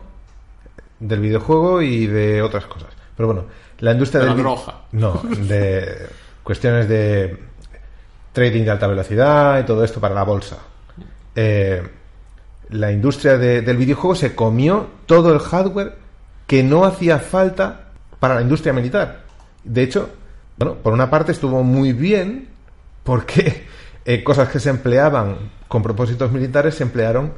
del 1.00 1.20
videojuego 1.20 1.82
y 1.82 2.08
de 2.08 2.42
otras 2.42 2.66
cosas. 2.66 2.90
Pero 3.16 3.28
bueno, 3.28 3.46
la 3.80 3.92
industria 3.92 4.22
De 4.22 4.28
del 4.28 4.38
la 4.38 4.44
droga. 4.44 4.82
No, 4.94 5.22
de 5.48 6.08
cuestiones 6.44 6.88
de 6.90 7.38
trading 8.32 8.64
de 8.64 8.72
alta 8.72 8.88
velocidad 8.88 9.60
y 9.60 9.64
todo 9.66 9.84
esto 9.84 10.00
para 10.00 10.16
la 10.16 10.24
bolsa. 10.24 10.58
Eh, 11.36 11.84
la 12.70 12.92
industria 12.92 13.38
de- 13.38 13.62
del 13.62 13.78
videojuego 13.78 14.16
se 14.16 14.36
comió 14.36 14.88
todo 15.06 15.34
el 15.34 15.40
hardware 15.40 15.96
que 16.48 16.64
no 16.64 16.86
hacía 16.86 17.20
falta 17.20 17.86
para 18.20 18.36
la 18.36 18.42
industria 18.42 18.74
militar. 18.74 19.24
De 19.64 19.84
hecho, 19.84 20.10
bueno, 20.58 20.76
por 20.76 20.94
una 20.94 21.10
parte 21.10 21.32
estuvo 21.32 21.64
muy 21.64 21.94
bien 21.94 22.50
porque 23.04 23.66
eh, 24.06 24.24
cosas 24.24 24.50
que 24.50 24.60
se 24.60 24.70
empleaban 24.70 25.38
con 25.68 25.82
propósitos 25.84 26.32
militares 26.32 26.76
se 26.76 26.84
emplearon 26.84 27.34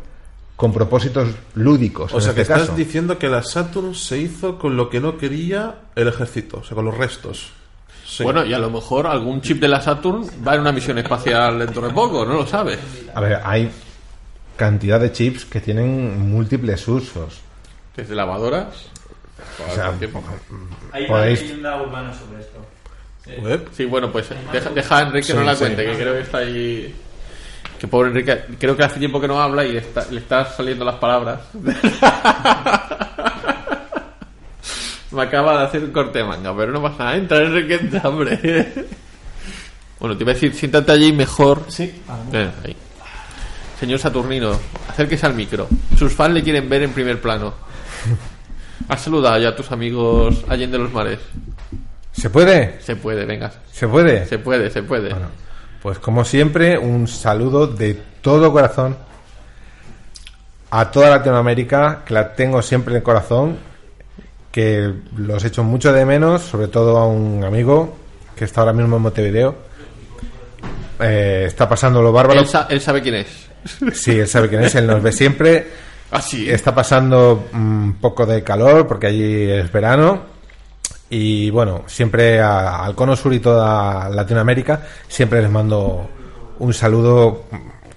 con 0.56 0.72
propósitos 0.74 1.30
lúdicos. 1.54 2.14
O 2.14 2.18
en 2.18 2.22
sea 2.24 2.34
que 2.34 2.42
este 2.42 2.54
estás 2.54 2.68
caso. 2.68 2.78
diciendo 2.78 3.18
que 3.20 3.28
la 3.28 3.44
Saturn 3.44 3.94
se 3.94 4.18
hizo 4.20 4.58
con 4.58 4.78
lo 4.78 4.90
que 4.90 5.02
no 5.02 5.18
quería 5.18 5.80
el 5.96 6.08
ejército, 6.08 6.60
o 6.60 6.64
sea, 6.64 6.76
con 6.76 6.86
los 6.86 6.98
restos. 6.98 7.52
Sí. 8.16 8.24
Bueno, 8.24 8.46
y 8.46 8.54
a 8.54 8.60
lo 8.60 8.70
mejor 8.70 9.08
algún 9.08 9.42
chip 9.42 9.60
de 9.60 9.68
la 9.68 9.82
Saturn 9.82 10.26
va 10.48 10.56
en 10.56 10.62
una 10.62 10.72
misión 10.72 10.98
espacial 10.98 11.60
dentro 11.60 11.86
de 11.86 11.94
poco, 11.94 12.26
no 12.26 12.36
lo 12.36 12.48
sabes. 12.48 12.80
A 13.14 13.20
ver, 13.20 13.42
hay 13.44 13.70
cantidad 14.56 15.02
de 15.02 15.12
chips 15.12 15.44
que 15.44 15.60
tienen 15.60 16.30
múltiples 16.30 16.88
usos. 16.88 17.42
Desde 17.94 18.16
lavadoras. 18.16 18.68
O 19.70 19.76
sea, 19.76 19.92
Hay 20.94 21.06
una 21.10 21.26
leyenda 21.26 21.82
urbana 21.82 22.14
sobre 22.14 22.40
esto. 22.40 23.42
Web. 23.42 23.68
Sí, 23.74 23.84
bueno, 23.84 24.10
pues 24.14 24.30
deja, 24.54 24.70
deja 24.70 24.98
a 24.98 25.02
Enrique 25.02 25.28
Sí, 25.28 25.34
no 25.34 25.44
la 25.44 25.54
sí. 25.56 25.60
cuente, 25.66 25.86
que 25.86 25.96
creo 25.98 26.14
que 26.14 26.22
está 26.22 26.38
ahí. 26.38 26.96
Que 27.78 27.88
pobre 27.90 28.12
Enrique, 28.12 28.46
creo 28.58 28.78
que 28.78 28.84
hace 28.86 29.00
tiempo 29.00 29.20
que 29.20 29.28
no 29.28 29.42
habla 29.42 29.66
y 29.66 29.74
le 29.74 29.80
está, 29.80 30.06
le 30.10 30.20
está 30.20 30.46
saliendo 30.46 30.86
las 30.86 30.96
palabras. 30.96 31.42
Me 35.16 35.24
acaba 35.24 35.60
de 35.60 35.66
hacer 35.66 35.84
un 35.84 35.92
corte 35.92 36.20
de 36.20 36.26
manga, 36.26 36.56
pero 36.56 36.72
no 36.72 36.82
pasa 36.82 37.06
nada. 37.06 37.16
Entra 37.16 37.38
Enrique, 37.38 37.76
entra, 37.76 38.10
hombre. 38.10 38.74
Bueno, 39.98 40.18
te 40.18 40.24
iba 40.24 40.32
a 40.32 40.36
decir, 40.36 40.54
siéntate 40.54 40.92
allí 40.92 41.14
mejor. 41.14 41.64
Sí, 41.70 42.02
Ven, 42.30 42.52
ahí. 42.64 42.76
Señor 43.80 43.98
Saturnino, 43.98 44.52
acérquese 44.90 45.26
al 45.26 45.34
micro. 45.34 45.68
Sus 45.98 46.14
fans 46.14 46.34
le 46.34 46.44
quieren 46.44 46.68
ver 46.68 46.84
en 46.84 46.92
primer 46.92 47.20
plano. 47.22 47.54
Has 48.90 49.02
saludado 49.02 49.40
ya 49.40 49.50
a 49.50 49.56
tus 49.56 49.72
amigos 49.72 50.44
Allende 50.50 50.78
los 50.78 50.92
Mares. 50.92 51.20
¿Se 52.12 52.30
puede? 52.30 52.80
Se 52.82 52.98
puede, 52.98 53.26
venga. 53.26 53.52
¿Se 53.72 53.88
puede? 53.88 54.26
Se 54.26 54.38
puede, 54.38 54.70
se 54.70 54.84
puede. 54.84 55.10
Bueno, 55.10 55.28
pues 55.82 55.98
como 55.98 56.26
siempre, 56.26 56.78
un 56.78 57.08
saludo 57.08 57.66
de 57.66 58.00
todo 58.22 58.52
corazón 58.52 58.98
a 60.72 60.92
toda 60.92 61.10
Latinoamérica, 61.10 62.04
que 62.06 62.14
la 62.14 62.34
tengo 62.34 62.62
siempre 62.62 62.94
en 62.94 62.98
el 62.98 63.04
corazón, 63.04 63.58
que 64.56 64.90
los 65.18 65.44
echo 65.44 65.66
mucho 65.66 65.92
de 65.92 66.06
menos, 66.06 66.42
sobre 66.44 66.70
todo 66.70 66.96
a 66.98 67.06
un 67.06 67.44
amigo 67.44 67.94
que 68.38 68.46
está 68.46 68.62
ahora 68.62 68.72
mismo 68.72 68.96
en 68.96 69.02
Montevideo. 69.02 69.54
Eh, 71.02 71.44
está 71.46 71.68
pasando 71.68 72.02
lo 72.02 72.14
bárbaro. 72.14 72.40
Él, 72.40 72.48
sa- 72.48 72.68
él 72.70 72.80
sabe 72.80 73.02
quién 73.02 73.16
es. 73.16 73.28
Sí, 73.94 74.12
él 74.18 74.28
sabe 74.30 74.48
quién 74.48 74.64
es, 74.64 74.76
él 74.76 74.88
nos 74.88 75.04
ve 75.04 75.12
siempre. 75.12 75.68
Así 76.12 76.50
Está 76.50 76.74
pasando 76.74 77.50
un 77.54 77.98
poco 78.00 78.26
de 78.26 78.44
calor 78.44 78.88
porque 78.88 79.08
allí 79.08 79.52
es 79.52 79.70
verano. 79.72 80.22
Y 81.10 81.50
bueno, 81.50 81.84
siempre 81.88 82.40
a- 82.40 82.86
al 82.86 82.96
Cono 82.96 83.16
Sur 83.18 83.34
y 83.34 83.40
toda 83.40 84.08
Latinoamérica, 84.08 84.82
siempre 85.10 85.42
les 85.42 85.52
mando 85.52 86.10
un 86.60 86.74
saludo 86.74 87.44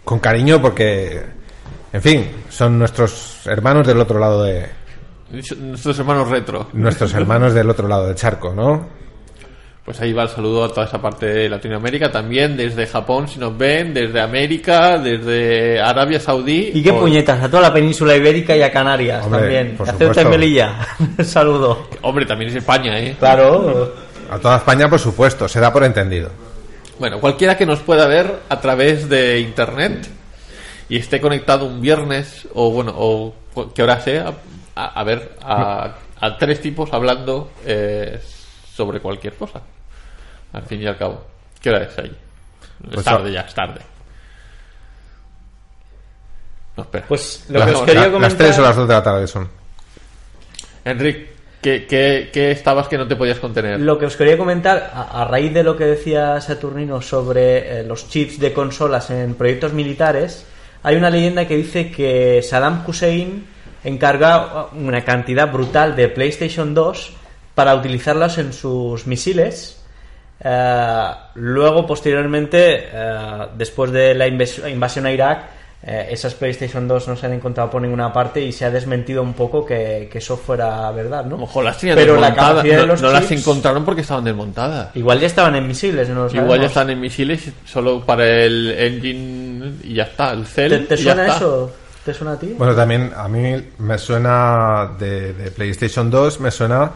con 0.05 0.18
cariño 0.18 0.60
porque, 0.60 1.22
en 1.93 2.02
fin, 2.02 2.28
son 2.48 2.78
nuestros 2.80 3.43
hermanos 3.47 3.86
del 3.86 4.01
otro 4.01 4.18
lado 4.18 4.43
de. 4.43 4.77
Nuestros 5.30 5.98
hermanos 5.98 6.28
retro. 6.28 6.68
Nuestros 6.72 7.12
hermanos 7.14 7.52
del 7.55 7.68
otro 7.68 7.86
lado 7.86 8.06
del 8.06 8.14
charco, 8.14 8.55
¿no? 8.55 8.98
Pues 9.84 10.00
ahí 10.00 10.12
va 10.12 10.24
el 10.24 10.28
saludo 10.28 10.64
a 10.64 10.68
toda 10.68 10.86
esa 10.86 11.00
parte 11.00 11.26
de 11.26 11.48
Latinoamérica. 11.48 12.10
También 12.10 12.56
desde 12.59 12.86
Japón, 12.86 13.26
si 13.26 13.38
nos 13.38 13.56
ven, 13.56 13.94
desde 13.94 14.20
América, 14.20 14.98
desde 14.98 15.80
Arabia 15.80 16.20
Saudí. 16.20 16.72
¿Y 16.74 16.82
qué 16.82 16.92
puñetas? 16.92 17.42
A 17.42 17.50
toda 17.50 17.62
la 17.62 17.72
península 17.72 18.14
ibérica 18.14 18.55
y 18.55 18.60
a 18.60 18.70
Canarias 18.70 19.24
Hombre, 19.24 19.40
también. 19.40 19.76
A 19.80 19.92
Ceuta 19.92 20.22
y. 20.22 20.24
Melilla. 20.26 20.86
Saludo. 21.24 21.88
Hombre, 22.02 22.26
también 22.26 22.50
es 22.50 22.56
España, 22.56 22.98
¿eh? 22.98 23.16
Claro. 23.18 23.94
A 24.30 24.38
toda 24.38 24.59
España, 24.59 24.90
por 24.90 24.98
supuesto, 24.98 25.48
se 25.48 25.59
da 25.59 25.72
por 25.72 25.84
entendido. 25.84 26.30
Bueno, 26.98 27.18
cualquiera 27.20 27.56
que 27.56 27.64
nos 27.64 27.80
pueda 27.80 28.06
ver 28.06 28.40
a 28.48 28.60
través 28.60 29.09
de 29.09 29.40
internet 29.40 30.06
y 30.90 30.98
esté 30.98 31.20
conectado 31.20 31.64
un 31.64 31.80
viernes 31.80 32.46
o 32.55 32.70
bueno, 32.70 32.92
o 32.94 33.34
que 33.74 33.82
hora 33.82 34.00
sea, 34.00 34.34
a, 34.80 35.00
a 35.00 35.05
ver 35.05 35.32
a, 35.42 35.94
a 36.20 36.36
tres 36.38 36.60
tipos 36.60 36.92
hablando 36.92 37.50
eh, 37.66 38.20
sobre 38.74 39.00
cualquier 39.00 39.34
cosa. 39.34 39.60
Al 40.52 40.62
fin 40.62 40.80
y 40.82 40.86
al 40.86 40.96
cabo. 40.96 41.24
¿Qué 41.60 41.70
hora 41.70 41.84
es 41.84 41.98
ahí? 41.98 42.16
Es 42.84 42.94
Pues 42.94 43.05
tarde 43.05 43.32
ya, 43.32 43.40
es 43.42 43.55
tarde. 43.55 43.80
No, 46.76 46.84
espera. 46.84 47.05
Pues 47.09 47.44
lo 47.48 47.59
Las- 47.59 47.68
que 47.70 47.74
os 47.74 47.82
quería 47.82 48.00
la- 48.02 48.10
comentar... 48.12 48.30
Las 48.30 48.38
3 48.38 48.59
o 48.59 48.62
las 48.62 48.76
2 48.76 48.88
de 48.88 48.94
la 48.94 49.02
tarde 49.02 49.26
son. 49.26 49.48
Enrique, 50.84 51.32
¿qué, 51.60 51.86
qué, 51.86 52.30
qué 52.32 52.50
estabas 52.52 52.86
que 52.88 52.96
no 52.96 53.06
te 53.09 53.16
podías 53.16 53.38
contener? 53.40 53.80
Lo 53.80 53.98
que 53.98 54.06
os 54.06 54.16
quería 54.16 54.38
comentar, 54.38 54.90
a, 54.94 55.22
a 55.22 55.24
raíz 55.24 55.52
de 55.52 55.64
lo 55.64 55.76
que 55.76 55.84
decía 55.84 56.40
Saturnino 56.40 57.02
sobre 57.02 57.80
eh, 57.80 57.84
los 57.84 58.09
chips 58.09 58.38
de 58.38 58.52
consolas 58.52 59.10
en 59.10 59.34
proyectos 59.34 59.72
militares, 59.72 60.46
hay 60.84 60.96
una 60.96 61.10
leyenda 61.10 61.46
que 61.48 61.56
dice 61.56 61.90
que 61.90 62.40
Saddam 62.42 62.84
Hussein 62.86 63.44
encarga 63.84 64.66
una 64.72 65.02
cantidad 65.05 65.50
brutal 65.50 65.94
de 65.96 66.09
PlayStation 66.09 66.74
2 66.74 67.12
para 67.55 67.74
utilizarlos 67.74 68.38
en 68.38 68.52
sus 68.52 69.06
misiles. 69.06 69.82
Eh, 70.42 71.09
luego, 71.34 71.86
posteriormente, 71.86 72.88
eh, 72.92 73.46
después 73.56 73.90
de 73.90 74.14
la 74.14 74.26
invasión 74.28 75.06
a 75.06 75.12
Irak, 75.12 75.44
eh, 75.82 76.09
esas 76.10 76.34
PlayStation 76.34 76.88
2 76.88 77.06
no 77.09 77.16
se 77.16 77.26
han 77.26 77.32
encontrado 77.34 77.70
por 77.70 77.80
ninguna 77.80 78.12
parte 78.12 78.40
y 78.40 78.50
se 78.52 78.64
ha 78.64 78.70
desmentido 78.70 79.22
un 79.22 79.32
poco 79.32 79.64
que, 79.64 80.09
que 80.10 80.18
eso 80.18 80.36
fuera 80.36 80.90
verdad, 80.90 81.24
¿no? 81.24 81.38
Mejor 81.38 81.64
las 81.64 81.78
tenían 81.78 81.96
Pero 81.96 82.14
la 82.16 82.28
desmontadas. 82.30 82.50
capacidad 82.55 82.74
de 82.76 82.80
No, 82.82 82.86
los 82.92 83.02
no 83.02 83.10
las 83.12 83.24
chips- 83.30 83.38
encontraron 83.38 83.84
porque 83.84 84.00
estaban 84.02 84.24
desmontadas. 84.24 84.96
Igual 84.96 85.20
ya 85.20 85.26
estaban 85.28 85.55
en 85.55 85.66
misiles, 85.68 86.09
no 86.09 86.26
Igual 86.32 86.60
ya 86.60 86.66
están 86.66 86.90
en 86.90 87.00
misiles 87.00 87.52
solo 87.64 88.05
para 88.05 88.26
el 88.26 88.72
engine 88.76 89.72
y 89.84 89.94
ya 89.94 90.05
está, 90.05 90.32
el 90.32 90.46
cel. 90.46 90.70
¿Te, 90.70 90.78
te 90.96 91.00
y 91.00 91.05
ya 91.05 91.12
suena 91.14 91.22
está. 91.26 91.36
eso? 91.36 91.72
¿Te 92.09 92.14
suena 92.14 92.32
a 92.32 92.39
ti? 92.39 92.55
Bueno, 92.56 92.74
también 92.74 93.12
a 93.14 93.28
mí 93.28 93.62
me 93.80 93.98
suena 93.98 94.93
de, 94.98 95.52
PlayStation 95.55 96.10
2, 96.10 96.40
me 96.40 96.51
suena 96.51 96.93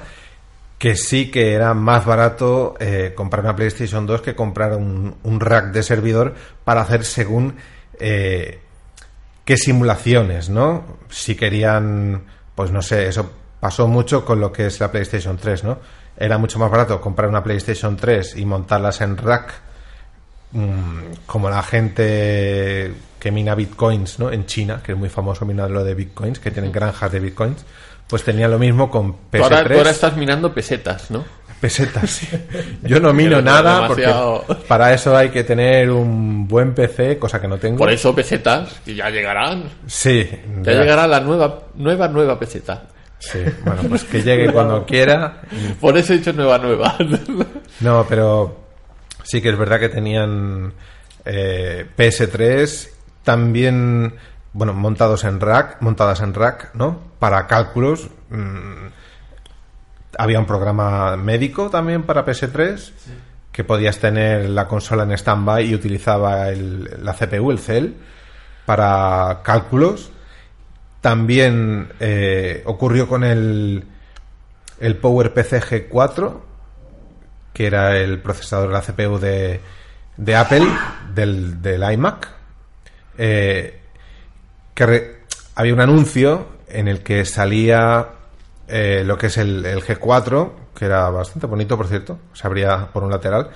que 0.78 0.96
sí 0.96 1.30
que 1.30 1.52
era 1.52 1.74
más 1.74 2.06
barato 2.06 2.76
eh, 2.80 3.12
comprar 3.14 3.44
una 3.44 3.54
PlayStation 3.54 4.06
2 4.06 4.22
que 4.22 4.34
comprar 4.34 4.72
un, 4.72 5.14
un 5.22 5.38
rack 5.38 5.66
de 5.66 5.82
servidor 5.82 6.34
para 6.64 6.80
hacer 6.80 7.04
según 7.04 7.56
eh, 8.00 8.58
qué 9.44 9.58
simulaciones, 9.58 10.48
¿no? 10.48 10.82
Si 11.10 11.34
querían, 11.34 12.22
pues 12.54 12.70
no 12.70 12.80
sé, 12.80 13.06
eso 13.06 13.30
pasó 13.60 13.88
mucho 13.88 14.24
con 14.24 14.40
lo 14.40 14.50
que 14.50 14.68
es 14.68 14.80
la 14.80 14.90
PlayStation 14.90 15.36
3, 15.36 15.64
¿no? 15.64 15.78
Era 16.16 16.38
mucho 16.38 16.58
más 16.58 16.70
barato 16.70 17.02
comprar 17.02 17.28
una 17.28 17.44
PlayStation 17.44 17.98
3 17.98 18.36
y 18.38 18.46
montarlas 18.46 19.02
en 19.02 19.18
rack 19.18 19.52
mm, 20.52 21.26
como 21.26 21.50
la 21.50 21.62
gente 21.62 22.94
que 23.22 23.30
mina 23.30 23.54
bitcoins 23.54 24.18
¿no? 24.18 24.32
en 24.32 24.46
China, 24.46 24.80
que 24.84 24.90
es 24.92 24.98
muy 24.98 25.08
famoso 25.08 25.46
minarlo 25.46 25.84
de 25.84 25.94
bitcoins, 25.94 26.40
que 26.40 26.50
tienen 26.50 26.72
granjas 26.72 27.12
de 27.12 27.20
bitcoins, 27.20 27.64
pues 28.08 28.24
tenía 28.24 28.48
lo 28.48 28.58
mismo 28.58 28.90
con 28.90 29.12
Tú 29.30 29.40
ahora, 29.40 29.62
PS3. 29.62 29.68
tú 29.68 29.78
ahora 29.78 29.90
estás 29.90 30.16
mirando 30.16 30.52
pesetas, 30.52 31.08
¿no? 31.12 31.24
Pesetas, 31.60 32.10
sí. 32.10 32.26
Yo 32.82 32.98
no 32.98 33.12
mino 33.12 33.40
nada 33.40 33.82
demasiado- 33.82 34.42
porque 34.44 34.64
para 34.66 34.92
eso 34.92 35.16
hay 35.16 35.28
que 35.28 35.44
tener 35.44 35.88
un 35.92 36.48
buen 36.48 36.74
PC, 36.74 37.16
cosa 37.20 37.40
que 37.40 37.46
no 37.46 37.58
tengo. 37.58 37.78
Por 37.78 37.92
eso 37.92 38.12
pesetas, 38.12 38.80
y 38.86 38.96
ya 38.96 39.08
llegarán. 39.08 39.66
Sí. 39.86 40.28
Ya 40.62 40.72
llegará 40.72 41.06
la 41.06 41.20
nueva, 41.20 41.60
nueva, 41.76 42.08
nueva 42.08 42.36
peseta. 42.40 42.82
Sí, 43.20 43.38
bueno, 43.64 43.82
pues 43.88 44.02
que 44.02 44.20
llegue 44.20 44.46
cuando 44.52 44.84
quiera. 44.84 45.42
Por 45.80 45.96
eso 45.96 46.12
he 46.12 46.18
dicho 46.18 46.32
nueva, 46.32 46.58
nueva. 46.58 46.96
No, 47.80 48.04
pero 48.08 48.64
sí 49.22 49.40
que 49.40 49.50
es 49.50 49.56
verdad 49.56 49.78
que 49.78 49.90
tenían 49.90 50.72
eh, 51.24 51.86
PS3 51.96 52.88
también, 53.24 54.14
bueno, 54.52 54.72
montados 54.74 55.24
en 55.24 55.40
rack, 55.40 55.76
montadas 55.80 56.20
en 56.20 56.34
rack, 56.34 56.74
¿no? 56.74 57.00
Para 57.18 57.46
cálculos. 57.46 58.08
mm, 58.30 58.86
había 60.18 60.38
un 60.38 60.46
programa 60.46 61.16
médico 61.16 61.70
también 61.70 62.02
para 62.02 62.24
PS3 62.26 62.92
que 63.50 63.64
podías 63.64 63.98
tener 63.98 64.48
la 64.50 64.66
consola 64.68 65.02
en 65.04 65.12
stand-by 65.12 65.64
y 65.66 65.74
utilizaba 65.74 66.48
el- 66.50 66.98
la 67.02 67.14
CPU, 67.14 67.50
el 67.50 67.58
CEL, 67.58 67.96
para 68.66 69.40
cálculos. 69.42 70.10
También 71.00 71.92
eh, 72.00 72.62
ocurrió 72.66 73.08
con 73.08 73.24
el, 73.24 73.84
el 74.80 74.96
PowerPC 74.96 75.60
G4, 75.90 76.40
que 77.52 77.66
era 77.66 77.96
el 77.98 78.20
procesador 78.20 78.68
de 78.68 78.74
la 78.74 78.80
CPU 78.82 79.18
de, 79.18 79.60
de 80.16 80.36
Apple, 80.36 80.66
del, 81.14 81.60
del 81.60 81.92
iMac, 81.92 82.28
eh, 83.18 83.80
que 84.74 85.22
había 85.54 85.74
un 85.74 85.80
anuncio 85.80 86.46
en 86.68 86.88
el 86.88 87.02
que 87.02 87.24
salía 87.24 88.08
eh, 88.68 89.02
lo 89.04 89.18
que 89.18 89.26
es 89.26 89.36
el, 89.38 89.64
el 89.66 89.82
G4, 89.82 90.50
que 90.74 90.86
era 90.86 91.10
bastante 91.10 91.46
bonito, 91.46 91.76
por 91.76 91.88
cierto, 91.88 92.18
se 92.32 92.46
abría 92.46 92.88
por 92.92 93.02
un 93.02 93.10
lateral, 93.10 93.50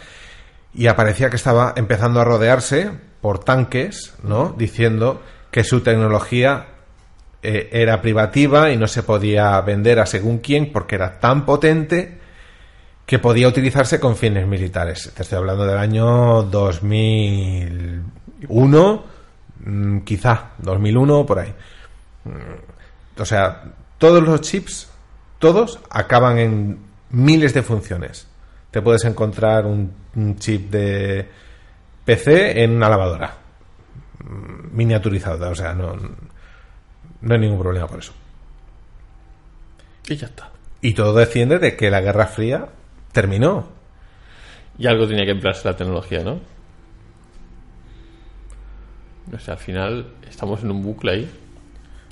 y 0.74 0.88
aparecía 0.88 1.30
que 1.30 1.36
estaba 1.36 1.72
empezando 1.76 2.20
a 2.20 2.24
rodearse 2.24 2.90
por 3.20 3.38
tanques, 3.38 4.14
¿no? 4.22 4.54
Diciendo 4.56 5.22
que 5.50 5.64
su 5.64 5.80
tecnología 5.80 6.66
eh, 7.42 7.68
era 7.72 8.02
privativa 8.02 8.70
y 8.70 8.76
no 8.76 8.86
se 8.86 9.02
podía 9.02 9.60
vender 9.60 10.00
a 10.00 10.06
según 10.06 10.38
quién 10.38 10.72
porque 10.72 10.96
era 10.96 11.20
tan 11.20 11.46
potente 11.46 12.18
que 13.06 13.18
podía 13.18 13.48
utilizarse 13.48 14.00
con 14.00 14.16
fines 14.16 14.46
militares. 14.46 15.12
Te 15.14 15.22
estoy 15.22 15.38
hablando 15.38 15.64
del 15.64 15.78
año 15.78 16.42
2001, 16.42 18.02
mm, 18.48 19.00
quizá, 20.04 20.52
2001 20.58 21.26
por 21.26 21.38
ahí. 21.38 21.54
Mm, 22.24 23.20
O 23.20 23.24
sea, 23.24 23.62
todos 23.98 24.22
los 24.22 24.40
chips, 24.42 24.90
todos 25.38 25.78
acaban 25.90 26.38
en 26.38 26.78
miles 27.10 27.54
de 27.54 27.62
funciones. 27.62 28.28
Te 28.70 28.82
puedes 28.82 29.04
encontrar 29.04 29.64
un, 29.66 29.92
un 30.14 30.36
chip 30.38 30.70
de 30.70 31.28
PC 32.04 32.62
en 32.62 32.72
una 32.76 32.88
lavadora 32.88 33.34
mm, 34.24 34.76
miniaturizada, 34.76 35.48
o 35.50 35.54
sea, 35.54 35.72
no, 35.74 35.96
no 37.20 37.34
hay 37.34 37.40
ningún 37.40 37.58
problema 37.60 37.86
por 37.86 38.00
eso. 38.00 38.12
y 40.08 40.16
ya 40.16 40.26
está. 40.26 40.50
Y 40.82 40.92
todo 40.94 41.14
desciende 41.14 41.58
de 41.58 41.74
que 41.76 41.90
la 41.90 42.00
Guerra 42.00 42.26
Fría 42.26 42.68
terminó. 43.12 43.68
Y 44.78 44.86
algo 44.86 45.06
tenía 45.08 45.24
que 45.24 45.32
emplearse 45.32 45.66
la 45.68 45.76
tecnología, 45.76 46.22
¿no? 46.22 46.38
O 49.34 49.38
sea, 49.38 49.54
al 49.54 49.60
final 49.60 50.06
estamos 50.28 50.62
en 50.62 50.70
un 50.70 50.82
bucle 50.82 51.10
ahí. 51.12 51.30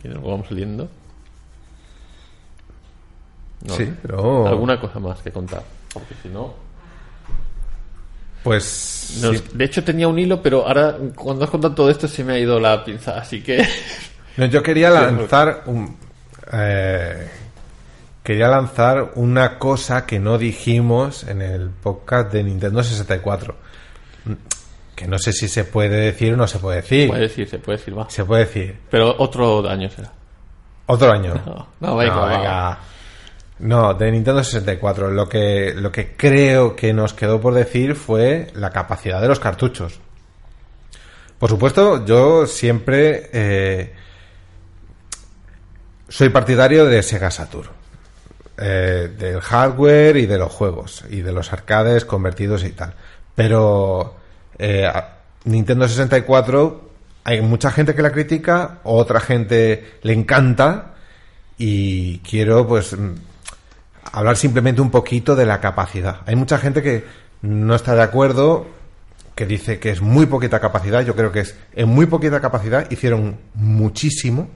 Que 0.02 0.08
nos 0.08 0.22
vamos 0.22 0.48
saliendo. 0.48 0.88
No, 3.66 3.74
Sí, 3.74 3.90
pero- 4.02 4.46
Alguna 4.46 4.78
cosa 4.80 4.98
más 4.98 5.20
que 5.22 5.30
contar. 5.30 5.62
Porque 5.92 6.14
si 6.22 6.28
no. 6.28 6.52
Pues 8.42 9.18
nos- 9.22 9.38
sí. 9.38 9.44
De 9.54 9.64
hecho, 9.64 9.82
tenía 9.82 10.06
un 10.08 10.18
hilo, 10.18 10.42
pero 10.42 10.66
ahora, 10.66 10.96
cuando 11.14 11.44
has 11.44 11.50
contado 11.50 11.74
todo 11.74 11.88
esto, 11.90 12.06
se 12.08 12.22
me 12.24 12.34
ha 12.34 12.38
ido 12.38 12.60
la 12.60 12.84
pinza. 12.84 13.18
Así 13.18 13.42
que. 13.42 13.66
No, 14.36 14.44
yo 14.46 14.62
quería 14.62 14.90
lanzar 14.90 15.62
un 15.66 15.96
eh, 16.52 17.26
quería 18.22 18.48
lanzar 18.48 19.12
una 19.14 19.58
cosa 19.58 20.04
que 20.04 20.18
no 20.18 20.36
dijimos 20.36 21.24
en 21.24 21.40
el 21.40 21.70
podcast 21.70 22.30
de 22.32 22.42
Nintendo 22.44 22.82
64. 22.82 23.56
Que 24.94 25.08
no 25.08 25.18
sé 25.18 25.32
si 25.32 25.48
se 25.48 25.64
puede 25.64 25.96
decir 25.96 26.34
o 26.34 26.36
no 26.36 26.46
se 26.46 26.58
puede 26.58 26.82
decir. 26.82 27.08
puede 27.08 27.22
decir, 27.22 27.48
se 27.48 27.58
puede 27.58 27.78
decir, 27.78 27.98
va. 27.98 28.08
Se 28.10 28.24
puede 28.24 28.44
decir. 28.44 28.78
Pero 28.90 29.14
otro 29.18 29.68
año 29.68 29.90
será. 29.90 30.12
Otro 30.86 31.12
año. 31.12 31.34
No, 31.46 31.68
no, 31.80 31.96
venga, 31.96 32.16
va. 32.16 32.26
venga. 32.26 32.78
No, 33.60 33.94
de 33.94 34.10
Nintendo 34.10 34.42
64. 34.42 35.10
Lo 35.10 35.28
que, 35.28 35.74
lo 35.74 35.90
que 35.90 36.16
creo 36.16 36.74
que 36.74 36.92
nos 36.92 37.14
quedó 37.14 37.40
por 37.40 37.54
decir 37.54 37.94
fue 37.94 38.48
la 38.54 38.70
capacidad 38.70 39.20
de 39.20 39.28
los 39.28 39.40
cartuchos. 39.40 40.00
Por 41.38 41.50
supuesto, 41.50 42.04
yo 42.04 42.46
siempre 42.46 43.30
eh, 43.32 43.94
soy 46.08 46.28
partidario 46.30 46.84
de 46.86 47.02
Sega 47.02 47.30
Saturn. 47.30 47.84
Eh, 48.56 49.12
del 49.18 49.40
hardware 49.40 50.16
y 50.16 50.26
de 50.26 50.38
los 50.38 50.52
juegos 50.52 51.04
y 51.10 51.22
de 51.22 51.32
los 51.32 51.52
arcades 51.52 52.04
convertidos 52.04 52.62
y 52.62 52.70
tal. 52.70 52.94
Pero 53.34 54.14
eh, 54.58 54.90
Nintendo 55.44 55.88
64 55.88 56.90
hay 57.24 57.40
mucha 57.40 57.70
gente 57.70 57.94
que 57.94 58.02
la 58.02 58.12
critica, 58.12 58.80
otra 58.84 59.18
gente 59.18 59.98
le 60.02 60.12
encanta 60.12 60.94
y 61.56 62.18
quiero 62.18 62.66
pues 62.66 62.96
mm, 62.96 63.14
hablar 64.12 64.36
simplemente 64.36 64.82
un 64.82 64.90
poquito 64.90 65.34
de 65.34 65.46
la 65.46 65.60
capacidad. 65.60 66.20
Hay 66.26 66.36
mucha 66.36 66.58
gente 66.58 66.82
que 66.82 67.04
no 67.40 67.74
está 67.74 67.94
de 67.94 68.02
acuerdo, 68.02 68.66
que 69.34 69.46
dice 69.46 69.78
que 69.78 69.90
es 69.90 70.00
muy 70.02 70.26
poquita 70.26 70.60
capacidad. 70.60 71.02
Yo 71.02 71.16
creo 71.16 71.32
que 71.32 71.40
es 71.40 71.56
en 71.74 71.88
muy 71.88 72.06
poquita 72.06 72.40
capacidad 72.40 72.90
hicieron 72.90 73.38
muchísimo, 73.54 74.48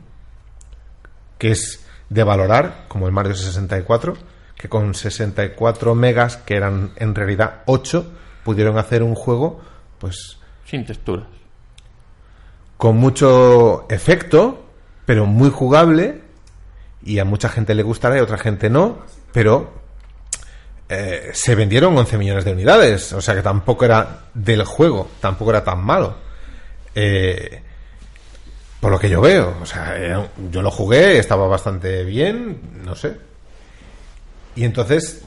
que 1.38 1.52
es 1.52 1.84
de 2.10 2.22
valorar, 2.22 2.84
como 2.88 3.06
el 3.06 3.12
Mario 3.12 3.34
64, 3.34 4.14
que 4.56 4.68
con 4.68 4.94
64 4.94 5.94
megas, 5.94 6.36
que 6.36 6.56
eran 6.56 6.90
en 6.96 7.14
realidad 7.14 7.62
8, 7.66 8.12
pudieron 8.44 8.78
hacer 8.78 9.02
un 9.02 9.14
juego, 9.14 9.60
pues 9.98 10.38
Sin 10.64 10.84
texturas. 10.86 11.26
con 12.76 12.96
mucho 12.96 13.86
efecto, 13.88 14.64
pero 15.06 15.26
muy 15.26 15.50
jugable, 15.50 16.22
y 17.02 17.18
a 17.18 17.24
mucha 17.24 17.48
gente 17.48 17.74
le 17.74 17.82
gustará 17.82 18.16
y 18.16 18.20
a 18.20 18.22
otra 18.24 18.38
gente 18.38 18.68
no, 18.70 18.98
pero 19.32 19.72
eh, 20.88 21.30
se 21.32 21.54
vendieron 21.54 21.96
11 21.96 22.18
millones 22.18 22.44
de 22.44 22.52
unidades. 22.52 23.12
O 23.12 23.20
sea 23.20 23.34
que 23.34 23.42
tampoco 23.42 23.84
era 23.84 24.24
del 24.34 24.64
juego, 24.64 25.08
tampoco 25.20 25.50
era 25.50 25.64
tan 25.64 25.82
malo. 25.84 26.16
Eh, 26.94 27.62
por 28.80 28.90
lo 28.90 28.98
que 28.98 29.08
yo 29.08 29.20
veo. 29.20 29.56
O 29.62 29.66
sea, 29.66 29.94
un- 30.36 30.50
yo 30.50 30.62
lo 30.62 30.70
jugué, 30.70 31.18
estaba 31.18 31.46
bastante 31.48 32.04
bien, 32.04 32.82
no 32.84 32.94
sé. 32.94 33.16
Y 34.56 34.64
entonces 34.64 35.24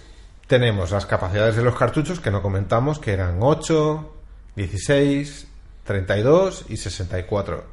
tenemos 0.48 0.92
las 0.92 1.06
capacidades 1.06 1.56
de 1.56 1.64
los 1.64 1.76
cartuchos 1.76 2.20
que 2.20 2.32
no 2.32 2.42
comentamos, 2.42 3.00
que 3.00 3.14
eran 3.14 3.38
8, 3.42 4.14
16, 4.56 5.48
32 5.84 6.66
y 6.70 6.78
64. 6.78 7.66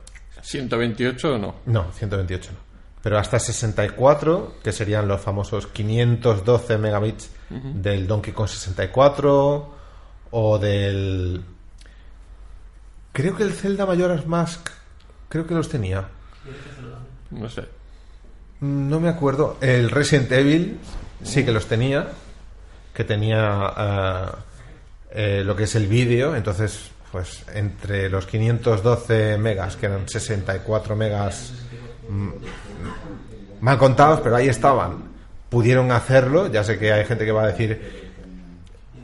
128 0.42 1.38
no. 1.38 1.54
No, 1.66 1.92
128 1.92 2.50
no. 2.52 2.68
Pero 3.02 3.18
hasta 3.18 3.38
64, 3.38 4.54
que 4.62 4.72
serían 4.72 5.06
los 5.06 5.20
famosos 5.20 5.66
512 5.68 6.78
megabits 6.78 7.30
del 7.48 8.06
Donkey 8.06 8.32
Kong 8.32 8.48
64 8.48 9.74
o 10.30 10.58
del... 10.58 11.42
Creo 13.12 13.36
que 13.36 13.44
el 13.44 13.52
Zelda 13.52 13.86
Majora's 13.86 14.26
Mask, 14.26 14.68
creo 15.28 15.46
que 15.46 15.54
los 15.54 15.68
tenía. 15.68 16.08
No 17.30 17.48
sé. 17.48 17.64
No 18.60 19.00
me 19.00 19.08
acuerdo. 19.08 19.56
El 19.60 19.90
Resident 19.90 20.32
Evil 20.32 20.78
sí 21.22 21.44
que 21.44 21.52
los 21.52 21.66
tenía. 21.66 22.08
Que 22.92 23.04
tenía 23.04 23.72
eh, 23.76 24.30
eh, 25.10 25.42
lo 25.44 25.56
que 25.56 25.64
es 25.64 25.74
el 25.74 25.86
vídeo. 25.86 26.34
Entonces, 26.36 26.90
pues 27.10 27.44
entre 27.54 28.08
los 28.08 28.26
512 28.26 29.38
megas, 29.38 29.76
que 29.76 29.86
eran 29.86 30.08
64 30.08 30.96
megas 30.96 31.52
mm, 32.08 32.28
mal 33.60 33.78
contados, 33.78 34.20
pero 34.20 34.36
ahí 34.36 34.48
estaban. 34.48 35.08
Pudieron 35.48 35.90
hacerlo. 35.92 36.48
Ya 36.48 36.62
sé 36.64 36.78
que 36.78 36.92
hay 36.92 37.04
gente 37.04 37.24
que 37.24 37.32
va 37.32 37.44
a 37.44 37.46
decir 37.48 38.08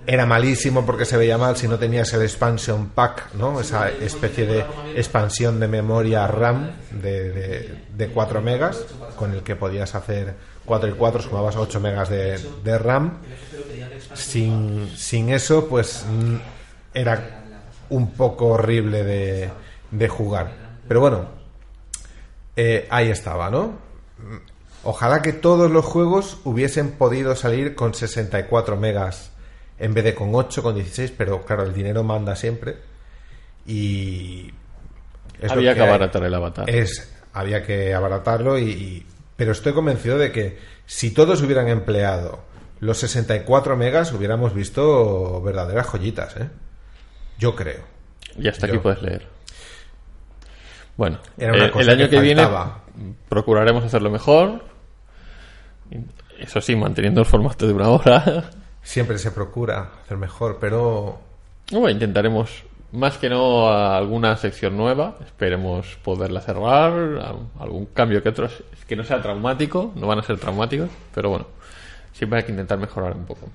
era 0.06 0.26
malísimo 0.26 0.85
porque 0.85 1.05
se 1.05 1.16
veía 1.16 1.39
mal 1.39 1.56
si 1.56 1.66
no 1.66 1.78
tenías 1.78 2.12
el 2.12 2.22
expansion 2.22 2.90
pack, 2.90 3.35
¿no? 3.35 3.59
Esa 3.60 3.89
especie 3.90 4.47
de 4.47 4.64
expansión 4.94 5.59
de 5.59 5.68
memoria 5.68 6.26
RAM 6.26 6.72
de, 6.90 7.31
de, 7.31 7.78
de 7.97 8.09
4 8.09 8.43
megas 8.43 8.85
con 9.16 9.32
el 9.32 9.43
que 9.43 9.56
podías 9.56 9.94
hacer 9.94 10.35
4 10.64 10.90
y 10.90 10.93
4 10.93 11.22
sumabas 11.22 11.56
8 11.56 11.81
megas 11.81 12.09
de, 12.10 12.39
de 12.62 12.78
RAM. 12.78 13.18
Sin, 14.15 14.91
sin 14.97 15.31
eso, 15.31 15.66
pues 15.69 16.05
era 16.93 17.43
un 17.91 18.12
poco 18.12 18.47
horrible 18.49 19.03
de, 19.05 19.51
de 19.91 20.09
jugar. 20.09 20.53
Pero 20.89 21.01
bueno, 21.01 21.27
eh, 22.57 22.86
ahí 22.91 23.11
estaba, 23.11 23.51
¿no? 23.51 23.78
Ojalá 24.85 25.23
que 25.23 25.32
todos 25.32 25.70
los 25.70 25.85
juegos 25.85 26.39
hubiesen 26.45 26.93
podido 26.93 27.35
salir 27.36 27.74
con 27.74 27.95
64 27.95 28.77
megas 28.77 29.31
en 29.78 29.95
vez 29.95 30.05
de 30.05 30.15
con 30.15 30.35
8, 30.35 30.62
con 30.62 30.74
16, 30.74 31.12
pero 31.16 31.45
claro, 31.45 31.62
el 31.65 31.74
dinero 31.74 32.03
manda 32.05 32.36
siempre. 32.36 32.77
Y. 33.66 34.51
es 35.41 35.51
Había 35.51 35.74
que 35.74 35.81
abaratar 35.81 36.23
el 36.24 36.35
avatar. 36.35 36.69
Es, 36.70 37.12
había 37.32 37.65
que 37.65 37.95
abaratarlo, 37.95 38.59
y, 38.59 38.70
y- 38.70 39.07
pero 39.36 39.53
estoy 39.53 39.73
convencido 39.73 40.16
de 40.19 40.31
que 40.31 40.59
si 40.86 41.11
todos 41.11 41.43
hubieran 41.43 41.69
empleado 41.69 42.41
los 42.81 42.99
64 42.99 43.77
megas, 43.77 44.13
hubiéramos 44.13 44.55
visto 44.55 45.41
verdaderas 45.43 45.87
joyitas, 45.87 46.37
¿eh? 46.37 46.49
Yo 47.39 47.55
creo. 47.57 47.83
Y 48.39 48.49
hasta 48.49 48.67
aquí 48.67 48.79
puedes 48.79 49.01
leer. 49.03 49.27
Bueno, 50.97 51.19
eh, 51.39 51.71
el 51.77 51.89
año 51.91 52.05
que 52.05 52.17
que, 52.17 52.21
viene 52.21 52.47
procuraremos 53.29 53.85
hacerlo 53.85 54.11
mejor. 54.11 54.63
Eso 56.39 56.61
sí, 56.61 56.77
manteniendo 56.77 57.21
el 57.21 57.27
formato 57.27 57.67
de 57.67 57.73
una 57.73 57.89
hora. 57.89 58.51
Siempre 58.83 59.19
se 59.19 59.31
procura 59.31 59.89
hacer 60.05 60.17
mejor, 60.19 60.59
pero 60.61 61.19
Bueno, 61.71 61.89
intentaremos, 61.91 62.65
más 62.93 63.17
que 63.19 63.29
no, 63.29 63.69
a 63.69 63.97
alguna 63.97 64.37
sección 64.37 64.77
nueva. 64.77 65.17
Esperemos 65.25 65.97
poderla 66.05 66.41
cerrar. 66.41 66.93
a- 67.21 67.63
Algún 67.63 67.87
cambio 67.87 68.23
que 68.23 68.29
otros 68.29 68.63
que 68.87 68.95
no 68.97 69.05
sea 69.05 69.23
traumático. 69.23 69.93
No 69.97 70.07
van 70.07 70.19
a 70.19 70.23
ser 70.23 70.39
traumáticos, 70.39 70.91
pero 71.15 71.31
bueno, 71.31 71.47
siempre 72.15 72.39
hay 72.39 72.45
que 72.47 72.53
intentar 72.53 72.78
mejorar 72.78 73.12
un 73.15 73.27
poco. 73.27 73.49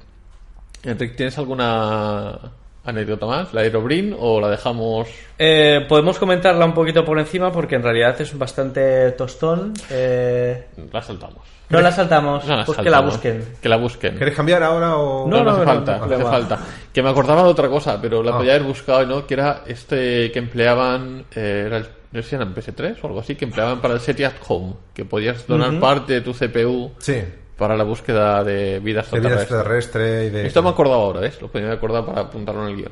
Enrique, 0.84 1.16
¿tienes 1.16 1.38
alguna 1.38 2.38
anécdota 2.86 3.26
más? 3.26 3.54
¿La 3.54 3.62
de 3.62 3.68
Aerobrin 3.68 4.16
o 4.18 4.40
la 4.40 4.50
dejamos? 4.50 5.10
Eh, 5.38 5.86
podemos 5.90 6.18
comentarla 6.20 6.64
un 6.66 6.74
poquito 6.74 7.04
por 7.04 7.20
encima 7.20 7.52
porque 7.52 7.76
en 7.76 7.84
realidad 7.84 8.20
es 8.22 8.38
bastante 8.38 9.12
tostón. 9.14 9.74
Eh, 9.90 10.68
La 10.94 11.02
saltamos. 11.02 11.42
no 11.70 11.82
la 11.82 11.92
saltamos, 11.92 12.46
No 12.46 12.56
la 12.58 12.66
pues 12.66 12.78
que 12.78 12.90
la 12.90 13.02
busquen. 13.02 13.44
Que 13.62 13.68
la 13.70 13.76
busquen. 13.78 14.18
¿queréis 14.18 14.36
cambiar 14.38 14.64
ahora 14.64 14.96
o 14.96 15.28
No, 15.28 15.38
no, 15.40 15.44
no, 15.44 15.52
hace 15.52 15.60
no, 15.60 15.66
falta, 15.66 15.98
no, 15.98 16.06
no 16.06 16.16
hace 16.16 16.24
falta. 16.24 16.60
Que 16.94 17.04
me 17.04 17.10
acordaba 17.10 17.44
de 17.44 17.50
otra 17.50 17.68
cosa, 17.68 18.00
pero 18.02 18.24
la 18.24 18.32
Ah. 18.32 18.38
podía 18.38 18.54
haber 18.56 18.66
buscado, 18.68 19.06
¿no? 19.06 19.28
Que 19.28 19.34
era 19.34 19.64
este 19.68 20.32
que 20.32 20.40
empleaban, 20.40 21.26
eh, 21.36 21.64
era 21.68 21.78
el, 21.78 21.88
no 22.14 22.22
sé 22.24 22.30
si 22.30 22.36
era 22.36 22.46
en 22.46 22.54
PS3 22.56 22.96
o 23.04 23.08
algo 23.08 23.20
así, 23.20 23.36
que 23.36 23.44
empleaban 23.46 23.82
para 23.82 23.94
el 23.96 24.00
SETI 24.00 24.24
at 24.24 24.34
Home, 24.48 24.74
que 24.94 25.04
podías 25.06 25.46
donar 25.46 25.78
parte 25.80 26.14
de 26.14 26.22
tu 26.22 26.34
CPU 26.34 26.92
Sí, 27.00 27.22
para 27.60 27.76
la 27.78 27.84
búsqueda 27.84 28.44
de 28.44 28.80
vida 28.80 28.80
de 28.80 28.82
vida 28.82 29.02
extraterrestre. 29.02 29.42
extraterrestre 29.44 30.26
y 30.26 30.30
de... 30.32 30.48
Esto 30.48 30.64
me 30.64 30.70
acordaba 30.70 31.04
ahora, 31.04 31.20
¿ves? 31.20 31.40
Lo 31.42 31.50
podía 31.52 31.72
acordado 31.72 32.08
para 32.08 32.22
apuntarlo 32.22 32.64
en 32.64 32.70
el 32.70 32.76
guion. 32.78 32.92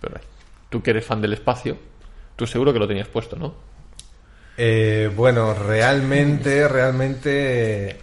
Pero 0.00 0.16
ahí. 0.16 0.22
tú 0.68 0.82
que 0.82 0.90
eres 0.90 1.04
fan 1.04 1.20
del 1.20 1.34
espacio, 1.34 1.76
tú 2.34 2.46
seguro 2.46 2.72
que 2.72 2.78
lo 2.80 2.88
tenías 2.88 3.06
puesto, 3.08 3.36
¿no? 3.36 3.54
Eh, 4.56 5.10
bueno, 5.14 5.52
realmente, 5.54 6.66
realmente, 6.66 7.98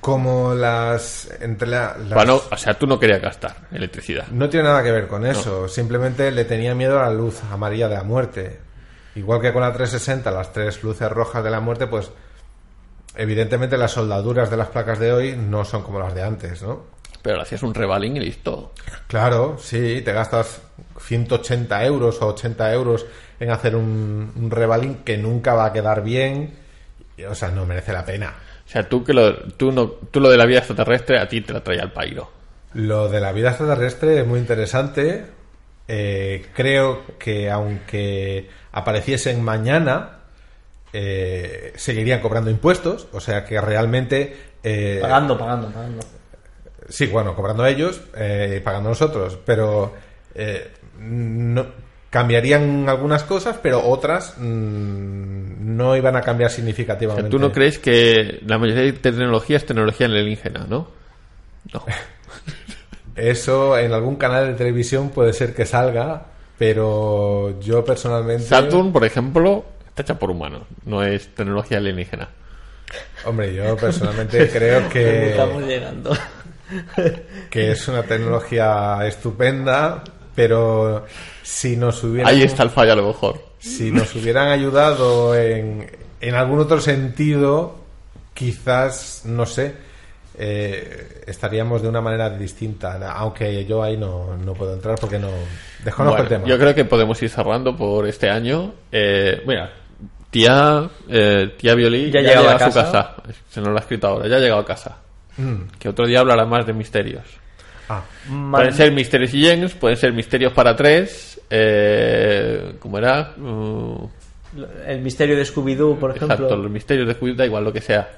como 0.00 0.54
las... 0.54 1.30
Entre 1.40 1.68
la- 1.68 1.96
las- 1.98 2.10
Para 2.12 2.24
no- 2.24 2.42
o 2.50 2.56
sea, 2.56 2.74
tú 2.78 2.86
no 2.86 2.98
querías 3.00 3.20
gastar 3.22 3.56
electricidad. 3.72 4.26
No 4.28 4.48
tiene 4.48 4.68
nada 4.68 4.82
que 4.82 4.92
ver 4.92 5.08
con 5.08 5.24
eso, 5.26 5.68
simplemente 5.68 6.30
le 6.30 6.44
tenía 6.44 6.74
miedo 6.74 6.98
a 7.00 7.04
la 7.04 7.12
luz 7.14 7.40
amarilla 7.50 7.88
de 7.88 7.94
la 7.96 8.02
muerte. 8.02 8.60
Igual 9.14 9.40
que 9.40 9.52
con 9.52 9.62
la 9.62 9.72
360, 9.72 10.30
las 10.30 10.52
tres 10.52 10.82
luces 10.82 11.10
rojas 11.10 11.42
de 11.44 11.50
la 11.50 11.60
muerte, 11.60 11.86
pues 11.86 12.10
evidentemente 13.16 13.76
las 13.76 13.92
soldaduras 13.92 14.50
de 14.50 14.56
las 14.56 14.68
placas 14.68 14.98
de 14.98 15.12
hoy 15.12 15.36
no 15.36 15.64
son 15.64 15.82
como 15.82 15.98
las 15.98 16.14
de 16.14 16.22
antes, 16.22 16.62
¿no? 16.62 16.84
Pero 17.22 17.36
le 17.36 17.42
hacías 17.42 17.62
un 17.62 17.74
revaling 17.74 18.16
y 18.16 18.20
listo. 18.20 18.72
Claro, 19.06 19.56
sí, 19.58 20.02
te 20.04 20.12
gastas 20.12 20.60
180 21.00 21.84
euros 21.84 22.20
o 22.20 22.28
80 22.28 22.72
euros 22.72 23.06
en 23.38 23.50
hacer 23.50 23.76
un, 23.76 24.32
un 24.34 24.94
que 25.04 25.16
nunca 25.16 25.54
va 25.54 25.66
a 25.66 25.72
quedar 25.72 26.02
bien, 26.02 26.54
o 27.28 27.34
sea, 27.34 27.50
no 27.50 27.64
merece 27.64 27.92
la 27.92 28.04
pena. 28.04 28.34
O 28.66 28.68
sea, 28.68 28.88
tú 28.88 29.04
que 29.04 29.12
lo, 29.12 29.36
tú 29.52 29.70
no, 29.70 29.86
tú 29.86 30.20
lo 30.20 30.30
de 30.30 30.36
la 30.36 30.46
vida 30.46 30.58
extraterrestre 30.58 31.18
a 31.18 31.28
ti 31.28 31.40
te 31.42 31.52
la 31.52 31.62
traía 31.62 31.82
al 31.82 31.92
pairo. 31.92 32.30
Lo 32.74 33.08
de 33.08 33.20
la 33.20 33.32
vida 33.32 33.50
extraterrestre 33.50 34.20
es 34.20 34.26
muy 34.26 34.40
interesante. 34.40 35.26
Eh, 35.88 36.46
creo 36.54 37.02
que 37.18 37.50
aunque 37.50 38.48
apareciesen 38.72 39.42
mañana, 39.42 40.21
eh, 40.92 41.72
seguirían 41.76 42.20
cobrando 42.20 42.50
impuestos. 42.50 43.06
O 43.12 43.20
sea 43.20 43.44
que 43.44 43.60
realmente... 43.60 44.36
eh, 44.62 44.98
Pagando, 45.00 45.36
pagando, 45.38 45.68
pagando. 45.70 46.00
Sí, 46.88 47.06
bueno, 47.06 47.34
cobrando 47.34 47.64
ellos, 47.64 48.00
eh, 48.16 48.60
pagando 48.62 48.90
nosotros, 48.90 49.38
pero 49.46 49.94
eh, 50.34 50.70
no, 50.98 51.64
cambiarían 52.10 52.86
algunas 52.88 53.22
cosas, 53.22 53.56
pero 53.62 53.82
otras 53.88 54.34
mm, 54.36 55.76
no 55.76 55.96
iban 55.96 56.16
a 56.16 56.20
cambiar 56.20 56.50
O 56.50 56.54
significativamente. 56.54 57.22
sea, 57.22 57.30
tú 57.30 57.38
no 57.38 57.52
crees 57.52 57.78
que 57.78 58.40
la 58.44 58.58
mayoría 58.58 58.82
de 58.82 58.92
tecnología 58.92 59.56
es 59.56 59.64
tecnología 59.64 60.06
alienígena, 60.06 60.66
¿no? 60.68 60.88
No. 61.72 61.84
Eso 63.16 63.78
en 63.78 63.92
algún 63.92 64.16
canal 64.16 64.48
de 64.48 64.54
televisión 64.54 65.10
puede 65.10 65.32
ser 65.32 65.54
que 65.54 65.64
salga, 65.66 66.26
pero 66.58 67.58
yo 67.60 67.84
personalmente... 67.84 68.44
Saturn, 68.44 68.92
por 68.92 69.04
ejemplo, 69.04 69.64
está 69.92 70.02
hecha 70.02 70.18
por 70.18 70.30
humanos, 70.30 70.62
no 70.86 71.02
es 71.02 71.28
tecnología 71.34 71.78
alienígena. 71.78 72.28
Hombre, 73.26 73.54
yo 73.54 73.76
personalmente 73.80 74.48
creo 74.50 74.88
que, 74.88 75.30
Estamos 75.30 75.62
llegando. 75.64 76.16
que 77.50 77.72
es 77.72 77.88
una 77.88 78.02
tecnología 78.02 78.98
estupenda, 79.06 80.02
pero 80.34 81.04
si 81.42 81.76
nos 81.76 82.02
hubieran... 82.04 82.32
Ahí 82.32 82.42
está 82.42 82.62
el 82.62 82.70
fallo 82.70 82.92
a 82.94 82.96
lo 82.96 83.08
mejor. 83.08 83.52
Si 83.58 83.90
nos 83.90 84.14
hubieran 84.16 84.48
ayudado 84.48 85.36
en, 85.36 85.90
en 86.20 86.34
algún 86.34 86.60
otro 86.60 86.80
sentido, 86.80 87.84
quizás, 88.32 89.22
no 89.26 89.44
sé, 89.44 89.74
eh, 90.38 91.22
estaríamos 91.26 91.82
de 91.82 91.88
una 91.88 92.00
manera 92.00 92.30
distinta. 92.30 93.12
Aunque 93.12 93.64
yo 93.66 93.82
ahí 93.82 93.98
no, 93.98 94.36
no 94.38 94.54
puedo 94.54 94.72
entrar 94.72 94.98
porque 94.98 95.18
no 95.18 95.28
desconozco 95.84 96.16
Bueno, 96.16 96.22
el 96.22 96.28
tema. 96.28 96.46
Yo 96.46 96.58
creo 96.58 96.74
que 96.74 96.86
podemos 96.86 97.22
ir 97.22 97.28
cerrando 97.28 97.76
por 97.76 98.06
este 98.06 98.30
año. 98.30 98.72
Eh, 98.90 99.42
mira, 99.46 99.70
tía, 100.32 100.88
eh, 101.08 101.54
tía 101.56 101.74
Violí 101.76 102.10
Ya 102.10 102.20
ya, 102.20 102.30
ha 102.30 102.32
llegado 102.32 102.42
llega 102.48 102.52
a 102.52 102.56
a 102.56 102.70
su 102.70 102.74
casa. 102.78 102.92
casa. 102.92 103.22
Se 103.48 103.60
nos 103.60 103.68
lo 103.70 103.76
ha 103.76 103.80
escrito 103.80 104.08
ahora, 104.08 104.26
ya 104.28 104.36
ha 104.36 104.40
llegado 104.40 104.60
a 104.60 104.66
casa. 104.66 104.96
Mm. 105.36 105.54
Que 105.78 105.88
otro 105.88 106.06
día 106.06 106.18
hablará 106.20 106.44
más 106.46 106.66
de 106.66 106.72
misterios. 106.72 107.22
Ah, 107.88 108.02
Pueden 108.50 108.72
ser 108.72 108.90
misterios 108.92 109.32
y 109.34 109.42
Jens, 109.44 109.74
pueden 109.74 109.96
ser 109.96 110.12
misterios 110.12 110.52
para 110.52 110.74
tres. 110.74 111.40
Eh, 111.50 112.74
¿Cómo 112.80 112.96
era? 112.98 113.34
Uh, 113.38 114.08
El 114.86 115.00
misterio 115.02 115.36
de 115.36 115.44
Scooby-Doo, 115.44 115.98
por 115.98 116.10
ejemplo. 116.10 116.34
exacto, 116.34 116.56
los 116.56 116.70
misterios 116.70 117.06
de 117.06 117.14
Scooby, 117.14 117.34
da 117.34 117.44
igual 117.46 117.64
lo 117.64 117.72
que 117.72 117.80
sea. 117.82 118.08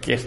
Que 0.00 0.14
es- 0.14 0.26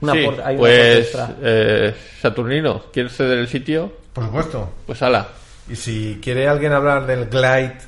Una 0.00 0.12
Sí, 0.12 0.22
por- 0.24 0.40
hay 0.42 0.54
una 0.54 0.58
pues 0.58 1.16
eh, 1.42 1.94
Saturnino, 2.20 2.84
¿quieres 2.92 3.16
ceder 3.16 3.38
el 3.38 3.48
sitio? 3.48 3.92
Por 4.12 4.24
supuesto. 4.24 4.72
Pues 4.86 5.00
ala. 5.02 5.28
Y 5.68 5.76
si 5.76 6.18
quiere 6.22 6.46
alguien 6.48 6.72
hablar 6.72 7.06
del 7.06 7.26
Glide 7.26 7.78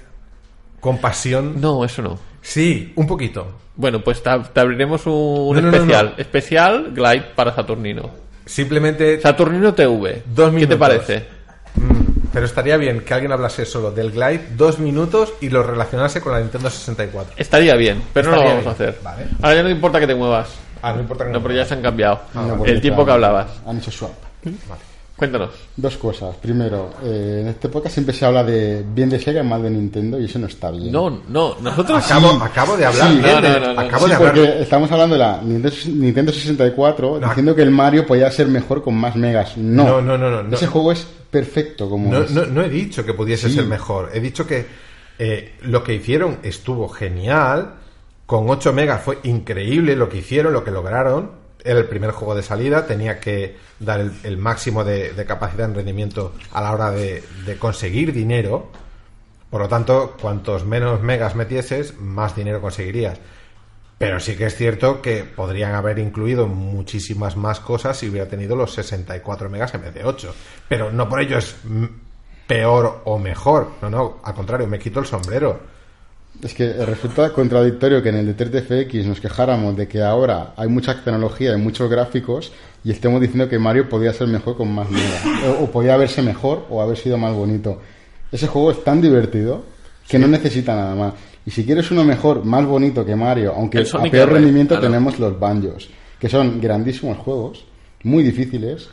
con 0.86 0.98
pasión, 0.98 1.60
No, 1.60 1.84
eso 1.84 2.00
no. 2.02 2.18
sí, 2.40 2.92
un 2.96 3.06
poquito. 3.06 3.46
Bueno, 3.74 4.00
pues 4.02 4.22
te, 4.22 4.30
te 4.52 4.60
abriremos 4.60 5.04
un 5.06 5.54
No, 5.54 5.60
no, 5.60 5.70
no, 5.70 5.76
especial. 5.76 6.14
no. 6.16 6.22
Especial 6.22 6.92
Glide 6.94 7.24
para 7.34 7.54
Saturnino. 7.54 8.10
Simplemente 8.46 9.20
Saturnino 9.20 9.74
TV. 9.74 10.22
Dos 10.26 10.46
¿Qué 10.52 10.66
te 10.66 10.66
minutos. 10.66 10.78
parece? 10.78 11.26
Mm, 11.74 12.28
pero 12.32 12.46
estaría 12.46 12.76
bien 12.76 13.00
que 13.00 13.12
alguien 13.12 13.32
hablase 13.32 13.66
solo 13.66 13.90
del 13.90 14.12
Glide 14.12 14.50
dos 14.56 14.78
minutos 14.78 15.34
y 15.40 15.50
lo 15.50 15.62
relacionase 15.62 16.20
con 16.20 16.32
la 16.32 16.40
Nintendo 16.40 16.70
64. 16.70 17.34
Estaría 17.36 17.74
bien, 17.74 18.00
pero 18.14 18.30
no 18.30 18.36
lo 18.36 18.42
Estaría 18.42 18.62
vamos 18.62 18.78
bien. 18.78 18.88
a 18.88 18.90
hacer. 18.92 19.02
Vale. 19.02 19.26
Ahora 19.42 19.56
ya 19.56 19.62
no 19.64 19.70
importa 19.70 20.00
que 20.00 20.06
te 20.06 20.14
muevas. 20.14 20.48
Ah, 20.82 20.92
no 20.92 21.00
importa 21.00 21.24
que 21.26 21.32
No, 21.32 21.42
pero 21.42 21.54
ya 21.54 21.64
se 21.64 21.74
han 21.74 21.82
cambiado. 21.82 22.20
No, 22.34 22.56
porque 22.56 22.70
el 22.72 22.80
tiempo 22.80 23.04
que 23.04 23.10
hablabas. 23.10 23.48
Han 23.66 23.78
hecho 23.78 23.90
swap. 23.90 24.12
Cuéntanos. 25.16 25.50
Dos 25.74 25.96
cosas. 25.96 26.36
Primero, 26.36 26.90
eh, 27.02 27.38
en 27.40 27.48
este 27.48 27.70
podcast 27.70 27.94
siempre 27.94 28.14
se 28.14 28.26
habla 28.26 28.44
de 28.44 28.84
bien 28.94 29.08
de 29.08 29.18
Sega 29.18 29.42
y 29.42 29.46
mal 29.46 29.62
de 29.62 29.70
Nintendo 29.70 30.20
y 30.20 30.26
eso 30.26 30.38
no 30.38 30.46
está 30.46 30.70
bien. 30.70 30.92
No, 30.92 31.22
no, 31.28 31.56
nosotros 31.62 32.04
Acabo, 32.04 32.32
acabo 32.42 32.76
de 32.76 32.84
hablar 32.84 33.08
Sí. 33.08 33.18
bien 33.18 33.26
No, 33.34 33.40
no, 33.40 33.48
de- 33.48 33.60
no, 33.60 33.72
no. 33.72 33.80
acabo 33.80 34.04
Sí, 34.04 34.10
de 34.10 34.14
hablar 34.16 34.38
estamos 34.38 34.92
hablando 34.92 35.14
de 35.14 35.18
la 35.20 35.40
Nintendo, 35.42 35.76
Nintendo 35.86 36.32
64 36.32 37.18
No. 37.18 37.28
diciendo 37.28 37.54
que 37.54 37.62
el 37.62 37.70
Mario 37.70 38.06
podía 38.06 38.30
ser 38.30 38.48
mejor 38.48 38.82
con 38.82 38.94
más 38.94 39.16
megas. 39.16 39.56
No, 39.56 39.84
No, 39.84 40.02
no, 40.02 40.18
no, 40.18 40.30
no, 40.30 40.42
no. 40.42 40.54
Ese 40.54 40.66
juego 40.66 40.92
es 40.92 41.06
perfecto 41.30 41.88
como 41.88 42.10
No, 42.12 42.22
es. 42.22 42.30
no, 42.32 42.44
no 42.44 42.62
he 42.62 42.68
dicho 42.68 43.02
que 43.06 43.14
pudiese 43.14 43.48
Sí. 43.48 43.54
ser 43.54 43.64
mejor. 43.64 44.10
He 44.12 44.20
dicho 44.20 44.46
que 44.46 44.66
eh, 45.18 45.54
lo 45.62 45.82
que 45.82 45.94
hicieron 45.94 46.40
estuvo 46.42 46.88
genial. 46.90 47.76
Con 48.26 48.50
8 48.50 48.72
megas 48.74 49.02
fue 49.02 49.18
increíble 49.22 49.96
lo 49.96 50.10
que 50.10 50.18
hicieron, 50.18 50.52
lo 50.52 50.62
que 50.62 50.70
lograron. 50.72 51.45
Era 51.64 51.78
el 51.78 51.86
primer 51.86 52.12
juego 52.12 52.34
de 52.34 52.42
salida, 52.42 52.86
tenía 52.86 53.18
que 53.18 53.56
dar 53.80 54.00
el, 54.22 54.36
máximo 54.38 54.84
de, 54.84 55.12
capacidad 55.26 55.68
en 55.68 55.74
rendimiento 55.74 56.34
a 56.52 56.60
la 56.60 56.72
hora 56.72 56.90
de, 56.90 57.24
de 57.44 57.56
conseguir 57.58 58.12
dinero. 58.12 58.70
Por 59.50 59.60
lo 59.60 59.68
tanto, 59.68 60.16
cuantos 60.20 60.64
menos 60.64 61.00
megas 61.02 61.34
metieses, 61.34 61.98
más 61.98 62.36
dinero 62.36 62.60
conseguirías. 62.60 63.18
Pero 63.98 64.20
sí 64.20 64.36
que 64.36 64.46
es 64.46 64.54
cierto 64.54 65.00
que 65.00 65.24
podrían 65.24 65.74
haber 65.74 65.98
incluido 65.98 66.46
muchísimas 66.46 67.36
más 67.36 67.60
cosas 67.60 67.96
si 67.96 68.08
hubiera 68.08 68.28
tenido 68.28 68.54
los 68.54 68.74
64 68.74 69.48
megas 69.48 69.72
en 69.74 69.82
vez 69.82 69.94
de 69.94 70.04
8. 70.04 70.34
Pero 70.68 70.92
no 70.92 71.08
por 71.08 71.20
ello 71.20 71.38
es 71.38 71.56
peor 72.46 73.02
o 73.04 73.18
mejor. 73.18 73.72
No, 73.80 73.88
no, 73.88 74.20
al 74.22 74.34
contrario, 74.34 74.66
me 74.66 74.78
quito 74.78 75.00
el 75.00 75.06
sombrero. 75.06 75.75
Es 76.42 76.54
que 76.54 76.72
resulta 76.72 77.32
contradictorio 77.32 78.02
que 78.02 78.10
en 78.10 78.16
el 78.16 78.34
de 78.34 78.36
3DFX 78.36 79.04
nos 79.04 79.20
quejáramos 79.20 79.76
de 79.76 79.88
que 79.88 80.02
ahora 80.02 80.52
hay 80.56 80.68
mucha 80.68 80.94
tecnología 80.94 81.54
y 81.54 81.56
muchos 81.56 81.90
gráficos 81.90 82.52
y 82.84 82.90
estemos 82.90 83.20
diciendo 83.20 83.48
que 83.48 83.58
Mario 83.58 83.88
podía 83.88 84.12
ser 84.12 84.28
mejor 84.28 84.56
con 84.56 84.72
más 84.72 84.90
megas. 84.90 85.22
O, 85.46 85.64
o 85.64 85.70
podía 85.70 85.96
verse 85.96 86.22
mejor 86.22 86.66
o 86.70 86.82
haber 86.82 86.96
sido 86.96 87.16
más 87.18 87.32
bonito. 87.32 87.80
Ese 88.30 88.46
juego 88.46 88.70
es 88.70 88.84
tan 88.84 89.00
divertido 89.00 89.64
que 90.08 90.18
no 90.18 90.28
necesita 90.28 90.74
nada 90.74 90.94
más. 90.94 91.14
Y 91.44 91.50
si 91.50 91.64
quieres 91.64 91.90
uno 91.90 92.04
mejor, 92.04 92.44
más 92.44 92.64
bonito 92.66 93.04
que 93.04 93.14
Mario, 93.14 93.54
aunque 93.56 93.78
a 93.78 94.02
peor 94.02 94.32
rendimiento 94.32 94.74
claro. 94.74 94.88
tenemos 94.88 95.18
los 95.18 95.38
Banjos, 95.38 95.88
que 96.18 96.28
son 96.28 96.60
grandísimos 96.60 97.18
juegos, 97.18 97.64
muy 98.02 98.22
difíciles 98.22 98.88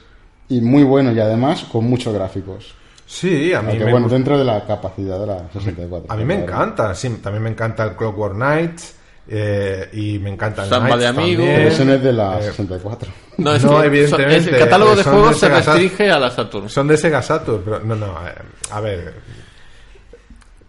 y 0.50 0.62
muy 0.62 0.84
buenos 0.84 1.16
y 1.16 1.20
además 1.20 1.64
con 1.64 1.86
muchos 1.86 2.14
gráficos. 2.14 2.76
Sí, 3.06 3.54
a 3.54 3.62
mí 3.62 3.70
Aunque 3.72 3.86
me 3.86 3.92
bueno, 3.92 4.06
gusta- 4.06 4.16
dentro 4.16 4.38
de 4.38 4.46
la 4.46 4.66
capacidad 4.66 5.20
de 5.20 5.28
la 5.28 5.50
64. 5.52 6.12
A 6.12 6.16
mí 6.16 6.26
me 6.26 6.36
encanta, 6.44 6.96
sí, 6.96 7.10
también 7.22 7.44
me 7.44 7.50
encanta 7.50 7.84
el 7.84 7.96
Clockwork 7.96 8.34
Knights 8.36 8.96
eh, 9.28 9.90
y 9.94 10.20
me 10.20 10.30
encanta 10.32 10.64
el 10.64 10.70
Samba 10.70 10.98
de 10.98 11.08
amigos. 11.08 11.46
también. 11.46 11.56
Pero 11.56 11.68
ese 11.70 11.86
no 11.86 11.94
es 11.94 12.04
de 12.04 12.14
la 12.14 12.40
Eh, 12.40 12.44
64. 12.44 13.12
No, 13.38 13.54
es 13.54 13.64
No, 13.64 13.70
que 13.70 13.76
son- 13.76 13.86
evidentemente, 13.86 14.36
es- 14.38 14.48
el 14.48 14.58
catálogo 14.60 14.96
de 14.96 15.04
juegos 15.04 15.42
de 15.42 15.48
se 15.48 15.50
restringe 15.54 16.12
a 16.12 16.20
la 16.20 16.32
Saturn. 16.32 16.70
Son 16.70 16.88
de 16.88 16.98
Sega 16.98 17.22
Saturn, 17.22 17.62
pero 17.64 17.80
no, 17.82 17.96
no, 17.96 18.28
eh, 18.28 18.34
a 18.72 18.80
ver. 18.80 19.14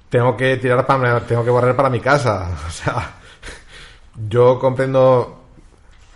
Tengo 0.09 0.37
que 0.37 0.57
tirar 0.59 0.87
para 0.87 1.21
tengo 1.21 1.45
que 1.45 1.51
borrar 1.51 1.75
para 1.75 1.91
mi 1.91 2.01
casa, 2.01 2.51
o 2.69 2.71
sea, 2.71 3.15
yo 4.29 4.59
comprendo 4.59 5.44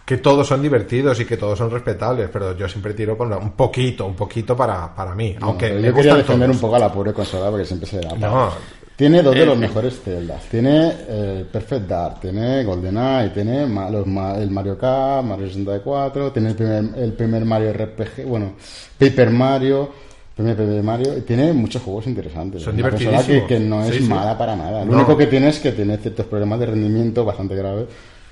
que 0.09 0.17
todos 0.17 0.47
son 0.49 0.63
divertidos 0.63 1.21
y 1.21 1.27
que 1.27 1.37
todos 1.37 1.59
son 1.59 1.71
respetables, 1.71 2.31
pero 2.33 2.57
yo 2.57 2.67
siempre 2.67 2.95
tiro 2.95 3.15
por 3.15 3.27
un 3.31 3.51
poquito, 3.51 4.07
un 4.07 4.15
poquito 4.15 4.57
para, 4.57 4.95
para 4.95 5.15
mí, 5.15 5.37
aunque 5.39 5.69
No, 5.69 5.81
me 5.83 5.89
yo 5.89 5.95
quería 5.95 6.15
defender 6.17 6.49
todos. 6.49 6.57
un 6.57 6.61
poco 6.63 6.77
a 6.77 6.79
la 6.79 6.91
pobre 6.91 7.13
consola 7.13 7.51
porque 7.51 7.67
siempre 7.67 7.87
se 7.87 8.01
da. 8.01 8.15
No. 8.17 8.49
Tiene 8.97 9.23
dos 9.23 9.35
de 9.35 9.43
Eh, 9.43 9.47
los 9.47 9.57
eh. 9.57 9.61
mejores 9.61 10.01
celdas. 10.01 10.45
Tiene 10.51 10.93
eh, 11.09 11.45
Perfect 11.53 11.87
Dark, 11.87 12.21
tiene 12.21 12.65
GoldenEye, 12.65 13.29
tiene 13.35 13.67
ma- 13.67 13.91
los 13.91 14.07
ma- 14.07 14.35
el 14.39 14.51
Mario 14.51 14.79
Kart, 14.79 15.27
Mario 15.27 15.47
64, 15.47 16.33
tiene 16.33 16.49
el 16.49 16.55
primer, 16.57 16.85
el 16.97 17.13
primer 17.13 17.45
Mario 17.45 17.73
RPG, 17.75 18.25
bueno, 18.27 18.55
Paper 18.99 19.29
Mario, 19.29 19.91
primer 20.35 20.57
Paper 20.57 20.83
Mario, 20.83 21.19
y 21.19 21.21
tiene 21.21 21.53
muchos 21.53 21.83
juegos 21.83 22.07
interesantes. 22.07 22.63
Son 22.63 22.75
una 22.75 22.89
consola 22.91 23.23
que, 23.47 23.61
no 23.61 23.85
es 23.85 23.95
Sí, 23.95 23.99
sí. 24.05 24.09
mala 24.09 24.39
para 24.39 24.57
nada. 24.57 24.85
Lo 24.87 24.93
No. 24.93 24.97
único 24.99 25.19
que 25.19 25.27
tiene 25.27 25.51
es 25.51 25.59
que 25.59 25.73
tiene 25.73 25.99
ciertos 25.99 26.25
problemas 26.25 26.59
de 26.61 26.67
rendimiento 26.67 27.25
bastante 27.27 27.55
graves, 27.55 27.85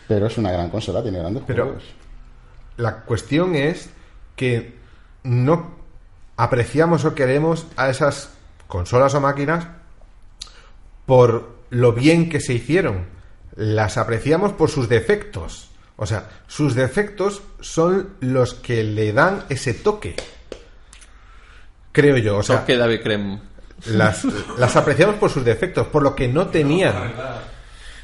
pero 0.09 0.27
es 0.27 0.39
una 0.39 0.53
gran 0.53 0.71
consola, 0.71 1.03
tiene 1.03 1.19
grandes 1.19 1.43
Pero- 1.47 1.65
juegos. 1.65 1.85
La 2.77 3.03
cuestión 3.03 3.55
es 3.55 3.89
que 4.37 4.75
no 5.23 5.75
apreciamos 6.37 7.05
o 7.07 7.15
queremos 7.15 7.67
a 7.77 7.89
esas 7.89 8.31
consolas 8.67 9.15
o 9.15 9.21
máquinas 9.21 9.67
por 11.07 11.57
lo 11.71 11.93
bien 11.93 12.29
que 12.29 12.41
se 12.41 12.53
hicieron. 12.53 13.07
Las 13.55 13.97
apreciamos 13.97 14.53
por 14.53 14.69
sus 14.69 14.89
defectos. 14.89 15.71
O 15.97 16.05
sea, 16.05 16.29
sus 16.47 16.75
defectos 16.75 17.43
son 17.61 18.11
los 18.21 18.53
que 18.53 18.85
le 18.85 19.15
dan 19.15 19.45
ese 19.49 19.73
toque. 19.73 20.15
Creo 21.93 22.19
yo. 22.19 22.37
O 22.39 22.43
sea, 22.43 22.61
Toque 22.61 22.77
David 22.77 23.01
Creme. 23.03 23.41
las, 23.87 24.23
las 24.59 24.77
apreciamos 24.77 25.17
por 25.17 25.31
sus 25.31 25.45
defectos, 25.45 25.87
por 25.87 26.03
lo 26.03 26.15
que 26.15 26.29
no 26.29 26.49
tenían. 26.49 27.15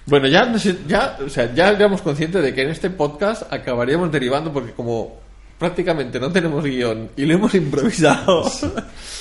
Bueno, 0.07 0.27
ya, 0.29 0.53
ya, 0.89 1.17
o 1.25 1.29
sea, 1.29 1.55
ya 1.55 1.71
éramos 1.71 2.03
conscientes 2.03 2.43
de 2.43 2.53
que 2.55 2.63
en 2.63 2.71
este 2.71 2.91
podcast 2.91 3.53
acabaríamos 3.53 4.11
derivando 4.11 4.53
porque 4.53 4.73
como 4.73 5.17
prácticamente 5.59 6.19
no 6.19 6.33
tenemos 6.33 6.65
guion 6.65 7.11
y 7.17 7.25
lo 7.25 7.35
hemos 7.35 7.55
improvisado. 7.55 8.43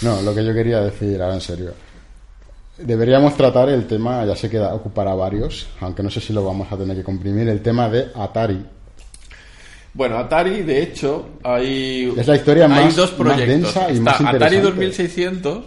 No, 0.01 0.21
lo 0.23 0.33
que 0.33 0.43
yo 0.43 0.53
quería 0.53 0.79
decir, 0.81 1.21
ahora 1.21 1.35
en 1.35 1.41
serio. 1.41 1.73
Deberíamos 2.79 3.37
tratar 3.37 3.69
el 3.69 3.85
tema, 3.85 4.25
ya 4.25 4.35
sé 4.35 4.49
que 4.49 4.59
ocupará 4.59 5.13
varios, 5.13 5.67
aunque 5.81 6.01
no 6.01 6.09
sé 6.09 6.19
si 6.19 6.33
lo 6.33 6.43
vamos 6.43 6.71
a 6.71 6.77
tener 6.77 6.97
que 6.97 7.03
comprimir, 7.03 7.47
el 7.47 7.61
tema 7.61 7.87
de 7.87 8.07
Atari. 8.15 8.65
Bueno, 9.93 10.17
Atari, 10.17 10.63
de 10.63 10.81
hecho, 10.81 11.29
hay, 11.43 12.11
Es 12.17 12.25
la 12.27 12.37
historia 12.37 12.63
hay 12.65 12.85
más- 12.85 12.95
dos 12.95 13.19
más 13.19 13.37
densa 13.37 13.87
y 13.91 13.97
Está 13.97 14.03
más 14.03 14.15
Atari 14.21 14.55
interesante. 14.55 14.61
2600, 14.61 15.65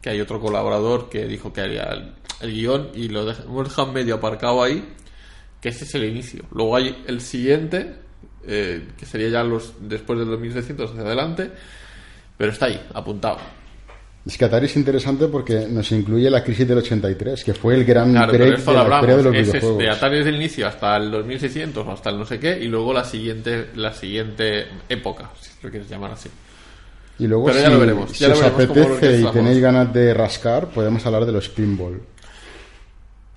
que 0.00 0.10
hay 0.10 0.20
otro 0.20 0.40
colaborador 0.40 1.08
que 1.08 1.26
dijo 1.26 1.52
que 1.52 1.60
haría 1.60 2.12
el, 2.42 2.52
guion 2.52 2.88
y 2.94 3.08
lo 3.08 3.26
dej- 3.30 3.44
hemos 3.44 3.68
dejado 3.68 3.92
medio 3.92 4.16
aparcado 4.16 4.62
ahí, 4.62 4.84
que 5.60 5.68
ese 5.70 5.84
es 5.84 5.94
el 5.94 6.04
inicio. 6.04 6.44
Luego 6.52 6.76
hay 6.76 7.02
el 7.06 7.20
siguiente, 7.20 7.94
eh, 8.46 8.88
que 8.98 9.06
sería 9.06 9.28
ya 9.28 9.42
los 9.44 9.74
después 9.80 10.18
del 10.18 10.28
2600 10.28 10.90
hacia 10.90 11.02
adelante, 11.02 11.50
pero 12.36 12.52
está 12.52 12.66
ahí, 12.66 12.80
apuntado. 12.94 13.38
Es 14.24 14.38
que 14.38 14.44
Atari 14.44 14.66
es 14.66 14.76
interesante 14.76 15.26
porque 15.26 15.66
nos 15.68 15.90
incluye 15.90 16.30
la 16.30 16.44
crisis 16.44 16.66
del 16.68 16.78
83, 16.78 17.42
que 17.42 17.54
fue 17.54 17.74
el 17.74 17.84
gran 17.84 18.12
Claro, 18.12 18.32
break 18.32 18.58
de 18.64 18.72
la 18.72 19.00
de 19.02 19.22
los. 19.24 19.34
Es 19.34 19.46
videojuegos. 19.48 19.78
de 19.78 19.90
Atari 19.90 20.16
desde 20.18 20.30
el 20.30 20.36
inicio 20.36 20.68
hasta 20.68 20.96
el 20.96 21.10
2600 21.10 21.84
o 21.86 21.90
hasta 21.90 22.10
el 22.10 22.18
no 22.18 22.24
sé 22.24 22.38
qué, 22.38 22.56
y 22.56 22.68
luego 22.68 22.92
la 22.92 23.02
siguiente, 23.04 23.70
la 23.74 23.92
siguiente 23.92 24.66
época, 24.88 25.30
si 25.40 25.50
lo 25.60 25.70
quieres 25.70 25.88
llamar 25.90 26.12
así. 26.12 26.28
Y 27.18 27.26
luego, 27.26 27.46
Pero 27.46 27.58
ya 27.58 27.66
si, 27.66 27.72
lo 27.72 27.78
veremos, 27.80 28.10
ya 28.12 28.14
si 28.16 28.24
lo 28.26 28.32
os 28.32 28.40
veremos 28.40 28.66
cómo 28.68 28.88
lo 28.88 28.94
apetece 28.96 29.20
y 29.20 29.24
tenéis 29.32 29.58
ganas 29.60 29.92
de 29.92 30.14
rascar, 30.14 30.68
podemos 30.68 31.04
hablar 31.04 31.26
de 31.26 31.32
los 31.32 31.48
pinball. 31.48 32.00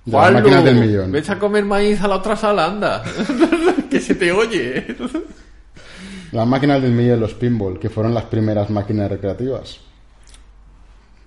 De 0.06 0.12
las 0.16 0.32
máquinas 0.32 0.64
del 0.64 0.76
millón. 0.76 1.12
Vete 1.12 1.32
a 1.32 1.38
comer 1.38 1.64
maíz 1.64 2.00
a 2.00 2.08
la 2.08 2.14
otra 2.16 2.36
sala, 2.36 2.64
anda. 2.66 3.02
que 3.90 4.00
se 4.00 4.14
te 4.14 4.32
oye. 4.32 4.96
Las 6.32 6.46
máquinas 6.46 6.80
del 6.80 6.92
millón, 6.92 7.20
los 7.20 7.34
pinball, 7.34 7.78
que 7.78 7.90
fueron 7.90 8.14
las 8.14 8.24
primeras 8.24 8.70
máquinas 8.70 9.10
recreativas. 9.10 9.78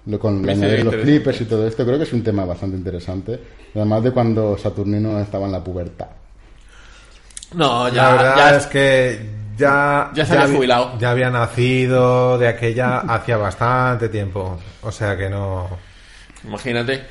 Lo 0.06 0.17
con 0.17 0.48
añadir 0.49 0.83
los 0.85 0.95
flippers 0.95 1.41
y 1.41 1.45
todo 1.45 1.67
esto, 1.67 1.85
creo 1.85 1.98
que 1.98 2.03
es 2.06 2.14
un 2.14 2.24
tema 2.24 2.45
bastante 2.45 2.77
interesante. 2.77 3.40
Además 3.75 4.01
de 4.03 4.11
cuando 4.11 4.58
Saturnino 4.58 5.19
estaba 5.19 5.45
en 5.45 5.51
la 5.51 5.64
pubertad. 5.64 6.08
No, 7.53 7.88
la 7.90 7.93
ya, 7.93 8.11
verdad 8.14 8.35
ya 8.38 8.58
es 8.58 8.67
que 8.67 9.30
ya, 9.58 10.11
Ya 10.16 10.25
se 10.25 10.33
había 10.33 10.45
habi- 10.48 10.56
jubilado. 10.56 10.98
Ya 10.99 11.11
había 11.11 11.30
nacido 11.30 12.38
de 12.38 12.48
aquella 12.48 12.99
hacía 12.99 13.38
bastante 13.38 14.08
tiempo. 14.09 14.58
O 14.83 14.91
sea 14.91 15.17
que 15.17 15.30
no. 15.30 15.67
Imagínate, 16.45 17.03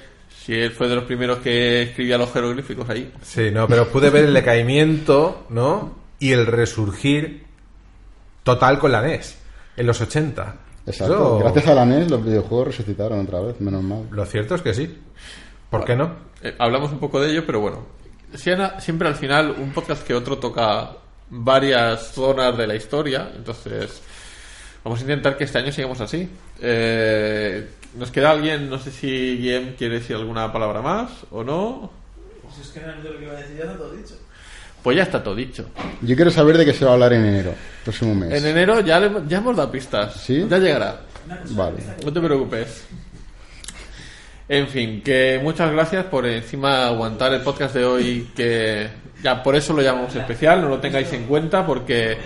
si 0.49 0.55
él 0.59 0.70
fue 0.70 0.89
de 0.89 0.94
los 0.94 1.05
primeros 1.05 1.41
que 1.41 1.83
escribía 1.83 2.17
los 2.17 2.33
jeroglíficos 2.33 2.89
ahí. 2.89 3.12
Sí, 3.20 3.51
no, 3.51 3.68
pero 3.68 3.86
pude 3.89 4.09
ver 4.09 4.25
el 4.25 4.33
decaimiento, 4.33 5.44
¿no? 5.51 5.94
Y 6.18 6.33
el 6.33 6.47
resurgir 6.47 7.44
total 8.44 8.78
con 8.78 8.93
la 8.93 9.02
NES 9.02 9.36
en 9.77 9.86
los 9.86 10.01
80. 10.01 10.57
Exacto. 10.86 11.15
Eso- 11.15 11.39
Gracias 11.41 11.67
a 11.67 11.75
la 11.75 11.85
NES 11.85 12.10
los 12.10 12.25
videojuegos 12.25 12.68
resucitaron 12.68 13.20
otra 13.20 13.41
vez, 13.41 13.60
menos 13.60 13.83
mal. 13.83 14.05
Lo 14.10 14.25
cierto 14.25 14.55
es 14.55 14.62
que 14.62 14.73
sí. 14.73 14.99
¿Por 15.68 15.85
qué 15.85 15.94
no? 15.94 16.12
Eh, 16.43 16.55
hablamos 16.59 16.93
un 16.93 16.99
poco 16.99 17.20
de 17.20 17.31
ello, 17.31 17.44
pero 17.44 17.60
bueno. 17.60 17.85
Siempre 18.35 19.07
al 19.09 19.17
final, 19.17 19.55
un 19.59 19.70
podcast 19.75 20.02
que 20.07 20.15
otro 20.15 20.39
toca 20.39 20.93
varias 21.28 22.12
zonas 22.12 22.57
de 22.57 22.67
la 22.67 22.75
historia. 22.75 23.31
Entonces, 23.36 24.01
vamos 24.83 24.99
a 24.99 25.02
intentar 25.02 25.36
que 25.36 25.44
este 25.44 25.59
año 25.59 25.73
sigamos 25.73 26.01
así. 26.01 26.27
Eh, 26.62 27.68
¿Nos 27.97 28.10
queda 28.10 28.31
alguien? 28.31 28.68
No 28.68 28.78
sé 28.78 28.91
si 28.92 29.36
Guillem 29.39 29.75
quiere 29.76 29.99
decir 30.00 30.17
alguna 30.17 30.52
palabra 30.52 30.83
más 30.83 31.10
o 31.31 31.42
no. 31.42 31.91
Si 32.55 32.60
es 32.62 32.68
que 32.68 32.81
realmente 32.81 33.10
lo 33.10 33.18
que 33.18 33.25
iba 33.25 33.34
a 33.34 33.36
decir 33.36 33.57
ya 33.57 33.65
está 33.65 33.76
todo 33.76 33.92
dicho. 33.92 34.15
Pues 34.83 34.97
ya 34.97 35.02
está 35.02 35.23
todo 35.23 35.34
dicho. 35.34 35.67
Yo 36.02 36.15
quiero 36.17 36.31
saber 36.31 36.57
de 36.57 36.65
qué 36.65 36.73
se 36.73 36.84
va 36.84 36.92
a 36.92 36.94
hablar 36.94 37.12
en 37.12 37.25
enero, 37.26 37.55
próximo 37.84 38.15
mes. 38.15 38.33
En 38.33 38.47
enero 38.47 38.81
ya, 38.81 39.00
le- 39.00 39.23
ya 39.26 39.39
hemos 39.39 39.57
dado 39.57 39.70
pistas. 39.70 40.15
¿Sí? 40.15 40.47
Ya 40.49 40.58
llegará. 40.58 41.00
Vale. 41.50 41.76
No 42.05 42.12
te 42.12 42.20
preocupes. 42.20 42.84
En 44.49 44.67
fin, 44.68 45.02
que 45.02 45.39
muchas 45.42 45.70
gracias 45.73 46.07
por 46.07 46.25
encima 46.26 46.86
aguantar 46.86 47.34
el 47.34 47.42
podcast 47.42 47.75
de 47.75 47.84
hoy, 47.84 48.31
que 48.34 48.89
ya 49.23 49.42
por 49.42 49.55
eso 49.57 49.75
lo 49.75 49.83
llamamos 49.83 50.15
especial, 50.15 50.62
no 50.62 50.68
lo 50.70 50.78
tengáis 50.78 51.12
en 51.12 51.25
cuenta 51.26 51.67
porque... 51.67 52.17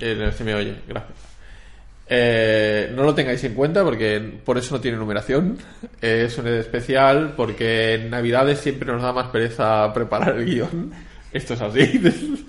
Eh, 0.00 0.32
se 0.36 0.42
me 0.44 0.54
oye, 0.54 0.76
gracias. 0.88 1.19
Eh, 2.12 2.90
no 2.96 3.04
lo 3.04 3.14
tengáis 3.14 3.42
en 3.44 3.54
cuenta 3.54 3.84
porque 3.84 4.40
por 4.44 4.58
eso 4.58 4.74
no 4.74 4.80
tiene 4.80 4.96
numeración. 4.98 5.56
Eh, 6.02 6.24
es 6.26 6.36
un 6.38 6.48
especial 6.48 7.34
porque 7.36 7.94
en 7.94 8.10
Navidades 8.10 8.58
siempre 8.58 8.90
nos 8.92 9.00
da 9.02 9.12
más 9.12 9.28
pereza 9.28 9.92
preparar 9.92 10.36
el 10.36 10.44
guion. 10.44 10.92
Esto 11.32 11.54
es 11.54 11.60
así. 11.60 11.80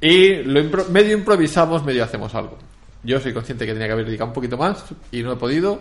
y 0.00 0.34
lo 0.44 0.60
impro- 0.60 0.88
medio 0.88 1.16
improvisamos, 1.16 1.84
medio 1.84 2.04
hacemos 2.04 2.32
algo. 2.36 2.56
Yo 3.02 3.18
soy 3.18 3.32
consciente 3.32 3.66
que 3.66 3.72
tenía 3.72 3.88
que 3.88 3.94
haber 3.94 4.06
dedicado 4.06 4.28
un 4.28 4.34
poquito 4.34 4.56
más 4.56 4.84
y 5.10 5.22
no 5.22 5.32
he 5.32 5.36
podido. 5.36 5.80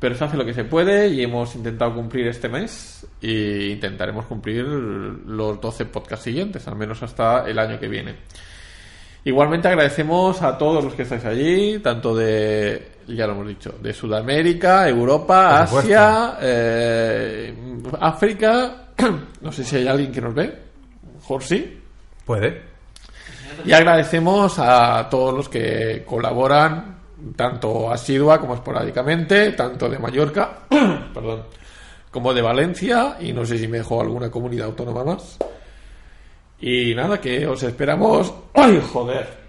Pero 0.00 0.14
se 0.16 0.24
hace 0.24 0.36
lo 0.38 0.46
que 0.46 0.54
se 0.54 0.64
puede 0.64 1.08
y 1.08 1.22
hemos 1.22 1.54
intentado 1.54 1.94
cumplir 1.94 2.26
este 2.26 2.48
mes 2.48 3.06
e 3.20 3.68
intentaremos 3.70 4.24
cumplir 4.24 4.64
los 4.64 5.60
12 5.60 5.84
podcasts 5.84 6.24
siguientes, 6.24 6.66
al 6.66 6.74
menos 6.76 7.02
hasta 7.02 7.46
el 7.46 7.58
año 7.58 7.78
que 7.78 7.86
viene. 7.86 8.14
Igualmente 9.24 9.68
agradecemos 9.68 10.40
a 10.42 10.56
todos 10.56 10.82
los 10.82 10.94
que 10.94 11.02
estáis 11.02 11.24
allí, 11.24 11.78
tanto 11.80 12.14
de, 12.14 12.92
ya 13.06 13.26
lo 13.26 13.32
hemos 13.32 13.48
dicho, 13.48 13.74
de 13.80 13.92
Sudamérica, 13.92 14.88
Europa, 14.88 15.66
Por. 15.70 15.80
Asia, 15.80 16.38
eh, 16.40 17.54
África. 18.00 18.76
No 19.40 19.50
sé 19.50 19.64
si 19.64 19.76
hay 19.76 19.88
alguien 19.88 20.12
que 20.12 20.20
nos 20.20 20.34
ve. 20.34 20.54
Mejor 21.14 21.42
sí. 21.42 21.80
Puede. 22.26 22.62
Y 23.64 23.72
agradecemos 23.72 24.58
a 24.58 25.08
todos 25.08 25.34
los 25.34 25.48
que 25.48 26.04
colaboran, 26.06 26.98
tanto 27.36 27.90
asidua 27.90 28.38
como 28.38 28.54
esporádicamente, 28.54 29.52
tanto 29.52 29.88
de 29.88 29.98
Mallorca, 29.98 30.58
perdón, 31.14 31.44
como 32.10 32.34
de 32.34 32.42
Valencia, 32.42 33.16
y 33.20 33.32
no 33.32 33.44
sé 33.44 33.58
si 33.58 33.68
me 33.68 33.78
dejó 33.78 34.00
alguna 34.00 34.30
comunidad 34.30 34.66
autónoma 34.66 35.04
más. 35.04 35.38
Y 36.60 36.94
nada, 36.94 37.20
que 37.20 37.46
os 37.46 37.62
esperamos. 37.62 38.32
¡Ay, 38.54 38.82
joder! 38.92 39.40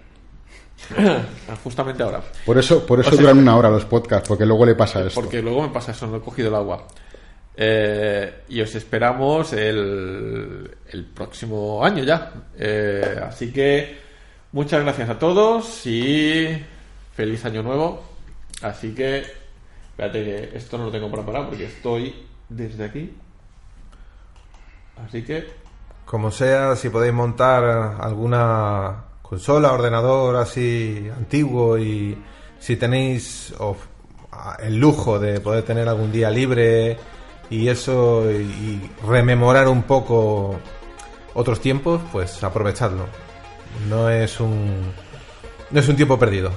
Justamente 1.62 2.02
ahora. 2.02 2.22
Por 2.44 2.58
eso, 2.58 2.84
por 2.86 3.00
eso 3.00 3.10
O 3.10 3.12
sea- 3.12 3.20
duran 3.20 3.38
una 3.38 3.56
hora 3.56 3.70
los 3.70 3.84
podcasts, 3.84 4.28
porque 4.28 4.46
luego 4.46 4.66
le 4.66 4.74
pasa 4.74 5.00
esto. 5.04 5.20
Porque 5.20 5.40
luego 5.42 5.62
me 5.62 5.68
pasa 5.68 5.92
eso, 5.92 6.06
no 6.06 6.16
he 6.16 6.20
cogido 6.20 6.48
el 6.48 6.54
agua. 6.54 6.86
Eh, 7.56 8.42
y 8.48 8.60
os 8.62 8.74
esperamos 8.74 9.52
el, 9.52 10.70
el 10.90 11.04
próximo 11.06 11.84
año 11.84 12.02
ya. 12.02 12.32
Eh, 12.58 13.20
así 13.28 13.52
que 13.52 13.98
muchas 14.52 14.82
gracias 14.82 15.10
a 15.10 15.18
todos 15.18 15.86
y 15.86 16.48
feliz 17.14 17.44
año 17.44 17.62
nuevo. 17.62 18.02
Así 18.62 18.94
que, 18.94 19.18
espérate 19.90 20.24
que 20.24 20.56
esto 20.56 20.78
no 20.78 20.86
lo 20.86 20.90
tengo 20.90 21.10
preparado 21.10 21.48
porque 21.50 21.66
estoy 21.66 22.14
desde 22.48 22.84
aquí. 22.84 23.12
Así 25.06 25.22
que, 25.22 25.46
Como 26.12 26.30
sea, 26.30 26.76
si 26.76 26.90
podéis 26.90 27.14
montar 27.14 27.64
alguna 27.98 29.04
consola, 29.22 29.72
ordenador 29.72 30.36
así 30.36 31.08
antiguo 31.08 31.78
y 31.78 32.22
si 32.60 32.76
tenéis 32.76 33.54
el 34.58 34.76
lujo 34.76 35.18
de 35.18 35.40
poder 35.40 35.64
tener 35.64 35.88
algún 35.88 36.12
día 36.12 36.28
libre 36.28 36.98
y 37.48 37.66
eso 37.66 38.30
y, 38.30 38.42
y 38.42 38.90
rememorar 39.08 39.68
un 39.68 39.84
poco 39.84 40.56
otros 41.32 41.60
tiempos, 41.60 42.02
pues 42.12 42.44
aprovechadlo. 42.44 43.06
No 43.88 44.10
es 44.10 44.38
un 44.38 44.92
no 45.70 45.80
es 45.80 45.88
un 45.88 45.96
tiempo 45.96 46.18
perdido. 46.18 46.52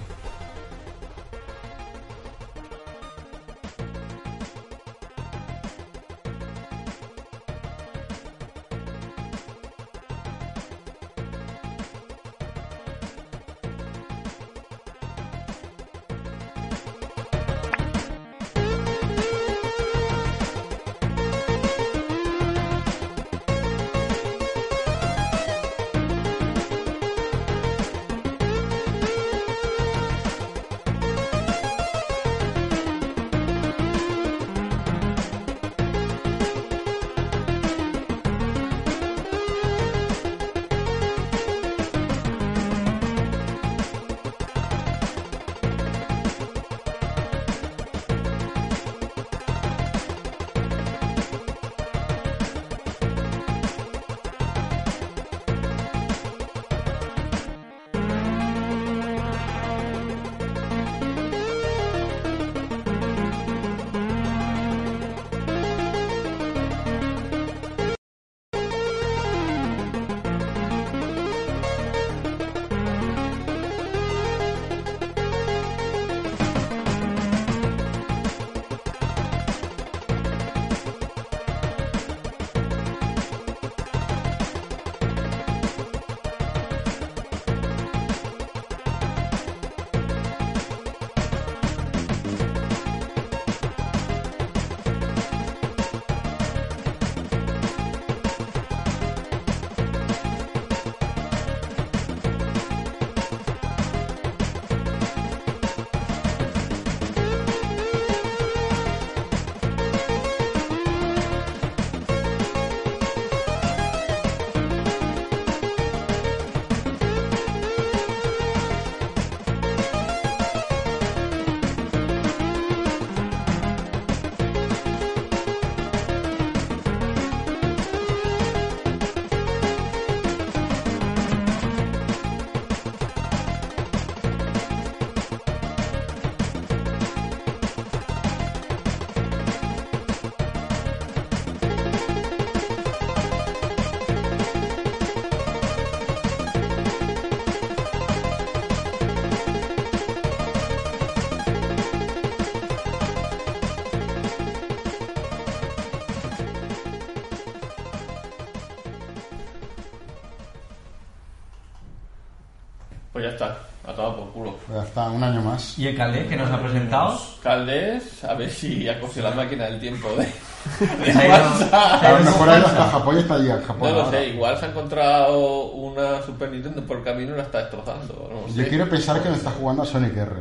Más. 165.97 166.07
¿Y 166.09 166.17
el 166.17 166.23
Calé 166.23 166.27
que 166.27 166.35
nos 166.35 166.51
ha 166.51 166.61
presentado? 166.61 167.21
Caldés, 167.41 168.23
a 168.23 168.33
ver 168.33 168.49
si 168.49 168.87
ha 168.89 168.99
cogido 168.99 169.29
la 169.29 169.35
máquina 169.35 169.65
del 169.65 169.79
tiempo 169.79 170.09
de, 170.09 170.25
de. 170.25 171.31
A 171.31 172.11
lo 172.17 172.25
mejor 172.25 172.47
ido 172.47 172.67
hasta 172.67 172.89
Japón 172.89 173.15
y 173.17 173.19
está 173.19 173.35
allí 173.35 173.49
en 173.49 173.61
Japón. 173.63 173.89
No 173.89 173.95
lo 174.03 174.09
sé, 174.11 174.29
igual 174.29 174.57
se 174.57 174.65
ha 174.65 174.69
encontrado 174.69 175.65
una 175.71 176.21
Super 176.23 176.51
Nintendo 176.51 176.81
por 176.83 176.97
el 176.97 177.03
camino 177.03 177.33
y 177.33 177.37
la 177.37 177.43
está 177.43 177.59
destrozando. 177.59 178.29
No 178.47 178.53
Yo 178.53 178.67
quiero 178.67 178.89
pensar 178.89 179.21
que 179.21 179.29
me 179.29 179.35
está 179.35 179.51
jugando 179.51 179.83
a 179.83 179.85
Sonic 179.85 180.17
R. 180.17 180.31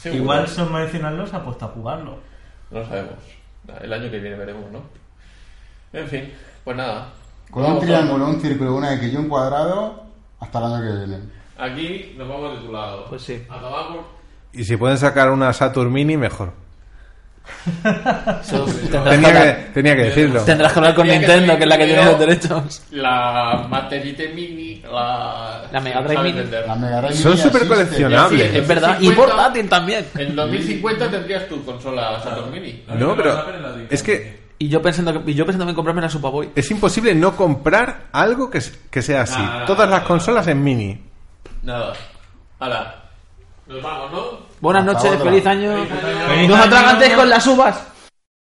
Seguro. 0.00 0.22
Igual 0.22 0.48
son 0.48 0.72
medicinales 0.72 1.32
ha 1.34 1.42
puesto 1.42 1.64
a 1.64 1.68
jugarlo. 1.68 2.18
No 2.70 2.80
lo 2.80 2.86
sabemos. 2.86 3.14
El 3.80 3.92
año 3.92 4.10
que 4.10 4.18
viene 4.18 4.36
veremos, 4.36 4.70
¿no? 4.70 4.82
En 5.92 6.06
fin, 6.08 6.32
pues 6.64 6.76
nada. 6.76 7.08
Con 7.50 7.64
un 7.64 7.76
a- 7.76 7.80
triángulo, 7.80 8.26
un 8.26 8.40
círculo, 8.40 8.76
una 8.76 8.94
X 8.94 9.12
y 9.12 9.16
un 9.16 9.28
cuadrado 9.28 10.02
hasta 10.40 10.58
el 10.58 10.64
año 10.64 10.80
que 10.82 11.06
viene. 11.06 11.22
Aquí 11.58 12.14
nos 12.16 12.28
vamos 12.28 12.60
de 12.60 12.66
tu 12.66 12.72
lado. 12.72 13.06
Pues 13.08 13.22
sí. 13.22 13.44
A 13.50 13.58
por... 13.58 14.17
Y 14.52 14.64
si 14.64 14.76
pueden 14.76 14.98
sacar 14.98 15.30
una 15.30 15.52
Saturn 15.52 15.92
Mini, 15.92 16.16
mejor. 16.16 16.52
Eso 18.42 18.64
tendrás, 18.90 19.04
que 19.04 19.22
Tenía 19.22 19.32
que, 19.32 19.70
tenía 19.72 19.96
que 19.96 20.02
decirlo. 20.04 20.40
tendrás 20.42 20.72
que 20.72 20.78
hablar 20.78 20.94
con 20.94 21.06
Tendría 21.06 21.28
Nintendo, 21.28 21.56
que 21.56 21.62
es 21.62 21.68
la 21.68 21.78
que 21.78 21.86
tiene 21.86 22.04
los 22.04 22.18
derechos. 22.18 22.82
La 22.90 23.66
Materite 23.68 24.28
Mini, 24.28 24.82
la... 24.82 25.62
La 25.72 25.80
Mega 25.80 26.02
Drive 26.02 26.22
Mini. 26.22 26.38
vender. 26.40 26.66
La 26.66 26.74
Mega 26.76 27.00
Drive 27.00 27.14
Son 27.14 27.36
súper 27.38 27.66
coleccionables. 27.66 28.50
Sí, 28.50 28.58
Es 28.58 28.68
verdad. 28.68 28.96
Y 29.00 29.08
50. 29.08 29.16
portátil 29.22 29.68
también. 29.68 30.06
En 30.16 30.36
2050 30.36 31.10
tendrías 31.10 31.48
tu 31.48 31.64
consola 31.64 32.20
Saturn 32.22 32.50
Mini. 32.52 32.84
No, 32.94 33.16
pero 33.16 33.44
es 33.90 34.02
que 34.02 34.40
Y 34.58 34.68
yo 34.68 34.82
pensando 34.82 35.24
que, 35.24 35.30
y 35.30 35.34
yo 35.34 35.46
pensando 35.46 35.70
en 35.70 35.74
comprarme 35.76 36.02
la 36.02 36.08
Superboy. 36.10 36.50
es 36.54 36.70
imposible 36.70 37.14
no 37.14 37.34
comprar 37.36 38.08
algo 38.12 38.50
que, 38.50 38.60
que 38.90 39.02
sea 39.02 39.22
así. 39.22 39.40
Nada, 39.40 39.64
Todas 39.66 39.88
las 39.88 40.00
nada, 40.00 40.08
consolas 40.08 40.46
en 40.48 40.62
mini. 40.62 41.02
Nada. 41.62 41.92
Hala. 42.58 43.04
Nos 43.68 43.82
vamos, 43.82 44.12
¿no? 44.12 44.24
Buenas 44.60 44.86
Hasta 44.86 44.92
noches, 44.94 45.20
otra. 45.20 45.30
feliz 45.30 45.46
año. 45.46 45.72
Feliz 45.72 45.92
año. 46.28 46.48
No 46.48 46.54
os 46.54 46.60
atragantéis 46.60 47.12
con 47.14 47.28
las 47.28 47.46
uvas. 47.46 47.82